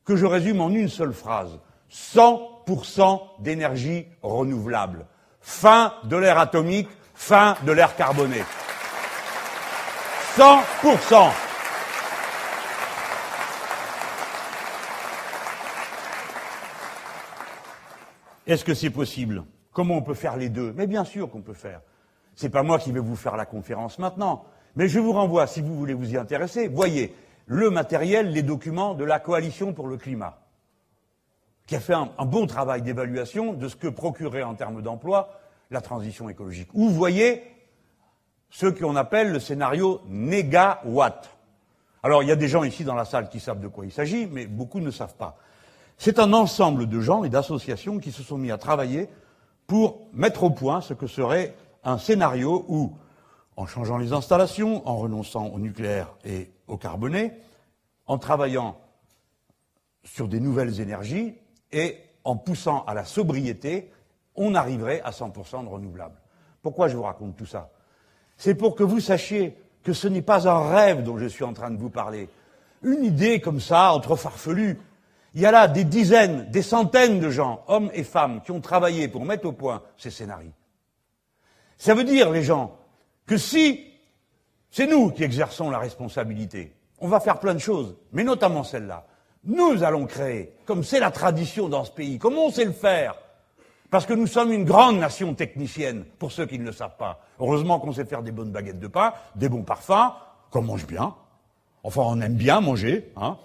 que 0.05 0.17
je 0.17 0.27
résume 0.27 0.61
en 0.61 0.71
une 0.71 0.89
seule 0.89 1.13
phrase. 1.13 1.61
100% 1.91 3.21
d'énergie 3.39 4.07
renouvelable. 4.23 5.07
Fin 5.41 5.95
de 6.05 6.17
l'ère 6.17 6.39
atomique, 6.39 6.89
fin 7.15 7.57
de 7.65 7.73
l'ère 7.73 7.95
carbonée. 7.97 8.43
100%. 10.37 11.31
Est-ce 18.47 18.65
que 18.65 18.75
c'est 18.75 18.91
possible? 18.91 19.45
Comment 19.73 19.97
on 19.97 20.03
peut 20.03 20.15
faire 20.15 20.37
les 20.37 20.49
deux? 20.49 20.73
Mais 20.77 20.87
bien 20.87 21.05
sûr 21.05 21.31
qu'on 21.31 21.43
peut 21.43 21.55
faire. 21.55 21.81
C'est 22.35 22.49
pas 22.49 22.63
moi 22.63 22.79
qui 22.79 22.93
vais 22.93 23.01
vous 23.01 23.17
faire 23.17 23.37
la 23.37 23.47
conférence 23.47 23.99
maintenant. 23.99 24.45
Mais 24.77 24.89
je 24.89 24.99
vous 24.99 25.13
renvoie, 25.13 25.47
si 25.47 25.61
vous 25.61 25.77
voulez 25.77 25.95
vous 25.95 26.13
y 26.13 26.17
intéresser, 26.17 26.69
voyez 26.69 27.15
le 27.47 27.71
matériel, 27.71 28.31
les 28.31 28.43
documents 28.43 28.95
de 28.95 29.05
la 29.05 29.19
coalition 29.19 29.73
pour 29.73 29.89
le 29.89 29.97
climat, 29.97 30.39
qui 31.67 31.77
a 31.77 31.81
fait 31.81 31.95
un, 31.95 32.09
bon 32.25 32.47
travail 32.47 32.83
d'évaluation 32.83 33.53
de 33.53 33.69
ce 33.69 33.77
que 33.77 33.89
procurait 33.89 34.43
en 34.43 34.55
termes 34.55 34.83
d'emploi 34.83 35.41
la 35.71 35.81
transition 35.81 36.29
écologique. 36.29 36.69
Ou 36.75 36.89
voyez 36.89 37.43
ce 38.51 38.67
qu'on 38.67 38.97
appelle 38.97 39.33
le 39.33 39.41
scénario 39.41 40.01
négawatt. 40.09 41.31
Alors 42.03 42.23
il 42.23 42.29
y 42.29 42.33
a 42.33 42.37
des 42.37 42.49
gens 42.49 42.65
ici 42.65 42.85
dans 42.85 42.95
la 42.95 43.05
salle 43.05 43.29
qui 43.29 43.41
savent 43.41 43.61
de 43.61 43.69
quoi 43.69 43.85
il 43.85 43.93
s'agit, 43.93 44.27
mais 44.27 44.47
beaucoup 44.47 44.81
ne 44.81 44.91
savent 44.91 45.15
pas. 45.15 45.37
C'est 45.99 46.19
un 46.19 46.33
ensemble 46.33 46.89
de 46.89 47.01
gens 47.01 47.25
et 47.25 47.29
d'associations 47.29 47.99
qui 47.99 48.13
se 48.13 48.23
sont 48.23 48.39
mis 48.39 48.51
à 48.51 48.59
travailler 48.59 49.09
pour 49.67 50.01
mettre 50.13 50.45
au 50.45 50.51
point 50.51 50.81
ce 50.81 50.95
que 50.95 51.07
serait 51.07 51.55
un 51.85 51.99
scénario 51.99 52.65
où 52.69 52.93
en 53.57 53.67
changeant 53.67 53.99
les 53.99 54.13
installations, 54.13 54.87
en 54.89 54.97
renonçant 54.97 55.47
au 55.47 55.59
nucléaire 55.59 56.15
et 56.25 56.51
au 56.69 56.77
carboné, 56.77 57.33
en 58.07 58.19
travaillant 58.19 58.79
sur 60.05 60.29
des 60.29 60.41
nouvelles 60.41 60.81
énergies 60.81 61.35
et 61.71 61.99
en 62.25 62.37
poussant 62.37 62.85
à 62.85 62.95
la 62.95 63.05
sobriété, 63.05 63.91
on 64.35 64.55
arriverait 64.55 65.01
à 65.03 65.11
100% 65.11 65.65
de 65.65 65.69
renouvelables. 65.69 66.21
Pourquoi 66.63 66.89
je 66.89 66.97
vous 66.97 67.03
raconte 67.03 67.37
tout 67.37 67.47
ça? 67.47 67.71
C'est 68.37 68.55
pour 68.55 68.75
que 68.75 68.83
vous 68.83 69.01
sachiez 69.01 69.57
que 69.83 69.93
ce 69.93 70.09
n'est 70.09 70.23
pas 70.23 70.49
un 70.49 70.69
rêve 70.71 71.03
dont 71.03 71.19
je 71.19 71.27
suis 71.27 71.45
en 71.45 71.53
train 71.53 71.71
de 71.71 71.79
vous 71.79 71.91
parler. 71.91 72.29
Une 72.83 73.05
idée 73.05 73.41
comme 73.41 73.61
ça, 73.61 73.93
entre 73.93 74.17
farfelus. 74.17 74.79
Il 75.35 75.41
y 75.41 75.47
a 75.47 75.51
là 75.51 75.69
des 75.69 75.85
dizaines, 75.85 76.51
des 76.51 76.63
centaines 76.63 77.21
de 77.21 77.31
gens, 77.31 77.65
hommes 77.67 77.91
et 77.95 78.05
femmes, 78.05 78.41
qui 78.43 78.51
ont 78.51 78.61
travaillé 78.61 79.09
pour 79.09 79.25
mettre 79.25 79.47
au 79.47 79.53
point 79.53 79.83
ces 79.97 80.11
scénarios. 80.11 80.53
Ça 81.79 81.95
veut 81.95 82.05
dire, 82.05 82.31
les 82.31 82.43
gens, 82.43 82.77
que 83.33 83.39
si 83.39 83.87
c'est 84.71 84.87
nous 84.87 85.11
qui 85.11 85.25
exerçons 85.25 85.71
la 85.71 85.79
responsabilité, 85.79 86.75
on 87.01 87.09
va 87.09 87.19
faire 87.19 87.41
plein 87.41 87.55
de 87.55 87.61
choses, 87.61 87.97
mais 88.13 88.25
notamment 88.25 88.63
celle-là. 88.63 89.07
Nous 89.45 89.83
allons 89.83 90.05
créer, 90.05 90.53
comme 90.67 90.85
c'est 90.85 91.01
la 91.01 91.11
tradition 91.11 91.71
dans 91.71 91.83
ce 91.87 91.91
pays, 91.91 92.19
comme 92.19 92.37
on 92.37 92.51
sait 92.51 92.67
le 92.67 92.73
faire, 92.73 93.15
parce 93.91 94.05
que 94.05 94.13
nous 94.13 94.27
sommes 94.27 94.53
une 94.53 94.67
grande 94.67 94.99
nation 94.99 95.33
technicienne, 95.33 96.05
pour 96.19 96.31
ceux 96.31 96.45
qui 96.45 96.59
ne 96.59 96.67
le 96.67 96.73
savent 96.73 96.99
pas. 96.99 97.21
Heureusement 97.41 97.81
qu'on 97.81 97.93
sait 97.93 98.05
faire 98.05 98.23
des 98.23 98.33
bonnes 98.33 98.53
baguettes 98.53 98.81
de 98.81 98.87
pain, 98.87 99.15
des 99.35 99.49
bons 99.49 99.63
parfums, 99.63 100.13
qu'on 100.51 100.61
mange 100.61 100.87
bien. 100.87 101.15
Enfin, 101.85 102.03
on 102.05 102.21
aime 102.21 102.35
bien 102.35 102.61
manger, 102.61 103.13
hein. 103.17 103.39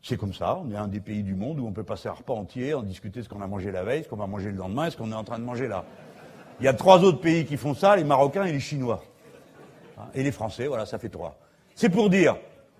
C'est 0.00 0.16
comme 0.16 0.32
ça, 0.32 0.60
on 0.64 0.70
est 0.70 0.76
un 0.76 0.86
des 0.86 1.00
pays 1.00 1.24
du 1.24 1.34
monde 1.34 1.58
où 1.58 1.66
on 1.66 1.72
peut 1.72 1.82
passer 1.82 2.08
un 2.08 2.12
repas 2.12 2.34
entier, 2.34 2.72
en 2.72 2.84
discuter 2.84 3.24
ce 3.24 3.28
qu'on 3.28 3.42
a 3.42 3.48
mangé 3.48 3.72
la 3.72 3.82
veille, 3.82 4.04
ce 4.04 4.08
qu'on 4.08 4.14
va 4.14 4.28
manger 4.28 4.52
le 4.52 4.58
lendemain, 4.58 4.90
ce 4.90 4.96
qu'on 4.96 5.10
est 5.10 5.16
en 5.16 5.24
train 5.24 5.40
de 5.40 5.44
manger 5.44 5.66
là. 5.66 5.84
Il 6.60 6.66
y 6.66 6.68
a 6.68 6.72
trois 6.72 7.02
autres 7.02 7.20
pays 7.20 7.44
qui 7.46 7.56
font 7.56 7.74
ça, 7.74 7.96
les 7.96 8.04
Marocains 8.04 8.44
et 8.44 8.52
les 8.52 8.60
Chinois. 8.60 9.02
Et 10.14 10.22
les 10.22 10.32
Français, 10.32 10.66
voilà, 10.66 10.86
ça 10.86 10.98
fait 10.98 11.08
trois. 11.08 11.38
C'est 11.74 11.88
pour 11.88 12.10
dire, 12.10 12.36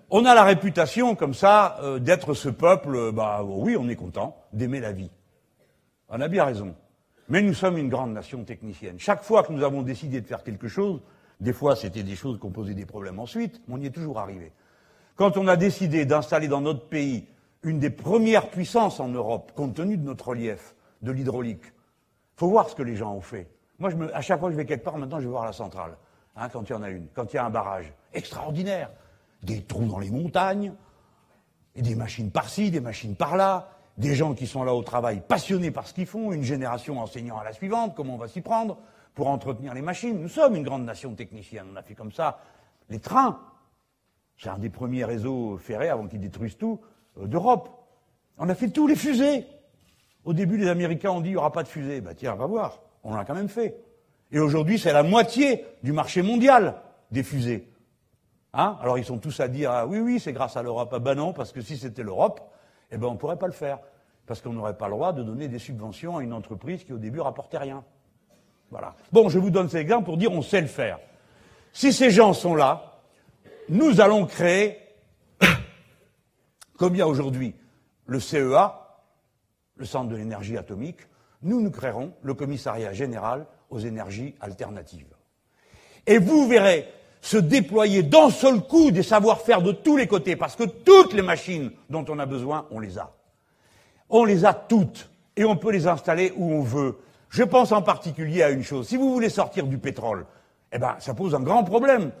on 0.09 0.25
a 0.25 0.33
la 0.33 0.43
réputation 0.43 1.15
comme 1.15 1.33
ça 1.33 1.77
euh, 1.81 1.99
d'être 1.99 2.33
ce 2.33 2.49
peuple, 2.49 2.95
euh, 2.95 3.11
bah 3.11 3.43
oui, 3.43 3.75
on 3.77 3.89
est 3.89 3.95
content 3.95 4.37
d'aimer 4.53 4.79
la 4.79 4.91
vie. 4.91 5.11
On 6.09 6.21
a 6.21 6.27
bien 6.27 6.45
raison. 6.45 6.75
Mais 7.27 7.41
nous 7.41 7.53
sommes 7.53 7.77
une 7.77 7.89
grande 7.89 8.13
nation 8.13 8.43
technicienne. 8.43 8.99
Chaque 8.99 9.23
fois 9.23 9.43
que 9.43 9.51
nous 9.51 9.63
avons 9.63 9.81
décidé 9.81 10.21
de 10.21 10.27
faire 10.27 10.43
quelque 10.43 10.67
chose, 10.67 11.01
des 11.39 11.53
fois 11.53 11.75
c'était 11.75 12.03
des 12.03 12.15
choses 12.15 12.39
qui 12.39 12.45
ont 12.45 12.51
posé 12.51 12.75
des 12.75 12.85
problèmes 12.85 13.19
ensuite, 13.19 13.61
mais 13.67 13.75
on 13.75 13.81
y 13.81 13.87
est 13.87 13.91
toujours 13.91 14.19
arrivé. 14.19 14.51
Quand 15.15 15.37
on 15.37 15.47
a 15.47 15.55
décidé 15.55 16.05
d'installer 16.05 16.47
dans 16.47 16.61
notre 16.61 16.87
pays 16.87 17.27
une 17.63 17.79
des 17.79 17.89
premières 17.89 18.49
puissances 18.49 18.99
en 18.99 19.07
Europe, 19.07 19.53
compte 19.55 19.75
tenu 19.75 19.97
de 19.97 20.03
notre 20.03 20.27
relief, 20.27 20.75
de 21.01 21.11
l'hydraulique, 21.11 21.73
faut 22.35 22.47
voir 22.47 22.69
ce 22.69 22.75
que 22.75 22.83
les 22.83 22.95
gens 22.95 23.13
ont 23.13 23.21
fait. 23.21 23.49
Moi, 23.79 23.89
à 24.13 24.21
chaque 24.21 24.39
fois 24.39 24.49
que 24.49 24.53
je 24.53 24.57
vais 24.57 24.65
quelque 24.65 24.83
part, 24.83 24.97
maintenant, 24.97 25.19
je 25.19 25.25
vais 25.25 25.31
voir 25.31 25.45
la 25.45 25.53
centrale, 25.53 25.97
hein, 26.35 26.49
quand 26.49 26.69
il 26.69 26.73
y 26.73 26.75
en 26.75 26.83
a 26.83 26.89
une, 26.89 27.07
quand 27.13 27.33
il 27.33 27.35
y 27.35 27.39
a 27.39 27.45
un 27.45 27.49
barrage. 27.49 27.91
Extraordinaire. 28.13 28.91
Des 29.43 29.61
trous 29.61 29.85
dans 29.85 29.99
les 29.99 30.09
montagnes, 30.09 30.73
et 31.75 31.81
des 31.81 31.95
machines 31.95 32.31
par-ci, 32.31 32.71
des 32.71 32.79
machines 32.79 33.15
par-là, 33.15 33.69
des 33.97 34.15
gens 34.15 34.33
qui 34.33 34.47
sont 34.47 34.63
là 34.63 34.73
au 34.73 34.81
travail, 34.81 35.21
passionnés 35.25 35.71
par 35.71 35.87
ce 35.87 35.93
qu'ils 35.93 36.05
font, 36.05 36.31
une 36.31 36.43
génération 36.43 36.99
enseignant 36.99 37.37
à 37.37 37.43
la 37.43 37.53
suivante, 37.53 37.93
comment 37.95 38.15
on 38.15 38.17
va 38.17 38.27
s'y 38.27 38.41
prendre 38.41 38.77
pour 39.13 39.27
entretenir 39.27 39.73
les 39.73 39.81
machines? 39.81 40.19
Nous 40.19 40.29
sommes 40.29 40.55
une 40.55 40.63
grande 40.63 40.85
nation 40.85 41.13
technicienne. 41.13 41.67
On 41.71 41.75
a 41.75 41.81
fait 41.81 41.95
comme 41.95 42.11
ça 42.11 42.39
les 42.89 42.99
trains. 42.99 43.39
C'est 44.37 44.49
un 44.49 44.57
des 44.57 44.69
premiers 44.69 45.05
réseaux 45.05 45.57
ferrés, 45.57 45.89
avant 45.89 46.07
qu'ils 46.07 46.19
détruisent 46.19 46.57
tout, 46.57 46.81
euh, 47.17 47.27
d'Europe. 47.27 47.69
On 48.37 48.49
a 48.49 48.55
fait 48.55 48.69
tous 48.69 48.87
les 48.87 48.95
fusées. 48.95 49.45
Au 50.25 50.33
début, 50.33 50.57
les 50.57 50.67
Américains 50.67 51.11
ont 51.11 51.21
dit 51.21 51.29
il 51.29 51.33
n'y 51.33 51.37
aura 51.37 51.51
pas 51.51 51.63
de 51.63 51.67
fusées. 51.69 52.01
Bah 52.01 52.13
tiens, 52.13 52.33
on 52.33 52.37
va 52.37 52.47
voir. 52.47 52.81
On 53.03 53.15
l'a 53.15 53.23
quand 53.23 53.35
même 53.35 53.47
fait. 53.47 53.77
Et 54.31 54.39
aujourd'hui, 54.39 54.79
c'est 54.79 54.93
la 54.93 55.03
moitié 55.03 55.65
du 55.83 55.91
marché 55.91 56.21
mondial 56.21 56.75
des 57.11 57.23
fusées. 57.23 57.69
Hein? 58.53 58.77
Alors 58.81 58.97
ils 58.97 59.05
sont 59.05 59.17
tous 59.17 59.39
à 59.39 59.47
dire 59.47 59.71
ah, 59.71 59.85
oui, 59.85 59.99
oui, 59.99 60.19
c'est 60.19 60.33
grâce 60.33 60.57
à 60.57 60.63
l'Europe. 60.63 60.89
Ah 60.93 60.99
ben 60.99 61.15
non, 61.15 61.33
parce 61.33 61.51
que 61.51 61.61
si 61.61 61.77
c'était 61.77 62.03
l'Europe, 62.03 62.41
eh 62.91 62.97
ben 62.97 63.07
on 63.07 63.13
ne 63.13 63.17
pourrait 63.17 63.37
pas 63.37 63.47
le 63.47 63.53
faire. 63.53 63.79
Parce 64.25 64.41
qu'on 64.41 64.53
n'aurait 64.53 64.77
pas 64.77 64.87
le 64.87 64.93
droit 64.93 65.13
de 65.13 65.21
donner 65.21 65.47
des 65.47 65.59
subventions 65.59 66.17
à 66.17 66.23
une 66.23 66.33
entreprise 66.33 66.83
qui 66.83 66.93
au 66.93 66.97
début 66.97 67.19
rapportait 67.19 67.59
rien. 67.59 67.83
Voilà. 68.71 68.95
Bon, 69.11 69.29
je 69.29 69.37
vous 69.37 69.51
donne 69.51 69.69
cet 69.69 69.81
exemple 69.81 70.05
pour 70.05 70.17
dire 70.17 70.31
on 70.31 70.41
sait 70.41 70.61
le 70.61 70.67
faire. 70.67 70.99
Si 71.73 71.93
ces 71.93 72.09
gens 72.09 72.33
sont 72.33 72.55
là, 72.55 73.01
nous 73.69 74.01
allons 74.01 74.25
créer, 74.25 74.79
comme 76.77 76.95
il 76.95 76.99
y 76.99 77.01
a 77.01 77.07
aujourd'hui 77.07 77.53
le 78.07 78.19
CEA, 78.19 78.81
le 79.75 79.85
Centre 79.85 80.09
de 80.09 80.15
l'énergie 80.15 80.57
atomique, 80.57 81.01
nous, 81.41 81.61
nous 81.61 81.71
créerons 81.71 82.13
le 82.23 82.33
commissariat 82.33 82.93
général 82.93 83.45
aux 83.69 83.79
énergies 83.79 84.35
alternatives. 84.41 85.13
Et 86.07 86.17
vous 86.17 86.47
verrez 86.47 86.87
se 87.21 87.37
déployer 87.37 88.03
d'un 88.03 88.29
seul 88.29 88.61
coup 88.61 88.91
des 88.91 89.01
savoir-faire 89.01 89.61
de 89.61 89.71
tous 89.71 89.97
les 89.97 90.07
côtés, 90.07 90.35
parce 90.35 90.55
que 90.55 90.63
toutes 90.63 91.13
les 91.13 91.23
machines 91.23 91.71
dont 91.89 92.05
on 92.07 92.19
a 92.19 92.25
besoin, 92.25 92.67
on 92.69 92.79
les 92.79 92.99
a. 92.99 93.13
On 94.09 94.25
les 94.25 94.45
a 94.45 94.53
toutes, 94.53 95.09
et 95.35 95.43
on 95.43 95.55
peut 95.55 95.71
les 95.71 95.87
installer 95.87 96.33
où 96.35 96.53
on 96.53 96.61
veut. 96.61 96.97
Je 97.29 97.43
pense 97.43 97.71
en 97.71 97.81
particulier 97.81 98.43
à 98.43 98.51
une 98.51 98.63
chose. 98.63 98.87
Si 98.87 98.95
vous 98.95 99.11
voulez 99.11 99.29
sortir 99.29 99.65
du 99.65 99.79
pétrole, 99.79 100.25
eh 100.71 100.77
ben, 100.77 100.95
ça 100.99 101.13
pose 101.13 101.33
un 101.33 101.39
grand 101.41 101.63
problème 101.63 102.11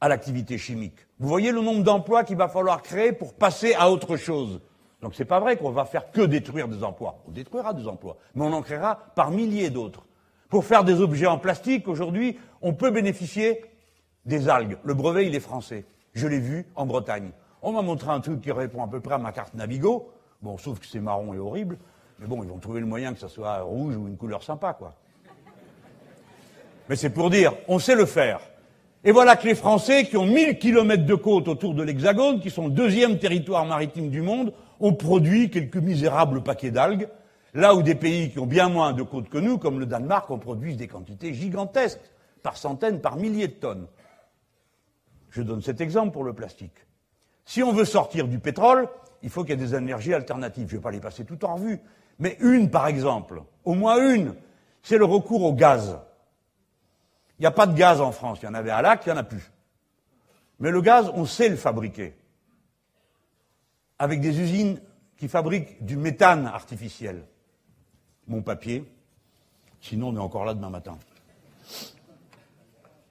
à 0.00 0.08
l'activité 0.08 0.58
chimique. 0.58 0.98
Vous 1.18 1.28
voyez 1.28 1.52
le 1.52 1.60
nombre 1.60 1.84
d'emplois 1.84 2.24
qu'il 2.24 2.36
va 2.36 2.48
falloir 2.48 2.82
créer 2.82 3.12
pour 3.12 3.34
passer 3.34 3.74
à 3.74 3.90
autre 3.90 4.16
chose. 4.16 4.60
Donc 5.00 5.14
c'est 5.14 5.24
pas 5.24 5.38
vrai 5.38 5.56
qu'on 5.56 5.70
va 5.70 5.84
faire 5.84 6.10
que 6.10 6.22
détruire 6.22 6.66
des 6.66 6.82
emplois. 6.82 7.22
On 7.28 7.30
détruira 7.30 7.72
des 7.72 7.86
emplois, 7.86 8.16
mais 8.34 8.44
on 8.44 8.52
en 8.52 8.62
créera 8.62 8.98
par 9.14 9.30
milliers 9.30 9.70
d'autres. 9.70 10.04
Pour 10.54 10.64
faire 10.64 10.84
des 10.84 11.00
objets 11.00 11.26
en 11.26 11.36
plastique, 11.36 11.88
aujourd'hui, 11.88 12.38
on 12.62 12.74
peut 12.74 12.92
bénéficier 12.92 13.64
des 14.24 14.48
algues. 14.48 14.76
Le 14.84 14.94
brevet, 14.94 15.26
il 15.26 15.34
est 15.34 15.40
français. 15.40 15.84
Je 16.12 16.28
l'ai 16.28 16.38
vu 16.38 16.64
en 16.76 16.86
Bretagne. 16.86 17.32
On 17.60 17.72
m'a 17.72 17.82
montré 17.82 18.10
un 18.10 18.20
truc 18.20 18.40
qui 18.40 18.52
répond 18.52 18.84
à 18.84 18.86
peu 18.86 19.00
près 19.00 19.16
à 19.16 19.18
ma 19.18 19.32
carte 19.32 19.54
Navigo. 19.54 20.12
Bon, 20.42 20.56
sauf 20.56 20.78
que 20.78 20.86
c'est 20.86 21.00
marron 21.00 21.34
et 21.34 21.38
horrible. 21.38 21.76
Mais 22.20 22.28
bon, 22.28 22.44
ils 22.44 22.48
vont 22.48 22.58
trouver 22.58 22.78
le 22.78 22.86
moyen 22.86 23.14
que 23.14 23.18
ça 23.18 23.26
soit 23.26 23.62
rouge 23.62 23.96
ou 23.96 24.06
une 24.06 24.16
couleur 24.16 24.44
sympa, 24.44 24.74
quoi. 24.74 24.94
Mais 26.88 26.94
c'est 26.94 27.10
pour 27.10 27.30
dire, 27.30 27.52
on 27.66 27.80
sait 27.80 27.96
le 27.96 28.06
faire. 28.06 28.38
Et 29.02 29.10
voilà 29.10 29.34
que 29.34 29.48
les 29.48 29.56
Français, 29.56 30.04
qui 30.04 30.16
ont 30.16 30.24
1000 30.24 30.60
kilomètres 30.60 31.04
de 31.04 31.16
côte 31.16 31.48
autour 31.48 31.74
de 31.74 31.82
l'Hexagone, 31.82 32.38
qui 32.38 32.50
sont 32.50 32.68
le 32.68 32.72
deuxième 32.74 33.18
territoire 33.18 33.64
maritime 33.64 34.08
du 34.08 34.22
monde, 34.22 34.52
ont 34.78 34.94
produit 34.94 35.50
quelques 35.50 35.78
misérables 35.78 36.44
paquets 36.44 36.70
d'algues, 36.70 37.08
là 37.54 37.74
où 37.74 37.82
des 37.82 37.94
pays 37.94 38.30
qui 38.30 38.38
ont 38.38 38.46
bien 38.46 38.68
moins 38.68 38.92
de 38.92 39.02
côtes 39.02 39.28
que 39.28 39.38
nous, 39.38 39.58
comme 39.58 39.78
le 39.78 39.86
Danemark, 39.86 40.28
ont 40.30 40.38
produit 40.38 40.76
des 40.76 40.88
quantités 40.88 41.32
gigantesques, 41.32 42.00
par 42.42 42.56
centaines, 42.56 43.00
par 43.00 43.16
milliers 43.16 43.48
de 43.48 43.54
tonnes. 43.54 43.86
Je 45.30 45.42
donne 45.42 45.62
cet 45.62 45.80
exemple 45.80 46.12
pour 46.12 46.24
le 46.24 46.32
plastique. 46.32 46.76
Si 47.44 47.62
on 47.62 47.72
veut 47.72 47.84
sortir 47.84 48.28
du 48.28 48.38
pétrole, 48.38 48.88
il 49.22 49.30
faut 49.30 49.42
qu'il 49.42 49.58
y 49.58 49.62
ait 49.62 49.66
des 49.66 49.74
énergies 49.74 50.14
alternatives. 50.14 50.68
Je 50.68 50.74
ne 50.74 50.78
vais 50.78 50.82
pas 50.82 50.90
les 50.90 51.00
passer 51.00 51.24
tout 51.24 51.42
en 51.44 51.54
revue. 51.54 51.80
Mais 52.18 52.36
une, 52.40 52.70
par 52.70 52.86
exemple, 52.86 53.42
au 53.64 53.74
moins 53.74 53.96
une, 54.14 54.34
c'est 54.82 54.98
le 54.98 55.04
recours 55.04 55.42
au 55.42 55.54
gaz. 55.54 55.98
Il 57.38 57.42
n'y 57.42 57.46
a 57.46 57.50
pas 57.50 57.66
de 57.66 57.74
gaz 57.74 58.00
en 58.00 58.12
France. 58.12 58.38
Il 58.42 58.44
y 58.44 58.48
en 58.48 58.54
avait 58.54 58.70
à 58.70 58.82
Lac, 58.82 59.04
il 59.06 59.08
n'y 59.08 59.14
en 59.14 59.20
a 59.20 59.24
plus. 59.24 59.50
Mais 60.60 60.70
le 60.70 60.80
gaz, 60.80 61.10
on 61.14 61.24
sait 61.24 61.48
le 61.48 61.56
fabriquer 61.56 62.14
avec 63.98 64.20
des 64.20 64.40
usines 64.40 64.80
qui 65.16 65.28
fabriquent 65.28 65.84
du 65.84 65.96
méthane 65.96 66.46
artificiel. 66.46 67.24
Mon 68.26 68.42
papier, 68.42 68.84
sinon 69.80 70.08
on 70.08 70.16
est 70.16 70.20
encore 70.20 70.44
là 70.44 70.54
demain 70.54 70.70
matin. 70.70 70.98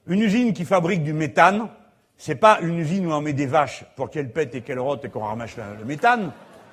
Une 0.07 0.21
usine 0.21 0.53
qui 0.53 0.65
fabrique 0.65 1.03
du 1.03 1.13
méthane, 1.13 1.69
c'est 2.17 2.35
pas 2.35 2.59
une 2.61 2.77
usine 2.77 3.07
où 3.07 3.11
on 3.11 3.21
met 3.21 3.33
des 3.33 3.45
vaches 3.45 3.85
pour 3.95 4.09
qu'elles 4.09 4.31
pètent 4.31 4.55
et 4.55 4.61
qu'elles 4.61 4.79
rotent 4.79 5.05
et 5.05 5.09
qu'on 5.09 5.23
ramasse 5.25 5.55
le 5.57 5.85
méthane. 5.85 6.31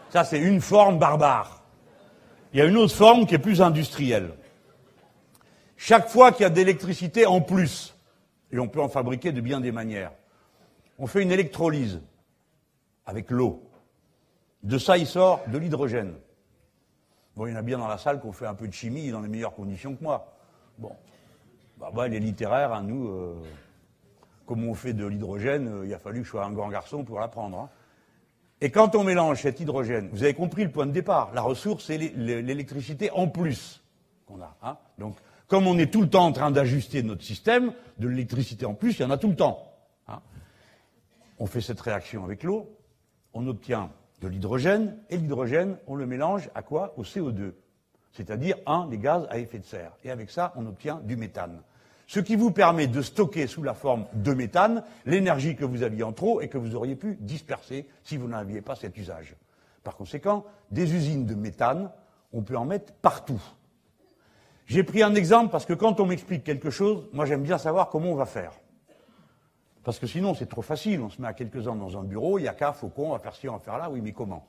Ça, 0.09 0.25
c'est 0.25 0.41
une 0.41 0.61
forme 0.61 0.99
barbare. 0.99 1.63
Il 2.53 2.59
y 2.59 2.63
a 2.63 2.65
une 2.65 2.77
autre 2.77 2.95
forme 2.95 3.27
qui 3.27 3.35
est 3.35 3.39
plus 3.39 3.63
industrielle. 3.63 4.31
Chaque 5.77 6.09
fois 6.09 6.33
qu'il 6.33 6.43
y 6.43 6.47
a 6.47 6.51
de 6.51 6.57
l'électricité 6.57 7.27
en 7.27 7.41
plus, 7.41 7.95
et 8.53 8.59
on 8.59 8.69
peut 8.69 8.83
en 8.83 8.89
fabriquer 8.89 9.33
de 9.33 9.41
bien 9.41 9.61
des 9.61 9.73
manières, 9.73 10.13
on 10.99 11.07
fait 11.07 11.23
une 11.23 11.33
électrolyse 11.33 12.01
avec 13.07 13.31
l'eau. 13.31 13.63
De 14.63 14.77
ça, 14.77 14.99
il 14.99 15.07
sort 15.07 15.41
de 15.47 15.57
l'hydrogène. 15.57 16.15
Il 17.47 17.53
y 17.53 17.55
en 17.55 17.59
a 17.59 17.63
bien 17.63 17.79
dans 17.79 17.89
la 17.89 17.99
salle 17.99 18.21
qu'on 18.21 18.33
fait 18.33 18.47
un 18.47 18.55
peu 18.55 18.69
de 18.69 18.73
chimie 18.73 19.11
dans 19.11 19.21
les 19.21 19.29
meilleures 19.29 19.55
conditions 19.55 19.95
que 19.95 20.03
moi. 20.03 20.33
Bon. 20.79 20.93
Bah, 21.79 21.91
bah 21.95 22.09
les 22.09 22.21
littéraires, 22.21 22.73
hein, 22.73 22.83
nous, 22.83 23.09
euh, 23.09 23.35
comme 24.47 24.67
on 24.69 24.75
fait 24.75 24.93
de 24.93 25.07
l'hydrogène, 25.07 25.69
euh, 25.69 25.87
il 25.87 25.95
a 25.95 25.99
fallu 25.99 26.21
que 26.21 26.25
je 26.27 26.31
sois 26.31 26.45
un 26.45 26.53
grand 26.53 26.69
garçon 26.69 27.05
pour 27.05 27.21
l'apprendre. 27.21 27.59
Hein. 27.59 27.69
Et 28.61 28.71
quand 28.71 28.95
on 28.95 29.05
mélange 29.05 29.41
cet 29.41 29.61
hydrogène, 29.61 30.11
vous 30.13 30.23
avez 30.23 30.35
compris 30.35 30.65
le 30.65 30.71
point 30.71 30.87
de 30.87 30.93
départ. 30.93 31.33
La 31.33 31.41
ressource, 31.41 31.85
c'est 31.87 31.97
l'électricité 31.97 33.11
en 33.13 33.29
plus 33.29 33.83
qu'on 34.27 34.43
a. 34.43 34.55
Hein. 34.63 34.77
Donc, 34.99 35.17
comme 35.47 35.67
on 35.67 35.79
est 35.79 35.91
tout 35.91 36.03
le 36.03 36.11
temps 36.11 36.27
en 36.27 36.33
train 36.33 36.51
d'ajuster 36.51 37.03
notre 37.03 37.23
système, 37.23 37.73
de 37.99 38.09
l'électricité 38.09 38.67
en 38.67 38.75
plus, 38.75 38.99
il 38.99 39.03
y 39.03 39.05
en 39.05 39.11
a 39.11 39.19
tout 39.19 39.29
le 39.29 39.37
temps. 39.37 39.67
On 41.43 41.47
fait 41.47 41.63
cette 41.63 41.81
réaction 41.81 42.23
avec 42.23 42.43
l'eau, 42.43 42.71
on 43.33 43.47
obtient 43.47 43.91
de 44.21 44.29
l'hydrogène, 44.29 44.97
et 45.09 45.17
l'hydrogène, 45.17 45.77
on 45.87 45.95
le 45.95 46.07
mélange 46.07 46.51
à 46.55 46.63
quoi? 46.63 46.95
Au 46.97 47.03
CO2, 47.03 47.53
c'est-à-dire 48.13 48.57
un 48.67 48.87
des 48.87 48.99
gaz 48.99 49.27
à 49.31 49.39
effet 49.39 49.59
de 49.59 49.65
serre. 49.65 49.93
Et 50.05 50.11
avec 50.11 50.31
ça, 50.31 50.53
on 50.57 50.67
obtient 50.67 51.01
du 51.05 51.17
méthane. 51.17 51.63
ce 52.07 52.19
qui 52.19 52.35
vous 52.35 52.51
permet 52.51 52.89
de 52.89 53.03
stocker 53.03 53.47
sous 53.47 53.63
la 53.63 53.73
forme 53.73 54.07
de 54.15 54.35
méthane 54.35 54.83
l'énergie 55.07 55.55
que 55.55 55.65
vous 55.65 55.85
aviez 55.85 56.03
en 56.03 56.13
trop 56.13 56.41
et 56.41 56.49
que 56.49 56.59
vous 56.59 56.75
auriez 56.75 56.97
pu 56.97 57.17
disperser 57.21 57.87
si 58.03 58.17
vous 58.17 58.27
n'aviez 58.27 58.63
pas 58.63 58.75
cet 58.75 58.97
usage. 58.97 59.37
Par 59.85 59.95
conséquent, 59.95 60.45
des 60.73 60.93
usines 60.93 61.25
de 61.25 61.37
méthane, 61.37 61.89
on 62.33 62.43
peut 62.43 62.57
en 62.57 62.65
mettre 62.65 62.93
partout. 62.95 63.41
J'ai 64.67 64.83
pris 64.83 65.05
un 65.05 65.15
exemple 65.15 65.53
parce 65.53 65.67
que 65.67 65.73
quand 65.73 66.01
on 66.01 66.07
m'explique 66.07 66.43
quelque 66.43 66.71
chose, 66.71 67.09
moi 67.13 67.27
j'aime 67.27 67.43
bien 67.43 67.59
savoir 67.59 67.89
comment 67.91 68.11
on 68.11 68.17
va 68.17 68.27
faire. 68.27 68.53
Parce 69.85 69.99
que 69.99 70.07
sinon 70.07 70.35
c'est 70.35 70.49
trop 70.49 70.63
facile, 70.63 71.01
on 71.01 71.11
se 71.11 71.21
met 71.21 71.29
à 71.29 71.33
quelques-uns 71.33 71.77
dans 71.77 71.99
un 71.99 72.03
bureau, 72.03 72.39
il 72.39 72.45
y 72.45 72.49
a 72.49 72.55
qu'à, 72.55 72.73
Faucon, 72.73 73.09
on 73.09 73.13
va 73.13 73.19
faire 73.19 73.35
ci, 73.35 73.49
on 73.49 73.55
va 73.55 73.59
faire 73.59 73.79
là, 73.79 73.89
oui 73.91 74.01
mais 74.03 74.13
comment? 74.13 74.47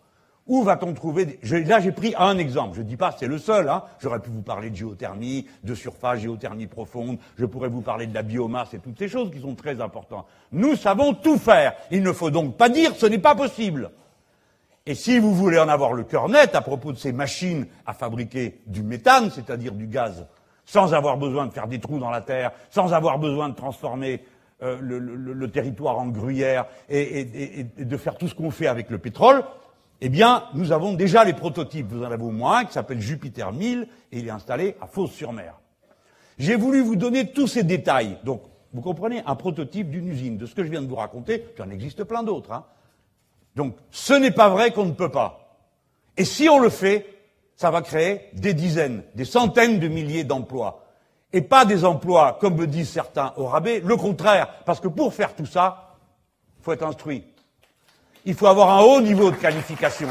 Où 0.47 0.63
va-t-on 0.63 0.93
trouver 0.93 1.25
des... 1.25 1.63
Là, 1.63 1.79
j'ai 1.79 1.91
pris 1.91 2.15
un 2.17 2.37
exemple. 2.37 2.75
Je 2.75 2.81
ne 2.81 2.87
dis 2.87 2.97
pas 2.97 3.15
c'est 3.17 3.27
le 3.27 3.37
seul. 3.37 3.69
Hein. 3.69 3.83
J'aurais 3.99 4.19
pu 4.19 4.31
vous 4.31 4.41
parler 4.41 4.71
de 4.71 4.75
géothermie, 4.75 5.45
de 5.63 5.75
surface, 5.75 6.19
géothermie 6.19 6.65
profonde. 6.65 7.19
Je 7.37 7.45
pourrais 7.45 7.69
vous 7.69 7.81
parler 7.81 8.07
de 8.07 8.13
la 8.13 8.23
biomasse 8.23 8.73
et 8.73 8.79
toutes 8.79 8.97
ces 8.97 9.07
choses 9.07 9.31
qui 9.31 9.39
sont 9.39 9.53
très 9.53 9.79
importantes. 9.81 10.25
Nous 10.51 10.75
savons 10.75 11.13
tout 11.13 11.37
faire. 11.37 11.73
Il 11.91 12.01
ne 12.01 12.11
faut 12.11 12.31
donc 12.31 12.57
pas 12.57 12.69
dire 12.69 12.95
ce 12.95 13.05
n'est 13.05 13.19
pas 13.19 13.35
possible. 13.35 13.91
Et 14.87 14.95
si 14.95 15.19
vous 15.19 15.35
voulez 15.35 15.59
en 15.59 15.69
avoir 15.69 15.93
le 15.93 16.03
cœur 16.03 16.27
net 16.27 16.55
à 16.55 16.61
propos 16.61 16.91
de 16.91 16.97
ces 16.97 17.11
machines 17.11 17.67
à 17.85 17.93
fabriquer 17.93 18.61
du 18.65 18.81
méthane, 18.81 19.29
c'est-à-dire 19.29 19.73
du 19.73 19.85
gaz, 19.85 20.25
sans 20.65 20.95
avoir 20.95 21.17
besoin 21.17 21.45
de 21.45 21.51
faire 21.51 21.67
des 21.67 21.79
trous 21.79 21.99
dans 21.99 22.09
la 22.09 22.21
terre, 22.21 22.51
sans 22.71 22.91
avoir 22.93 23.19
besoin 23.19 23.49
de 23.49 23.55
transformer 23.55 24.23
euh, 24.63 24.77
le, 24.79 25.51
territoire 25.51 25.99
en 25.99 26.07
gruyère 26.07 26.65
et 26.89 27.65
de 27.77 27.97
faire 27.97 28.17
tout 28.17 28.27
ce 28.27 28.35
qu'on 28.35 28.51
fait 28.51 28.67
avec 28.67 28.89
le 28.89 28.97
pétrole, 28.97 29.43
eh 30.01 30.09
bien, 30.09 30.45
nous 30.55 30.71
avons 30.71 30.93
déjà 30.93 31.23
les 31.23 31.33
prototypes. 31.33 31.87
Vous 31.87 32.01
en 32.03 32.11
avez 32.11 32.23
au 32.23 32.31
moins 32.31 32.59
un 32.59 32.65
qui 32.65 32.73
s'appelle 32.73 32.99
Jupiter 32.99 33.51
1000 33.51 33.87
et 34.11 34.19
il 34.19 34.27
est 34.27 34.31
installé 34.31 34.75
à 34.81 34.87
Fos-sur-Mer. 34.87 35.59
J'ai 36.39 36.55
voulu 36.55 36.81
vous 36.81 36.95
donner 36.95 37.31
tous 37.31 37.45
ces 37.45 37.63
détails. 37.63 38.17
Donc, 38.23 38.41
vous 38.73 38.81
comprenez, 38.81 39.21
un 39.27 39.35
prototype 39.35 39.91
d'une 39.91 40.07
usine, 40.07 40.37
de 40.37 40.47
ce 40.47 40.55
que 40.55 40.63
je 40.63 40.69
viens 40.69 40.81
de 40.81 40.87
vous 40.87 40.95
raconter, 40.95 41.45
il 41.55 41.61
en 41.61 41.69
existe 41.69 42.03
plein 42.03 42.23
d'autres. 42.23 42.51
Hein. 42.51 42.65
Donc, 43.55 43.75
ce 43.91 44.13
n'est 44.13 44.31
pas 44.31 44.49
vrai 44.49 44.71
qu'on 44.71 44.85
ne 44.85 44.93
peut 44.93 45.11
pas. 45.11 45.59
Et 46.17 46.25
si 46.25 46.49
on 46.49 46.59
le 46.59 46.69
fait, 46.69 47.05
ça 47.55 47.69
va 47.69 47.81
créer 47.81 48.29
des 48.33 48.55
dizaines, 48.55 49.03
des 49.13 49.25
centaines 49.25 49.79
de 49.79 49.87
milliers 49.87 50.23
d'emplois. 50.23 50.83
Et 51.33 51.41
pas 51.41 51.65
des 51.65 51.85
emplois, 51.85 52.37
comme 52.41 52.55
me 52.55 52.67
disent 52.67 52.89
certains, 52.89 53.33
au 53.37 53.45
rabais. 53.45 53.81
Le 53.83 53.95
contraire, 53.95 54.63
parce 54.65 54.79
que 54.79 54.87
pour 54.87 55.13
faire 55.13 55.33
tout 55.35 55.45
ça, 55.45 55.95
il 56.59 56.63
faut 56.63 56.73
être 56.73 56.85
instruit. 56.85 57.25
Il 58.25 58.35
faut 58.35 58.47
avoir 58.47 58.77
un 58.77 58.81
haut 58.81 59.01
niveau 59.01 59.31
de 59.31 59.37
qualification. 59.37 60.09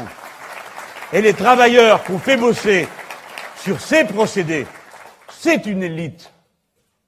Et 1.13 1.21
les 1.21 1.33
travailleurs 1.33 2.03
qu'on 2.03 2.19
fait 2.19 2.37
bosser 2.37 2.87
sur 3.57 3.79
ces 3.79 4.05
procédés, 4.05 4.65
c'est 5.29 5.65
une 5.65 5.83
élite 5.83 6.31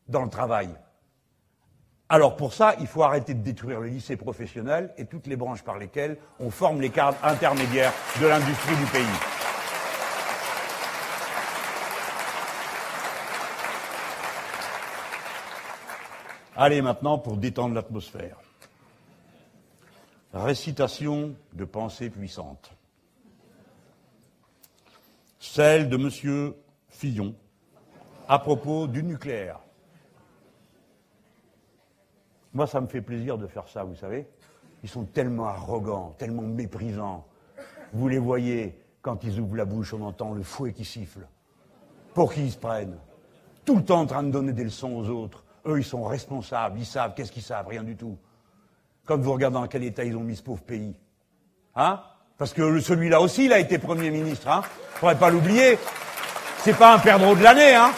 dans 0.08 0.24
le 0.24 0.30
travail. 0.30 0.70
Alors 2.10 2.36
pour 2.36 2.54
ça, 2.54 2.76
il 2.80 2.88
faut 2.88 3.02
arrêter 3.02 3.34
de 3.34 3.42
détruire 3.42 3.80
le 3.80 3.88
lycée 3.88 4.18
professionnel 4.18 4.94
et 4.98 5.06
toutes 5.06 5.26
les 5.26 5.36
branches 5.36 5.64
par 5.64 5.78
lesquelles 5.80 6.18
on 6.40 6.52
forme 6.52 6.80
les 6.80 6.92
cadres 6.92 7.18
intermédiaires 7.24 7.94
de 8.22 8.28
l'industrie 8.28 8.76
du 8.76 8.86
pays. 8.86 9.43
Allez 16.56 16.82
maintenant 16.82 17.18
pour 17.18 17.38
détendre 17.38 17.74
l'atmosphère. 17.74 18.38
Récitation 20.34 21.36
de 21.54 21.66
pensées 21.66 22.10
puissantes. 22.10 22.72
Celle 25.40 25.90
de 25.90 25.98
M. 25.98 26.54
Fillon 26.90 27.36
à 28.28 28.40
propos 28.40 28.88
du 28.88 29.04
nucléaire. 29.04 29.60
Moi, 32.54 32.68
ça 32.68 32.82
me 32.82 32.88
fait 32.88 33.02
plaisir 33.02 33.38
de 33.38 33.48
faire 33.48 33.68
ça, 33.68 33.84
vous 33.84 33.96
savez. 33.96 34.28
Ils 34.84 34.90
sont 34.90 35.06
tellement 35.06 35.48
arrogants, 35.48 36.16
tellement 36.18 36.44
méprisants. 36.44 37.26
Vous 37.94 38.08
les 38.08 38.20
voyez, 38.20 38.80
quand 39.02 39.24
ils 39.24 39.40
ouvrent 39.40 39.56
la 39.56 39.66
bouche, 39.66 39.94
on 39.94 40.02
entend 40.04 40.34
le 40.34 40.44
fouet 40.44 40.72
qui 40.72 40.86
siffle. 40.86 41.28
Pour 42.14 42.32
qui 42.32 42.46
ils 42.46 42.52
se 42.52 42.58
prennent 42.58 42.98
Tout 43.66 43.76
le 43.76 43.84
temps 43.84 44.02
en 44.02 44.06
train 44.06 44.24
de 44.24 44.32
donner 44.32 44.54
des 44.54 44.64
leçons 44.64 44.92
aux 44.92 45.10
autres. 45.10 45.43
Eux, 45.66 45.80
ils 45.80 45.86
sont 45.86 46.04
responsables, 46.04 46.80
ils 46.80 46.86
savent, 46.86 47.14
qu'est-ce 47.16 47.32
qu'ils 47.32 47.44
savent? 47.44 47.68
Rien 47.68 47.84
du 47.84 47.96
tout 47.96 48.18
quand 49.06 49.20
vous 49.20 49.34
regardez 49.34 49.56
dans 49.56 49.68
quel 49.68 49.84
état 49.84 50.04
ils 50.04 50.16
ont 50.16 50.22
mis 50.22 50.36
ce 50.36 50.44
pauvre 50.44 50.62
pays. 50.62 50.96
Hein? 51.76 52.02
Parce 52.38 52.54
que 52.54 52.80
celui-là 52.80 53.22
aussi, 53.22 53.46
il 53.46 53.54
a 53.54 53.60
été 53.60 53.78
Premier 53.78 54.10
ministre. 54.10 54.48
Hein 54.48 54.62
Faudrait 54.96 55.18
pas 55.18 55.30
l'oublier. 55.30 55.78
C'est 56.60 56.78
pas 56.78 56.96
un 56.96 57.00
perdreau 57.00 57.36
de 57.36 57.44
l'année. 57.44 57.76
Hein 57.76 57.92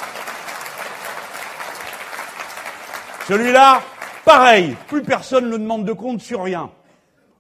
Celui-là, 3.28 3.82
pareil. 4.24 4.76
Plus 4.88 5.04
personne 5.04 5.50
ne 5.50 5.58
demande 5.58 5.86
de 5.86 5.94
compte 5.94 6.22
sur 6.22 6.44
rien. 6.44 6.70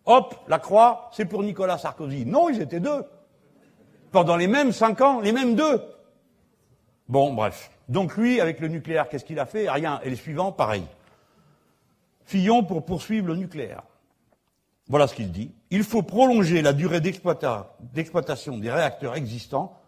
Hop, 0.06 0.35
la 0.47 0.60
croix, 0.60 1.10
c'est 1.14 1.26
pour 1.26 1.41
Nicolas 1.41 1.77
Sarkozy. 1.77 2.26
Non, 2.26 2.49
ils 2.49 2.61
étaient 2.61 2.80
deux. 2.80 3.03
Pendant 4.11 4.35
les 4.35 4.47
mêmes 4.47 4.72
cinq 4.72 5.02
ans, 5.02 5.19
les 5.19 5.31
mêmes 5.31 5.56
deux. 5.56 5.81
Bon, 7.07 7.34
bref. 7.34 7.72
Donc 7.90 8.18
lui, 8.18 8.41
avec 8.41 8.60
le 8.60 8.68
nucléaire, 8.68 9.10
qu'est-ce 9.10 9.26
qu'il 9.26 9.40
a 9.40 9.45
fait? 9.45 9.70
Rien. 9.70 9.99
Et 10.03 10.10
les 10.10 10.16
suivants, 10.16 10.52
pareil. 10.52 10.86
Fillon 12.26 12.64
pour 12.64 12.86
poursuivre 12.86 13.28
le 13.28 13.36
nucléaire. 13.36 13.84
Voilà 14.88 15.07
ce 15.07 15.16
qu'il 15.16 15.32
dit. 15.32 15.53
Il 15.70 15.84
faut 15.84 16.03
prolonger 16.03 16.62
la 16.62 16.74
durée 16.74 17.02
d'exploitation 17.02 18.57
des 18.57 18.72
réacteurs 18.72 19.16
existants. 19.16 19.80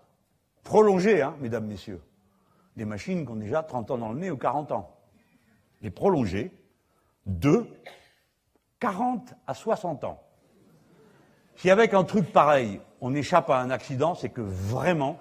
Prolonger, 0.63 1.21
hein, 1.21 1.35
mesdames, 1.39 1.65
messieurs. 1.65 2.01
Des 2.75 2.85
machines 2.85 3.25
qui 3.25 3.31
ont 3.31 3.35
déjà 3.35 3.63
30 3.63 3.91
ans 3.91 3.97
dans 3.97 4.11
le 4.11 4.19
nez 4.19 4.31
ou 4.31 4.37
40 4.37 4.71
ans. 4.71 4.95
Les 5.81 5.89
prolonger 5.89 6.51
de 7.25 7.67
40 8.79 9.33
à 9.45 9.53
60 9.53 10.03
ans. 10.03 10.21
Si 11.55 11.71
avec 11.71 11.93
un 11.93 12.03
truc 12.03 12.31
pareil, 12.31 12.79
on 13.01 13.15
échappe 13.15 13.49
à 13.49 13.59
un 13.59 13.71
accident, 13.71 14.13
c'est 14.13 14.29
que 14.29 14.41
vraiment, 14.41 15.19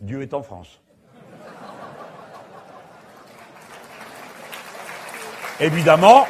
Dieu 0.00 0.22
est 0.22 0.32
en 0.32 0.42
France. 0.42 0.80
Évidemment. 5.60 6.24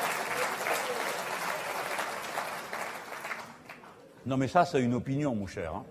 Non, 4.27 4.37
mais 4.37 4.49
ça, 4.49 4.65
c'est 4.65 4.83
une 4.83 4.95
opinion, 4.95 5.37
mon 5.37 5.47
cher. 5.47 5.73
Hein. 5.75 5.85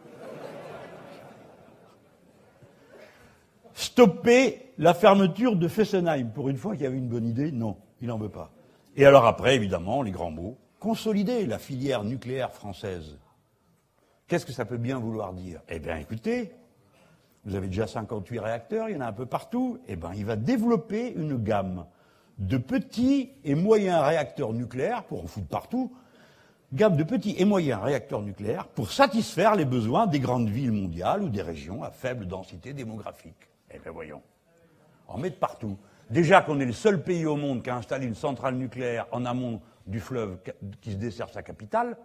Stopper 3.74 4.74
la 4.78 4.94
fermeture 4.94 5.56
de 5.56 5.70
Fessenheim. 5.70 6.32
Pour 6.32 6.50
une 6.50 6.58
fois 6.58 6.74
qu'il 6.74 6.84
y 6.84 6.88
avait 6.88 6.98
une 6.98 7.08
bonne 7.08 7.26
idée, 7.26 7.54
non, 7.54 7.78
il 8.02 8.10
n'en 8.10 8.18
veut 8.18 8.30
pas. 8.30 8.52
Et 8.98 9.06
alors 9.06 9.26
après, 9.26 9.56
évidemment, 9.56 10.02
les 10.02 10.12
grands 10.12 10.32
mots. 10.32 10.58
Consolider 10.80 11.46
la 11.46 11.60
filière 11.60 12.04
nucléaire 12.04 12.52
française. 12.52 13.18
Qu'est-ce 14.28 14.46
que 14.46 14.52
ça 14.52 14.66
peut 14.66 14.78
bien 14.78 15.00
vouloir 15.00 15.32
dire? 15.32 15.62
Eh 15.70 15.80
bien, 15.80 15.96
écoutez, 15.96 16.52
vous 17.46 17.56
avez 17.56 17.68
déjà 17.68 17.88
58 17.88 18.40
réacteurs, 18.40 18.90
il 18.90 18.96
y 18.96 18.98
en 18.98 19.02
a 19.02 19.08
un 19.08 19.14
peu 19.14 19.26
partout. 19.26 19.80
Eh 19.88 19.96
bien, 19.96 20.12
il 20.14 20.26
va 20.26 20.36
développer 20.36 21.14
une 21.14 21.42
gamme 21.42 21.86
de 22.40 22.58
petits 22.58 23.32
et 23.44 23.54
moyens 23.54 24.02
réacteurs 24.02 24.54
nucléaires, 24.54 25.04
pour 25.04 25.24
en 25.24 25.28
foutre 25.28 25.48
partout, 25.48 25.94
gamme 26.74 26.96
de 26.96 27.04
petits 27.04 27.36
et 27.38 27.46
moyens 27.46 27.82
réacteurs 27.82 28.22
nucléaires 28.22 28.68
pour 28.68 28.92
satisfaire 28.92 29.56
les 29.56 29.66
besoins 29.66 30.08
des 30.08 30.20
grandes 30.20 30.50
villes 30.50 30.72
mondiales 30.72 31.22
ou 31.22 31.30
des 31.30 31.42
régions 31.42 31.84
à 31.84 31.92
faible 31.92 32.26
densité 32.26 32.74
démographique. 32.74 33.50
Eh 33.72 33.80
bien 33.80 33.92
voyons, 33.92 34.22
en 35.08 35.18
met 35.18 35.32
partout. 35.32 35.78
Déjà 36.10 36.42
qu'on 36.42 36.60
est 36.60 36.66
le 36.66 36.74
seul 36.74 37.04
pays 37.04 37.26
au 37.26 37.36
monde 37.36 37.62
qui 37.62 37.70
a 37.70 37.76
installé 37.76 38.08
une 38.08 38.16
centrale 38.16 38.56
nucléaire 38.56 39.06
en 39.12 39.26
amont 39.26 39.62
du 39.86 40.00
fleuve 40.00 40.40
qui 40.82 40.94
se 40.94 40.98
dessert 40.98 41.30
sa 41.30 41.44
capitale, 41.44 41.98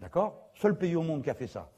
d'accord? 0.00 0.50
Seul 0.54 0.76
pays 0.76 0.94
au 0.96 1.02
monde 1.02 1.22
qui 1.22 1.30
a 1.30 1.34
fait 1.34 1.46
ça. 1.46 1.70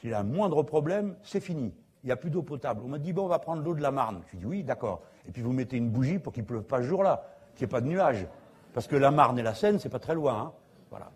S'il 0.00 0.14
a 0.14 0.20
un 0.20 0.24
moindre 0.24 0.62
problème, 0.62 1.16
c'est 1.22 1.40
fini. 1.40 1.72
Il 2.02 2.06
n'y 2.06 2.12
a 2.12 2.16
plus 2.16 2.30
d'eau 2.30 2.42
potable. 2.42 2.82
On 2.84 2.88
m'a 2.88 2.98
dit, 2.98 3.12
bon, 3.12 3.24
on 3.24 3.28
va 3.28 3.38
prendre 3.38 3.62
l'eau 3.62 3.74
de 3.74 3.80
la 3.80 3.92
Marne. 3.92 4.22
Je 4.32 4.36
dis, 4.36 4.44
oui, 4.44 4.64
d'accord 4.64 5.02
et 5.28 5.32
puis 5.32 5.42
vous 5.42 5.52
mettez 5.52 5.76
une 5.76 5.90
bougie 5.90 6.18
pour 6.18 6.32
qu'il 6.32 6.42
ne 6.42 6.48
pleuve 6.48 6.64
pas 6.64 6.78
ce 6.78 6.86
jour-là, 6.86 7.24
qu'il 7.54 7.66
n'y 7.66 7.70
ait 7.70 7.72
pas 7.72 7.80
de 7.80 7.86
nuages. 7.86 8.26
Parce 8.74 8.86
que 8.86 8.96
la 8.96 9.10
Marne 9.10 9.38
et 9.38 9.42
la 9.42 9.54
Seine, 9.54 9.78
c'est 9.78 9.88
pas 9.88 9.98
très 9.98 10.14
loin. 10.14 10.38
Hein. 10.38 10.52
voilà. 10.90 11.10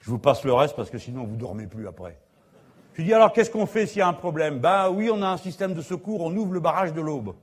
Je 0.00 0.10
vous 0.10 0.18
passe 0.18 0.44
le 0.44 0.52
reste 0.52 0.76
parce 0.76 0.90
que 0.90 0.98
sinon 0.98 1.24
vous 1.24 1.36
dormez 1.36 1.66
plus 1.66 1.86
après. 1.86 2.18
Je 2.94 3.02
dis 3.02 3.12
alors 3.14 3.32
qu'est-ce 3.32 3.50
qu'on 3.50 3.66
fait 3.66 3.86
s'il 3.86 3.98
y 3.98 4.02
a 4.02 4.08
un 4.08 4.12
problème? 4.12 4.58
Ben 4.58 4.90
oui, 4.90 5.10
on 5.12 5.22
a 5.22 5.28
un 5.28 5.36
système 5.36 5.74
de 5.74 5.82
secours, 5.82 6.22
on 6.22 6.34
ouvre 6.36 6.52
le 6.52 6.60
barrage 6.60 6.92
de 6.92 7.00
l'Aube. 7.00 7.34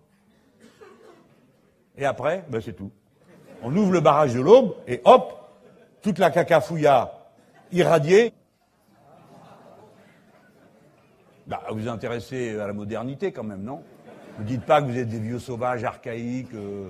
Et 1.98 2.06
après, 2.06 2.46
ben 2.50 2.62
c'est 2.62 2.74
tout. 2.74 2.92
On 3.64 3.76
ouvre 3.76 3.92
le 3.92 4.02
barrage 4.02 4.34
de 4.34 4.42
l'Aube 4.42 4.76
et 4.88 5.02
hop, 5.04 5.34
toute 6.02 6.20
la 6.20 6.30
cacafouilla 6.30 7.12
irradiée. 7.72 8.34
Ben, 11.48 11.60
vous 11.70 11.80
vous 11.80 11.88
intéressez 11.88 12.60
à 12.60 12.68
la 12.68 12.74
modernité 12.74 13.32
quand 13.32 13.44
même, 13.44 13.64
non? 13.64 13.82
Ne 14.40 14.44
dites 14.44 14.66
pas 14.66 14.82
que 14.82 14.88
vous 14.88 14.98
êtes 14.98 15.10
des 15.10 15.20
vieux 15.20 15.40
sauvages 15.40 15.84
archaïques 15.84 16.54
euh, 16.54 16.90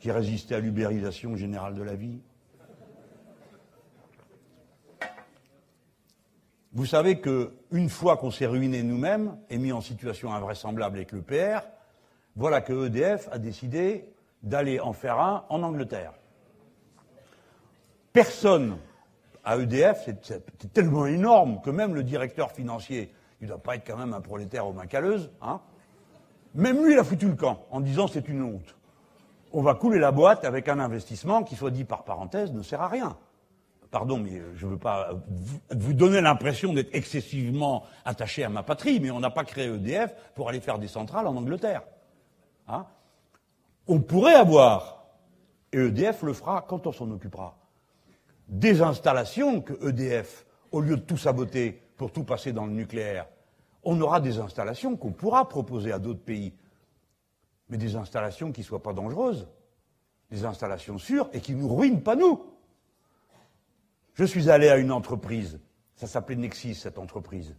qui 0.00 0.10
résistaient 0.10 0.56
à 0.56 0.60
l'ubérisation 0.60 1.36
générale 1.36 1.74
de 1.74 1.82
la 1.82 1.94
vie. 1.94 2.20
Vous 6.72 6.86
savez 6.86 7.20
qu'une 7.20 7.88
fois 7.88 8.16
qu'on 8.16 8.30
s'est 8.30 8.46
ruiné 8.46 8.82
nous-mêmes 8.82 9.36
et 9.50 9.58
mis 9.58 9.72
en 9.72 9.80
situation 9.80 10.32
invraisemblable 10.32 10.96
avec 10.96 11.12
le 11.12 11.20
PR, 11.20 11.66
voilà 12.36 12.60
que 12.60 12.86
EDF 12.86 13.28
a 13.32 13.38
décidé 13.38 14.08
d'aller 14.42 14.78
en 14.78 14.92
faire 14.92 15.18
un 15.18 15.44
en 15.48 15.62
Angleterre. 15.62 16.12
Personne 18.12 18.78
à 19.44 19.56
EDF, 19.56 20.08
c'est 20.22 20.72
tellement 20.72 21.06
énorme 21.06 21.60
que 21.60 21.70
même 21.70 21.94
le 21.94 22.04
directeur 22.04 22.52
financier, 22.52 23.12
il 23.40 23.44
ne 23.44 23.48
doit 23.48 23.62
pas 23.62 23.76
être 23.76 23.86
quand 23.86 23.96
même 23.96 24.14
un 24.14 24.20
prolétaire 24.20 24.66
aux 24.66 24.72
mains 24.72 24.86
calleuses, 24.86 25.30
hein, 25.42 25.60
même 26.54 26.84
lui, 26.84 26.94
il 26.94 26.98
a 26.98 27.04
foutu 27.04 27.28
le 27.28 27.34
camp 27.34 27.66
en 27.70 27.80
disant 27.80 28.06
c'est 28.08 28.28
une 28.28 28.42
honte. 28.42 28.76
On 29.52 29.62
va 29.62 29.74
couler 29.74 29.98
la 29.98 30.12
boîte 30.12 30.44
avec 30.44 30.68
un 30.68 30.78
investissement 30.78 31.42
qui, 31.42 31.56
soit 31.56 31.70
dit 31.70 31.84
par 31.84 32.04
parenthèse, 32.04 32.52
ne 32.52 32.62
sert 32.62 32.80
à 32.80 32.88
rien. 32.88 33.16
Pardon, 33.90 34.18
mais 34.18 34.40
je 34.54 34.66
ne 34.66 34.72
veux 34.72 34.78
pas 34.78 35.10
vous 35.70 35.92
donner 35.92 36.20
l'impression 36.20 36.72
d'être 36.72 36.94
excessivement 36.94 37.84
attaché 38.04 38.44
à 38.44 38.48
ma 38.48 38.62
patrie, 38.62 39.00
mais 39.00 39.10
on 39.10 39.18
n'a 39.18 39.30
pas 39.30 39.42
créé 39.42 39.66
EDF 39.66 40.14
pour 40.36 40.48
aller 40.48 40.60
faire 40.60 40.78
des 40.78 40.86
centrales 40.86 41.26
en 41.26 41.36
Angleterre. 41.36 41.82
Hein? 42.68 42.86
On 43.88 44.00
pourrait 44.00 44.34
avoir, 44.34 45.06
et 45.72 45.78
EDF 45.78 46.22
le 46.22 46.32
fera 46.32 46.64
quand 46.68 46.86
on 46.86 46.92
s'en 46.92 47.10
occupera, 47.10 47.56
des 48.46 48.80
installations 48.80 49.60
que 49.60 49.88
EDF, 49.88 50.46
au 50.70 50.80
lieu 50.80 50.96
de 50.96 51.02
tout 51.02 51.16
saboter 51.16 51.82
pour 51.96 52.12
tout 52.12 52.22
passer 52.22 52.52
dans 52.52 52.66
le 52.66 52.72
nucléaire, 52.72 53.26
on 53.82 54.00
aura 54.00 54.20
des 54.20 54.38
installations 54.38 54.96
qu'on 54.96 55.12
pourra 55.12 55.48
proposer 55.48 55.92
à 55.92 55.98
d'autres 55.98 56.22
pays, 56.22 56.52
mais 57.68 57.76
des 57.76 57.96
installations 57.96 58.52
qui 58.52 58.60
ne 58.60 58.66
soient 58.66 58.82
pas 58.82 58.92
dangereuses, 58.92 59.48
des 60.30 60.44
installations 60.44 60.98
sûres 60.98 61.28
et 61.32 61.40
qui 61.40 61.54
ne 61.54 61.60
nous 61.60 61.74
ruinent 61.74 62.02
pas 62.02 62.16
nous. 62.16 62.44
Je 64.14 64.24
suis 64.24 64.50
allé 64.50 64.68
à 64.68 64.76
une 64.76 64.92
entreprise, 64.92 65.60
ça 65.94 66.06
s'appelait 66.06 66.36
Nexis, 66.36 66.74
cette 66.74 66.98
entreprise. 66.98 67.56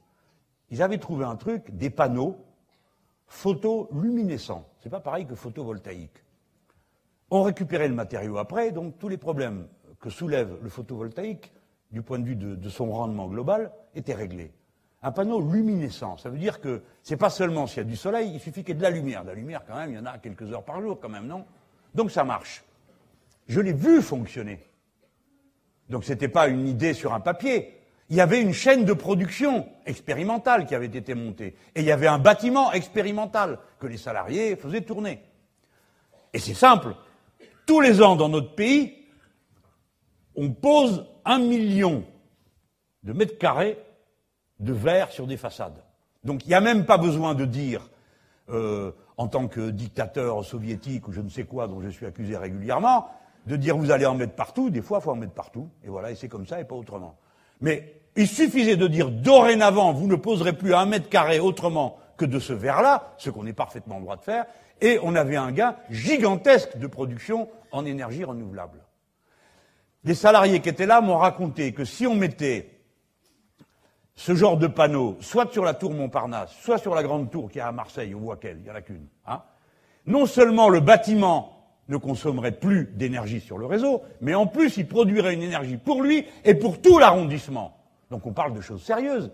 Ils 0.70 0.82
avaient 0.82 1.00
trouvé 1.00 1.26
un 1.26 1.36
truc, 1.36 1.76
des 1.76 1.90
panneaux 1.90 2.38
photoluminescents. 3.28 4.68
C'est 4.80 4.90
pas 4.90 5.00
pareil 5.00 5.26
que 5.26 5.36
photovoltaïque. 5.36 6.24
On 7.30 7.44
récupérait 7.44 7.88
le 7.88 7.96
matériau 7.96 8.38
après, 8.38 8.72
donc 8.72 8.98
tous 9.00 9.08
les 9.08 9.18
problèmes 9.18 9.68
que 10.00 10.10
soulève 10.10 10.58
le 10.62 10.70
photovoltaïque, 10.70 11.52
du 11.92 12.02
point 12.02 12.20
de 12.20 12.26
vue 12.26 12.36
de, 12.36 12.56
de 12.56 12.70
son 12.70 12.92
rendement 12.92 13.28
global, 13.28 13.72
étaient 13.96 14.14
réglés. 14.14 14.54
Un 15.04 15.12
panneau 15.12 15.42
luminescent, 15.42 16.18
ça 16.18 16.30
veut 16.30 16.38
dire 16.38 16.62
que 16.62 16.84
c'est 17.02 17.18
pas 17.18 17.32
seulement 17.32 17.66
s'il 17.66 17.78
y 17.78 17.82
a 17.82 17.84
du 17.86 17.96
soleil, 17.96 18.32
il 18.34 18.40
suffit 18.40 18.64
qu'il 18.64 18.70
y 18.70 18.72
ait 18.72 18.76
de 18.76 18.84
la 18.84 18.92
lumière. 18.92 19.24
De 19.24 19.30
la 19.30 19.36
lumière, 19.36 19.64
quand 19.66 19.76
même, 19.76 19.92
il 19.92 19.96
y 19.96 20.00
en 20.00 20.06
a 20.06 20.20
quelques 20.20 20.52
heures 20.52 20.64
par 20.64 20.80
jour, 20.80 21.00
quand 21.00 21.10
même, 21.10 21.26
non? 21.26 21.46
Donc 21.96 22.12
ça 22.12 22.24
marche. 22.24 22.64
Je 23.48 23.60
l'ai 23.60 23.74
vu 23.74 24.02
fonctionner. 24.02 24.60
Donc 25.90 26.04
ce 26.04 26.14
n'était 26.14 26.28
pas 26.28 26.48
une 26.48 26.68
idée 26.68 26.94
sur 26.94 27.14
un 27.14 27.20
papier. 27.20 27.80
Il 28.10 28.16
y 28.16 28.22
avait 28.22 28.42
une 28.42 28.54
chaîne 28.54 28.86
de 28.86 28.94
production 28.94 29.68
expérimentale 29.86 30.68
qui 30.68 30.76
avait 30.76 30.86
été 30.86 31.16
montée. 31.16 31.56
Et 31.76 31.80
il 31.80 31.86
y 31.86 31.92
avait 31.92 32.08
un 32.08 32.20
bâtiment 32.20 32.72
expérimental 32.72 33.58
que 33.80 33.88
les 33.88 33.98
salariés 33.98 34.56
faisaient 34.56 34.82
tourner. 34.82 35.22
Et 36.34 36.40
c'est 36.40 36.54
simple. 36.54 36.96
Tous 37.66 37.82
les 37.82 38.02
ans 38.02 38.16
dans 38.16 38.30
notre 38.30 38.54
pays, 38.54 39.06
on 40.36 40.52
pose 40.52 41.06
un 41.26 41.40
million 41.40 42.06
de 43.04 43.14
mètres 43.14 43.38
carrés 43.38 43.78
de 44.62 44.74
verre 44.74 45.12
sur 45.12 45.28
des 45.28 45.38
façades. 45.38 45.84
Donc 46.24 46.46
il 46.46 46.50
n'y 46.50 46.56
a 46.56 46.62
même 46.62 46.86
pas 46.86 46.98
besoin 46.98 47.36
de 47.36 47.46
dire, 47.46 47.90
euh, 48.50 48.92
en 49.18 49.28
tant 49.28 49.48
que 49.48 49.70
dictateur 49.72 50.46
soviétique 50.46 51.08
ou 51.08 51.12
je 51.12 51.22
ne 51.22 51.30
sais 51.30 51.44
quoi 51.44 51.68
dont 51.68 51.82
je 51.82 51.90
suis 51.90 52.06
accusé 52.06 52.38
régulièrement, 52.38 53.10
de 53.48 53.56
dire 53.56 53.76
vous 53.76 53.92
allez 53.92 54.06
en 54.06 54.16
mettre 54.16 54.34
partout, 54.34 54.70
des 54.70 54.82
fois 54.82 55.00
il 55.00 55.04
faut 55.04 55.12
en 55.12 55.16
mettre 55.16 55.34
partout, 55.34 55.68
et 55.84 55.90
voilà, 55.90 56.12
et 56.12 56.16
c'est 56.16 56.28
comme 56.28 56.46
ça 56.46 56.60
et 56.60 56.64
pas 56.64 56.76
autrement. 56.76 57.18
Mais 57.60 57.96
il 58.16 58.28
suffisait 58.28 58.76
de 58.76 58.88
dire 58.88 59.10
dorénavant 59.10 59.94
vous 59.94 60.08
ne 60.08 60.16
poserez 60.16 60.54
plus 60.54 60.76
un 60.76 60.86
mètre 60.86 61.10
carré 61.10 61.40
autrement 61.40 61.98
que 62.18 62.26
de 62.26 62.40
ce 62.40 62.54
verre-là, 62.54 63.14
ce 63.18 63.32
qu'on 63.32 63.48
est 63.48 63.54
parfaitement 63.54 63.98
en 63.98 64.02
droit 64.02 64.18
de 64.18 64.22
faire, 64.22 64.46
et 64.80 65.00
on 65.02 65.16
avait 65.16 65.38
un 65.38 65.52
gain 65.52 65.76
gigantesque 65.90 66.78
de 66.78 66.88
production 66.88 67.50
en 67.72 67.86
énergie 67.86 68.24
renouvelable. 68.24 68.80
Les 70.04 70.16
salariés 70.16 70.60
qui 70.60 70.70
étaient 70.70 70.86
là 70.86 71.02
m'ont 71.02 71.18
raconté 71.18 71.74
que 71.74 71.86
si 71.86 72.06
on 72.06 72.16
mettait 72.16 72.81
ce 74.16 74.36
genre 74.36 74.58
de 74.58 74.68
panneau, 74.68 75.18
soit 75.22 75.52
sur 75.52 75.64
la 75.64 75.74
tour 75.74 75.92
Montparnasse, 75.92 76.52
soit 76.62 76.78
sur 76.78 76.94
la 76.96 77.04
grande 77.04 77.32
tour 77.32 77.50
qui 77.50 77.60
est 77.60 77.62
à 77.62 77.72
Marseille, 77.72 78.14
on 78.14 78.20
voit 78.20 78.38
qu'elle, 78.38 78.58
il 78.58 78.64
n'y 78.64 78.70
en 78.70 78.76
a 78.76 78.82
qu'une, 78.82 79.08
hein, 79.26 79.42
non 80.06 80.26
seulement 80.26 80.70
le 80.70 80.80
bâtiment 80.80 81.58
ne 81.88 81.98
consommerait 81.98 82.52
plus 82.52 82.90
d'énergie 82.94 83.40
sur 83.40 83.58
le 83.58 83.66
réseau, 83.66 84.02
mais 84.22 84.36
en 84.36 84.48
plus 84.48 84.78
il 84.78 84.88
produirait 84.88 85.34
une 85.34 85.44
énergie 85.44 85.78
pour 85.78 86.02
lui 86.02 86.26
et 86.46 86.56
pour 86.56 86.82
tout 86.82 87.00
l'arrondissement. 87.00 87.78
Donc 88.10 88.26
on 88.26 88.34
parle 88.34 88.54
de 88.54 88.62
choses 88.62 88.84
sérieuses. 88.84 89.32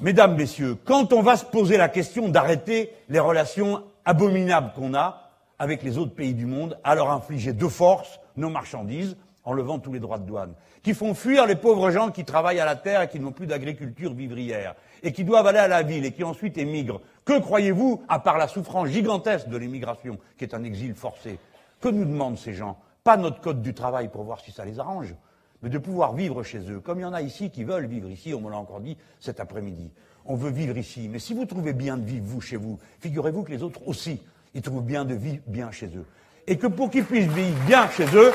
Mesdames, 0.00 0.36
Messieurs, 0.36 0.76
quand 0.84 1.12
on 1.12 1.22
va 1.22 1.36
se 1.36 1.44
poser 1.44 1.76
la 1.76 1.88
question 1.88 2.28
d'arrêter 2.28 2.92
les 3.08 3.18
relations 3.18 3.82
abominables 4.04 4.72
qu'on 4.74 4.94
a 4.94 5.30
avec 5.58 5.82
les 5.82 5.96
autres 5.96 6.14
pays 6.14 6.34
du 6.34 6.44
monde, 6.44 6.78
à 6.84 6.94
leur 6.94 7.10
infliger 7.10 7.54
de 7.54 7.66
force 7.66 8.20
nos 8.36 8.50
marchandises, 8.50 9.16
en 9.46 9.52
levant 9.52 9.78
tous 9.78 9.92
les 9.92 10.00
droits 10.00 10.18
de 10.18 10.26
douane, 10.26 10.52
qui 10.82 10.92
font 10.92 11.14
fuir 11.14 11.46
les 11.46 11.54
pauvres 11.54 11.90
gens 11.90 12.10
qui 12.10 12.24
travaillent 12.24 12.60
à 12.60 12.66
la 12.66 12.76
terre 12.76 13.02
et 13.02 13.08
qui 13.08 13.20
n'ont 13.20 13.32
plus 13.32 13.46
d'agriculture 13.46 14.12
vivrière, 14.12 14.74
et 15.02 15.12
qui 15.12 15.24
doivent 15.24 15.46
aller 15.46 15.58
à 15.58 15.68
la 15.68 15.82
ville 15.82 16.04
et 16.04 16.12
qui 16.12 16.24
ensuite 16.24 16.58
émigrent. 16.58 17.00
Que 17.24 17.38
croyez-vous, 17.38 18.02
à 18.08 18.18
part 18.18 18.38
la 18.38 18.48
souffrance 18.48 18.88
gigantesque 18.88 19.48
de 19.48 19.56
l'émigration, 19.56 20.18
qui 20.36 20.44
est 20.44 20.54
un 20.54 20.64
exil 20.64 20.94
forcé 20.94 21.38
Que 21.80 21.88
nous 21.88 22.04
demandent 22.04 22.38
ces 22.38 22.52
gens? 22.52 22.76
Pas 23.04 23.16
notre 23.16 23.40
code 23.40 23.62
du 23.62 23.72
travail 23.72 24.08
pour 24.08 24.24
voir 24.24 24.40
si 24.40 24.50
ça 24.50 24.64
les 24.64 24.80
arrange, 24.80 25.14
mais 25.62 25.70
de 25.70 25.78
pouvoir 25.78 26.12
vivre 26.12 26.42
chez 26.42 26.58
eux, 26.70 26.80
comme 26.80 26.98
il 26.98 27.02
y 27.02 27.06
en 27.06 27.12
a 27.12 27.22
ici 27.22 27.50
qui 27.50 27.62
veulent 27.62 27.86
vivre 27.86 28.10
ici, 28.10 28.34
on 28.34 28.40
me 28.40 28.50
l'a 28.50 28.58
encore 28.58 28.80
dit 28.80 28.98
cet 29.20 29.38
après-midi. 29.38 29.90
On 30.24 30.34
veut 30.34 30.50
vivre 30.50 30.76
ici, 30.76 31.08
mais 31.08 31.20
si 31.20 31.34
vous 31.34 31.46
trouvez 31.46 31.72
bien 31.72 31.96
de 31.96 32.04
vivre, 32.04 32.24
vous, 32.26 32.40
chez 32.40 32.56
vous, 32.56 32.80
figurez-vous 32.98 33.44
que 33.44 33.52
les 33.52 33.62
autres 33.62 33.86
aussi, 33.86 34.20
ils 34.54 34.62
trouvent 34.62 34.82
bien 34.82 35.04
de 35.04 35.14
vivre 35.14 35.42
bien 35.46 35.70
chez 35.70 35.86
eux. 35.86 36.04
Et 36.48 36.58
que 36.58 36.66
pour 36.66 36.90
qu'ils 36.90 37.04
puissent 37.04 37.28
vivre 37.28 37.56
bien 37.66 37.88
chez 37.90 38.06
eux, 38.14 38.32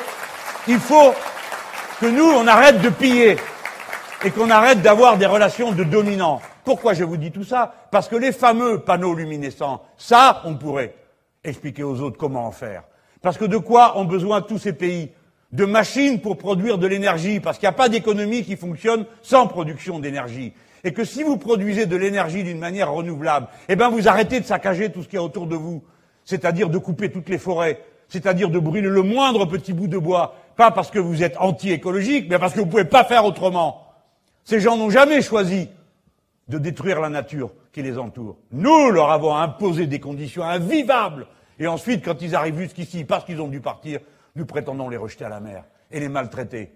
il 0.68 0.80
faut 0.80 1.14
que 2.00 2.06
nous, 2.06 2.26
on 2.26 2.48
arrête 2.48 2.82
de 2.82 2.90
piller 2.90 3.38
et 4.24 4.32
qu'on 4.32 4.50
arrête 4.50 4.82
d'avoir 4.82 5.18
des 5.18 5.26
relations 5.26 5.72
de 5.72 5.84
dominants. 5.84 6.42
Pourquoi 6.64 6.94
je 6.94 7.04
vous 7.04 7.18
dis 7.18 7.32
tout 7.32 7.44
ça 7.44 7.74
Parce 7.90 8.08
que 8.08 8.16
les 8.16 8.32
fameux 8.32 8.80
panneaux 8.80 9.16
luminescents, 9.16 9.82
ça, 9.98 10.42
on 10.46 10.56
pourrait 10.56 10.96
expliquer 11.44 11.84
aux 11.84 12.02
autres 12.02 12.18
comment 12.18 12.46
en 12.46 12.52
faire. 12.52 12.84
Parce 13.22 13.38
que 13.38 13.46
de 13.46 13.58
quoi 13.58 13.98
ont 13.98 14.06
besoin 14.06 14.42
tous 14.42 14.60
ces 14.60 14.74
pays 14.74 15.12
De 15.52 15.66
machines 15.66 16.22
pour 16.22 16.38
produire 16.38 16.78
de 16.78 16.88
l'énergie, 16.88 17.40
parce 17.40 17.58
qu'il 17.58 17.68
n'y 17.68 17.74
a 17.74 17.78
pas 17.78 17.90
d'économie 17.90 18.44
qui 18.44 18.56
fonctionne 18.56 19.06
sans 19.22 19.48
production 19.48 20.00
d'énergie. 20.00 20.54
Et 20.84 20.94
que 20.94 21.04
si 21.04 21.24
vous 21.24 21.38
produisez 21.38 21.86
de 21.86 21.96
l'énergie 21.96 22.44
d'une 22.44 22.60
manière 22.60 22.92
renouvelable, 22.92 23.48
eh 23.70 23.76
bien 23.76 23.90
vous 23.90 24.08
arrêtez 24.08 24.40
de 24.40 24.46
saccager 24.46 24.92
tout 24.92 25.04
ce 25.04 25.08
qu'il 25.08 25.18
y 25.18 25.20
a 25.20 25.24
autour 25.24 25.48
de 25.48 25.56
vous, 25.56 25.84
c'est-à-dire 26.26 26.70
de 26.70 26.78
couper 26.78 27.12
toutes 27.12 27.30
les 27.30 27.38
forêts, 27.38 27.82
c'est-à-dire 28.08 28.50
de 28.50 28.60
brûler 28.60 28.90
le 28.90 29.04
moindre 29.04 29.46
petit 29.46 29.74
bout 29.74 29.88
de 29.88 29.98
bois, 29.98 30.36
pas 30.56 30.72
parce 30.72 30.92
que 30.92 31.00
vous 31.00 31.24
êtes 31.24 31.38
anti-écologique, 31.38 32.28
mais 32.30 32.40
parce 32.40 32.54
que 32.54 32.60
vous 32.60 32.66
ne 32.66 32.72
pouvez 32.72 32.86
pas 32.86 33.04
faire 33.04 33.26
autrement. 33.26 33.88
Ces 34.44 34.60
gens 34.60 34.78
n'ont 34.78 34.90
jamais 34.90 35.22
choisi 35.22 35.70
de 36.48 36.58
détruire 36.58 37.00
la 37.00 37.10
nature 37.10 37.52
qui 37.72 37.82
les 37.82 37.98
entoure. 37.98 38.38
Nous 38.52 38.92
leur 38.92 39.12
avons 39.12 39.36
imposé 39.36 39.88
des 39.88 40.00
conditions 40.00 40.44
invivables. 40.44 41.28
Et 41.60 41.68
ensuite, 41.68 42.04
quand 42.04 42.22
ils 42.22 42.36
arrivent 42.36 42.60
jusqu'ici, 42.60 43.04
parce 43.06 43.24
qu'ils 43.24 43.42
ont 43.42 43.48
dû 43.48 43.62
partir, 43.62 44.00
nous 44.36 44.46
prétendons 44.46 44.90
les 44.90 44.98
rejeter 44.98 45.26
à 45.26 45.30
la 45.30 45.40
mer 45.40 45.64
et 45.92 46.00
les 46.00 46.10
maltraiter. 46.10 46.72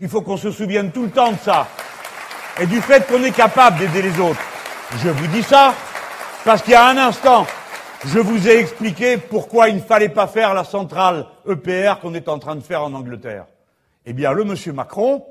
Il 0.00 0.08
faut 0.08 0.22
qu'on 0.22 0.36
se 0.36 0.50
souvienne 0.50 0.90
tout 0.92 1.04
le 1.04 1.10
temps 1.10 1.32
de 1.32 1.38
ça. 1.38 1.68
Et 2.60 2.66
du 2.66 2.80
fait 2.80 3.06
qu'on 3.06 3.22
est 3.22 3.34
capable 3.34 3.78
d'aider 3.78 4.02
les 4.02 4.20
autres. 4.20 4.40
Je 4.98 5.08
vous 5.08 5.26
dis 5.28 5.42
ça 5.42 5.74
parce 6.44 6.62
qu'il 6.62 6.72
y 6.72 6.76
a 6.76 6.86
un 6.88 6.96
instant, 6.96 7.46
je 8.04 8.18
vous 8.18 8.48
ai 8.48 8.58
expliqué 8.58 9.16
pourquoi 9.16 9.68
il 9.68 9.76
ne 9.76 9.80
fallait 9.80 10.08
pas 10.08 10.26
faire 10.26 10.54
la 10.54 10.64
centrale 10.64 11.26
EPR 11.48 12.00
qu'on 12.00 12.14
est 12.14 12.28
en 12.28 12.38
train 12.38 12.56
de 12.56 12.60
faire 12.60 12.82
en 12.82 12.92
Angleterre. 12.92 13.46
Eh 14.04 14.12
bien, 14.12 14.32
le 14.32 14.44
monsieur 14.44 14.72
Macron, 14.72 15.24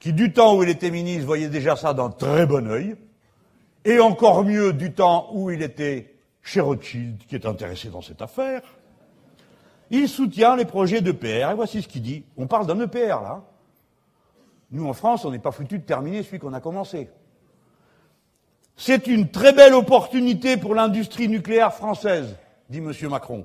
qui 0.00 0.12
du 0.12 0.32
temps 0.32 0.56
où 0.56 0.62
il 0.62 0.68
était 0.68 0.90
ministre 0.90 1.26
voyait 1.26 1.48
déjà 1.48 1.76
ça 1.76 1.94
d'un 1.94 2.10
très 2.10 2.46
bon 2.46 2.68
œil, 2.68 2.96
et 3.84 4.00
encore 4.00 4.44
mieux 4.44 4.72
du 4.72 4.92
temps 4.92 5.30
où 5.32 5.50
il 5.50 5.62
était 5.62 6.14
chez 6.42 6.60
Rothschild, 6.60 7.18
qui 7.26 7.34
est 7.34 7.46
intéressé 7.46 7.88
dans 7.88 8.02
cette 8.02 8.20
affaire, 8.22 8.62
il 9.90 10.08
soutient 10.08 10.56
les 10.56 10.64
projets 10.64 11.00
d'EPR, 11.00 11.50
et 11.50 11.54
voici 11.54 11.82
ce 11.82 11.88
qu'il 11.88 12.02
dit. 12.02 12.24
On 12.36 12.46
parle 12.46 12.66
d'un 12.66 12.80
EPR, 12.80 13.22
là. 13.22 13.42
Nous, 14.70 14.86
en 14.86 14.92
France, 14.92 15.24
on 15.24 15.30
n'est 15.30 15.38
pas 15.38 15.50
foutu 15.50 15.78
de 15.78 15.84
terminer 15.84 16.22
celui 16.22 16.38
qu'on 16.38 16.52
a 16.52 16.60
commencé. 16.60 17.08
C'est 18.80 19.08
une 19.08 19.28
très 19.28 19.52
belle 19.52 19.74
opportunité 19.74 20.56
pour 20.56 20.72
l'industrie 20.72 21.28
nucléaire 21.28 21.74
française, 21.74 22.36
dit 22.70 22.78
M. 22.78 22.92
Macron. 23.10 23.44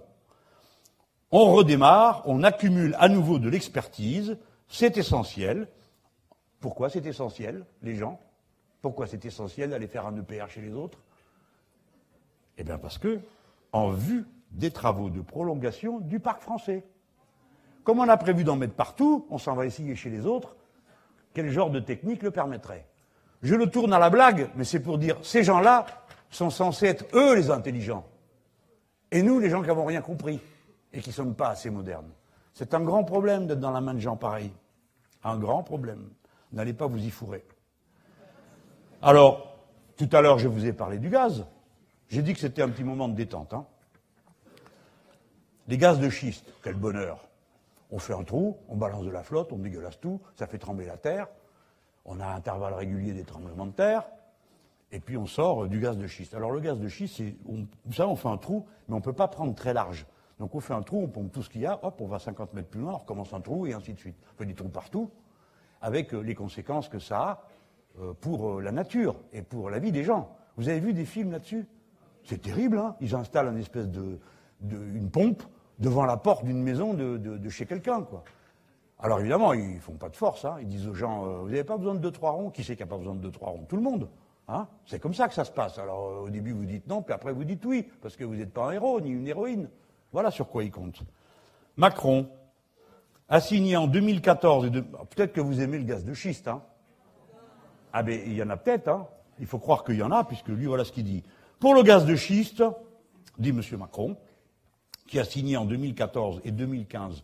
On 1.32 1.52
redémarre, 1.52 2.22
on 2.26 2.44
accumule 2.44 2.96
à 3.00 3.10
nouveau 3.10 3.40
de 3.40 3.50
l'expertise, 3.50 4.38
c'est 4.68 4.96
essentiel. 4.96 5.68
Pourquoi 6.60 6.92
c'est 6.92 7.08
essentiel, 7.08 7.66
les 7.82 7.96
gens? 7.96 8.20
Pourquoi 8.84 9.08
c'est 9.08 9.26
essentiel 9.26 9.72
d'aller 9.72 9.88
faire 9.88 10.06
un 10.06 10.16
EPR 10.16 10.50
chez 10.50 10.62
les 10.62 10.72
autres? 10.72 11.00
Eh 12.60 12.64
bien 12.64 12.78
parce 12.78 13.00
que, 13.00 13.20
en 13.72 13.90
vue 13.90 14.28
des 14.52 14.70
travaux 14.70 15.10
de 15.10 15.22
prolongation 15.22 16.00
du 16.00 16.20
parc 16.20 16.44
français. 16.44 16.86
Comme 17.84 17.98
on 17.98 18.08
a 18.08 18.18
prévu 18.18 18.44
d'en 18.44 18.56
mettre 18.56 18.76
partout, 18.76 19.26
on 19.32 19.40
s'en 19.40 19.56
va 19.56 19.66
essayer 19.66 19.96
chez 19.96 20.12
les 20.12 20.28
autres, 20.28 20.56
quel 21.34 21.50
genre 21.50 21.72
de 21.72 21.80
technique 21.80 22.22
le 22.22 22.30
permettrait? 22.30 22.86
Je 23.44 23.56
le 23.56 23.68
tourne 23.68 23.94
à 23.94 24.00
la 24.00 24.10
blague, 24.10 24.50
mais 24.56 24.64
c'est 24.64 24.80
pour 24.80 24.98
dire, 24.98 25.18
ces 25.22 25.44
gens-là 25.44 25.86
sont 26.32 26.50
censés 26.50 26.88
être 26.88 27.06
eux 27.14 27.36
les 27.36 27.52
intelligents. 27.52 28.06
Et 29.12 29.22
nous, 29.22 29.40
les 29.40 29.50
gens 29.50 29.62
qui 29.62 29.68
n'avons 29.68 29.86
rien 29.86 30.02
compris. 30.02 30.40
et 30.94 31.02
qui 31.02 31.10
ne 31.10 31.14
sommes 31.14 31.36
pas 31.36 31.50
assez 31.50 31.70
modernes. 31.70 32.10
C'est 32.54 32.74
un 32.74 32.82
grand 32.82 33.04
problème 33.04 33.48
d'être 33.48 33.60
dans 33.60 33.72
la 33.72 33.82
main 33.82 33.96
de 33.96 34.00
gens 34.00 34.16
pareils. 34.16 34.52
Un 35.24 35.38
grand 35.38 35.64
problème. 35.64 36.10
N'allez 36.52 36.74
pas 36.74 36.86
vous 36.86 37.04
y 37.04 37.10
fourrer. 37.10 37.44
Alors, 39.02 39.58
tout 39.98 40.10
à 40.12 40.22
l'heure, 40.22 40.38
je 40.38 40.48
vous 40.48 40.66
ai 40.66 40.72
parlé 40.72 41.00
du 41.00 41.10
gaz. 41.10 41.46
J'ai 42.10 42.22
dit 42.22 42.34
que 42.34 42.40
c'était 42.40 42.62
un 42.62 42.70
petit 42.70 42.84
moment 42.84 43.08
de 43.08 43.16
détente. 43.16 43.54
Hein. 43.54 43.66
Les 45.68 45.78
gaz 45.78 46.00
de 46.00 46.10
schiste, 46.10 46.46
quel 46.62 46.76
bonheur. 46.76 47.28
On 47.92 48.00
fait 48.00 48.14
un 48.14 48.24
trou, 48.24 48.58
on 48.70 48.76
balance 48.76 49.06
de 49.06 49.12
la 49.12 49.24
flotte, 49.24 49.52
on 49.52 49.58
dégueulasse 49.58 50.00
tout, 50.00 50.22
ça 50.36 50.48
fait 50.48 50.58
trembler 50.58 50.86
la 50.86 50.98
terre. 50.98 51.28
On 52.06 52.20
a 52.20 52.26
un 52.26 52.36
intervalle 52.36 52.74
régulier 52.74 53.14
des 53.14 53.24
tremblements 53.24 53.66
de 53.66 53.72
terre. 53.72 54.04
Et 54.92 55.00
puis 55.00 55.18
on 55.18 55.26
sort 55.26 55.68
du 55.68 55.80
gaz 55.80 55.98
de 55.98 56.06
schiste. 56.06 56.34
Alors 56.36 56.52
le 56.52 56.60
gaz 56.60 56.80
de 56.80 56.88
schiste, 56.88 57.22
on, 57.48 57.66
savez, 57.92 58.10
on 58.10 58.16
fait 58.16 58.30
un 58.30 58.38
trou, 58.38 58.66
mais 58.88 58.94
on 58.94 58.98
ne 58.98 59.04
peut 59.04 59.14
pas 59.14 59.28
prendre 59.28 59.56
très 59.56 59.74
large. 59.74 60.06
Donc 60.40 60.54
on 60.56 60.60
fait 60.60 60.74
un 60.74 60.82
trou, 60.82 61.02
on 61.02 61.08
pompe 61.08 61.32
tout 61.32 61.42
ce 61.42 61.50
qu'il 61.50 61.62
y 61.62 61.66
a, 61.66 61.80
hop, 61.84 62.00
on 62.02 62.08
va 62.08 62.20
50 62.20 62.54
mètres 62.54 62.70
plus 62.70 62.82
loin, 62.82 62.94
on 62.94 62.98
recommence 62.98 63.34
un 63.34 63.42
trou 63.42 63.66
et 63.66 63.74
ainsi 63.74 63.94
de 63.94 64.00
suite. 64.00 64.16
On 64.34 64.38
fait 64.38 64.46
des 64.46 64.54
trous 64.54 64.70
partout, 64.70 65.10
avec 65.82 66.14
euh, 66.14 66.20
les 66.20 66.36
conséquences 66.36 66.90
que 66.90 67.00
ça 67.00 67.20
a 67.20 67.48
euh, 68.02 68.14
pour 68.14 68.50
euh, 68.50 68.62
la 68.62 68.72
nature 68.72 69.16
et 69.32 69.42
pour 69.42 69.70
la 69.70 69.80
vie 69.80 69.92
des 69.92 70.04
gens. 70.04 70.36
Vous 70.58 70.70
avez 70.70 70.80
vu 70.80 70.94
des 70.94 71.06
films 71.06 71.32
là-dessus? 71.32 71.66
C'est 72.24 72.42
terrible, 72.42 72.78
hein 72.78 72.96
Ils 73.02 73.16
installent 73.16 73.48
une 73.48 73.60
espèce 73.60 73.90
de, 73.90 74.20
une 74.62 75.10
pompe 75.10 75.44
devant 75.80 76.06
la 76.06 76.18
porte 76.18 76.46
d'une 76.46 76.62
maison 76.62 76.94
de, 76.94 77.50
chez 77.50 77.66
quelqu'un, 77.66 78.04
quoi. 78.04 78.24
Alors 79.04 79.20
évidemment, 79.20 79.54
ils 79.54 79.80
font 79.82 79.98
pas 79.98 80.10
de 80.10 80.16
force, 80.16 80.46
hein. 80.46 80.56
Ils 80.62 80.68
disent 80.68 80.88
aux 80.88 80.94
gens, 80.94 81.42
vous 81.42 81.50
n'avez 81.50 81.66
pas 81.66 81.78
besoin 81.78 81.94
de 81.94 82.00
deux, 82.00 82.12
trois 82.12 82.32
ronds 82.32 82.50
Qui 82.50 82.64
c'est 82.64 82.76
qui 82.76 82.82
n'a 82.82 82.88
pas 82.88 82.98
besoin 82.98 83.14
de 83.14 83.20
deux, 83.20 83.32
trois 83.32 83.50
ronds? 83.50 83.66
Tout 83.68 83.76
le 83.76 83.82
monde. 83.82 84.10
Hein 84.48 84.68
c'est 84.86 85.00
comme 85.00 85.14
ça 85.14 85.28
que 85.28 85.34
ça 85.34 85.46
se 85.46 85.52
passe. 85.52 85.78
Alors 85.78 86.24
au 86.24 86.30
début 86.30 86.52
vous 86.52 86.66
dites 86.66 86.88
non, 86.88 87.02
puis 87.02 87.14
après 87.14 87.34
vous 87.34 87.44
dites 87.44 87.64
oui, 87.66 87.88
parce 88.02 88.16
que 88.16 88.24
vous 88.24 88.36
n'êtes 88.36 88.54
pas 88.54 88.68
un 88.68 88.72
héros 88.72 89.00
ni 89.02 89.10
une 89.12 89.28
héroïne. 89.28 89.70
Voilà 90.12 90.32
sur 90.32 90.48
quoi 90.48 90.64
il 90.64 90.72
compte. 90.72 91.02
Macron 91.78 92.30
a 93.30 93.40
signé 93.40 93.78
en 93.78 93.88
2014, 93.88 94.68
et 94.68 94.72
peut-être 94.72 95.34
que 95.34 95.42
vous 95.42 95.62
aimez 95.62 95.78
le 95.78 95.86
gaz 95.86 96.06
de 96.06 96.14
schiste, 96.14 96.48
hein 96.48 96.62
Ah 97.94 98.04
ben 98.04 98.22
il 98.26 98.34
y 98.34 98.44
en 98.44 98.50
a 98.50 98.58
peut-être, 98.58 98.90
hein 98.90 99.08
il 99.40 99.48
faut 99.48 99.60
croire 99.60 99.84
qu'il 99.84 99.96
y 99.96 100.04
en 100.04 100.12
a, 100.12 100.24
puisque 100.24 100.50
lui 100.50 100.66
voilà 100.66 100.86
ce 100.86 100.92
qu'il 100.92 101.06
dit. 101.06 101.24
Pour 101.60 101.74
le 101.74 101.82
gaz 101.82 102.06
de 102.06 102.16
schiste, 102.16 102.64
dit 103.38 103.50
M. 103.50 103.62
Macron, 103.80 104.18
qui 105.08 105.20
a 105.20 105.24
signé 105.24 105.58
en 105.58 105.66
2014 105.66 106.42
et 106.44 106.52
2015 106.52 107.24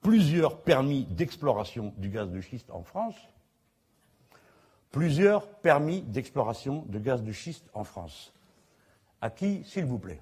plusieurs 0.00 0.60
permis 0.60 1.04
d'exploration 1.04 1.92
du 1.96 2.08
gaz 2.08 2.30
de 2.30 2.40
schiste 2.40 2.70
en 2.70 2.82
France, 2.82 3.16
plusieurs 4.90 5.46
permis 5.46 6.02
d'exploration 6.02 6.84
de 6.88 6.98
gaz 6.98 7.22
de 7.22 7.32
schiste 7.32 7.68
en 7.74 7.84
France. 7.84 8.32
À 9.20 9.30
qui, 9.30 9.62
s'il 9.64 9.84
vous 9.84 9.98
plaît? 9.98 10.20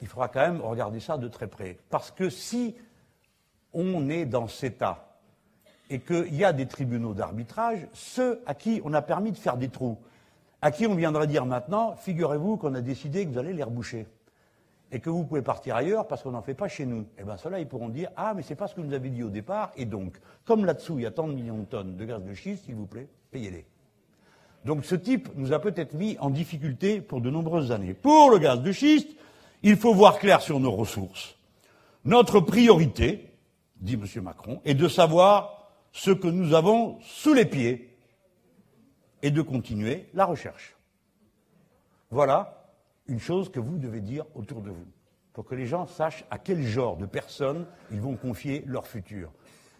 Il 0.00 0.08
faudra 0.08 0.28
quand 0.28 0.40
même 0.40 0.60
regarder 0.60 1.00
ça 1.00 1.18
de 1.18 1.28
très 1.28 1.46
près. 1.46 1.78
Parce 1.90 2.10
que 2.10 2.30
si 2.30 2.74
on 3.72 4.08
est 4.08 4.24
dans 4.24 4.48
cet 4.48 4.74
état 4.74 5.18
et 5.90 6.00
qu'il 6.00 6.34
y 6.34 6.44
a 6.44 6.52
des 6.52 6.66
tribunaux 6.66 7.14
d'arbitrage, 7.14 7.86
ceux 7.92 8.42
à 8.46 8.54
qui 8.54 8.80
on 8.84 8.94
a 8.94 9.02
permis 9.02 9.32
de 9.32 9.36
faire 9.36 9.56
des 9.56 9.68
trous, 9.68 9.98
à 10.62 10.70
qui 10.70 10.86
on 10.86 10.94
viendrait 10.94 11.26
dire 11.26 11.44
maintenant, 11.44 11.94
figurez-vous 11.96 12.56
qu'on 12.56 12.74
a 12.74 12.80
décidé 12.80 13.26
que 13.26 13.30
vous 13.30 13.38
allez 13.38 13.52
les 13.52 13.62
reboucher 13.62 14.06
et 14.94 15.00
que 15.00 15.10
vous 15.10 15.24
pouvez 15.24 15.42
partir 15.42 15.74
ailleurs 15.74 16.06
parce 16.06 16.22
qu'on 16.22 16.30
n'en 16.30 16.40
fait 16.40 16.54
pas 16.54 16.68
chez 16.68 16.86
nous. 16.86 17.04
Eh 17.18 17.24
bien, 17.24 17.36
ceux-là, 17.36 17.58
ils 17.58 17.66
pourront 17.66 17.88
dire 17.88 18.10
Ah, 18.16 18.32
mais 18.34 18.42
c'est 18.42 18.54
pas 18.54 18.68
ce 18.68 18.76
que 18.76 18.80
vous 18.80 18.92
avez 18.92 19.10
dit 19.10 19.24
au 19.24 19.28
départ, 19.28 19.72
et 19.76 19.86
donc, 19.86 20.14
comme 20.44 20.64
là-dessous, 20.64 21.00
il 21.00 21.02
y 21.02 21.06
a 21.06 21.10
tant 21.10 21.26
de 21.26 21.34
millions 21.34 21.58
de 21.58 21.64
tonnes 21.64 21.96
de 21.96 22.04
gaz 22.04 22.22
de 22.22 22.32
schiste, 22.32 22.66
s'il 22.66 22.76
vous 22.76 22.86
plaît, 22.86 23.08
payez-les. 23.32 23.66
Donc, 24.64 24.84
ce 24.84 24.94
type 24.94 25.28
nous 25.34 25.52
a 25.52 25.58
peut-être 25.58 25.94
mis 25.94 26.16
en 26.20 26.30
difficulté 26.30 27.00
pour 27.00 27.20
de 27.20 27.28
nombreuses 27.28 27.72
années. 27.72 27.92
Pour 27.92 28.30
le 28.30 28.38
gaz 28.38 28.62
de 28.62 28.70
schiste, 28.70 29.08
il 29.64 29.76
faut 29.76 29.92
voir 29.92 30.20
clair 30.20 30.40
sur 30.40 30.60
nos 30.60 30.70
ressources. 30.70 31.34
Notre 32.04 32.38
priorité, 32.38 33.32
dit 33.80 33.94
M. 33.94 34.22
Macron, 34.22 34.60
est 34.64 34.74
de 34.74 34.86
savoir 34.86 35.72
ce 35.90 36.12
que 36.12 36.28
nous 36.28 36.54
avons 36.54 36.98
sous 37.00 37.34
les 37.34 37.46
pieds 37.46 37.90
et 39.22 39.32
de 39.32 39.42
continuer 39.42 40.06
la 40.14 40.24
recherche. 40.24 40.76
Voilà 42.10 42.53
une 43.06 43.20
chose 43.20 43.50
que 43.50 43.60
vous 43.60 43.78
devez 43.78 44.00
dire 44.00 44.24
autour 44.34 44.62
de 44.62 44.70
vous, 44.70 44.86
pour 45.32 45.44
que 45.44 45.54
les 45.54 45.66
gens 45.66 45.86
sachent 45.86 46.24
à 46.30 46.38
quel 46.38 46.62
genre 46.62 46.96
de 46.96 47.06
personnes 47.06 47.66
ils 47.90 48.00
vont 48.00 48.16
confier 48.16 48.64
leur 48.66 48.86
futur. 48.86 49.32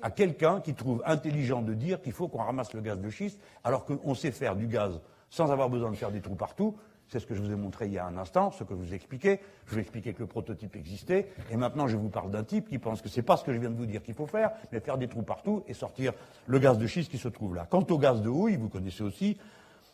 À 0.02 0.10
quelqu'un 0.10 0.60
qui 0.60 0.74
trouve 0.74 1.02
intelligent 1.06 1.62
de 1.62 1.72
dire 1.72 2.02
qu'il 2.02 2.12
faut 2.12 2.28
qu'on 2.28 2.42
ramasse 2.42 2.74
le 2.74 2.80
gaz 2.82 3.00
de 3.00 3.08
schiste, 3.08 3.40
alors 3.62 3.86
qu'on 3.86 4.14
sait 4.14 4.32
faire 4.32 4.56
du 4.56 4.66
gaz 4.66 5.00
sans 5.30 5.50
avoir 5.50 5.70
besoin 5.70 5.90
de 5.90 5.96
faire 5.96 6.10
des 6.10 6.20
trous 6.20 6.34
partout, 6.34 6.76
c'est 7.08 7.20
ce 7.20 7.26
que 7.26 7.34
je 7.34 7.42
vous 7.42 7.50
ai 7.50 7.56
montré 7.56 7.86
il 7.86 7.92
y 7.92 7.98
a 7.98 8.06
un 8.06 8.16
instant, 8.16 8.50
ce 8.50 8.64
que 8.64 8.74
je 8.74 8.78
vous 8.78 8.92
ai 8.92 8.96
expliqué. 8.96 9.40
Je 9.66 9.72
vous 9.72 9.78
ai 9.78 9.80
expliqué 9.82 10.14
que 10.14 10.20
le 10.20 10.26
prototype 10.26 10.74
existait. 10.76 11.28
Et 11.50 11.56
maintenant, 11.56 11.86
je 11.86 11.96
vous 11.96 12.08
parle 12.08 12.30
d'un 12.30 12.44
type 12.44 12.68
qui 12.68 12.78
pense 12.78 13.02
que 13.02 13.08
ce 13.08 13.16
n'est 13.16 13.22
pas 13.22 13.36
ce 13.36 13.44
que 13.44 13.52
je 13.52 13.58
viens 13.58 13.70
de 13.70 13.76
vous 13.76 13.86
dire 13.86 14.02
qu'il 14.02 14.14
faut 14.14 14.26
faire, 14.26 14.52
mais 14.72 14.80
faire 14.80 14.98
des 14.98 15.08
trous 15.08 15.22
partout 15.22 15.62
et 15.68 15.74
sortir 15.74 16.12
le 16.46 16.58
gaz 16.58 16.78
de 16.78 16.86
schiste 16.86 17.10
qui 17.10 17.18
se 17.18 17.28
trouve 17.28 17.54
là. 17.54 17.66
Quant 17.68 17.86
au 17.90 17.98
gaz 17.98 18.22
de 18.22 18.28
houille, 18.28 18.56
vous 18.56 18.68
connaissez 18.68 19.02
aussi, 19.02 19.38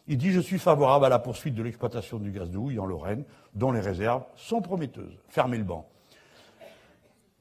il 0.06 0.18
dit 0.18 0.32
Je 0.32 0.40
suis 0.40 0.58
favorable 0.58 1.04
à 1.04 1.08
la 1.08 1.18
poursuite 1.18 1.54
de 1.54 1.62
l'exploitation 1.62 2.18
du 2.18 2.30
gaz 2.30 2.50
de 2.50 2.58
houille 2.58 2.78
en 2.78 2.86
Lorraine, 2.86 3.24
dont 3.54 3.72
les 3.72 3.80
réserves 3.80 4.24
sont 4.36 4.60
prometteuses. 4.60 5.18
Fermez 5.28 5.58
le 5.58 5.64
banc. 5.64 5.88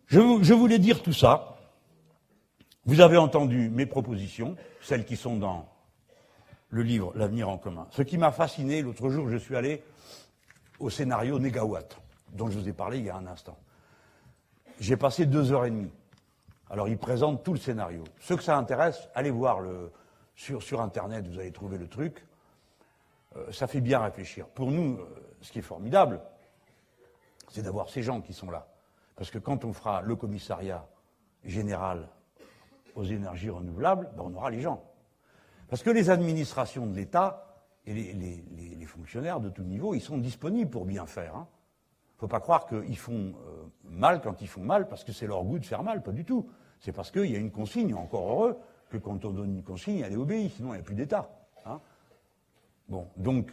Je, 0.08 0.54
voulais 0.54 0.80
dire 0.80 1.04
tout 1.04 1.14
ça. 1.14 1.58
Vous 2.86 3.02
avez 3.02 3.18
entendu 3.18 3.70
mes 3.70 3.86
propositions, 3.86 4.56
celles 4.82 5.06
qui 5.06 5.16
sont 5.16 5.36
dans 5.36 5.70
le 6.70 6.82
livre 6.82 7.12
L'avenir 7.16 7.48
en 7.50 7.60
commun. 7.60 7.88
Ce 7.92 8.02
qui 8.02 8.18
m'a 8.18 8.32
fasciné, 8.32 8.82
l'autre 8.82 9.10
jour, 9.10 9.30
je 9.30 9.38
suis 9.38 9.56
allé 9.56 9.84
au 10.80 10.90
scénario 10.90 11.38
Négawatt, 11.38 12.00
dont 12.34 12.50
je 12.50 12.58
vous 12.58 12.68
ai 12.68 12.74
parlé 12.74 12.98
il 12.98 13.06
y 13.06 13.10
a 13.12 13.18
un 13.18 13.28
instant. 13.28 13.58
J'ai 14.80 14.98
passé 14.98 15.28
deux 15.28 15.52
heures 15.52 15.66
et 15.66 15.72
demie. 15.72 15.92
Alors, 16.72 16.88
il 16.88 16.98
présente 16.98 17.44
tout 17.44 17.54
le 17.54 17.60
scénario. 17.60 18.04
Ceux 18.20 18.36
que 18.36 18.44
ça 18.44 18.58
intéresse, 18.58 19.10
allez 19.14 19.32
voir 19.32 19.60
sur 20.36 20.82
Internet, 20.82 21.28
vous 21.28 21.40
allez 21.40 21.52
trouver 21.52 21.78
le 21.78 21.88
truc. 21.88 22.26
Euh, 23.36 23.52
ça 23.52 23.68
fait 23.68 23.82
bien 23.82 24.00
réfléchir. 24.00 24.48
Pour 24.48 24.72
nous, 24.72 24.98
euh, 24.98 25.36
ce 25.42 25.52
qui 25.52 25.60
est 25.60 25.64
formidable, 25.64 26.22
c'est 27.50 27.62
d'avoir 27.62 27.90
ces 27.90 28.02
gens 28.02 28.22
qui 28.22 28.34
sont 28.34 28.50
là. 28.50 28.68
Parce 29.16 29.32
que 29.32 29.38
quand 29.38 29.66
on 29.66 29.74
fera 29.74 30.02
le 30.02 30.16
commissariat 30.16 30.88
général 31.44 32.08
aux 32.96 33.04
énergies 33.04 33.50
renouvelables, 33.50 34.10
ben 34.16 34.24
on 34.26 34.34
aura 34.34 34.50
les 34.50 34.62
gens. 34.62 34.84
Parce 35.68 35.84
que 35.84 35.90
les 35.90 36.10
administrations 36.10 36.88
de 36.88 36.96
l'État 36.96 37.46
et 37.86 37.94
les, 37.94 38.86
fonctionnaires 38.86 39.40
de 39.40 39.50
tout 39.50 39.64
niveau, 39.64 39.94
ils 39.94 40.02
sont 40.02 40.18
disponibles 40.18 40.72
pour 40.72 40.86
bien 40.86 41.06
faire. 41.06 41.34
Il 41.36 41.38
hein. 41.38 41.48
ne 42.16 42.20
faut 42.22 42.28
pas 42.28 42.40
croire 42.40 42.66
qu'ils 42.66 42.98
font 42.98 43.34
euh, 43.48 43.66
mal 43.84 44.20
quand 44.22 44.42
ils 44.42 44.48
font 44.48 44.64
mal 44.64 44.88
parce 44.88 45.04
que 45.04 45.12
c'est 45.12 45.28
leur 45.28 45.44
goût 45.44 45.60
de 45.60 45.66
faire 45.66 45.84
mal, 45.84 46.02
pas 46.02 46.12
du 46.12 46.26
tout. 46.26 46.50
C'est 46.80 46.92
parce 46.92 47.12
qu'il 47.12 47.30
y 47.30 47.36
a 47.36 47.40
une 47.40 47.52
consigne, 47.52 47.94
encore 47.94 48.32
heureux, 48.32 48.58
que 48.90 48.98
quand 48.98 49.24
on 49.26 49.30
donne 49.30 49.58
une 49.58 49.64
consigne, 49.64 50.00
elle 50.00 50.14
est 50.14 50.18
obéie, 50.18 50.50
sinon 50.50 50.70
il 50.70 50.78
n'y 50.78 50.80
a 50.80 50.84
plus 50.84 50.96
d'État. 50.96 51.30
Bon, 52.90 53.08
donc, 53.18 53.52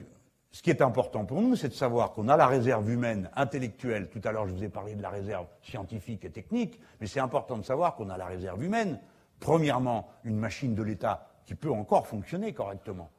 ce 0.50 0.62
qui 0.62 0.70
est 0.70 0.80
important 0.80 1.26
pour 1.26 1.42
nous, 1.42 1.56
c'est 1.56 1.68
de 1.68 1.74
savoir 1.74 2.12
qu'on 2.12 2.28
a 2.28 2.36
la 2.36 2.46
réserve 2.46 2.90
humaine, 2.90 3.30
intellectuelle. 3.36 4.08
Tout 4.08 4.22
à 4.24 4.32
l'heure, 4.32 4.48
je 4.48 4.54
vous 4.54 4.64
ai 4.64 4.70
parlé 4.70 4.94
de 4.94 5.02
la 5.02 5.10
réserve 5.10 5.46
scientifique 5.62 6.24
et 6.24 6.30
technique, 6.30 6.80
mais 7.00 7.06
c'est 7.06 7.20
important 7.20 7.58
de 7.58 7.62
savoir 7.62 7.94
qu'on 7.94 8.08
a 8.08 8.16
la 8.16 8.24
réserve 8.24 8.64
humaine. 8.64 8.98
Premièrement, 9.38 10.08
une 10.24 10.38
machine 10.38 10.74
de 10.74 10.82
l'État 10.82 11.28
qui 11.44 11.54
peut 11.54 11.70
encore 11.70 12.06
fonctionner 12.06 12.54
correctement, 12.54 13.10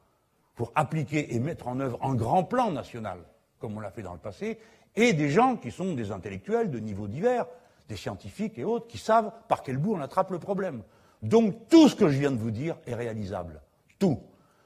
pour 0.56 0.72
appliquer 0.74 1.36
et 1.36 1.38
mettre 1.38 1.68
en 1.68 1.78
œuvre 1.78 2.04
un 2.04 2.16
grand 2.16 2.42
plan 2.42 2.72
national, 2.72 3.18
comme 3.60 3.76
on 3.76 3.80
l'a 3.80 3.92
fait 3.92 4.02
dans 4.02 4.12
le 4.12 4.18
passé, 4.18 4.58
et 4.96 5.12
des 5.12 5.30
gens 5.30 5.56
qui 5.56 5.70
sont 5.70 5.94
des 5.94 6.10
intellectuels 6.10 6.72
de 6.72 6.80
niveaux 6.80 7.06
divers, 7.06 7.46
des 7.88 7.96
scientifiques 7.96 8.58
et 8.58 8.64
autres, 8.64 8.88
qui 8.88 8.98
savent 8.98 9.30
par 9.46 9.62
quel 9.62 9.76
bout 9.76 9.94
on 9.94 10.00
attrape 10.00 10.32
le 10.32 10.40
problème. 10.40 10.82
Donc 11.22 11.68
tout 11.68 11.88
ce 11.88 11.94
que 11.94 12.08
je 12.08 12.18
viens 12.18 12.32
de 12.32 12.36
vous 12.36 12.50
dire 12.50 12.76
est 12.86 12.94
réalisable. 12.94 13.62
Tout. 14.00 14.18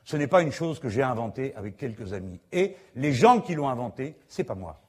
Ce 0.05 0.17
n'est 0.17 0.27
pas 0.27 0.43
une 0.43 0.53
chose 0.53 0.79
que 0.79 0.89
j'ai 0.89 1.03
inventée 1.03 1.55
avec 1.55 1.77
quelques 1.77 2.13
amis. 2.13 2.41
Et 2.51 2.77
les 2.97 3.13
gens 3.13 3.41
qui 3.41 3.55
l'ont 3.55 3.69
inventé, 3.69 4.17
c'est 4.29 4.45
pas 4.45 4.55
moi. 4.55 4.81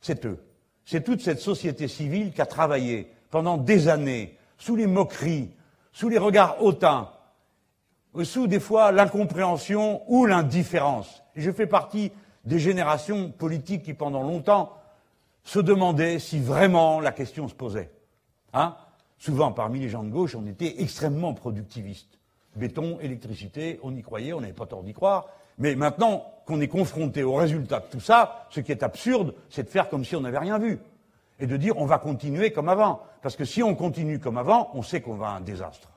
C'est 0.00 0.24
eux. 0.26 0.42
C'est 0.84 1.04
toute 1.04 1.20
cette 1.20 1.40
société 1.40 1.88
civile 1.88 2.32
qui 2.32 2.40
a 2.40 2.46
travaillé 2.46 3.10
pendant 3.30 3.56
des 3.58 3.88
années, 3.88 4.38
sous 4.56 4.76
les 4.76 4.86
moqueries, 4.86 5.50
sous 5.92 6.08
les 6.08 6.18
regards 6.18 6.62
hautains, 6.62 7.10
sous 8.22 8.46
des 8.46 8.60
fois 8.60 8.92
l'incompréhension 8.92 10.02
ou 10.06 10.24
l'indifférence. 10.24 11.22
Je 11.34 11.50
fais 11.50 11.66
partie 11.66 12.12
des 12.44 12.58
générations 12.58 13.30
politiques 13.30 13.82
qui, 13.82 13.94
pendant 13.94 14.22
longtemps, 14.22 14.72
se 15.44 15.58
demandaient 15.58 16.18
si 16.18 16.40
vraiment 16.40 17.00
la 17.00 17.12
question 17.12 17.48
se 17.48 17.54
posait. 17.54 17.90
Hein? 18.52 18.76
Souvent, 19.18 19.52
parmi 19.52 19.80
les 19.80 19.88
gens 19.88 20.04
de 20.04 20.10
gauche, 20.10 20.34
on 20.34 20.46
était 20.46 20.80
extrêmement 20.80 21.34
productivistes. 21.34 22.15
Béton, 22.56 22.98
électricité, 23.00 23.78
on 23.82 23.94
y 23.94 24.02
croyait, 24.02 24.32
on 24.32 24.40
n'avait 24.40 24.52
pas 24.52 24.66
tort 24.66 24.82
d'y 24.82 24.92
croire. 24.92 25.28
Mais 25.58 25.74
maintenant 25.74 26.24
qu'on 26.46 26.60
est 26.60 26.68
confronté 26.68 27.22
au 27.22 27.34
résultat 27.34 27.80
de 27.80 27.86
tout 27.90 28.00
ça, 28.00 28.46
ce 28.50 28.60
qui 28.60 28.72
est 28.72 28.82
absurde, 28.82 29.34
c'est 29.48 29.64
de 29.64 29.68
faire 29.68 29.88
comme 29.88 30.04
si 30.04 30.16
on 30.16 30.20
n'avait 30.20 30.38
rien 30.38 30.58
vu. 30.58 30.78
Et 31.38 31.46
de 31.46 31.56
dire 31.56 31.76
on 31.76 31.86
va 31.86 31.98
continuer 31.98 32.50
comme 32.50 32.68
avant. 32.68 33.02
Parce 33.22 33.36
que 33.36 33.44
si 33.44 33.62
on 33.62 33.74
continue 33.74 34.18
comme 34.18 34.38
avant, 34.38 34.70
on 34.74 34.82
sait 34.82 35.00
qu'on 35.00 35.14
va 35.14 35.28
à 35.28 35.36
un 35.36 35.40
désastre. 35.40 35.90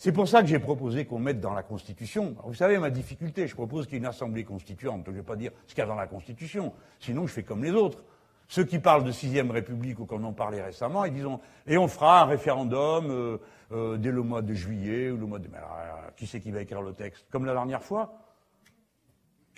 C'est 0.00 0.12
pour 0.12 0.28
ça 0.28 0.42
que 0.42 0.46
j'ai 0.46 0.60
proposé 0.60 1.06
qu'on 1.06 1.18
mette 1.18 1.40
dans 1.40 1.54
la 1.54 1.64
Constitution. 1.64 2.36
vous 2.44 2.54
savez 2.54 2.78
ma 2.78 2.90
difficulté, 2.90 3.48
je 3.48 3.54
propose 3.54 3.86
qu'il 3.86 3.94
y 3.94 3.96
ait 3.96 3.98
une 3.98 4.06
assemblée 4.06 4.44
constituante. 4.44 5.02
Je 5.06 5.10
ne 5.10 5.16
vais 5.16 5.22
pas 5.24 5.34
dire 5.34 5.50
ce 5.66 5.74
qu'il 5.74 5.82
y 5.82 5.84
a 5.84 5.88
dans 5.88 5.96
la 5.96 6.06
Constitution, 6.06 6.72
sinon 7.00 7.26
je 7.26 7.32
fais 7.32 7.42
comme 7.42 7.64
les 7.64 7.72
autres. 7.72 8.04
Ceux 8.46 8.64
qui 8.64 8.78
parlent 8.78 9.02
de 9.02 9.10
sixième 9.10 9.50
république 9.50 9.98
ou 9.98 10.06
qu'on 10.06 10.22
en 10.22 10.32
parlait 10.32 10.62
récemment, 10.62 11.04
ils 11.04 11.12
disent 11.12 11.26
et 11.66 11.76
on 11.76 11.88
fera 11.88 12.22
un 12.22 12.24
référendum 12.26 13.10
euh, 13.10 13.38
euh, 13.72 13.96
dès 13.96 14.10
le 14.10 14.22
mois 14.22 14.42
de 14.42 14.54
juillet 14.54 15.10
ou 15.10 15.16
le 15.16 15.26
mois 15.26 15.38
de. 15.38 15.48
Mais 15.48 15.58
qui 16.16 16.26
c'est 16.26 16.40
qui 16.40 16.50
va 16.50 16.62
écrire 16.62 16.82
le 16.82 16.92
texte? 16.92 17.26
Comme 17.30 17.44
la 17.44 17.52
dernière 17.52 17.82
fois 17.82 18.24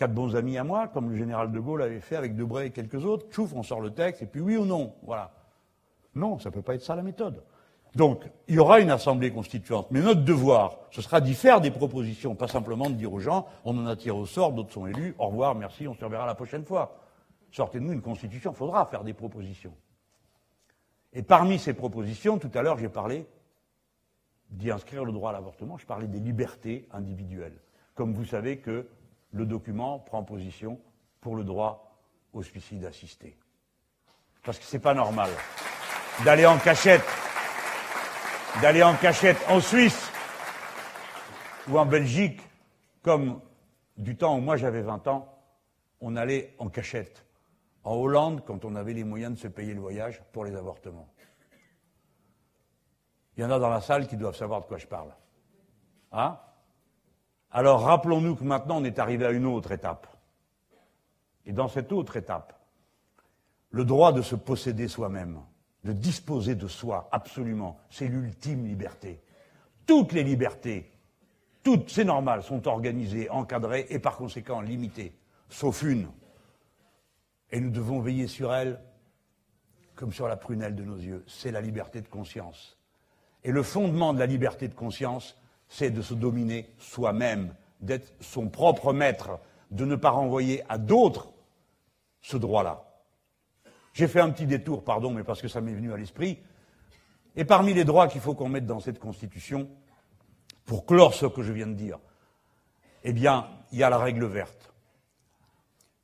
Quatre 0.00 0.14
bons 0.14 0.34
amis 0.34 0.56
à 0.56 0.64
moi, 0.64 0.88
comme 0.88 1.10
le 1.10 1.16
général 1.16 1.52
de 1.52 1.60
Gaulle 1.60 1.82
avait 1.82 2.00
fait 2.00 2.16
avec 2.16 2.34
Debray 2.34 2.68
et 2.68 2.70
quelques 2.70 3.04
autres. 3.04 3.26
Chouf, 3.30 3.52
on 3.54 3.62
sort 3.62 3.82
le 3.82 3.90
texte 3.90 4.22
et 4.22 4.26
puis 4.26 4.40
oui 4.40 4.56
ou 4.56 4.64
non. 4.64 4.94
Voilà. 5.02 5.30
Non, 6.14 6.38
ça 6.38 6.48
ne 6.48 6.54
peut 6.54 6.62
pas 6.62 6.74
être 6.74 6.82
ça 6.82 6.96
la 6.96 7.02
méthode. 7.02 7.44
Donc, 7.94 8.24
il 8.48 8.54
y 8.54 8.58
aura 8.58 8.80
une 8.80 8.90
assemblée 8.90 9.30
constituante. 9.30 9.88
Mais 9.90 10.00
notre 10.00 10.22
devoir, 10.22 10.78
ce 10.90 11.02
sera 11.02 11.20
d'y 11.20 11.34
faire 11.34 11.60
des 11.60 11.70
propositions, 11.70 12.34
pas 12.34 12.48
simplement 12.48 12.88
de 12.88 12.94
dire 12.94 13.12
aux 13.12 13.20
gens, 13.20 13.46
on 13.66 13.76
en 13.76 13.86
a 13.86 13.94
tiré 13.94 14.16
au 14.16 14.24
sort, 14.24 14.52
d'autres 14.52 14.72
sont 14.72 14.86
élus, 14.86 15.14
au 15.18 15.26
revoir, 15.26 15.54
merci, 15.54 15.86
on 15.86 15.92
se 15.92 16.02
reverra 16.02 16.24
la 16.24 16.34
prochaine 16.34 16.64
fois. 16.64 16.96
Sortez-nous 17.50 17.92
une 17.92 18.00
constitution, 18.00 18.52
il 18.52 18.56
faudra 18.56 18.86
faire 18.86 19.04
des 19.04 19.12
propositions. 19.12 19.74
Et 21.12 21.22
parmi 21.22 21.58
ces 21.58 21.74
propositions, 21.74 22.38
tout 22.38 22.50
à 22.54 22.62
l'heure, 22.62 22.78
j'ai 22.78 22.88
parlé 22.88 23.26
d'y 24.50 24.70
inscrire 24.70 25.04
le 25.04 25.12
droit 25.12 25.30
à 25.30 25.32
l'avortement, 25.32 25.78
je 25.78 25.86
parlais 25.86 26.06
des 26.06 26.18
libertés 26.18 26.88
individuelles. 26.92 27.58
Comme 27.94 28.14
vous 28.14 28.24
savez 28.24 28.58
que 28.58 28.88
le 29.32 29.46
document 29.46 29.98
prend 29.98 30.24
position 30.24 30.80
pour 31.20 31.36
le 31.36 31.44
droit 31.44 32.00
au 32.32 32.42
suicide 32.42 32.84
assisté. 32.84 33.36
Parce 34.44 34.58
que 34.58 34.64
ce 34.64 34.76
n'est 34.76 34.82
pas 34.82 34.94
normal 34.94 35.30
d'aller 36.24 36.46
en 36.46 36.58
cachette, 36.58 37.04
d'aller 38.60 38.82
en 38.82 38.94
cachette 38.94 39.38
en 39.48 39.60
Suisse 39.60 40.10
ou 41.68 41.78
en 41.78 41.86
Belgique, 41.86 42.40
comme 43.02 43.40
du 43.96 44.16
temps 44.16 44.36
où 44.36 44.40
moi 44.40 44.56
j'avais 44.56 44.82
20 44.82 45.06
ans, 45.08 45.28
on 46.00 46.16
allait 46.16 46.54
en 46.58 46.68
cachette. 46.68 47.24
En 47.84 47.94
Hollande, 47.94 48.42
quand 48.44 48.64
on 48.64 48.74
avait 48.74 48.92
les 48.92 49.04
moyens 49.04 49.34
de 49.34 49.38
se 49.38 49.48
payer 49.48 49.74
le 49.74 49.80
voyage 49.80 50.22
pour 50.32 50.44
les 50.44 50.54
avortements. 50.54 51.08
Il 53.36 53.42
y 53.42 53.44
en 53.44 53.50
a 53.50 53.58
dans 53.58 53.70
la 53.70 53.80
salle 53.80 54.06
qui 54.06 54.16
doivent 54.16 54.36
savoir 54.36 54.60
de 54.62 54.66
quoi 54.66 54.78
je 54.78 54.86
parle. 54.86 55.14
Hein? 56.12 56.38
Alors 57.50 57.82
rappelons-nous 57.82 58.36
que 58.36 58.44
maintenant 58.44 58.78
on 58.78 58.84
est 58.84 58.98
arrivé 58.98 59.26
à 59.26 59.30
une 59.30 59.46
autre 59.46 59.72
étape. 59.72 60.06
Et 61.46 61.52
dans 61.52 61.68
cette 61.68 61.92
autre 61.92 62.16
étape, 62.16 62.58
le 63.70 63.84
droit 63.84 64.12
de 64.12 64.22
se 64.22 64.34
posséder 64.34 64.88
soi-même, 64.88 65.40
de 65.84 65.92
disposer 65.92 66.54
de 66.54 66.68
soi, 66.68 67.08
absolument, 67.12 67.78
c'est 67.88 68.08
l'ultime 68.08 68.66
liberté. 68.66 69.20
Toutes 69.86 70.12
les 70.12 70.22
libertés, 70.22 70.92
toutes, 71.62 71.90
c'est 71.90 72.04
normal, 72.04 72.42
sont 72.42 72.68
organisées, 72.68 73.30
encadrées 73.30 73.86
et 73.90 73.98
par 73.98 74.16
conséquent 74.16 74.60
limitées, 74.60 75.16
sauf 75.48 75.82
une. 75.82 76.08
Et 77.50 77.60
nous 77.60 77.70
devons 77.70 78.00
veiller 78.00 78.26
sur 78.26 78.54
elle 78.54 78.80
comme 80.00 80.12
sur 80.14 80.28
la 80.28 80.36
prunelle 80.38 80.74
de 80.74 80.82
nos 80.82 80.96
yeux, 80.96 81.22
c'est 81.26 81.50
la 81.50 81.60
liberté 81.60 82.00
de 82.00 82.08
conscience. 82.08 82.79
Et 83.44 83.52
le 83.52 83.62
fondement 83.62 84.12
de 84.12 84.18
la 84.18 84.26
liberté 84.26 84.68
de 84.68 84.74
conscience, 84.74 85.36
c'est 85.68 85.90
de 85.90 86.02
se 86.02 86.14
dominer 86.14 86.68
soi-même, 86.78 87.54
d'être 87.80 88.12
son 88.20 88.48
propre 88.48 88.92
maître, 88.92 89.38
de 89.70 89.84
ne 89.84 89.96
pas 89.96 90.10
renvoyer 90.10 90.62
à 90.68 90.78
d'autres 90.78 91.32
ce 92.20 92.36
droit-là. 92.36 92.84
J'ai 93.92 94.08
fait 94.08 94.20
un 94.20 94.30
petit 94.30 94.46
détour, 94.46 94.84
pardon, 94.84 95.10
mais 95.10 95.24
parce 95.24 95.40
que 95.40 95.48
ça 95.48 95.60
m'est 95.60 95.74
venu 95.74 95.92
à 95.92 95.96
l'esprit. 95.96 96.38
Et 97.36 97.44
parmi 97.44 97.74
les 97.74 97.84
droits 97.84 98.08
qu'il 98.08 98.20
faut 98.20 98.34
qu'on 98.34 98.48
mette 98.48 98.66
dans 98.66 98.80
cette 98.80 98.98
Constitution, 98.98 99.68
pour 100.66 100.86
clore 100.86 101.14
ce 101.14 101.26
que 101.26 101.42
je 101.42 101.52
viens 101.52 101.66
de 101.66 101.74
dire, 101.74 101.98
eh 103.04 103.12
bien, 103.12 103.48
il 103.72 103.78
y 103.78 103.82
a 103.82 103.90
la 103.90 103.98
règle 103.98 104.26
verte. 104.26 104.72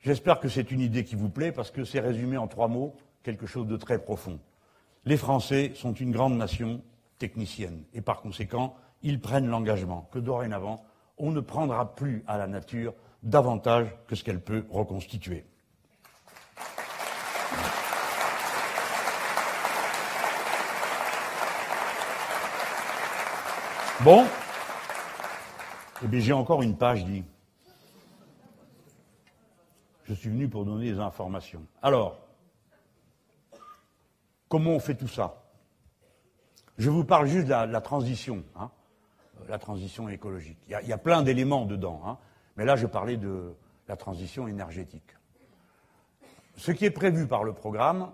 J'espère 0.01 0.41
que 0.41 0.49
c'est 0.49 0.71
une 0.71 0.81
idée 0.81 1.05
qui 1.05 1.17
vous 1.17 1.29
plaît, 1.29 1.53
parce 1.53 1.71
que 1.71 1.85
c'est 1.85 2.01
résumé 2.01 2.37
en 2.37 2.47
trois 2.47 2.69
mots, 2.69 2.95
quelque 3.23 3.47
chose 3.47 3.67
de 3.67 3.77
très 3.77 3.99
profond. 3.99 4.39
Les 5.05 5.17
Français 5.17 5.73
sont 5.75 5.93
une 5.93 6.13
grande 6.13 6.37
nation 6.37 6.81
technicienne, 7.19 7.85
et 7.95 8.01
par 8.01 8.21
conséquent, 8.21 8.77
ils 9.03 9.21
prennent 9.21 9.49
l'engagement 9.49 10.09
que 10.13 10.19
dorénavant, 10.19 10.85
on 11.19 11.31
ne 11.31 11.41
prendra 11.41 11.95
plus 11.95 12.25
à 12.27 12.39
la 12.39 12.47
nature 12.47 12.95
davantage 13.23 13.89
que 14.07 14.15
ce 14.15 14.25
qu'elle 14.25 14.41
peut 14.41 14.67
reconstituer. 14.71 15.45
Bon. 24.01 24.27
Eh 26.05 26.07
bien, 26.07 26.21
j'ai 26.21 26.35
encore 26.35 26.63
une 26.63 26.77
page, 26.77 27.05
dit. 27.05 27.25
Je 30.05 30.15
suis 30.15 30.29
venu 30.29 30.49
pour 30.49 30.65
donner 30.65 30.93
des 30.93 31.01
informations. 31.01 31.67
Alors, 31.83 32.19
comment 34.49 34.73
on 34.73 34.81
fait 34.81 34.95
tout 34.95 35.09
ça? 35.09 35.46
Je 36.79 36.91
vous 36.91 37.05
parle 37.05 37.27
juste 37.27 37.47
de 37.47 37.53
la, 37.53 37.81
transition, 37.81 38.45
hein, 38.55 38.71
la 39.49 39.59
transition 39.59 40.09
écologique. 40.09 40.59
Il 40.69 40.89
y 40.89 40.93
a, 40.93 40.99
plein 40.99 41.23
d'éléments 41.23 41.65
dedans, 41.65 42.03
hein, 42.05 42.19
mais 42.57 42.65
là, 42.65 42.77
je 42.77 42.87
parlais 42.87 43.17
de 43.17 43.55
la 43.89 43.97
transition 43.97 44.47
énergétique. 44.47 45.17
Ce 46.57 46.73
qui 46.73 46.85
est 46.85 46.91
prévu 46.91 47.27
par 47.27 47.45
le 47.45 47.53
programme, 47.53 48.13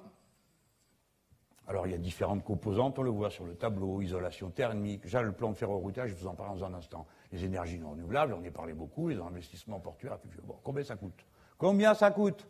alors 1.67 1.87
il 1.87 1.93
y 1.93 1.95
a 1.95 1.99
différentes 1.99 2.45
composantes, 2.45 2.99
on 2.99 3.03
le 3.03 3.11
voit 3.11 3.31
sur 3.31 3.45
le 3.45 3.55
tableau, 3.55 4.01
isolation 4.01 4.51
thermique, 4.51 5.03
j'ai 5.05 5.23
le 5.23 5.33
plan 5.33 5.51
de 5.51 5.57
ferroroutage, 5.57 6.11
je 6.11 6.15
vous 6.15 6.27
en 6.27 6.35
parle 6.35 6.59
dans 6.59 6.65
un 6.65 6.75
instant. 6.75 7.07
Les 7.31 7.45
énergies 7.45 7.79
non 7.79 7.93
renouvelables, 7.93 8.33
j'en 8.33 8.43
ai 8.43 8.51
parlé 8.51 8.75
beaucoup, 8.75 9.09
les 9.09 9.19
investissements 9.19 9.81
portuaires. 9.81 10.19
Bon, 10.45 10.57
combien 10.63 10.85
ça 10.85 10.97
coûte? 10.97 11.25
Combien 11.57 11.95
ça 11.95 12.11
coûte? 12.11 12.47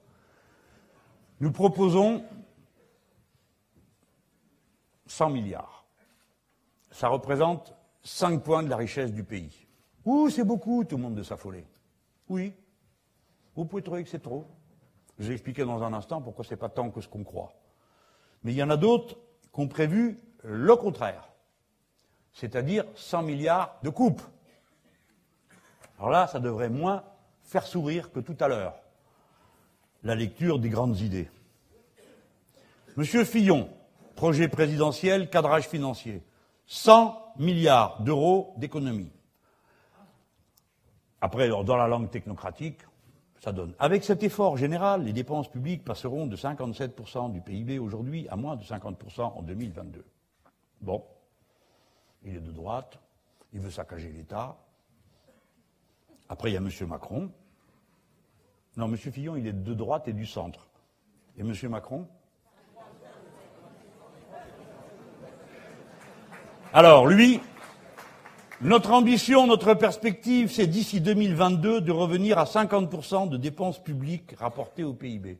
Nous 1.41 1.53
proposons 1.53 2.25
100 5.07 5.31
milliards. 5.31 5.82
Ça 6.93 7.09
représente 7.09 7.75
5 8.03 8.43
points 8.43 8.63
de 8.63 8.69
la 8.69 8.77
richesse 8.77 9.13
du 9.13 9.25
pays. 9.25 9.67
Ouh, 10.05 10.29
c'est 10.31 10.45
beaucoup, 10.45 10.85
tout 10.85 10.97
le 10.97 11.03
monde 11.03 11.15
de 11.15 11.23
s'affoler. 11.23 11.67
Oui. 12.29 12.53
Vous 13.57 13.65
pouvez 13.65 13.83
trouver 13.83 14.05
que 14.05 14.11
c'est 14.11 14.23
trop. 14.23 14.47
Je 15.19 15.29
vais 15.29 15.35
expliquer 15.35 15.65
dans 15.65 15.83
un 15.83 15.93
instant 15.93 16.21
pourquoi 16.21 16.45
c'est 16.45 16.57
pas 16.57 16.69
tant 16.69 16.91
que 16.91 17.01
ce 17.01 17.09
qu'on 17.09 17.25
croit. 17.25 17.53
Mais 18.45 18.53
il 18.53 18.57
y 18.57 18.63
en 18.63 18.71
a 18.71 18.77
d'autres 18.77 19.17
qui 19.53 19.61
ont 19.61 19.69
prévu 19.69 20.19
le 20.43 20.75
contraire, 20.77 21.29
c'est-à-dire 22.33 22.85
100 22.95 23.23
milliards 23.23 23.79
de 23.83 23.91
coupes. 23.91 24.23
Alors 25.99 26.11
là, 26.11 26.27
ça 26.27 26.41
devrait 26.41 26.71
moins 26.71 27.05
faire 27.43 27.67
sourire 27.67 28.11
que 28.11 28.21
tout 28.21 28.37
à 28.41 28.49
l'heure, 28.49 28.75
la 30.03 30.15
lecture 30.15 30.59
des 30.59 30.71
grandes 30.71 30.99
idées. 31.01 31.31
Monsieur 32.97 33.25
Fillon, 33.25 33.71
projet 34.17 34.49
présidentiel, 34.49 35.31
cadrage 35.31 35.69
financier, 35.69 36.23
100 36.73 37.35
milliards 37.37 38.01
d'euros 38.03 38.55
d'économie. 38.57 39.13
Après, 41.21 41.51
dans 41.51 41.77
la 41.77 41.87
langue 41.87 42.09
technocratique, 42.09 42.81
ça 43.41 43.53
donne. 43.53 43.75
Avec 43.79 44.03
cet 44.05 44.23
effort 44.23 44.57
général, 44.57 45.05
les 45.05 45.13
dépenses 45.13 45.51
publiques 45.51 45.85
passeront 45.85 46.27
de 46.27 46.35
57% 46.35 47.31
du 47.31 47.43
PIB 47.43 47.79
aujourd'hui 47.79 48.27
à 48.31 48.37
moins 48.37 48.57
de 48.57 48.65
50% 48.65 49.21
en 49.21 49.43
2022. 49.43 50.03
Bon, 50.81 51.05
il 52.25 52.37
est 52.37 52.41
de 52.41 52.53
droite, 52.53 52.99
il 53.53 53.61
veut 53.61 53.71
saccager 53.71 54.11
l'État. 54.11 54.57
Après, 56.31 56.51
il 56.51 56.55
y 56.55 56.57
a 56.57 56.61
M. 56.61 56.71
Macron. 56.89 57.31
Non, 58.79 58.87
M. 58.87 58.97
Fillon, 58.97 59.37
il 59.37 59.47
est 59.47 59.53
de 59.53 59.75
droite 59.75 60.09
et 60.09 60.15
du 60.15 60.25
centre. 60.25 60.71
Et 61.37 61.43
M. 61.43 61.53
Macron 61.69 62.09
Alors, 66.75 67.07
lui, 67.07 67.39
notre 68.63 68.93
ambition, 68.93 69.47
notre 69.47 69.75
perspective, 69.75 70.51
c'est 70.51 70.67
d'ici 70.67 71.03
2022 71.03 71.83
de 71.83 71.93
revenir 71.93 72.39
à 72.39 72.45
50% 72.45 73.29
de 73.29 73.37
dépenses 73.37 73.79
publiques 73.79 74.35
rapportées 74.39 74.83
au 74.83 74.95
PIB. 74.95 75.39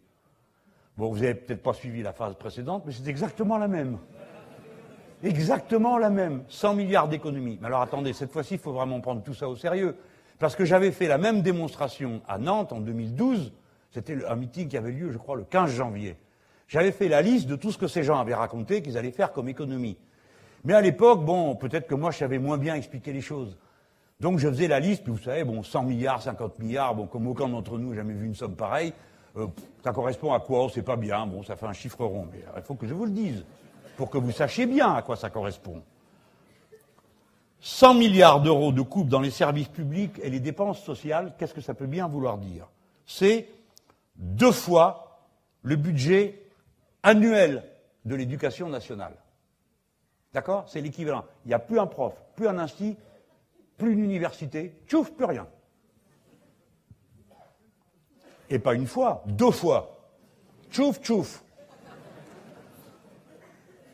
Bon, 0.99 1.11
vous 1.11 1.21
n'avez 1.21 1.35
peut-être 1.35 1.63
pas 1.63 1.73
suivi 1.73 2.03
la 2.03 2.13
phase 2.13 2.35
précédente, 2.35 2.83
mais 2.85 2.93
c'est 2.93 3.09
exactement 3.09 3.57
la 3.57 3.67
même. 3.67 3.97
Exactement 5.23 5.97
la 5.97 6.11
même. 6.11 6.43
100 6.49 6.75
milliards 6.75 7.09
d'économies. 7.09 7.59
Mais 7.63 7.69
alors 7.69 7.81
attendez, 7.81 8.13
cette 8.13 8.31
fois-ci, 8.31 8.55
il 8.55 8.61
faut 8.61 8.73
vraiment 8.73 9.01
prendre 9.01 9.23
tout 9.23 9.33
ça 9.33 9.49
au 9.49 9.57
sérieux. 9.57 9.97
Parce 10.39 10.55
que 10.55 10.67
j'avais 10.67 10.93
fait 10.93 11.07
la 11.07 11.17
même 11.17 11.41
démonstration 11.41 12.21
à 12.29 12.37
Nantes 12.37 12.75
en 12.75 12.81
2012. 12.81 13.55
C'était 13.91 14.23
un 14.27 14.37
meeting 14.37 14.69
qui 14.69 14.77
avait 14.77 14.93
lieu, 14.93 15.11
je 15.11 15.17
crois, 15.17 15.37
le 15.37 15.45
15 15.45 15.71
janvier. 15.71 16.19
J'avais 16.69 16.93
fait 16.93 17.09
la 17.09 17.23
liste 17.23 17.47
de 17.47 17.57
tout 17.57 17.73
ce 17.73 17.79
que 17.79 17.89
ces 17.89 18.03
gens 18.03 18.21
avaient 18.21 18.35
raconté 18.35 18.83
qu'ils 18.83 18.99
allaient 18.99 19.13
faire 19.13 19.33
comme 19.33 19.49
économie. 19.49 19.97
Mais 20.65 20.75
à 20.75 20.81
l'époque, 20.81 21.25
bon, 21.25 21.57
peut-être 21.57 21.87
que 21.87 21.95
moi, 21.95 22.11
je 22.11 22.19
savais 22.19 22.39
moins 22.39 22.59
bien 22.59 22.75
expliquer 22.75 23.13
les 23.13 23.21
choses. 23.21 23.57
Donc 24.21 24.39
je 24.39 24.49
faisais 24.49 24.69
la 24.69 24.79
liste, 24.79 25.03
puis 25.03 25.13
vous 25.13 25.19
savez, 25.19 25.43
bon, 25.43 25.65
100 25.65 25.83
milliards, 25.83 26.23
50 26.23 26.61
milliards, 26.61 26.95
bon, 26.95 27.07
comme 27.07 27.27
aucun 27.27 27.49
d'entre 27.49 27.77
nous 27.77 27.91
n'a 27.91 27.97
jamais 27.97 28.15
vu 28.15 28.27
une 28.27 28.37
somme 28.37 28.55
pareille, 28.55 28.93
euh, 29.37 29.49
ça 29.83 29.93
correspond 29.93 30.33
à 30.33 30.39
quoi? 30.39 30.69
C'est 30.73 30.83
pas 30.83 30.95
bien, 30.95 31.27
bon, 31.27 31.43
ça 31.43 31.57
fait 31.57 31.67
un 31.67 31.73
chiffre 31.73 32.05
rond, 32.05 32.29
mais 32.33 32.45
il 32.57 32.63
faut 32.63 32.77
que 32.77 32.87
je 32.87 32.95
vous 32.95 33.07
le 33.07 33.11
dise, 33.11 33.45
pour 33.97 34.11
que 34.11 34.19
vous 34.19 34.31
sachiez 34.31 34.67
bien 34.67 34.95
à 34.95 35.03
quoi 35.03 35.17
ça 35.17 35.29
correspond. 35.29 35.83
100 37.63 37.95
milliards 37.95 38.41
d'euros 38.41 38.71
de 38.71 38.83
coupe 38.83 39.09
dans 39.09 39.21
les 39.21 39.31
services 39.31 39.69
publics 39.69 40.21
et 40.23 40.31
les 40.31 40.41
dépenses 40.41 40.83
sociales, 40.83 41.35
qu'est-ce 41.37 41.55
que 41.55 41.61
ça 41.61 41.75
peut 41.75 41.87
bien 41.87 42.07
vouloir 42.07 42.39
dire? 42.39 42.69
C'est 43.07 43.49
deux 44.15 44.53
fois 44.53 45.21
le 45.63 45.75
budget 45.75 46.43
annuel 47.03 47.65
de 48.05 48.15
l'éducation 48.15 48.69
nationale. 48.69 49.15
D'accord 50.33 50.65
C'est 50.69 50.81
l'équivalent. 50.81 51.25
Il 51.45 51.49
n'y 51.49 51.55
a 51.55 51.59
plus 51.59 51.79
un 51.79 51.87
prof, 51.87 52.15
plus 52.37 52.49
un 52.49 52.59
institut, 52.59 52.97
plus 53.77 53.93
une 53.93 54.05
université, 54.05 54.75
tchouf, 54.87 55.13
plus 55.13 55.25
rien. 55.25 55.47
Et 58.49 58.59
pas 58.59 58.75
une 58.75 58.87
fois, 58.87 59.23
deux 59.27 59.51
fois. 59.51 60.11
Tchouf, 60.71 61.01
tchouf. 61.01 61.43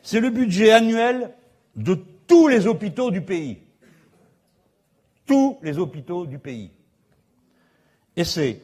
C'est 0.01 0.19
le 0.19 0.29
budget 0.29 0.71
annuel 0.71 1.33
de 1.75 1.95
tous 2.27 2.47
les 2.47 2.67
hôpitaux 2.67 3.11
du 3.11 3.21
pays. 3.21 3.61
Tous 5.25 5.59
les 5.61 5.77
hôpitaux 5.77 6.25
du 6.25 6.39
pays. 6.39 6.71
Et 8.15 8.23
c'est 8.23 8.61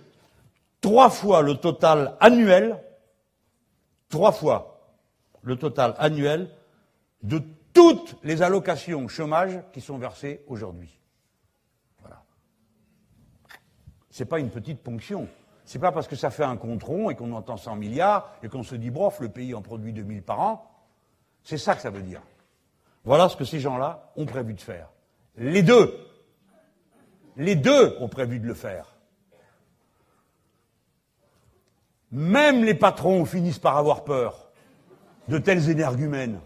trois 0.81 1.10
fois 1.10 1.41
le 1.41 1.56
total 1.56 2.18
annuel, 2.19 2.81
trois 4.10 4.31
fois 4.31 4.95
le 5.43 5.56
total 5.56 5.93
annuel 5.97 6.49
de 7.22 7.41
toutes 7.76 8.15
les 8.23 8.41
allocations 8.41 9.07
chômage 9.07 9.60
qui 9.73 9.81
sont 9.81 9.99
versées 9.99 10.41
aujourd'hui. 10.47 10.97
Voilà. 11.99 12.23
C'est 14.10 14.26
pas 14.26 14.39
une 14.39 14.49
petite 14.49 14.81
ponction. 14.81 15.27
C'est 15.65 15.80
pas 15.80 15.91
parce 15.91 16.07
que 16.07 16.15
ça 16.15 16.30
fait 16.30 16.43
un 16.43 16.57
compte 16.57 16.84
rond 16.84 17.10
et 17.10 17.15
qu'on 17.15 17.34
entend 17.34 17.57
100 17.57 17.76
milliards 17.76 18.31
et 18.41 18.49
qu'on 18.49 18.64
se 18.64 18.76
dit, 18.76 18.89
brof, 18.89 19.19
le 19.19 19.30
pays 19.30 19.53
en 19.53 19.61
produit 19.61 19.93
2000 19.93 20.23
par 20.23 20.39
an. 20.39 20.72
C'est 21.43 21.57
ça 21.57 21.76
que 21.76 21.81
ça 21.81 21.89
veut 21.89 22.02
dire. 22.02 22.22
Voilà 23.03 23.30
ce 23.30 23.35
que 23.35 23.45
ces 23.45 23.60
gens-là 23.60 24.11
ont 24.15 24.26
prévu 24.26 24.53
de 24.53 24.61
faire. 24.61 24.89
Les 25.38 25.61
deux. 25.61 25.93
Les 27.35 27.56
deux 27.56 27.97
ont 27.99 28.07
prévu 28.07 28.39
de 28.39 28.47
le 28.47 28.53
faire. 28.53 28.95
Même 32.11 32.64
les 32.64 32.73
patrons 32.73 33.26
finissent 33.26 33.60
par 33.60 33.76
avoir 33.76 34.06
peur 34.06 34.49
de 35.27 35.38
tels 35.38 35.69
énergumènes. 35.69 36.39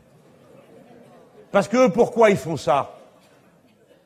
Parce 1.51 1.67
que 1.67 1.87
pourquoi 1.89 2.29
ils 2.29 2.37
font 2.37 2.57
ça 2.57 2.97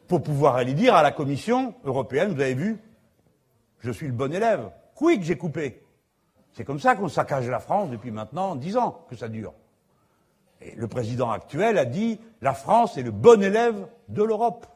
Pour 0.07 0.24
pouvoir 0.24 0.56
aller 0.56 0.74
dire 0.74 0.95
à 0.95 1.03
la 1.03 1.11
Commission 1.11 1.76
européenne, 1.84 2.34
vous 2.34 2.41
avez 2.41 2.53
vu, 2.53 2.78
je 3.80 3.91
suis 3.91 4.07
le 4.07 4.14
bon 4.14 4.34
élève. 4.34 4.70
Quick, 4.95 5.24
j'ai 5.24 5.38
coupé. 5.38 5.84
C'est 6.53 6.64
comme 6.64 6.80
ça 6.80 6.95
qu'on 6.95 7.10
saccage 7.10 7.49
la 7.49 7.60
France 7.60 7.90
depuis 7.90 8.11
maintenant 8.11 8.56
dix 8.56 8.78
ans 8.78 9.06
que 9.10 9.15
ça 9.15 9.28
dure. 9.28 9.53
Et 10.61 10.76
le 10.76 10.88
président 10.88 11.32
actuel 11.32 11.78
a 11.78 11.86
dit 11.86 12.20
la 12.41 12.53
France 12.53 12.98
est 12.98 13.03
le 13.03 13.11
bon 13.11 13.41
élève 13.44 13.88
de 14.07 14.24
l'Europe. 14.24 14.68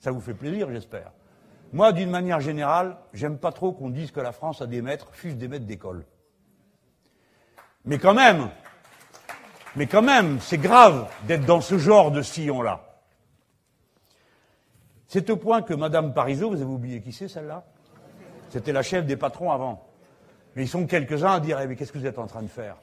Ça 0.00 0.10
vous 0.10 0.20
fait 0.20 0.34
plaisir, 0.34 0.70
j'espère. 0.70 1.12
Moi, 1.72 1.92
d'une 1.92 2.10
manière 2.10 2.40
générale, 2.40 2.98
j'aime 3.14 3.38
pas 3.38 3.52
trop 3.52 3.72
qu'on 3.72 3.88
dise 3.88 4.10
que 4.10 4.20
la 4.20 4.32
France 4.32 4.60
a 4.60 4.66
des 4.66 4.82
maîtres, 4.82 5.08
fût 5.12 5.34
des 5.34 5.48
maîtres 5.48 5.64
d'école. 5.64 6.04
Mais 7.86 7.98
quand 7.98 8.14
même, 8.14 8.50
mais 9.76 9.86
quand 9.86 10.02
même, 10.02 10.40
c'est 10.40 10.58
grave 10.58 11.08
d'être 11.26 11.44
dans 11.44 11.60
ce 11.60 11.78
genre 11.78 12.10
de 12.10 12.22
sillon-là. 12.22 12.80
C'est 15.06 15.30
au 15.30 15.36
point 15.36 15.62
que 15.62 15.74
Madame 15.74 16.12
Parisot, 16.12 16.50
vous 16.50 16.60
avez 16.60 16.64
oublié 16.64 17.00
qui 17.00 17.12
c'est 17.12 17.28
celle-là? 17.28 17.64
C'était 18.50 18.72
la 18.72 18.82
chef 18.82 19.06
des 19.06 19.16
patrons 19.16 19.52
avant. 19.52 19.86
Mais 20.56 20.64
ils 20.64 20.68
sont 20.68 20.86
quelques-uns 20.86 21.32
à 21.32 21.40
dire, 21.40 21.60
eh, 21.60 21.66
mais 21.66 21.76
qu'est-ce 21.76 21.92
que 21.92 21.98
vous 21.98 22.06
êtes 22.06 22.18
en 22.18 22.26
train 22.26 22.42
de 22.42 22.48
faire? 22.48 22.76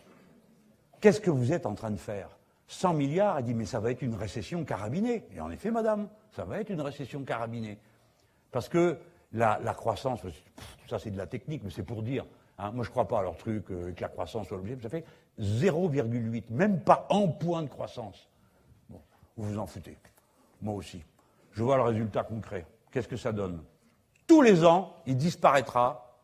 Qu'est-ce 0.99 1.21
que 1.21 1.31
vous 1.31 1.53
êtes 1.53 1.65
en 1.65 1.73
train 1.73 1.91
de 1.91 1.97
faire? 1.97 2.29
100 2.67 2.93
milliards, 2.93 3.37
elle 3.37 3.45
dit, 3.45 3.53
mais 3.53 3.65
ça 3.65 3.79
va 3.79 3.91
être 3.91 4.01
une 4.01 4.15
récession 4.15 4.63
carabinée. 4.63 5.25
Et 5.35 5.41
en 5.41 5.51
effet, 5.51 5.71
madame, 5.71 6.07
ça 6.31 6.45
va 6.45 6.59
être 6.59 6.69
une 6.69 6.81
récession 6.81 7.23
carabinée. 7.23 7.77
Parce 8.51 8.69
que 8.69 8.97
la, 9.33 9.57
croissance, 9.73 10.21
ça 10.89 10.99
c'est 10.99 11.11
de 11.11 11.17
la 11.17 11.27
technique, 11.27 11.63
mais 11.63 11.69
c'est 11.69 11.83
pour 11.83 12.03
dire, 12.03 12.25
hein, 12.57 12.71
moi 12.71 12.83
je 12.83 12.89
ne 12.89 12.91
crois 12.91 13.07
pas 13.07 13.19
à 13.19 13.23
leur 13.23 13.37
truc 13.37 13.71
euh, 13.71 13.93
que 13.93 14.01
la 14.01 14.09
croissance 14.09 14.47
soit 14.47 14.57
l'objet, 14.57 14.77
ça 14.81 14.89
fait 14.89 15.05
0,8, 15.41 16.43
même 16.51 16.79
pas 16.81 17.07
un 17.09 17.27
point 17.27 17.63
de 17.63 17.67
croissance. 17.67 18.29
Bon, 18.89 19.01
vous 19.37 19.53
vous 19.53 19.59
en 19.59 19.65
foutez. 19.65 19.97
Moi 20.61 20.75
aussi. 20.75 21.03
Je 21.51 21.63
vois 21.63 21.77
le 21.77 21.83
résultat 21.83 22.23
concret. 22.23 22.65
Qu'est-ce 22.91 23.07
que 23.07 23.17
ça 23.17 23.31
donne? 23.31 23.63
Tous 24.27 24.41
les 24.41 24.63
ans, 24.63 24.93
il 25.05 25.17
disparaîtra, 25.17 26.17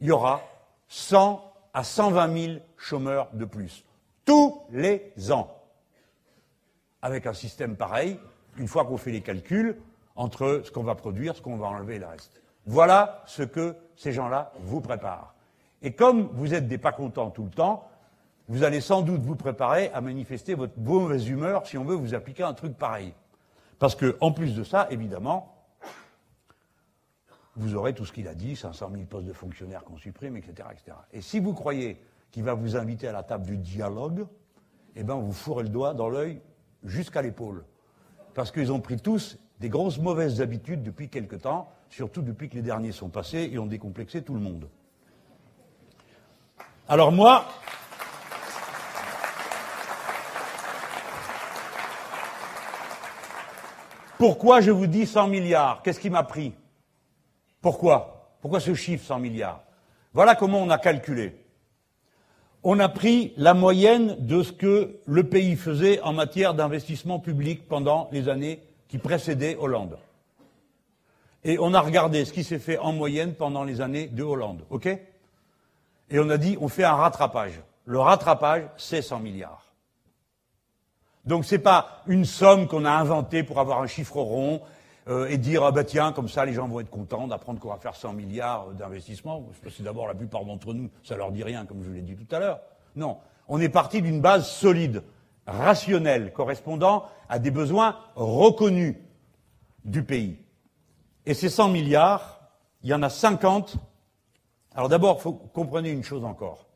il 0.00 0.08
y 0.08 0.10
aura 0.12 0.42
100 0.88 1.42
à 1.72 1.82
120 1.82 2.38
000 2.38 2.58
chômeurs 2.76 3.28
de 3.32 3.44
plus. 3.44 3.84
Tous 4.24 4.62
les 4.70 5.12
ans. 5.32 5.56
Avec 7.02 7.26
un 7.26 7.32
système 7.32 7.76
pareil, 7.76 8.20
une 8.56 8.68
fois 8.68 8.84
qu'on 8.84 8.98
fait 8.98 9.10
les 9.10 9.22
calculs, 9.22 9.80
entre 10.14 10.62
ce 10.64 10.70
qu'on 10.70 10.82
va 10.82 10.94
produire, 10.94 11.34
ce 11.34 11.40
qu'on 11.40 11.56
va 11.56 11.68
enlever 11.68 11.96
et 11.96 11.98
le 11.98 12.06
reste. 12.06 12.42
Voilà 12.66 13.22
ce 13.26 13.42
que 13.42 13.74
ces 13.96 14.12
gens-là 14.12 14.52
vous 14.60 14.80
préparent. 14.80 15.34
Et 15.82 15.94
comme 15.94 16.28
vous 16.34 16.52
êtes 16.52 16.68
des 16.68 16.78
pas 16.78 16.92
contents 16.92 17.30
tout 17.30 17.44
le 17.44 17.50
temps, 17.50 17.88
vous 18.50 18.64
allez 18.64 18.80
sans 18.80 19.02
doute 19.02 19.22
vous 19.22 19.36
préparer 19.36 19.90
à 19.94 20.00
manifester 20.00 20.54
votre 20.54 20.76
mauvaise 20.76 21.28
humeur 21.28 21.68
si 21.68 21.78
on 21.78 21.84
veut 21.84 21.94
vous 21.94 22.16
appliquer 22.16 22.42
un 22.42 22.52
truc 22.52 22.76
pareil. 22.76 23.14
Parce 23.78 23.94
que, 23.94 24.16
en 24.20 24.32
plus 24.32 24.56
de 24.56 24.64
ça, 24.64 24.88
évidemment, 24.90 25.54
vous 27.54 27.76
aurez 27.76 27.94
tout 27.94 28.04
ce 28.04 28.12
qu'il 28.12 28.26
a 28.26 28.34
dit, 28.34 28.56
500 28.56 28.90
000 28.92 29.04
postes 29.04 29.28
de 29.28 29.32
fonctionnaires 29.32 29.84
qu'on 29.84 29.96
supprime, 29.96 30.36
etc., 30.36 30.68
etc. 30.72 30.96
Et 31.12 31.20
si 31.20 31.38
vous 31.38 31.54
croyez 31.54 32.02
qu'il 32.32 32.42
va 32.42 32.54
vous 32.54 32.76
inviter 32.76 33.06
à 33.06 33.12
la 33.12 33.22
table 33.22 33.46
du 33.46 33.56
dialogue, 33.56 34.26
eh 34.96 35.04
bien, 35.04 35.14
vous 35.14 35.32
fourrez 35.32 35.62
le 35.62 35.68
doigt 35.68 35.94
dans 35.94 36.08
l'œil 36.08 36.40
jusqu'à 36.82 37.22
l'épaule. 37.22 37.64
Parce 38.34 38.50
qu'ils 38.50 38.72
ont 38.72 38.80
pris 38.80 38.96
tous 38.96 39.38
des 39.60 39.68
grosses 39.68 40.00
mauvaises 40.00 40.40
habitudes 40.40 40.82
depuis 40.82 41.08
quelque 41.08 41.36
temps, 41.36 41.70
surtout 41.88 42.22
depuis 42.22 42.48
que 42.48 42.56
les 42.56 42.62
derniers 42.62 42.90
sont 42.90 43.10
passés 43.10 43.48
et 43.52 43.60
ont 43.60 43.66
décomplexé 43.66 44.22
tout 44.22 44.34
le 44.34 44.40
monde. 44.40 44.68
Alors 46.88 47.12
moi, 47.12 47.44
pourquoi 54.20 54.60
je 54.60 54.70
vous 54.70 54.86
dis 54.86 55.06
100 55.06 55.28
milliards? 55.28 55.80
Qu'est-ce 55.82 55.98
qui 55.98 56.10
m'a 56.10 56.22
pris? 56.22 56.52
Pourquoi? 57.62 58.36
Pourquoi 58.42 58.60
ce 58.60 58.74
chiffre 58.74 59.02
100 59.02 59.18
milliards? 59.18 59.62
Voilà 60.12 60.34
comment 60.34 60.62
on 60.62 60.68
a 60.68 60.76
calculé. 60.76 61.34
On 62.62 62.78
a 62.80 62.90
pris 62.90 63.32
la 63.38 63.54
moyenne 63.54 64.16
de 64.18 64.42
ce 64.42 64.52
que 64.52 65.00
le 65.06 65.24
pays 65.24 65.56
faisait 65.56 66.02
en 66.02 66.12
matière 66.12 66.52
d'investissement 66.52 67.18
public 67.18 67.66
pendant 67.66 68.10
les 68.12 68.28
années 68.28 68.62
qui 68.88 68.98
précédaient 68.98 69.56
Hollande. 69.58 69.96
Et 71.42 71.58
on 71.58 71.72
a 71.72 71.80
regardé 71.80 72.26
ce 72.26 72.34
qui 72.34 72.44
s'est 72.44 72.58
fait 72.58 72.76
en 72.76 72.92
moyenne 72.92 73.32
pendant 73.32 73.64
les 73.64 73.80
années 73.80 74.08
de 74.08 74.22
Hollande. 74.22 74.66
OK? 74.68 74.86
Et 74.86 76.18
on 76.18 76.28
a 76.28 76.36
dit, 76.36 76.58
on 76.60 76.68
fait 76.68 76.84
un 76.84 76.92
rattrapage. 76.92 77.58
Le 77.86 77.98
rattrapage, 77.98 78.64
c'est 78.76 79.00
100 79.00 79.20
milliards. 79.20 79.69
Donc 81.24 81.44
ce 81.44 81.54
n'est 81.54 81.60
pas 81.60 82.02
une 82.06 82.24
somme 82.24 82.66
qu'on 82.66 82.84
a 82.84 82.90
inventée 82.90 83.42
pour 83.42 83.60
avoir 83.60 83.80
un 83.82 83.86
chiffre 83.86 84.16
rond 84.16 84.62
euh, 85.08 85.28
et 85.28 85.38
dire 85.38 85.64
ah 85.64 85.72
ben 85.72 85.84
tiens 85.84 86.12
comme 86.12 86.28
ça 86.28 86.44
les 86.44 86.54
gens 86.54 86.66
vont 86.66 86.80
être 86.80 86.90
contents 86.90 87.26
d'apprendre 87.26 87.60
qu'on 87.60 87.68
va 87.68 87.76
faire 87.76 87.94
100 87.94 88.14
milliards 88.14 88.68
d'investissements. 88.70 89.46
C'est 89.68 89.82
d'abord 89.82 90.06
la 90.06 90.14
plupart 90.14 90.44
d'entre 90.44 90.72
nous 90.72 90.88
ça 91.02 91.16
leur 91.16 91.30
dit 91.32 91.42
rien 91.42 91.66
comme 91.66 91.82
je 91.82 91.90
l'ai 91.90 92.02
dit 92.02 92.16
tout 92.16 92.34
à 92.34 92.38
l'heure. 92.38 92.60
Non, 92.96 93.18
on 93.48 93.60
est 93.60 93.68
parti 93.68 94.02
d'une 94.02 94.20
base 94.20 94.48
solide, 94.48 95.02
rationnelle, 95.46 96.32
correspondant 96.32 97.04
à 97.28 97.38
des 97.38 97.50
besoins 97.50 97.96
reconnus 98.14 98.96
du 99.84 100.02
pays. 100.02 100.38
Et 101.26 101.34
ces 101.34 101.48
100 101.48 101.68
milliards, 101.68 102.40
il 102.82 102.90
y 102.90 102.94
en 102.94 103.02
a 103.02 103.10
50. 103.10 103.76
Alors 104.74 104.88
d'abord, 104.88 105.20
faut 105.20 105.32
comprendre 105.32 105.86
une 105.86 106.02
chose 106.02 106.24
encore. 106.24 106.69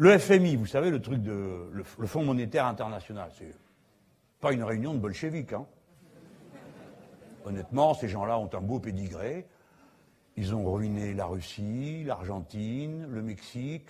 Le 0.00 0.16
FMI, 0.16 0.54
vous 0.54 0.66
savez, 0.66 0.90
le 0.90 1.02
truc 1.02 1.20
de 1.24 1.68
le, 1.72 1.82
Fonds 1.82 2.22
monétaire 2.22 2.66
international, 2.66 3.32
c'est 3.36 3.52
pas 4.38 4.52
une 4.52 4.62
réunion 4.62 4.94
de 4.94 5.00
bolcheviques. 5.00 5.52
Hein. 5.52 5.66
Honnêtement, 7.44 7.94
ces 7.94 8.08
gens-là 8.08 8.38
ont 8.38 8.48
un 8.52 8.60
beau 8.60 8.78
pédigré. 8.78 9.44
Ils 10.36 10.54
ont 10.54 10.72
ruiné 10.72 11.14
la 11.14 11.26
Russie, 11.26 12.04
l'Argentine, 12.04 13.08
le 13.10 13.22
Mexique, 13.22 13.88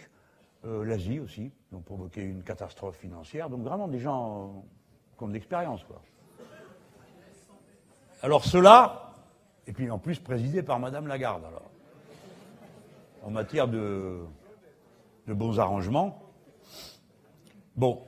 euh, 0.65 0.83
l'Asie 0.83 1.21
aussi. 1.21 1.53
Ils 1.71 1.77
ont 1.77 1.83
provoqué 1.83 2.23
une 2.23 2.43
catastrophe 2.43 2.97
financière. 2.97 3.51
Donc 3.51 3.61
vraiment 3.61 3.87
des 3.87 4.01
gens 4.01 4.65
qui 5.19 5.25
ont 5.25 5.29
de 5.29 5.35
l'expérience, 5.35 5.85
quoi. 5.85 6.01
Alors 8.23 8.47
cela, 8.47 9.13
et 9.67 9.75
puis 9.75 9.91
en 9.91 9.99
plus 9.99 10.19
présidé 10.19 10.63
par 10.63 10.81
Madame 10.81 11.07
Lagarde, 11.07 11.45
alors, 11.45 11.71
en 13.23 13.31
matière 13.31 13.69
de, 13.69 14.23
de 15.29 15.35
bons 15.35 15.61
arrangements. 15.61 16.19
Bon, 17.77 18.01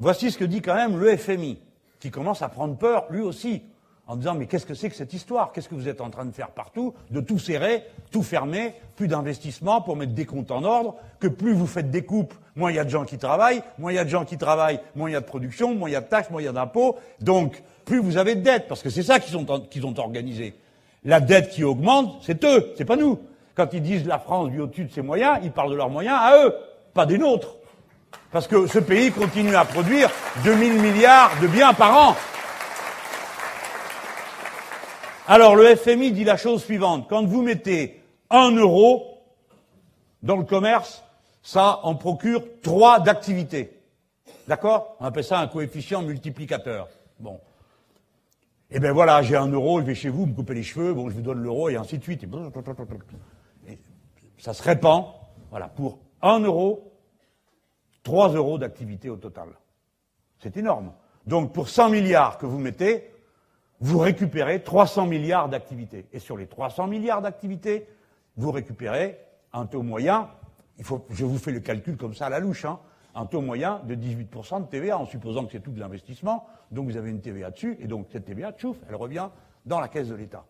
voici 0.00 0.30
ce 0.30 0.36
que 0.36 0.44
dit 0.44 0.60
quand 0.60 0.74
même 0.74 0.98
le 0.98 1.16
FMI, 1.16 1.58
qui 2.00 2.10
commence 2.10 2.42
à 2.42 2.48
prendre 2.48 2.76
peur, 2.76 3.06
lui 3.10 3.20
aussi, 3.20 3.62
en 4.08 4.16
disant 4.16 4.34
mais 4.34 4.46
qu'est-ce 4.46 4.66
que 4.66 4.74
c'est 4.74 4.90
que 4.90 4.96
cette 4.96 5.12
histoire? 5.12 5.52
Qu'est-ce 5.52 5.68
que 5.68 5.76
vous 5.76 5.88
êtes 5.88 6.00
en 6.00 6.10
train 6.10 6.24
de 6.24 6.32
faire 6.32 6.50
partout 6.50 6.94
De 7.10 7.20
tout 7.20 7.38
serrer, 7.38 7.84
tout 8.10 8.22
fermer, 8.24 8.74
plus 8.96 9.06
d'investissement 9.06 9.80
pour 9.80 9.96
mettre 9.96 10.14
des 10.14 10.26
comptes 10.26 10.50
en 10.50 10.64
ordre, 10.64 10.96
que 11.20 11.28
plus 11.28 11.52
vous 11.52 11.66
faites 11.66 11.92
des 11.92 12.04
coupes, 12.04 12.34
moins 12.56 12.72
il 12.72 12.76
y 12.76 12.80
a 12.80 12.84
de 12.84 12.90
gens 12.90 13.04
qui 13.04 13.18
travaillent, 13.18 13.62
moins 13.78 13.92
il 13.92 13.96
y 13.96 13.98
a 13.98 14.04
de 14.04 14.10
gens 14.10 14.24
qui 14.24 14.36
travaillent, 14.36 14.80
moins 14.96 15.08
il 15.08 15.12
y 15.12 15.16
a 15.16 15.20
de 15.20 15.26
production, 15.26 15.74
moins 15.76 15.88
il 15.88 15.92
y 15.92 15.96
a 15.96 16.00
de 16.00 16.08
taxes, 16.08 16.30
moins 16.30 16.42
il 16.42 16.46
y 16.46 16.48
a 16.48 16.52
d'impôts, 16.52 16.96
donc 17.20 17.62
plus 17.84 18.00
vous 18.00 18.16
avez 18.16 18.34
de 18.34 18.40
dettes, 18.40 18.66
parce 18.66 18.82
que 18.82 18.90
c'est 18.90 19.04
ça 19.04 19.20
qu'ils 19.20 19.36
ont, 19.36 19.98
organisé. 19.98 20.54
La 21.04 21.20
dette 21.20 21.50
qui 21.50 21.62
augmente, 21.62 22.18
c'est 22.22 22.44
eux, 22.44 22.72
c'est 22.76 22.84
pas 22.84 22.96
nous. 22.96 23.20
Quand 23.58 23.72
ils 23.72 23.82
disent 23.82 24.06
la 24.06 24.20
France 24.20 24.50
vit 24.50 24.60
au-dessus 24.60 24.84
de 24.84 24.92
ses 24.92 25.02
moyens, 25.02 25.40
ils 25.42 25.50
parlent 25.50 25.72
de 25.72 25.76
leurs 25.76 25.90
moyens 25.90 26.16
à 26.16 26.44
eux, 26.44 26.54
pas 26.94 27.06
des 27.06 27.18
nôtres. 27.18 27.56
Parce 28.30 28.46
que 28.46 28.68
ce 28.68 28.78
pays 28.78 29.10
continue 29.10 29.56
à 29.56 29.64
produire 29.64 30.08
2000 30.44 30.74
milliards 30.74 31.32
de 31.42 31.48
biens 31.48 31.74
par 31.74 32.10
an. 32.10 32.16
Alors 35.26 35.56
le 35.56 35.74
FMI 35.74 36.12
dit 36.12 36.22
la 36.22 36.36
chose 36.36 36.62
suivante. 36.62 37.08
Quand 37.10 37.24
vous 37.24 37.42
mettez 37.42 38.00
un 38.30 38.52
euro 38.52 39.24
dans 40.22 40.36
le 40.36 40.44
commerce, 40.44 41.02
ça 41.42 41.80
en 41.82 41.96
procure 41.96 42.44
trois 42.62 43.00
d'activité. 43.00 43.76
D'accord? 44.46 44.94
On 45.00 45.04
appelle 45.04 45.24
ça 45.24 45.40
un 45.40 45.48
coefficient 45.48 46.02
multiplicateur. 46.02 46.86
Bon. 47.18 47.40
Eh 48.70 48.78
bien 48.78 48.92
voilà, 48.92 49.20
j'ai 49.22 49.34
un 49.34 49.48
euro, 49.48 49.80
je 49.80 49.86
vais 49.86 49.96
chez 49.96 50.10
vous, 50.10 50.26
me 50.26 50.32
couper 50.32 50.54
les 50.54 50.62
cheveux, 50.62 50.94
bon, 50.94 51.08
je 51.10 51.14
vous 51.16 51.22
donne 51.22 51.42
l'euro, 51.42 51.68
et 51.70 51.76
ainsi 51.76 51.98
de 51.98 52.04
suite. 52.04 52.24
Ça 54.38 54.54
se 54.54 54.62
répand, 54.62 55.06
voilà, 55.50 55.68
pour 55.68 55.98
un 56.22 56.40
euro, 56.40 56.92
3 58.02 58.30
euros 58.30 58.58
d'activité 58.58 59.10
au 59.10 59.16
total. 59.16 59.48
C'est 60.38 60.56
énorme. 60.56 60.92
Donc 61.26 61.52
pour 61.52 61.68
100 61.68 61.90
milliards 61.90 62.38
que 62.38 62.46
vous 62.46 62.58
mettez, 62.58 63.10
vous 63.80 63.98
récupérez 63.98 64.62
300 64.62 65.06
milliards 65.06 65.48
d'activités. 65.48 66.06
Et 66.12 66.18
sur 66.18 66.36
les 66.36 66.46
300 66.46 66.86
milliards 66.86 67.22
d'activités, 67.22 67.86
vous 68.36 68.50
récupérez 68.50 69.18
un 69.52 69.66
taux 69.66 69.82
moyen, 69.82 70.30
il 70.78 70.84
faut, 70.84 71.04
je 71.10 71.24
vous 71.24 71.38
fais 71.38 71.52
le 71.52 71.60
calcul 71.60 71.96
comme 71.96 72.14
ça 72.14 72.26
à 72.26 72.30
la 72.30 72.38
louche, 72.38 72.64
hein, 72.64 72.78
un 73.14 73.26
taux 73.26 73.40
moyen 73.40 73.80
de 73.84 73.94
18% 73.94 74.62
de 74.62 74.66
TVA, 74.66 74.98
en 74.98 75.06
supposant 75.06 75.44
que 75.44 75.52
c'est 75.52 75.60
tout 75.60 75.72
de 75.72 75.80
l'investissement, 75.80 76.46
donc 76.70 76.86
vous 76.88 76.96
avez 76.96 77.10
une 77.10 77.20
TVA 77.20 77.50
dessus, 77.50 77.76
et 77.80 77.86
donc 77.86 78.06
cette 78.12 78.26
TVA, 78.26 78.52
tchouf, 78.52 78.76
elle 78.88 78.94
revient 78.94 79.28
dans 79.66 79.80
la 79.80 79.88
caisse 79.88 80.08
de 80.08 80.14
l'État. 80.14 80.44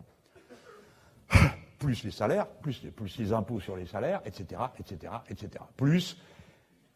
Plus 1.78 2.02
les 2.04 2.10
salaires, 2.10 2.46
plus, 2.46 2.82
les 3.18 3.32
impôts 3.32 3.60
sur 3.60 3.76
les 3.76 3.86
salaires, 3.86 4.20
etc., 4.24 4.60
etc., 4.78 5.12
etc. 5.30 5.64
Plus, 5.76 6.18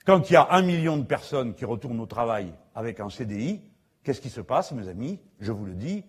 quand 0.04 0.28
il 0.28 0.32
y 0.32 0.36
a 0.36 0.48
un 0.50 0.62
million 0.62 0.96
de 0.96 1.04
personnes 1.04 1.54
qui 1.54 1.64
retournent 1.64 2.00
au 2.00 2.06
travail 2.06 2.52
avec 2.74 2.98
un 2.98 3.09
CDI, 3.09 3.60
qu'est-ce 4.02 4.20
qui 4.20 4.30
se 4.30 4.40
passe, 4.40 4.72
mes 4.72 4.88
amis? 4.88 5.20
Je 5.40 5.52
vous 5.52 5.64
le 5.64 5.74
dis, 5.74 6.04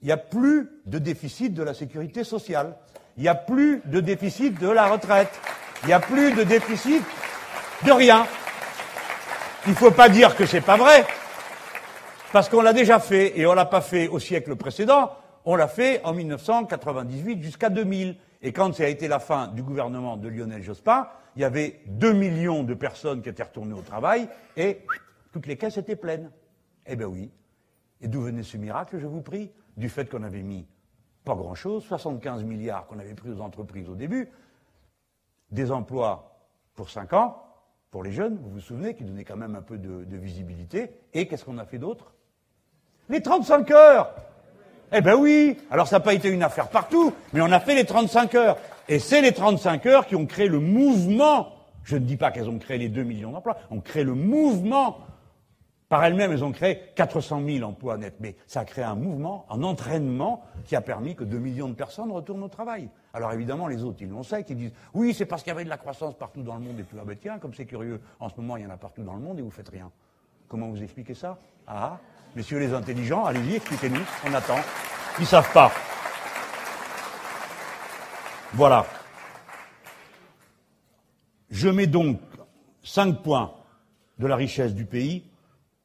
il 0.00 0.06
n'y 0.06 0.12
a 0.12 0.16
plus 0.16 0.70
de 0.86 0.98
déficit 0.98 1.52
de 1.52 1.62
la 1.62 1.74
sécurité 1.74 2.24
sociale. 2.24 2.76
Il 3.16 3.22
n'y 3.22 3.28
a 3.28 3.34
plus 3.34 3.82
de 3.84 4.00
déficit 4.00 4.58
de 4.58 4.68
la 4.68 4.86
retraite. 4.86 5.40
Il 5.82 5.88
n'y 5.88 5.92
a 5.92 6.00
plus 6.00 6.32
de 6.32 6.44
déficit 6.44 7.02
de 7.84 7.92
rien. 7.92 8.26
Il 9.66 9.72
ne 9.72 9.76
faut 9.76 9.90
pas 9.90 10.08
dire 10.08 10.34
que 10.34 10.46
ce 10.46 10.56
n'est 10.56 10.62
pas 10.62 10.76
vrai, 10.76 11.04
parce 12.32 12.48
qu'on 12.48 12.62
l'a 12.62 12.72
déjà 12.72 13.00
fait, 13.00 13.38
et 13.38 13.44
on 13.46 13.50
ne 13.50 13.56
l'a 13.56 13.66
pas 13.66 13.80
fait 13.80 14.08
au 14.08 14.18
siècle 14.18 14.56
précédent, 14.56 15.12
on 15.50 15.56
l'a 15.56 15.66
fait 15.66 16.04
en 16.04 16.12
1998 16.12 17.42
jusqu'à 17.42 17.70
2000. 17.70 18.16
Et 18.42 18.52
quand 18.52 18.74
ça 18.74 18.82
a 18.82 18.88
été 18.88 19.08
la 19.08 19.18
fin 19.18 19.48
du 19.48 19.62
gouvernement 19.62 20.18
de 20.18 20.28
Lionel 20.28 20.62
Jospin, 20.62 21.08
il 21.36 21.40
y 21.40 21.44
avait 21.44 21.80
2 21.86 22.12
millions 22.12 22.64
de 22.64 22.74
personnes 22.74 23.22
qui 23.22 23.30
étaient 23.30 23.44
retournées 23.44 23.72
au 23.72 23.80
travail, 23.80 24.28
et 24.58 24.82
toutes 25.32 25.46
les 25.46 25.56
caisses 25.56 25.78
étaient 25.78 25.96
pleines. 25.96 26.30
Eh 26.84 26.96
bien 26.96 27.06
oui. 27.06 27.30
Et 28.02 28.08
d'où 28.08 28.20
venait 28.20 28.42
ce 28.42 28.58
miracle, 28.58 28.98
je 28.98 29.06
vous 29.06 29.22
prie? 29.22 29.50
Du 29.78 29.88
fait 29.88 30.10
qu'on 30.10 30.22
avait 30.22 30.42
mis 30.42 30.66
pas 31.24 31.34
grand-chose, 31.34 31.82
75 31.82 32.44
milliards 32.44 32.86
qu'on 32.86 32.98
avait 32.98 33.14
pris 33.14 33.30
aux 33.30 33.40
entreprises 33.40 33.88
au 33.88 33.94
début, 33.94 34.28
des 35.50 35.72
emplois 35.72 36.42
pour 36.74 36.90
5 36.90 37.14
ans, 37.14 37.42
pour 37.90 38.02
les 38.02 38.12
jeunes, 38.12 38.36
vous 38.36 38.50
vous 38.50 38.60
souvenez, 38.60 38.94
qui 38.94 39.02
donnaient 39.02 39.24
quand 39.24 39.36
même 39.36 39.56
un 39.56 39.62
peu 39.62 39.78
de, 39.78 40.16
visibilité, 40.18 40.90
et 41.14 41.26
qu'est-ce 41.26 41.46
qu'on 41.46 41.56
a 41.56 41.64
fait 41.64 41.78
d'autre? 41.78 42.12
Les 43.08 43.22
35 43.22 43.70
heures 43.70 44.14
Eh 44.92 45.00
ben 45.00 45.16
oui 45.16 45.56
Alors 45.70 45.86
ça 45.86 45.96
n'a 45.96 46.00
pas 46.00 46.14
été 46.14 46.28
une 46.28 46.42
affaire 46.42 46.68
partout, 46.68 47.12
mais 47.32 47.40
on 47.40 47.52
a 47.52 47.60
fait 47.60 47.74
les 47.74 47.84
35 47.84 48.34
heures. 48.34 48.56
Et 48.88 48.98
c'est 48.98 49.20
les 49.20 49.32
35 49.32 49.84
heures 49.86 50.06
qui 50.06 50.16
ont 50.16 50.26
créé 50.26 50.48
le 50.48 50.60
mouvement, 50.60 51.52
je 51.84 51.96
ne 51.96 52.04
dis 52.04 52.16
pas 52.16 52.30
qu'elles 52.30 52.48
ont 52.48 52.58
créé 52.58 52.78
les 52.78 52.88
2 52.88 53.02
millions 53.02 53.32
d'emplois, 53.32 53.58
ont 53.70 53.80
créé 53.80 54.02
le 54.02 54.14
mouvement 54.14 54.98
par 55.90 56.04
elles-mêmes, 56.04 56.32
elles 56.32 56.44
ont 56.44 56.52
créé 56.52 56.80
400 56.96 57.42
000 57.46 57.68
emplois 57.68 57.96
nets, 57.96 58.16
mais 58.20 58.36
ça 58.46 58.60
a 58.60 58.64
créé 58.64 58.84
un 58.84 58.94
mouvement, 58.94 59.46
un 59.50 59.62
entraînement 59.62 60.42
qui 60.64 60.76
a 60.76 60.80
permis 60.80 61.14
que 61.14 61.24
2 61.24 61.38
millions 61.38 61.68
de 61.68 61.74
personnes 61.74 62.10
retournent 62.10 62.42
au 62.42 62.48
travail. 62.48 62.90
Alors 63.14 63.32
évidemment, 63.32 63.68
les 63.68 63.84
autres, 63.84 63.98
ils 64.00 64.08
l'ont 64.08 64.22
sait, 64.22 64.44
qui 64.44 64.54
disent 64.54 64.72
oui, 64.94 65.14
c'est 65.14 65.26
parce 65.26 65.42
qu'il 65.42 65.50
y 65.50 65.54
avait 65.54 65.64
de 65.64 65.70
la 65.70 65.78
croissance 65.78 66.14
partout 66.14 66.42
dans 66.42 66.54
le 66.54 66.60
monde 66.60 66.78
et 66.80 66.82
puis 66.82 66.96
ah 67.00 67.04
ben 67.06 67.16
tiens, 67.18 67.38
comme 67.38 67.54
c'est 67.54 67.66
curieux, 67.66 68.00
en 68.20 68.28
ce 68.28 68.34
moment 68.36 68.56
il 68.56 68.64
y 68.64 68.66
en 68.66 68.70
a 68.70 68.76
partout 68.76 69.02
dans 69.02 69.14
le 69.14 69.20
monde 69.20 69.38
et 69.38 69.42
vous 69.42 69.50
faites 69.50 69.68
rien. 69.68 69.90
Comment 70.48 70.68
vous 70.68 70.82
expliquez 70.82 71.14
ça? 71.14 71.38
Ah, 71.66 71.98
messieurs 72.36 72.58
les 72.58 72.72
intelligents, 72.72 73.24
allez-y, 73.24 73.56
expliquez-nous, 73.56 74.04
on 74.26 74.34
attend. 74.34 74.58
Ils 75.18 75.26
savent 75.26 75.52
pas. 75.52 75.72
Voilà. 78.52 78.86
Je 81.50 81.68
mets 81.68 81.86
donc 81.86 82.20
5 82.84 83.22
points 83.22 83.52
de 84.18 84.26
la 84.26 84.36
richesse 84.36 84.74
du 84.74 84.84
pays 84.84 85.24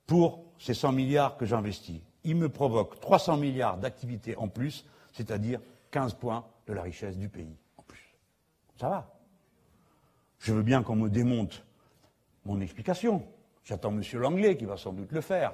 pour 0.08 0.44
ces 0.60 0.74
100 0.74 0.92
milliards 0.92 1.38
que 1.38 1.46
j'investis. 1.46 2.02
Il 2.24 2.36
me 2.36 2.50
provoque 2.50 3.00
300 3.00 3.38
milliards 3.38 3.78
d'activités 3.78 4.36
en 4.38 4.48
plus, 4.48 4.86
c'est-à-dire 5.12 5.60
15 5.92 6.14
points 6.14 6.46
de 6.68 6.74
la 6.74 6.82
richesse 6.82 7.18
du 7.18 7.30
pays 7.30 7.58
en 7.78 7.84
plus. 7.84 8.16
Ça 8.80 8.90
va. 8.90 9.14
Je 10.40 10.54
veux 10.54 10.64
bien 10.64 10.84
qu'on 10.84 10.96
me 10.96 11.10
démonte 11.10 11.64
mon 12.46 12.60
explication. 12.62 13.26
J'attends 13.64 13.92
M. 13.92 14.04
Langlais 14.14 14.58
qui 14.58 14.66
va 14.66 14.78
sans 14.78 14.92
doute 14.92 15.12
le 15.12 15.22
faire. 15.22 15.54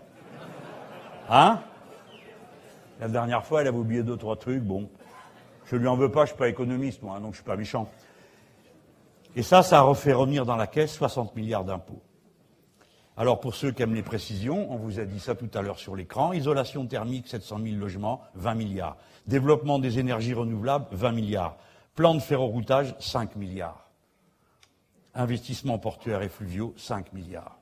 Hein 1.30 1.62
La 3.00 3.08
dernière 3.08 3.46
fois, 3.46 3.62
elle 3.62 3.68
avait 3.68 3.78
oublié 3.78 4.02
deux, 4.02 4.18
trois 4.18 4.36
trucs. 4.36 4.64
Bon, 4.64 4.90
je 5.66 5.76
lui 5.76 5.88
en 5.88 5.96
veux 5.96 6.12
pas, 6.12 6.26
je 6.26 6.30
suis 6.30 6.38
pas 6.38 6.50
économiste, 6.50 7.04
moi, 7.04 7.20
donc 7.20 7.34
je 7.34 7.38
suis 7.38 7.46
pas 7.46 7.56
méchant. 7.56 7.88
Et 9.36 9.44
ça, 9.44 9.62
ça 9.62 9.78
a 9.78 9.82
refait 9.82 10.14
revenir 10.14 10.46
dans 10.46 10.56
la 10.56 10.66
caisse 10.66 10.92
60 10.94 11.36
milliards 11.36 11.64
d'impôts. 11.64 12.02
Alors 13.16 13.40
pour 13.40 13.54
ceux 13.54 13.72
qui 13.72 13.84
aiment 13.84 13.94
les 13.94 14.02
précisions, 14.02 14.72
on 14.72 14.78
vous 14.78 15.00
a 15.00 15.06
dit 15.06 15.20
ça 15.20 15.36
tout 15.36 15.50
à 15.54 15.62
l'heure 15.62 15.78
sur 15.78 15.96
l'écran, 15.96 16.32
isolation 16.32 16.88
thermique 16.88 17.28
700 17.28 17.60
000 17.64 17.76
logements, 17.76 18.22
20 18.36 18.56
milliards. 18.56 18.98
Développement 19.28 19.78
des 19.78 20.00
énergies 20.00 20.34
renouvelables, 20.34 20.88
20 20.92 21.12
milliards. 21.12 21.58
Plan 21.96 22.16
de 22.16 22.22
ferroroutage, 22.22 22.96
5 23.00 23.36
milliards. 23.36 23.90
Investissement 25.14 25.78
portuaire 25.78 26.22
et 26.22 26.30
fluviaux, 26.30 26.74
5 26.78 27.12
milliards. 27.14 27.60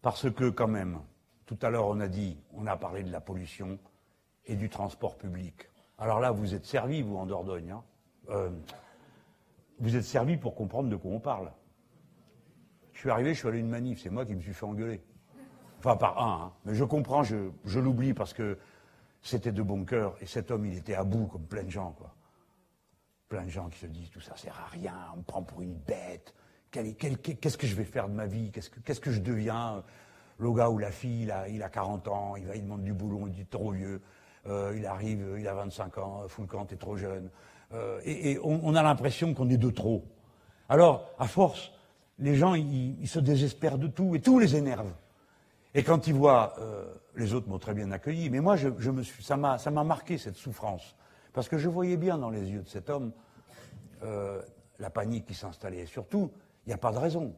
Parce 0.00 0.30
que 0.30 0.48
quand 0.48 0.68
même, 0.68 0.98
tout 1.50 1.66
à 1.66 1.70
l'heure 1.70 1.88
on 1.88 1.98
a 1.98 2.06
dit, 2.06 2.38
on 2.52 2.64
a 2.68 2.76
parlé 2.76 3.02
de 3.02 3.10
la 3.10 3.20
pollution 3.20 3.76
et 4.46 4.54
du 4.54 4.68
transport 4.68 5.18
public. 5.18 5.68
Alors 5.98 6.20
là, 6.20 6.30
vous 6.30 6.54
êtes 6.54 6.64
servi, 6.64 7.02
vous, 7.02 7.16
en 7.16 7.26
Dordogne. 7.26 7.72
Hein. 7.72 7.82
Euh, 8.28 8.50
vous 9.80 9.96
êtes 9.96 10.04
servi 10.04 10.36
pour 10.36 10.54
comprendre 10.54 10.88
de 10.88 10.94
quoi 10.94 11.10
on 11.10 11.18
parle. 11.18 11.50
Je 12.92 13.00
suis 13.00 13.10
arrivé, 13.10 13.34
je 13.34 13.40
suis 13.40 13.48
allé 13.48 13.56
à 13.56 13.60
une 13.62 13.68
manif, 13.68 14.00
c'est 14.00 14.10
moi 14.10 14.24
qui 14.24 14.36
me 14.36 14.40
suis 14.40 14.54
fait 14.54 14.64
engueuler. 14.64 15.02
Enfin, 15.80 15.96
par 15.96 16.22
un, 16.22 16.44
hein. 16.44 16.52
mais 16.66 16.74
je 16.76 16.84
comprends, 16.84 17.24
je, 17.24 17.80
l'oublie 17.80 18.14
parce 18.14 18.32
que 18.32 18.56
c'était 19.20 19.50
de 19.50 19.62
bon 19.62 19.84
cœur, 19.84 20.14
et 20.20 20.26
cet 20.26 20.52
homme, 20.52 20.66
il 20.66 20.78
était 20.78 20.94
à 20.94 21.02
bout, 21.02 21.26
comme 21.26 21.46
plein 21.46 21.64
de 21.64 21.70
gens. 21.70 21.96
Plein 23.28 23.42
de 23.42 23.50
gens 23.50 23.68
qui 23.68 23.78
se 23.80 23.86
disent, 23.86 24.10
tout 24.10 24.20
ça 24.20 24.36
sert 24.36 24.56
à 24.56 24.68
rien, 24.68 24.94
on 25.14 25.16
me 25.16 25.22
prend 25.24 25.42
pour 25.42 25.62
une 25.62 25.74
bête, 25.74 26.32
qu'est-ce 26.70 27.58
que 27.58 27.66
je 27.66 27.74
vais 27.74 27.84
faire 27.84 28.08
de 28.08 28.14
ma 28.14 28.26
vie, 28.26 28.52
qu'est-ce 28.52 29.00
que, 29.00 29.10
je 29.10 29.20
deviens? 29.20 29.82
Le 30.40 30.50
gars 30.52 30.70
ou 30.70 30.78
la 30.78 30.90
fille, 30.90 31.24
il 31.24 31.30
a, 31.30 31.48
il 31.48 31.62
a 31.62 31.68
40 31.68 32.08
ans, 32.08 32.34
il 32.36 32.46
va, 32.46 32.56
il 32.56 32.62
demande 32.62 32.82
du 32.82 32.94
boulot, 32.94 33.26
il 33.26 33.32
dit 33.32 33.44
trop 33.44 33.72
vieux, 33.72 34.00
euh, 34.46 34.74
il 34.74 34.86
arrive, 34.86 35.36
il 35.38 35.46
a 35.46 35.52
25 35.52 35.98
ans, 35.98 36.22
Foulcan, 36.28 36.64
t'es 36.64 36.76
trop 36.76 36.96
jeune. 36.96 37.28
Euh, 37.72 38.00
et, 38.04 38.38
on 38.42 38.74
a 38.74 38.82
l'impression 38.82 39.34
qu'on 39.34 39.50
est 39.50 39.58
de 39.58 39.70
trop. 39.70 40.02
Alors, 40.68 41.10
à 41.18 41.26
force, 41.26 41.72
les 42.18 42.34
gens, 42.34 42.54
ils, 42.54 43.06
se 43.06 43.18
désespèrent 43.18 43.76
de 43.76 43.86
tout 43.86 44.16
et 44.16 44.20
tout 44.20 44.38
les 44.38 44.56
énerve. 44.56 44.90
Et 45.74 45.82
quand 45.82 46.06
ils 46.06 46.14
voient, 46.14 46.54
euh, 46.58 46.86
les 47.16 47.34
autres 47.34 47.48
m'ont 47.48 47.58
très 47.58 47.74
bien 47.74 47.92
accueilli, 47.92 48.30
mais 48.30 48.40
moi, 48.40 48.56
je, 48.56 48.90
me 48.90 49.02
suis, 49.02 49.22
ça 49.22 49.36
m'a, 49.36 49.84
marqué 49.84 50.16
cette 50.16 50.36
souffrance, 50.36 50.96
parce 51.34 51.48
que 51.48 51.58
je 51.58 51.68
voyais 51.68 51.98
bien 51.98 52.16
dans 52.16 52.30
les 52.30 52.50
yeux 52.50 52.62
de 52.62 52.68
cet 52.68 52.88
homme 52.88 53.12
la 54.02 54.88
panique 54.88 55.26
qui 55.26 55.34
s'installait. 55.34 55.80
Et 55.80 55.86
surtout, 55.86 56.30
il 56.64 56.70
n'y 56.70 56.74
a 56.74 56.78
pas 56.78 56.92
de 56.92 56.98
raison. 56.98 57.34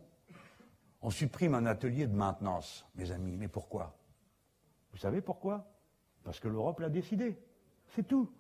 On 1.03 1.11
supprime 1.11 1.55
un 1.55 1.67
atelier 1.67 2.07
de 2.07 2.15
maintenance, 2.15 2.87
mes 2.95 3.11
amis. 3.11 3.37
Mais 3.37 3.49
pourquoi? 3.49 3.97
Vous 4.93 4.99
savez 4.99 5.21
pourquoi? 5.21 5.65
Parce 6.25 6.39
que 6.39 6.49
l'Europe 6.49 6.81
l'a 6.81 6.89
décidé. 6.89 7.37
C'est 7.95 8.07
tout. 8.07 8.31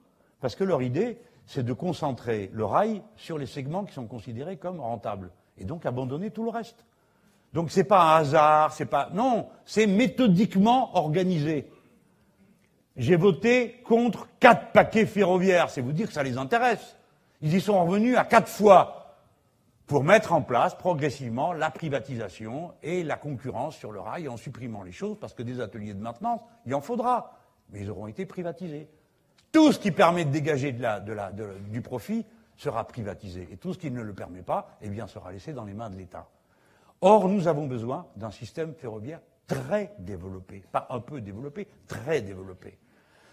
Parce 0.41 0.55
que 0.55 0.65
leur 0.65 0.83
idée, 0.83 1.19
c'est 1.47 1.65
de 1.65 1.73
concentrer 1.73 2.51
le 2.53 2.65
rail 2.65 3.03
sur 3.17 3.39
les 3.39 3.47
segments 3.47 3.85
qui 3.85 3.93
sont 3.93 4.07
considérés 4.07 4.57
comme 4.57 4.81
rentables 4.81 5.33
et 5.59 5.65
donc 5.65 5.87
abandonner 5.87 6.31
tout 6.31 6.45
le 6.45 6.51
reste. 6.51 6.85
Donc 7.53 7.71
ce 7.71 7.81
n'est 7.81 7.85
pas 7.85 8.15
un 8.15 8.21
hasard, 8.21 8.73
c'est 8.73 8.87
pas. 8.87 9.11
Non, 9.13 9.49
c'est 9.65 9.87
méthodiquement 9.87 10.97
organisé. 10.97 11.71
J'ai 12.97 13.17
voté 13.17 13.81
contre 13.85 14.29
quatre 14.39 14.73
paquets 14.73 15.07
ferroviaires, 15.07 15.71
c'est 15.71 15.81
vous 15.81 15.93
dire 15.93 16.07
que 16.07 16.13
ça 16.13 16.23
les 16.23 16.39
intéresse. 16.39 16.97
Ils 17.41 17.55
y 17.55 17.61
sont 17.61 17.85
revenus 17.85 18.17
à 18.17 18.25
quatre 18.25 18.49
fois 18.49 19.02
pour 19.87 20.05
mettre 20.05 20.33
en 20.33 20.43
place 20.43 20.75
progressivement 20.75 21.53
la 21.53 21.71
privatisation 21.71 22.73
et 22.83 23.03
la 23.03 23.17
concurrence 23.17 23.77
sur 23.77 23.93
le 23.93 24.01
rail 24.01 24.29
en 24.29 24.37
supprimant 24.37 24.83
les 24.83 24.93
choses, 24.93 25.19
parce 25.21 25.35
que 25.35 25.43
des 25.43 25.61
ateliers 25.61 25.95
de 25.95 26.01
maintenance, 26.01 26.41
il 26.67 26.75
en 26.75 26.81
faudra, 26.81 27.39
mais 27.71 27.81
ils 27.81 27.91
auront 27.91 28.07
été 28.07 28.27
privatisés. 28.27 28.89
Tout 29.51 29.73
ce 29.73 29.79
qui 29.79 29.91
permet 29.91 30.25
de 30.25 30.31
dégager 30.31 30.75
du 31.69 31.83
profit 31.83 32.25
sera 32.57 32.87
privatisé. 32.87 33.49
Et 33.53 33.57
tout 33.57 33.75
ce 33.75 33.79
qui 33.79 33.91
ne 33.91 34.01
le 34.01 34.15
permet 34.15 34.43
pas, 34.43 34.79
eh 34.81 35.07
sera 35.07 35.33
laissé 35.33 35.53
dans 35.53 35.65
les 35.65 35.75
mains 35.75 35.91
de 35.91 35.97
l'État. 35.97 36.29
Or, 37.01 37.29
nous 37.29 37.49
avons 37.49 37.67
besoin 37.67 38.07
d'un 38.17 38.31
système 38.31 38.75
ferroviaire 38.75 39.21
très 39.47 39.93
développé, 39.99 40.63
pas 40.73 40.87
un 40.91 41.01
peu 41.01 41.21
développé, 41.21 41.67
très 41.87 42.23
développé. 42.23 42.79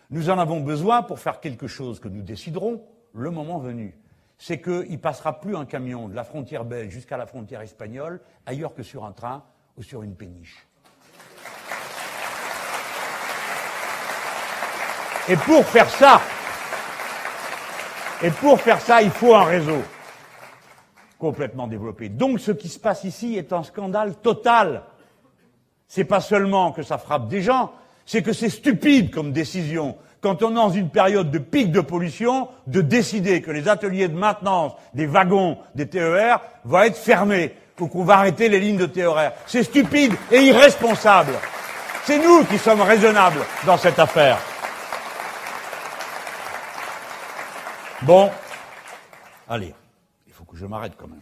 Nous 0.09 0.29
en 0.29 0.39
avons 0.39 0.59
besoin 0.59 1.03
pour 1.03 1.19
faire 1.19 1.39
quelque 1.39 1.67
chose 1.67 1.99
que 1.99 2.07
nous 2.07 2.23
déciderons 2.23 2.81
le 3.13 3.29
moment 3.29 3.59
venu. 3.59 3.95
C'est 4.39 4.61
qu'il 4.61 4.91
ne 4.91 4.97
passera 4.97 5.39
plus 5.39 5.55
un 5.55 5.65
camion 5.65 6.07
de 6.07 6.15
la 6.15 6.23
frontière 6.23 6.63
belge 6.65 6.91
jusqu'à 6.91 7.17
la 7.17 7.27
frontière 7.27 7.61
espagnole 7.61 8.21
ailleurs 8.45 8.73
que 8.73 8.81
sur 8.81 9.03
un 9.03 9.11
train 9.11 9.43
ou 9.77 9.83
sur 9.83 10.01
une 10.01 10.15
péniche. 10.15 10.65
Et 15.27 15.35
pour 15.35 15.63
faire 15.65 15.89
ça, 15.89 16.21
il 18.21 19.11
faut 19.11 19.35
un 19.35 19.43
réseau 19.43 19.83
complètement 21.19 21.67
développé. 21.67 22.07
Donc 22.09 22.39
ce 22.39 22.51
qui 22.51 22.69
se 22.69 22.79
passe 22.79 23.03
ici 23.03 23.35
est 23.35 23.51
un 23.53 23.63
scandale 23.63 24.15
total. 24.15 24.83
C'est 25.87 26.05
pas 26.05 26.21
seulement 26.21 26.71
que 26.71 26.81
ça 26.81 26.97
frappe 26.97 27.27
des 27.27 27.41
gens, 27.41 27.73
c'est 28.05 28.23
que 28.23 28.33
c'est 28.33 28.49
stupide 28.49 29.11
comme 29.11 29.33
décision. 29.33 29.97
Quand 30.21 30.43
on 30.43 30.51
est 30.51 30.55
dans 30.55 30.69
une 30.69 30.89
période 30.89 31.31
de 31.31 31.39
pic 31.39 31.71
de 31.71 31.81
pollution, 31.81 32.49
de 32.67 32.81
décider 32.81 33.41
que 33.41 33.51
les 33.51 33.69
ateliers 33.69 34.07
de 34.07 34.17
maintenance 34.17 34.73
des 34.93 35.05
wagons 35.05 35.57
des 35.75 35.87
TER 35.87 36.41
vont 36.65 36.81
être 36.81 36.97
fermés 36.97 37.55
ou 37.79 37.87
qu'on 37.87 38.03
va 38.03 38.17
arrêter 38.17 38.49
les 38.49 38.59
lignes 38.59 38.77
de 38.77 38.85
TER. 38.85 39.31
C'est 39.45 39.63
stupide 39.63 40.13
et 40.31 40.41
irresponsable. 40.41 41.33
C'est 42.03 42.19
nous 42.19 42.43
qui 42.45 42.57
sommes 42.57 42.81
raisonnables 42.81 43.39
dans 43.65 43.77
cette 43.77 43.99
affaire. 43.99 44.37
Bon, 48.01 48.29
allez, 49.47 49.73
il 50.27 50.33
faut 50.33 50.43
que 50.43 50.57
je 50.57 50.65
m'arrête 50.65 50.93
quand 50.97 51.07
même. 51.07 51.21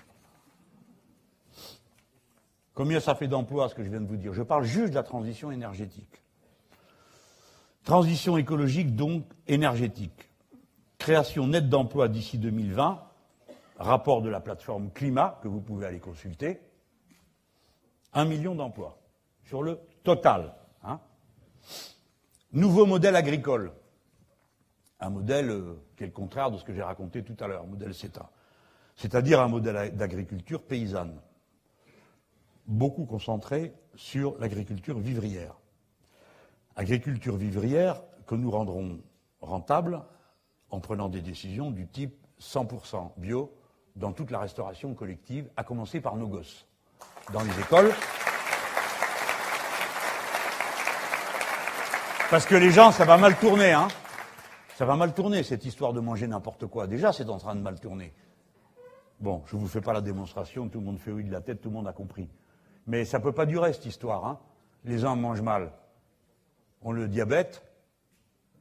Combien 2.74 3.00
ça 3.00 3.16
fait 3.16 3.28
d'emplois, 3.28 3.70
ce 3.70 3.76
que 3.76 3.84
je 3.84 3.90
viens 3.90 4.02
de 4.02 4.08
vous 4.08 4.18
dire? 4.18 4.34
Je 4.34 4.44
parle 4.44 4.64
juste 4.64 4.92
de 4.92 4.96
la 4.96 5.04
transition 5.04 5.52
énergétique. 5.52 6.22
Transition 7.88 8.36
écologique, 8.36 8.98
donc 8.98 9.24
énergétique. 9.48 10.30
Création 10.98 11.48
nette 11.48 11.70
d'emplois 11.70 12.10
d'ici 12.10 12.38
2020, 12.38 13.02
rapport 13.78 14.22
de 14.22 14.28
la 14.28 14.42
plateforme 14.42 14.92
climat 14.92 15.40
que 15.42 15.48
vous 15.48 15.62
pouvez 15.62 15.86
aller 15.86 16.02
consulter. 16.02 16.60
Un 18.12 18.26
million 18.26 18.56
d'emplois 18.56 19.00
sur 19.46 19.64
le 19.64 19.80
total. 20.04 20.54
Hein. 20.84 21.00
Nouveau 22.52 22.86
modèle 22.86 23.16
agricole 23.16 23.72
un 25.00 25.10
modèle 25.10 25.50
euh, 25.50 25.82
qui 25.96 26.04
est 26.04 26.08
le 26.08 26.12
contraire 26.12 26.52
de 26.52 26.58
ce 26.58 26.66
que 26.66 26.74
j'ai 26.74 26.84
raconté 26.84 27.24
tout 27.24 27.38
à 27.40 27.48
l'heure, 27.48 27.66
modèle 27.66 27.94
CETA. 27.94 28.30
C'est-à-dire 28.98 29.40
un 29.40 29.48
modèle 29.48 29.96
d'agriculture 29.96 30.62
paysanne, 30.62 31.22
beaucoup 32.66 33.06
concentré 33.06 33.74
sur 33.96 34.38
l'agriculture 34.40 35.00
vivrière. 35.00 35.56
Agriculture 36.78 37.36
vivrière 37.36 38.02
que 38.26 38.36
nous 38.36 38.52
rendrons 38.52 39.00
rentable 39.42 40.02
en 40.70 40.80
prenant 40.80 41.10
des 41.10 41.22
décisions 41.22 41.72
du 41.72 41.88
type 41.88 42.16
100% 42.40 43.12
bio 43.18 43.52
dans 43.96 44.14
toute 44.14 44.32
la 44.32 44.40
restauration 44.40 44.94
collective, 44.94 45.50
à 45.58 45.64
commencer 45.64 46.00
par 46.02 46.16
nos 46.16 46.28
gosses. 46.28 46.68
Dans 47.34 47.42
les 47.42 47.60
écoles, 47.60 47.92
Parce 52.30 52.46
que 52.46 52.56
les 52.56 52.72
gens, 52.72 52.92
ça 52.92 53.06
va 53.06 53.18
mal 53.18 53.38
tourner, 53.38 53.72
hein. 53.72 53.88
Ça 54.76 54.84
va 54.84 54.98
mal 54.98 55.14
tourner, 55.14 55.44
cette 55.44 55.64
histoire 55.64 55.94
de 55.94 56.02
manger 56.02 56.28
n'importe 56.28 56.68
quoi. 56.68 56.86
Déjà, 56.86 57.14
c'est 57.14 57.30
en 57.30 57.38
train 57.38 57.56
de 57.56 57.62
mal 57.62 57.80
tourner. 57.80 58.14
Bon, 59.22 59.44
je 59.46 59.56
ne 59.56 59.62
vous 59.62 59.68
fais 59.70 59.80
pas 59.80 59.94
la 59.94 60.02
démonstration, 60.02 60.68
tout 60.68 60.80
le 60.80 60.86
monde 60.86 61.00
fait 61.00 61.12
oui 61.12 61.24
de 61.24 61.32
la 61.32 61.40
tête, 61.40 61.62
tout 61.62 61.70
le 61.70 61.76
monde 61.76 61.88
a 61.88 61.94
compris. 61.94 62.30
Mais 62.86 63.06
ça 63.06 63.20
ne 63.20 63.24
peut 63.24 63.32
pas 63.32 63.46
durer, 63.46 63.72
cette 63.72 63.86
histoire. 63.86 64.26
Hein. 64.26 64.40
Les 64.84 65.00
gens 65.00 65.16
mangent 65.16 65.42
mal. 65.42 65.72
On 66.82 66.92
le 66.92 67.08
diabète, 67.08 67.64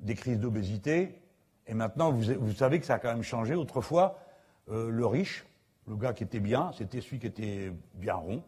des 0.01 0.15
crises 0.15 0.39
d'obésité, 0.39 1.21
et 1.67 1.75
maintenant, 1.75 2.13
vous, 2.13 2.53
savez 2.53 2.79
que 2.79 2.87
ça 2.87 2.95
a 2.95 2.99
quand 2.99 3.13
même 3.13 3.23
changé. 3.23 3.55
Autrefois, 3.55 4.19
euh, 4.69 4.89
le 4.89 5.07
riche, 5.07 5.45
le 5.89 5.97
gars 5.97 6.13
qui 6.13 6.23
était 6.23 6.41
bien, 6.41 6.71
c'était 6.73 7.01
celui 7.01 7.19
qui 7.19 7.27
était 7.27 7.73
bien 7.95 8.15
rond. 8.15 8.43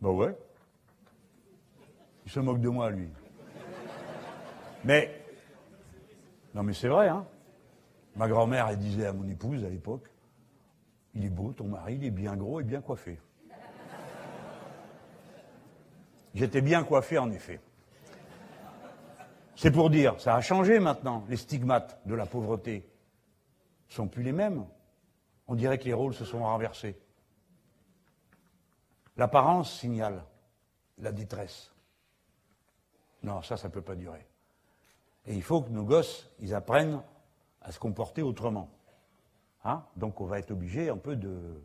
Ben 0.00 0.10
ouais. 0.10 0.36
Il 2.24 2.32
se 2.32 2.40
moque 2.40 2.60
de 2.60 2.68
moi, 2.68 2.90
lui. 2.90 3.08
Mais 4.84 5.22
non, 6.54 6.62
mais 6.62 6.72
c'est 6.72 6.88
vrai, 6.88 7.08
hein. 7.08 7.26
Ma 8.16 8.28
grand-mère, 8.28 8.68
elle 8.68 8.78
disait 8.78 9.06
à 9.06 9.12
mon 9.12 9.26
épouse 9.26 9.64
à 9.64 9.70
l'époque 9.70 10.06
Il 11.14 11.24
est 11.24 11.30
beau, 11.30 11.52
ton 11.52 11.64
mari, 11.64 11.94
il 11.94 12.04
est 12.04 12.10
bien 12.10 12.36
gros 12.36 12.60
et 12.60 12.64
bien 12.64 12.80
coiffé. 12.80 13.18
J'étais 16.34 16.62
bien 16.62 16.84
coiffé, 16.84 17.18
en 17.18 17.30
effet. 17.30 17.60
C'est 19.54 19.70
pour 19.70 19.90
dire, 19.90 20.20
ça 20.20 20.34
a 20.34 20.40
changé 20.40 20.78
maintenant. 20.80 21.24
Les 21.28 21.36
stigmates 21.36 22.00
de 22.06 22.14
la 22.14 22.26
pauvreté 22.26 22.88
ne 23.88 23.94
sont 23.94 24.08
plus 24.08 24.22
les 24.22 24.32
mêmes. 24.32 24.66
On 25.46 25.54
dirait 25.54 25.78
que 25.78 25.84
les 25.84 25.92
rôles 25.92 26.14
se 26.14 26.24
sont 26.24 26.42
renversés. 26.42 26.98
L'apparence 29.16 29.78
signale 29.78 30.24
la 30.98 31.12
détresse. 31.12 31.72
Non, 33.22 33.42
ça, 33.42 33.56
ça 33.56 33.68
ne 33.68 33.72
peut 33.72 33.82
pas 33.82 33.94
durer. 33.94 34.26
Et 35.26 35.34
il 35.34 35.42
faut 35.42 35.62
que 35.62 35.70
nos 35.70 35.84
gosses, 35.84 36.28
ils 36.40 36.54
apprennent 36.54 37.00
à 37.60 37.70
se 37.70 37.78
comporter 37.78 38.22
autrement. 38.22 38.70
Hein? 39.64 39.84
Donc 39.96 40.20
on 40.20 40.26
va 40.26 40.38
être 40.38 40.50
obligé 40.50 40.88
un 40.88 40.96
peu 40.96 41.14
de, 41.14 41.62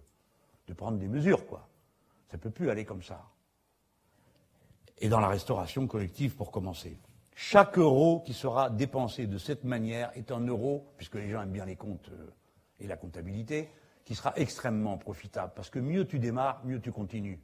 de 0.67 0.73
prendre 0.73 0.97
des 0.97 1.07
mesures, 1.07 1.47
quoi. 1.47 1.67
Ça 2.29 2.37
ne 2.37 2.41
peut 2.41 2.51
plus 2.51 2.69
aller 2.69 2.85
comme 2.85 3.01
ça. 3.01 3.23
Et 4.99 5.09
dans 5.09 5.19
la 5.19 5.29
restauration 5.29 5.87
collective, 5.87 6.35
pour 6.35 6.51
commencer. 6.51 6.99
Chaque 7.39 7.77
euro 7.77 8.21
qui 8.25 8.33
sera 8.33 8.71
dépensé 8.71 9.27
de 9.27 9.37
cette 9.37 9.63
manière 9.63 10.11
est 10.15 10.31
un 10.31 10.39
euro, 10.39 10.91
puisque 10.97 11.13
les 11.13 11.29
gens 11.29 11.43
aiment 11.43 11.51
bien 11.51 11.65
les 11.65 11.75
comptes 11.75 12.09
euh, 12.09 12.31
et 12.79 12.87
la 12.87 12.97
comptabilité, 12.97 13.69
qui 14.05 14.15
sera 14.15 14.33
extrêmement 14.37 14.97
profitable. 14.97 15.53
Parce 15.55 15.69
que 15.69 15.77
mieux 15.77 16.07
tu 16.07 16.17
démarres, 16.17 16.59
mieux 16.65 16.81
tu 16.81 16.91
continues. 16.91 17.39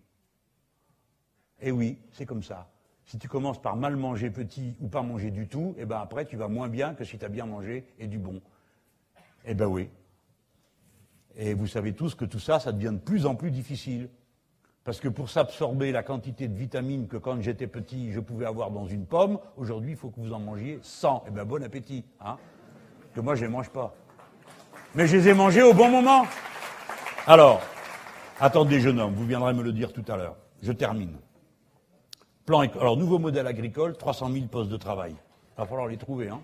Et 1.61 1.71
oui, 1.71 1.99
c'est 2.11 2.25
comme 2.25 2.41
ça. 2.41 2.71
Si 3.05 3.19
tu 3.19 3.27
commences 3.27 3.61
par 3.61 3.75
mal 3.75 3.95
manger 3.95 4.31
petit 4.31 4.75
ou 4.81 4.87
pas 4.87 5.03
manger 5.03 5.29
du 5.29 5.47
tout, 5.47 5.75
eh 5.77 5.85
ben 5.85 5.99
après 5.99 6.25
tu 6.25 6.37
vas 6.37 6.47
moins 6.47 6.69
bien 6.69 6.95
que 6.95 7.03
si 7.03 7.19
tu 7.19 7.25
as 7.25 7.29
bien 7.29 7.45
mangé 7.45 7.85
et 7.99 8.07
du 8.07 8.17
bon. 8.17 8.41
Eh 9.45 9.53
ben 9.53 9.67
oui. 9.67 9.91
Et 11.35 11.53
vous 11.53 11.67
savez 11.67 11.93
tous 11.93 12.15
que 12.15 12.25
tout 12.25 12.39
ça, 12.39 12.59
ça 12.59 12.71
devient 12.71 12.93
de 12.93 12.97
plus 12.97 13.27
en 13.27 13.35
plus 13.35 13.51
difficile. 13.51 14.09
Parce 14.83 14.99
que 14.99 15.07
pour 15.07 15.29
s'absorber 15.29 15.91
la 15.91 16.03
quantité 16.03 16.47
de 16.47 16.57
vitamines 16.57 17.07
que 17.07 17.17
quand 17.17 17.39
j'étais 17.41 17.67
petit, 17.67 18.11
je 18.11 18.19
pouvais 18.19 18.45
avoir 18.45 18.69
dans 18.69 18.85
une 18.85 19.05
pomme, 19.05 19.39
aujourd'hui, 19.55 19.91
il 19.91 19.97
faut 19.97 20.09
que 20.09 20.19
vous 20.19 20.33
en 20.33 20.39
mangiez 20.39 20.79
100. 20.81 21.23
Eh 21.27 21.31
bien, 21.31 21.45
bon 21.45 21.63
appétit. 21.63 22.03
Hein 22.19 22.37
que 23.13 23.21
moi, 23.21 23.35
je 23.35 23.41
ne 23.41 23.47
les 23.47 23.51
mange 23.53 23.69
pas. 23.69 23.93
Mais 24.95 25.07
je 25.07 25.17
les 25.17 25.29
ai 25.29 25.33
mangés 25.33 25.61
au 25.61 25.73
bon 25.73 25.89
moment. 25.89 26.25
Alors, 27.27 27.61
attendez, 28.39 28.79
jeune 28.79 28.99
homme, 28.99 29.13
vous 29.13 29.25
viendrez 29.25 29.53
me 29.53 29.63
le 29.63 29.71
dire 29.71 29.93
tout 29.93 30.03
à 30.07 30.17
l'heure. 30.17 30.35
Je 30.61 30.71
termine. 30.71 31.15
Plan, 32.45 32.61
alors, 32.61 32.97
nouveau 32.97 33.19
modèle 33.19 33.47
agricole, 33.47 33.95
300 33.95 34.31
000 34.31 34.45
postes 34.47 34.69
de 34.69 34.77
travail. 34.77 35.15
Il 35.57 35.61
va 35.61 35.65
falloir 35.65 35.87
les 35.87 35.97
trouver. 35.97 36.29
Hein. 36.29 36.41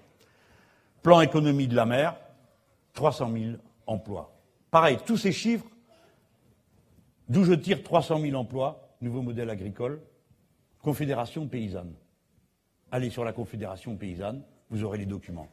Plan 1.01 1.21
économie 1.21 1.67
de 1.67 1.75
la 1.75 1.85
mer, 1.85 2.15
300 2.93 3.31
000 3.33 3.45
emplois. 3.85 4.31
Pareil, 4.71 4.97
tous 5.05 5.17
ces 5.17 5.31
chiffres, 5.31 5.65
d'où 7.29 7.43
je 7.43 7.53
tire 7.53 7.83
300 7.83 8.19
000 8.19 8.35
emplois, 8.35 8.95
nouveau 9.01 9.21
modèle 9.21 9.49
agricole, 9.49 10.01
Confédération 10.81 11.47
paysanne. 11.47 11.93
Allez 12.91 13.09
sur 13.09 13.23
la 13.23 13.33
Confédération 13.33 13.95
paysanne, 13.95 14.43
vous 14.69 14.83
aurez 14.83 14.97
les 14.97 15.05
documents. 15.05 15.47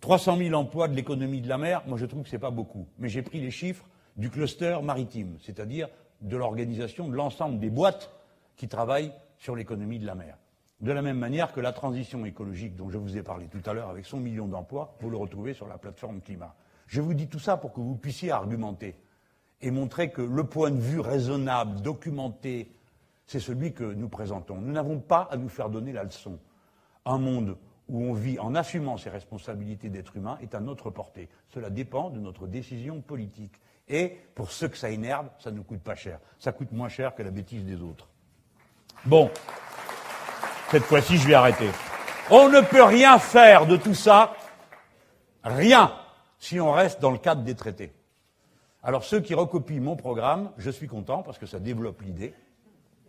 300 0.00 0.38
000 0.38 0.54
emplois 0.54 0.88
de 0.88 0.94
l'économie 0.94 1.40
de 1.40 1.48
la 1.48 1.58
mer, 1.58 1.82
moi 1.86 1.98
je 1.98 2.06
trouve 2.06 2.22
que 2.22 2.28
ce 2.28 2.36
n'est 2.36 2.40
pas 2.40 2.50
beaucoup. 2.50 2.86
Mais 2.98 3.08
j'ai 3.08 3.22
pris 3.22 3.40
les 3.40 3.50
chiffres 3.50 3.84
du 4.16 4.30
cluster 4.30 4.78
maritime, 4.82 5.36
c'est-à-dire 5.40 5.88
de 6.20 6.36
l'organisation 6.36 7.08
de 7.08 7.14
l'ensemble 7.14 7.58
des 7.58 7.70
boîtes 7.70 8.10
qui 8.56 8.68
travaillent 8.68 9.12
sur 9.36 9.54
l'économie 9.54 9.98
de 9.98 10.06
la 10.06 10.14
mer. 10.14 10.36
De 10.80 10.92
la 10.92 11.02
même 11.02 11.18
manière 11.18 11.52
que 11.52 11.60
la 11.60 11.72
transition 11.72 12.24
écologique 12.24 12.76
dont 12.76 12.88
je 12.88 12.98
vous 12.98 13.16
ai 13.16 13.22
parlé 13.22 13.46
tout 13.48 13.68
à 13.68 13.74
l'heure 13.74 13.90
avec 13.90 14.06
son 14.06 14.18
million 14.18 14.46
d'emplois, 14.46 14.96
vous 15.00 15.10
le 15.10 15.16
retrouvez 15.16 15.52
sur 15.52 15.66
la 15.66 15.78
plateforme 15.78 16.20
climat. 16.20 16.54
Je 16.86 17.00
vous 17.00 17.14
dis 17.14 17.26
tout 17.26 17.40
ça 17.40 17.56
pour 17.56 17.72
que 17.72 17.80
vous 17.80 17.96
puissiez 17.96 18.30
argumenter 18.30 18.94
et 19.60 19.70
montrer 19.70 20.10
que 20.10 20.22
le 20.22 20.44
point 20.44 20.70
de 20.70 20.80
vue 20.80 21.00
raisonnable, 21.00 21.80
documenté, 21.80 22.70
c'est 23.26 23.40
celui 23.40 23.72
que 23.72 23.84
nous 23.84 24.08
présentons. 24.08 24.56
Nous 24.56 24.72
n'avons 24.72 25.00
pas 25.00 25.28
à 25.30 25.36
nous 25.36 25.48
faire 25.48 25.68
donner 25.68 25.92
la 25.92 26.04
leçon. 26.04 26.38
Un 27.04 27.18
monde 27.18 27.56
où 27.88 28.02
on 28.04 28.12
vit 28.12 28.38
en 28.38 28.54
assumant 28.54 28.96
ses 28.96 29.10
responsabilités 29.10 29.88
d'être 29.88 30.16
humain 30.16 30.38
est 30.42 30.54
à 30.54 30.60
notre 30.60 30.90
portée. 30.90 31.28
Cela 31.48 31.70
dépend 31.70 32.10
de 32.10 32.20
notre 32.20 32.46
décision 32.46 33.00
politique. 33.00 33.60
Et 33.88 34.18
pour 34.34 34.50
ceux 34.50 34.68
que 34.68 34.76
ça 34.76 34.90
énerve, 34.90 35.28
ça 35.38 35.50
ne 35.50 35.60
coûte 35.60 35.80
pas 35.80 35.94
cher. 35.94 36.20
Ça 36.38 36.52
coûte 36.52 36.72
moins 36.72 36.88
cher 36.88 37.14
que 37.14 37.22
la 37.22 37.30
bêtise 37.30 37.64
des 37.64 37.80
autres. 37.82 38.08
Bon, 39.06 39.30
cette 40.70 40.84
fois-ci, 40.84 41.16
je 41.16 41.28
vais 41.28 41.34
arrêter. 41.34 41.70
On 42.30 42.50
ne 42.50 42.60
peut 42.60 42.82
rien 42.82 43.18
faire 43.18 43.66
de 43.66 43.76
tout 43.76 43.94
ça, 43.94 44.34
rien, 45.42 45.92
si 46.38 46.60
on 46.60 46.72
reste 46.72 47.00
dans 47.00 47.10
le 47.10 47.18
cadre 47.18 47.42
des 47.42 47.54
traités. 47.54 47.92
Alors 48.82 49.04
ceux 49.04 49.20
qui 49.20 49.34
recopient 49.34 49.80
mon 49.80 49.96
programme, 49.96 50.50
je 50.56 50.70
suis 50.70 50.86
content 50.86 51.22
parce 51.22 51.38
que 51.38 51.46
ça 51.46 51.58
développe 51.58 52.00
l'idée. 52.02 52.34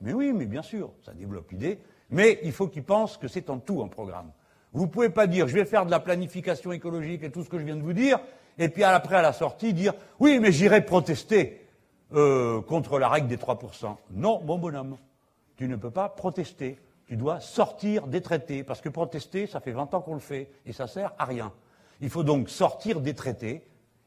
Mais 0.01 0.13
oui, 0.13 0.33
mais 0.33 0.45
bien 0.45 0.61
sûr, 0.61 0.91
ça 1.03 1.13
développe 1.13 1.51
l'idée. 1.51 1.79
Mais 2.09 2.39
il 2.43 2.51
faut 2.51 2.67
qu'ils 2.67 2.83
pensent 2.83 3.17
que 3.17 3.27
c'est 3.27 3.49
en 3.49 3.59
tout 3.59 3.81
un 3.83 3.87
programme. 3.87 4.31
Vous 4.73 4.83
ne 4.83 4.89
pouvez 4.89 5.09
pas 5.09 5.27
dire 5.27 5.47
je 5.47 5.53
vais 5.53 5.65
faire 5.65 5.85
de 5.85 5.91
la 5.91 5.99
planification 5.99 6.71
écologique 6.71 7.23
et 7.23 7.31
tout 7.31 7.43
ce 7.43 7.49
que 7.49 7.59
je 7.59 7.65
viens 7.65 7.75
de 7.75 7.81
vous 7.81 7.93
dire, 7.93 8.19
et 8.57 8.69
puis 8.69 8.83
après 8.83 9.15
à 9.15 9.21
la 9.21 9.33
sortie 9.33 9.73
dire 9.73 9.93
oui, 10.19 10.39
mais 10.39 10.51
j'irai 10.51 10.85
protester 10.85 11.65
euh, 12.13 12.61
contre 12.61 12.97
la 12.97 13.09
règle 13.09 13.27
des 13.27 13.37
3%. 13.37 13.95
Non, 14.11 14.41
mon 14.43 14.57
bonhomme, 14.57 14.97
tu 15.55 15.67
ne 15.67 15.75
peux 15.75 15.91
pas 15.91 16.09
protester. 16.09 16.79
Tu 17.05 17.17
dois 17.17 17.39
sortir 17.39 18.05
des 18.05 18.21
traités, 18.21 18.63
parce 18.63 18.81
que 18.81 18.89
protester, 18.89 19.47
ça 19.47 19.59
fait 19.59 19.71
20 19.71 19.95
ans 19.95 20.01
qu'on 20.01 20.13
le 20.13 20.19
fait, 20.19 20.51
et 20.65 20.73
ça 20.73 20.85
sert 20.85 21.11
à 21.17 21.25
rien. 21.25 21.51
Il 22.01 22.09
faut 22.09 22.23
donc 22.23 22.49
sortir 22.49 23.01
des 23.01 23.15
traités 23.15 23.63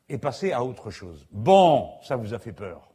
et 0.09 0.19
passer 0.19 0.53
à 0.53 0.65
autre 0.65 0.91
chose. 0.91 1.27
Bon, 1.31 1.91
ça 2.03 2.17
vous 2.17 2.35
a 2.35 2.39
fait 2.39 2.53
peur. 2.53 2.91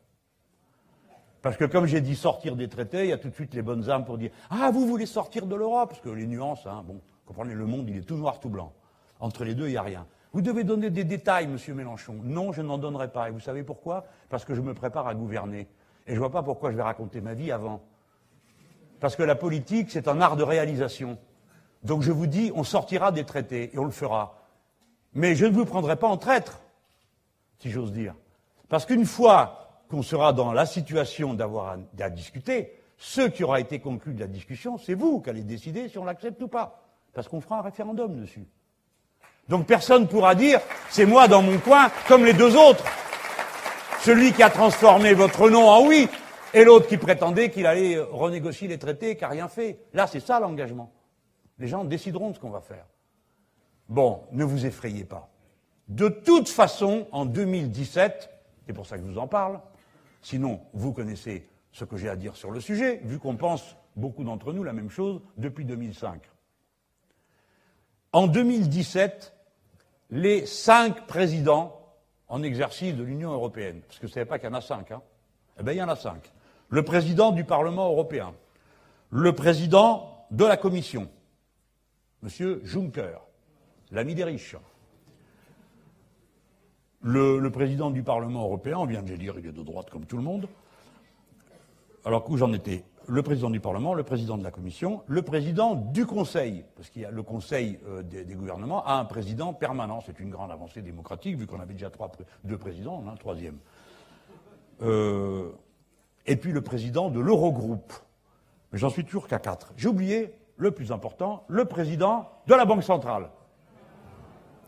Parce 1.42 1.58
que 1.58 1.66
comme 1.66 1.86
j'ai 1.86 2.02
dit 2.02 2.16
sortir 2.16 2.56
des 2.56 2.68
traités, 2.68 3.04
il 3.04 3.10
y 3.10 3.14
a 3.14 3.18
tout 3.18 3.30
de 3.30 3.34
suite 3.34 3.54
les 3.54 3.62
bonnes 3.62 3.90
âmes 3.90 4.06
pour 4.06 4.18
dire 4.18 4.32
Ah, 4.50 4.72
vous 4.72 4.86
voulez 4.88 5.06
sortir 5.06 5.46
de 5.46 5.56
l'Europe? 5.56 5.90
Parce 5.90 6.02
que 6.02 6.10
les 6.10 6.28
nuances, 6.28 6.66
hein, 6.66 6.84
bon, 6.86 7.00
comprenez, 7.26 7.54
le 7.54 7.66
monde, 7.66 7.90
il 7.90 7.98
est 7.98 8.02
tout 8.02 8.18
noir, 8.18 8.40
tout 8.40 8.50
blanc. 8.50 8.74
Entre 9.20 9.44
les 9.44 9.56
deux, 9.56 9.68
il 9.68 9.72
n'y 9.72 9.78
a 9.78 9.82
rien. 9.82 10.06
Vous 10.34 10.42
devez 10.42 10.64
donner 10.64 10.90
des 10.90 11.04
détails, 11.04 11.48
monsieur 11.48 11.74
Mélenchon. 11.74 12.20
Non, 12.24 12.52
je 12.52 12.62
n'en 12.62 12.78
donnerai 12.78 13.12
pas. 13.12 13.30
Et 13.30 13.32
vous 13.32 13.40
savez 13.40 13.64
pourquoi? 13.64 14.06
Parce 14.30 14.46
que 14.46 14.54
je 14.56 14.62
me 14.62 14.74
prépare 14.74 15.08
à 15.08 15.16
gouverner. 15.16 15.68
Et 16.06 16.12
je 16.12 16.16
ne 16.16 16.20
vois 16.20 16.32
pas 16.32 16.44
pourquoi 16.44 16.72
je 16.72 16.76
vais 16.76 16.84
raconter 16.84 17.22
ma 17.22 17.34
vie 17.34 17.52
avant. 17.52 17.82
Parce 19.00 19.16
que 19.16 19.24
la 19.24 19.36
politique, 19.36 19.90
c'est 19.92 20.08
un 20.08 20.22
art 20.22 20.36
de 20.36 20.44
réalisation. 20.44 21.18
Donc 21.84 22.02
je 22.02 22.12
vous 22.12 22.28
dis, 22.28 22.52
on 22.56 22.64
sortira 22.64 23.12
des 23.12 23.24
traités 23.24 23.72
et 23.74 23.80
on 23.80 23.86
le 23.86 23.92
fera. 23.92 24.36
Mais 25.14 25.36
je 25.36 25.46
ne 25.46 25.54
vous 25.54 25.66
prendrai 25.66 25.96
pas 25.96 26.08
en 26.08 26.18
traître, 26.18 26.62
si 27.60 27.70
j'ose 27.70 27.92
dire. 27.92 28.14
Parce 28.70 28.86
qu'une 28.86 29.06
fois 29.06 29.84
qu'on 29.90 30.02
sera 30.02 30.34
dans 30.34 30.52
la 30.52 30.66
situation 30.66 31.34
d'avoir 31.34 31.78
à, 32.00 32.10
discuter, 32.10 32.74
ce 32.98 33.22
qui 33.22 33.44
aura 33.44 33.60
été 33.60 33.80
conclu 33.80 34.14
de 34.14 34.20
la 34.20 34.28
discussion, 34.28 34.78
c'est 34.78 34.96
vous 34.96 35.22
qui 35.22 35.30
allez 35.30 35.44
décider 35.44 35.88
si 35.90 35.98
on 35.98 36.06
l'accepte 36.06 36.42
ou 36.42 36.48
pas. 36.48 36.84
Parce 37.14 37.28
qu'on 37.28 37.42
fera 37.42 37.60
un 37.60 37.62
référendum 37.62 38.20
dessus. 38.20 38.48
Donc 39.48 39.66
personne 39.66 40.04
ne 40.04 40.08
pourra 40.08 40.36
dire 40.36 40.60
c'est 40.90 41.06
moi 41.06 41.28
dans 41.28 41.42
mon 41.42 41.58
coin 41.60 41.90
comme 42.08 42.26
les 42.26 42.34
deux 42.34 42.56
autres. 42.58 42.84
Celui 44.02 44.34
qui 44.34 44.44
a 44.44 44.50
transformé 44.50 45.14
votre 45.14 45.50
nom 45.50 45.70
en 45.70 45.86
oui 45.88 46.10
et 46.54 46.64
l'autre 46.64 46.88
qui 46.88 46.98
prétendait 46.98 47.50
qu'il 47.50 47.66
allait 47.66 48.00
renégocier 48.00 48.68
les 48.68 48.78
traités 48.78 49.12
et 49.12 49.16
qui 49.16 49.24
n'a 49.24 49.30
rien 49.30 49.48
fait. 49.48 49.80
Là, 49.94 50.08
c'est 50.08 50.20
ça 50.20 50.40
l'engagement. 50.40 50.92
Les 51.60 51.68
gens 51.68 51.84
décideront 51.84 52.30
de 52.30 52.36
ce 52.36 52.40
qu'on 52.40 52.50
va 52.50 52.62
faire. 52.62 52.86
Bon, 53.90 54.24
ne 54.32 54.44
vous 54.44 54.66
effrayez 54.66 55.06
pas. 55.06 55.30
De 55.88 56.10
toute 56.10 56.50
façon, 56.50 57.08
en 57.12 57.26
2017, 57.26 58.30
c'est 58.66 58.74
pour 58.74 58.86
ça 58.86 58.98
que 58.98 59.04
je 59.04 59.10
vous 59.10 59.18
en 59.18 59.28
parle, 59.28 59.62
sinon 60.22 60.60
vous 60.74 60.92
connaissez 60.92 61.48
ce 61.72 61.86
que 61.86 61.96
j'ai 61.96 62.10
à 62.10 62.16
dire 62.16 62.36
sur 62.36 62.52
le 62.52 62.60
sujet, 62.60 63.00
vu 63.04 63.20
qu'on 63.20 63.38
pense, 63.38 63.76
beaucoup 63.96 64.24
d'entre 64.24 64.52
nous, 64.52 64.64
la 64.64 64.74
même 64.74 64.90
chose 64.90 65.22
depuis 65.38 65.64
2005. 65.64 66.22
En 68.12 68.28
2017, 68.28 69.34
les 70.10 70.46
cinq 70.46 71.08
présidents 71.08 71.80
en 72.28 72.44
exercice 72.44 72.96
de 72.96 73.04
l'Union 73.04 73.32
européenne, 73.32 73.82
parce 73.88 74.00
que 74.00 74.08
vous 74.08 74.12
ne 74.12 74.14
savez 74.14 74.26
pas 74.26 74.40
qu'il 74.40 74.50
y 74.50 74.52
en 74.52 74.56
a 74.56 74.62
cinq, 74.62 74.92
hein 74.92 75.02
Eh 75.60 75.64
bien, 75.64 75.74
il 75.74 75.78
y 75.78 75.84
en 75.84 75.90
a 75.90 75.96
cinq. 75.96 76.22
Le 76.70 76.84
président 76.84 77.32
du 77.32 77.46
Parlement 77.46 77.90
européen, 77.90 78.34
le 79.10 79.34
président 79.34 80.26
de 80.32 80.44
la 80.44 80.58
Commission, 80.58 81.10
M. 82.24 82.60
Juncker, 82.64 83.22
l'ami 83.92 84.16
des 84.16 84.26
riches, 84.26 84.58
le, 87.02 87.50
président 87.50 87.92
du 87.92 88.04
Parlement 88.04 88.44
européen, 88.44 88.78
on 88.78 88.86
vient 88.86 89.02
de 89.02 89.10
le 89.10 89.18
dire, 89.18 89.36
il 89.38 89.46
est 89.46 89.52
de 89.52 89.64
droite 89.64 89.90
comme 89.90 90.06
tout 90.06 90.18
le 90.18 90.24
monde. 90.24 90.48
Alors 92.06 92.30
où 92.30 92.38
j'en 92.38 92.54
étais? 92.54 92.84
Le 93.08 93.22
président 93.22 93.50
du 93.50 93.62
Parlement, 93.62 93.94
le 93.94 94.04
président 94.04 94.38
de 94.38 94.44
la 94.44 94.52
Commission, 94.52 95.02
le 95.08 95.22
président 95.22 95.76
du 95.76 96.06
Conseil, 96.06 96.66
parce 96.76 96.90
qu'il 96.90 97.04
y 97.04 97.06
a 97.06 97.12
le 97.12 97.24
Conseil 97.24 97.80
euh, 97.88 98.04
des, 98.04 98.36
gouvernements 98.36 98.86
a 98.86 98.96
un 98.96 99.06
président 99.06 99.54
permanent. 99.54 100.02
C'est 100.06 100.20
une 100.20 100.30
grande 100.30 100.52
avancée 100.52 100.82
démocratique, 100.82 101.38
vu 101.38 101.48
qu'on 101.48 101.62
avait 101.62 101.74
déjà 101.74 101.90
trois, 101.90 102.12
deux 102.44 102.58
présidents, 102.58 103.02
on 103.04 103.08
a 103.08 103.14
un 103.14 103.16
troisième. 103.16 103.58
Euh, 104.82 105.52
et 106.26 106.36
puis 106.36 106.52
le 106.52 106.62
président 106.62 107.10
de 107.10 107.22
l'Eurogroupe. 107.22 107.94
Mais 108.72 108.80
j'en 108.80 108.90
suis 108.90 109.06
toujours 109.06 109.28
qu'à 109.28 109.40
quatre. 109.40 109.72
J'ai 109.78 109.88
oublié 109.88 110.34
le 110.58 110.72
plus 110.72 110.92
important, 110.92 111.46
le 111.48 111.64
président 111.64 112.30
de 112.48 112.56
la 112.56 112.66
Banque 112.66 112.84
centrale. 112.84 113.30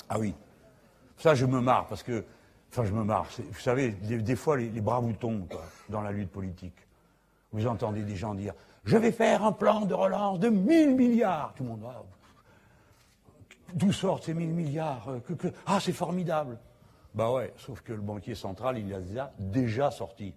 Ah 0.07 0.17
oui, 0.17 0.33
ça 1.19 1.35
je 1.35 1.45
me 1.45 1.61
marre, 1.61 1.85
parce 1.87 2.01
que, 2.01 2.25
enfin 2.71 2.85
je 2.85 2.93
me 2.93 3.03
marre, 3.03 3.27
vous 3.37 3.59
savez, 3.59 3.91
des, 3.91 4.35
fois 4.35 4.57
les, 4.57 4.69
bras 4.81 4.99
vous 4.99 5.13
tombent 5.13 5.47
dans 5.89 6.01
la 6.01 6.11
lutte 6.11 6.31
politique. 6.31 6.87
Vous 7.51 7.67
entendez 7.67 8.03
des 8.03 8.15
gens 8.15 8.33
dire 8.33 8.53
Je 8.85 8.97
vais 8.97 9.11
faire 9.11 9.43
un 9.43 9.51
plan 9.51 9.81
de 9.81 9.93
relance 9.93 10.39
de 10.39 10.49
1000 10.49 10.95
milliards. 10.95 11.53
Tout 11.55 11.63
le 11.63 11.69
monde 11.69 11.81
va. 11.81 12.03
D'où 13.73 13.91
sortent 13.91 14.23
ces 14.23 14.33
1000 14.33 14.49
milliards 14.49 15.09
euh, 15.09 15.51
Ah, 15.65 15.79
c'est 15.79 15.93
formidable. 15.93 16.57
Bah 17.13 17.31
ouais, 17.31 17.53
sauf 17.57 17.81
que 17.81 17.91
le 17.91 18.01
banquier 18.01 18.35
central, 18.35 18.77
il 18.77 18.93
a 18.93 19.31
déjà 19.39 19.91
sortis. 19.91 20.33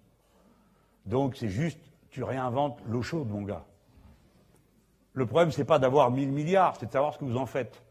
Donc 1.06 1.36
c'est 1.36 1.48
juste, 1.48 1.78
tu 2.10 2.22
réinventes 2.22 2.80
l'eau 2.86 3.02
chaude, 3.02 3.28
mon 3.28 3.42
gars. 3.42 3.64
Le 5.14 5.26
problème, 5.26 5.52
c'est 5.52 5.64
pas 5.64 5.78
d'avoir 5.78 6.10
1000 6.10 6.32
milliards, 6.32 6.76
c'est 6.80 6.86
de 6.86 6.92
savoir 6.92 7.12
ce 7.12 7.18
que 7.18 7.24
vous 7.24 7.36
en 7.36 7.46
faites. 7.46 7.82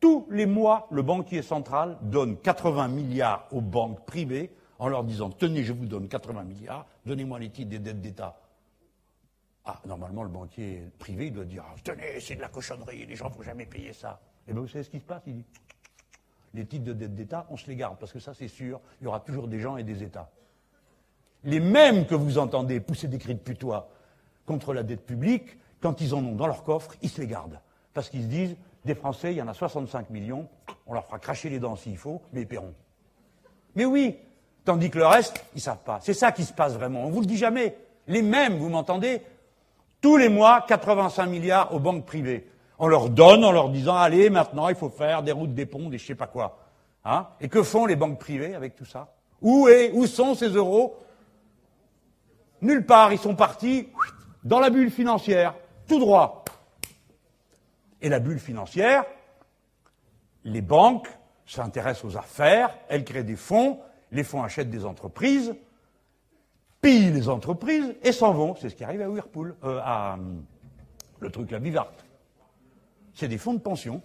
Tous 0.00 0.26
les 0.30 0.46
mois, 0.46 0.86
le 0.90 1.02
banquier 1.02 1.42
central 1.42 1.98
donne 2.02 2.36
80 2.36 2.88
milliards 2.88 3.48
aux 3.50 3.60
banques 3.60 4.04
privées 4.06 4.50
en 4.78 4.88
leur 4.88 5.02
disant 5.02 5.30
Tenez, 5.30 5.64
je 5.64 5.72
vous 5.72 5.86
donne 5.86 6.08
80 6.08 6.44
milliards, 6.44 6.86
donnez-moi 7.04 7.38
les 7.38 7.50
titres 7.50 7.70
des 7.70 7.80
dettes 7.80 8.00
d'État. 8.00 8.38
Ah, 9.64 9.80
normalement, 9.86 10.22
le 10.22 10.28
banquier 10.28 10.84
privé, 10.98 11.26
il 11.26 11.32
doit 11.32 11.44
dire 11.44 11.64
ah, 11.66 11.74
Tenez, 11.82 12.20
c'est 12.20 12.36
de 12.36 12.40
la 12.40 12.48
cochonnerie, 12.48 13.06
les 13.06 13.16
gens 13.16 13.28
ne 13.28 13.34
vont 13.34 13.42
jamais 13.42 13.66
payer 13.66 13.92
ça. 13.92 14.20
Et 14.46 14.50
eh 14.50 14.52
bien, 14.52 14.62
vous 14.62 14.68
savez 14.68 14.84
ce 14.84 14.90
qui 14.90 15.00
se 15.00 15.04
passe? 15.04 15.22
Il 15.26 15.34
dit 15.34 15.44
Les 16.54 16.64
titres 16.64 16.84
de 16.84 16.92
dette 16.92 17.14
d'État, 17.14 17.46
on 17.50 17.56
se 17.56 17.66
les 17.66 17.76
garde, 17.76 17.98
parce 17.98 18.12
que 18.12 18.20
ça, 18.20 18.34
c'est 18.34 18.48
sûr, 18.48 18.80
il 19.00 19.04
y 19.04 19.06
aura 19.08 19.20
toujours 19.20 19.48
des 19.48 19.58
gens 19.58 19.76
et 19.76 19.82
des 19.82 20.02
États. 20.04 20.30
Les 21.44 21.60
mêmes 21.60 22.06
que 22.06 22.14
vous 22.14 22.38
entendez 22.38 22.80
pousser 22.80 23.08
des 23.08 23.18
cris 23.18 23.34
de 23.34 23.40
putois 23.40 23.90
contre 24.46 24.72
la 24.72 24.82
dette 24.82 25.04
publique, 25.04 25.58
quand 25.80 26.00
ils 26.00 26.14
en 26.14 26.24
ont 26.24 26.34
dans 26.34 26.46
leur 26.46 26.62
coffre, 26.62 26.94
ils 27.02 27.10
se 27.10 27.20
les 27.20 27.26
gardent. 27.26 27.60
Parce 27.94 28.08
qu'ils 28.10 28.22
se 28.22 28.28
disent 28.28 28.56
Des 28.88 28.94
Français, 28.94 29.34
il 29.34 29.36
y 29.36 29.42
en 29.42 29.48
a 29.48 29.52
65 29.52 30.08
millions, 30.08 30.48
on 30.86 30.94
leur 30.94 31.04
fera 31.04 31.18
cracher 31.18 31.50
les 31.50 31.58
dents 31.58 31.76
s'il 31.76 31.98
faut, 31.98 32.22
mais 32.32 32.40
ils 32.40 32.48
paieront. 32.48 32.72
Mais 33.74 33.84
oui 33.84 34.16
Tandis 34.64 34.88
que 34.88 34.96
le 34.96 35.06
reste, 35.06 35.44
ils 35.54 35.58
ne 35.58 35.60
savent 35.60 35.82
pas. 35.84 35.98
C'est 36.00 36.14
ça 36.14 36.32
qui 36.32 36.42
se 36.42 36.54
passe 36.54 36.72
vraiment. 36.72 37.04
On 37.04 37.08
ne 37.08 37.12
vous 37.12 37.20
le 37.20 37.26
dit 37.26 37.36
jamais. 37.36 37.76
Les 38.06 38.22
mêmes, 38.22 38.56
vous 38.56 38.70
m'entendez 38.70 39.20
tous 40.00 40.16
les 40.16 40.30
mois, 40.30 40.64
85 40.66 41.26
milliards 41.26 41.74
aux 41.74 41.80
banques 41.80 42.06
privées. 42.06 42.48
On 42.78 42.86
leur 42.86 43.10
donne 43.10 43.44
en 43.44 43.52
leur 43.52 43.68
disant, 43.68 43.94
allez, 43.94 44.30
maintenant, 44.30 44.70
il 44.70 44.74
faut 44.74 44.88
faire 44.88 45.22
des 45.22 45.32
routes, 45.32 45.52
des 45.52 45.66
ponts, 45.66 45.90
des 45.90 45.98
je 45.98 46.06
sais 46.06 46.14
pas 46.14 46.26
quoi. 46.26 46.58
Hein 47.04 47.26
Et 47.42 47.50
que 47.50 47.62
font 47.62 47.84
les 47.84 47.96
banques 47.96 48.18
privées 48.18 48.54
avec 48.54 48.74
tout 48.74 48.86
ça 48.86 49.12
Où 49.42 49.68
est, 49.68 49.90
où 49.92 50.06
sont 50.06 50.34
ces 50.34 50.48
euros 50.48 50.96
Nulle 52.62 52.86
part. 52.86 53.12
Ils 53.12 53.18
sont 53.18 53.34
partis 53.34 53.88
dans 54.44 54.60
la 54.60 54.70
bulle 54.70 54.90
financière, 54.90 55.54
tout 55.86 55.98
droit. 55.98 56.37
Et 58.00 58.08
la 58.08 58.20
bulle 58.20 58.38
financière, 58.38 59.04
les 60.44 60.62
banques 60.62 61.08
s'intéressent 61.46 62.04
aux 62.04 62.16
affaires, 62.16 62.76
elles 62.88 63.04
créent 63.04 63.24
des 63.24 63.36
fonds, 63.36 63.80
les 64.12 64.24
fonds 64.24 64.42
achètent 64.42 64.70
des 64.70 64.84
entreprises, 64.84 65.54
pillent 66.80 67.10
les 67.10 67.28
entreprises 67.28 67.94
et 68.02 68.12
s'en 68.12 68.32
vont. 68.32 68.54
C'est 68.54 68.68
ce 68.68 68.74
qui 68.74 68.84
arrive 68.84 69.02
à 69.02 69.08
Whirlpool, 69.08 69.56
euh, 69.64 69.80
à 69.82 70.14
euh, 70.14 70.18
le 71.20 71.30
truc 71.30 71.50
la 71.50 71.58
Vivart. 71.58 71.92
C'est 73.14 73.28
des 73.28 73.38
fonds 73.38 73.54
de 73.54 73.60
pension. 73.60 74.00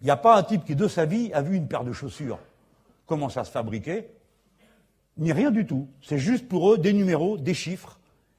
Il 0.00 0.04
n'y 0.04 0.10
a 0.10 0.16
pas 0.16 0.36
un 0.36 0.42
type 0.42 0.64
qui, 0.64 0.76
de 0.76 0.86
sa 0.86 1.06
vie, 1.06 1.32
a 1.32 1.40
vu 1.40 1.56
une 1.56 1.66
paire 1.66 1.84
de 1.84 1.92
chaussures 1.92 2.38
comment 3.06 3.28
ça 3.28 3.44
se 3.44 3.50
fabriquait, 3.50 4.10
ni 5.16 5.32
rien 5.32 5.50
du 5.50 5.66
tout. 5.66 5.88
C'est 6.02 6.18
juste 6.18 6.48
pour 6.48 6.72
eux 6.72 6.78
des 6.78 6.92
numéros, 6.92 7.36
des 7.36 7.54
chiffres, 7.54 7.98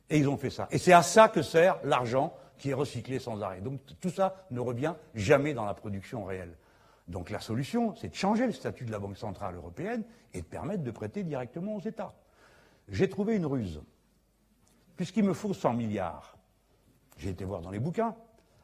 et 0.10 0.18
ils 0.18 0.30
ont 0.30 0.38
fait 0.38 0.50
ça. 0.50 0.68
Et 0.72 0.78
c'est 0.78 0.94
à 0.94 1.04
ça 1.04 1.30
que 1.30 1.42
sert 1.42 1.78
l'argent 1.84 2.34
qui 2.58 2.70
est 2.70 2.74
recyclé 2.74 3.20
sans 3.20 3.42
arrêt. 3.42 3.62
Donc 3.62 3.82
tout 4.00 4.10
ça 4.10 4.46
ne 4.52 4.60
revient 4.60 4.96
jamais 5.14 5.54
dans 5.54 5.66
la 5.66 5.74
production 5.74 6.24
réelle. 6.24 6.56
Donc 7.08 7.30
la 7.30 7.40
solution, 7.40 7.96
c'est 7.96 8.10
de 8.10 8.16
changer 8.16 8.46
le 8.46 8.52
statut 8.52 8.86
de 8.86 8.92
la 8.92 9.00
Banque 9.00 9.18
centrale 9.18 9.56
européenne 9.56 10.04
et 10.34 10.42
de 10.42 10.46
permettre 10.46 10.84
de 10.84 10.92
prêter 10.92 11.24
directement 11.24 11.76
aux 11.76 11.82
États. 11.82 12.14
J'ai 12.90 13.10
trouvé 13.10 13.36
une 13.36 13.46
ruse. 13.46 13.82
Puisqu'il 14.96 15.24
me 15.24 15.34
faut 15.34 15.54
100 15.54 15.74
milliards, 15.74 16.38
j'ai 17.18 17.30
été 17.30 17.44
voir 17.44 17.62
dans 17.62 17.70
les 17.70 17.80
bouquins, 17.80 18.16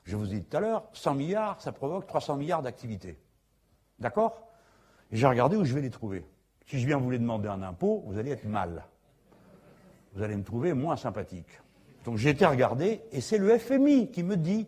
je 0.03 0.15
vous 0.15 0.33
ai 0.33 0.39
dit 0.39 0.43
tout 0.43 0.57
à 0.57 0.59
l'heure, 0.59 0.85
100 0.93 1.15
milliards, 1.15 1.61
ça 1.61 1.71
provoque 1.71 2.07
300 2.07 2.37
milliards 2.37 2.61
d'activités. 2.61 3.19
D'accord? 3.99 4.47
J'ai 5.11 5.27
regardé 5.27 5.57
où 5.57 5.65
je 5.65 5.73
vais 5.73 5.81
les 5.81 5.89
trouver. 5.89 6.25
Si 6.65 6.79
je 6.79 6.87
viens 6.87 6.97
vous 6.97 7.11
les 7.11 7.19
demander 7.19 7.49
un 7.49 7.61
impôt, 7.61 8.03
vous 8.07 8.17
allez 8.17 8.31
être 8.31 8.45
mal. 8.45 8.85
Vous 10.13 10.23
allez 10.23 10.35
me 10.35 10.43
trouver 10.43 10.73
moins 10.73 10.95
sympathique. 10.95 11.59
Donc 12.05 12.17
j'ai 12.17 12.29
été 12.29 12.45
regarder, 12.45 13.01
et 13.11 13.21
c'est 13.21 13.37
le 13.37 13.57
FMI 13.57 14.11
qui 14.11 14.23
me 14.23 14.37
dit, 14.37 14.67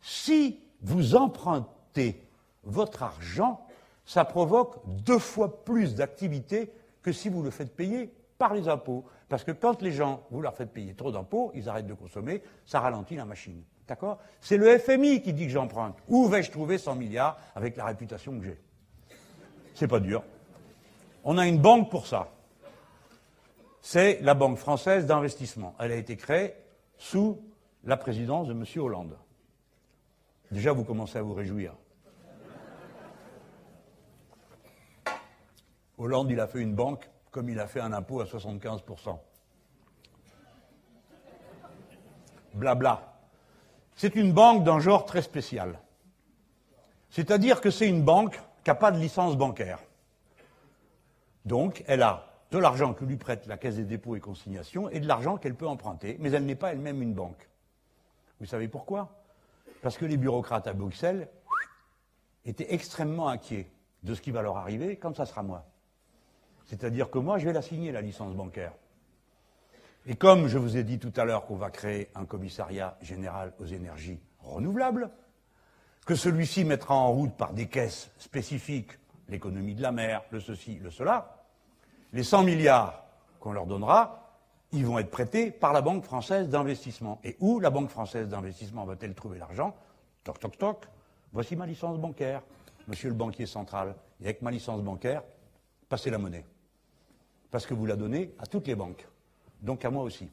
si 0.00 0.60
vous 0.82 1.16
empruntez 1.16 2.22
votre 2.64 3.02
argent, 3.02 3.66
ça 4.04 4.24
provoque 4.24 4.76
deux 4.86 5.18
fois 5.18 5.64
plus 5.64 5.94
d'activité 5.94 6.72
que 7.02 7.12
si 7.12 7.28
vous 7.28 7.42
le 7.42 7.50
faites 7.50 7.74
payer 7.74 8.12
par 8.38 8.54
les 8.54 8.68
impôts. 8.68 9.04
Parce 9.28 9.44
que 9.44 9.52
quand 9.52 9.80
les 9.82 9.92
gens, 9.92 10.22
vous 10.30 10.42
leur 10.42 10.54
faites 10.54 10.72
payer 10.72 10.94
trop 10.94 11.12
d'impôts, 11.12 11.52
ils 11.54 11.68
arrêtent 11.68 11.86
de 11.86 11.94
consommer, 11.94 12.42
ça 12.66 12.80
ralentit 12.80 13.16
la 13.16 13.24
machine. 13.24 13.62
D'accord? 13.86 14.18
C'est 14.40 14.56
le 14.56 14.78
FMI 14.78 15.22
qui 15.22 15.32
dit 15.32 15.46
que 15.46 15.52
j'emprunte. 15.52 15.96
Où 16.08 16.26
vais-je 16.28 16.50
trouver 16.50 16.78
100 16.78 16.94
milliards 16.96 17.38
avec 17.54 17.76
la 17.76 17.84
réputation 17.84 18.38
que 18.38 18.44
j'ai? 18.44 18.60
C'est 19.74 19.88
pas 19.88 20.00
dur. 20.00 20.22
On 21.24 21.38
a 21.38 21.46
une 21.46 21.58
banque 21.58 21.90
pour 21.90 22.06
ça. 22.06 22.28
C'est 23.82 24.20
la 24.20 24.34
Banque 24.34 24.58
française 24.58 25.06
d'investissement. 25.06 25.74
Elle 25.78 25.92
a 25.92 25.96
été 25.96 26.16
créée 26.16 26.54
sous 26.98 27.40
la 27.84 27.96
présidence 27.96 28.48
de 28.48 28.52
M. 28.52 28.64
Hollande. 28.76 29.16
Déjà, 30.50 30.72
vous 30.72 30.84
commencez 30.84 31.18
à 31.18 31.22
vous 31.22 31.34
réjouir. 31.34 31.74
Hollande, 35.96 36.30
il 36.30 36.40
a 36.40 36.46
fait 36.46 36.60
une 36.60 36.74
banque 36.74 37.08
comme 37.30 37.48
il 37.48 37.60
a 37.60 37.66
fait 37.66 37.80
un 37.80 37.92
impôt 37.92 38.20
à 38.20 38.24
75%. 38.24 39.18
Blabla. 42.54 43.14
C'est 43.94 44.16
une 44.16 44.32
banque 44.32 44.64
d'un 44.64 44.80
genre 44.80 45.04
très 45.04 45.22
spécial. 45.22 45.78
C'est-à-dire 47.10 47.60
que 47.60 47.70
c'est 47.70 47.88
une 47.88 48.02
banque 48.02 48.40
qui 48.64 48.70
n'a 48.70 48.74
pas 48.74 48.90
de 48.90 48.98
licence 48.98 49.36
bancaire. 49.36 49.78
Donc, 51.44 51.84
elle 51.86 52.02
a 52.02 52.29
de 52.50 52.58
l'argent 52.58 52.94
que 52.94 53.04
lui 53.04 53.16
prête 53.16 53.46
la 53.46 53.56
Caisse 53.56 53.76
des 53.76 53.84
dépôts 53.84 54.16
et 54.16 54.20
consignations 54.20 54.88
et 54.88 55.00
de 55.00 55.06
l'argent 55.06 55.36
qu'elle 55.36 55.54
peut 55.54 55.68
emprunter, 55.68 56.16
mais 56.20 56.30
elle 56.32 56.44
n'est 56.44 56.56
pas 56.56 56.72
elle-même 56.72 57.02
une 57.02 57.14
banque. 57.14 57.48
Vous 58.40 58.46
savez 58.46 58.68
pourquoi? 58.68 59.22
Parce 59.82 59.96
que 59.96 60.04
les 60.04 60.16
bureaucrates 60.16 60.66
à 60.66 60.72
Bruxelles 60.72 61.28
étaient 62.44 62.74
extrêmement 62.74 63.28
inquiets 63.28 63.70
de 64.02 64.14
ce 64.14 64.20
qui 64.20 64.30
va 64.30 64.42
leur 64.42 64.56
arriver 64.56 64.96
quand 64.96 65.16
ça 65.16 65.26
sera 65.26 65.42
moi. 65.42 65.66
C'est-à-dire 66.66 67.10
que 67.10 67.18
moi, 67.18 67.38
je 67.38 67.46
vais 67.46 67.52
la 67.52 67.62
signer, 67.62 67.92
la 67.92 68.00
licence 68.00 68.34
bancaire. 68.34 68.72
Et 70.06 70.16
comme 70.16 70.48
je 70.48 70.56
vous 70.56 70.76
ai 70.76 70.84
dit 70.84 70.98
tout 70.98 71.12
à 71.16 71.24
l'heure 71.24 71.44
qu'on 71.44 71.56
va 71.56 71.70
créer 71.70 72.08
un 72.14 72.24
commissariat 72.24 72.96
général 73.02 73.52
aux 73.58 73.66
énergies 73.66 74.20
renouvelables, 74.38 75.10
que 76.06 76.14
celui-ci 76.14 76.64
mettra 76.64 76.94
en 76.94 77.12
route 77.12 77.36
par 77.36 77.52
des 77.52 77.68
caisses 77.68 78.10
spécifiques 78.18 78.98
l'économie 79.28 79.74
de 79.74 79.82
la 79.82 79.92
mer, 79.92 80.22
le 80.30 80.40
ceci, 80.40 80.78
le 80.78 80.90
cela, 80.90 81.39
les 82.12 82.22
100 82.22 82.44
milliards 82.44 83.04
qu'on 83.38 83.52
leur 83.52 83.66
donnera, 83.66 84.20
ils 84.72 84.86
vont 84.86 84.98
être 84.98 85.10
prêtés 85.10 85.50
par 85.50 85.72
la 85.72 85.82
Banque 85.82 86.04
française 86.04 86.48
d'investissement. 86.48 87.20
Et 87.24 87.36
où 87.40 87.60
la 87.60 87.70
Banque 87.70 87.90
française 87.90 88.28
d'investissement 88.28 88.84
va-t-elle 88.84 89.14
trouver 89.14 89.38
l'argent? 89.38 89.74
Toc, 90.24 90.38
toc, 90.38 90.58
toc. 90.58 90.86
Voici 91.32 91.56
ma 91.56 91.66
licence 91.66 91.98
bancaire, 91.98 92.42
monsieur 92.88 93.08
le 93.08 93.14
banquier 93.14 93.46
central. 93.46 93.94
Et 94.20 94.24
avec 94.24 94.42
ma 94.42 94.50
licence 94.50 94.82
bancaire, 94.82 95.22
passez 95.88 96.10
la 96.10 96.18
monnaie. 96.18 96.44
Parce 97.50 97.66
que 97.66 97.74
vous 97.74 97.86
la 97.86 97.96
donnez 97.96 98.34
à 98.38 98.46
toutes 98.46 98.66
les 98.66 98.74
banques. 98.76 99.08
Donc 99.62 99.84
à 99.84 99.90
moi 99.90 100.04
aussi. 100.04 100.28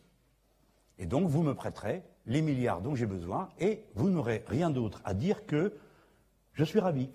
Et 0.99 1.05
donc 1.05 1.27
vous 1.27 1.43
me 1.43 1.53
prêterez 1.53 2.03
les 2.25 2.41
milliards 2.41 2.81
dont 2.81 2.95
j'ai 2.95 3.05
besoin 3.05 3.49
et 3.59 3.83
vous 3.95 4.09
n'aurez 4.09 4.43
rien 4.47 4.69
d'autre 4.69 5.01
à 5.05 5.13
dire 5.13 5.45
que 5.45 5.73
je 6.53 6.63
suis 6.63 6.79
ravi. 6.79 7.09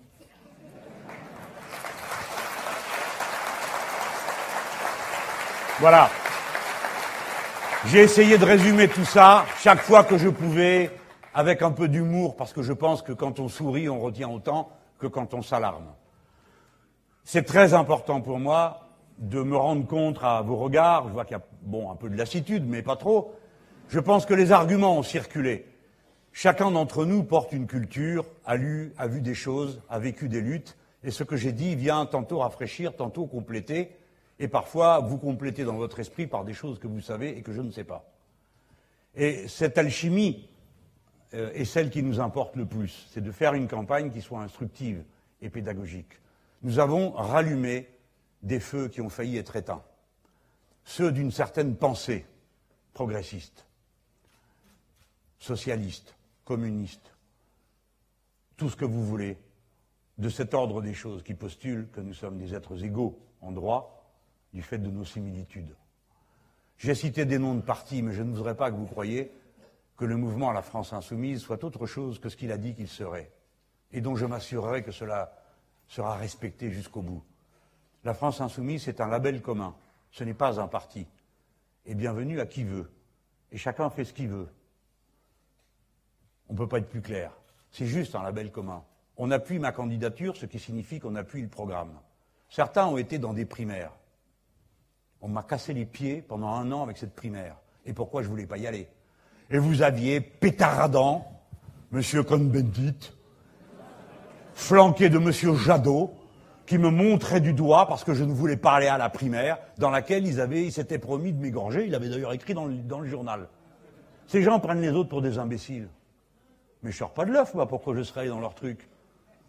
Voilà. 5.79 6.09
J'ai 7.87 8.01
essayé 8.01 8.37
de 8.37 8.45
résumer 8.45 8.87
tout 8.87 9.05
ça 9.05 9.45
chaque 9.59 9.81
fois 9.81 10.03
que 10.03 10.17
je 10.17 10.29
pouvais, 10.29 10.91
avec 11.33 11.63
un 11.63 11.71
peu 11.71 11.87
d'humour, 11.87 12.35
parce 12.35 12.53
que 12.53 12.61
je 12.61 12.73
pense 12.73 13.01
que 13.01 13.11
quand 13.11 13.39
on 13.39 13.49
sourit, 13.49 13.89
on 13.89 13.99
retient 13.99 14.29
autant 14.29 14.69
que 14.99 15.07
quand 15.07 15.33
on 15.33 15.41
s'alarme. 15.41 15.87
C'est 17.23 17.43
très 17.43 17.73
important 17.73 18.21
pour 18.21 18.39
moi 18.39 18.87
de 19.17 19.41
me 19.41 19.57
rendre 19.57 19.87
compte 19.87 20.19
à 20.21 20.41
vos 20.41 20.57
regards. 20.57 21.07
Je 21.07 21.13
vois 21.13 21.25
qu'il 21.25 21.37
y 21.37 21.39
a 21.39 21.43
bon, 21.63 21.91
un 21.91 21.95
peu 21.95 22.09
de 22.09 22.17
lassitude, 22.17 22.65
mais 22.67 22.83
pas 22.83 22.95
trop. 22.95 23.33
Je 23.89 23.99
pense 23.99 24.27
que 24.27 24.33
les 24.35 24.51
arguments 24.51 24.97
ont 24.97 25.03
circulé. 25.03 25.65
Chacun 26.33 26.69
d'entre 26.69 27.05
nous 27.05 27.23
porte 27.23 27.51
une 27.51 27.65
culture, 27.65 28.25
a 28.45 28.55
lu, 28.55 28.93
a 28.97 29.07
vu 29.07 29.21
des 29.21 29.35
choses, 29.35 29.81
a 29.89 29.97
vécu 29.97 30.29
des 30.29 30.41
luttes, 30.41 30.77
et 31.03 31.09
ce 31.11 31.23
que 31.23 31.35
j'ai 31.35 31.51
dit 31.51 31.75
vient 31.75 32.05
tantôt 32.05 32.39
rafraîchir, 32.39 32.95
tantôt 32.95 33.25
compléter 33.25 33.95
et 34.43 34.49
parfois 34.49 34.99
vous 34.99 35.17
complétez 35.17 35.63
dans 35.63 35.77
votre 35.77 36.01
esprit 36.01 36.27
par 36.27 36.43
des 36.43 36.53
choses 36.53 36.77
que 36.77 36.87
vous 36.87 36.99
savez 36.99 37.37
et 37.37 37.41
que 37.41 37.53
je 37.53 37.61
ne 37.61 37.71
sais 37.71 37.85
pas. 37.85 38.11
Et 39.15 39.47
cette 39.47 39.77
alchimie 39.77 40.49
euh, 41.33 41.53
est 41.53 41.63
celle 41.63 41.89
qui 41.89 42.03
nous 42.03 42.19
importe 42.19 42.57
le 42.57 42.65
plus, 42.65 43.07
c'est 43.11 43.21
de 43.21 43.31
faire 43.31 43.53
une 43.53 43.69
campagne 43.69 44.11
qui 44.11 44.21
soit 44.21 44.41
instructive 44.41 45.05
et 45.41 45.49
pédagogique. 45.49 46.19
Nous 46.61 46.79
avons 46.79 47.11
rallumé 47.11 47.87
des 48.41 48.59
feux 48.59 48.89
qui 48.89 48.99
ont 48.99 49.07
failli 49.07 49.37
être 49.37 49.55
éteints, 49.55 49.81
ceux 50.83 51.13
d'une 51.13 51.31
certaine 51.31 51.77
pensée 51.77 52.25
progressiste, 52.93 53.65
socialiste, 55.39 56.17
communiste, 56.43 57.13
tout 58.57 58.69
ce 58.69 58.75
que 58.75 58.83
vous 58.83 59.05
voulez, 59.05 59.37
de 60.17 60.27
cet 60.27 60.53
ordre 60.53 60.81
des 60.81 60.93
choses 60.93 61.23
qui 61.23 61.33
postule 61.33 61.87
que 61.93 62.01
nous 62.01 62.13
sommes 62.13 62.37
des 62.39 62.53
êtres 62.53 62.83
égaux 62.83 63.17
en 63.39 63.53
droit, 63.53 64.02
du 64.53 64.61
fait 64.61 64.77
de 64.77 64.89
nos 64.89 65.05
similitudes. 65.05 65.75
J'ai 66.77 66.95
cité 66.95 67.25
des 67.25 67.39
noms 67.39 67.55
de 67.55 67.61
partis, 67.61 68.01
mais 68.01 68.13
je 68.13 68.23
ne 68.23 68.33
voudrais 68.33 68.55
pas 68.55 68.71
que 68.71 68.75
vous 68.75 68.85
croyiez 68.85 69.31
que 69.97 70.05
le 70.05 70.17
mouvement 70.17 70.51
la 70.51 70.61
France 70.61 70.93
insoumise 70.93 71.41
soit 71.41 71.63
autre 71.63 71.85
chose 71.85 72.19
que 72.19 72.29
ce 72.29 72.35
qu'il 72.35 72.51
a 72.51 72.57
dit 72.57 72.73
qu'il 72.73 72.87
serait, 72.87 73.31
et 73.91 74.01
dont 74.01 74.15
je 74.15 74.25
m'assurerai 74.25 74.83
que 74.83 74.91
cela 74.91 75.33
sera 75.87 76.15
respecté 76.15 76.71
jusqu'au 76.71 77.01
bout. 77.01 77.23
La 78.03 78.13
France 78.13 78.41
insoumise, 78.41 78.83
c'est 78.83 79.01
un 79.01 79.07
label 79.07 79.41
commun, 79.41 79.75
ce 80.11 80.23
n'est 80.23 80.33
pas 80.33 80.59
un 80.59 80.67
parti. 80.67 81.07
Et 81.85 81.95
bienvenue 81.95 82.39
à 82.39 82.45
qui 82.45 82.63
veut. 82.63 82.91
Et 83.51 83.57
chacun 83.57 83.89
fait 83.89 84.05
ce 84.05 84.13
qu'il 84.13 84.29
veut. 84.29 84.49
On 86.49 86.53
ne 86.53 86.57
peut 86.57 86.67
pas 86.67 86.79
être 86.79 86.89
plus 86.89 87.01
clair. 87.01 87.31
C'est 87.71 87.85
juste 87.85 88.15
un 88.15 88.23
label 88.23 88.51
commun. 88.51 88.83
On 89.17 89.31
appuie 89.31 89.59
ma 89.59 89.71
candidature, 89.71 90.35
ce 90.35 90.45
qui 90.45 90.59
signifie 90.59 90.99
qu'on 90.99 91.15
appuie 91.15 91.41
le 91.41 91.47
programme. 91.47 91.99
Certains 92.49 92.87
ont 92.87 92.97
été 92.97 93.19
dans 93.19 93.33
des 93.33 93.45
primaires. 93.45 93.93
On 95.23 95.29
m'a 95.29 95.41
cassé 95.41 95.73
les 95.73 95.85
pieds 95.85 96.21
pendant 96.21 96.49
un 96.49 96.69
an 96.73 96.83
avec 96.83 96.97
cette 96.97 97.15
primaire. 97.15 97.55
Et 97.85 97.93
pourquoi 97.93 98.21
je 98.21 98.27
ne 98.27 98.31
voulais 98.31 98.45
pas 98.45 98.57
y 98.57 98.67
aller? 98.67 98.89
Et 99.49 99.57
vous 99.57 99.81
aviez 99.81 100.19
pétaradant 100.19 101.25
M. 101.93 102.01
Cohn-Bendit, 102.25 103.13
flanqué 104.53 105.07
de 105.07 105.17
M. 105.17 105.31
Jadot, 105.55 106.13
qui 106.65 106.77
me 106.77 106.89
montrait 106.89 107.39
du 107.39 107.53
doigt 107.53 107.87
parce 107.87 108.03
que 108.03 108.13
je 108.13 108.25
ne 108.25 108.33
voulais 108.33 108.57
pas 108.57 108.73
aller 108.73 108.87
à 108.87 108.97
la 108.97 109.09
primaire, 109.09 109.59
dans 109.77 109.89
laquelle 109.89 110.27
ils, 110.27 110.41
avaient, 110.41 110.65
ils 110.65 110.73
s'étaient 110.73 110.99
promis 110.99 111.31
de 111.31 111.41
m'égorger. 111.41 111.85
Il 111.87 111.95
avait 111.95 112.09
d'ailleurs 112.09 112.33
écrit 112.33 112.53
dans 112.53 112.65
le, 112.65 113.07
journal. 113.07 113.47
Ces 114.27 114.41
gens 114.41 114.59
prennent 114.59 114.81
les 114.81 114.91
autres 114.91 115.09
pour 115.09 115.21
des 115.21 115.39
imbéciles. 115.39 115.87
Mais 116.81 116.91
je 116.91 116.97
sors 116.97 117.13
pas 117.13 117.23
de 117.23 117.31
l'œuf, 117.31 117.53
moi, 117.53 117.65
pourquoi 117.65 117.95
je 117.95 118.03
serais 118.03 118.27
dans 118.27 118.41
leur 118.41 118.55
truc 118.55 118.89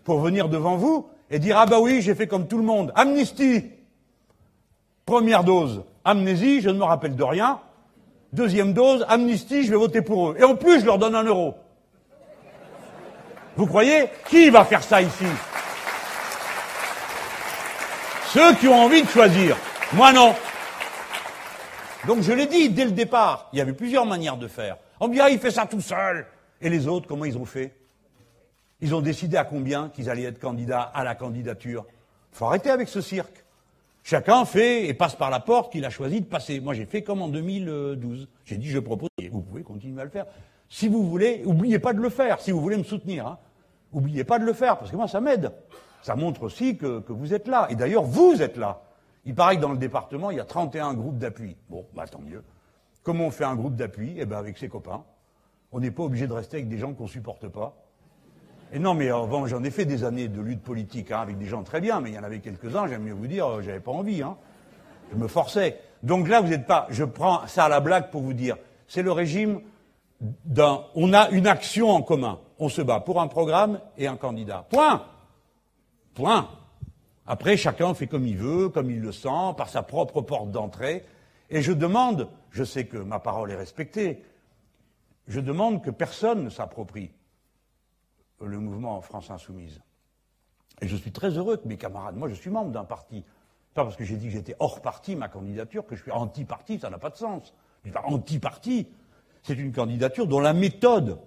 Pour 0.05 0.21
venir 0.21 0.49
devant 0.49 0.77
vous 0.77 1.09
et 1.31 1.41
dire 1.41 1.59
Ah 1.59 1.67
bah 1.67 1.81
oui, 1.81 2.01
j'ai 2.01 2.15
fait 2.15 2.29
comme 2.29 2.47
tout 2.47 2.59
le 2.59 2.65
monde. 2.65 2.93
Amnistie 2.95 3.71
Première 5.07 5.45
dose, 5.45 5.85
amnésie, 6.05 6.61
je 6.61 6.71
ne 6.71 6.79
me 6.79 6.85
rappelle 6.85 7.15
de 7.15 7.23
rien. 7.23 7.61
Deuxième 8.33 8.73
dose, 8.73 9.05
amnistie, 9.09 9.65
je 9.65 9.71
vais 9.71 9.77
voter 9.77 10.03
pour 10.03 10.31
eux. 10.31 10.37
Et 10.39 10.45
en 10.45 10.57
plus, 10.57 10.81
je 10.81 10.87
leur 10.87 10.99
donne 10.99 11.15
un 11.15 11.23
euro. 11.23 11.55
Vous 13.57 13.67
croyez? 13.67 14.09
Qui 14.29 14.51
va 14.51 14.65
faire 14.65 14.83
ça 14.83 15.01
ici? 15.01 15.27
Ceux 18.33 18.55
qui 18.57 18.67
ont 18.67 18.81
envie 18.81 19.03
de 19.03 19.09
choisir. 19.09 19.57
Moi 19.93 20.13
non. 20.13 20.35
Donc 22.07 22.23
je 22.23 22.33
l'ai 22.33 22.47
dit 22.47 22.69
dès 22.71 22.85
le 22.85 22.91
départ, 22.91 23.49
il 23.53 23.61
y 23.61 23.63
avait 23.63 23.73
plusieurs 23.73 24.07
manières 24.07 24.37
de 24.37 24.49
faire. 24.49 24.77
On 24.99 25.07
me 25.07 25.15
dit, 25.15 25.21
ah, 25.21 25.31
il 25.31 25.39
fait 25.39 25.53
ça 25.53 25.67
tout 25.67 25.81
seul. 25.81 26.27
Et 26.61 26.69
les 26.69 26.89
autres, 26.89 27.07
comment 27.07 27.25
ils 27.25 27.39
ont 27.39 27.45
fait? 27.45 27.73
Ils 28.81 28.95
ont 28.95 29.01
décidé 29.01 29.37
à 29.37 29.45
combien 29.45 29.89
qu'ils 29.89 30.11
allaient 30.11 30.25
être 30.25 30.41
candidats 30.41 30.83
à 30.83 31.05
la 31.05 31.15
candidature. 31.15 31.85
faut 32.33 32.47
arrêter 32.47 32.71
avec 32.71 32.89
ce 32.89 33.01
cirque. 33.01 33.44
Chacun 34.05 34.45
fait 34.45 34.87
et 34.87 34.93
passe 34.93 35.17
par 35.17 35.31
la 35.31 35.41
porte 35.41 35.73
qu'il 35.73 35.87
a 35.87 35.91
choisi 35.91 36.21
de 36.21 36.27
passer. 36.27 36.61
Moi, 36.61 36.75
j'ai 36.75 36.85
fait 36.85 37.03
comme 37.03 37.23
en 37.23 37.29
2012. 37.29 38.29
J'ai 38.45 38.59
dit, 38.59 38.69
je 38.69 38.79
propose, 38.79 39.09
vous 39.33 39.41
pouvez 39.41 39.63
continuer 39.63 39.99
à 39.99 40.05
le 40.05 40.11
faire. 40.11 40.27
Si 40.69 40.89
vous 40.89 41.09
voulez, 41.09 41.43
oubliez 41.47 41.79
pas 41.79 41.95
de 41.95 42.01
le 42.01 42.11
faire, 42.11 42.39
si 42.39 42.51
vous 42.51 42.61
voulez 42.61 42.77
me 42.77 42.83
soutenir. 42.83 43.27
Hein. 43.27 43.39
Oubliez 43.93 44.23
pas 44.23 44.39
de 44.39 44.45
le 44.45 44.53
faire, 44.53 44.77
parce 44.77 44.91
que 44.91 44.97
moi, 44.97 45.09
ça 45.09 45.23
m'aide. 45.23 45.53
Ça 46.03 46.17
montre 46.17 46.43
aussi 46.43 46.77
que, 46.77 47.03
vous 47.09 47.33
êtes 47.33 47.49
là. 47.49 47.67
Et 47.71 47.77
d'ailleurs, 47.77 48.03
vous 48.03 48.43
êtes 48.43 48.59
là. 48.59 48.83
Il 49.25 49.35
paraît 49.35 49.57
que 49.57 49.63
dans 49.63 49.73
le 49.73 49.79
département, 49.79 50.31
il 50.31 50.37
y 50.37 50.41
a 50.41 50.45
31 50.45 50.93
groupes 50.93 51.17
d'appui. 51.17 51.57
Bon, 51.71 51.87
bah 51.95 52.07
tant 52.07 52.21
mieux. 52.21 52.45
Comment 53.03 53.29
on 53.29 53.31
fait 53.31 53.45
un 53.45 53.57
groupe 53.57 53.75
d'appui? 53.75 54.17
Eh 54.19 54.27
bien, 54.27 54.37
avec 54.37 54.59
ses 54.59 54.69
copains. 54.69 55.03
On 55.73 55.81
n'est 55.81 55.91
pas 55.91 56.03
obligé 56.03 56.27
de 56.27 56.35
rester 56.35 56.59
avec 56.59 56.69
des 56.69 56.77
gens 56.77 56.93
qu'on 56.93 57.07
supporte 57.07 57.49
pas. 57.49 57.75
Et 58.75 58.81
non, 58.81 58.95
mais 58.95 59.09
avant, 59.09 59.47
j'en 59.47 59.63
ai 59.63 59.71
fait 59.71 59.85
des 59.85 60.03
années 60.03 60.27
de 60.27 60.41
lutte 60.41 60.61
politique 60.61 61.13
hein, 61.13 61.21
avec 61.21 61.39
des 61.39 61.47
gens 61.47 61.63
très 61.63 61.81
bien, 61.81 62.01
mais 62.01 62.11
il 62.11 62.17
y 62.17 62.19
en 62.19 62.25
avait 62.25 62.41
quelques-uns, 62.41 62.89
j'aime 62.89 63.05
mieux 63.05 63.13
vous 63.13 63.29
dire, 63.29 63.47
euh, 63.47 63.63
j'avais 63.63 63.79
pas 63.79 63.93
envie. 63.93 64.21
Hein. 64.21 64.37
Je 65.13 65.17
me 65.17 65.29
forçais. 65.29 65.79
Donc 66.03 66.29
là, 66.29 66.41
vous 66.41 66.49
n'êtes 66.49 66.67
pas. 66.67 66.89
Je 66.91 67.05
prends 67.05 67.47
ça 67.47 67.67
à 67.67 67.69
la 67.69 67.79
blague 67.79 68.11
pour 68.11 68.23
vous 68.23 68.33
dire. 68.33 68.57
C'est 68.89 69.03
le 69.03 69.13
régime 69.13 69.61
d'un. 70.21 70.87
On 70.97 71.13
a 71.13 71.31
une 71.31 71.47
action 71.47 71.91
en 71.91 72.03
commun. 72.03 72.41
On 72.59 72.69
se 72.69 72.83
bat 72.83 72.99
pour 72.99 73.21
un 73.21 73.29
programme 73.29 73.79
et 73.97 74.09
un 74.09 74.17
candidat. 74.17 74.67
Point. 74.69 75.05
Point. 76.15 76.49
Après, 77.29 77.57
chacun 77.57 77.95
fait 77.95 78.09
comme 78.09 78.27
il 78.27 78.37
veut, 78.37 78.71
comme 78.71 78.91
il 78.91 79.01
le 79.01 79.13
sent, 79.13 79.55
par 79.57 79.69
sa 79.69 79.83
propre 79.83 80.21
porte 80.21 80.51
d'entrée. 80.51 81.05
Et 81.49 81.63
je 81.63 81.73
demande, 81.73 82.29
je 82.51 82.65
sais 82.65 82.87
que 82.87 82.97
ma 82.97 83.21
parole 83.21 83.53
est 83.53 83.57
respectée, 83.57 84.25
je 85.29 85.39
demande 85.39 85.81
que 85.81 85.91
personne 85.91 86.43
ne 86.43 86.51
s'approprie 86.51 87.13
le 88.47 88.59
mouvement 88.59 89.01
France 89.01 89.31
Insoumise. 89.31 89.81
Et 90.81 90.89
je 90.89 90.97
suis 90.97 91.13
très 91.13 91.31
heureux 91.31 91.57
que 91.57 91.69
mes 91.69 91.77
camarades, 91.77 92.17
moi 92.17 92.29
je 92.29 92.35
suis 92.35 92.51
membre 92.51 92.71
d'un 92.71 92.85
parti, 92.85 93.25
pas 93.75 93.85
parce 93.85 93.97
que 93.97 94.05
j'ai 94.05 94.17
dit 94.17 94.27
que 94.27 94.33
j'étais 94.33 94.57
hors 94.59 94.81
parti, 94.81 95.17
ma 95.17 95.29
candidature, 95.29 95.87
que 95.87 95.97
je 95.97 96.03
suis 96.03 96.11
anti-parti, 96.11 96.79
ça 96.79 96.91
n'a 96.91 96.99
pas 96.99 97.11
de 97.11 97.17
sens. 97.17 97.53
Je 97.83 97.91
suis 97.91 97.93
pas 97.93 98.05
anti-parti, 98.07 98.89
c'est 99.43 99.55
une 99.55 99.73
candidature 99.73 100.27
dont 100.27 100.41
la 100.41 100.53
méthode 100.53 101.19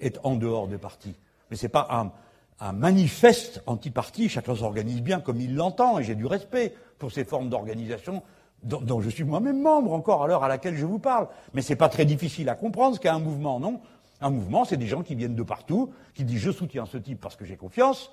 est 0.00 0.18
en 0.24 0.36
dehors 0.36 0.68
des 0.68 0.78
partis. 0.78 1.16
Mais 1.50 1.56
ce 1.56 1.66
n'est 1.66 1.70
pas 1.70 1.88
un, 1.90 2.72
manifeste 2.72 3.62
anti-parti, 3.66 4.28
chacun 4.28 4.54
s'organise 4.54 5.02
bien 5.02 5.20
comme 5.20 5.40
il 5.40 5.54
l'entend, 5.54 5.98
et 5.98 6.04
j'ai 6.04 6.14
du 6.14 6.26
respect 6.26 6.74
pour 6.98 7.12
ces 7.12 7.24
formes 7.24 7.50
d'organisation 7.50 8.22
dont, 8.62 9.00
je 9.00 9.10
suis 9.10 9.24
moi-même 9.24 9.60
membre 9.60 9.92
encore 9.92 10.24
à 10.24 10.26
l'heure 10.26 10.42
à 10.42 10.48
laquelle 10.48 10.76
je 10.76 10.86
vous 10.86 10.98
parle. 10.98 11.28
Mais 11.52 11.62
c'est 11.62 11.76
pas 11.76 11.88
très 11.88 12.04
difficile 12.04 12.48
à 12.48 12.54
comprendre 12.54 12.96
ce 12.96 13.00
qu'est 13.00 13.08
un 13.08 13.20
mouvement, 13.20 13.60
non? 13.60 13.80
Un 14.20 14.30
mouvement, 14.30 14.64
c'est 14.64 14.76
des 14.76 14.86
gens 14.86 15.02
qui 15.02 15.14
viennent 15.14 15.34
de 15.34 15.42
partout, 15.42 15.92
qui 16.14 16.24
disent 16.24 16.40
je 16.40 16.50
soutiens 16.50 16.86
ce 16.86 16.96
type 16.96 17.20
parce 17.20 17.36
que 17.36 17.44
j'ai 17.44 17.56
confiance, 17.56 18.12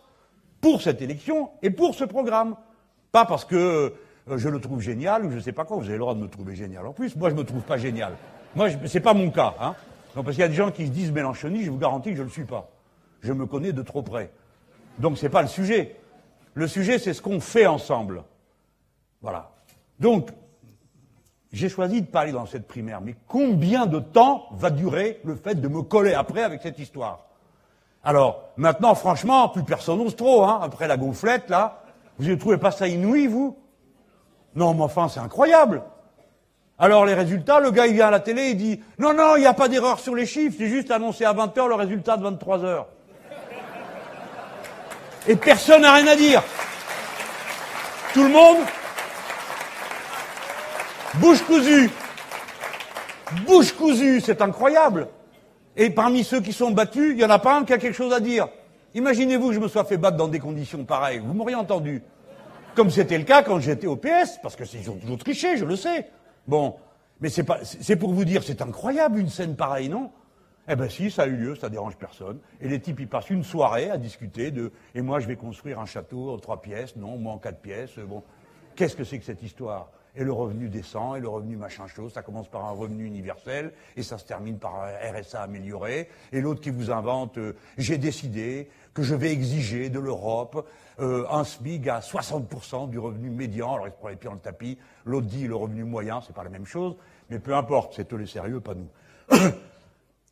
pour 0.61 0.81
cette 0.81 1.01
élection 1.01 1.51
et 1.61 1.69
pour 1.69 1.95
ce 1.95 2.03
programme. 2.03 2.55
Pas 3.11 3.25
parce 3.25 3.45
que 3.45 3.93
euh, 4.29 4.37
je 4.37 4.49
le 4.49 4.59
trouve 4.59 4.81
génial 4.81 5.25
ou 5.25 5.29
je 5.29 5.35
ne 5.35 5.41
sais 5.41 5.51
pas 5.51 5.65
quoi, 5.65 5.77
vous 5.77 5.83
avez 5.83 5.93
le 5.93 5.99
droit 5.99 6.15
de 6.15 6.19
me 6.19 6.27
trouver 6.27 6.55
génial. 6.55 6.85
En 6.87 6.93
plus, 6.93 7.15
moi 7.15 7.29
je 7.29 7.35
ne 7.35 7.39
me 7.39 7.45
trouve 7.45 7.61
pas 7.61 7.77
génial. 7.77 8.13
Moi, 8.55 8.69
ce 8.69 8.93
n'est 8.93 9.03
pas 9.03 9.13
mon 9.13 9.29
cas. 9.31 9.55
Hein 9.59 9.75
non, 10.15 10.23
parce 10.23 10.35
qu'il 10.35 10.41
y 10.41 10.45
a 10.45 10.49
des 10.49 10.53
gens 10.53 10.71
qui 10.71 10.85
se 10.85 10.91
disent 10.91 11.11
Mélenchoni, 11.11 11.63
je 11.63 11.71
vous 11.71 11.77
garantis 11.77 12.09
que 12.11 12.15
je 12.15 12.21
ne 12.21 12.27
le 12.27 12.31
suis 12.31 12.45
pas. 12.45 12.69
Je 13.21 13.33
me 13.33 13.45
connais 13.45 13.71
de 13.71 13.81
trop 13.81 14.01
près. 14.01 14.31
Donc 14.99 15.17
ce 15.17 15.23
n'est 15.23 15.29
pas 15.29 15.41
le 15.41 15.47
sujet. 15.47 15.95
Le 16.53 16.67
sujet, 16.67 16.99
c'est 16.99 17.13
ce 17.13 17.21
qu'on 17.21 17.39
fait 17.39 17.65
ensemble. 17.65 18.23
Voilà. 19.21 19.51
Donc, 19.99 20.29
j'ai 21.53 21.69
choisi 21.69 22.01
de 22.01 22.07
parler 22.07 22.31
dans 22.31 22.47
cette 22.47 22.67
primaire, 22.67 22.99
mais 22.99 23.15
combien 23.27 23.85
de 23.85 23.99
temps 23.99 24.47
va 24.51 24.71
durer 24.71 25.21
le 25.23 25.35
fait 25.35 25.55
de 25.55 25.67
me 25.67 25.83
coller 25.83 26.15
après 26.15 26.41
avec 26.41 26.63
cette 26.63 26.79
histoire? 26.79 27.19
Alors, 28.03 28.41
maintenant, 28.57 28.95
franchement, 28.95 29.47
plus 29.49 29.63
personne 29.63 29.99
n'ose 29.99 30.15
trop, 30.15 30.43
hein, 30.43 30.59
après 30.61 30.87
la 30.87 30.97
gonflette, 30.97 31.49
là. 31.49 31.83
Vous 32.17 32.27
ne 32.27 32.35
trouvez 32.35 32.57
pas 32.57 32.71
ça 32.71 32.87
inouï, 32.87 33.27
vous? 33.27 33.55
Non, 34.55 34.73
mais 34.73 34.81
enfin, 34.81 35.07
c'est 35.07 35.19
incroyable. 35.19 35.83
Alors, 36.79 37.05
les 37.05 37.13
résultats, 37.13 37.59
le 37.59 37.69
gars, 37.69 37.85
il 37.85 37.93
vient 37.93 38.07
à 38.07 38.11
la 38.11 38.19
télé, 38.19 38.49
il 38.49 38.57
dit, 38.57 38.83
non, 38.97 39.13
non, 39.13 39.35
il 39.35 39.41
n'y 39.41 39.45
a 39.45 39.53
pas 39.53 39.67
d'erreur 39.67 39.99
sur 39.99 40.15
les 40.15 40.25
chiffres, 40.25 40.55
c'est 40.57 40.67
juste 40.67 40.89
annoncé 40.89 41.23
à 41.23 41.33
20h 41.33 41.67
le 41.67 41.75
résultat 41.75 42.17
de 42.17 42.27
23h. 42.27 42.85
Et 45.27 45.35
personne 45.35 45.83
n'a 45.83 45.93
rien 45.93 46.07
à 46.07 46.15
dire. 46.15 46.43
Tout 48.13 48.23
le 48.23 48.29
monde 48.29 48.57
Bouche 51.19 51.43
cousue. 51.43 51.89
Bouche 53.45 53.71
cousue, 53.73 54.19
c'est 54.19 54.41
incroyable. 54.41 55.07
Et 55.75 55.89
parmi 55.89 56.23
ceux 56.23 56.41
qui 56.41 56.53
sont 56.53 56.71
battus, 56.71 57.11
il 57.11 57.17
n'y 57.17 57.25
en 57.25 57.29
a 57.29 57.39
pas 57.39 57.57
un 57.57 57.65
qui 57.65 57.73
a 57.73 57.77
quelque 57.77 57.95
chose 57.95 58.13
à 58.13 58.19
dire. 58.19 58.47
Imaginez-vous 58.95 59.49
que 59.49 59.53
je 59.53 59.59
me 59.59 59.67
sois 59.67 59.85
fait 59.85 59.97
battre 59.97 60.17
dans 60.17 60.27
des 60.27 60.39
conditions 60.39 60.83
pareilles. 60.85 61.19
Vous 61.19 61.33
m'auriez 61.33 61.55
entendu. 61.55 62.03
Comme 62.75 62.89
c'était 62.89 63.17
le 63.17 63.23
cas 63.23 63.43
quand 63.43 63.59
j'étais 63.59 63.87
au 63.87 63.95
PS, 63.95 64.39
parce 64.41 64.55
que 64.55 64.65
c'est 64.65 64.79
toujours 64.79 65.17
triché, 65.17 65.57
je 65.57 65.65
le 65.65 65.75
sais. 65.75 66.09
Bon. 66.47 66.75
Mais 67.21 67.29
c'est 67.29 67.95
pour 67.95 68.11
vous 68.11 68.25
dire, 68.25 68.43
c'est 68.43 68.61
incroyable 68.61 69.19
une 69.19 69.29
scène 69.29 69.55
pareille, 69.55 69.89
non? 69.89 70.11
Eh 70.67 70.75
ben 70.75 70.89
si, 70.89 71.11
ça 71.11 71.23
a 71.23 71.27
eu 71.27 71.35
lieu, 71.35 71.55
ça 71.55 71.69
dérange 71.69 71.95
personne. 71.95 72.39
Et 72.59 72.67
les 72.67 72.79
types, 72.79 72.99
ils 72.99 73.07
passent 73.07 73.29
une 73.29 73.43
soirée 73.43 73.89
à 73.89 73.97
discuter 73.97 74.49
de, 74.49 74.71
et 74.95 75.01
moi 75.01 75.19
je 75.19 75.27
vais 75.27 75.35
construire 75.35 75.79
un 75.79 75.85
château 75.85 76.31
en 76.31 76.37
trois 76.37 76.61
pièces, 76.61 76.95
non, 76.95 77.17
moi 77.17 77.33
en 77.33 77.37
quatre 77.37 77.59
pièces, 77.59 77.97
bon. 77.99 78.23
Qu'est-ce 78.75 78.95
que 78.95 79.03
c'est 79.03 79.19
que 79.19 79.25
cette 79.25 79.43
histoire? 79.43 79.89
Et 80.15 80.23
le 80.23 80.31
revenu 80.31 80.69
descend, 80.69 81.17
et 81.17 81.19
le 81.19 81.27
revenu 81.27 81.55
machin 81.55 81.87
chose, 81.87 82.13
ça 82.13 82.21
commence 82.21 82.47
par 82.47 82.65
un 82.65 82.71
revenu 82.71 83.05
universel, 83.05 83.73
et 83.95 84.03
ça 84.03 84.17
se 84.17 84.25
termine 84.25 84.57
par 84.57 84.75
un 84.83 85.19
RSA 85.19 85.41
amélioré, 85.41 86.09
et 86.31 86.41
l'autre 86.41 86.61
qui 86.61 86.69
vous 86.69 86.91
invente, 86.91 87.37
euh, 87.37 87.55
j'ai 87.77 87.97
décidé 87.97 88.69
que 88.93 89.01
je 89.01 89.15
vais 89.15 89.31
exiger 89.31 89.89
de 89.89 89.99
l'Europe 89.99 90.67
euh, 90.99 91.25
un 91.31 91.43
SMIG 91.43 91.89
à 91.89 91.99
60% 91.99 92.89
du 92.89 92.99
revenu 92.99 93.29
médian, 93.29 93.73
alors 93.73 93.87
il 93.87 93.91
se 93.91 93.97
prend 93.97 94.09
les 94.09 94.15
pieds 94.15 94.29
dans 94.29 94.35
le 94.35 94.39
tapis, 94.39 94.77
l'autre 95.05 95.27
dit 95.27 95.47
le 95.47 95.55
revenu 95.55 95.83
moyen, 95.83 96.21
c'est 96.21 96.35
pas 96.35 96.43
la 96.43 96.51
même 96.51 96.67
chose, 96.67 96.95
mais 97.29 97.39
peu 97.39 97.55
importe, 97.55 97.93
c'est 97.95 98.11
eux 98.13 98.17
les 98.17 98.27
sérieux, 98.27 98.59
pas 98.59 98.75
nous. 98.75 98.89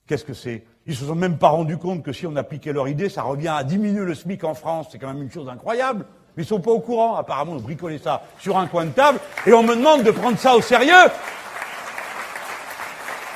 Qu'est-ce 0.06 0.26
que 0.26 0.34
c'est? 0.34 0.64
Ils 0.86 0.96
se 0.96 1.06
sont 1.06 1.16
même 1.16 1.38
pas 1.38 1.50
rendus 1.50 1.78
compte 1.78 2.04
que 2.04 2.12
si 2.12 2.28
on 2.28 2.36
appliquait 2.36 2.74
leur 2.74 2.88
idée, 2.88 3.10
ça 3.10 3.24
revient 3.24 3.48
à 3.48 3.64
diminuer 3.64 4.04
le 4.04 4.14
SMIC 4.14 4.44
en 4.44 4.54
France, 4.54 4.90
c'est 4.92 5.00
quand 5.00 5.08
même 5.08 5.24
une 5.24 5.32
chose 5.32 5.50
incroyable. 5.50 6.06
Mais 6.36 6.44
ils 6.44 6.48
sont 6.48 6.62
pas 6.62 6.72
au 6.72 6.80
courant. 6.80 7.16
Apparemment, 7.16 7.54
on 7.54 7.60
bricolait 7.60 7.98
ça 7.98 8.22
sur 8.40 8.58
un 8.58 8.68
coin 8.68 8.86
de 8.86 8.92
table 8.92 9.20
et 9.46 9.54
on 9.54 9.64
me 9.64 9.76
demande 9.76 10.04
de 10.04 10.12
prendre 10.12 10.38
ça 10.38 10.56
au 10.56 10.62
sérieux. 10.62 11.10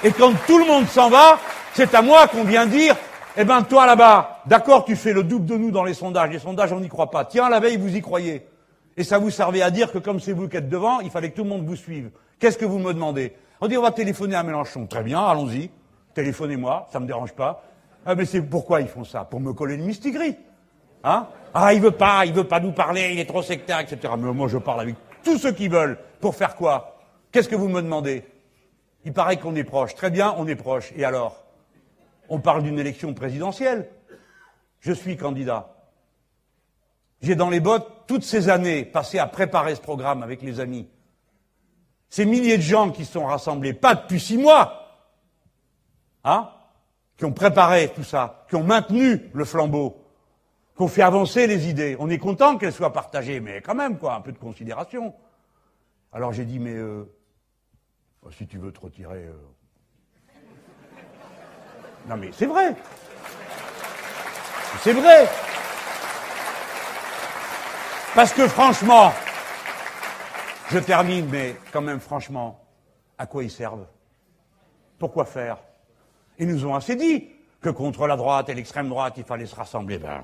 Et 0.04 0.12
quand 0.12 0.34
tout 0.46 0.60
le 0.60 0.66
monde 0.66 0.88
s'en 0.88 1.10
va, 1.10 1.40
c'est 1.74 1.94
à 1.96 2.02
moi 2.02 2.28
qu'on 2.28 2.44
vient 2.44 2.66
dire, 2.66 2.96
eh 3.38 3.44
ben, 3.44 3.64
toi 3.64 3.86
là-bas, 3.86 4.42
d'accord, 4.46 4.86
tu 4.86 4.96
fais 4.96 5.14
le 5.14 5.24
double 5.24 5.46
de 5.46 5.58
nous 5.58 5.72
dans 5.72 5.84
les 5.84 5.94
sondages. 5.94 6.30
Les 6.30 6.40
sondages, 6.40 6.72
on 6.72 6.80
n'y 6.80 6.90
croit 6.90 7.12
pas. 7.12 7.26
Tiens, 7.26 7.50
la 7.50 7.60
veille, 7.60 7.78
vous 7.78 7.96
y 7.96 8.02
croyez. 8.02 8.48
Et 8.98 9.04
ça 9.04 9.18
vous 9.18 9.30
servait 9.30 9.62
à 9.62 9.72
dire 9.72 9.92
que 9.92 9.98
comme 9.98 10.20
c'est 10.20 10.32
vous 10.32 10.48
qui 10.48 10.58
êtes 10.58 10.70
devant, 10.70 11.02
il 11.02 11.10
fallait 11.10 11.32
que 11.32 11.36
tout 11.36 11.44
le 11.44 11.50
monde 11.50 11.66
vous 11.66 11.76
suive. 11.76 12.12
Qu'est-ce 12.40 12.58
que 12.58 12.66
vous 12.66 12.80
me 12.80 12.94
demandez? 12.94 13.36
On 13.60 13.68
dit, 13.68 13.78
on 13.78 13.82
va 13.82 13.92
téléphoner 13.92 14.36
à 14.36 14.44
Mélenchon. 14.44 14.86
Très 14.86 15.04
bien, 15.04 15.22
allons-y. 15.22 15.70
Téléphonez-moi, 16.14 16.88
ça 16.94 17.00
me 17.00 17.08
dérange 17.08 17.34
pas. 17.34 17.64
Ah, 18.06 18.16
mais 18.16 18.26
c'est 18.26 18.42
pourquoi 18.42 18.82
ils 18.82 18.88
font 18.88 19.04
ça? 19.04 19.26
Pour 19.26 19.40
me 19.40 19.52
coller 19.54 19.76
une 19.76 19.86
mistigris. 19.86 20.38
Hein 21.06 21.27
ah, 21.53 21.72
il 21.73 21.82
veut 21.82 21.91
pas, 21.91 22.26
il 22.26 22.34
veut 22.34 22.48
pas 22.48 22.60
nous 22.60 22.73
parler, 22.73 23.11
il 23.14 23.19
est 23.19 23.26
trop 23.26 23.44
sectaire, 23.44 23.80
etc. 23.80 24.14
Mais 24.18 24.34
moi, 24.34 24.48
je 24.49 24.57
parle 24.57 24.82
avec 24.82 24.95
tous 25.23 25.38
ceux 25.38 25.53
qui 25.53 25.69
veulent. 25.69 25.98
Pour 26.19 26.36
faire 26.36 26.56
quoi 26.56 26.98
Qu'est-ce 27.32 27.48
que 27.48 27.56
vous 27.56 27.69
me 27.69 27.82
demandez 27.82 28.26
Il 29.06 29.14
paraît 29.14 29.38
qu'on 29.38 29.56
est 29.56 29.64
proche. 29.64 29.94
Très 29.94 30.10
bien, 30.10 30.34
on 30.38 30.48
est 30.48 30.56
proche. 30.56 30.91
Et 30.98 31.06
alors 31.06 31.45
On 32.27 32.40
parle 32.40 32.64
d'une 32.64 32.80
élection 32.80 33.14
présidentielle. 33.14 33.88
Je 34.80 34.91
suis 34.91 35.15
candidat. 35.15 35.76
J'ai 37.22 37.36
dans 37.36 37.49
les 37.49 37.60
bottes 37.60 37.88
toutes 38.07 38.23
ces 38.23 38.49
années 38.49 38.84
passées 38.84 39.19
à 39.19 39.27
préparer 39.27 39.76
ce 39.76 39.82
programme 39.82 40.23
avec 40.23 40.41
les 40.41 40.60
amis. 40.60 40.90
Ces 42.10 42.26
milliers 42.26 42.57
de 42.57 42.64
gens 42.64 42.90
qui 42.90 43.06
sont 43.06 43.26
rassemblés, 43.26 43.73
pas 43.73 43.95
depuis 43.95 44.19
six 44.19 44.38
mois, 44.38 45.07
hein, 46.23 46.49
qui 47.18 47.26
ont 47.26 47.32
préparé 47.32 47.90
tout 47.90 48.03
ça, 48.03 48.45
qui 48.49 48.56
ont 48.56 48.64
maintenu 48.64 49.30
le 49.34 49.45
flambeau 49.45 50.05
qu'on 50.76 50.88
fait 50.88 51.02
avancer 51.02 51.48
les 51.48 51.70
idées. 51.70 51.96
On 52.00 52.10
est 52.10 52.18
content 52.18 52.58
qu'elles 52.58 52.74
soient 52.74 52.94
partagées, 52.94 53.40
mais 53.40 53.62
quand 53.62 53.76
même, 53.76 53.98
quoi, 53.98 54.16
un 54.16 54.22
peu 54.22 54.32
de 54.32 54.38
considération. 54.38 55.14
Alors 56.12 56.34
j'ai 56.34 56.46
dit, 56.46 56.60
mais 56.60 56.76
euh, 56.76 57.10
oh, 58.22 58.32
si 58.32 58.46
tu 58.46 58.58
veux 58.58 58.72
te 58.72 58.80
retirer. 58.80 59.26
Euh. 59.26 59.34
Non 62.08 62.18
mais 62.18 62.30
c'est 62.32 62.46
vrai. 62.46 62.76
C'est 64.82 64.94
vrai. 64.94 65.28
Parce 68.14 68.34
que 68.34 68.48
franchement, 68.48 69.12
je 70.72 70.80
termine, 70.80 71.28
mais 71.30 71.56
quand 71.72 71.82
même 71.82 72.00
franchement, 72.00 72.64
à 73.18 73.26
quoi 73.26 73.44
ils 73.44 73.52
servent? 73.52 73.88
Pourquoi 75.00 75.26
faire? 75.26 75.58
Ils 76.38 76.48
nous 76.48 76.66
ont 76.66 76.76
assez 76.76 76.96
dit 76.96 77.30
que 77.62 77.70
contre 77.70 78.08
la 78.08 78.16
droite 78.16 78.50
et 78.50 78.54
l'extrême 78.54 78.90
droite, 78.90 79.16
il 79.18 79.24
fallait 79.24 79.46
se 79.46 79.56
rassembler. 79.56 79.98
Ben, 79.98 80.24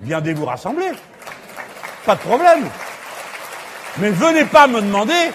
viendez 0.00 0.32
vous 0.32 0.44
rassembler. 0.44 0.90
Pas 2.04 2.14
de 2.14 2.20
problème. 2.20 2.68
Mais 3.98 4.10
venez 4.10 4.44
pas 4.44 4.66
me 4.66 4.80
demander 4.80 5.32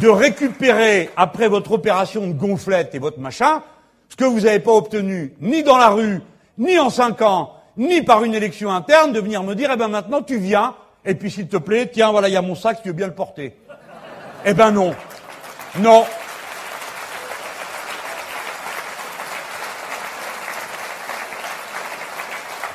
de 0.00 0.08
récupérer, 0.08 1.10
après 1.16 1.48
votre 1.48 1.72
opération 1.72 2.26
de 2.26 2.32
gonflette 2.32 2.94
et 2.94 2.98
votre 2.98 3.18
machin, 3.18 3.62
ce 4.08 4.16
que 4.16 4.24
vous 4.24 4.40
n'avez 4.40 4.60
pas 4.60 4.72
obtenu 4.72 5.34
ni 5.40 5.62
dans 5.62 5.76
la 5.76 5.88
rue, 5.88 6.20
ni 6.58 6.78
en 6.78 6.90
cinq 6.90 7.20
ans, 7.22 7.56
ni 7.76 8.02
par 8.02 8.24
une 8.24 8.34
élection 8.34 8.70
interne, 8.70 9.12
de 9.12 9.20
venir 9.20 9.42
me 9.42 9.54
dire, 9.54 9.70
eh 9.72 9.76
ben 9.76 9.88
maintenant 9.88 10.22
tu 10.22 10.38
viens, 10.38 10.74
et 11.04 11.14
puis 11.14 11.30
s'il 11.30 11.48
te 11.48 11.56
plaît, 11.56 11.90
tiens, 11.92 12.10
voilà, 12.10 12.28
il 12.28 12.34
y 12.34 12.36
a 12.36 12.42
mon 12.42 12.54
sac, 12.54 12.82
tu 12.82 12.88
veux 12.88 12.94
bien 12.94 13.06
le 13.06 13.14
porter. 13.14 13.56
Eh 14.44 14.54
ben 14.54 14.70
non. 14.70 14.94
Non. 15.78 16.04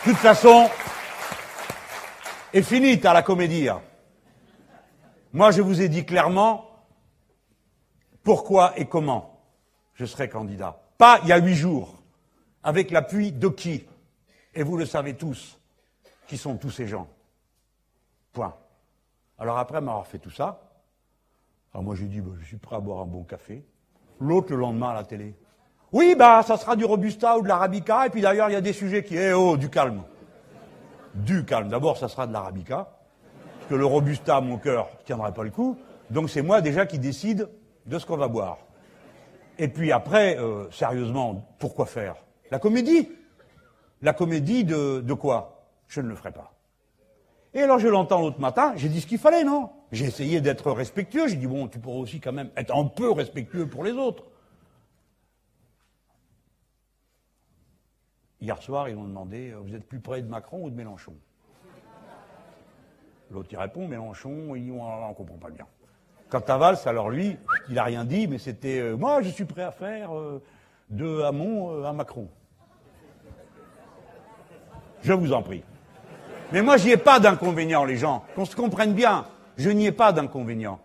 De 0.05 0.11
toute 0.11 0.19
façon, 0.19 0.69
et 2.57 2.63
fini, 2.63 2.99
à 3.05 3.13
la 3.13 3.21
comédie. 3.21 3.69
Hein. 3.69 3.81
Moi, 5.31 5.51
je 5.51 5.61
vous 5.61 5.79
ai 5.79 5.89
dit 5.89 6.05
clairement 6.05 6.65
pourquoi 8.23 8.73
et 8.79 8.85
comment 8.85 9.39
je 9.93 10.05
serai 10.05 10.27
candidat. 10.27 10.81
Pas 10.97 11.19
il 11.21 11.29
y 11.29 11.31
a 11.31 11.37
huit 11.37 11.53
jours, 11.53 12.01
avec 12.63 12.89
l'appui 12.89 13.31
de 13.31 13.47
qui? 13.47 13.85
Et 14.55 14.63
vous 14.63 14.75
le 14.75 14.87
savez 14.87 15.13
tous, 15.13 15.59
qui 16.25 16.35
sont 16.35 16.57
tous 16.57 16.71
ces 16.71 16.87
gens. 16.87 17.07
Point. 18.33 18.55
Alors 19.37 19.59
après 19.59 19.79
m'avoir 19.79 20.07
fait 20.07 20.17
tout 20.17 20.31
ça, 20.31 20.59
alors 21.73 21.83
moi 21.83 21.93
j'ai 21.93 22.05
dit, 22.05 22.21
bah, 22.21 22.31
je 22.39 22.45
suis 22.45 22.57
prêt 22.57 22.75
à 22.75 22.79
boire 22.79 23.01
un 23.01 23.05
bon 23.05 23.23
café. 23.23 23.63
L'autre 24.19 24.51
le 24.51 24.57
lendemain 24.57 24.89
à 24.89 24.93
la 24.95 25.03
télé. 25.03 25.35
Oui, 25.91 26.15
bah 26.17 26.41
ça 26.41 26.57
sera 26.57 26.75
du 26.75 26.85
Robusta 26.85 27.37
ou 27.37 27.43
de 27.43 27.47
l'Arabica, 27.47 28.07
et 28.07 28.09
puis 28.09 28.21
d'ailleurs 28.21 28.49
il 28.49 28.53
y 28.53 28.55
a 28.55 28.61
des 28.61 28.73
sujets 28.73 29.03
qui... 29.03 29.15
Eh 29.15 29.33
oh, 29.33 29.57
du 29.57 29.69
calme 29.69 30.01
du 31.17 31.45
calme. 31.45 31.69
D'abord, 31.69 31.97
ça 31.97 32.07
sera 32.07 32.27
de 32.27 32.33
l'arabica. 32.33 32.89
que 33.69 33.75
le 33.75 33.85
Robusta, 33.85 34.39
mon 34.39 34.57
cœur, 34.57 34.89
ne 34.99 35.05
tiendrait 35.05 35.33
pas 35.33 35.43
le 35.43 35.49
coup. 35.49 35.77
Donc 36.09 36.29
c'est 36.29 36.41
moi 36.41 36.61
déjà 36.61 36.85
qui 36.85 36.99
décide 36.99 37.49
de 37.85 37.99
ce 37.99 38.05
qu'on 38.05 38.17
va 38.17 38.27
boire. 38.27 38.59
Et 39.59 39.67
puis 39.67 39.91
après, 39.91 40.37
euh, 40.37 40.69
sérieusement, 40.71 41.45
pourquoi 41.59 41.85
faire? 41.85 42.15
La 42.51 42.59
comédie? 42.59 43.09
La 44.01 44.13
comédie 44.13 44.63
de, 44.63 45.13
quoi? 45.13 45.65
Je 45.87 46.01
ne 46.01 46.07
le 46.07 46.15
ferai 46.15 46.31
pas. 46.31 46.53
Et 47.53 47.61
alors 47.61 47.79
je 47.79 47.87
l'entends 47.87 48.21
l'autre 48.21 48.39
matin, 48.39 48.73
j'ai 48.75 48.89
dit 48.89 49.01
ce 49.01 49.07
qu'il 49.07 49.17
fallait, 49.17 49.43
non? 49.43 49.69
J'ai 49.91 50.05
essayé 50.05 50.41
d'être 50.41 50.71
respectueux, 50.71 51.27
j'ai 51.27 51.37
dit 51.37 51.47
bon, 51.47 51.67
tu 51.67 51.79
pourrais 51.79 51.99
aussi 51.99 52.19
quand 52.19 52.33
même 52.33 52.51
être 52.55 52.75
un 52.75 52.85
peu 52.85 53.09
respectueux 53.11 53.67
pour 53.67 53.83
les 53.83 53.93
autres. 53.93 54.23
Hier 58.39 58.61
soir, 58.61 58.87
ils 58.87 58.95
m'ont 58.95 59.07
demandé, 59.07 59.51
euh, 59.51 59.59
vous 59.63 59.73
êtes 59.73 59.87
plus 59.87 59.99
près 59.99 60.21
de 60.21 60.27
Macron 60.27 60.63
ou 60.63 60.69
de 60.69 60.75
Mélenchon? 60.75 61.13
L'autre, 63.31 63.49
il 63.51 63.57
répond, 63.57 63.87
Mélenchon, 63.87 64.55
il, 64.55 64.71
on 64.71 65.09
ne 65.09 65.13
comprend 65.13 65.37
pas 65.37 65.49
bien. 65.49 65.65
Quant 66.29 66.43
à 66.47 66.57
Valls, 66.57 66.77
alors 66.85 67.09
lui, 67.09 67.37
il 67.67 67.75
n'a 67.75 67.83
rien 67.83 68.05
dit, 68.05 68.27
mais 68.27 68.37
c'était, 68.37 68.79
euh, 68.79 68.95
moi, 68.95 69.21
je 69.21 69.29
suis 69.29 69.45
prêt 69.45 69.63
à 69.63 69.71
faire 69.71 70.15
euh, 70.15 70.41
de 70.89 71.21
Hamon 71.21 71.83
à 71.83 71.93
Macron. 71.93 72.27
Je 75.01 75.13
vous 75.13 75.33
en 75.33 75.41
prie. 75.41 75.63
Mais 76.51 76.61
moi, 76.61 76.77
j'y 76.77 76.91
ai 76.91 76.97
pas 76.97 77.19
d'inconvénient, 77.19 77.85
les 77.85 77.97
gens. 77.97 78.23
Qu'on 78.35 78.45
se 78.45 78.55
comprenne 78.55 78.93
bien. 78.93 79.25
Je 79.57 79.69
n'y 79.69 79.87
ai 79.87 79.91
pas 79.91 80.13
d'inconvénient. 80.13 80.79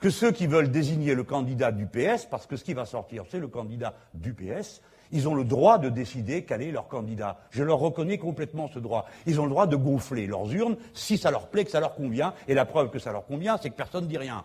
Que 0.00 0.10
ceux 0.10 0.30
qui 0.30 0.46
veulent 0.46 0.70
désigner 0.70 1.14
le 1.14 1.24
candidat 1.24 1.72
du 1.72 1.86
PS, 1.86 2.26
parce 2.26 2.46
que 2.46 2.56
ce 2.56 2.64
qui 2.64 2.74
va 2.74 2.84
sortir, 2.84 3.24
c'est 3.30 3.38
le 3.38 3.48
candidat 3.48 3.94
du 4.12 4.34
PS, 4.34 4.82
ils 5.12 5.28
ont 5.28 5.34
le 5.34 5.44
droit 5.44 5.78
de 5.78 5.88
décider 5.88 6.42
quel 6.42 6.62
est 6.62 6.70
leur 6.70 6.88
candidat. 6.88 7.38
Je 7.50 7.62
leur 7.62 7.78
reconnais 7.78 8.18
complètement 8.18 8.68
ce 8.72 8.78
droit. 8.78 9.06
Ils 9.26 9.40
ont 9.40 9.44
le 9.44 9.50
droit 9.50 9.66
de 9.66 9.76
gonfler 9.76 10.26
leurs 10.26 10.52
urnes 10.52 10.76
si 10.94 11.18
ça 11.18 11.30
leur 11.30 11.46
plaît, 11.48 11.64
que 11.64 11.70
ça 11.70 11.80
leur 11.80 11.94
convient. 11.94 12.34
Et 12.48 12.54
la 12.54 12.64
preuve 12.64 12.90
que 12.90 12.98
ça 12.98 13.12
leur 13.12 13.26
convient, 13.26 13.58
c'est 13.60 13.70
que 13.70 13.76
personne 13.76 14.04
ne 14.04 14.08
dit 14.08 14.18
rien. 14.18 14.44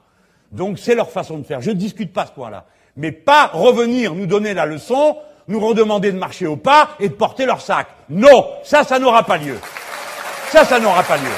Donc 0.52 0.80
c'est 0.80 0.96
leur 0.96 1.10
façon 1.10 1.38
de 1.38 1.44
faire. 1.44 1.62
Je 1.62 1.72
ne 1.72 1.76
discute 1.76 2.14
pas 2.14 2.26
ce 2.26 2.32
point-là. 2.32 2.66
Mais 2.98 3.12
pas 3.12 3.48
revenir 3.48 4.14
nous 4.14 4.28
donner 4.28 4.54
la 4.54 4.66
leçon, 4.66 5.18
nous 5.48 5.60
redemander 5.60 6.12
de 6.12 6.18
marcher 6.18 6.48
au 6.48 6.58
pas 6.58 6.90
et 7.00 7.10
de 7.10 7.14
porter 7.14 7.46
leur 7.46 7.62
sac. 7.62 7.88
Non, 8.10 8.48
ça, 8.64 8.84
ça 8.84 9.00
n'aura 9.00 9.24
pas 9.24 9.38
lieu. 9.38 9.58
Ça, 10.50 10.66
ça 10.66 10.80
n'aura 10.80 11.04
pas 11.04 11.18
lieu. 11.18 11.32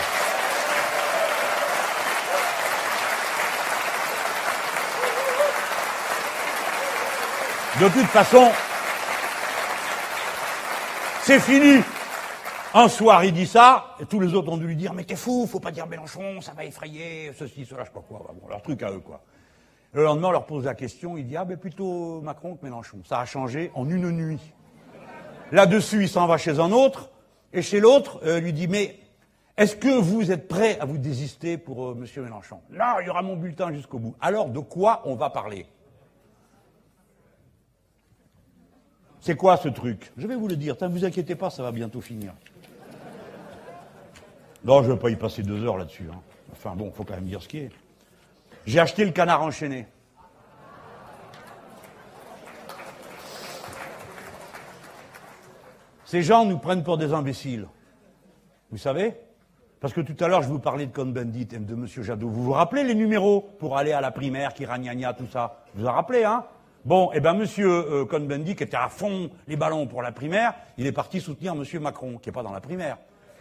De 7.79 7.87
toute 7.89 8.07
façon, 8.07 8.51
c'est 11.23 11.39
fini. 11.39 11.81
Un 12.73 12.87
soir, 12.87 13.23
il 13.23 13.33
dit 13.33 13.45
ça, 13.45 13.95
et 13.99 14.05
tous 14.05 14.19
les 14.19 14.33
autres 14.33 14.51
ont 14.51 14.57
dû 14.57 14.67
lui 14.67 14.75
dire 14.75 14.93
Mais 14.93 15.03
t'es 15.03 15.15
fou, 15.15 15.47
faut 15.47 15.59
pas 15.59 15.71
dire 15.71 15.87
Mélenchon, 15.87 16.41
ça 16.41 16.53
va 16.53 16.65
effrayer, 16.65 17.31
ceci, 17.37 17.65
cela, 17.65 17.83
je 17.83 17.87
sais 17.87 17.93
pas 17.93 18.01
quoi. 18.01 18.33
Leur 18.49 18.61
truc 18.61 18.81
à 18.83 18.91
eux, 18.91 18.99
quoi. 18.99 19.21
Le 19.93 20.03
lendemain, 20.03 20.29
on 20.29 20.31
leur 20.31 20.45
pose 20.45 20.65
la 20.65 20.73
question, 20.73 21.15
il 21.15 21.25
dit 21.25 21.37
Ah, 21.37 21.45
ben 21.45 21.55
plutôt 21.55 22.19
Macron 22.21 22.55
que 22.55 22.65
Mélenchon. 22.65 22.97
Ça 23.07 23.19
a 23.19 23.25
changé 23.25 23.71
en 23.75 23.87
une 23.89 24.09
nuit. 24.09 24.39
Là-dessus, 25.51 26.03
il 26.03 26.09
s'en 26.09 26.25
va 26.25 26.37
chez 26.37 26.59
un 26.59 26.71
autre, 26.71 27.09
et 27.53 27.61
chez 27.61 27.79
l'autre, 27.79 28.19
euh, 28.25 28.39
lui 28.39 28.51
dit 28.51 28.67
Mais 28.67 28.99
est-ce 29.55 29.75
que 29.75 29.99
vous 29.99 30.31
êtes 30.31 30.47
prêt 30.47 30.79
à 30.79 30.85
vous 30.85 30.97
désister 30.97 31.57
pour 31.59 31.89
euh, 31.89 31.95
M. 31.95 32.23
Mélenchon? 32.23 32.59
Non, 32.71 32.99
il 33.01 33.05
y 33.05 33.09
aura 33.09 33.21
mon 33.21 33.37
bulletin 33.37 33.71
jusqu'au 33.71 33.99
bout. 33.99 34.15
Alors, 34.19 34.49
de 34.49 34.59
quoi 34.59 35.03
on 35.05 35.15
va 35.15 35.29
parler? 35.29 35.67
C'est 39.23 39.37
quoi 39.37 39.55
ce 39.55 39.69
truc 39.69 40.11
Je 40.17 40.27
vais 40.27 40.35
vous 40.35 40.49
le 40.49 40.57
dire. 40.57 40.75
Ne 40.81 40.87
vous 40.87 41.05
inquiétez 41.05 41.35
pas, 41.35 41.49
ça 41.49 41.63
va 41.63 41.71
bientôt 41.71 42.01
finir. 42.01 42.33
Non, 44.65 44.83
je 44.83 44.89
ne 44.89 44.95
vais 44.95 44.99
pas 44.99 45.09
y 45.11 45.15
passer 45.15 45.43
deux 45.43 45.63
heures 45.63 45.77
là-dessus. 45.77 46.09
Hein. 46.11 46.19
Enfin 46.51 46.75
bon, 46.75 46.87
il 46.87 46.91
faut 46.91 47.05
quand 47.05 47.13
même 47.13 47.23
dire 47.23 47.41
ce 47.41 47.47
qui 47.47 47.59
est. 47.59 47.71
J'ai 48.65 48.81
acheté 48.81 49.05
le 49.05 49.11
canard 49.11 49.41
enchaîné. 49.41 49.87
Ces 56.03 56.21
gens 56.21 56.43
nous 56.43 56.57
prennent 56.57 56.83
pour 56.83 56.97
des 56.97 57.13
imbéciles. 57.13 57.69
Vous 58.71 58.77
savez 58.77 59.13
Parce 59.79 59.93
que 59.93 60.01
tout 60.01 60.21
à 60.21 60.27
l'heure, 60.27 60.41
je 60.41 60.49
vous 60.49 60.59
parlais 60.59 60.85
de 60.85 60.91
Cohn-Bendit 60.91 61.47
et 61.53 61.59
de 61.59 61.73
M. 61.73 61.87
Jadot. 61.87 62.27
Vous 62.27 62.43
vous 62.43 62.51
rappelez 62.51 62.83
les 62.83 62.93
numéros 62.93 63.39
pour 63.57 63.77
aller 63.77 63.93
à 63.93 64.01
la 64.01 64.11
primaire, 64.11 64.53
qui 64.53 64.65
ragnagna, 64.65 65.13
tout 65.13 65.27
ça 65.27 65.63
Vous 65.75 65.83
vous 65.83 65.87
en 65.87 65.93
rappelez, 65.93 66.25
hein 66.25 66.43
Bon, 66.85 67.11
eh 67.13 67.21
bien, 67.21 67.33
Monsieur 67.33 67.69
euh, 67.69 68.05
Cohn-Bendit, 68.05 68.55
qui 68.55 68.63
était 68.63 68.75
à 68.75 68.89
fond 68.89 69.29
les 69.47 69.55
ballons 69.55 69.87
pour 69.87 70.01
la 70.01 70.11
primaire, 70.11 70.53
il 70.77 70.85
est 70.85 70.91
parti 70.91 71.21
soutenir 71.21 71.55
Monsieur 71.55 71.79
Macron, 71.79 72.17
qui 72.17 72.27
n'est 72.27 72.33
pas 72.33 72.43
dans 72.43 72.51
la 72.51 72.59
primaire. 72.59 72.97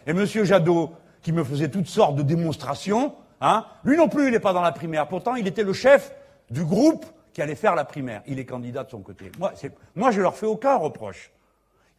Et 0.07 0.13
Monsieur 0.13 0.45
Jadot, 0.45 0.93
qui 1.21 1.33
me 1.33 1.43
faisait 1.43 1.69
toutes 1.69 1.87
sortes 1.87 2.15
de 2.15 2.23
démonstrations, 2.23 3.15
hein, 3.41 3.65
lui 3.83 3.97
non 3.97 4.07
plus, 4.07 4.27
il 4.27 4.31
n'est 4.31 4.39
pas 4.39 4.53
dans 4.53 4.61
la 4.61 4.71
primaire. 4.71 5.07
Pourtant, 5.09 5.35
il 5.35 5.45
était 5.45 5.63
le 5.63 5.73
chef 5.73 6.13
du 6.49 6.63
groupe 6.63 7.05
qui 7.33 7.41
allait 7.41 7.55
faire 7.55 7.75
la 7.75 7.83
primaire. 7.83 8.21
Il 8.27 8.39
est 8.39 8.45
candidat 8.45 8.85
de 8.85 8.89
son 8.89 9.01
côté. 9.01 9.29
Moi, 9.39 9.51
moi 9.95 10.11
je 10.11 10.21
leur 10.21 10.35
fais 10.35 10.45
aucun 10.45 10.77
reproche. 10.77 11.31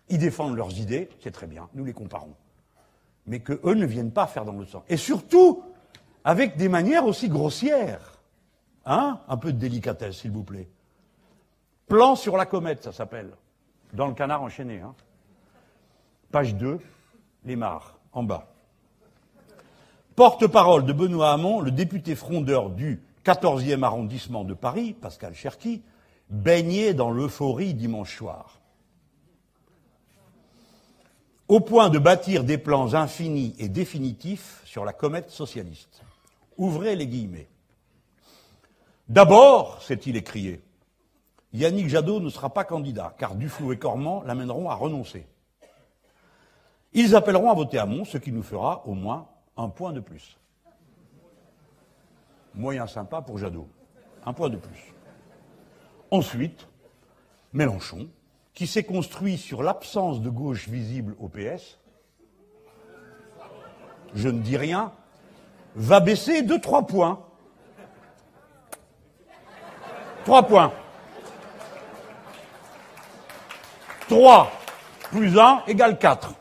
Ils 0.08 0.18
défendent 0.18 0.56
leurs 0.56 0.78
idées, 0.78 1.08
c'est 1.22 1.30
très 1.30 1.46
bien, 1.46 1.68
nous 1.74 1.84
les 1.84 1.92
comparons. 1.92 2.34
Mais 3.26 3.40
que 3.40 3.60
eux 3.64 3.74
ne 3.74 3.86
viennent 3.86 4.12
pas 4.12 4.26
faire 4.26 4.44
dans 4.44 4.52
le 4.52 4.64
sens. 4.64 4.82
Et 4.88 4.96
surtout, 4.96 5.62
avec 6.24 6.56
des 6.56 6.68
manières 6.68 7.04
aussi 7.04 7.28
grossières. 7.28 8.18
Hein 8.86 9.20
Un 9.28 9.36
peu 9.36 9.52
de 9.52 9.58
délicatesse, 9.58 10.18
s'il 10.18 10.30
vous 10.30 10.44
plaît. 10.44 10.68
Plan 11.88 12.16
sur 12.16 12.36
la 12.36 12.46
comète, 12.46 12.82
ça 12.82 12.92
s'appelle. 12.92 13.30
Dans 13.92 14.06
le 14.06 14.14
canard 14.14 14.42
enchaîné. 14.42 14.80
Hein. 14.80 14.94
Page 16.32 16.54
2, 16.54 16.80
les 17.44 17.56
mares, 17.56 17.98
en 18.12 18.22
bas. 18.22 18.48
Porte-parole 20.16 20.84
de 20.84 20.92
Benoît 20.92 21.32
Hamon, 21.32 21.60
le 21.60 21.70
député 21.70 22.14
frondeur 22.14 22.70
du 22.70 23.02
14e 23.24 23.82
arrondissement 23.82 24.44
de 24.44 24.54
Paris, 24.54 24.92
Pascal 24.92 25.34
Cherki, 25.34 25.82
baigné 26.30 26.94
dans 26.94 27.10
l'euphorie 27.10 27.74
dimanche 27.74 28.16
soir. 28.16 28.60
Au 31.48 31.60
point 31.60 31.90
de 31.90 31.98
bâtir 31.98 32.44
des 32.44 32.58
plans 32.58 32.94
infinis 32.94 33.54
et 33.58 33.68
définitifs 33.68 34.62
sur 34.64 34.84
la 34.84 34.92
comète 34.92 35.30
socialiste. 35.30 36.02
Ouvrez 36.56 36.96
les 36.96 37.06
guillemets. 37.06 37.48
D'abord, 39.08 39.82
s'est-il 39.82 40.16
écrié, 40.16 40.62
Yannick 41.54 41.88
Jadot 41.88 42.18
ne 42.18 42.28
sera 42.30 42.50
pas 42.50 42.64
candidat, 42.64 43.14
car 43.16 43.36
Duflot 43.36 43.72
et 43.72 43.78
Cormand 43.78 44.24
l'amèneront 44.24 44.68
à 44.68 44.74
renoncer. 44.74 45.24
Ils 46.92 47.14
appelleront 47.14 47.48
à 47.48 47.54
voter 47.54 47.78
à 47.78 47.86
Mont, 47.86 48.04
ce 48.04 48.18
qui 48.18 48.32
nous 48.32 48.42
fera 48.42 48.82
au 48.86 48.94
moins 48.94 49.28
un 49.56 49.68
point 49.68 49.92
de 49.92 50.00
plus. 50.00 50.36
Moyen 52.56 52.88
sympa 52.88 53.22
pour 53.22 53.38
Jadot. 53.38 53.68
Un 54.26 54.32
point 54.32 54.48
de 54.48 54.56
plus. 54.56 54.94
Ensuite, 56.10 56.66
Mélenchon, 57.52 58.08
qui 58.52 58.66
s'est 58.66 58.84
construit 58.84 59.38
sur 59.38 59.62
l'absence 59.62 60.20
de 60.20 60.30
gauche 60.30 60.68
visible 60.68 61.14
au 61.20 61.28
PS, 61.28 61.78
je 64.14 64.28
ne 64.28 64.40
dis 64.40 64.56
rien, 64.56 64.92
va 65.76 66.00
baisser 66.00 66.42
de 66.42 66.56
trois 66.56 66.84
points. 66.86 67.24
Trois 70.24 70.42
points. 70.44 70.72
3 74.08 74.50
plus 75.10 75.38
1 75.38 75.62
égale 75.66 75.98
4. 75.98 76.34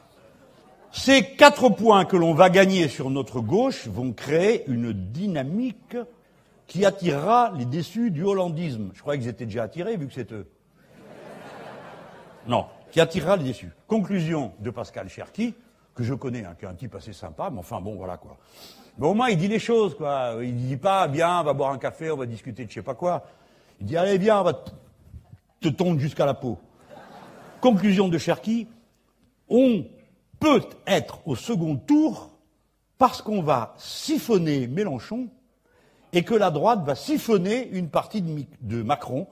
Ces 0.92 1.24
quatre 1.36 1.70
points 1.70 2.06
que 2.06 2.18
l'on 2.18 2.34
va 2.34 2.50
gagner 2.50 2.88
sur 2.88 3.10
notre 3.10 3.40
gauche 3.40 3.88
vont 3.88 4.12
créer 4.12 4.64
une 4.68 4.92
dynamique 4.94 5.98
qui 6.68 6.86
attirera 6.86 7.54
les 7.58 7.66
déçus 7.66 8.12
du 8.12 8.24
hollandisme. 8.24 8.92
Je 8.94 9.02
croyais 9.02 9.20
qu'ils 9.20 9.30
étaient 9.30 9.46
déjà 9.46 9.64
attirés 9.64 9.98
vu 9.98 10.08
que 10.08 10.14
c'est 10.14 10.32
eux. 10.34 10.48
Non, 12.48 12.66
qui 12.92 13.00
attirera 13.00 13.38
les 13.38 13.46
déçus. 13.46 13.72
Conclusion 13.88 14.52
de 14.60 14.70
Pascal 14.70 15.10
Cherki, 15.10 15.56
que 15.96 16.04
je 16.04 16.14
connais, 16.14 16.46
hein, 16.46 16.56
qui 16.60 16.66
est 16.66 16.68
un 16.68 16.74
type 16.74 16.96
assez 16.96 17.14
sympa, 17.14 17.50
mais 17.52 17.60
enfin 17.60 17.80
bon, 17.80 17.96
voilà 17.96 18.18
quoi. 18.18 18.38
Mais 18.98 19.08
au 19.08 19.14
moins, 19.14 19.30
il 19.30 19.38
dit 19.38 19.48
les 19.48 19.60
choses, 19.60 19.96
quoi. 19.96 20.36
Il 20.42 20.56
dit 20.56 20.78
pas, 20.78 21.08
bien, 21.08 21.40
on 21.40 21.44
va 21.44 21.54
boire 21.54 21.72
un 21.72 21.78
café, 21.78 22.12
on 22.12 22.18
va 22.18 22.26
discuter 22.26 22.66
de 22.66 22.70
je 22.70 22.76
sais 22.76 22.82
pas 22.84 22.94
quoi. 22.94 23.24
Il 23.80 23.88
dit, 23.88 23.98
allez, 23.98 24.18
viens, 24.18 24.42
on 24.42 24.44
va 24.44 24.54
te 25.62 25.70
tondre 25.70 26.00
jusqu'à 26.00 26.26
la 26.26 26.34
peau. 26.34 26.60
Conclusion 27.64 28.10
de 28.10 28.18
Cherki, 28.18 28.68
on 29.48 29.86
peut 30.38 30.64
être 30.86 31.26
au 31.26 31.38
second 31.38 31.78
tour 31.78 32.38
parce 32.98 33.22
qu'on 33.22 33.42
va 33.42 33.74
siphonner 33.78 34.68
Mélenchon 34.68 35.30
et 36.12 36.26
que 36.26 36.34
la 36.34 36.52
droite 36.52 36.84
va 36.84 36.94
siphonner 36.94 37.70
une 37.70 37.88
partie 37.88 38.22
de, 38.22 38.84
Macron 38.84 39.28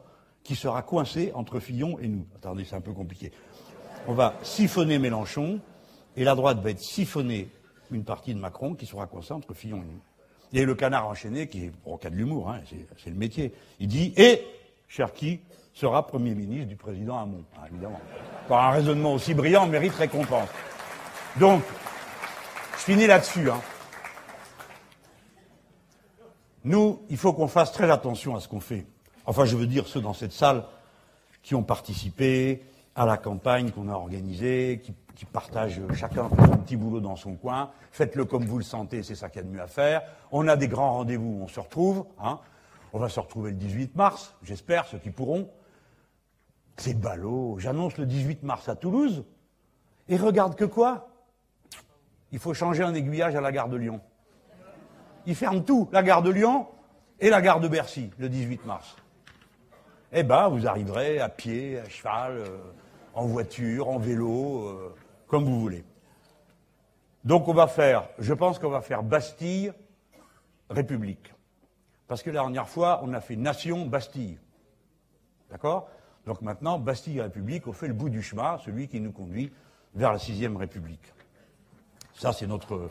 qui 0.45 0.56
sera 0.56 0.82
coincée 0.82 1.34
entre 1.36 1.60
Fillon 1.60 1.99
et 1.99 2.08
nous. 2.08 2.26
Attendez, 2.38 2.64
c'est 2.64 2.78
un 2.78 2.80
peu 2.80 2.94
compliqué. 2.94 3.34
On 4.08 4.14
va 4.14 4.36
siphonner 4.44 4.98
Mélenchon 4.98 5.60
et 6.16 6.24
la 6.24 6.34
droite 6.34 6.60
va 6.62 6.70
être 6.70 6.80
siphonner 6.80 7.49
une 7.91 8.06
partie 8.06 8.34
de 8.34 8.40
Macron 8.40 8.76
qui 8.76 8.86
sera 8.86 9.08
coincée 9.08 9.34
entre 9.34 9.53
Fillon 9.53 9.80
et 9.80 9.91
nous. 9.91 10.62
Et 10.62 10.64
le 10.64 10.76
canard 10.76 11.10
enchaîné, 11.10 11.49
qui 11.49 11.66
est 11.66 11.72
au 11.84 11.98
cas 11.98 12.10
de 12.10 12.16
l'humour, 12.16 12.49
hein, 12.49 12.62
c'est 12.98 13.10
le 13.10 13.18
métier, 13.18 13.52
il 13.82 13.90
dit 13.90 14.14
Et 14.16 14.41
Cherki, 14.88 15.41
sera 15.73 16.06
Premier 16.06 16.35
ministre 16.35 16.68
du 16.68 16.76
président 16.76 17.19
Hamon, 17.19 17.43
ah, 17.57 17.68
évidemment. 17.69 17.99
Par 18.48 18.65
un 18.68 18.72
raisonnement 18.72 19.14
aussi 19.14 19.34
brillant, 19.34 19.68
mérite 19.68 19.93
récompense. 19.95 20.49
Donc, 21.39 21.64
je 22.73 22.84
finis 22.84 23.07
là-dessus. 23.07 23.49
Hein. 23.49 23.61
Nous, 26.64 27.02
il 27.10 27.18
faut 27.18 27.34
qu'on 27.34 27.48
fasse 27.48 27.72
très 27.72 27.89
attention 27.89 28.35
à 28.35 28.39
ce 28.39 28.48
qu'on 28.48 28.60
fait. 28.60 28.85
Enfin, 29.26 29.45
je 29.45 29.56
veux 29.56 29.68
dire 29.68 29.88
ceux 29.88 30.02
dans 30.02 30.14
cette 30.14 30.34
salle 30.34 30.65
qui 31.41 31.56
ont 31.56 31.64
participé 31.64 32.64
à 32.95 33.06
la 33.06 33.18
campagne 33.18 33.72
qu'on 33.72 33.88
a 33.89 33.93
organisée, 33.93 34.81
qui, 34.84 34.93
partagent 35.31 35.81
chacun 35.93 36.30
son 36.30 36.57
petit 36.57 36.76
boulot 36.76 36.99
dans 36.99 37.15
son 37.15 37.35
coin. 37.35 37.69
Faites-le 37.91 38.26
comme 38.26 38.43
vous 38.43 38.57
le 38.57 38.64
sentez, 38.64 39.03
c'est 39.03 39.14
ça 39.14 39.30
qu'il 39.30 39.43
y 39.43 39.45
a 39.45 39.48
de 39.48 39.53
mieux 39.53 39.61
à 39.61 39.68
faire. 39.68 40.02
On 40.31 40.48
a 40.48 40.56
des 40.56 40.68
grands 40.68 40.93
rendez-vous, 40.93 41.41
on 41.43 41.48
se 41.48 41.60
retrouve. 41.60 42.06
Hein. 42.19 42.39
On 42.91 42.98
va 42.98 43.07
se 43.07 43.19
retrouver 43.19 43.52
le 43.52 43.57
18 43.57 43.95
mars, 43.95 44.34
j'espère, 44.41 44.88
ceux 44.88 44.98
qui 44.98 45.11
pourront. 45.11 45.48
C'est 46.77 46.99
ballot. 46.99 47.57
J'annonce 47.60 47.98
le 47.98 48.06
18 48.06 48.43
mars 48.43 48.68
à 48.69 48.76
Toulouse. 48.76 49.23
Et 50.10 50.18
regarde 50.18 50.56
que 50.56 50.65
quoi? 50.65 51.10
Il 52.31 52.39
faut 52.39 52.53
changer 52.53 52.84
un 52.84 52.93
aiguillage 52.93 53.35
à 53.35 53.41
la 53.41 53.52
gare 53.52 53.69
de 53.69 53.77
Lyon. 53.77 54.02
Ils 55.26 55.35
ferment 55.35 55.61
tout, 55.61 55.89
la 55.91 56.02
gare 56.02 56.22
de 56.22 56.31
Lyon 56.31 56.68
et 57.19 57.30
la 57.30 57.41
gare 57.41 57.60
de 57.60 57.68
Bercy, 57.68 58.10
le 58.18 58.30
18 58.30 58.65
mars. 58.65 58.95
Eh 60.11 60.23
ben, 60.23 60.49
vous 60.49 60.68
arriverez 60.68 61.19
à 61.19 61.30
pied, 61.30 61.80
à 61.80 61.88
cheval, 61.88 62.38
euh, 62.38 62.57
en 63.14 63.26
voiture, 63.26 63.89
en 63.89 63.99
vélo, 63.99 64.68
euh, 64.68 64.95
comme 65.27 65.45
vous 65.45 65.60
voulez. 65.60 65.85
Donc 67.23 67.48
on 67.48 67.53
va 67.53 67.68
faire, 67.68 68.10
je 68.18 68.34
pense 68.34 68.57
qu'on 68.57 68.69
va 68.69 68.81
faire 68.81 69.03
Bastille, 69.03 69.72
République. 70.69 71.34
Parce 72.07 72.23
que 72.23 72.30
la 72.30 72.41
dernière 72.41 72.68
fois, 72.68 73.02
on 73.03 73.14
a 73.14 73.22
fait 73.22 73.35
Nation, 73.35 73.85
Bastille. 73.85 74.39
D'accord? 75.49 75.89
Donc 76.26 76.41
maintenant, 76.41 76.80
Bastille, 76.80 77.22
République, 77.22 77.68
on 77.68 77.73
fait 77.73 77.88
le 77.88 77.93
bout 77.93 78.10
du 78.10 78.22
chemin, 78.22 78.57
celui 78.64 78.88
qui 78.88 78.99
nous 78.99 79.11
conduit 79.11 79.52
vers 79.95 80.14
la 80.14 80.19
sixième 80.19 80.57
République. 80.57 81.14
Ça, 82.14 82.34
c'est 82.34 82.48
notre 82.48 82.89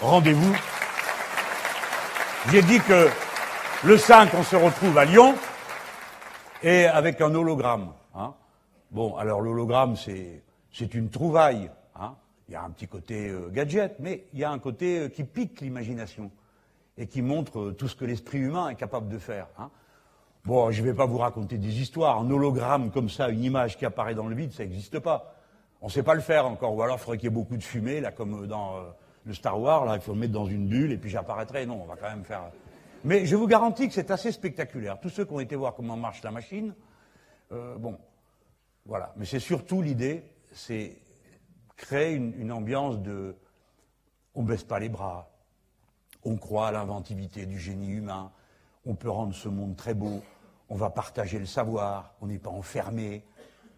rendez-vous. 0.00 0.54
J'ai 2.50 2.62
dit 2.62 2.80
que 2.80 3.08
le 3.84 3.98
5, 3.98 4.30
on 4.34 4.42
se 4.42 4.56
retrouve 4.56 4.96
à 4.96 5.04
Lyon, 5.04 5.34
et 6.62 6.86
avec 6.86 7.20
un 7.20 7.34
hologramme. 7.34 7.92
Hein. 8.14 8.34
Bon, 8.90 9.16
alors 9.16 9.40
l'hologramme, 9.40 9.96
c'est, 9.96 10.42
une 10.94 11.10
trouvaille. 11.10 11.70
Hein. 11.94 12.14
Il 12.48 12.52
y 12.52 12.56
a 12.56 12.62
un 12.62 12.70
petit 12.70 12.88
côté 12.88 13.28
euh, 13.28 13.48
gadget, 13.48 13.96
mais 14.00 14.26
il 14.32 14.40
y 14.40 14.44
a 14.44 14.50
un 14.50 14.58
côté 14.58 14.98
euh, 14.98 15.08
qui 15.08 15.24
pique 15.24 15.60
l'imagination 15.60 16.30
et 16.98 17.06
qui 17.06 17.22
montre 17.22 17.60
euh, 17.60 17.72
tout 17.72 17.88
ce 17.88 17.96
que 17.96 18.04
l'esprit 18.04 18.38
humain 18.38 18.68
est 18.68 18.74
capable 18.74 19.08
de 19.08 19.18
faire. 19.18 19.46
Hein. 19.58 19.70
Bon, 20.44 20.70
je 20.70 20.80
ne 20.80 20.86
vais 20.86 20.94
pas 20.94 21.06
vous 21.06 21.18
raconter 21.18 21.58
des 21.58 21.80
histoires. 21.80 22.18
Un 22.18 22.30
hologramme 22.30 22.90
comme 22.90 23.08
ça, 23.08 23.28
une 23.28 23.44
image 23.44 23.76
qui 23.76 23.84
apparaît 23.84 24.14
dans 24.14 24.26
le 24.26 24.34
vide, 24.34 24.52
ça 24.52 24.64
n'existe 24.64 24.98
pas. 24.98 25.34
On 25.82 25.86
ne 25.86 25.90
sait 25.90 26.02
pas 26.02 26.14
le 26.14 26.20
faire 26.20 26.46
encore. 26.46 26.74
Ou 26.74 26.82
alors, 26.82 26.96
il 26.96 27.00
faudrait 27.00 27.18
qu'il 27.18 27.24
y 27.24 27.32
ait 27.32 27.34
beaucoup 27.34 27.56
de 27.56 27.62
fumée, 27.62 28.00
là, 28.00 28.10
comme 28.10 28.46
dans 28.46 28.76
le 29.26 29.34
Star 29.34 29.60
Wars. 29.60 29.84
Là, 29.84 29.96
il 29.96 30.00
faut 30.00 30.12
le 30.12 30.18
mettre 30.18 30.32
dans 30.32 30.46
une 30.46 30.66
bulle 30.66 30.92
et 30.92 30.98
puis 30.98 31.10
j'apparaîtrai. 31.10 31.66
Non, 31.66 31.82
on 31.82 31.86
va 31.86 31.96
quand 31.96 32.08
même 32.08 32.24
faire. 32.24 32.42
Mais 33.04 33.26
je 33.26 33.36
vous 33.36 33.46
garantis 33.46 33.88
que 33.88 33.94
c'est 33.94 34.10
assez 34.10 34.32
spectaculaire. 34.32 34.98
Tous 35.00 35.08
ceux 35.08 35.24
qui 35.24 35.32
ont 35.32 35.40
été 35.40 35.56
voir 35.56 35.74
comment 35.74 35.96
marche 35.96 36.22
la 36.22 36.30
machine, 36.30 36.74
bon, 37.50 37.98
voilà. 38.86 39.12
Mais 39.16 39.24
c'est 39.24 39.40
surtout 39.40 39.82
l'idée, 39.82 40.24
c'est 40.52 40.98
créer 41.76 42.12
une, 42.12 42.52
ambiance 42.52 43.00
de 43.00 43.34
on 44.34 44.42
baisse 44.42 44.64
pas 44.64 44.78
les 44.78 44.88
bras, 44.88 45.30
on 46.24 46.36
croit 46.36 46.68
à 46.68 46.72
l'inventivité 46.72 47.46
du 47.46 47.58
génie 47.58 47.90
humain, 47.90 48.30
on 48.86 48.94
peut 48.94 49.10
rendre 49.10 49.34
ce 49.34 49.48
monde 49.48 49.76
très 49.76 49.94
beau, 49.94 50.22
on 50.68 50.76
va 50.76 50.90
partager 50.90 51.38
le 51.38 51.46
savoir, 51.46 52.14
on 52.20 52.26
n'est 52.26 52.38
pas 52.38 52.50
enfermé. 52.50 53.24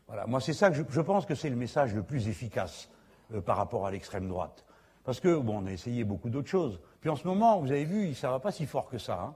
Voilà. 0.07 0.27
Moi, 0.27 0.41
c'est 0.41 0.53
ça 0.53 0.71
que 0.71 0.77
je, 0.77 1.01
pense 1.01 1.27
que 1.27 1.35
c'est 1.35 1.51
le 1.51 1.57
message 1.57 1.95
le 1.95 2.03
plus 2.03 2.29
efficace 2.29 2.91
euh, 3.35 3.41
par 3.41 3.57
rapport 3.57 3.87
à 3.87 3.91
l'extrême 3.91 4.29
droite. 4.29 4.65
Parce 5.05 5.19
que, 5.19 5.37
bon, 5.37 5.63
on 5.63 5.67
a 5.67 5.73
essayé 5.73 6.05
beaucoup 6.05 6.31
d'autres 6.31 6.49
choses. 6.49 6.79
Puis 7.01 7.11
en 7.11 7.17
ce 7.17 7.27
moment, 7.27 7.59
vous 7.61 7.73
avez 7.73 7.85
vu, 7.85 8.15
ça 8.15 8.29
ne 8.29 8.33
va 8.33 8.39
pas 8.39 8.53
si 8.53 8.67
fort 8.67 8.89
que 8.89 8.99
ça. 8.99 9.21
Hein. 9.21 9.35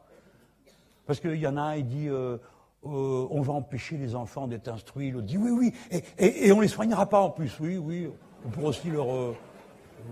Parce 1.06 1.18
qu'il 1.18 1.36
y 1.36 1.46
en 1.46 1.56
a 1.56 1.62
un, 1.62 1.76
il 1.76 1.86
dit 1.86 2.08
euh, 2.08 2.36
euh, 2.84 3.26
on 3.30 3.40
va 3.40 3.54
empêcher 3.54 3.96
les 3.96 4.14
enfants 4.14 4.46
d'être 4.46 4.68
instruits. 4.68 5.10
L'autre 5.10 5.26
dit 5.26 5.38
oui, 5.38 5.50
oui, 5.50 5.72
et, 6.18 6.52
on 6.52 6.56
ne 6.56 6.62
les 6.62 6.68
soignera 6.68 7.08
pas 7.08 7.20
en 7.20 7.30
plus. 7.30 7.58
Oui, 7.58 7.78
oui, 7.78 8.10
on 8.44 8.50
pourrait 8.50 8.66
aussi 8.66 8.90
leur. 8.90 9.06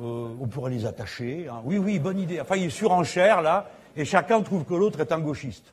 On 0.01 0.49
pourrait 0.49 0.73
les 0.73 0.87
attacher. 0.87 1.47
Hein. 1.49 1.63
Oui, 1.65 1.79
oui, 1.79 2.01
bonne 2.01 2.19
idée. 2.19 2.41
Enfin, 2.41 2.57
il 2.57 2.65
est 2.65 2.71
surenchère, 2.71 3.43
là, 3.43 3.69
et 3.97 4.05
chacun 4.05 4.43
trouve 4.43 4.65
que 4.65 4.75
l'autre 4.75 5.01
est 5.01 5.13
un 5.13 5.21
gauchiste. 5.21 5.73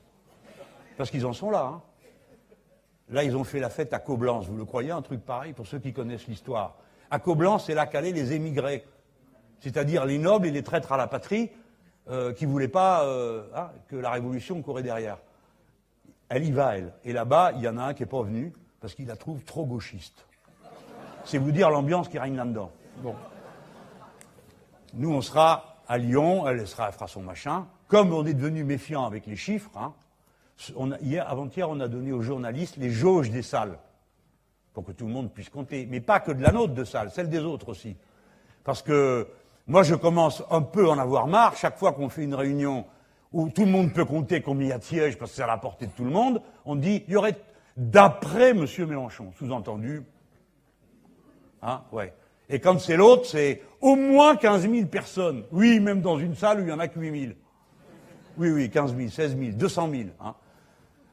Parce 0.97 1.09
qu'ils 1.09 1.25
en 1.25 1.33
sont 1.33 1.49
là. 1.49 1.65
Hein. 1.65 1.81
Là, 3.09 3.23
ils 3.23 3.35
ont 3.35 3.43
fait 3.43 3.59
la 3.59 3.69
fête 3.69 3.93
à 3.93 3.99
Coblence. 3.99 4.47
Vous 4.47 4.55
le 4.55 4.65
croyez, 4.65 4.91
un 4.91 5.01
truc 5.01 5.25
pareil 5.25 5.53
pour 5.53 5.67
ceux 5.67 5.79
qui 5.79 5.93
connaissent 5.93 6.27
l'histoire. 6.27 6.77
À 7.09 7.19
Coblence, 7.19 7.65
c'est 7.65 7.73
là 7.73 7.87
qu'allaient 7.87 8.11
les 8.11 8.33
émigrés. 8.33 8.85
C'est-à-dire 9.59 10.05
les 10.05 10.17
nobles 10.17 10.47
et 10.47 10.51
les 10.51 10.63
traîtres 10.63 10.91
à 10.91 10.97
la 10.97 11.07
patrie 11.07 11.51
euh, 12.09 12.33
qui 12.33 12.45
ne 12.45 12.51
voulaient 12.51 12.67
pas 12.67 13.03
euh, 13.03 13.43
hein, 13.55 13.71
que 13.87 13.95
la 13.95 14.11
révolution 14.11 14.61
courait 14.61 14.83
derrière. 14.83 15.17
Elle 16.29 16.45
y 16.45 16.51
va, 16.51 16.77
elle. 16.77 16.93
Et 17.03 17.11
là-bas, 17.11 17.51
il 17.55 17.61
y 17.61 17.67
en 17.67 17.77
a 17.77 17.83
un 17.83 17.93
qui 17.93 18.03
n'est 18.03 18.09
pas 18.09 18.21
venu 18.21 18.53
parce 18.79 18.95
qu'il 18.95 19.07
la 19.07 19.17
trouve 19.17 19.43
trop 19.43 19.65
gauchiste. 19.65 20.25
C'est 21.25 21.37
vous 21.37 21.51
dire 21.51 21.69
l'ambiance 21.69 22.07
qui 22.07 22.17
règne 22.17 22.35
là-dedans. 22.35 22.71
Nous, 24.93 25.13
on 25.13 25.21
sera 25.21 25.77
à 25.87 25.97
Lyon, 25.97 26.47
elle, 26.47 26.67
sera, 26.67 26.87
elle 26.87 26.93
fera 26.93 27.07
son 27.07 27.21
machin. 27.21 27.67
Comme 27.91 28.13
on 28.13 28.25
est 28.25 28.33
devenu 28.33 28.63
méfiant 28.63 29.05
avec 29.05 29.25
les 29.25 29.35
chiffres, 29.35 29.69
hein, 29.75 29.91
hier, 31.01 31.29
avant-hier, 31.29 31.69
on 31.69 31.81
a 31.81 31.89
donné 31.89 32.13
aux 32.13 32.21
journalistes 32.21 32.77
les 32.77 32.89
jauges 32.89 33.29
des 33.29 33.41
salles 33.41 33.77
pour 34.71 34.85
que 34.85 34.93
tout 34.93 35.05
le 35.05 35.11
monde 35.11 35.29
puisse 35.29 35.49
compter. 35.49 35.85
Mais 35.91 35.99
pas 35.99 36.21
que 36.21 36.31
de 36.31 36.41
la 36.41 36.53
nôtre 36.53 36.73
de 36.73 36.85
salle, 36.85 37.11
celle 37.11 37.27
des 37.27 37.39
autres 37.39 37.67
aussi. 37.67 37.97
Parce 38.63 38.81
que 38.81 39.27
moi, 39.67 39.83
je 39.83 39.93
commence 39.93 40.41
un 40.49 40.61
peu 40.61 40.87
à 40.87 40.91
en 40.91 40.99
avoir 40.99 41.27
marre. 41.27 41.57
Chaque 41.57 41.77
fois 41.77 41.91
qu'on 41.91 42.07
fait 42.07 42.23
une 42.23 42.33
réunion 42.33 42.85
où 43.33 43.49
tout 43.49 43.65
le 43.65 43.71
monde 43.71 43.91
peut 43.91 44.05
compter 44.05 44.39
combien 44.41 44.67
il 44.67 44.69
y 44.69 44.73
a 44.73 44.77
de 44.77 44.85
sièges 44.85 45.17
parce 45.17 45.31
que 45.31 45.35
c'est 45.35 45.43
à 45.43 45.47
la 45.47 45.57
portée 45.57 45.87
de 45.87 45.91
tout 45.91 46.05
le 46.05 46.11
monde, 46.11 46.41
on 46.63 46.77
dit 46.77 47.03
il 47.09 47.13
y 47.13 47.17
aurait 47.17 47.35
d'après 47.75 48.51
M. 48.51 48.65
Mélenchon, 48.87 49.33
sous-entendu. 49.37 50.03
Hein, 51.61 51.81
ouais. 51.91 52.13
Et 52.47 52.61
quand 52.61 52.79
c'est 52.79 52.95
l'autre, 52.95 53.25
c'est 53.25 53.61
au 53.81 53.97
moins 53.97 54.37
15 54.37 54.69
000 54.69 54.85
personnes. 54.85 55.43
Oui, 55.51 55.81
même 55.81 55.99
dans 55.99 56.17
une 56.17 56.35
salle 56.35 56.59
où 56.59 56.61
il 56.61 56.67
n'y 56.67 56.71
en 56.71 56.79
a 56.79 56.87
que 56.87 56.97
8 56.97 57.19
000. 57.19 57.33
Oui, 58.37 58.49
oui, 58.49 58.69
15 58.69 58.95
000, 58.95 59.09
16 59.09 59.37
000, 59.37 59.51
200 59.53 59.89
000. 59.91 60.03
Hein. 60.19 60.35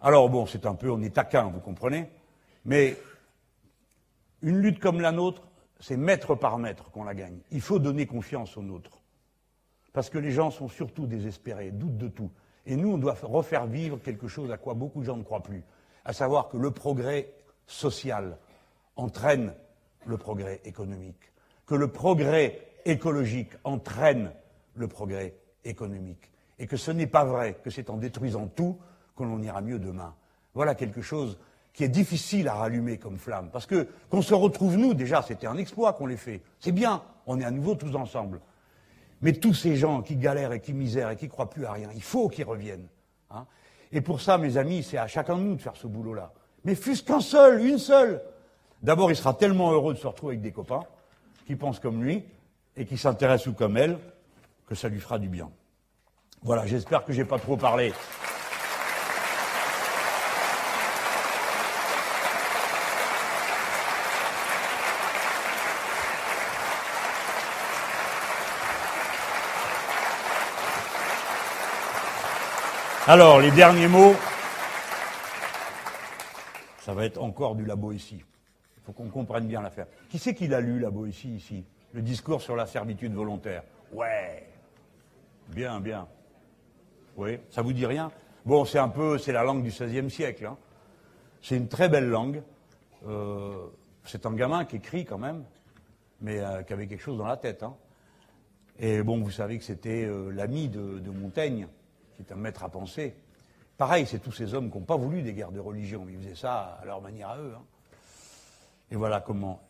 Alors 0.01 0.29
bon, 0.29 0.47
c'est 0.47 0.67
un 0.67 0.75
peu, 0.75 0.91
on 0.91 1.03
est 1.03 1.15
taquin, 1.15 1.45
vous 1.45 1.61
comprenez 1.61 2.09
Mais 2.65 2.97
une 4.43 4.59
lutte 4.59 4.79
comme 4.79 5.01
la 5.01 5.13
nôtre, 5.13 5.43
c'est 5.81 5.97
mètre 5.97 6.35
par 6.35 6.59
mètre 6.59 6.91
qu'on 6.91 7.05
la 7.05 7.15
gagne. 7.15 7.39
Il 7.51 7.61
faut 7.61 7.79
donner 7.79 8.07
confiance 8.07 8.57
aux 8.57 8.63
nôtres. 8.63 9.01
Parce 9.93 10.11
que 10.11 10.19
les 10.19 10.31
gens 10.31 10.51
sont 10.51 10.69
surtout 10.69 11.07
désespérés, 11.07 11.71
doutent 11.71 11.97
de 11.97 12.09
tout. 12.09 12.31
Et 12.67 12.77
nous, 12.77 12.93
on 12.93 12.99
doit 12.99 13.17
refaire 13.23 13.67
vivre 13.67 13.99
quelque 13.99 14.29
chose 14.29 14.51
à 14.51 14.59
quoi 14.59 14.75
beaucoup 14.75 15.01
de 15.01 15.07
gens 15.07 15.17
ne 15.17 15.23
croient 15.23 15.43
plus, 15.43 15.65
à 16.05 16.13
savoir 16.13 16.49
que 16.49 16.57
le 16.57 16.71
progrès 16.71 17.33
social 17.67 18.39
entraîne 18.97 19.55
le 20.07 20.17
progrès 20.17 20.61
économique, 20.65 21.33
que 21.67 21.75
le 21.75 21.89
progrès 21.89 22.69
écologique 22.85 23.53
entraîne 23.65 24.33
le 24.75 24.89
progrès 24.89 25.35
économique, 25.65 26.31
et 26.59 26.67
que 26.67 26.77
ce 26.77 26.91
n'est 26.91 27.07
pas 27.07 27.25
vrai 27.25 27.59
que 27.63 27.71
c'est 27.71 27.91
en 27.91 27.97
détruisant 27.97 28.47
tout 28.49 28.79
que 29.17 29.23
l'on 29.23 29.43
ira 29.43 29.61
mieux 29.61 29.79
demain. 29.79 30.15
Voilà 30.55 30.75
quelque 30.75 31.03
chose 31.03 31.39
qui 31.73 31.85
est 31.85 31.89
difficile 31.89 32.49
à 32.49 32.55
rallumer 32.55 32.99
comme 32.99 33.19
flamme. 33.19 33.51
Parce 33.53 33.67
que 33.67 33.87
qu'on 34.11 34.23
se 34.23 34.35
retrouve 34.35 34.77
nous, 34.77 34.95
déjà, 34.95 35.23
c'était 35.23 35.47
un 35.47 35.57
exploit 35.57 35.93
qu'on 35.93 36.07
l'ait 36.07 36.17
fait. 36.17 36.43
C'est 36.59 36.73
bien, 36.73 37.03
on 37.27 37.39
est 37.41 37.45
à 37.45 37.51
nouveau 37.51 37.75
tous 37.75 37.95
ensemble. 37.95 38.41
Mais 39.21 39.33
tous 39.33 39.55
ces 39.55 39.77
gens 39.77 40.03
qui 40.03 40.17
galèrent 40.17 40.53
et 40.53 40.61
qui 40.61 40.73
misèrent 40.73 41.11
et 41.11 41.17
qui 41.17 41.29
croient 41.29 41.51
plus 41.51 41.67
à 41.67 41.73
rien, 41.73 41.91
il 41.95 42.03
faut 42.03 42.29
qu'ils 42.29 42.45
reviennent. 42.45 42.89
Hein. 43.31 43.45
et 43.93 44.01
pour 44.01 44.23
ça, 44.23 44.39
mes 44.39 44.57
amis, 44.57 44.83
c'est 44.83 44.97
à 44.97 45.07
chacun 45.07 45.37
de 45.37 45.43
nous 45.43 45.55
de 45.55 45.61
faire 45.61 45.77
ce 45.77 45.87
boulot-là. 45.87 46.33
Mais 46.65 46.75
fût-ce 46.75 47.03
qu'un 47.03 47.21
seul, 47.21 47.65
une 47.65 47.79
seule. 47.79 48.23
D'abord, 48.83 49.11
il 49.11 49.17
sera 49.17 49.35
tellement 49.35 49.71
heureux 49.73 49.95
de 49.95 49.99
se 49.99 50.07
retrouver 50.07 50.33
avec 50.33 50.43
des 50.43 50.53
copains 50.53 50.85
qui 51.47 51.57
pensent 51.57 51.81
comme 51.81 52.03
lui 52.03 52.25
et 52.77 52.87
qui 52.87 52.97
s'intéressent 52.97 53.49
ou 53.49 53.53
comme 53.53 53.77
elle 53.77 53.99
que 54.67 54.75
ça 54.75 54.89
lui 54.89 55.01
fera 55.01 55.19
du 55.19 55.29
bien. 55.29 55.51
Voilà, 56.43 56.67
j'espère 56.67 57.05
que 57.05 57.13
j'ai 57.13 57.25
pas 57.25 57.39
trop 57.39 57.57
parlé. 57.57 57.93
Alors, 73.07 73.41
les 73.41 73.51
derniers 73.51 73.89
mots, 73.89 74.15
ça 76.81 76.93
va 76.93 77.07
être 77.07 77.23
encore 77.23 77.55
du 77.55 77.65
labo 77.65 77.91
ici. 77.93 78.23
Il 78.77 78.83
faut 78.85 78.93
qu'on 78.93 79.09
comprenne 79.09 79.47
bien 79.47 79.63
l'affaire. 79.63 79.87
Qui 80.11 80.19
c'est 80.19 80.35
qui 80.35 80.47
l'a 80.47 80.61
lu, 80.61 80.79
labo 80.79 81.07
ici, 81.07 81.35
ici? 81.35 81.65
Le 81.95 82.03
discours 82.03 82.43
sur 82.43 82.55
la 82.55 82.67
servitude 82.67 83.15
volontaire. 83.15 83.63
Ouais. 83.93 84.47
Bien, 85.49 85.81
bien. 85.81 86.07
Oui, 87.19 87.39
ça 87.51 87.63
vous 87.63 87.73
dit 87.73 87.85
rien 87.85 88.13
Bon, 88.47 88.65
c'est 88.65 88.79
un 88.79 88.89
peu, 88.89 89.19
c'est 89.19 89.33
la 89.33 89.43
langue 89.43 89.65
du 89.65 89.71
XVIe 89.71 90.09
siècle. 90.09 90.47
Hein. 90.47 90.57
C'est 91.43 91.57
une 91.57 91.67
très 91.67 91.89
belle 91.89 92.09
langue. 92.09 92.43
Euh, 93.09 93.67
c'est 94.05 94.25
un 94.25 94.33
gamin 94.33 94.65
qui 94.65 94.77
écrit 94.77 95.05
quand 95.05 95.19
même, 95.19 95.45
mais 96.21 96.39
euh, 96.39 96.63
qui 96.63 96.73
avait 96.73 96.87
quelque 96.87 97.03
chose 97.03 97.19
dans 97.19 97.27
la 97.27 97.37
tête. 97.37 97.65
Hein. 97.65 97.75
Et 98.79 99.03
bon, 99.03 99.21
vous 99.21 99.33
savez 99.33 99.59
que 99.59 99.65
c'était 99.65 100.05
euh, 100.05 100.31
l'ami 100.31 100.69
de 100.69 101.11
Montaigne 101.11 101.67
qui 102.15 102.23
est 102.23 102.33
un 102.33 102.37
maître 102.37 102.63
à 102.63 102.69
penser. 102.69 103.15
Pareil, 103.77 104.07
c'est 104.07 104.21
tous 104.21 104.33
ces 104.33 104.55
hommes 104.55 104.71
qui 104.71 104.79
n'ont 104.79 104.85
pas 104.85 104.97
voulu 104.97 105.23
des 105.23 105.33
guerres 105.33 105.53
de 105.53 105.61
religion, 105.61 106.07
ils 106.09 106.19
faisaient 106.19 106.35
ça 106.37 106.79
à 106.81 106.85
leur 106.85 107.01
manière 107.01 107.31
à 107.31 107.39
eux. 107.39 107.53
hein. 107.57 107.63
Et 108.91 108.97
voilà 108.97 109.21
comment. 109.21 109.61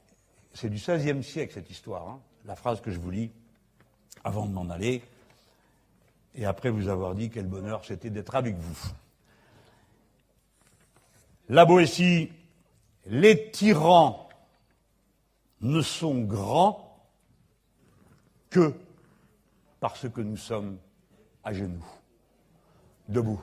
C'est 0.52 0.68
du 0.68 0.77
XVIe 0.77 1.23
siècle 1.23 1.55
cette 1.55 1.70
histoire. 1.70 2.09
hein. 2.09 2.20
La 2.44 2.57
phrase 2.57 2.81
que 2.83 2.91
je 2.91 2.99
vous 2.99 3.10
lis 3.10 3.31
avant 4.23 4.47
de 4.47 4.52
m'en 4.52 4.68
aller, 4.70 5.02
et 6.39 6.47
après 6.47 6.70
vous 6.70 6.89
avoir 6.89 7.17
dit 7.17 7.31
quel 7.31 7.47
bonheur 7.47 7.84
c'était 7.84 8.10
d'être 8.10 8.36
avec 8.36 8.57
vous. 8.57 8.92
La 11.49 11.65
Boétie, 11.65 12.31
les 13.07 13.50
tyrans 13.50 14.28
ne 15.60 15.83
sont 15.83 16.20
grands 16.20 16.97
que 18.50 18.73
parce 19.81 20.08
que 20.08 20.20
nous 20.20 20.36
sommes 20.36 20.78
à 21.42 21.52
genoux. 21.52 21.84
Debout. 23.08 23.42